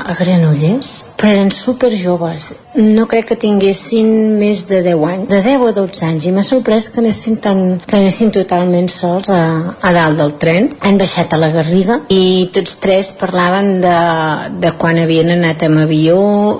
a 0.00 0.16
Granollers, 0.16 1.14
però 1.20 1.34
eren 1.34 1.50
super 1.52 1.92
joves. 1.96 2.52
No 2.80 3.08
crec 3.10 3.32
que 3.32 3.36
tinguessin 3.40 4.38
més 4.38 4.62
de 4.68 4.80
10 4.86 5.04
anys, 5.10 5.28
de 5.32 5.40
10 5.42 5.66
o 5.66 5.72
12 5.74 6.04
anys, 6.06 6.28
i 6.28 6.32
m'ha 6.32 6.44
sorprès 6.46 6.86
que 6.92 7.00
anessin, 7.02 7.40
tan, 7.42 7.64
que 7.82 7.98
anessin 7.98 8.30
totalment 8.32 8.88
sols 8.92 9.28
a, 9.34 9.42
a 9.82 9.92
dalt 9.96 10.20
del 10.20 10.36
tren. 10.40 10.70
Han 10.86 11.00
baixat 11.00 11.34
a 11.34 11.40
la 11.40 11.50
Garriga 11.52 11.79
i 12.12 12.50
tots 12.54 12.76
tres 12.82 13.10
parlaven 13.18 13.80
de, 13.82 13.96
de 14.62 14.72
quan 14.80 14.98
havien 15.00 15.30
anat 15.34 15.62
amb 15.66 15.82
avió 15.84 16.18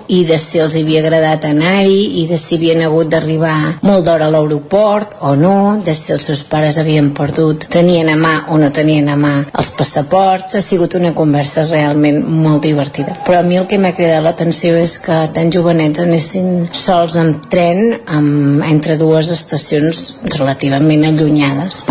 i 0.09 0.23
de 0.29 0.39
si 0.41 0.61
els 0.63 0.77
havia 0.79 1.03
agradat 1.03 1.45
anar-hi 1.49 2.23
i 2.23 2.27
de 2.31 2.39
si 2.41 2.59
havien 2.59 2.83
hagut 2.87 3.11
d'arribar 3.13 3.81
molt 3.87 4.07
d'hora 4.07 4.29
a 4.29 4.33
l'aeroport 4.33 5.17
o 5.21 5.35
no, 5.37 5.81
de 5.85 5.95
si 5.97 6.15
els 6.15 6.27
seus 6.31 6.43
pares 6.49 6.79
havien 6.81 7.13
perdut, 7.17 7.69
tenien 7.73 8.09
a 8.13 8.17
mà 8.21 8.35
o 8.49 8.59
no 8.61 8.71
tenien 8.75 9.09
a 9.09 9.17
mà 9.21 9.35
els 9.51 9.71
passaports. 9.77 10.57
Ha 10.57 10.65
sigut 10.65 10.97
una 10.99 11.15
conversa 11.15 11.67
realment 11.69 12.23
molt 12.25 12.65
divertida. 12.67 13.17
Però 13.27 13.41
a 13.41 13.47
mi 13.47 13.61
el 13.61 13.69
que 13.71 13.79
m'ha 13.79 13.95
cridat 13.97 14.25
l'atenció 14.25 14.77
és 14.81 14.99
que 15.05 15.21
tan 15.37 15.53
jovenets 15.53 16.03
anessin 16.05 16.69
sols 16.73 17.17
amb 17.21 17.47
tren 17.53 17.97
amb, 18.07 18.65
entre 18.71 18.99
dues 19.01 19.31
estacions 19.35 20.05
relativament 20.37 21.09
allunyades 21.09 21.85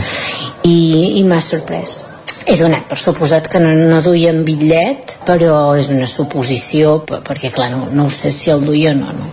i, 0.63 1.19
i 1.19 1.25
m'ha 1.27 1.41
sorprès. 1.43 2.08
He 2.49 2.55
donat 2.57 2.87
per 2.89 2.97
suposat 2.97 3.45
que 3.45 3.59
no, 3.61 3.69
no 3.77 3.99
duien 4.01 4.39
bitllet, 4.41 5.19
però 5.27 5.75
és 5.77 5.91
una 5.93 6.07
suposició, 6.09 6.95
perquè 7.05 7.51
clar, 7.53 7.69
no, 7.75 7.83
no 7.93 8.07
ho 8.07 8.13
sé 8.13 8.31
si 8.33 8.49
el 8.49 8.65
duia 8.65 8.95
o 8.95 8.97
no, 8.97 9.13
no. 9.13 9.29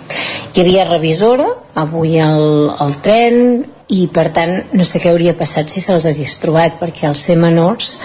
Hi 0.52 0.60
havia 0.60 0.84
revisora 0.84 1.46
avui 1.80 2.18
al, 2.20 2.74
al 2.76 2.92
tren 3.00 3.64
i 3.88 4.04
per 4.12 4.26
tant 4.36 4.52
no 4.76 4.84
sé 4.84 5.00
què 5.00 5.14
hauria 5.14 5.32
passat 5.38 5.72
si 5.72 5.80
se'ls 5.80 6.04
hagués 6.10 6.36
trobat, 6.42 6.76
perquè 6.82 7.08
al 7.08 7.16
ser 7.16 7.38
menors 7.40 7.96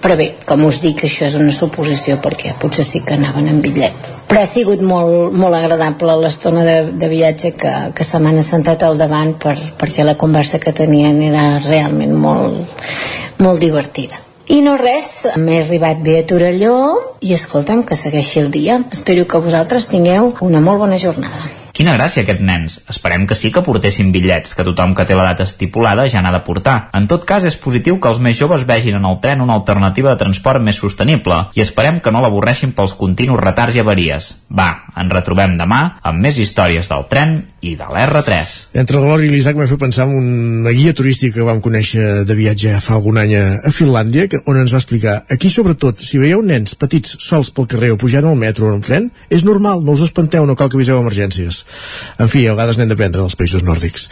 però 0.00 0.14
bé, 0.16 0.30
com 0.48 0.62
us 0.64 0.78
dic, 0.80 1.02
això 1.04 1.26
és 1.26 1.34
una 1.36 1.52
suposició 1.52 2.20
perquè 2.24 2.54
potser 2.60 2.86
sí 2.86 3.02
que 3.04 3.18
anaven 3.18 3.50
en 3.50 3.58
bitllet. 3.64 4.12
Però 4.30 4.44
ha 4.44 4.48
sigut 4.48 4.80
molt, 4.80 5.34
molt 5.36 5.56
agradable 5.58 6.14
l'estona 6.22 6.64
de, 6.64 6.78
de 7.00 7.10
viatge 7.10 7.52
que, 7.60 7.74
que 7.96 8.06
se 8.06 8.20
m'han 8.22 8.40
assentat 8.40 8.84
al 8.86 8.96
davant 9.00 9.34
per, 9.42 9.58
perquè 9.80 10.06
la 10.06 10.16
conversa 10.20 10.62
que 10.62 10.72
tenien 10.76 11.20
era 11.26 11.44
realment 11.66 12.16
molt, 12.16 12.80
molt 13.44 13.60
divertida. 13.60 14.29
I 14.50 14.56
no 14.66 14.72
res, 14.74 15.28
m'he 15.38 15.60
arribat 15.60 16.00
bé 16.02 16.16
a 16.18 16.24
Torelló 16.26 16.74
i 17.22 17.36
escolta'm 17.36 17.84
que 17.86 17.94
segueixi 17.94 18.40
el 18.40 18.48
dia. 18.50 18.80
Espero 18.90 19.22
que 19.30 19.38
vosaltres 19.44 19.86
tingueu 19.92 20.32
una 20.42 20.58
molt 20.64 20.82
bona 20.82 20.98
jornada. 20.98 21.46
Quina 21.70 21.94
gràcia 21.94 22.24
aquest 22.24 22.42
nens. 22.42 22.80
Esperem 22.90 23.28
que 23.30 23.36
sí 23.38 23.52
que 23.54 23.62
portessin 23.62 24.10
bitllets, 24.10 24.56
que 24.58 24.66
tothom 24.66 24.90
que 24.98 25.06
té 25.06 25.14
la 25.14 25.28
data 25.28 25.46
estipulada 25.46 26.08
ja 26.10 26.20
n'ha 26.20 26.32
de 26.34 26.42
portar. 26.42 26.90
En 26.98 27.06
tot 27.08 27.22
cas, 27.24 27.46
és 27.46 27.56
positiu 27.62 28.00
que 28.02 28.10
els 28.10 28.18
més 28.18 28.36
joves 28.40 28.66
vegin 28.66 28.98
en 28.98 29.06
el 29.06 29.20
tren 29.22 29.40
una 29.40 29.54
alternativa 29.54 30.10
de 30.10 30.20
transport 30.20 30.60
més 30.66 30.82
sostenible 30.82 31.38
i 31.54 31.62
esperem 31.62 32.02
que 32.02 32.10
no 32.10 32.20
l'avorreixin 32.20 32.74
pels 32.74 32.96
continus 32.98 33.40
retards 33.40 33.78
i 33.78 33.84
avaries. 33.84 34.32
Va, 34.50 34.68
ens 34.98 35.14
retrobem 35.14 35.54
demà 35.62 35.80
amb 36.02 36.26
més 36.26 36.42
històries 36.42 36.90
del 36.90 37.06
tren 37.06 37.38
i 37.60 37.74
de 37.76 37.84
l'R3. 37.84 38.52
Entre 38.80 38.96
el 38.96 39.04
Glòria 39.04 39.28
i 39.28 39.32
l'Isaac 39.34 39.58
m'ha 39.58 39.68
fet 39.68 39.80
pensar 39.80 40.06
en 40.08 40.14
una 40.16 40.72
guia 40.72 40.94
turística 40.96 41.36
que 41.36 41.46
vam 41.46 41.60
conèixer 41.60 42.24
de 42.24 42.36
viatge 42.36 42.72
fa 42.80 42.94
algun 42.96 43.20
any 43.20 43.34
a, 43.36 43.72
Finlàndia, 43.74 44.26
que, 44.32 44.40
on 44.48 44.56
ens 44.60 44.72
va 44.72 44.80
explicar 44.80 45.16
aquí 45.32 45.50
sobretot, 45.52 46.00
si 46.00 46.18
veieu 46.20 46.40
nens 46.46 46.74
petits 46.80 47.18
sols 47.20 47.52
pel 47.54 47.68
carrer 47.70 47.92
o 47.94 47.98
pujant 48.00 48.26
al 48.28 48.38
metro 48.40 48.70
o 48.70 48.74
en 48.74 48.84
tren, 48.84 49.10
és 49.28 49.44
normal, 49.44 49.84
no 49.84 49.92
us 49.92 50.04
espanteu, 50.06 50.46
no 50.48 50.56
cal 50.56 50.70
que 50.72 50.78
aviseu 50.80 51.00
emergències. 51.02 51.62
En 52.18 52.32
fi, 52.32 52.46
a 52.48 52.56
vegades 52.56 52.80
n'hem 52.80 52.88
d'aprendre 52.92 53.20
dels 53.20 53.36
països 53.36 53.64
nòrdics. 53.66 54.08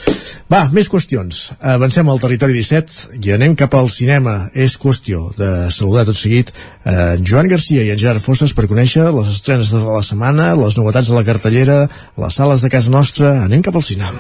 Va, 0.52 0.67
més 0.75 0.93
qüestions. 0.93 1.41
Avancem 1.73 2.09
al 2.09 2.20
territori 2.20 2.57
17 2.57 3.23
i 3.23 3.33
anem 3.36 3.57
cap 3.57 3.75
al 3.78 3.89
cinema. 3.93 4.36
És 4.52 4.77
qüestió 4.81 5.28
de 5.39 5.70
saludar 5.75 6.05
tot 6.09 6.18
seguit 6.18 6.52
eh, 6.52 7.17
en 7.17 7.25
Joan 7.27 7.49
Garcia 7.49 7.85
i 7.85 7.93
en 7.94 8.01
Gerard 8.01 8.25
Fosses 8.25 8.52
per 8.57 8.68
conèixer 8.68 9.09
les 9.15 9.33
estrenes 9.33 9.73
de 9.73 9.81
la 9.85 10.05
setmana, 10.05 10.51
les 10.59 10.77
novetats 10.78 11.10
de 11.10 11.17
la 11.17 11.25
cartellera, 11.27 11.78
les 12.20 12.41
sales 12.41 12.65
de 12.65 12.73
casa 12.73 12.93
nostra, 12.93 13.38
anem 13.44 13.62
cap 13.62 13.76
al 13.78 13.84
cinema. 13.86 14.18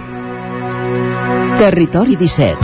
Territori 1.58 2.14
17 2.14 2.56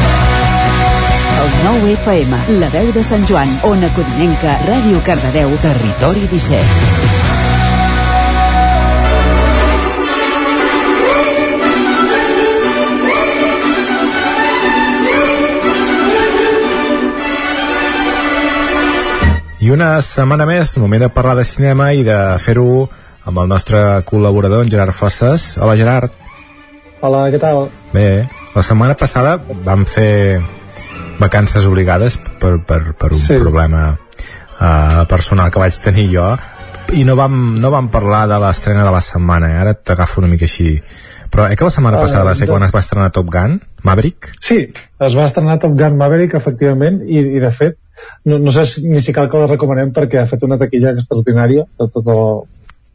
El 1.45 1.51
9 1.65 1.93
FM, 1.99 2.39
la 2.61 2.69
veu 2.71 2.93
de 2.95 3.03
Sant 3.03 3.27
Joan, 3.27 3.51
Ona 3.67 3.91
Codinenca, 3.97 4.55
Ràdio 4.69 5.03
Cardedeu, 5.05 5.51
Territori 5.65 6.29
17 6.31 7.25
I 19.65 19.71
una 19.73 19.95
setmana 20.05 20.45
més, 20.45 20.75
moment 20.77 21.01
de 21.07 21.09
parlar 21.09 21.39
de 21.39 21.45
cinema 21.49 21.91
i 21.97 22.03
de 22.05 22.19
fer-ho 22.39 22.85
amb 23.25 23.41
el 23.41 23.49
nostre 23.49 23.81
col·laborador, 24.05 24.61
en 24.63 24.71
Gerard 24.71 24.93
Fosses. 24.93 25.55
Hola, 25.57 25.75
Gerard. 25.81 26.24
Hola, 27.05 27.27
què 27.29 27.37
tal? 27.37 27.67
Bé, 27.93 28.25
la 28.55 28.63
setmana 28.65 28.95
passada 28.97 29.35
vam 29.67 29.83
fer 29.85 30.41
vacances 31.19 31.67
obligades 31.69 32.17
per, 32.41 32.55
per, 32.65 32.79
per 32.97 33.11
un 33.13 33.21
sí. 33.21 33.37
problema 33.37 33.91
uh, 33.93 35.03
personal 35.11 35.53
que 35.53 35.61
vaig 35.61 35.77
tenir 35.85 36.07
jo 36.15 36.31
i 36.97 37.05
no 37.05 37.17
vam, 37.19 37.59
no 37.61 37.73
vam 37.75 37.91
parlar 37.93 38.23
de 38.31 38.39
l'estrena 38.41 38.87
de 38.87 38.95
la 38.95 39.03
setmana, 39.05 39.53
eh? 39.53 39.61
ara 39.61 39.75
t'agafo 39.77 40.23
una 40.23 40.31
mica 40.33 40.49
així 40.49 40.79
però 41.29 41.51
eh 41.51 41.59
que 41.59 41.69
la 41.69 41.75
setmana 41.77 42.01
uh, 42.01 42.07
passada 42.07 42.25
va 42.25 42.35
ser 42.39 42.49
quan 42.49 42.65
es 42.65 42.73
va 42.73 42.81
estrenar 42.81 43.11
Top 43.13 43.29
Gun, 43.37 43.59
Maverick? 43.85 44.33
Sí, 44.41 44.63
es 45.09 45.19
va 45.19 45.29
estrenar 45.29 45.59
Top 45.61 45.77
Gun 45.77 46.01
Maverick, 46.01 46.39
efectivament, 46.41 47.03
i, 47.05 47.21
i 47.37 47.43
de 47.43 47.53
fet, 47.53 47.77
no, 48.25 48.39
no 48.41 48.55
sé 48.55 48.65
ni 48.87 49.05
si 49.05 49.13
cal 49.13 49.29
que 49.29 49.45
la 49.45 49.51
recomanem 49.51 49.93
perquè 49.93 50.23
ha 50.23 50.29
fet 50.31 50.49
una 50.49 50.57
taquilla 50.63 50.95
extraordinària 50.97 51.67
de 51.69 51.91
tot 51.99 52.13
el, 52.15 52.25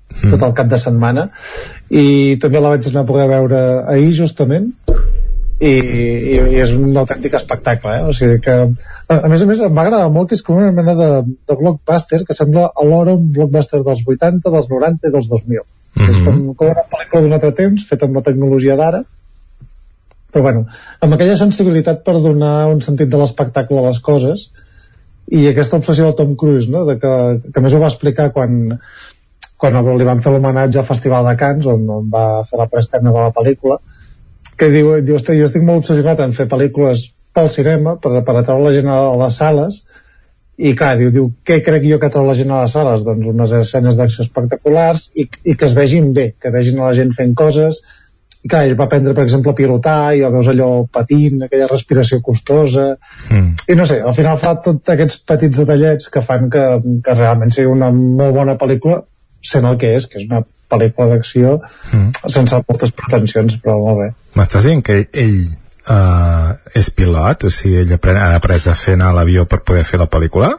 mm. 0.10 0.30
tot 0.34 0.46
el 0.48 0.56
cap 0.58 0.70
de 0.72 0.80
setmana 0.82 1.30
i 1.90 2.38
també 2.42 2.62
la 2.62 2.76
vaig 2.76 2.90
anar 2.90 3.06
a 3.06 3.10
poder 3.10 3.28
veure 3.32 3.64
ahir 3.94 4.12
justament 4.18 4.72
i, 5.60 5.72
i, 5.72 6.36
i 6.56 6.60
és 6.64 6.72
un 6.76 6.96
autèntic 7.02 7.36
espectacle 7.40 7.96
eh? 7.98 8.04
o 8.08 8.14
sigui 8.16 8.40
que 8.44 8.56
a, 8.56 9.18
a 9.18 9.28
més 9.32 9.44
a 9.44 9.50
més 9.50 9.60
em 9.66 9.76
va 9.76 9.84
agradar 9.84 10.08
molt 10.14 10.30
que 10.30 10.38
és 10.40 10.44
com 10.46 10.60
una 10.60 10.72
mena 10.76 10.96
de, 10.96 11.10
de 11.50 11.58
blockbuster 11.60 12.22
que 12.28 12.38
sembla 12.38 12.70
alhora 12.84 13.18
un 13.20 13.28
blockbuster 13.36 13.82
dels 13.84 14.06
80, 14.06 14.54
dels 14.56 14.70
90 14.72 15.10
i 15.10 15.16
dels 15.16 15.32
2000 15.34 15.60
mm 15.60 15.66
-hmm. 16.00 16.10
és 16.10 16.24
com, 16.26 16.42
com 16.56 16.72
una 16.72 16.88
pel·lícula 16.94 17.24
d'un 17.24 17.38
altre 17.38 17.52
temps 17.60 17.88
feta 17.90 18.08
amb 18.08 18.16
la 18.16 18.26
tecnologia 18.30 18.78
d'ara 18.80 19.04
però 20.32 20.42
bueno, 20.46 20.66
amb 21.02 21.14
aquella 21.14 21.36
sensibilitat 21.36 22.04
per 22.06 22.20
donar 22.22 22.68
un 22.70 22.82
sentit 22.86 23.10
de 23.10 23.18
l'espectacle 23.18 23.80
a 23.80 23.88
les 23.88 24.00
coses 24.00 24.50
i 25.30 25.48
aquesta 25.48 25.78
obsessió 25.78 26.06
del 26.06 26.16
Tom 26.16 26.36
Cruise 26.36 26.70
no? 26.70 26.86
de 26.86 26.98
que, 27.02 27.14
que 27.54 27.62
més 27.62 27.74
ho 27.74 27.82
va 27.82 27.90
explicar 27.92 28.32
quan, 28.34 28.80
quan 29.60 29.76
li 30.00 30.08
van 30.08 30.24
fer 30.24 30.34
l'homenatge 30.34 30.80
al 30.82 30.88
Festival 30.88 31.28
de 31.28 31.36
Cannes 31.40 31.68
on, 31.68 31.86
on 32.00 32.10
va 32.12 32.26
fer 32.50 32.60
la 32.62 32.70
preesterna 32.72 33.12
de 33.12 33.24
la 33.28 33.36
pel·lícula 33.36 33.80
que 34.60 34.70
diu, 34.74 34.92
diu 35.04 35.20
jo 35.20 35.48
estic 35.48 35.64
molt 35.64 35.84
obsessionat 35.84 36.22
en 36.24 36.36
fer 36.36 36.48
pel·lícules 36.52 37.10
pel 37.36 37.50
cinema 37.52 37.98
per, 38.02 38.22
per 38.28 38.36
atraure 38.40 38.68
la 38.68 38.76
gent 38.76 38.90
a 38.92 39.00
les 39.20 39.40
sales 39.44 39.82
i 40.60 40.74
clar, 40.76 40.98
diu, 41.00 41.12
diu 41.16 41.30
què 41.48 41.62
crec 41.64 41.86
jo 41.88 42.00
que 42.00 42.10
atrau 42.10 42.26
la 42.28 42.36
gent 42.36 42.52
a 42.52 42.64
les 42.66 42.74
sales? 42.76 43.06
Doncs 43.08 43.30
unes 43.32 43.54
escenes 43.62 44.00
d'acció 44.00 44.26
espectaculars 44.26 45.06
i, 45.16 45.30
i 45.48 45.56
que 45.56 45.68
es 45.70 45.76
vegin 45.78 46.12
bé, 46.16 46.34
que 46.40 46.52
vegin 46.52 46.82
a 46.82 46.90
la 46.90 46.98
gent 46.98 47.14
fent 47.16 47.36
coses 47.40 47.80
i 48.44 48.48
clar, 48.48 48.66
ell 48.66 48.78
va 48.80 48.86
aprendre, 48.88 49.14
per 49.16 49.26
exemple, 49.26 49.52
a 49.52 49.56
pilotar 49.56 50.16
i 50.16 50.24
a 50.24 50.32
veus 50.32 50.48
allò 50.52 50.70
patint, 50.92 51.44
aquella 51.44 51.68
respiració 51.68 52.22
costosa 52.24 52.94
mm. 52.96 53.72
i 53.72 53.76
no 53.76 53.88
sé, 53.88 54.00
al 54.00 54.16
final 54.16 54.40
fa 54.40 54.56
tots 54.64 54.96
aquests 54.96 55.20
petits 55.28 55.60
detallets 55.64 56.12
que 56.12 56.24
fan 56.24 56.48
que, 56.52 56.66
que 57.04 57.16
realment 57.18 57.52
sigui 57.56 57.72
una 57.72 57.92
molt 57.96 58.36
bona 58.40 58.56
pel·lícula 58.60 59.02
sent 59.46 59.68
el 59.70 59.78
que 59.82 59.94
és, 59.98 60.08
que 60.10 60.22
és 60.22 60.30
una 60.30 60.44
pel·lícula 60.70 61.16
d'acció 61.16 61.58
mm. 61.94 62.30
sense 62.30 62.62
moltes 62.68 62.94
pretensions, 62.96 63.58
però 63.64 63.78
molt 63.82 64.04
bé. 64.04 64.10
M'estàs 64.38 64.68
dient 64.68 64.84
que 64.86 65.02
ell 65.10 65.40
uh, 65.90 66.56
és 66.78 66.90
pilot? 66.96 67.48
O 67.50 67.54
sigui, 67.54 67.84
ell 67.84 67.94
ha 67.96 68.34
après 68.36 68.68
a 68.70 68.76
fer 68.78 68.98
anar 68.98 69.14
a 69.14 69.20
l'avió 69.20 69.46
per 69.50 69.64
poder 69.66 69.86
fer 69.88 70.02
la 70.02 70.10
pel·lícula? 70.12 70.56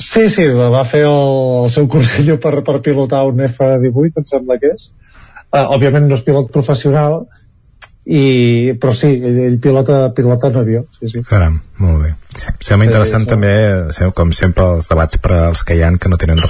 Sí, 0.00 0.26
sí, 0.28 0.48
va 0.50 0.82
fer 0.90 1.04
el, 1.06 1.64
el 1.64 1.70
seu 1.70 1.86
cursillo 1.90 2.40
per, 2.42 2.56
per 2.66 2.80
pilotar 2.82 3.22
un 3.30 3.44
F-18, 3.46 4.22
em 4.22 4.26
sembla 4.26 4.58
que 4.62 4.74
és 4.74 4.90
uh, 5.54 5.66
òbviament 5.76 6.08
no 6.08 6.18
és 6.18 6.24
pilot 6.26 6.50
professional 6.54 7.22
i, 8.04 8.74
però 8.80 8.92
sí, 8.96 9.14
ell, 9.16 9.38
ell 9.46 9.60
pilota, 9.64 10.10
pilota 10.16 10.50
en 10.50 10.58
avió 10.60 10.82
sí, 10.98 11.08
sí. 11.08 11.22
Caram, 11.28 11.56
molt 11.80 12.02
bé 12.02 12.10
sembla 12.60 12.88
interessant 12.90 13.24
sí, 13.24 13.30
també, 13.30 13.54
com 14.18 14.34
sempre 14.36 14.66
els 14.74 14.90
debats 14.90 15.22
per 15.24 15.38
als 15.46 15.62
que 15.64 15.78
hi 15.78 15.84
han 15.86 15.96
que 16.02 16.10
no 16.12 16.18
tenen 16.20 16.42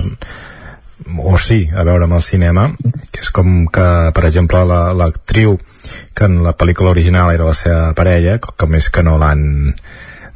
o 1.18 1.36
sí, 1.38 1.68
a 1.74 1.84
veure 1.84 2.06
amb 2.06 2.16
el 2.16 2.22
cinema 2.24 2.68
que 3.12 3.22
és 3.22 3.30
com 3.34 3.66
que, 3.72 3.86
per 4.16 4.24
exemple 4.26 4.62
l'actriu 4.96 5.56
la, 5.56 6.02
que 6.16 6.28
en 6.28 6.40
la 6.44 6.54
pel·lícula 6.56 6.94
original 6.94 7.32
era 7.34 7.48
la 7.48 7.56
seva 7.56 7.92
parella, 7.96 8.38
com 8.40 8.74
és 8.78 8.88
que 8.90 9.04
no 9.06 9.18
l'han 9.20 9.74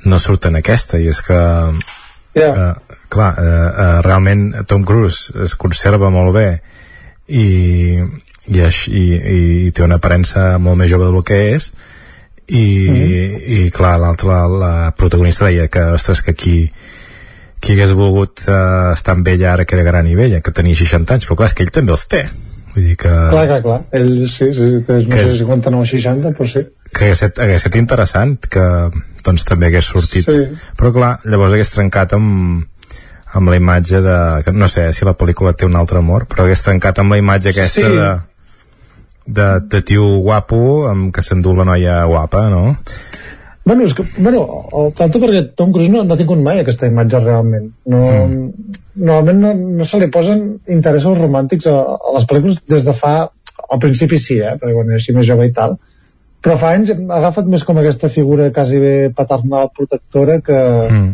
no 0.09 0.19
surt 0.23 0.49
en 0.51 0.61
aquesta 0.61 1.01
i 1.01 1.09
és 1.11 1.21
que 1.25 1.39
yeah. 2.39 2.53
uh, 2.53 2.99
clar, 3.11 3.33
uh, 3.35 3.69
uh, 3.69 4.01
realment 4.07 4.51
Tom 4.69 4.85
Cruise 4.87 5.33
es 5.45 5.57
conserva 5.59 6.13
molt 6.15 6.37
bé 6.37 6.49
i, 7.29 7.47
i, 8.49 8.61
i, 8.61 9.05
i 9.37 9.73
té 9.75 9.85
una 9.85 9.99
aparença 9.99 10.51
molt 10.63 10.79
més 10.81 10.93
jove 10.93 11.11
del 11.11 11.25
que 11.27 11.41
és 11.57 11.73
i, 12.49 12.65
mm. 12.89 13.41
i 13.59 13.59
clar, 13.75 13.99
l'altre 14.01 14.31
la, 14.31 14.45
la 14.49 14.73
protagonista 14.97 15.49
deia 15.49 15.69
que, 15.69 15.83
ostres, 15.99 16.23
que 16.25 16.33
aquí 16.37 16.57
qui 17.61 17.75
hagués 17.75 17.95
volgut 17.97 18.45
uh, 18.47 18.93
estar 18.93 19.17
amb 19.17 19.28
ella 19.31 19.53
ara 19.55 19.67
que 19.67 19.77
era 19.77 19.87
gran 19.87 20.07
i 20.09 20.17
vella, 20.19 20.43
que 20.45 20.55
tenia 20.55 20.78
60 20.78 21.17
anys, 21.17 21.28
però 21.28 21.41
clar, 21.41 21.51
és 21.51 21.57
que 21.59 21.67
ell 21.67 21.75
també 21.75 21.95
els 21.97 22.07
té. 22.11 22.23
Vull 22.75 22.87
dir 22.91 22.97
que... 23.01 23.11
Clar, 23.11 23.45
clar, 23.51 23.61
clar. 23.65 23.78
Ell 23.99 24.11
sí, 24.31 24.51
sí, 24.55 24.70
té 24.87 25.01
no 25.03 25.19
sé, 25.19 25.37
59 25.41 25.83
o 25.83 25.91
60, 25.93 26.35
però 26.39 26.49
sí. 26.53 26.65
Que 26.89 27.09
hagués 27.09 27.19
estat, 27.19 27.43
hagués 27.45 27.62
estat 27.62 27.78
interessant 27.81 28.39
que 28.47 28.65
doncs 29.27 29.47
també 29.49 29.69
hagués 29.69 29.91
sortit. 29.91 30.28
Sí. 30.28 30.73
Però 30.78 30.93
clar, 30.95 31.12
llavors 31.27 31.57
hagués 31.57 31.75
trencat 31.75 32.15
amb, 32.17 32.65
amb 33.35 33.53
la 33.53 33.61
imatge 33.61 34.03
de... 34.05 34.17
Que 34.47 34.55
no 34.55 34.70
sé 34.70 34.89
si 34.97 35.09
la 35.09 35.17
pel·lícula 35.19 35.57
té 35.57 35.69
un 35.69 35.77
altre 35.81 36.01
amor, 36.03 36.28
però 36.31 36.47
hagués 36.47 36.65
trencat 36.65 37.03
amb 37.03 37.17
la 37.17 37.20
imatge 37.20 37.53
aquesta 37.55 37.87
sí. 37.89 37.95
de 37.99 38.11
de, 39.28 39.61
de 39.61 39.83
tio 39.83 40.05
guapo 40.25 40.89
amb 40.89 41.12
que 41.15 41.23
s'endú 41.23 41.53
la 41.55 41.67
noia 41.69 42.01
guapa, 42.09 42.49
no? 42.49 42.78
Bueno, 43.69 43.85
és 43.85 43.93
que, 43.93 44.05
bueno, 44.17 44.47
el 44.81 44.95
tanto 44.97 45.21
perquè 45.21 45.43
Tom 45.59 45.75
Cruise 45.75 45.93
no, 45.93 46.01
no 46.07 46.15
ha 46.15 46.17
tingut 46.17 46.41
mai 46.41 46.63
aquesta 46.63 46.89
imatge 46.89 47.19
realment. 47.21 47.67
No, 47.93 47.99
mm. 48.01 48.79
Normalment 49.03 49.43
no, 49.43 49.51
no 49.81 49.89
se 49.89 50.01
li 50.01 50.09
posen 50.15 50.41
interessos 50.73 51.19
romàntics 51.21 51.69
a, 51.69 51.75
a 51.77 52.15
les 52.17 52.25
pel·lícules 52.31 52.63
des 52.75 52.87
de 52.87 52.97
fa... 52.97 53.19
Al 53.69 53.81
principi 53.83 54.17
sí, 54.23 54.39
eh? 54.39 54.55
perquè 54.57 54.73
quan 54.73 54.89
era 54.89 54.97
així 54.97 55.13
més 55.13 55.27
jove 55.29 55.45
i 55.45 55.53
tal. 55.53 55.75
Però 56.41 56.55
fa 56.57 56.71
anys 56.73 56.95
ha 56.95 56.97
agafat 57.19 57.51
més 57.53 57.65
com 57.69 57.77
aquesta 57.77 58.09
figura 58.09 58.47
quasi 58.55 58.79
bé 58.81 58.93
paternal 59.13 59.69
protectora 59.77 60.39
que, 60.47 60.61
mm. 60.87 61.11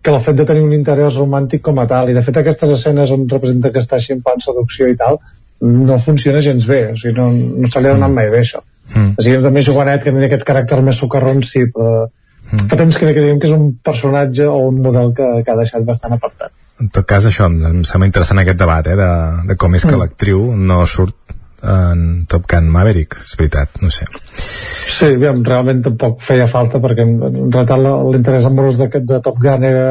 que 0.00 0.14
el 0.14 0.20
fet 0.24 0.38
de 0.38 0.46
tenir 0.48 0.62
un 0.64 0.72
interès 0.72 1.18
romàntic 1.20 1.60
com 1.66 1.82
a 1.82 1.84
tal. 1.90 2.08
I 2.08 2.16
de 2.16 2.24
fet 2.24 2.40
aquestes 2.40 2.72
escenes 2.78 3.12
on 3.12 3.28
representa 3.28 3.74
que 3.74 3.82
està 3.84 3.98
així 3.98 4.14
en 4.16 4.24
plan 4.24 4.40
seducció 4.40 4.88
i 4.88 4.96
tal, 5.02 5.20
no 5.60 6.00
funciona 6.00 6.40
gens 6.40 6.64
bé, 6.70 6.86
o 6.94 6.96
sigui, 6.96 7.18
no, 7.18 7.28
no 7.34 7.68
se 7.68 7.82
li 7.82 7.90
ha 7.90 7.98
donat 7.98 8.08
mm. 8.08 8.16
mai 8.22 8.32
bé 8.32 8.40
això. 8.46 8.62
Mm. 8.64 8.79
O 8.96 9.22
sigui, 9.22 9.42
també 9.44 9.62
jovenet 9.66 10.02
que 10.04 10.12
tenia 10.12 10.30
aquest 10.30 10.46
caràcter 10.48 10.80
més 10.86 10.98
socarrón, 11.00 11.42
sí, 11.46 11.66
però 11.74 12.06
mm. 12.06 12.70
fa 12.70 12.78
temps 12.80 12.98
que, 12.98 13.10
que 13.10 13.20
diguem 13.20 13.40
que 13.42 13.50
és 13.50 13.56
un 13.56 13.68
personatge 13.86 14.48
o 14.50 14.56
un 14.70 14.80
model 14.84 15.12
que, 15.16 15.28
que 15.44 15.52
ha 15.52 15.58
deixat 15.60 15.86
bastant 15.86 16.16
apartat. 16.16 16.54
En 16.80 16.88
tot 16.88 17.04
cas, 17.06 17.26
això, 17.28 17.46
em 17.50 17.82
sembla 17.84 18.08
interessant 18.08 18.40
aquest 18.40 18.60
debat, 18.60 18.86
eh, 18.88 18.96
de, 18.96 19.10
de 19.50 19.58
com 19.60 19.76
és 19.76 19.84
que 19.84 19.94
mm. 19.94 20.02
l'actriu 20.02 20.46
no 20.56 20.82
surt 20.88 21.36
en 21.60 22.24
Top 22.28 22.46
Gun 22.48 22.70
Maverick, 22.72 23.18
és 23.20 23.34
veritat, 23.36 23.82
no 23.84 23.90
sé. 23.92 24.06
Sí, 24.40 25.10
aviam, 25.10 25.42
realment 25.44 25.82
tampoc 25.84 26.22
feia 26.24 26.46
falta 26.48 26.80
perquè 26.80 27.04
en, 27.04 27.18
en 27.26 27.52
realitat 27.52 27.84
l'interès 28.14 28.48
amorós 28.48 28.80
de, 28.80 28.88
de 29.10 29.20
Top 29.24 29.36
Gun 29.42 29.66
era, 29.68 29.90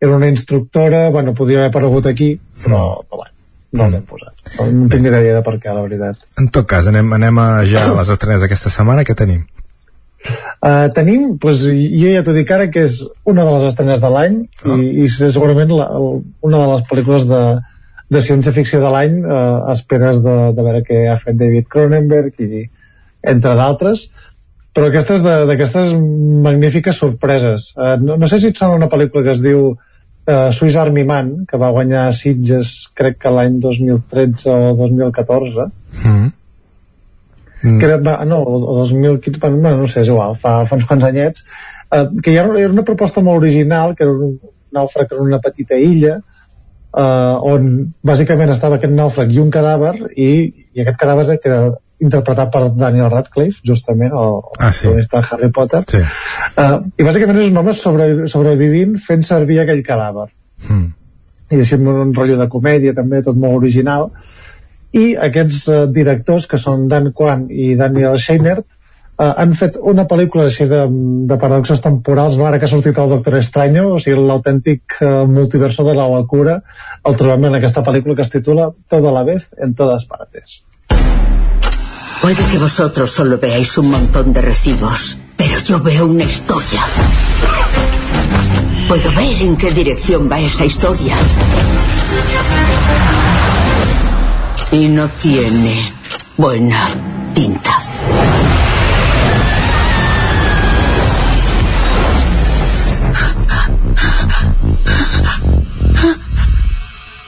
era 0.00 0.18
una 0.18 0.28
instructora, 0.28 1.08
bueno, 1.14 1.32
podia 1.34 1.62
haver 1.62 1.72
aparegut 1.72 2.12
aquí, 2.12 2.34
però, 2.62 2.82
mm. 3.00 3.08
però 3.08 3.22
bueno 3.22 3.35
no 3.78 3.90
l'hem 3.92 4.06
posat. 4.08 4.34
No, 4.56 4.88
tinc 4.92 5.08
idea 5.10 5.36
de 5.38 5.44
per 5.46 5.56
què, 5.60 5.72
la 5.74 5.84
veritat. 5.84 6.24
En 6.40 6.48
tot 6.54 6.66
cas, 6.70 6.88
anem, 6.90 7.12
anem 7.16 7.38
a 7.42 7.46
ja 7.68 7.86
a 7.90 7.94
les 7.98 8.10
estrenes 8.14 8.42
d'aquesta 8.44 8.72
setmana, 8.72 9.04
què 9.06 9.16
tenim? 9.18 9.44
Uh, 10.26 10.88
tenim, 10.96 11.36
doncs, 11.42 11.62
jo 11.70 12.10
ja 12.10 12.22
t'ho 12.26 12.34
dic 12.34 12.50
ara 12.50 12.66
que 12.72 12.82
és 12.88 12.98
una 13.28 13.44
de 13.46 13.52
les 13.54 13.66
estrenes 13.68 14.00
de 14.02 14.10
l'any 14.10 14.38
oh. 14.64 14.76
i, 14.80 15.04
i 15.04 15.08
segurament 15.12 15.70
la, 15.70 15.86
una 16.48 16.62
de 16.62 16.68
les 16.72 16.86
pel·lícules 16.88 17.26
de, 17.30 17.42
de 18.10 18.22
ciència-ficció 18.24 18.80
de 18.82 18.92
l'any 18.94 19.20
uh, 19.22 19.68
a 19.68 19.74
esperes 19.76 20.22
de, 20.24 20.36
de 20.56 20.66
veure 20.66 20.82
què 20.86 21.04
ha 21.12 21.18
fet 21.22 21.38
David 21.38 21.68
Cronenberg 21.70 22.42
i 22.42 22.64
entre 23.26 23.54
d'altres, 23.58 24.08
però 24.76 24.90
aquestes 24.90 25.22
d'aquestes 25.24 25.94
magnífiques 26.46 26.98
sorpreses. 27.02 27.70
Uh, 27.76 27.94
no, 28.02 28.18
no 28.20 28.30
sé 28.30 28.40
si 28.42 28.50
et 28.52 28.58
sona 28.58 28.78
una 28.80 28.90
pel·lícula 28.92 29.24
que 29.26 29.36
es 29.36 29.44
diu 29.44 29.74
uh, 30.26 30.52
Swiss 30.52 30.76
Army 30.76 31.04
Man, 31.04 31.32
que 31.48 31.58
va 31.60 31.72
guanyar 31.74 32.08
Sitges, 32.14 32.74
crec 32.94 33.18
que 33.22 33.32
l'any 33.32 33.60
2013 33.62 34.50
o 34.52 34.74
2014. 34.82 35.68
Mm. 36.04 36.28
Mm. 37.62 37.78
Que 37.80 37.96
va, 38.04 38.18
no, 38.28 38.42
o 38.42 38.78
2015, 38.82 39.40
bueno, 39.40 39.76
no 39.80 39.88
sé, 39.90 40.02
és 40.04 40.12
igual, 40.12 40.36
fa, 40.42 40.58
fa 40.68 40.78
uns 40.78 40.86
quants 40.88 41.06
anyets, 41.08 41.46
uh, 41.90 42.06
que 42.22 42.34
hi 42.34 42.40
era, 42.42 42.52
era 42.60 42.74
una 42.74 42.86
proposta 42.86 43.24
molt 43.24 43.42
original, 43.42 43.96
que 43.96 44.06
era 44.06 44.12
un 44.12 44.36
nàufrag 44.76 45.14
en 45.16 45.24
una 45.24 45.40
petita 45.42 45.78
illa, 45.80 46.18
uh, 46.92 47.36
on 47.54 47.70
bàsicament 48.06 48.52
estava 48.52 48.78
aquest 48.80 48.94
nàufrag 48.94 49.32
i 49.32 49.42
un 49.42 49.50
cadàver, 49.54 49.96
i, 50.14 50.30
i 50.74 50.84
aquest 50.84 51.00
cadàver 51.00 51.38
era 51.38 51.60
interpretat 52.02 52.50
per 52.52 52.62
Daniel 52.76 53.08
Radcliffe, 53.12 53.62
justament, 53.64 54.12
el, 54.12 54.38
ah, 54.58 54.72
sí. 54.72 54.88
el 54.90 55.00
de 55.00 55.22
Harry 55.22 55.50
Potter. 55.52 55.82
Sí. 55.88 56.02
Uh, 56.52 56.84
I 56.98 57.06
bàsicament 57.06 57.40
és 57.40 57.50
un 57.52 57.60
home 57.62 57.74
sobre, 57.76 58.28
sobrevivint 58.32 58.96
fent 59.02 59.24
servir 59.24 59.62
aquell 59.62 59.82
cadàver. 59.86 60.28
Mm. 60.68 60.86
I 61.56 61.60
així 61.62 61.78
un 61.78 62.12
rotllo 62.14 62.36
de 62.40 62.48
comèdia 62.52 62.94
també, 62.96 63.22
tot 63.24 63.38
molt 63.40 63.62
original. 63.62 64.10
I 64.96 65.14
aquests 65.28 65.66
uh, 65.72 65.84
directors, 65.92 66.48
que 66.50 66.60
són 66.60 66.88
Dan 66.92 67.12
Kwan 67.16 67.48
i 67.50 67.72
Daniel 67.80 68.20
Scheinert, 68.20 68.66
uh, 69.16 69.32
han 69.32 69.56
fet 69.56 69.80
una 69.80 70.04
pel·lícula 70.10 70.50
així 70.50 70.68
de, 70.68 70.84
de 71.32 71.40
paradoxes 71.40 71.80
temporals, 71.84 72.36
no? 72.36 72.44
ara 72.50 72.60
que 72.60 72.68
ha 72.68 72.74
sortit 72.74 73.00
el 73.00 73.12
Doctor 73.16 73.40
Extraño, 73.40 73.88
o 73.96 74.00
sigui, 74.04 74.20
l'autèntic 74.20 75.00
uh, 75.00 75.24
multiverso 75.24 75.88
de 75.88 75.96
la 75.96 76.08
locura, 76.12 76.60
el 77.08 77.16
trobem 77.16 77.48
en 77.48 77.60
aquesta 77.62 77.84
pel·lícula 77.88 78.20
que 78.20 78.26
es 78.28 78.36
titula 78.36 78.72
Todo 78.88 79.08
a 79.08 79.16
la 79.16 79.24
vez 79.24 79.48
en 79.56 79.72
todas 79.74 80.04
partes. 80.04 80.60
Puede 82.20 82.44
que 82.46 82.58
vosotros 82.58 83.10
solo 83.10 83.38
veáis 83.38 83.76
un 83.78 83.90
montón 83.90 84.32
de 84.32 84.40
recibos, 84.40 85.16
pero 85.36 85.60
yo 85.60 85.80
veo 85.80 86.06
una 86.06 86.24
historia. 86.24 86.82
Puedo 88.88 89.10
ver 89.12 89.42
en 89.42 89.56
qué 89.56 89.70
dirección 89.70 90.30
va 90.30 90.40
esa 90.40 90.64
historia. 90.64 91.16
Y 94.72 94.88
no 94.88 95.08
tiene 95.08 95.92
buena 96.36 96.88
pinta. 97.34 97.76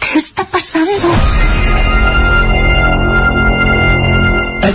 ¿Qué 0.00 0.18
está 0.18 0.48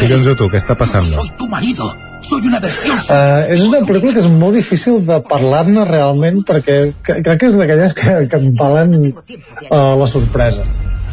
Collons 0.02 0.32
a 0.32 0.34
tu, 0.40 0.48
què 0.50 0.60
està 0.62 0.76
passant? 0.80 1.06
Soy 1.06 1.30
tu 1.38 1.48
marido. 1.52 1.90
Soy 2.24 2.48
una 2.48 2.60
versión. 2.64 2.98
Uh, 3.12 3.44
és 3.52 3.62
una 3.66 3.84
pel·lícula 3.84 4.16
que 4.16 4.24
és 4.24 4.32
molt 4.32 4.56
difícil 4.58 5.02
de 5.06 5.20
parlar-ne 5.28 5.84
realment 5.90 6.42
perquè 6.48 6.80
crec 7.04 7.40
que 7.42 7.52
és 7.52 7.60
d'aquelles 7.60 7.96
que, 7.98 8.16
que 8.32 8.40
em 8.40 8.50
valen 8.58 8.96
uh, 9.12 9.94
la 10.00 10.10
sorpresa. 10.10 10.66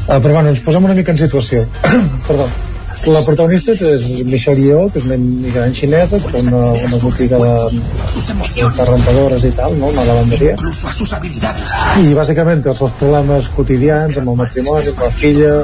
Uh, 0.06 0.16
però 0.16 0.38
bueno, 0.38 0.54
ens 0.54 0.62
posem 0.64 0.86
una 0.86 0.96
mica 0.96 1.12
en 1.12 1.20
situació. 1.20 1.66
Perdó. 2.28 2.48
La 3.08 3.22
protagonista 3.24 3.72
és 3.72 4.02
Michelle 4.28 4.60
Yeoh, 4.60 4.90
que 4.92 5.00
és 5.00 5.06
una 5.06 5.16
immigrant 5.16 5.72
xinesa, 5.72 6.18
que 6.20 6.32
té 6.34 6.42
una, 6.44 6.66
una 6.84 6.98
botiga 7.00 7.38
de, 7.40 7.52
de 8.76 8.84
rentadores 8.90 9.46
i 9.48 9.52
tal, 9.56 9.76
no? 9.80 9.88
una 9.88 10.04
lavanderia. 10.04 10.52
I 12.02 12.12
bàsicament 12.18 12.60
els 12.68 12.82
seus 12.82 12.92
problemes 12.98 13.48
quotidians 13.56 14.18
amb 14.20 14.34
el 14.34 14.36
matrimoni, 14.42 14.92
amb 14.92 15.00
la 15.06 15.08
filla, 15.16 15.54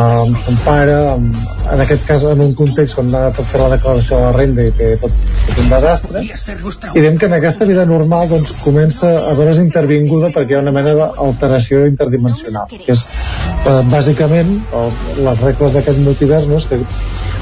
amb 0.00 0.40
son 0.48 0.58
pare, 0.64 0.96
amb, 1.12 1.38
en 1.76 1.84
aquest 1.84 2.08
cas 2.08 2.26
en 2.32 2.42
un 2.42 2.50
context 2.58 2.98
on 2.98 3.14
ha 3.14 3.28
de 3.30 3.46
fer 3.52 3.62
la 3.62 3.70
declaració 3.76 4.18
de 4.18 4.26
la 4.26 4.34
renda 4.34 4.66
i 4.66 4.74
té 4.80 4.90
tot, 5.04 5.14
tot 5.46 5.62
un 5.62 5.70
desastre. 5.76 6.24
I 6.26 7.06
diem 7.06 7.22
que 7.22 7.30
en 7.30 7.38
aquesta 7.38 7.70
vida 7.70 7.86
normal 7.86 8.32
doncs, 8.34 8.56
comença 8.64 9.12
a 9.30 9.36
veure's 9.38 9.62
intervinguda 9.62 10.32
perquè 10.34 10.56
hi 10.56 10.58
ha 10.58 10.64
una 10.66 10.74
mena 10.74 10.96
d'alteració 10.98 11.86
interdimensional, 11.86 12.66
que 12.74 12.98
és 12.98 13.06
eh, 13.06 13.80
bàsicament 13.94 14.54
el, 14.82 14.92
les 15.22 15.46
regles 15.46 15.78
d'aquest 15.78 16.02
multivers 16.02 16.47
no? 16.48 16.58
que, 16.68 16.80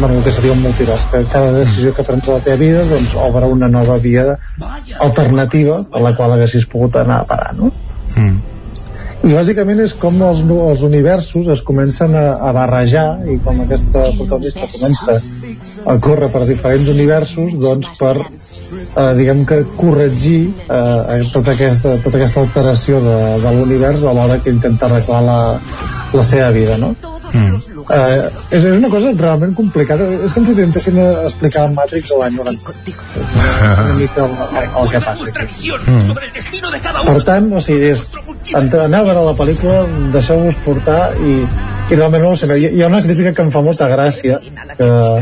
bueno, 0.01 0.25
que 0.25 0.33
seria 0.33 0.53
un 0.53 0.63
multivers, 0.63 1.07
que 1.13 1.23
cada 1.33 1.53
decisió 1.53 1.95
que 1.95 2.05
prens 2.07 2.29
a 2.29 2.39
la 2.39 2.45
teva 2.45 2.61
vida 2.61 2.85
doncs, 2.91 3.15
obre 3.23 3.47
una 3.47 3.69
nova 3.69 3.99
via 4.03 4.37
alternativa 4.99 5.85
per 5.93 6.05
la 6.05 6.13
qual 6.19 6.37
haguessis 6.37 6.67
pogut 6.67 7.01
anar 7.01 7.23
a 7.23 7.31
parar, 7.31 7.55
no? 7.57 7.73
Mm. 8.17 8.57
I 9.27 9.33
bàsicament 9.35 9.81
és 9.83 9.95
com 9.99 10.21
els, 10.23 10.43
els 10.45 10.83
universos 10.87 11.49
es 11.51 11.63
comencen 11.67 12.13
a, 12.15 12.27
a 12.47 12.53
barrejar 12.55 13.07
i 13.33 13.39
com 13.43 13.63
aquesta 13.65 14.05
protagonista 14.19 14.69
comença 14.71 15.17
a 15.89 15.97
córrer 16.05 16.29
per 16.35 16.45
diferents 16.47 16.91
universos 16.93 17.57
doncs 17.63 17.91
per 17.99 18.15
eh, 18.21 19.11
diguem 19.19 19.43
que 19.49 19.63
corregir 19.81 20.53
eh, 20.69 21.25
tota, 21.33 21.57
aquesta, 21.57 21.97
tota 22.05 22.21
aquesta 22.21 22.45
alteració 22.45 23.03
de, 23.03 23.19
de 23.43 23.57
l'univers 23.59 24.05
a 24.05 24.15
l'hora 24.15 24.39
que 24.45 24.53
intenta 24.55 24.87
arreglar 24.87 25.23
la, 25.27 25.41
la 26.15 26.27
seva 26.35 26.53
vida 26.55 26.79
no? 26.79 26.95
Mm. 27.33 27.57
Uh, 27.87 28.29
és, 28.51 28.65
és 28.65 28.77
una 28.77 28.91
cosa 28.93 29.13
realment 29.19 29.55
complicada 29.59 30.07
és 30.27 30.35
com 30.35 30.45
si 30.47 30.53
t'intentessin 30.55 30.99
explicar 31.03 31.67
Matrix 31.75 32.13
o 32.15 32.21
l'any 32.21 32.37
90 32.39 32.75
una 33.37 33.95
mica 33.99 34.27
el, 34.27 34.37
el, 34.47 34.69
el 34.83 34.91
que 34.93 35.01
passa 35.05 35.31
aquí. 35.33 35.73
Mm. 35.87 37.09
per 37.09 37.17
tant, 37.27 37.49
o 37.53 37.63
sigui, 37.65 37.91
és 37.95 38.07
anar 38.55 39.01
a 39.03 39.09
veure 39.09 39.25
la 39.31 39.35
pel·lícula 39.39 39.81
deixeu-vos 40.15 40.61
portar 40.67 41.01
i, 41.19 41.39
i 41.91 41.99
realment 41.99 42.27
no 42.29 42.37
sé, 42.39 42.51
hi, 42.55 42.71
hi 42.79 42.85
ha 42.85 42.93
una 42.93 43.03
crítica 43.05 43.35
que 43.35 43.47
em 43.47 43.53
fa 43.55 43.65
molta 43.67 43.91
gràcia 43.91 44.39
que, 44.77 44.87
uh, 44.87 45.19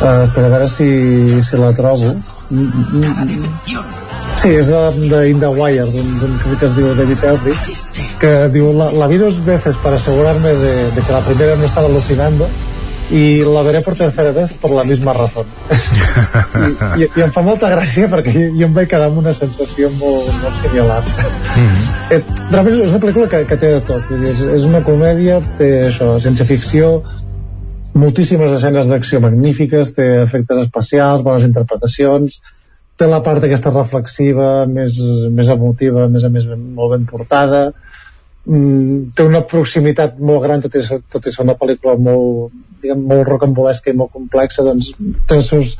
per 0.00 0.46
a 0.46 0.48
veure 0.48 0.70
si, 0.72 0.88
si 1.44 1.60
la 1.60 1.72
trobo 1.76 2.16
Sí, 4.46 4.52
és 4.54 4.68
de, 4.70 5.08
de 5.10 5.20
In 5.26 5.40
the 5.42 5.48
Wire, 5.50 5.84
d'un 5.90 6.34
que 6.60 6.66
es 6.68 6.74
diu 6.76 6.92
David 6.94 7.22
Eldridge, 7.32 7.72
que 8.20 8.28
diu, 8.54 8.68
la, 8.78 8.92
la 8.94 9.08
vi 9.10 9.16
dos 9.18 9.40
veces 9.44 9.74
para 9.82 9.96
asegurarme 9.96 10.52
de, 10.60 10.74
de 10.94 11.02
que 11.02 11.12
la 11.12 11.18
primera 11.26 11.56
no 11.56 11.64
estaba 11.64 11.88
alucinando 11.88 12.46
y 13.10 13.42
la 13.42 13.62
veré 13.62 13.80
por 13.80 13.96
tercera 13.96 14.30
vez 14.30 14.52
por 14.52 14.70
la 14.70 14.84
misma 14.84 15.12
razón. 15.14 15.46
I, 16.96 17.02
i, 17.02 17.08
I 17.16 17.24
em 17.26 17.32
fa 17.34 17.42
molta 17.42 17.72
gràcia 17.72 18.06
perquè 18.12 18.34
jo, 18.36 18.44
jo 18.54 18.68
em 18.68 18.76
vaig 18.76 18.86
quedar 18.92 19.08
amb 19.10 19.18
una 19.24 19.34
sensació 19.34 19.90
molt, 19.98 20.30
molt 20.44 20.60
similar. 20.62 21.02
Mm 21.02 21.66
-hmm. 21.66 22.14
eh, 22.14 22.22
realment 22.52 22.82
és 22.84 22.90
una 22.94 23.02
pel·lícula 23.02 23.28
que, 23.28 23.44
que 23.50 23.56
té 23.56 23.72
de 23.74 23.80
tot. 23.80 24.12
És, 24.30 24.40
és 24.60 24.62
una 24.62 24.84
comèdia, 24.86 25.40
té 25.58 25.88
això, 25.88 26.20
ciència 26.22 26.46
ficció, 26.46 27.02
moltíssimes 27.94 28.52
escenes 28.52 28.86
d'acció 28.86 29.20
magnífiques, 29.20 29.92
té 29.98 30.22
efectes 30.22 30.68
especials, 30.68 31.24
bones 31.24 31.42
interpretacions, 31.42 32.40
té 32.96 33.08
la 33.08 33.20
part 33.24 33.44
aquesta 33.44 33.72
reflexiva, 33.74 34.64
més, 34.70 34.96
més 35.32 35.52
emotiva, 35.52 36.06
més 36.12 36.24
a 36.24 36.30
més 36.32 36.46
molt 36.48 36.94
ben 36.94 37.06
portada, 37.10 37.62
mm, 38.46 39.12
té 39.16 39.26
una 39.26 39.42
proximitat 39.50 40.18
molt 40.18 40.42
gran, 40.46 40.64
tot 40.64 40.76
i, 40.78 40.84
tot 41.12 41.26
i 41.26 41.32
ser 41.32 41.44
una 41.44 41.58
pel·lícula 41.60 41.96
molt, 42.00 42.54
diguem, 42.82 43.02
molt 43.12 43.28
rocambolesca 43.28 43.92
i 43.92 43.96
molt 43.96 44.14
complexa, 44.16 44.64
doncs 44.64 44.92
té 45.28 45.40
els 45.40 45.50
seus 45.52 45.76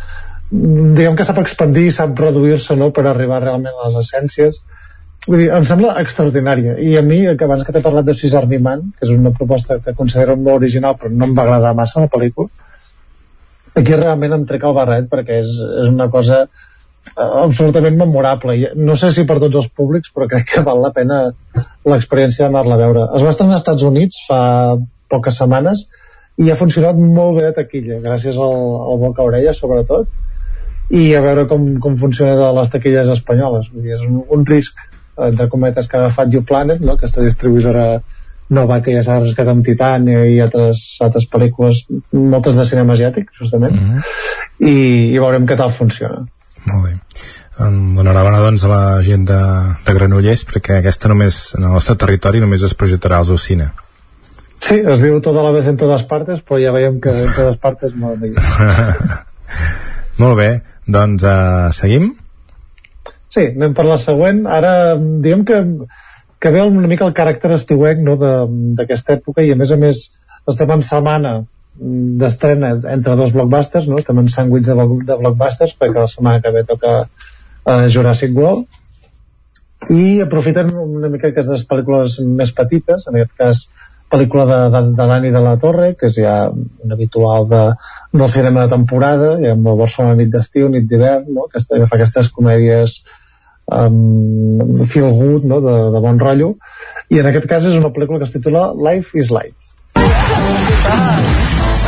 diguem 0.51 1.17
que 1.19 1.25
sap 1.27 1.41
expandir, 1.43 1.89
sap 1.91 2.19
reduir-se 2.23 2.77
no, 2.78 2.93
per 2.95 3.09
arribar 3.11 3.41
realment 3.43 3.75
a 3.75 3.89
les 3.89 3.97
essències. 4.05 4.61
Vull 5.27 5.41
dir, 5.43 5.49
em 5.51 5.65
sembla 5.67 5.97
extraordinària. 6.05 6.77
I 6.78 6.93
a 7.01 7.03
mi, 7.03 7.19
que 7.35 7.49
abans 7.49 7.65
que 7.67 7.75
t'he 7.75 7.83
parlat 7.83 8.07
de 8.07 8.15
Sis 8.15 8.36
Army 8.39 8.61
Man 8.62 8.93
que 8.95 9.09
és 9.09 9.11
una 9.11 9.33
proposta 9.35 9.81
que 9.83 9.97
considero 9.99 10.36
molt 10.36 10.61
original 10.61 10.95
però 11.01 11.11
no 11.11 11.27
em 11.27 11.35
va 11.35 11.43
agradar 11.43 11.75
massa 11.75 12.05
la 12.05 12.12
pel·lícula 12.12 12.47
aquí 13.77 13.97
realment 13.97 14.36
em 14.36 14.47
trec 14.49 14.65
el 14.65 14.77
barret 14.77 15.09
perquè 15.12 15.43
és, 15.43 15.59
és 15.83 15.91
una 15.91 16.09
cosa 16.12 16.45
absolutament 17.15 17.97
memorable. 17.97 18.57
No 18.76 18.97
sé 18.97 19.12
si 19.15 19.25
per 19.28 19.39
tots 19.43 19.60
els 19.62 19.68
públics, 19.68 20.12
però 20.15 20.28
crec 20.31 20.49
que 20.51 20.65
val 20.67 20.83
la 20.83 20.93
pena 20.97 21.20
l'experiència 21.86 22.47
d'anar-la 22.47 22.76
a 22.76 22.83
veure. 22.83 23.07
Es 23.17 23.25
va 23.25 23.33
estar 23.35 23.47
als 23.47 23.60
Estats 23.60 23.86
Units 23.86 24.25
fa 24.28 24.41
poques 25.12 25.39
setmanes 25.39 25.86
i 26.43 26.51
ha 26.51 26.59
funcionat 26.59 26.99
molt 26.99 27.39
bé 27.39 27.47
de 27.47 27.55
taquilla, 27.57 28.01
gràcies 28.05 28.36
al, 28.36 28.59
al 28.91 28.99
boca 29.01 29.25
orella, 29.25 29.55
sobretot, 29.57 30.10
i 30.91 31.15
a 31.17 31.23
veure 31.25 31.47
com, 31.51 31.65
com 31.83 31.97
funciona 31.99 32.52
les 32.59 32.75
taquilles 32.75 33.09
espanyoles. 33.15 33.70
Vull 33.73 33.86
dir, 33.86 33.97
és 33.97 34.05
un, 34.05 34.20
un 34.36 34.44
risc 34.47 34.83
de 35.17 35.49
cometes 35.49 35.89
que 35.89 35.97
ha 35.97 36.05
agafat 36.05 36.35
YouPlanet, 36.35 36.83
no? 36.85 36.99
aquesta 36.99 37.25
distribuïdora 37.25 37.86
nova 38.52 38.78
que 38.85 38.93
ja 38.94 39.02
s'ha 39.02 39.18
rescat 39.23 39.49
amb 39.51 39.65
Titania 39.67 40.23
i 40.31 40.36
altres, 40.43 40.85
altres 41.02 41.26
pel·lícules, 41.31 41.86
moltes 42.15 42.59
de 42.59 42.67
cinema 42.68 42.94
asiàtic, 42.94 43.33
justament, 43.41 43.75
mm 43.75 43.86
-hmm. 43.89 44.68
i, 44.68 44.76
i 45.15 45.18
veurem 45.18 45.47
què 45.47 45.57
tal 45.57 45.73
funciona. 45.73 46.26
Molt 46.67 46.85
bé. 46.85 46.93
Enhorabona 47.62 48.43
doncs 48.43 48.65
a 48.67 48.70
la 48.70 48.83
gent 49.07 49.25
de, 49.28 49.39
de 49.86 49.95
Granollers 49.97 50.45
perquè 50.49 50.81
aquesta 50.81 51.11
només, 51.12 51.39
en 51.57 51.67
el 51.69 51.77
nostre 51.78 51.97
territori 52.03 52.43
només 52.43 52.65
es 52.67 52.75
projectarà 52.78 53.20
als 53.23 53.33
cine. 53.45 53.70
Sí, 54.62 54.81
es 54.81 55.03
diu 55.05 55.20
tota 55.23 55.45
la 55.45 55.53
vez 55.55 55.69
en 55.70 55.78
totes 55.78 56.03
partes, 56.11 56.41
però 56.43 56.59
ja 56.59 56.73
veiem 56.75 56.99
que 57.01 57.12
en 57.12 57.33
totes 57.36 57.59
partes 57.62 57.95
molt 57.95 58.19
bé. 58.23 58.33
molt 60.23 60.39
bé, 60.39 60.49
doncs 60.91 61.27
uh, 61.28 61.69
seguim? 61.77 62.11
Sí, 63.31 63.51
anem 63.53 63.75
per 63.77 63.85
la 63.86 63.99
següent. 64.01 64.47
Ara, 64.51 64.97
diguem 64.97 65.45
que, 65.47 65.61
que 66.41 66.55
ve 66.55 66.65
una 66.67 66.91
mica 66.91 67.07
el 67.07 67.15
caràcter 67.15 67.53
estiuenc 67.55 68.03
no, 68.03 68.17
d'aquesta 68.78 69.20
època 69.20 69.45
i 69.45 69.53
a 69.53 69.59
més 69.61 69.75
a 69.75 69.78
més 69.81 70.09
estem 70.51 70.73
en 70.73 70.83
setmana 70.86 71.36
d'estrena 71.79 72.73
entre 72.93 73.17
dos 73.17 73.35
blockbusters, 73.37 73.87
no? 73.91 73.99
estem 74.01 74.19
en 74.23 74.31
sàndwich 74.33 74.67
de, 74.69 74.77
de 74.77 75.19
blockbusters 75.21 75.77
perquè 75.77 76.01
la 76.01 76.11
setmana 76.11 76.43
que 76.45 76.53
ve 76.55 76.65
toca 76.69 76.93
uh, 77.05 77.87
Jurassic 77.93 78.33
World 78.37 79.91
i 79.93 80.21
aprofiten 80.25 80.73
una 80.81 81.11
mica 81.13 81.29
aquestes 81.31 81.67
pel·lícules 81.69 82.19
més 82.25 82.53
petites, 82.57 83.05
en 83.07 83.19
aquest 83.19 83.37
cas 83.39 83.61
pel·lícula 84.11 84.47
de, 84.47 84.59
de, 84.73 84.81
de 84.97 85.07
Dani 85.11 85.31
de 85.35 85.43
la 85.43 85.57
Torre, 85.63 85.93
que 85.99 86.09
és 86.09 86.17
ja 86.23 86.37
un 86.51 86.95
habitual 86.95 87.49
de, 87.51 87.63
del 88.15 88.31
cinema 88.33 88.65
de 88.65 88.75
temporada, 88.75 89.35
i 89.43 89.51
amb 89.53 89.67
el 89.67 89.79
Barcelona 89.83 90.19
nit 90.19 90.33
d'estiu, 90.33 90.71
nit 90.73 90.89
d'hivern, 90.91 91.29
no? 91.35 91.47
que, 91.53 91.63
fa 91.63 91.99
aquestes 91.99 92.31
comèdies 92.35 93.01
um, 93.67 94.85
feel 94.87 95.11
good, 95.13 95.47
no? 95.47 95.61
de, 95.65 95.77
de 95.95 96.03
bon 96.09 96.23
rotllo, 96.23 96.55
i 97.11 97.23
en 97.23 97.31
aquest 97.31 97.51
cas 97.51 97.67
és 97.67 97.79
una 97.79 97.93
pel·lícula 97.95 98.23
que 98.23 98.31
es 98.31 98.37
titula 98.39 98.71
Life 98.75 99.19
is 99.19 99.35
Life. 99.35 99.75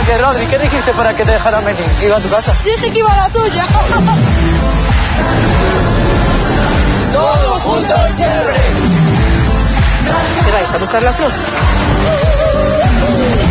Oye, 0.08 0.16
Rodri, 0.16 0.46
¿qué 0.46 0.58
dijiste 0.58 0.94
para 0.94 1.14
que 1.14 1.22
te 1.22 1.32
dejaran 1.32 1.62
venir? 1.66 1.84
¿Iba 2.02 2.16
a 2.16 2.20
tu 2.20 2.30
casa? 2.30 2.50
Dije 2.64 2.90
que 2.90 2.98
iba 2.98 3.12
a 3.12 3.16
la 3.16 3.28
tuya. 3.28 3.66
Todos 7.12 7.60
juntos 7.60 7.98
siempre. 8.16 8.54
¿Qué 10.46 10.50
vais 10.50 10.72
a 10.72 10.78
buscar 10.78 11.02
la 11.02 11.12
flor? 11.12 11.30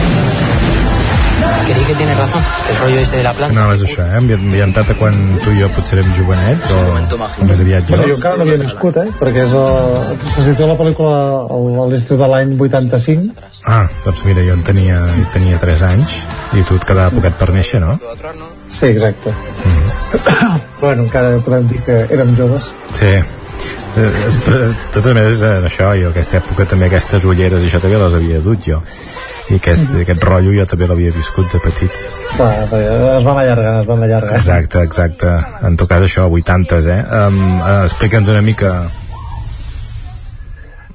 Creí 1.66 1.84
que 1.86 1.96
tiene 1.96 2.14
razón. 2.16 2.42
El 2.70 2.78
rollo 2.78 3.00
ese 3.00 3.18
de 3.18 3.24
la 3.24 3.34
planta. 3.34 3.56
No, 3.60 3.74
és 3.74 3.82
això, 3.84 4.06
eh? 4.06 4.18
Ambi- 4.18 4.36
Ambientat 4.38 4.90
a 4.92 4.96
quan 4.96 5.14
tu 5.44 5.52
i 5.52 5.60
jo 5.62 5.68
potser 5.76 5.98
érem 6.00 6.14
jovenets, 6.16 6.70
o, 6.72 6.84
més 7.44 7.60
aviat 7.64 7.84
jo. 7.90 7.96
Bueno, 7.96 8.08
jo 8.08 8.16
encara 8.16 8.38
no 8.38 8.44
havia 8.46 8.58
nascut, 8.62 8.98
eh? 9.04 9.08
perquè 9.20 9.44
és 9.44 9.56
el, 9.60 10.20
se 10.36 10.46
situa 10.48 10.68
la 10.72 10.78
pel·lícula 10.80 11.18
a 11.52 11.88
l'estiu 11.92 12.18
de 12.22 12.28
l'any 12.34 12.54
85 12.60 13.48
Ah, 13.68 13.84
doncs 14.06 14.24
mira, 14.26 14.44
jo 14.48 14.54
en 14.56 14.64
tenia, 14.64 15.00
tenia 15.34 15.58
3 15.60 15.82
anys 15.90 16.20
i 16.56 16.64
tu 16.64 16.78
et 16.80 16.86
quedava 16.88 17.12
poquet 17.12 17.36
per 17.36 17.50
néixer, 17.52 17.82
no? 17.84 17.98
Sí, 18.70 18.86
exacte. 18.94 19.32
Mm. 19.32 20.62
bueno, 20.82 21.04
encara 21.04 21.36
podem 21.44 21.68
dir 21.68 21.82
que 21.84 21.98
érem 22.16 22.32
joves. 22.38 22.72
Sí. 22.96 23.12
Eh, 23.98 24.10
però, 24.46 24.58
de 24.68 24.74
totes 24.94 25.08
maneres, 25.14 25.40
eh, 25.42 25.54
això, 25.70 25.88
jo 25.98 26.12
aquesta 26.12 26.38
època 26.38 26.66
també 26.70 26.86
aquestes 26.90 27.24
ulleres 27.26 27.64
i 27.64 27.70
això 27.72 27.80
també 27.82 27.98
les 27.98 28.14
havia 28.20 28.42
dut 28.46 28.62
jo 28.68 28.82
i 29.50 29.56
aquest, 29.58 29.90
aquest 30.04 30.24
rotllo 30.28 30.52
jo 30.54 30.66
també 30.70 30.86
l'havia 30.90 31.14
viscut 31.16 31.50
de 31.54 31.60
petit 31.64 31.98
Va, 32.38 32.50
es 33.18 33.26
van 33.26 33.38
allargar, 33.42 33.74
es 33.82 33.88
van 33.90 34.04
allargar. 34.04 34.36
exacte, 34.38 34.84
exacte 34.86 35.34
en 35.66 35.78
tot 35.80 35.90
cas 35.90 36.06
això, 36.06 36.28
80s 36.30 36.88
eh? 36.94 37.00
Um, 37.24 37.42
explica'ns 37.88 38.30
una 38.36 38.42
mica 38.46 38.74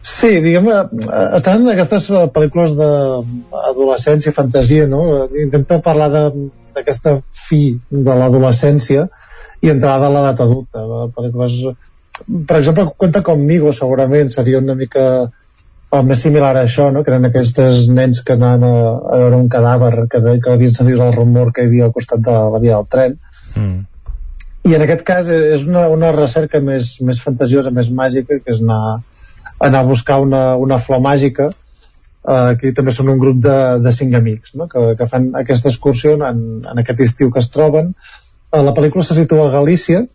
Sí, 0.03 0.41
diguem, 0.43 0.67
eh, 0.69 1.27
estan 1.39 1.63
en 1.63 1.71
aquestes 1.77 2.09
pel·lícules 2.35 2.73
d'adolescència 2.79 4.33
i 4.33 4.35
fantasia, 4.35 4.87
no? 4.91 5.29
Intenta 5.39 5.79
parlar 5.81 6.09
de- 6.11 6.49
d'aquesta 6.75 7.21
fi 7.47 7.79
de 7.91 8.15
l'adolescència 8.19 9.09
i 9.63 9.71
entrada 9.71 10.07
a 10.07 10.11
l'edat 10.11 10.41
adulta. 10.41 10.83
Pel·lícules, 11.15 11.61
per 12.27 12.59
exemple, 12.59 12.89
Cuenta 12.97 13.23
conmigo 13.23 13.73
segurament 13.73 14.31
seria 14.33 14.61
una 14.63 14.75
mica 14.79 15.05
el 15.93 16.05
més 16.09 16.23
similar 16.25 16.55
a 16.57 16.65
això, 16.65 16.89
no? 16.93 17.03
que 17.05 17.13
eren 17.13 17.29
aquests 17.29 17.89
nens 17.93 18.23
que 18.25 18.37
anaven 18.37 18.65
a, 18.65 18.75
a 19.13 19.19
veure 19.23 19.41
un 19.43 19.49
cadàver 19.53 20.07
que, 20.09 20.21
de, 20.25 20.39
que 20.41 20.53
havien 20.55 20.77
sentit 20.77 20.97
el 20.97 21.17
rumor 21.17 21.53
que 21.53 21.65
hi 21.65 21.69
havia 21.69 21.89
al 21.89 21.97
costat 21.97 22.23
de 22.25 22.37
la 22.55 22.61
via 22.63 22.79
del 22.79 22.89
tren 22.95 23.19
mm. 23.61 23.75
i 24.71 24.77
en 24.79 24.85
aquest 24.87 25.05
cas 25.09 25.29
és 25.37 25.67
una, 25.69 25.89
una 25.93 26.13
recerca 26.17 26.63
més, 26.65 26.95
més 27.05 27.21
fantasiosa, 27.21 27.75
més 27.77 27.91
màgica, 27.93 28.41
que 28.41 28.57
és 28.57 28.63
anar, 28.65 29.03
anar 29.69 29.83
a 29.83 29.91
buscar 29.91 30.23
una, 30.25 30.43
una 30.57 30.81
flor 30.81 31.03
màgica, 31.05 31.51
eh, 31.53 32.53
que 32.61 32.73
també 32.77 32.95
són 32.97 33.13
un 33.13 33.21
grup 33.21 33.45
de, 33.45 33.59
de 33.85 33.93
cinc 33.93 34.17
amics, 34.17 34.57
no? 34.57 34.71
que, 34.73 34.95
que 34.99 35.11
fan 35.11 35.33
aquesta 35.43 35.69
excursió 35.73 36.17
en, 36.17 36.43
en 36.73 36.83
aquest 36.83 37.05
estiu 37.05 37.33
que 37.35 37.43
es 37.43 37.51
troben. 37.53 37.93
Eh, 38.49 38.63
la 38.63 38.75
pel·lícula 38.77 39.05
se 39.05 39.19
situa 39.19 39.51
a 39.51 39.55
Galícia, 39.59 40.07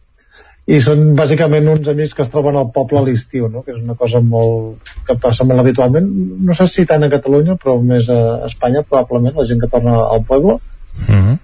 i 0.67 0.77
són 0.83 1.13
bàsicament 1.15 1.69
uns 1.71 1.87
amics 1.87 2.13
que 2.15 2.25
es 2.25 2.31
troben 2.31 2.57
al 2.59 2.71
poble 2.75 2.99
a 2.99 3.03
l'estiu, 3.05 3.47
no? 3.51 3.61
que 3.63 3.71
és 3.71 3.83
una 3.83 3.95
cosa 3.95 4.19
molt, 4.19 4.89
que 5.07 5.15
passa 5.21 5.47
molt 5.47 5.63
habitualment, 5.63 6.09
no 6.43 6.55
sé 6.57 6.67
si 6.67 6.83
tant 6.89 7.07
a 7.07 7.11
Catalunya, 7.13 7.55
però 7.61 7.77
més 7.79 8.09
a 8.11 8.19
Espanya, 8.49 8.83
probablement, 8.83 9.37
la 9.37 9.47
gent 9.47 9.63
que 9.63 9.71
torna 9.71 10.01
al 10.11 10.25
poble, 10.27 10.59
Mm 10.97 11.19
-hmm. 11.23 11.37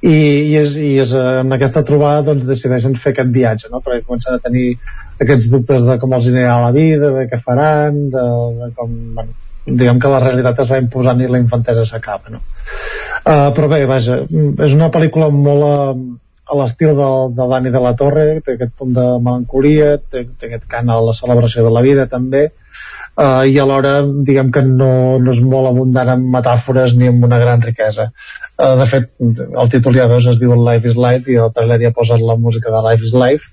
i, 0.00 0.16
i, 0.50 0.56
és, 0.56 0.76
i 0.76 0.98
és, 1.00 1.12
eh, 1.12 1.40
en 1.40 1.52
aquesta 1.52 1.82
trobada 1.82 2.22
doncs, 2.22 2.44
decideixen 2.44 2.94
fer 2.94 3.12
aquest 3.12 3.30
viatge 3.32 3.68
no? 3.70 3.80
perquè 3.80 4.04
comencen 4.04 4.34
a 4.34 4.38
tenir 4.38 4.76
aquests 5.20 5.48
dubtes 5.50 5.84
de 5.84 5.98
com 5.98 6.12
els 6.12 6.26
anirà 6.26 6.58
la 6.60 6.72
vida, 6.72 7.10
de 7.10 7.24
què 7.30 7.38
faran 7.40 8.10
de, 8.10 8.24
de 8.60 8.68
com, 8.76 8.90
bueno, 9.14 9.30
diguem 9.64 9.98
que 9.98 10.08
la 10.08 10.20
realitat 10.20 10.60
es 10.60 10.72
va 10.72 10.82
imposant 10.82 11.20
i 11.20 11.28
la 11.28 11.38
infantesa 11.38 11.86
s'acaba 11.86 12.28
no? 12.30 12.40
uh, 13.32 13.48
però 13.56 13.68
bé, 13.68 13.86
vaja 13.86 14.20
és 14.68 14.74
una 14.74 14.90
pel·lícula 14.90 15.30
molt 15.30 15.64
a, 15.64 15.94
a 16.44 16.56
l'estil 16.58 16.92
de, 16.98 17.08
de 17.36 17.46
Dani 17.50 17.72
de 17.72 17.80
la 17.80 17.94
Torre 17.96 18.24
té 18.44 18.54
aquest 18.54 18.74
punt 18.78 18.92
de 18.96 19.04
melancolia 19.24 19.96
té, 19.98 20.26
té 20.38 20.50
aquest 20.50 20.66
cant 20.70 20.90
a 20.92 20.98
la 21.00 21.14
celebració 21.16 21.64
de 21.64 21.72
la 21.72 21.82
vida 21.84 22.06
també. 22.10 22.44
Uh, 23.14 23.46
i 23.46 23.56
alhora 23.62 24.00
diguem 24.26 24.50
que 24.52 24.64
no, 24.66 24.90
no 25.22 25.32
és 25.32 25.40
molt 25.40 25.70
abundant 25.70 26.10
en 26.16 26.24
metàfores 26.34 26.96
ni 26.98 27.08
amb 27.08 27.24
una 27.28 27.38
gran 27.40 27.62
riquesa. 27.64 28.10
Uh, 28.58 28.74
de 28.80 28.88
fet 28.90 29.12
el 29.22 29.70
títol 29.72 29.96
ja 29.96 30.08
veus 30.10 30.26
es 30.32 30.40
diu 30.42 30.56
Life 30.58 30.90
is 30.90 30.98
Life 31.00 31.32
i 31.32 31.38
el 31.40 31.52
trailer 31.54 31.80
ja 31.86 31.94
posa 31.96 32.18
la 32.20 32.36
música 32.36 32.74
de 32.74 32.82
Life 32.88 33.08
is 33.08 33.14
Life. 33.24 33.52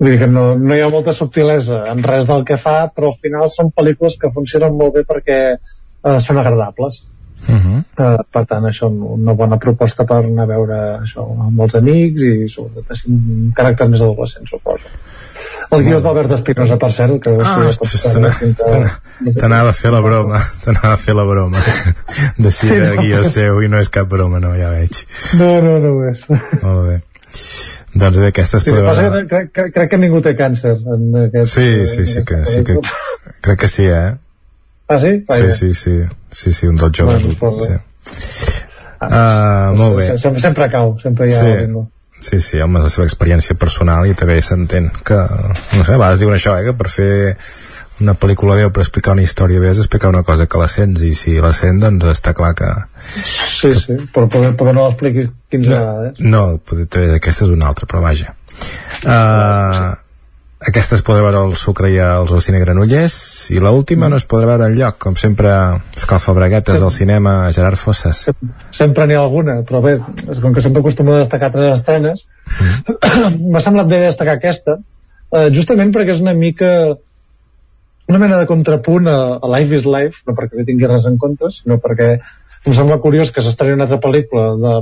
Vull 0.00 0.12
dir 0.12 0.18
que 0.24 0.30
no, 0.32 0.44
no 0.58 0.76
hi 0.76 0.82
ha 0.82 0.90
molta 0.92 1.14
subtilesa 1.16 1.84
en 1.92 2.02
res 2.04 2.28
del 2.28 2.44
que 2.48 2.58
fa 2.60 2.76
però 2.92 3.12
al 3.14 3.20
final 3.22 3.52
són 3.54 3.72
pel·lícules 3.72 4.18
que 4.20 4.32
funcionen 4.34 4.76
molt 4.76 4.98
bé 4.98 5.06
perquè 5.08 5.40
uh, 5.56 6.18
són 6.20 6.42
agradables 6.42 7.04
Mm 7.48 7.56
-hmm. 7.56 7.84
Uh, 8.00 8.22
per 8.32 8.44
tant, 8.46 8.64
això 8.64 8.88
una 8.88 9.32
bona 9.32 9.56
proposta 9.58 10.04
per 10.04 10.18
anar 10.24 10.44
a 10.44 10.46
veure 10.46 10.76
això 11.02 11.24
amb 11.46 11.60
els 11.60 11.74
amics 11.74 12.22
i 12.22 12.48
sobretot 12.48 12.90
així 12.90 13.08
un 13.08 13.52
caràcter 13.56 13.88
més 13.88 14.00
adolescent, 14.00 14.46
suposo. 14.48 14.88
El 15.70 15.84
guió 15.84 15.96
és 15.96 16.02
d'Albert 16.02 16.32
Espinosa, 16.32 16.76
per 16.76 16.90
cert, 16.92 17.20
que 17.22 17.30
Ah, 17.44 19.00
t'anava 19.40 19.70
a 19.70 19.72
fer 19.72 19.92
la 19.92 20.00
broma 20.00 20.40
t'anava 20.64 20.92
a 20.94 20.96
fer 20.96 21.14
la 21.14 21.24
broma 21.24 21.58
de 22.38 22.50
si 22.50 22.66
no, 22.74 23.02
guió 23.02 23.22
seu 23.24 23.60
i 23.62 23.68
no 23.68 23.78
és 23.78 23.88
cap 23.88 24.08
broma, 24.08 24.40
no, 24.40 24.54
ja 24.56 24.70
veig 24.70 25.04
No, 25.38 25.60
no, 25.62 25.78
no 25.78 25.92
és. 26.10 26.26
molt 26.62 26.88
bé 26.88 27.00
doncs 27.94 28.18
bé, 28.18 28.28
aquesta 28.30 28.58
es 28.58 28.62
Sí, 28.64 28.70
passa 28.70 29.10
que 29.10 29.26
crec, 29.26 29.52
crec, 29.52 29.72
crec 29.74 29.90
que 29.90 29.98
ningú 29.98 30.20
té 30.22 30.36
càncer 30.38 30.76
en 30.78 31.16
aquest, 31.26 31.54
Sí, 31.54 31.86
sí, 31.86 32.06
sí 32.06 32.22
que, 32.26 32.44
sí 32.46 32.64
que 32.64 32.78
crec 33.40 33.58
que 33.60 33.68
sí, 33.68 33.84
eh? 33.84 34.14
Ah, 34.90 34.98
sí? 34.98 35.12
Sí, 35.20 35.24
Vaja. 35.28 35.54
sí, 35.54 35.72
sí, 35.74 35.94
sí, 36.32 36.52
sí, 36.52 36.66
un 36.66 36.76
dels 36.76 36.98
joves. 36.98 37.38
Bueno, 37.38 37.60
sí. 37.64 37.72
Ah, 39.00 39.70
Uh, 39.72 39.76
molt 39.78 39.96
bé. 39.96 40.18
Sempre, 40.18 40.40
sempre 40.42 40.66
cau, 40.68 40.96
sempre 41.00 41.30
hi 41.30 41.34
ha 41.34 41.40
Sí. 41.40 41.50
algú. 41.64 41.86
Sí, 42.20 42.38
sí, 42.44 42.58
home, 42.60 42.82
la 42.84 42.90
seva 42.92 43.06
experiència 43.06 43.54
personal 43.56 44.04
i 44.06 44.12
també 44.14 44.34
s'entén 44.44 44.90
que, 45.08 45.16
no 45.16 45.84
sé, 45.86 45.94
a 45.94 45.96
vegades 45.96 46.20
diuen 46.20 46.34
això, 46.36 46.58
eh, 46.60 46.64
que 46.66 46.74
per 46.76 46.90
fer 46.92 47.36
una 48.02 48.12
pel·lícula 48.14 48.56
bé 48.58 48.66
o 48.66 48.72
per 48.72 48.82
explicar 48.82 49.14
una 49.14 49.22
història 49.24 49.60
bé 49.60 49.70
has 49.70 49.78
d'explicar 49.80 50.10
una 50.12 50.22
cosa 50.22 50.46
que 50.46 50.58
la 50.60 50.68
sents 50.68 51.00
i 51.06 51.14
si 51.14 51.38
la 51.40 51.52
sent 51.56 51.80
doncs 51.80 52.04
està 52.12 52.34
clar 52.36 52.52
que 52.58 52.68
Sí, 53.06 53.72
sí, 53.72 53.96
però 54.12 54.28
poder, 54.28 54.52
poder 54.56 54.74
no 54.74 54.84
l'expliquis 54.86 55.30
15 55.50 55.68
vegades. 55.70 56.20
no, 56.20 56.58
poder- 56.58 57.14
aquesta 57.16 57.44
és 57.46 57.50
una 57.50 57.68
altra 57.68 57.86
però 57.86 58.00
vaja 58.04 58.34
uh, 59.04 59.94
aquesta 60.60 60.98
es 60.98 61.02
podrà 61.04 61.22
veure 61.24 61.40
al 61.40 61.54
Sucre 61.56 61.88
i 61.88 61.96
als 62.04 62.32
al 62.36 62.42
Cine 62.44 62.58
Granollers 62.60 63.14
i 63.54 63.60
l'última 63.64 64.10
no 64.12 64.18
es 64.20 64.26
podrà 64.28 64.50
veure 64.50 64.66
al 64.68 64.76
lloc 64.76 64.98
com 65.00 65.16
sempre 65.16 65.52
escalfabraguetes 65.96 66.82
del 66.82 66.92
cinema 66.92 67.34
Gerard 67.56 67.80
Fosses. 67.80 68.26
Sempre 68.76 69.06
n'hi 69.08 69.16
ha 69.16 69.22
alguna, 69.24 69.60
però 69.64 69.80
bé, 69.84 69.96
com 70.42 70.52
que 70.52 70.64
sempre 70.64 70.84
acostumo 70.84 71.14
a 71.14 71.22
destacar 71.22 71.48
tres 71.54 71.72
estrenes, 71.78 72.26
m'ha 73.52 73.64
semblat 73.64 73.88
bé 73.88 74.02
destacar 74.04 74.36
aquesta, 74.36 74.76
eh, 75.32 75.48
justament 75.56 75.94
perquè 75.96 76.18
és 76.18 76.20
una 76.20 76.36
mica 76.36 76.70
una 78.10 78.18
mena 78.18 78.40
de 78.40 78.46
contrapunt 78.50 79.06
a, 79.08 79.18
a 79.40 79.50
Life 79.56 79.80
is 79.80 79.86
Life, 79.86 80.24
no 80.26 80.36
perquè 80.36 80.58
li 80.58 80.66
tingui 80.68 80.88
res 80.90 81.06
en 81.08 81.16
compte, 81.22 81.48
sinó 81.54 81.78
perquè 81.80 82.16
em 82.66 82.74
sembla 82.76 83.00
curiós 83.00 83.30
que 83.32 83.42
s'estreni 83.44 83.78
una 83.78 83.86
altra 83.88 84.00
pel·lícula 84.02 84.50
de, 84.60 84.74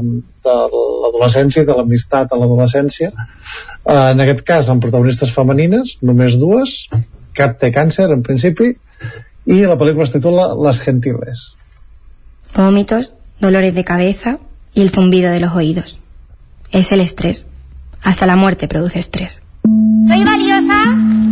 de 0.46 0.56
l'adolescència 0.72 1.62
i 1.62 1.68
de 1.68 1.76
l'amistat 1.78 2.32
a 2.32 2.40
l'adolescència, 2.40 3.12
eh, 3.12 4.08
en 4.14 4.24
aquest 4.24 4.42
cas 4.46 4.72
amb 4.72 4.82
protagonistes 4.82 5.32
femenines, 5.34 5.98
només 6.02 6.40
dues, 6.40 6.80
cap 7.38 7.58
té 7.60 7.70
càncer 7.74 8.10
en 8.10 8.24
principi, 8.26 8.74
i 9.48 9.62
la 9.64 9.78
pel·lícula 9.80 10.08
es 10.08 10.12
titula 10.16 10.50
Les 10.66 10.82
Gentiles. 10.82 11.48
vómitos, 12.54 13.12
dolores 13.40 13.74
de 13.74 13.84
cabeza 13.84 14.38
y 14.74 14.82
el 14.82 14.90
zumbido 14.90 15.30
de 15.30 15.40
los 15.40 15.54
oídos. 15.54 16.00
Es 16.70 16.92
el 16.92 17.00
estrés. 17.00 17.46
Hasta 18.02 18.26
la 18.26 18.36
muerte 18.36 18.68
produce 18.68 18.98
estrés. 18.98 19.40
¿Soy 20.06 20.24
valiosa? 20.24 20.82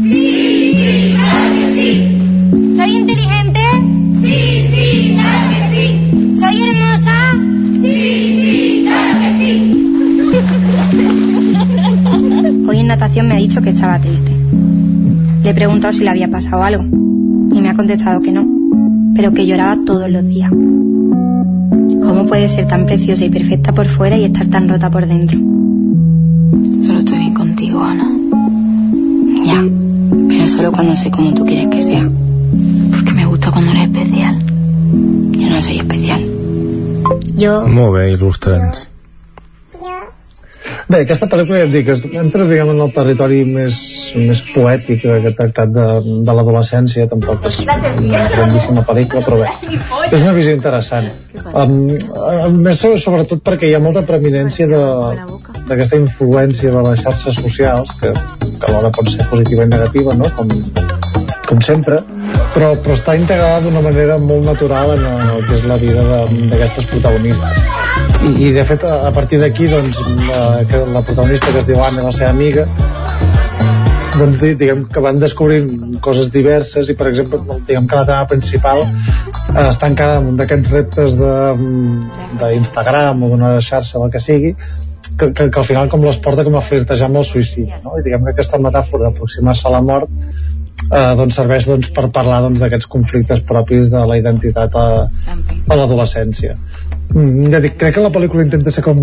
Sí, 0.03 0.73
sí, 0.75 1.15
claro 1.15 1.55
que 1.55 1.75
sí. 1.75 2.77
¿Soy 2.77 2.97
inteligente? 2.97 3.36
Natación 12.97 13.29
me 13.29 13.35
ha 13.35 13.37
dicho 13.37 13.61
que 13.61 13.71
estaba 13.71 13.99
triste. 13.99 14.33
Le 15.43 15.51
he 15.51 15.55
preguntado 15.55 15.93
si 15.93 16.03
le 16.03 16.09
había 16.09 16.31
pasado 16.31 16.63
algo 16.63 16.83
y 16.83 17.61
me 17.61 17.69
ha 17.69 17.75
contestado 17.75 18.23
que 18.23 18.33
no, 18.33 18.47
pero 19.15 19.35
que 19.35 19.47
lloraba 19.47 19.77
todos 19.85 20.09
los 20.09 20.27
días. 20.27 20.51
¿Cómo 20.51 22.27
puede 22.27 22.49
ser 22.49 22.67
tan 22.67 22.87
preciosa 22.87 23.27
y 23.27 23.29
perfecta 23.29 23.73
por 23.73 23.87
fuera 23.87 24.17
y 24.17 24.25
estar 24.25 24.47
tan 24.47 24.67
rota 24.67 24.91
por 24.91 25.07
dentro? 25.07 25.39
Solo 26.83 27.01
estoy 27.01 27.19
bien 27.19 27.35
contigo, 27.35 27.85
Ana. 27.85 28.09
Ya, 29.45 29.63
pero 30.29 30.49
solo 30.49 30.73
cuando 30.73 30.97
soy 30.97 31.11
como 31.11 31.35
tú 31.35 31.45
quieres 31.45 31.69
que 31.69 31.83
sea. 31.83 32.11
Porque 32.93 33.13
me 33.13 33.27
gusta 33.27 33.51
cuando 33.51 33.73
eres 33.73 33.89
especial. 33.89 34.43
Yo 35.33 35.51
no 35.51 35.61
soy 35.61 35.77
especial. 35.77 36.25
Jo... 37.39 37.69
Molt 37.69 37.93
bé, 37.93 38.11
il·lustra'ns. 38.15 38.96
Bé, 40.87 41.01
aquesta 41.03 41.27
pel·lícula, 41.27 41.59
ja 41.59 41.67
et 41.67 41.73
dic, 41.75 41.89
entra 42.15 42.45
diguem, 42.47 42.69
en 42.71 42.81
el 42.85 42.93
territori 42.95 43.41
més, 43.49 43.79
més 44.15 44.39
poètic 44.53 45.01
que 45.03 45.17
he 45.19 45.33
tractat 45.35 45.73
de, 45.75 45.87
de 46.29 46.37
l'adolescència, 46.39 47.09
tampoc 47.11 47.49
és 47.51 47.59
una 47.67 48.21
grandíssima 48.31 48.85
pel·lícula, 48.87 49.25
però 49.27 49.41
bé, 49.41 49.49
és 50.13 50.21
una 50.21 50.35
visió 50.37 50.55
interessant. 50.55 51.09
Um, 51.43 51.75
a 52.23 52.47
més, 52.55 52.79
sobre- 52.79 53.01
sobretot 53.03 53.43
perquè 53.43 53.67
hi 53.67 53.75
ha 53.75 53.83
molta 53.83 54.05
preeminència 54.07 54.69
d'aquesta 54.71 55.99
influència 55.99 56.71
de 56.71 56.85
les 56.87 57.03
xarxes 57.03 57.43
socials, 57.43 57.91
que, 57.99 58.15
que 58.47 58.71
alhora 58.71 58.95
pot 58.95 59.11
ser 59.11 59.27
positiva 59.33 59.67
i 59.67 59.73
negativa, 59.75 60.15
no? 60.15 60.31
com, 60.39 60.55
com 61.51 61.67
sempre, 61.67 61.99
però, 62.57 62.71
però 62.81 62.95
està 62.97 63.13
integrada 63.21 63.61
d'una 63.67 63.83
manera 63.85 64.17
molt 64.19 64.47
natural 64.49 64.95
en 64.97 65.05
el 65.37 65.43
que 65.45 65.59
és 65.59 65.65
la 65.69 65.77
vida 65.77 66.03
d'aquestes 66.09 66.87
protagonistes. 66.89 67.61
I, 68.25 68.31
i 68.49 68.53
de 68.57 68.65
fet, 68.65 68.85
a, 68.89 69.03
a 69.11 69.13
partir 69.13 69.39
d'aquí, 69.43 69.69
doncs, 69.69 70.01
la, 70.31 70.41
que 70.71 70.81
la 70.89 71.03
protagonista 71.05 71.53
que 71.53 71.61
es 71.61 71.69
diu 71.69 71.83
Anna 71.85 72.07
la 72.09 72.15
seva 72.17 72.31
amiga, 72.33 72.65
doncs 74.17 74.41
di- 74.41 74.55
diguem 74.57 74.87
que 74.89 75.03
van 75.05 75.19
descobrint 75.21 75.99
coses 76.01 76.31
diverses 76.33 76.89
i 76.89 76.95
per 76.97 77.11
exemple 77.11 77.43
diguem 77.69 77.85
que 77.91 77.99
la 77.99 78.07
trama 78.09 78.29
principal 78.31 78.81
eh, 78.87 79.67
està 79.69 79.91
encara 79.93 80.17
en 80.23 80.31
un 80.33 80.39
d'aquests 80.41 80.73
reptes 80.73 81.19
de- 81.21 81.53
d'Instagram 82.41 83.21
o 83.27 83.29
d'una 83.35 83.51
xarxa 83.61 84.01
del 84.01 84.11
que 84.15 84.23
sigui 84.25 84.55
que, 85.19 85.29
que, 85.33 85.51
que 85.53 85.61
al 85.61 85.69
final 85.69 85.91
com 85.93 86.03
les 86.05 86.17
porta 86.25 86.45
com 86.49 86.57
a 86.57 86.65
flirtejar 86.65 87.11
amb 87.11 87.21
el 87.21 87.29
suïcidi 87.29 87.69
no? 87.85 87.99
i 88.01 88.05
diguem 88.07 88.25
que 88.25 88.33
aquesta 88.33 88.57
metàfora 88.61 89.11
d'aproximar-se 89.11 89.69
a 89.69 89.75
la 89.77 89.83
mort 89.85 90.09
eh, 90.91 91.15
doncs 91.19 91.39
serveix 91.41 91.69
doncs, 91.71 91.91
per 91.97 92.09
parlar 92.15 92.43
doncs, 92.45 92.63
d'aquests 92.63 92.91
conflictes 92.93 93.43
propis 93.49 93.91
de 93.93 94.05
la 94.11 94.21
identitat 94.21 94.77
a, 94.77 94.87
a 95.07 95.81
l'adolescència. 95.81 96.57
Mm, 97.15 97.51
ja 97.55 97.63
dic, 97.65 97.77
crec 97.81 97.99
que 97.99 98.07
la 98.07 98.15
pel·lícula 98.15 98.47
intenta 98.47 98.75
ser 98.75 98.85
com 98.87 99.03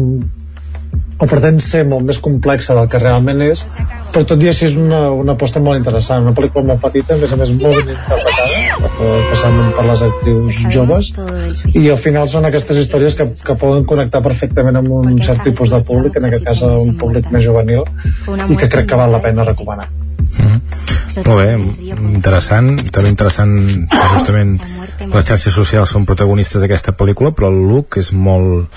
o 1.24 1.28
pretén 1.30 1.60
ser 1.64 1.84
molt 1.88 2.06
més 2.06 2.20
complexa 2.22 2.76
del 2.76 2.90
que 2.92 3.00
realment 3.02 3.42
és 3.46 3.62
però 4.14 4.26
tot 4.28 4.42
i 4.44 4.50
així 4.50 4.66
és 4.68 4.76
una, 4.78 5.06
una 5.14 5.36
aposta 5.38 5.62
molt 5.64 5.80
interessant. 5.80 6.26
Una 6.26 6.36
pel·lícula 6.38 6.66
molt 6.74 6.84
petita, 6.84 7.16
a 7.16 7.22
més 7.22 7.34
a 7.34 7.40
més 7.40 7.54
molt 7.56 7.80
ben 7.80 7.94
interpretada 7.96 8.54
especialment 9.22 9.74
per 9.78 9.86
les 9.88 10.06
actrius 10.08 10.62
joves 10.76 11.12
i 11.74 11.84
al 11.90 12.00
final 12.06 12.30
són 12.30 12.50
aquestes 12.50 12.80
històries 12.84 13.18
que, 13.20 13.30
que 13.50 13.58
poden 13.60 13.88
connectar 13.90 14.24
perfectament 14.26 14.80
amb 14.82 14.94
un 15.02 15.20
cert 15.26 15.44
tipus 15.48 15.74
de 15.74 15.82
públic 15.90 16.18
en 16.20 16.30
aquest 16.30 16.48
cas 16.48 16.64
un 16.70 16.96
públic 17.02 17.30
més 17.34 17.46
juvenil 17.46 17.86
i 18.50 18.58
que 18.58 18.70
crec 18.70 18.90
que 18.90 19.04
val 19.04 19.14
la 19.14 19.22
pena 19.24 19.48
recomanar 19.50 19.90
Molt 21.24 21.38
bé, 21.38 21.52
interessant, 22.14 22.72
també 22.92 23.12
interessant 23.14 23.54
que 23.92 24.08
justament 24.16 24.56
les 25.14 25.28
xarxes 25.28 25.54
socials 25.54 25.92
són 25.94 26.08
protagonistes 26.10 26.64
d'aquesta 26.64 26.96
pel·lícula, 26.98 27.34
però 27.38 27.52
el 27.54 27.62
look 27.70 28.00
és 28.02 28.12
molt 28.14 28.70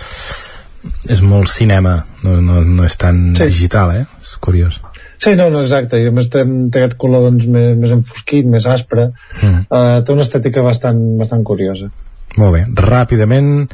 és 1.11 1.23
molt 1.23 1.49
cinema, 1.51 1.97
no, 2.23 2.37
no, 2.45 2.61
no 2.63 2.85
és 2.87 2.95
tan 3.01 3.35
Sí. 3.35 3.49
digital, 3.49 3.91
eh? 3.97 4.05
És 4.23 4.37
curiós. 4.39 4.81
Sí, 5.19 5.33
no, 5.35 5.49
no, 5.51 5.63
exacte, 5.65 5.99
i 5.99 6.07
a 6.07 6.13
més 6.13 6.29
té, 6.31 6.43
té 6.71 6.83
aquest 6.83 6.97
color 7.01 7.25
doncs, 7.31 7.47
més, 7.49 7.77
més 7.81 7.91
enfosquit, 7.95 8.47
més 8.47 8.67
aspre 8.69 9.09
Mm. 9.43 9.65
uh, 9.71 10.03
té 10.05 10.13
una 10.13 10.23
estètica 10.23 10.63
bastant, 10.63 11.01
bastant 11.19 11.43
curiosa 11.43 11.89
Molt 12.37 12.53
bé, 12.53 12.63
ràpidament 12.69 13.71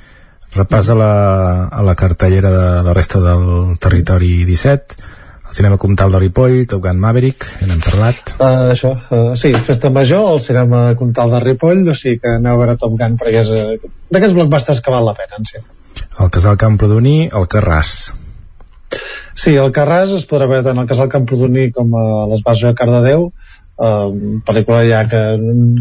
repàs 0.55 0.91
a 0.93 0.95
la, 0.95 1.13
a 1.67 1.83
la 1.83 1.95
cartellera 1.99 2.51
de 2.55 2.83
la 2.87 2.93
resta 2.95 3.19
del 3.21 3.77
territori 3.81 4.45
17 4.45 4.95
el 5.01 5.22
cinema 5.53 5.79
comtal 5.79 6.13
de 6.13 6.21
Ripoll, 6.23 6.65
Top 6.67 6.83
Gun 6.85 7.01
Maverick 7.01 7.47
ja 7.61 7.69
n'hem 7.69 7.83
parlat 7.85 8.33
Uh, 8.43 8.73
això, 8.73 8.95
uh, 9.15 9.35
sí, 9.39 9.53
Festa 9.67 9.91
Major, 9.93 10.25
al 10.33 10.41
cinema 10.43 10.97
Comtal 10.99 11.31
de 11.31 11.43
Ripoll, 11.45 11.85
o 11.93 11.95
sigui 11.95 12.19
que 12.23 12.33
aneu 12.39 12.57
a 12.57 12.63
veure 12.63 12.79
Top 12.81 12.97
Gun 12.99 13.15
perquè 13.21 13.45
és 13.45 13.53
uh, 13.53 13.93
d'aquests 14.11 14.35
blockbusters 14.35 14.81
que 14.83 14.95
val 14.95 15.07
la 15.07 15.15
pena, 15.19 15.39
en 15.39 15.47
si. 15.47 15.63
el 16.19 16.33
Casal 16.35 16.59
Camprodoní, 16.59 17.29
el 17.29 17.49
Carràs 17.53 17.93
Sí, 19.39 19.55
el 19.57 19.73
Carràs 19.73 20.13
es 20.17 20.27
podrà 20.29 20.49
veure 20.51 20.65
tant 20.67 20.81
al 20.81 20.89
Casal 20.91 21.11
Camprodoní 21.13 21.71
com 21.73 21.95
a 21.97 22.05
les 22.33 22.43
bases 22.45 22.69
de 22.69 22.75
Cardedeu, 22.79 23.29
uh, 23.31 24.39
pel·lícula 24.49 24.83
ja 24.89 25.03
que 25.09 25.23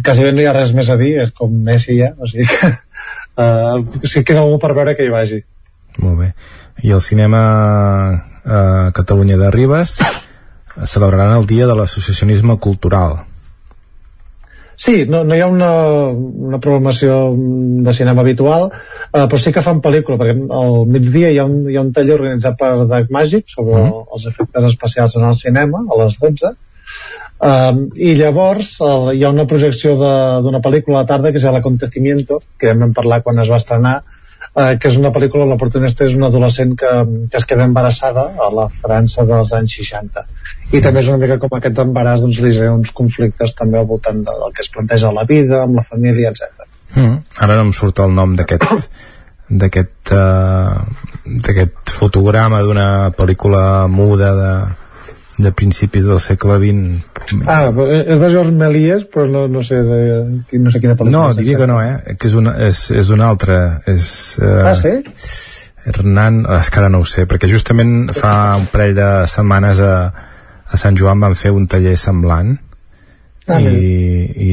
quasi 0.05 0.27
bé 0.27 0.31
no 0.35 0.43
hi 0.43 0.47
ha 0.49 0.55
res 0.55 0.73
més 0.77 0.89
a 0.89 0.97
dir, 0.99 1.13
és 1.25 1.33
com 1.37 1.53
Messi 1.67 1.97
ja, 1.99 2.13
o 2.17 2.29
sigui 2.29 2.47
que 2.51 2.71
uh, 2.71 4.07
si 4.11 4.23
queda 4.27 4.45
algú 4.45 4.59
per 4.63 4.75
veure 4.77 4.95
que 4.97 5.07
hi 5.07 5.13
vagi. 5.13 5.41
molt 5.99 6.19
bé, 6.21 6.33
i 6.87 6.93
el 6.95 7.01
cinema 7.03 7.41
eh, 8.45 8.91
Catalunya 8.93 9.37
de 9.37 9.51
Ribes 9.51 9.97
celebraran 10.85 11.37
el 11.37 11.45
dia 11.45 11.67
de 11.67 11.75
l'associacionisme 11.75 12.57
cultural 12.59 13.19
Sí, 14.81 15.05
no, 15.05 15.19
no 15.23 15.35
hi 15.35 15.41
ha 15.43 15.47
una, 15.51 15.67
una 16.09 16.57
programació 16.57 17.35
de 17.85 17.91
cinema 17.93 18.23
habitual, 18.23 18.71
eh, 19.13 19.27
però 19.29 19.37
sí 19.37 19.51
que 19.53 19.61
fan 19.61 19.77
pel·lícula, 19.83 20.17
perquè 20.17 20.33
al 20.57 20.87
migdia 20.89 21.29
hi 21.29 21.37
ha 21.37 21.45
un, 21.45 21.67
hi 21.69 21.75
ha 21.77 21.83
un 21.85 21.91
taller 21.93 22.15
organitzat 22.15 22.57
per 22.57 22.87
Dark 22.89 23.11
Magic 23.13 23.45
sobre 23.51 23.75
Mhm. 23.77 23.91
mm. 23.91 24.07
els 24.15 24.25
efectes 24.31 24.63
especials 24.71 25.15
en 25.19 25.27
el 25.27 25.35
cinema, 25.35 25.83
a 25.85 26.03
les 26.03 26.17
12, 26.19 26.55
Um, 27.41 27.87
i 27.97 28.11
llavors 28.19 28.75
el, 28.85 29.15
hi 29.17 29.23
ha 29.25 29.29
una 29.33 29.47
projecció 29.49 29.95
de- 29.97 30.41
d'una 30.45 30.59
pel·lícula 30.61 30.99
a 30.99 31.01
la 31.01 31.07
tarda 31.09 31.31
que 31.31 31.37
és 31.39 31.43
l'Acontecimiento, 31.43 32.37
que 32.59 32.67
ja 32.67 32.75
vam 32.77 32.91
parlar 32.93 33.23
quan 33.23 33.39
es 33.41 33.49
va 33.49 33.57
estrenar, 33.57 34.03
eh, 34.55 34.77
que 34.79 34.89
és 34.89 34.97
una 34.99 35.11
pel·lícula 35.15 35.47
la 35.49 35.57
protagonista 35.59 36.05
és 36.07 36.15
una 36.17 36.29
adolescent 36.31 36.73
que, 36.79 36.91
que 37.31 37.39
es 37.39 37.47
queda 37.47 37.67
embarassada 37.69 38.27
a 38.35 38.49
la 38.55 38.67
França 38.81 39.25
dels 39.27 39.53
anys 39.57 39.77
60 39.81 40.25
i 40.75 40.81
també 40.83 41.03
és 41.03 41.11
una 41.11 41.21
mica 41.21 41.39
com 41.41 41.55
aquest 41.57 41.79
embaràs 41.85 42.25
doncs, 42.25 42.41
li 42.43 42.53
genera 42.55 42.75
uns 42.75 42.91
conflictes 42.95 43.55
també 43.57 43.79
al 43.79 43.87
voltant 43.89 44.21
de, 44.25 44.35
del 44.43 44.53
que 44.55 44.65
es 44.65 44.71
planteja 44.73 45.13
la 45.15 45.25
vida, 45.29 45.63
amb 45.63 45.79
la 45.79 45.87
família, 45.87 46.33
etc. 46.33 46.67
mm. 46.95 47.17
ara 47.47 47.57
no 47.57 47.69
em 47.69 47.73
surt 47.75 48.03
el 48.03 48.13
nom 48.17 48.35
d'aquest 48.39 48.85
d'aquest 49.51 50.13
uh, 50.15 50.79
d'aquest 51.25 51.91
fotograma 51.91 52.61
d'una 52.63 53.11
pel·lícula 53.17 53.63
muda 53.91 54.29
de, 54.37 54.53
de 55.43 55.51
principis 55.51 56.05
del 56.05 56.19
segle 56.19 56.57
XX 56.61 57.07
Ah, 57.47 57.69
és 57.69 58.19
de 58.19 58.29
George 58.33 58.51
Méliès, 58.51 59.03
però 59.13 59.27
no, 59.29 59.45
no 59.47 59.61
sé 59.63 59.77
de, 59.85 59.99
no 60.59 60.71
sé 60.73 60.79
quina 60.81 60.95
pel·lícula. 60.97 61.11
no, 61.11 61.33
diria 61.37 61.57
que 61.59 61.67
no, 61.69 61.77
eh? 61.81 62.15
que 62.19 62.27
és 62.27 62.33
una, 62.35 62.55
és, 62.67 62.79
és 62.91 63.09
una 63.13 63.27
altra 63.31 63.59
és, 63.87 64.09
uh, 64.41 64.65
Ah, 64.71 64.75
sí? 64.75 64.97
Hernán, 65.85 66.43
és 66.59 66.69
que 66.69 66.79
ara 66.81 66.89
no 66.93 66.99
ho 67.01 67.05
sé 67.09 67.23
perquè 67.29 67.47
justament 67.49 68.11
fa 68.13 68.55
un 68.59 68.67
parell 68.73 68.93
de 68.97 69.07
setmanes 69.31 69.79
a, 69.81 69.93
a 70.69 70.77
Sant 70.77 70.97
Joan 70.99 71.19
van 71.23 71.33
fer 71.35 71.51
un 71.55 71.65
taller 71.67 71.95
semblant 71.97 72.57
Ah, 73.49 73.57
i, 73.59 73.71
i, 74.37 74.51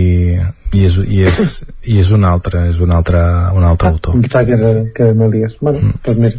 i, 0.73 0.85
és, 0.89 0.95
i, 1.05 1.19
és, 1.29 1.51
i 1.85 1.99
és 2.01 2.09
un 2.17 2.25
altre 2.25 2.65
és 2.71 2.79
un 2.81 2.91
altre, 2.97 3.21
un 3.55 3.65
altre 3.69 3.91
autor 3.93 4.17
Em 4.17 4.23
pensava 4.25 4.45
que 4.49 4.93
que 4.97 5.05
era 5.11 5.15
Méliès. 5.15 5.59
Bueno, 5.61 5.79
Mm. 5.85 6.01
doncs 6.05 6.19
mira. 6.19 6.39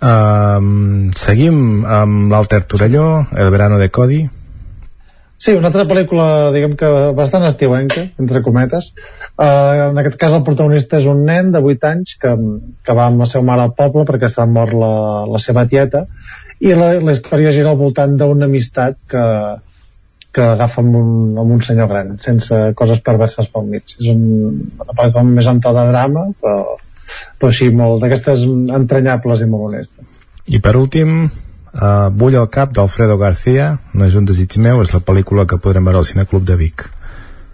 Um, 0.00 1.10
seguim 1.12 1.84
amb 1.84 2.30
l'Alter 2.32 2.62
Torelló, 2.64 3.26
El 3.36 3.50
verano 3.52 3.78
de 3.78 3.90
Cody. 3.92 4.20
Sí, 5.40 5.52
una 5.56 5.68
altra 5.70 5.86
pel·lícula, 5.88 6.52
diguem 6.52 6.74
que 6.76 6.88
bastant 7.16 7.44
estiuenca, 7.48 8.06
entre 8.20 8.42
cometes. 8.44 8.90
Uh, 9.40 9.90
en 9.90 10.00
aquest 10.00 10.18
cas 10.20 10.36
el 10.36 10.44
protagonista 10.44 10.98
és 11.00 11.08
un 11.08 11.22
nen 11.28 11.52
de 11.52 11.62
8 11.64 11.88
anys 11.88 12.16
que, 12.20 12.34
que 12.84 12.96
va 12.96 13.06
amb 13.08 13.24
la 13.24 13.28
seva 13.28 13.46
mare 13.48 13.64
al 13.64 13.74
poble 13.76 14.04
perquè 14.08 14.28
s'ha 14.28 14.44
mort 14.48 14.76
la, 14.76 14.92
la 15.28 15.40
seva 15.40 15.64
tieta 15.68 16.04
i 16.60 16.74
la, 16.76 16.92
la 17.00 17.16
història 17.16 17.52
gira 17.56 17.72
al 17.72 17.80
voltant 17.80 18.18
d'una 18.20 18.48
amistat 18.50 18.98
que, 19.08 19.24
que 20.36 20.44
agafa 20.44 20.84
amb 20.84 20.96
un, 21.00 21.10
amb 21.40 21.56
un 21.56 21.64
senyor 21.64 21.88
gran, 21.88 22.14
sense 22.24 22.60
coses 22.76 23.00
perverses 23.04 23.48
pel 23.52 23.68
mig. 23.68 23.96
És 23.96 24.12
un, 24.12 24.22
una 24.76 24.92
pel·lícula 24.92 25.24
més 25.28 25.48
amb 25.50 25.64
to 25.64 25.72
de 25.76 25.86
drama, 25.88 26.28
però, 26.40 26.76
però 27.38 27.50
així 27.52 27.70
molt 27.74 28.04
d'aquestes 28.04 28.46
entranyables 28.76 29.44
i 29.44 29.50
molt 29.50 29.70
honestes. 29.70 30.06
I 30.50 30.60
per 30.62 30.76
últim, 30.76 31.26
uh, 31.26 32.08
Bull 32.10 32.38
al 32.38 32.48
cap 32.52 32.72
d'Alfredo 32.76 33.18
García, 33.20 33.72
no 33.94 34.06
és 34.06 34.16
un 34.18 34.28
desig 34.28 34.56
meu, 34.58 34.82
és 34.82 34.94
la 34.94 35.02
pel·lícula 35.04 35.46
que 35.46 35.60
podrem 35.62 35.86
veure 35.86 36.02
al 36.02 36.08
Cineclub 36.08 36.46
de 36.48 36.56
Vic. 36.60 36.88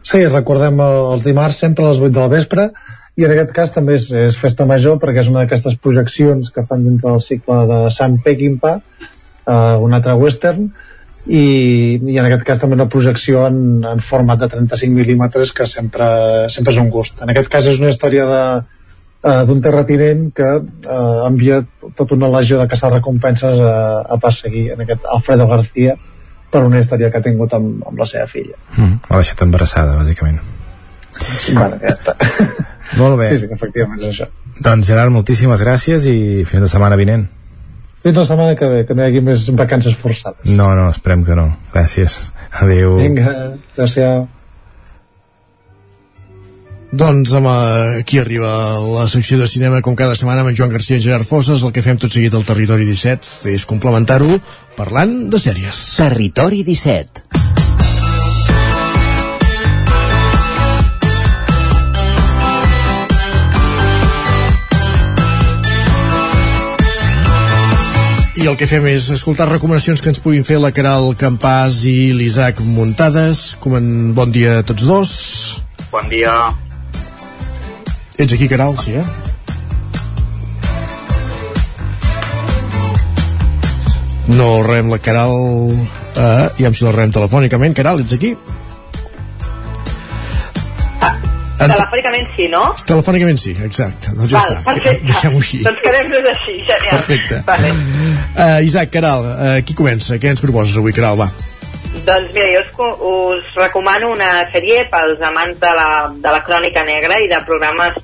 Sí, 0.06 0.22
recordem 0.30 0.78
eh, 0.78 0.86
els 1.12 1.26
dimarts 1.26 1.58
sempre 1.64 1.84
a 1.84 1.90
les 1.90 1.98
8 1.98 2.14
del 2.14 2.30
vespre 2.30 2.70
i 3.16 3.24
en 3.26 3.32
aquest 3.32 3.52
cas 3.56 3.72
també 3.74 3.96
és, 3.98 4.10
és 4.14 4.36
festa 4.38 4.66
major 4.68 5.00
perquè 5.02 5.22
és 5.24 5.30
una 5.32 5.42
d'aquestes 5.42 5.78
projeccions 5.82 6.52
que 6.54 6.64
fan 6.68 6.84
dintre 6.84 7.10
del 7.10 7.22
cicle 7.24 7.62
de 7.70 7.78
Sam 7.94 8.20
Peckinpah 8.22 8.76
eh, 8.76 9.76
un 9.82 9.96
altre 9.96 10.14
western 10.20 10.68
i, 11.26 11.42
i 11.98 12.18
en 12.20 12.28
aquest 12.28 12.44
cas 12.46 12.62
també 12.62 12.78
una 12.78 12.86
projecció 12.92 13.46
en, 13.48 13.58
en 13.88 14.04
format 14.04 14.44
de 14.44 14.50
35 14.52 14.94
mil·límetres 14.94 15.50
que 15.56 15.66
sempre, 15.66 16.06
sempre 16.54 16.76
és 16.76 16.80
un 16.82 16.92
gust 16.92 17.24
en 17.24 17.32
aquest 17.34 17.50
cas 17.56 17.66
és 17.72 17.82
una 17.82 17.90
història 17.90 18.28
de 18.30 18.42
eh, 19.22 19.44
d'un 19.46 19.60
terratinent 19.62 20.32
que 20.34 20.48
eh, 20.56 21.26
envia 21.26 21.62
tota 21.96 22.14
una 22.14 22.28
legió 22.38 22.58
de 22.60 22.68
caçar 22.68 22.92
recompenses 22.92 23.60
a, 23.60 24.02
a 24.02 24.16
perseguir 24.22 24.70
en 24.72 24.80
aquest 24.86 25.04
Alfredo 25.10 25.46
García 25.48 25.96
per 26.50 26.62
una 26.64 26.78
història 26.78 27.10
que 27.10 27.18
ha 27.18 27.22
tingut 27.24 27.52
amb, 27.54 27.82
amb 27.88 27.98
la 27.98 28.06
seva 28.06 28.26
filla 28.30 28.54
Mm, 28.76 29.00
L'ha 29.10 29.16
deixat 29.22 29.42
embarassada, 29.42 29.96
bàsicament. 29.98 30.38
bueno, 31.54 31.78
ja 31.80 31.94
està 31.94 32.14
Molt 33.00 33.18
bé. 33.18 33.30
sí, 33.32 33.38
sí, 33.42 33.48
efectivament 33.52 34.02
és 34.04 34.12
això 34.14 34.28
Doncs 34.62 34.86
Gerard, 34.88 35.10
moltíssimes 35.12 35.60
gràcies 35.64 36.06
i 36.08 36.44
fins 36.48 36.62
la 36.62 36.68
setmana 36.68 36.96
vinent. 36.96 37.26
fins 38.02 38.16
la 38.16 38.24
setmana 38.24 38.54
que 38.56 38.68
ve, 38.70 38.84
que 38.86 38.94
no 38.94 39.02
hi 39.02 39.10
hagi 39.10 39.20
més 39.26 39.48
vacances 39.58 39.96
forçades 40.00 40.46
No, 40.48 40.70
no, 40.78 40.88
esperem 40.90 41.24
que 41.24 41.34
no. 41.34 41.48
Gràcies. 41.74 42.30
Adéu. 42.52 42.96
vinga, 43.00 43.56
adéu 43.76 44.28
Doncs 46.96 47.32
amb, 47.36 47.46
eh, 47.46 48.00
aquí 48.00 48.18
arriba 48.18 48.80
la 48.80 49.06
secció 49.06 49.36
de 49.36 49.46
cinema 49.46 49.82
com 49.84 49.94
cada 49.94 50.14
setmana 50.16 50.40
amb 50.40 50.48
en 50.48 50.56
Joan 50.56 50.70
Garcia 50.72 50.96
i 50.96 51.02
Gerard 51.02 51.28
Fosses 51.28 51.60
el 51.62 51.72
que 51.72 51.82
fem 51.84 51.98
tot 52.00 52.14
seguit 52.14 52.32
al 52.32 52.46
Territori 52.48 52.86
17 52.88 53.52
és 53.52 53.66
complementar-ho 53.68 54.38
parlant 54.78 55.28
de 55.28 55.36
sèries 55.36 55.82
Territori 55.98 56.62
17. 56.64 57.24
i 68.40 68.48
el 68.48 68.56
que 68.56 68.68
fem 68.70 68.86
és 68.88 69.10
escoltar 69.10 69.50
recomanacions 69.52 70.00
que 70.00 70.08
ens 70.14 70.22
puguin 70.24 70.48
fer 70.48 70.62
la 70.62 70.72
Caral 70.72 71.12
Campàs 71.20 71.84
i 71.84 72.14
l'Isaac 72.16 72.64
Muntades 72.64 73.50
Comen... 73.60 74.14
bon 74.16 74.32
dia 74.32 74.62
a 74.62 74.64
tots 74.64 74.88
dos 74.88 75.16
Bon 75.92 76.08
dia. 76.08 76.65
Ets 78.18 78.32
aquí 78.32 78.48
Caral, 78.48 78.76
sí 78.78 78.94
eh? 78.96 79.04
no 84.36 84.62
rem 84.66 84.90
la 84.90 84.98
Caral 84.98 85.32
eh, 86.16 86.48
i 86.58 86.68
si 86.74 86.84
la 86.84 86.92
rem 86.96 87.12
telefònicament 87.14 87.74
Caral, 87.76 88.02
ets 88.04 88.16
aquí? 88.16 88.34
En- 91.56 91.72
Telefònicament 91.72 92.26
sí, 92.36 92.46
no? 92.52 92.62
Telefònicament 92.84 93.38
sí, 93.40 93.54
exacte. 93.64 94.10
Doncs 94.12 94.28
ja 94.28 94.42
Val, 94.42 94.50
està. 94.58 94.64
perfecte. 94.66 95.06
Deixem-ho 95.08 95.38
així. 95.40 95.60
Doncs 95.64 95.78
quedem-nos 95.86 96.26
així, 96.34 96.56
genial. 96.68 96.90
Perfecte. 96.98 97.38
Vale. 97.48 97.70
Uh, 98.36 98.58
Isaac, 98.66 98.90
Caral, 98.92 99.24
uh, 99.30 99.54
qui 99.64 99.72
comença? 99.78 100.18
Què 100.20 100.34
ens 100.34 100.44
proposes 100.44 100.76
avui, 100.76 100.92
Caral? 100.96 101.16
Va. 101.22 101.30
Doncs 102.06 102.30
mira, 102.32 102.46
jo 102.54 102.60
us, 102.62 103.00
us 103.02 103.54
recomano 103.58 104.12
una 104.14 104.44
sèrie 104.52 104.84
pels 104.92 105.22
amants 105.26 105.58
de 105.58 105.70
la, 105.74 105.86
de 106.14 106.34
la 106.36 106.42
crònica 106.46 106.84
negra 106.86 107.16
i 107.18 107.26
de 107.26 107.40
programes 107.48 107.96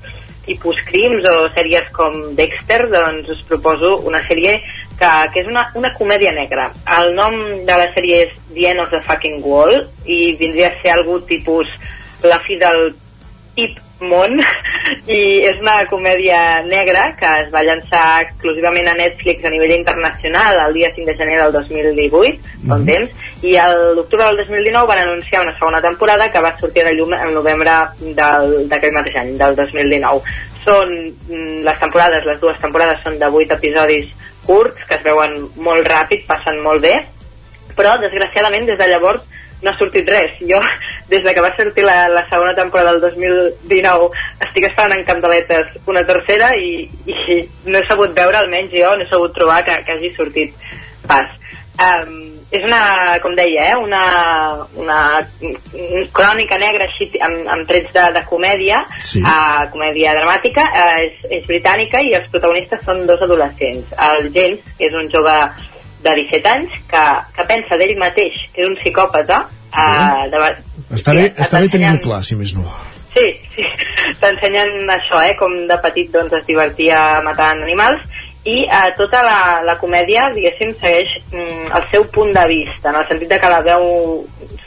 tipus 0.43 0.81
crims 0.89 1.23
o 1.31 1.45
sèries 1.55 1.87
com 1.95 2.17
Dexter, 2.35 2.81
doncs 2.91 3.31
us 3.31 3.45
proposo 3.47 3.93
una 4.03 4.19
sèrie 4.27 4.57
que, 4.99 5.11
que 5.31 5.39
és 5.45 5.47
una, 5.47 5.69
una 5.79 5.93
comèdia 5.95 6.33
negra. 6.35 6.67
El 6.97 7.15
nom 7.15 7.39
de 7.63 7.79
la 7.79 7.87
sèrie 7.95 8.25
és 8.25 8.35
The 8.49 8.67
End 8.73 8.83
of 8.83 8.91
the 8.91 8.99
Fucking 9.07 9.39
Wall 9.47 9.85
i 10.03 10.35
vindria 10.41 10.73
a 10.73 10.75
ser 10.81 10.97
algú 10.97 11.21
tipus 11.29 11.71
la 12.27 12.41
fi 12.43 12.59
del 12.59 12.89
Ip 13.55 13.79
Món 14.03 14.37
i 15.07 15.19
és 15.47 15.59
una 15.61 15.77
comèdia 15.89 16.61
negra 16.67 17.05
que 17.19 17.29
es 17.43 17.49
va 17.53 17.63
llançar 17.63 18.03
exclusivament 18.25 18.87
a 18.91 18.95
Netflix 18.99 19.45
a 19.45 19.51
nivell 19.53 19.71
internacional 19.77 20.59
el 20.67 20.73
dia 20.79 20.91
5 20.95 21.07
de 21.11 21.15
gener 21.17 21.37
del 21.41 21.53
2018 21.55 22.53
fa 22.67 22.75
un 22.75 22.85
temps, 22.85 23.11
i 23.43 23.55
l'octubre 23.95 24.25
del 24.25 24.37
2019 24.43 24.87
van 24.87 25.01
anunciar 25.05 25.41
una 25.43 25.55
segona 25.57 25.81
temporada 25.81 26.29
que 26.31 26.39
va 26.43 26.53
sortir 26.59 26.83
a 26.83 26.89
la 26.89 26.93
llum 26.97 27.13
en 27.13 27.33
novembre 27.33 27.71
del- 27.99 28.67
d'aquell 28.69 28.93
mateix 28.95 29.15
any, 29.23 29.33
del 29.37 29.55
2019 29.55 30.21
són 30.63 30.93
mm, 31.27 31.63
les 31.65 31.79
temporades, 31.79 32.25
les 32.25 32.39
dues 32.39 32.59
temporades 32.61 33.01
són 33.03 33.17
de 33.19 33.27
8 33.27 33.57
episodis 33.59 34.11
curts 34.45 34.85
que 34.87 34.95
es 34.95 35.03
veuen 35.03 35.49
molt 35.55 35.87
ràpid, 35.87 36.25
passen 36.27 36.59
molt 36.63 36.81
bé 36.83 36.95
però 37.75 37.95
desgraciadament 37.99 38.67
des 38.69 38.77
de 38.77 38.87
llavors 38.87 39.23
no 39.63 39.71
ha 39.71 39.77
sortit 39.79 40.09
res. 40.09 40.35
Jo, 40.43 40.59
des 41.09 41.23
de 41.23 41.33
que 41.33 41.41
va 41.45 41.53
sortir 41.55 41.85
la, 41.87 42.07
la 42.09 42.27
segona 42.29 42.55
temporada 42.55 42.93
del 42.93 43.01
2019, 43.01 44.11
estic 44.47 44.67
esperant 44.69 44.97
en 44.97 45.05
candeletes 45.07 45.79
una 45.87 46.05
tercera 46.07 46.53
i, 46.57 46.89
i 47.07 47.39
no 47.65 47.79
he 47.79 47.87
sabut 47.87 48.13
veure, 48.17 48.43
almenys 48.43 48.75
jo, 48.75 48.93
no 48.97 49.07
he 49.07 49.09
sabut 49.09 49.33
trobar 49.35 49.63
que, 49.65 49.79
que 49.87 49.97
hagi 49.97 50.13
sortit 50.17 50.53
pas. 51.07 51.39
Um, 51.73 52.33
és 52.53 52.61
una, 52.67 53.17
com 53.23 53.33
deia, 53.33 53.71
eh, 53.71 53.77
una, 53.81 54.03
una 54.77 54.97
crònica 56.13 56.59
negra 56.61 56.85
així 56.85 57.07
amb, 57.17 57.47
amb 57.49 57.65
trets 57.65 57.89
de, 57.95 58.03
de 58.13 58.21
comèdia, 58.29 58.83
Sí. 59.01 59.23
uh, 59.25 59.65
comèdia 59.73 60.13
dramàtica, 60.13 60.67
uh, 60.69 60.99
és, 61.01 61.23
és 61.39 61.47
britànica 61.49 62.03
i 62.05 62.13
els 62.13 62.29
protagonistes 62.29 62.85
són 62.85 63.07
dos 63.09 63.21
adolescents. 63.25 63.89
El 63.97 64.29
James, 64.35 64.61
que 64.77 64.91
és 64.91 64.99
un 65.01 65.09
jove 65.09 65.33
de 66.03 66.15
17 66.21 66.49
anys, 66.51 66.79
que, 66.91 67.03
que 67.35 67.47
pensa 67.49 67.79
d'ell 67.79 67.95
mateix 67.99 68.37
que 68.53 68.63
és 68.63 68.69
un 68.69 68.77
psicòpata, 68.79 69.43
uh, 69.73 70.23
de, 70.31 70.41
Està 70.93 71.15
bé, 71.17 71.29
està 71.41 71.61
bé 71.61 71.69
tenir-ho 71.73 72.01
clar, 72.03 72.21
si 72.25 72.37
més 72.37 72.53
no. 72.57 72.67
Sí, 73.13 73.25
sí. 73.55 73.65
T'ensenyen 74.21 74.89
això, 74.93 75.21
eh? 75.25 75.33
Com 75.39 75.55
de 75.69 75.77
petit 75.81 76.11
doncs, 76.13 76.33
es 76.37 76.45
divertia 76.49 77.21
matant 77.25 77.63
animals 77.65 78.03
i 78.43 78.57
eh, 78.67 78.89
tota 78.97 79.21
la, 79.23 79.39
la 79.63 79.77
comèdia, 79.79 80.27
diguéssim, 80.35 80.73
segueix 80.81 81.11
mm, 81.31 81.69
el 81.77 81.85
seu 81.93 82.03
punt 82.11 82.33
de 82.35 82.43
vista, 82.49 82.91
en 82.91 82.97
el 82.99 83.05
sentit 83.07 83.29
de 83.31 83.37
que 83.39 83.51
la 83.51 83.61
veu, 83.63 83.85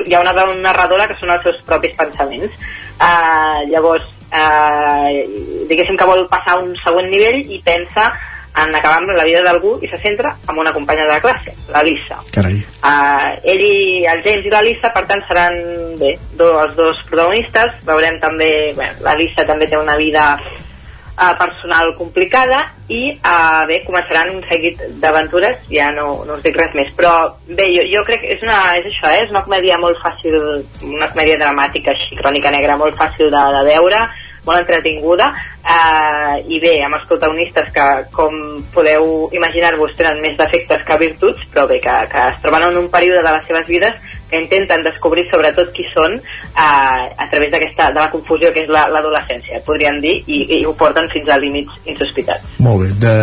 hi 0.07 0.17
ha 0.17 0.23
una 0.23 0.33
veu 0.37 0.55
narradora 0.65 1.09
que 1.11 1.19
són 1.21 1.35
els 1.35 1.45
seus 1.45 1.59
propis 1.69 1.93
pensaments. 1.99 2.55
Eh, 2.97 3.67
llavors, 3.69 4.07
eh, 4.33 5.27
diguéssim 5.69 5.99
que 6.01 6.09
vol 6.09 6.25
passar 6.33 6.57
a 6.57 6.63
un 6.65 6.73
següent 6.81 7.13
nivell 7.13 7.43
i 7.53 7.61
pensa 7.67 8.09
en 8.57 8.75
acabar 8.75 8.99
amb 9.03 9.13
la 9.17 9.25
vida 9.29 9.43
d'algú 9.45 9.77
i 9.85 9.89
se 9.91 9.99
centra 10.01 10.33
en 10.49 10.59
una 10.59 10.73
companya 10.73 11.07
de 11.11 11.21
classe, 11.21 11.53
la 11.73 11.83
Lisa. 11.85 12.19
Carai. 12.33 12.61
Uh, 12.81 13.37
ell 13.45 13.65
i 13.65 14.07
el 14.09 14.23
James 14.25 14.47
i 14.49 14.53
la 14.53 14.63
Lisa, 14.65 14.93
per 14.95 15.05
tant, 15.09 15.23
seran 15.29 15.59
bé, 16.01 16.17
do, 16.39 16.53
els 16.63 16.77
dos 16.79 17.03
protagonistes. 17.11 17.77
Veurem 17.89 18.21
també, 18.23 18.73
bé, 18.79 18.95
la 19.05 19.17
Lisa 19.19 19.45
també 19.49 19.69
té 19.69 19.77
una 19.77 19.99
vida 20.01 20.31
uh, 20.41 21.33
personal 21.37 21.93
complicada 21.99 22.63
i 22.89 23.03
uh, 23.17 23.65
bé, 23.69 23.83
començaran 23.85 24.33
un 24.35 24.43
seguit 24.49 24.81
d'aventures, 25.03 25.65
ja 25.69 25.91
no, 25.93 26.23
no 26.25 26.39
us 26.39 26.45
dic 26.45 26.57
res 26.57 26.77
més, 26.79 26.93
però 26.97 27.13
bé, 27.49 27.69
jo, 27.75 27.85
jo 27.93 28.05
crec 28.09 28.25
que 28.25 28.37
és, 28.37 28.45
una, 28.47 28.61
és 28.81 28.89
això, 28.89 29.11
eh? 29.11 29.25
és 29.27 29.35
una 29.35 29.45
comèdia 29.45 29.81
molt 29.83 30.01
fàcil, 30.01 30.39
una 30.87 31.11
comèdia 31.13 31.41
dramàtica 31.43 31.93
així, 31.93 32.17
crònica 32.17 32.55
negra, 32.55 32.79
molt 32.81 32.97
fàcil 32.97 33.29
de, 33.29 33.45
de 33.59 33.67
veure, 33.69 34.07
molt 34.47 34.61
entretinguda 34.63 35.27
eh, 35.67 36.37
i 36.49 36.61
bé, 36.63 36.77
amb 36.87 36.95
els 36.99 37.07
protagonistes 37.11 37.71
que 37.75 37.87
com 38.15 38.37
podeu 38.75 39.29
imaginar-vos 39.35 39.97
tenen 39.99 40.21
més 40.23 40.37
defectes 40.39 40.85
que 40.87 40.99
virtuts 41.03 41.43
però 41.53 41.67
bé, 41.71 41.81
que, 41.85 41.97
que 42.13 42.27
es 42.33 42.39
troben 42.45 42.69
en 42.71 42.77
un 42.85 42.89
període 42.93 43.23
de 43.25 43.33
les 43.35 43.47
seves 43.49 43.67
vides 43.67 43.95
que 44.31 44.41
intenten 44.43 44.83
descobrir 44.83 45.23
sobretot 45.31 45.69
qui 45.75 45.85
són 45.93 46.17
eh, 46.19 47.03
a 47.15 47.29
través 47.31 47.51
d'aquesta 47.53 47.91
de 47.95 48.01
la 48.01 48.11
confusió 48.11 48.51
que 48.55 48.65
és 48.65 48.71
la- 48.73 48.89
l'adolescència, 48.91 49.61
podríem 49.67 50.01
dir 50.03 50.17
i, 50.27 50.41
i 50.59 50.65
ho 50.67 50.73
porten 50.79 51.07
fins 51.13 51.29
a 51.31 51.37
límits 51.39 51.77
insospitats 51.87 52.57
Molt 52.59 52.83
bé. 52.83 52.89
The, 53.03 53.15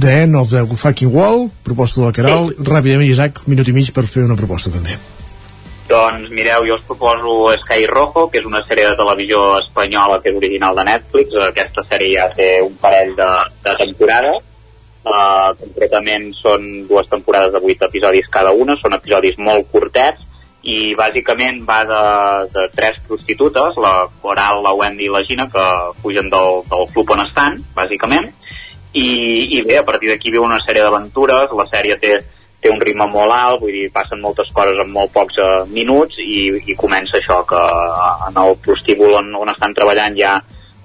the 0.00 0.14
End 0.22 0.36
of 0.36 0.48
the 0.52 0.64
Fucking 0.76 1.12
Wall, 1.12 1.48
proposta 1.64 2.00
de 2.00 2.06
la 2.06 2.12
Caral. 2.16 2.50
Ràpidament, 2.56 3.08
Isaac, 3.10 3.42
minut 3.50 3.68
i 3.68 3.74
mig 3.76 3.90
per 3.92 4.04
fer 4.08 4.24
una 4.24 4.36
proposta 4.38 4.70
també. 4.72 4.96
Doncs 5.86 6.32
mireu, 6.34 6.64
jo 6.66 6.74
us 6.74 6.82
proposo 6.82 7.52
Sky 7.62 7.86
Rojo, 7.86 8.26
que 8.26 8.40
és 8.40 8.46
una 8.48 8.64
sèrie 8.66 8.88
de 8.88 8.98
televisió 8.98 9.42
espanyola 9.60 10.18
que 10.22 10.32
és 10.32 10.38
original 10.38 10.74
de 10.74 10.84
Netflix. 10.88 11.34
Aquesta 11.46 11.84
sèrie 11.86 12.16
ja 12.16 12.26
té 12.34 12.48
un 12.64 12.74
parell 12.82 13.14
de, 13.14 13.28
de 13.62 13.74
temporades. 13.84 14.42
Uh, 15.06 15.52
concretament 15.60 16.32
són 16.34 16.64
dues 16.88 17.06
temporades 17.06 17.52
de 17.54 17.60
vuit 17.62 17.82
episodis 17.86 18.26
cada 18.34 18.50
una, 18.50 18.74
són 18.80 18.96
episodis 18.96 19.38
molt 19.38 19.68
curtets 19.70 20.24
i 20.66 20.96
bàsicament 20.98 21.60
va 21.68 21.84
de, 21.86 22.00
de 22.50 22.64
tres 22.74 22.98
prostitutes, 23.06 23.78
la 23.78 24.08
Coral, 24.22 24.64
la 24.64 24.74
Wendy 24.74 25.06
i 25.06 25.12
la 25.14 25.22
Gina, 25.22 25.46
que 25.52 25.66
fugen 26.02 26.26
del, 26.32 26.64
del 26.66 26.88
club 26.90 27.12
on 27.14 27.22
estan, 27.22 27.60
bàsicament, 27.76 28.32
i, 28.90 29.06
i 29.54 29.62
bé, 29.62 29.78
a 29.78 29.86
partir 29.86 30.10
d'aquí 30.10 30.34
viu 30.34 30.42
una 30.42 30.58
sèrie 30.64 30.82
d'aventures, 30.82 31.54
la 31.54 31.68
sèrie 31.70 32.00
té, 32.02 32.16
té 32.62 32.72
un 32.72 32.80
ritme 32.80 33.06
molt 33.12 33.32
alt, 33.32 33.60
vull 33.62 33.74
dir, 33.74 33.88
passen 33.94 34.22
moltes 34.22 34.48
coses 34.54 34.78
en 34.82 34.90
molt 34.90 35.12
pocs 35.14 35.38
uh, 35.42 35.64
minuts 35.70 36.18
i, 36.22 36.48
i 36.72 36.76
comença 36.78 37.20
això, 37.20 37.42
que 37.48 37.58
uh, 37.58 38.28
en 38.30 38.38
el 38.42 38.56
prostíbul 38.64 39.18
on, 39.20 39.34
on 39.38 39.52
estan 39.52 39.76
treballant 39.76 40.16
hi 40.16 40.24
ha 40.26 40.36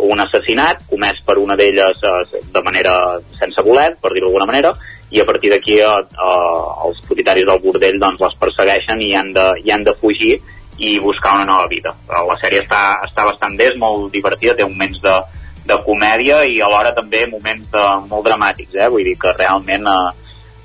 un 0.02 0.20
assassinat 0.20 0.82
comès 0.90 1.20
per 1.26 1.38
una 1.38 1.56
d'elles 1.56 2.00
eh, 2.04 2.42
de 2.54 2.64
manera 2.66 2.94
sense 3.38 3.62
voler, 3.62 3.92
per 4.02 4.14
dir-ho 4.14 4.28
d'alguna 4.28 4.48
manera, 4.50 4.72
i 5.12 5.22
a 5.22 5.26
partir 5.28 5.52
d'aquí 5.54 5.78
eh, 5.80 5.90
eh, 5.90 6.88
els 6.88 7.04
propietaris 7.08 7.46
del 7.48 7.62
bordell 7.64 8.00
doncs, 8.02 8.24
les 8.24 8.40
persegueixen 8.42 9.04
i 9.06 9.12
han, 9.18 9.32
de, 9.36 9.46
i 9.66 9.72
han 9.72 9.86
de 9.86 9.96
fugir 10.02 10.40
i 10.82 10.98
buscar 11.00 11.36
una 11.36 11.46
nova 11.46 11.68
vida. 11.68 11.94
Eh, 12.10 12.24
La 12.28 12.40
sèrie 12.40 12.64
està, 12.64 12.82
està 13.08 13.28
bastant 13.28 13.58
bé, 13.60 13.72
és 13.74 13.80
molt 13.80 14.10
divertida, 14.14 14.58
té 14.58 14.66
moments 14.66 15.02
de, 15.04 15.16
de 15.70 15.78
comèdia 15.86 16.42
i 16.48 16.60
alhora 16.62 16.96
també 16.98 17.28
moments 17.30 17.70
de, 17.74 17.86
molt 18.10 18.26
dramàtics, 18.28 18.76
eh? 18.80 18.90
vull 18.90 19.06
dir 19.06 19.18
que 19.22 19.36
realment 19.38 19.88
eh, 19.88 20.02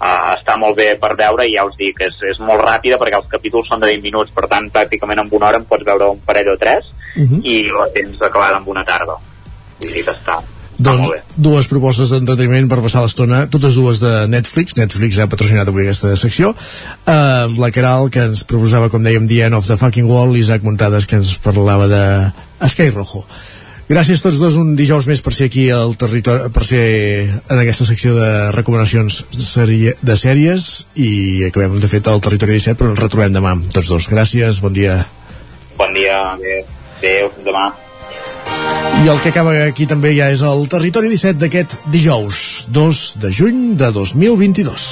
uh, 0.00 0.34
està 0.36 0.56
molt 0.60 0.76
bé 0.76 0.94
per 1.00 1.14
veure 1.18 1.46
i 1.46 1.54
ja 1.54 1.64
us 1.68 1.76
dic, 1.78 2.00
és, 2.00 2.18
és 2.30 2.40
molt 2.40 2.64
ràpida 2.64 2.98
perquè 3.00 3.20
els 3.20 3.30
capítols 3.30 3.68
són 3.68 3.80
de 3.80 3.92
20 3.92 4.02
minuts, 4.02 4.34
per 4.34 4.48
tant 4.50 4.68
pràcticament 4.72 5.22
en 5.22 5.32
una 5.32 5.48
hora 5.50 5.62
en 5.62 5.68
pots 5.68 5.86
veure 5.86 6.10
un 6.16 6.20
parell 6.26 6.54
o 6.54 6.58
tres 6.60 6.92
Mhm. 7.16 7.40
i 7.44 7.62
la 7.72 7.88
tens 7.94 8.20
acabada 8.20 8.58
en 8.58 8.68
una 8.68 8.84
tarda. 8.84 9.16
Vull 9.80 9.92
dir 9.92 10.04
que 10.04 10.12
està, 10.12 10.36
doncs 10.76 11.08
dues 11.40 11.68
propostes 11.70 12.10
d'entreteniment 12.12 12.68
per 12.68 12.82
passar 12.84 13.00
l'estona, 13.04 13.46
totes 13.48 13.78
dues 13.78 14.00
de 14.02 14.12
Netflix. 14.28 14.76
Netflix 14.76 15.18
ha 15.18 15.28
patrocinat 15.32 15.68
avui 15.68 15.86
aquesta 15.86 16.12
secció. 16.20 16.52
Uh, 17.06 17.48
la 17.56 17.70
Caral, 17.72 18.10
que 18.12 18.26
ens 18.28 18.44
proposava, 18.44 18.90
com 18.92 19.04
dèiem, 19.04 19.28
The 19.28 19.46
End 19.46 19.56
of 19.56 19.66
the 19.66 19.78
Fucking 19.80 20.08
Wall, 20.10 20.36
Isaac 20.36 20.66
Muntades, 20.66 21.08
que 21.08 21.16
ens 21.16 21.36
parlava 21.40 21.88
de 21.88 22.02
Sky 22.68 22.90
Rojo. 22.90 23.24
Gràcies 23.86 24.18
tots 24.18 24.40
dos 24.42 24.56
un 24.58 24.72
dijous 24.74 25.06
més 25.06 25.20
per 25.22 25.30
ser 25.30 25.46
aquí 25.46 25.68
al 25.70 25.92
territori, 25.94 26.48
per 26.50 26.64
ser 26.66 26.86
en 27.38 27.60
aquesta 27.60 27.84
secció 27.86 28.16
de 28.16 28.30
recomanacions 28.56 29.20
de 29.30 30.16
sèries 30.18 30.66
i 30.98 31.44
acabem 31.46 31.76
de 31.78 31.90
fet 31.92 32.10
al 32.10 32.18
territori 32.24 32.56
17 32.58 32.74
però 32.80 32.90
ens 32.90 33.02
retrobem 33.04 33.36
demà 33.36 33.52
tots 33.70 33.92
dos. 33.92 34.08
Gràcies, 34.10 34.58
bon 34.64 34.74
dia. 34.74 34.96
Bon 35.78 35.94
dia, 35.94 36.18
adéu, 36.32 36.64
adéu 36.98 37.30
demà. 37.46 37.68
I 39.04 39.12
el 39.12 39.22
que 39.22 39.30
acaba 39.30 39.54
aquí 39.68 39.86
també 39.86 40.16
ja 40.16 40.32
és 40.34 40.42
el 40.42 40.66
Territori 40.72 41.12
17 41.12 41.38
d'aquest 41.44 41.78
dijous, 41.92 42.66
2 42.74 43.04
de 43.22 43.32
juny 43.38 43.62
de 43.78 43.92
2022. 43.94 44.90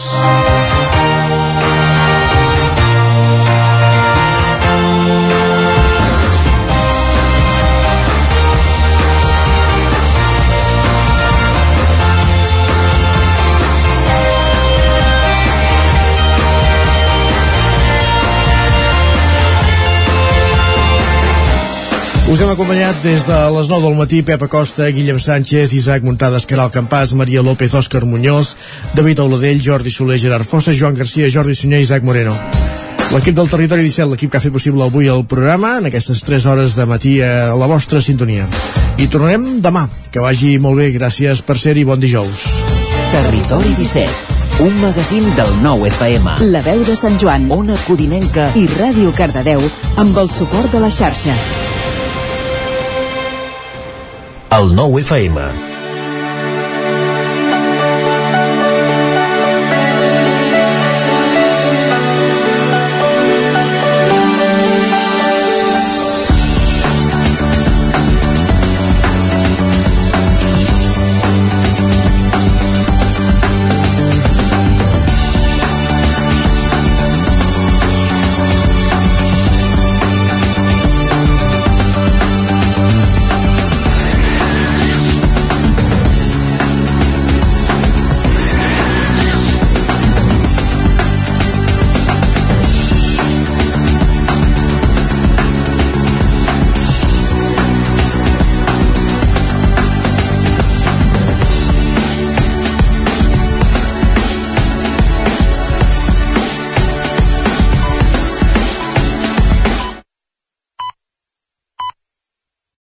Us 22.24 22.40
hem 22.40 22.48
acompanyat 22.48 23.02
des 23.04 23.26
de 23.28 23.36
les 23.52 23.68
9 23.68 23.84
del 23.84 23.96
matí 23.98 24.22
Pepa 24.24 24.46
Costa, 24.48 24.86
Guillem 24.88 25.18
Sánchez, 25.20 25.74
Isaac 25.76 26.02
Muntades, 26.02 26.46
Caral 26.48 26.70
Campàs, 26.72 27.12
Maria 27.12 27.42
López, 27.44 27.74
Òscar 27.76 28.06
Muñoz, 28.08 28.56
David 28.94 29.20
Auladell, 29.20 29.60
Jordi 29.60 29.90
Soler, 29.92 30.16
Gerard 30.18 30.48
Fossa, 30.48 30.72
Joan 30.72 30.94
Garcia, 30.96 31.28
Jordi 31.28 31.54
Sunyer 31.54 31.82
i 31.82 31.84
Isaac 31.84 32.02
Moreno. 32.02 32.32
L'equip 33.12 33.36
del 33.36 33.50
Territori 33.52 33.84
17, 33.84 34.08
l'equip 34.10 34.32
que 34.32 34.40
ha 34.40 34.40
fet 34.40 34.54
possible 34.54 34.82
avui 34.82 35.10
el 35.12 35.26
programa, 35.28 35.76
en 35.78 35.90
aquestes 35.90 36.24
3 36.24 36.46
hores 36.48 36.74
de 36.74 36.86
matí 36.88 37.20
a 37.20 37.52
la 37.60 37.68
vostra 37.68 38.00
sintonia. 38.00 38.48
I 38.96 39.06
tornarem 39.12 39.60
demà. 39.60 39.84
Que 40.10 40.24
vagi 40.24 40.56
molt 40.58 40.80
bé, 40.80 40.88
gràcies 40.96 41.44
per 41.44 41.58
ser-hi, 41.60 41.84
bon 41.84 42.00
dijous. 42.00 42.46
Territori 43.12 43.76
17, 43.76 44.64
un 44.64 44.80
magazín 44.80 45.28
del 45.36 45.52
nou 45.60 45.84
FM. 45.92 46.40
La 46.56 46.64
veu 46.64 46.80
de 46.88 46.96
Sant 46.96 47.20
Joan, 47.20 47.50
Ona 47.52 47.76
Codinenca 47.84 48.48
i 48.56 48.64
Ràdio 48.80 49.12
Cardedeu 49.12 49.60
amb 50.00 50.24
el 50.24 50.32
suport 50.32 50.72
de 50.72 50.80
la 50.80 50.90
xarxa. 50.90 51.36
El 54.54 54.70
nou 54.72 54.98
FM. 55.00 55.73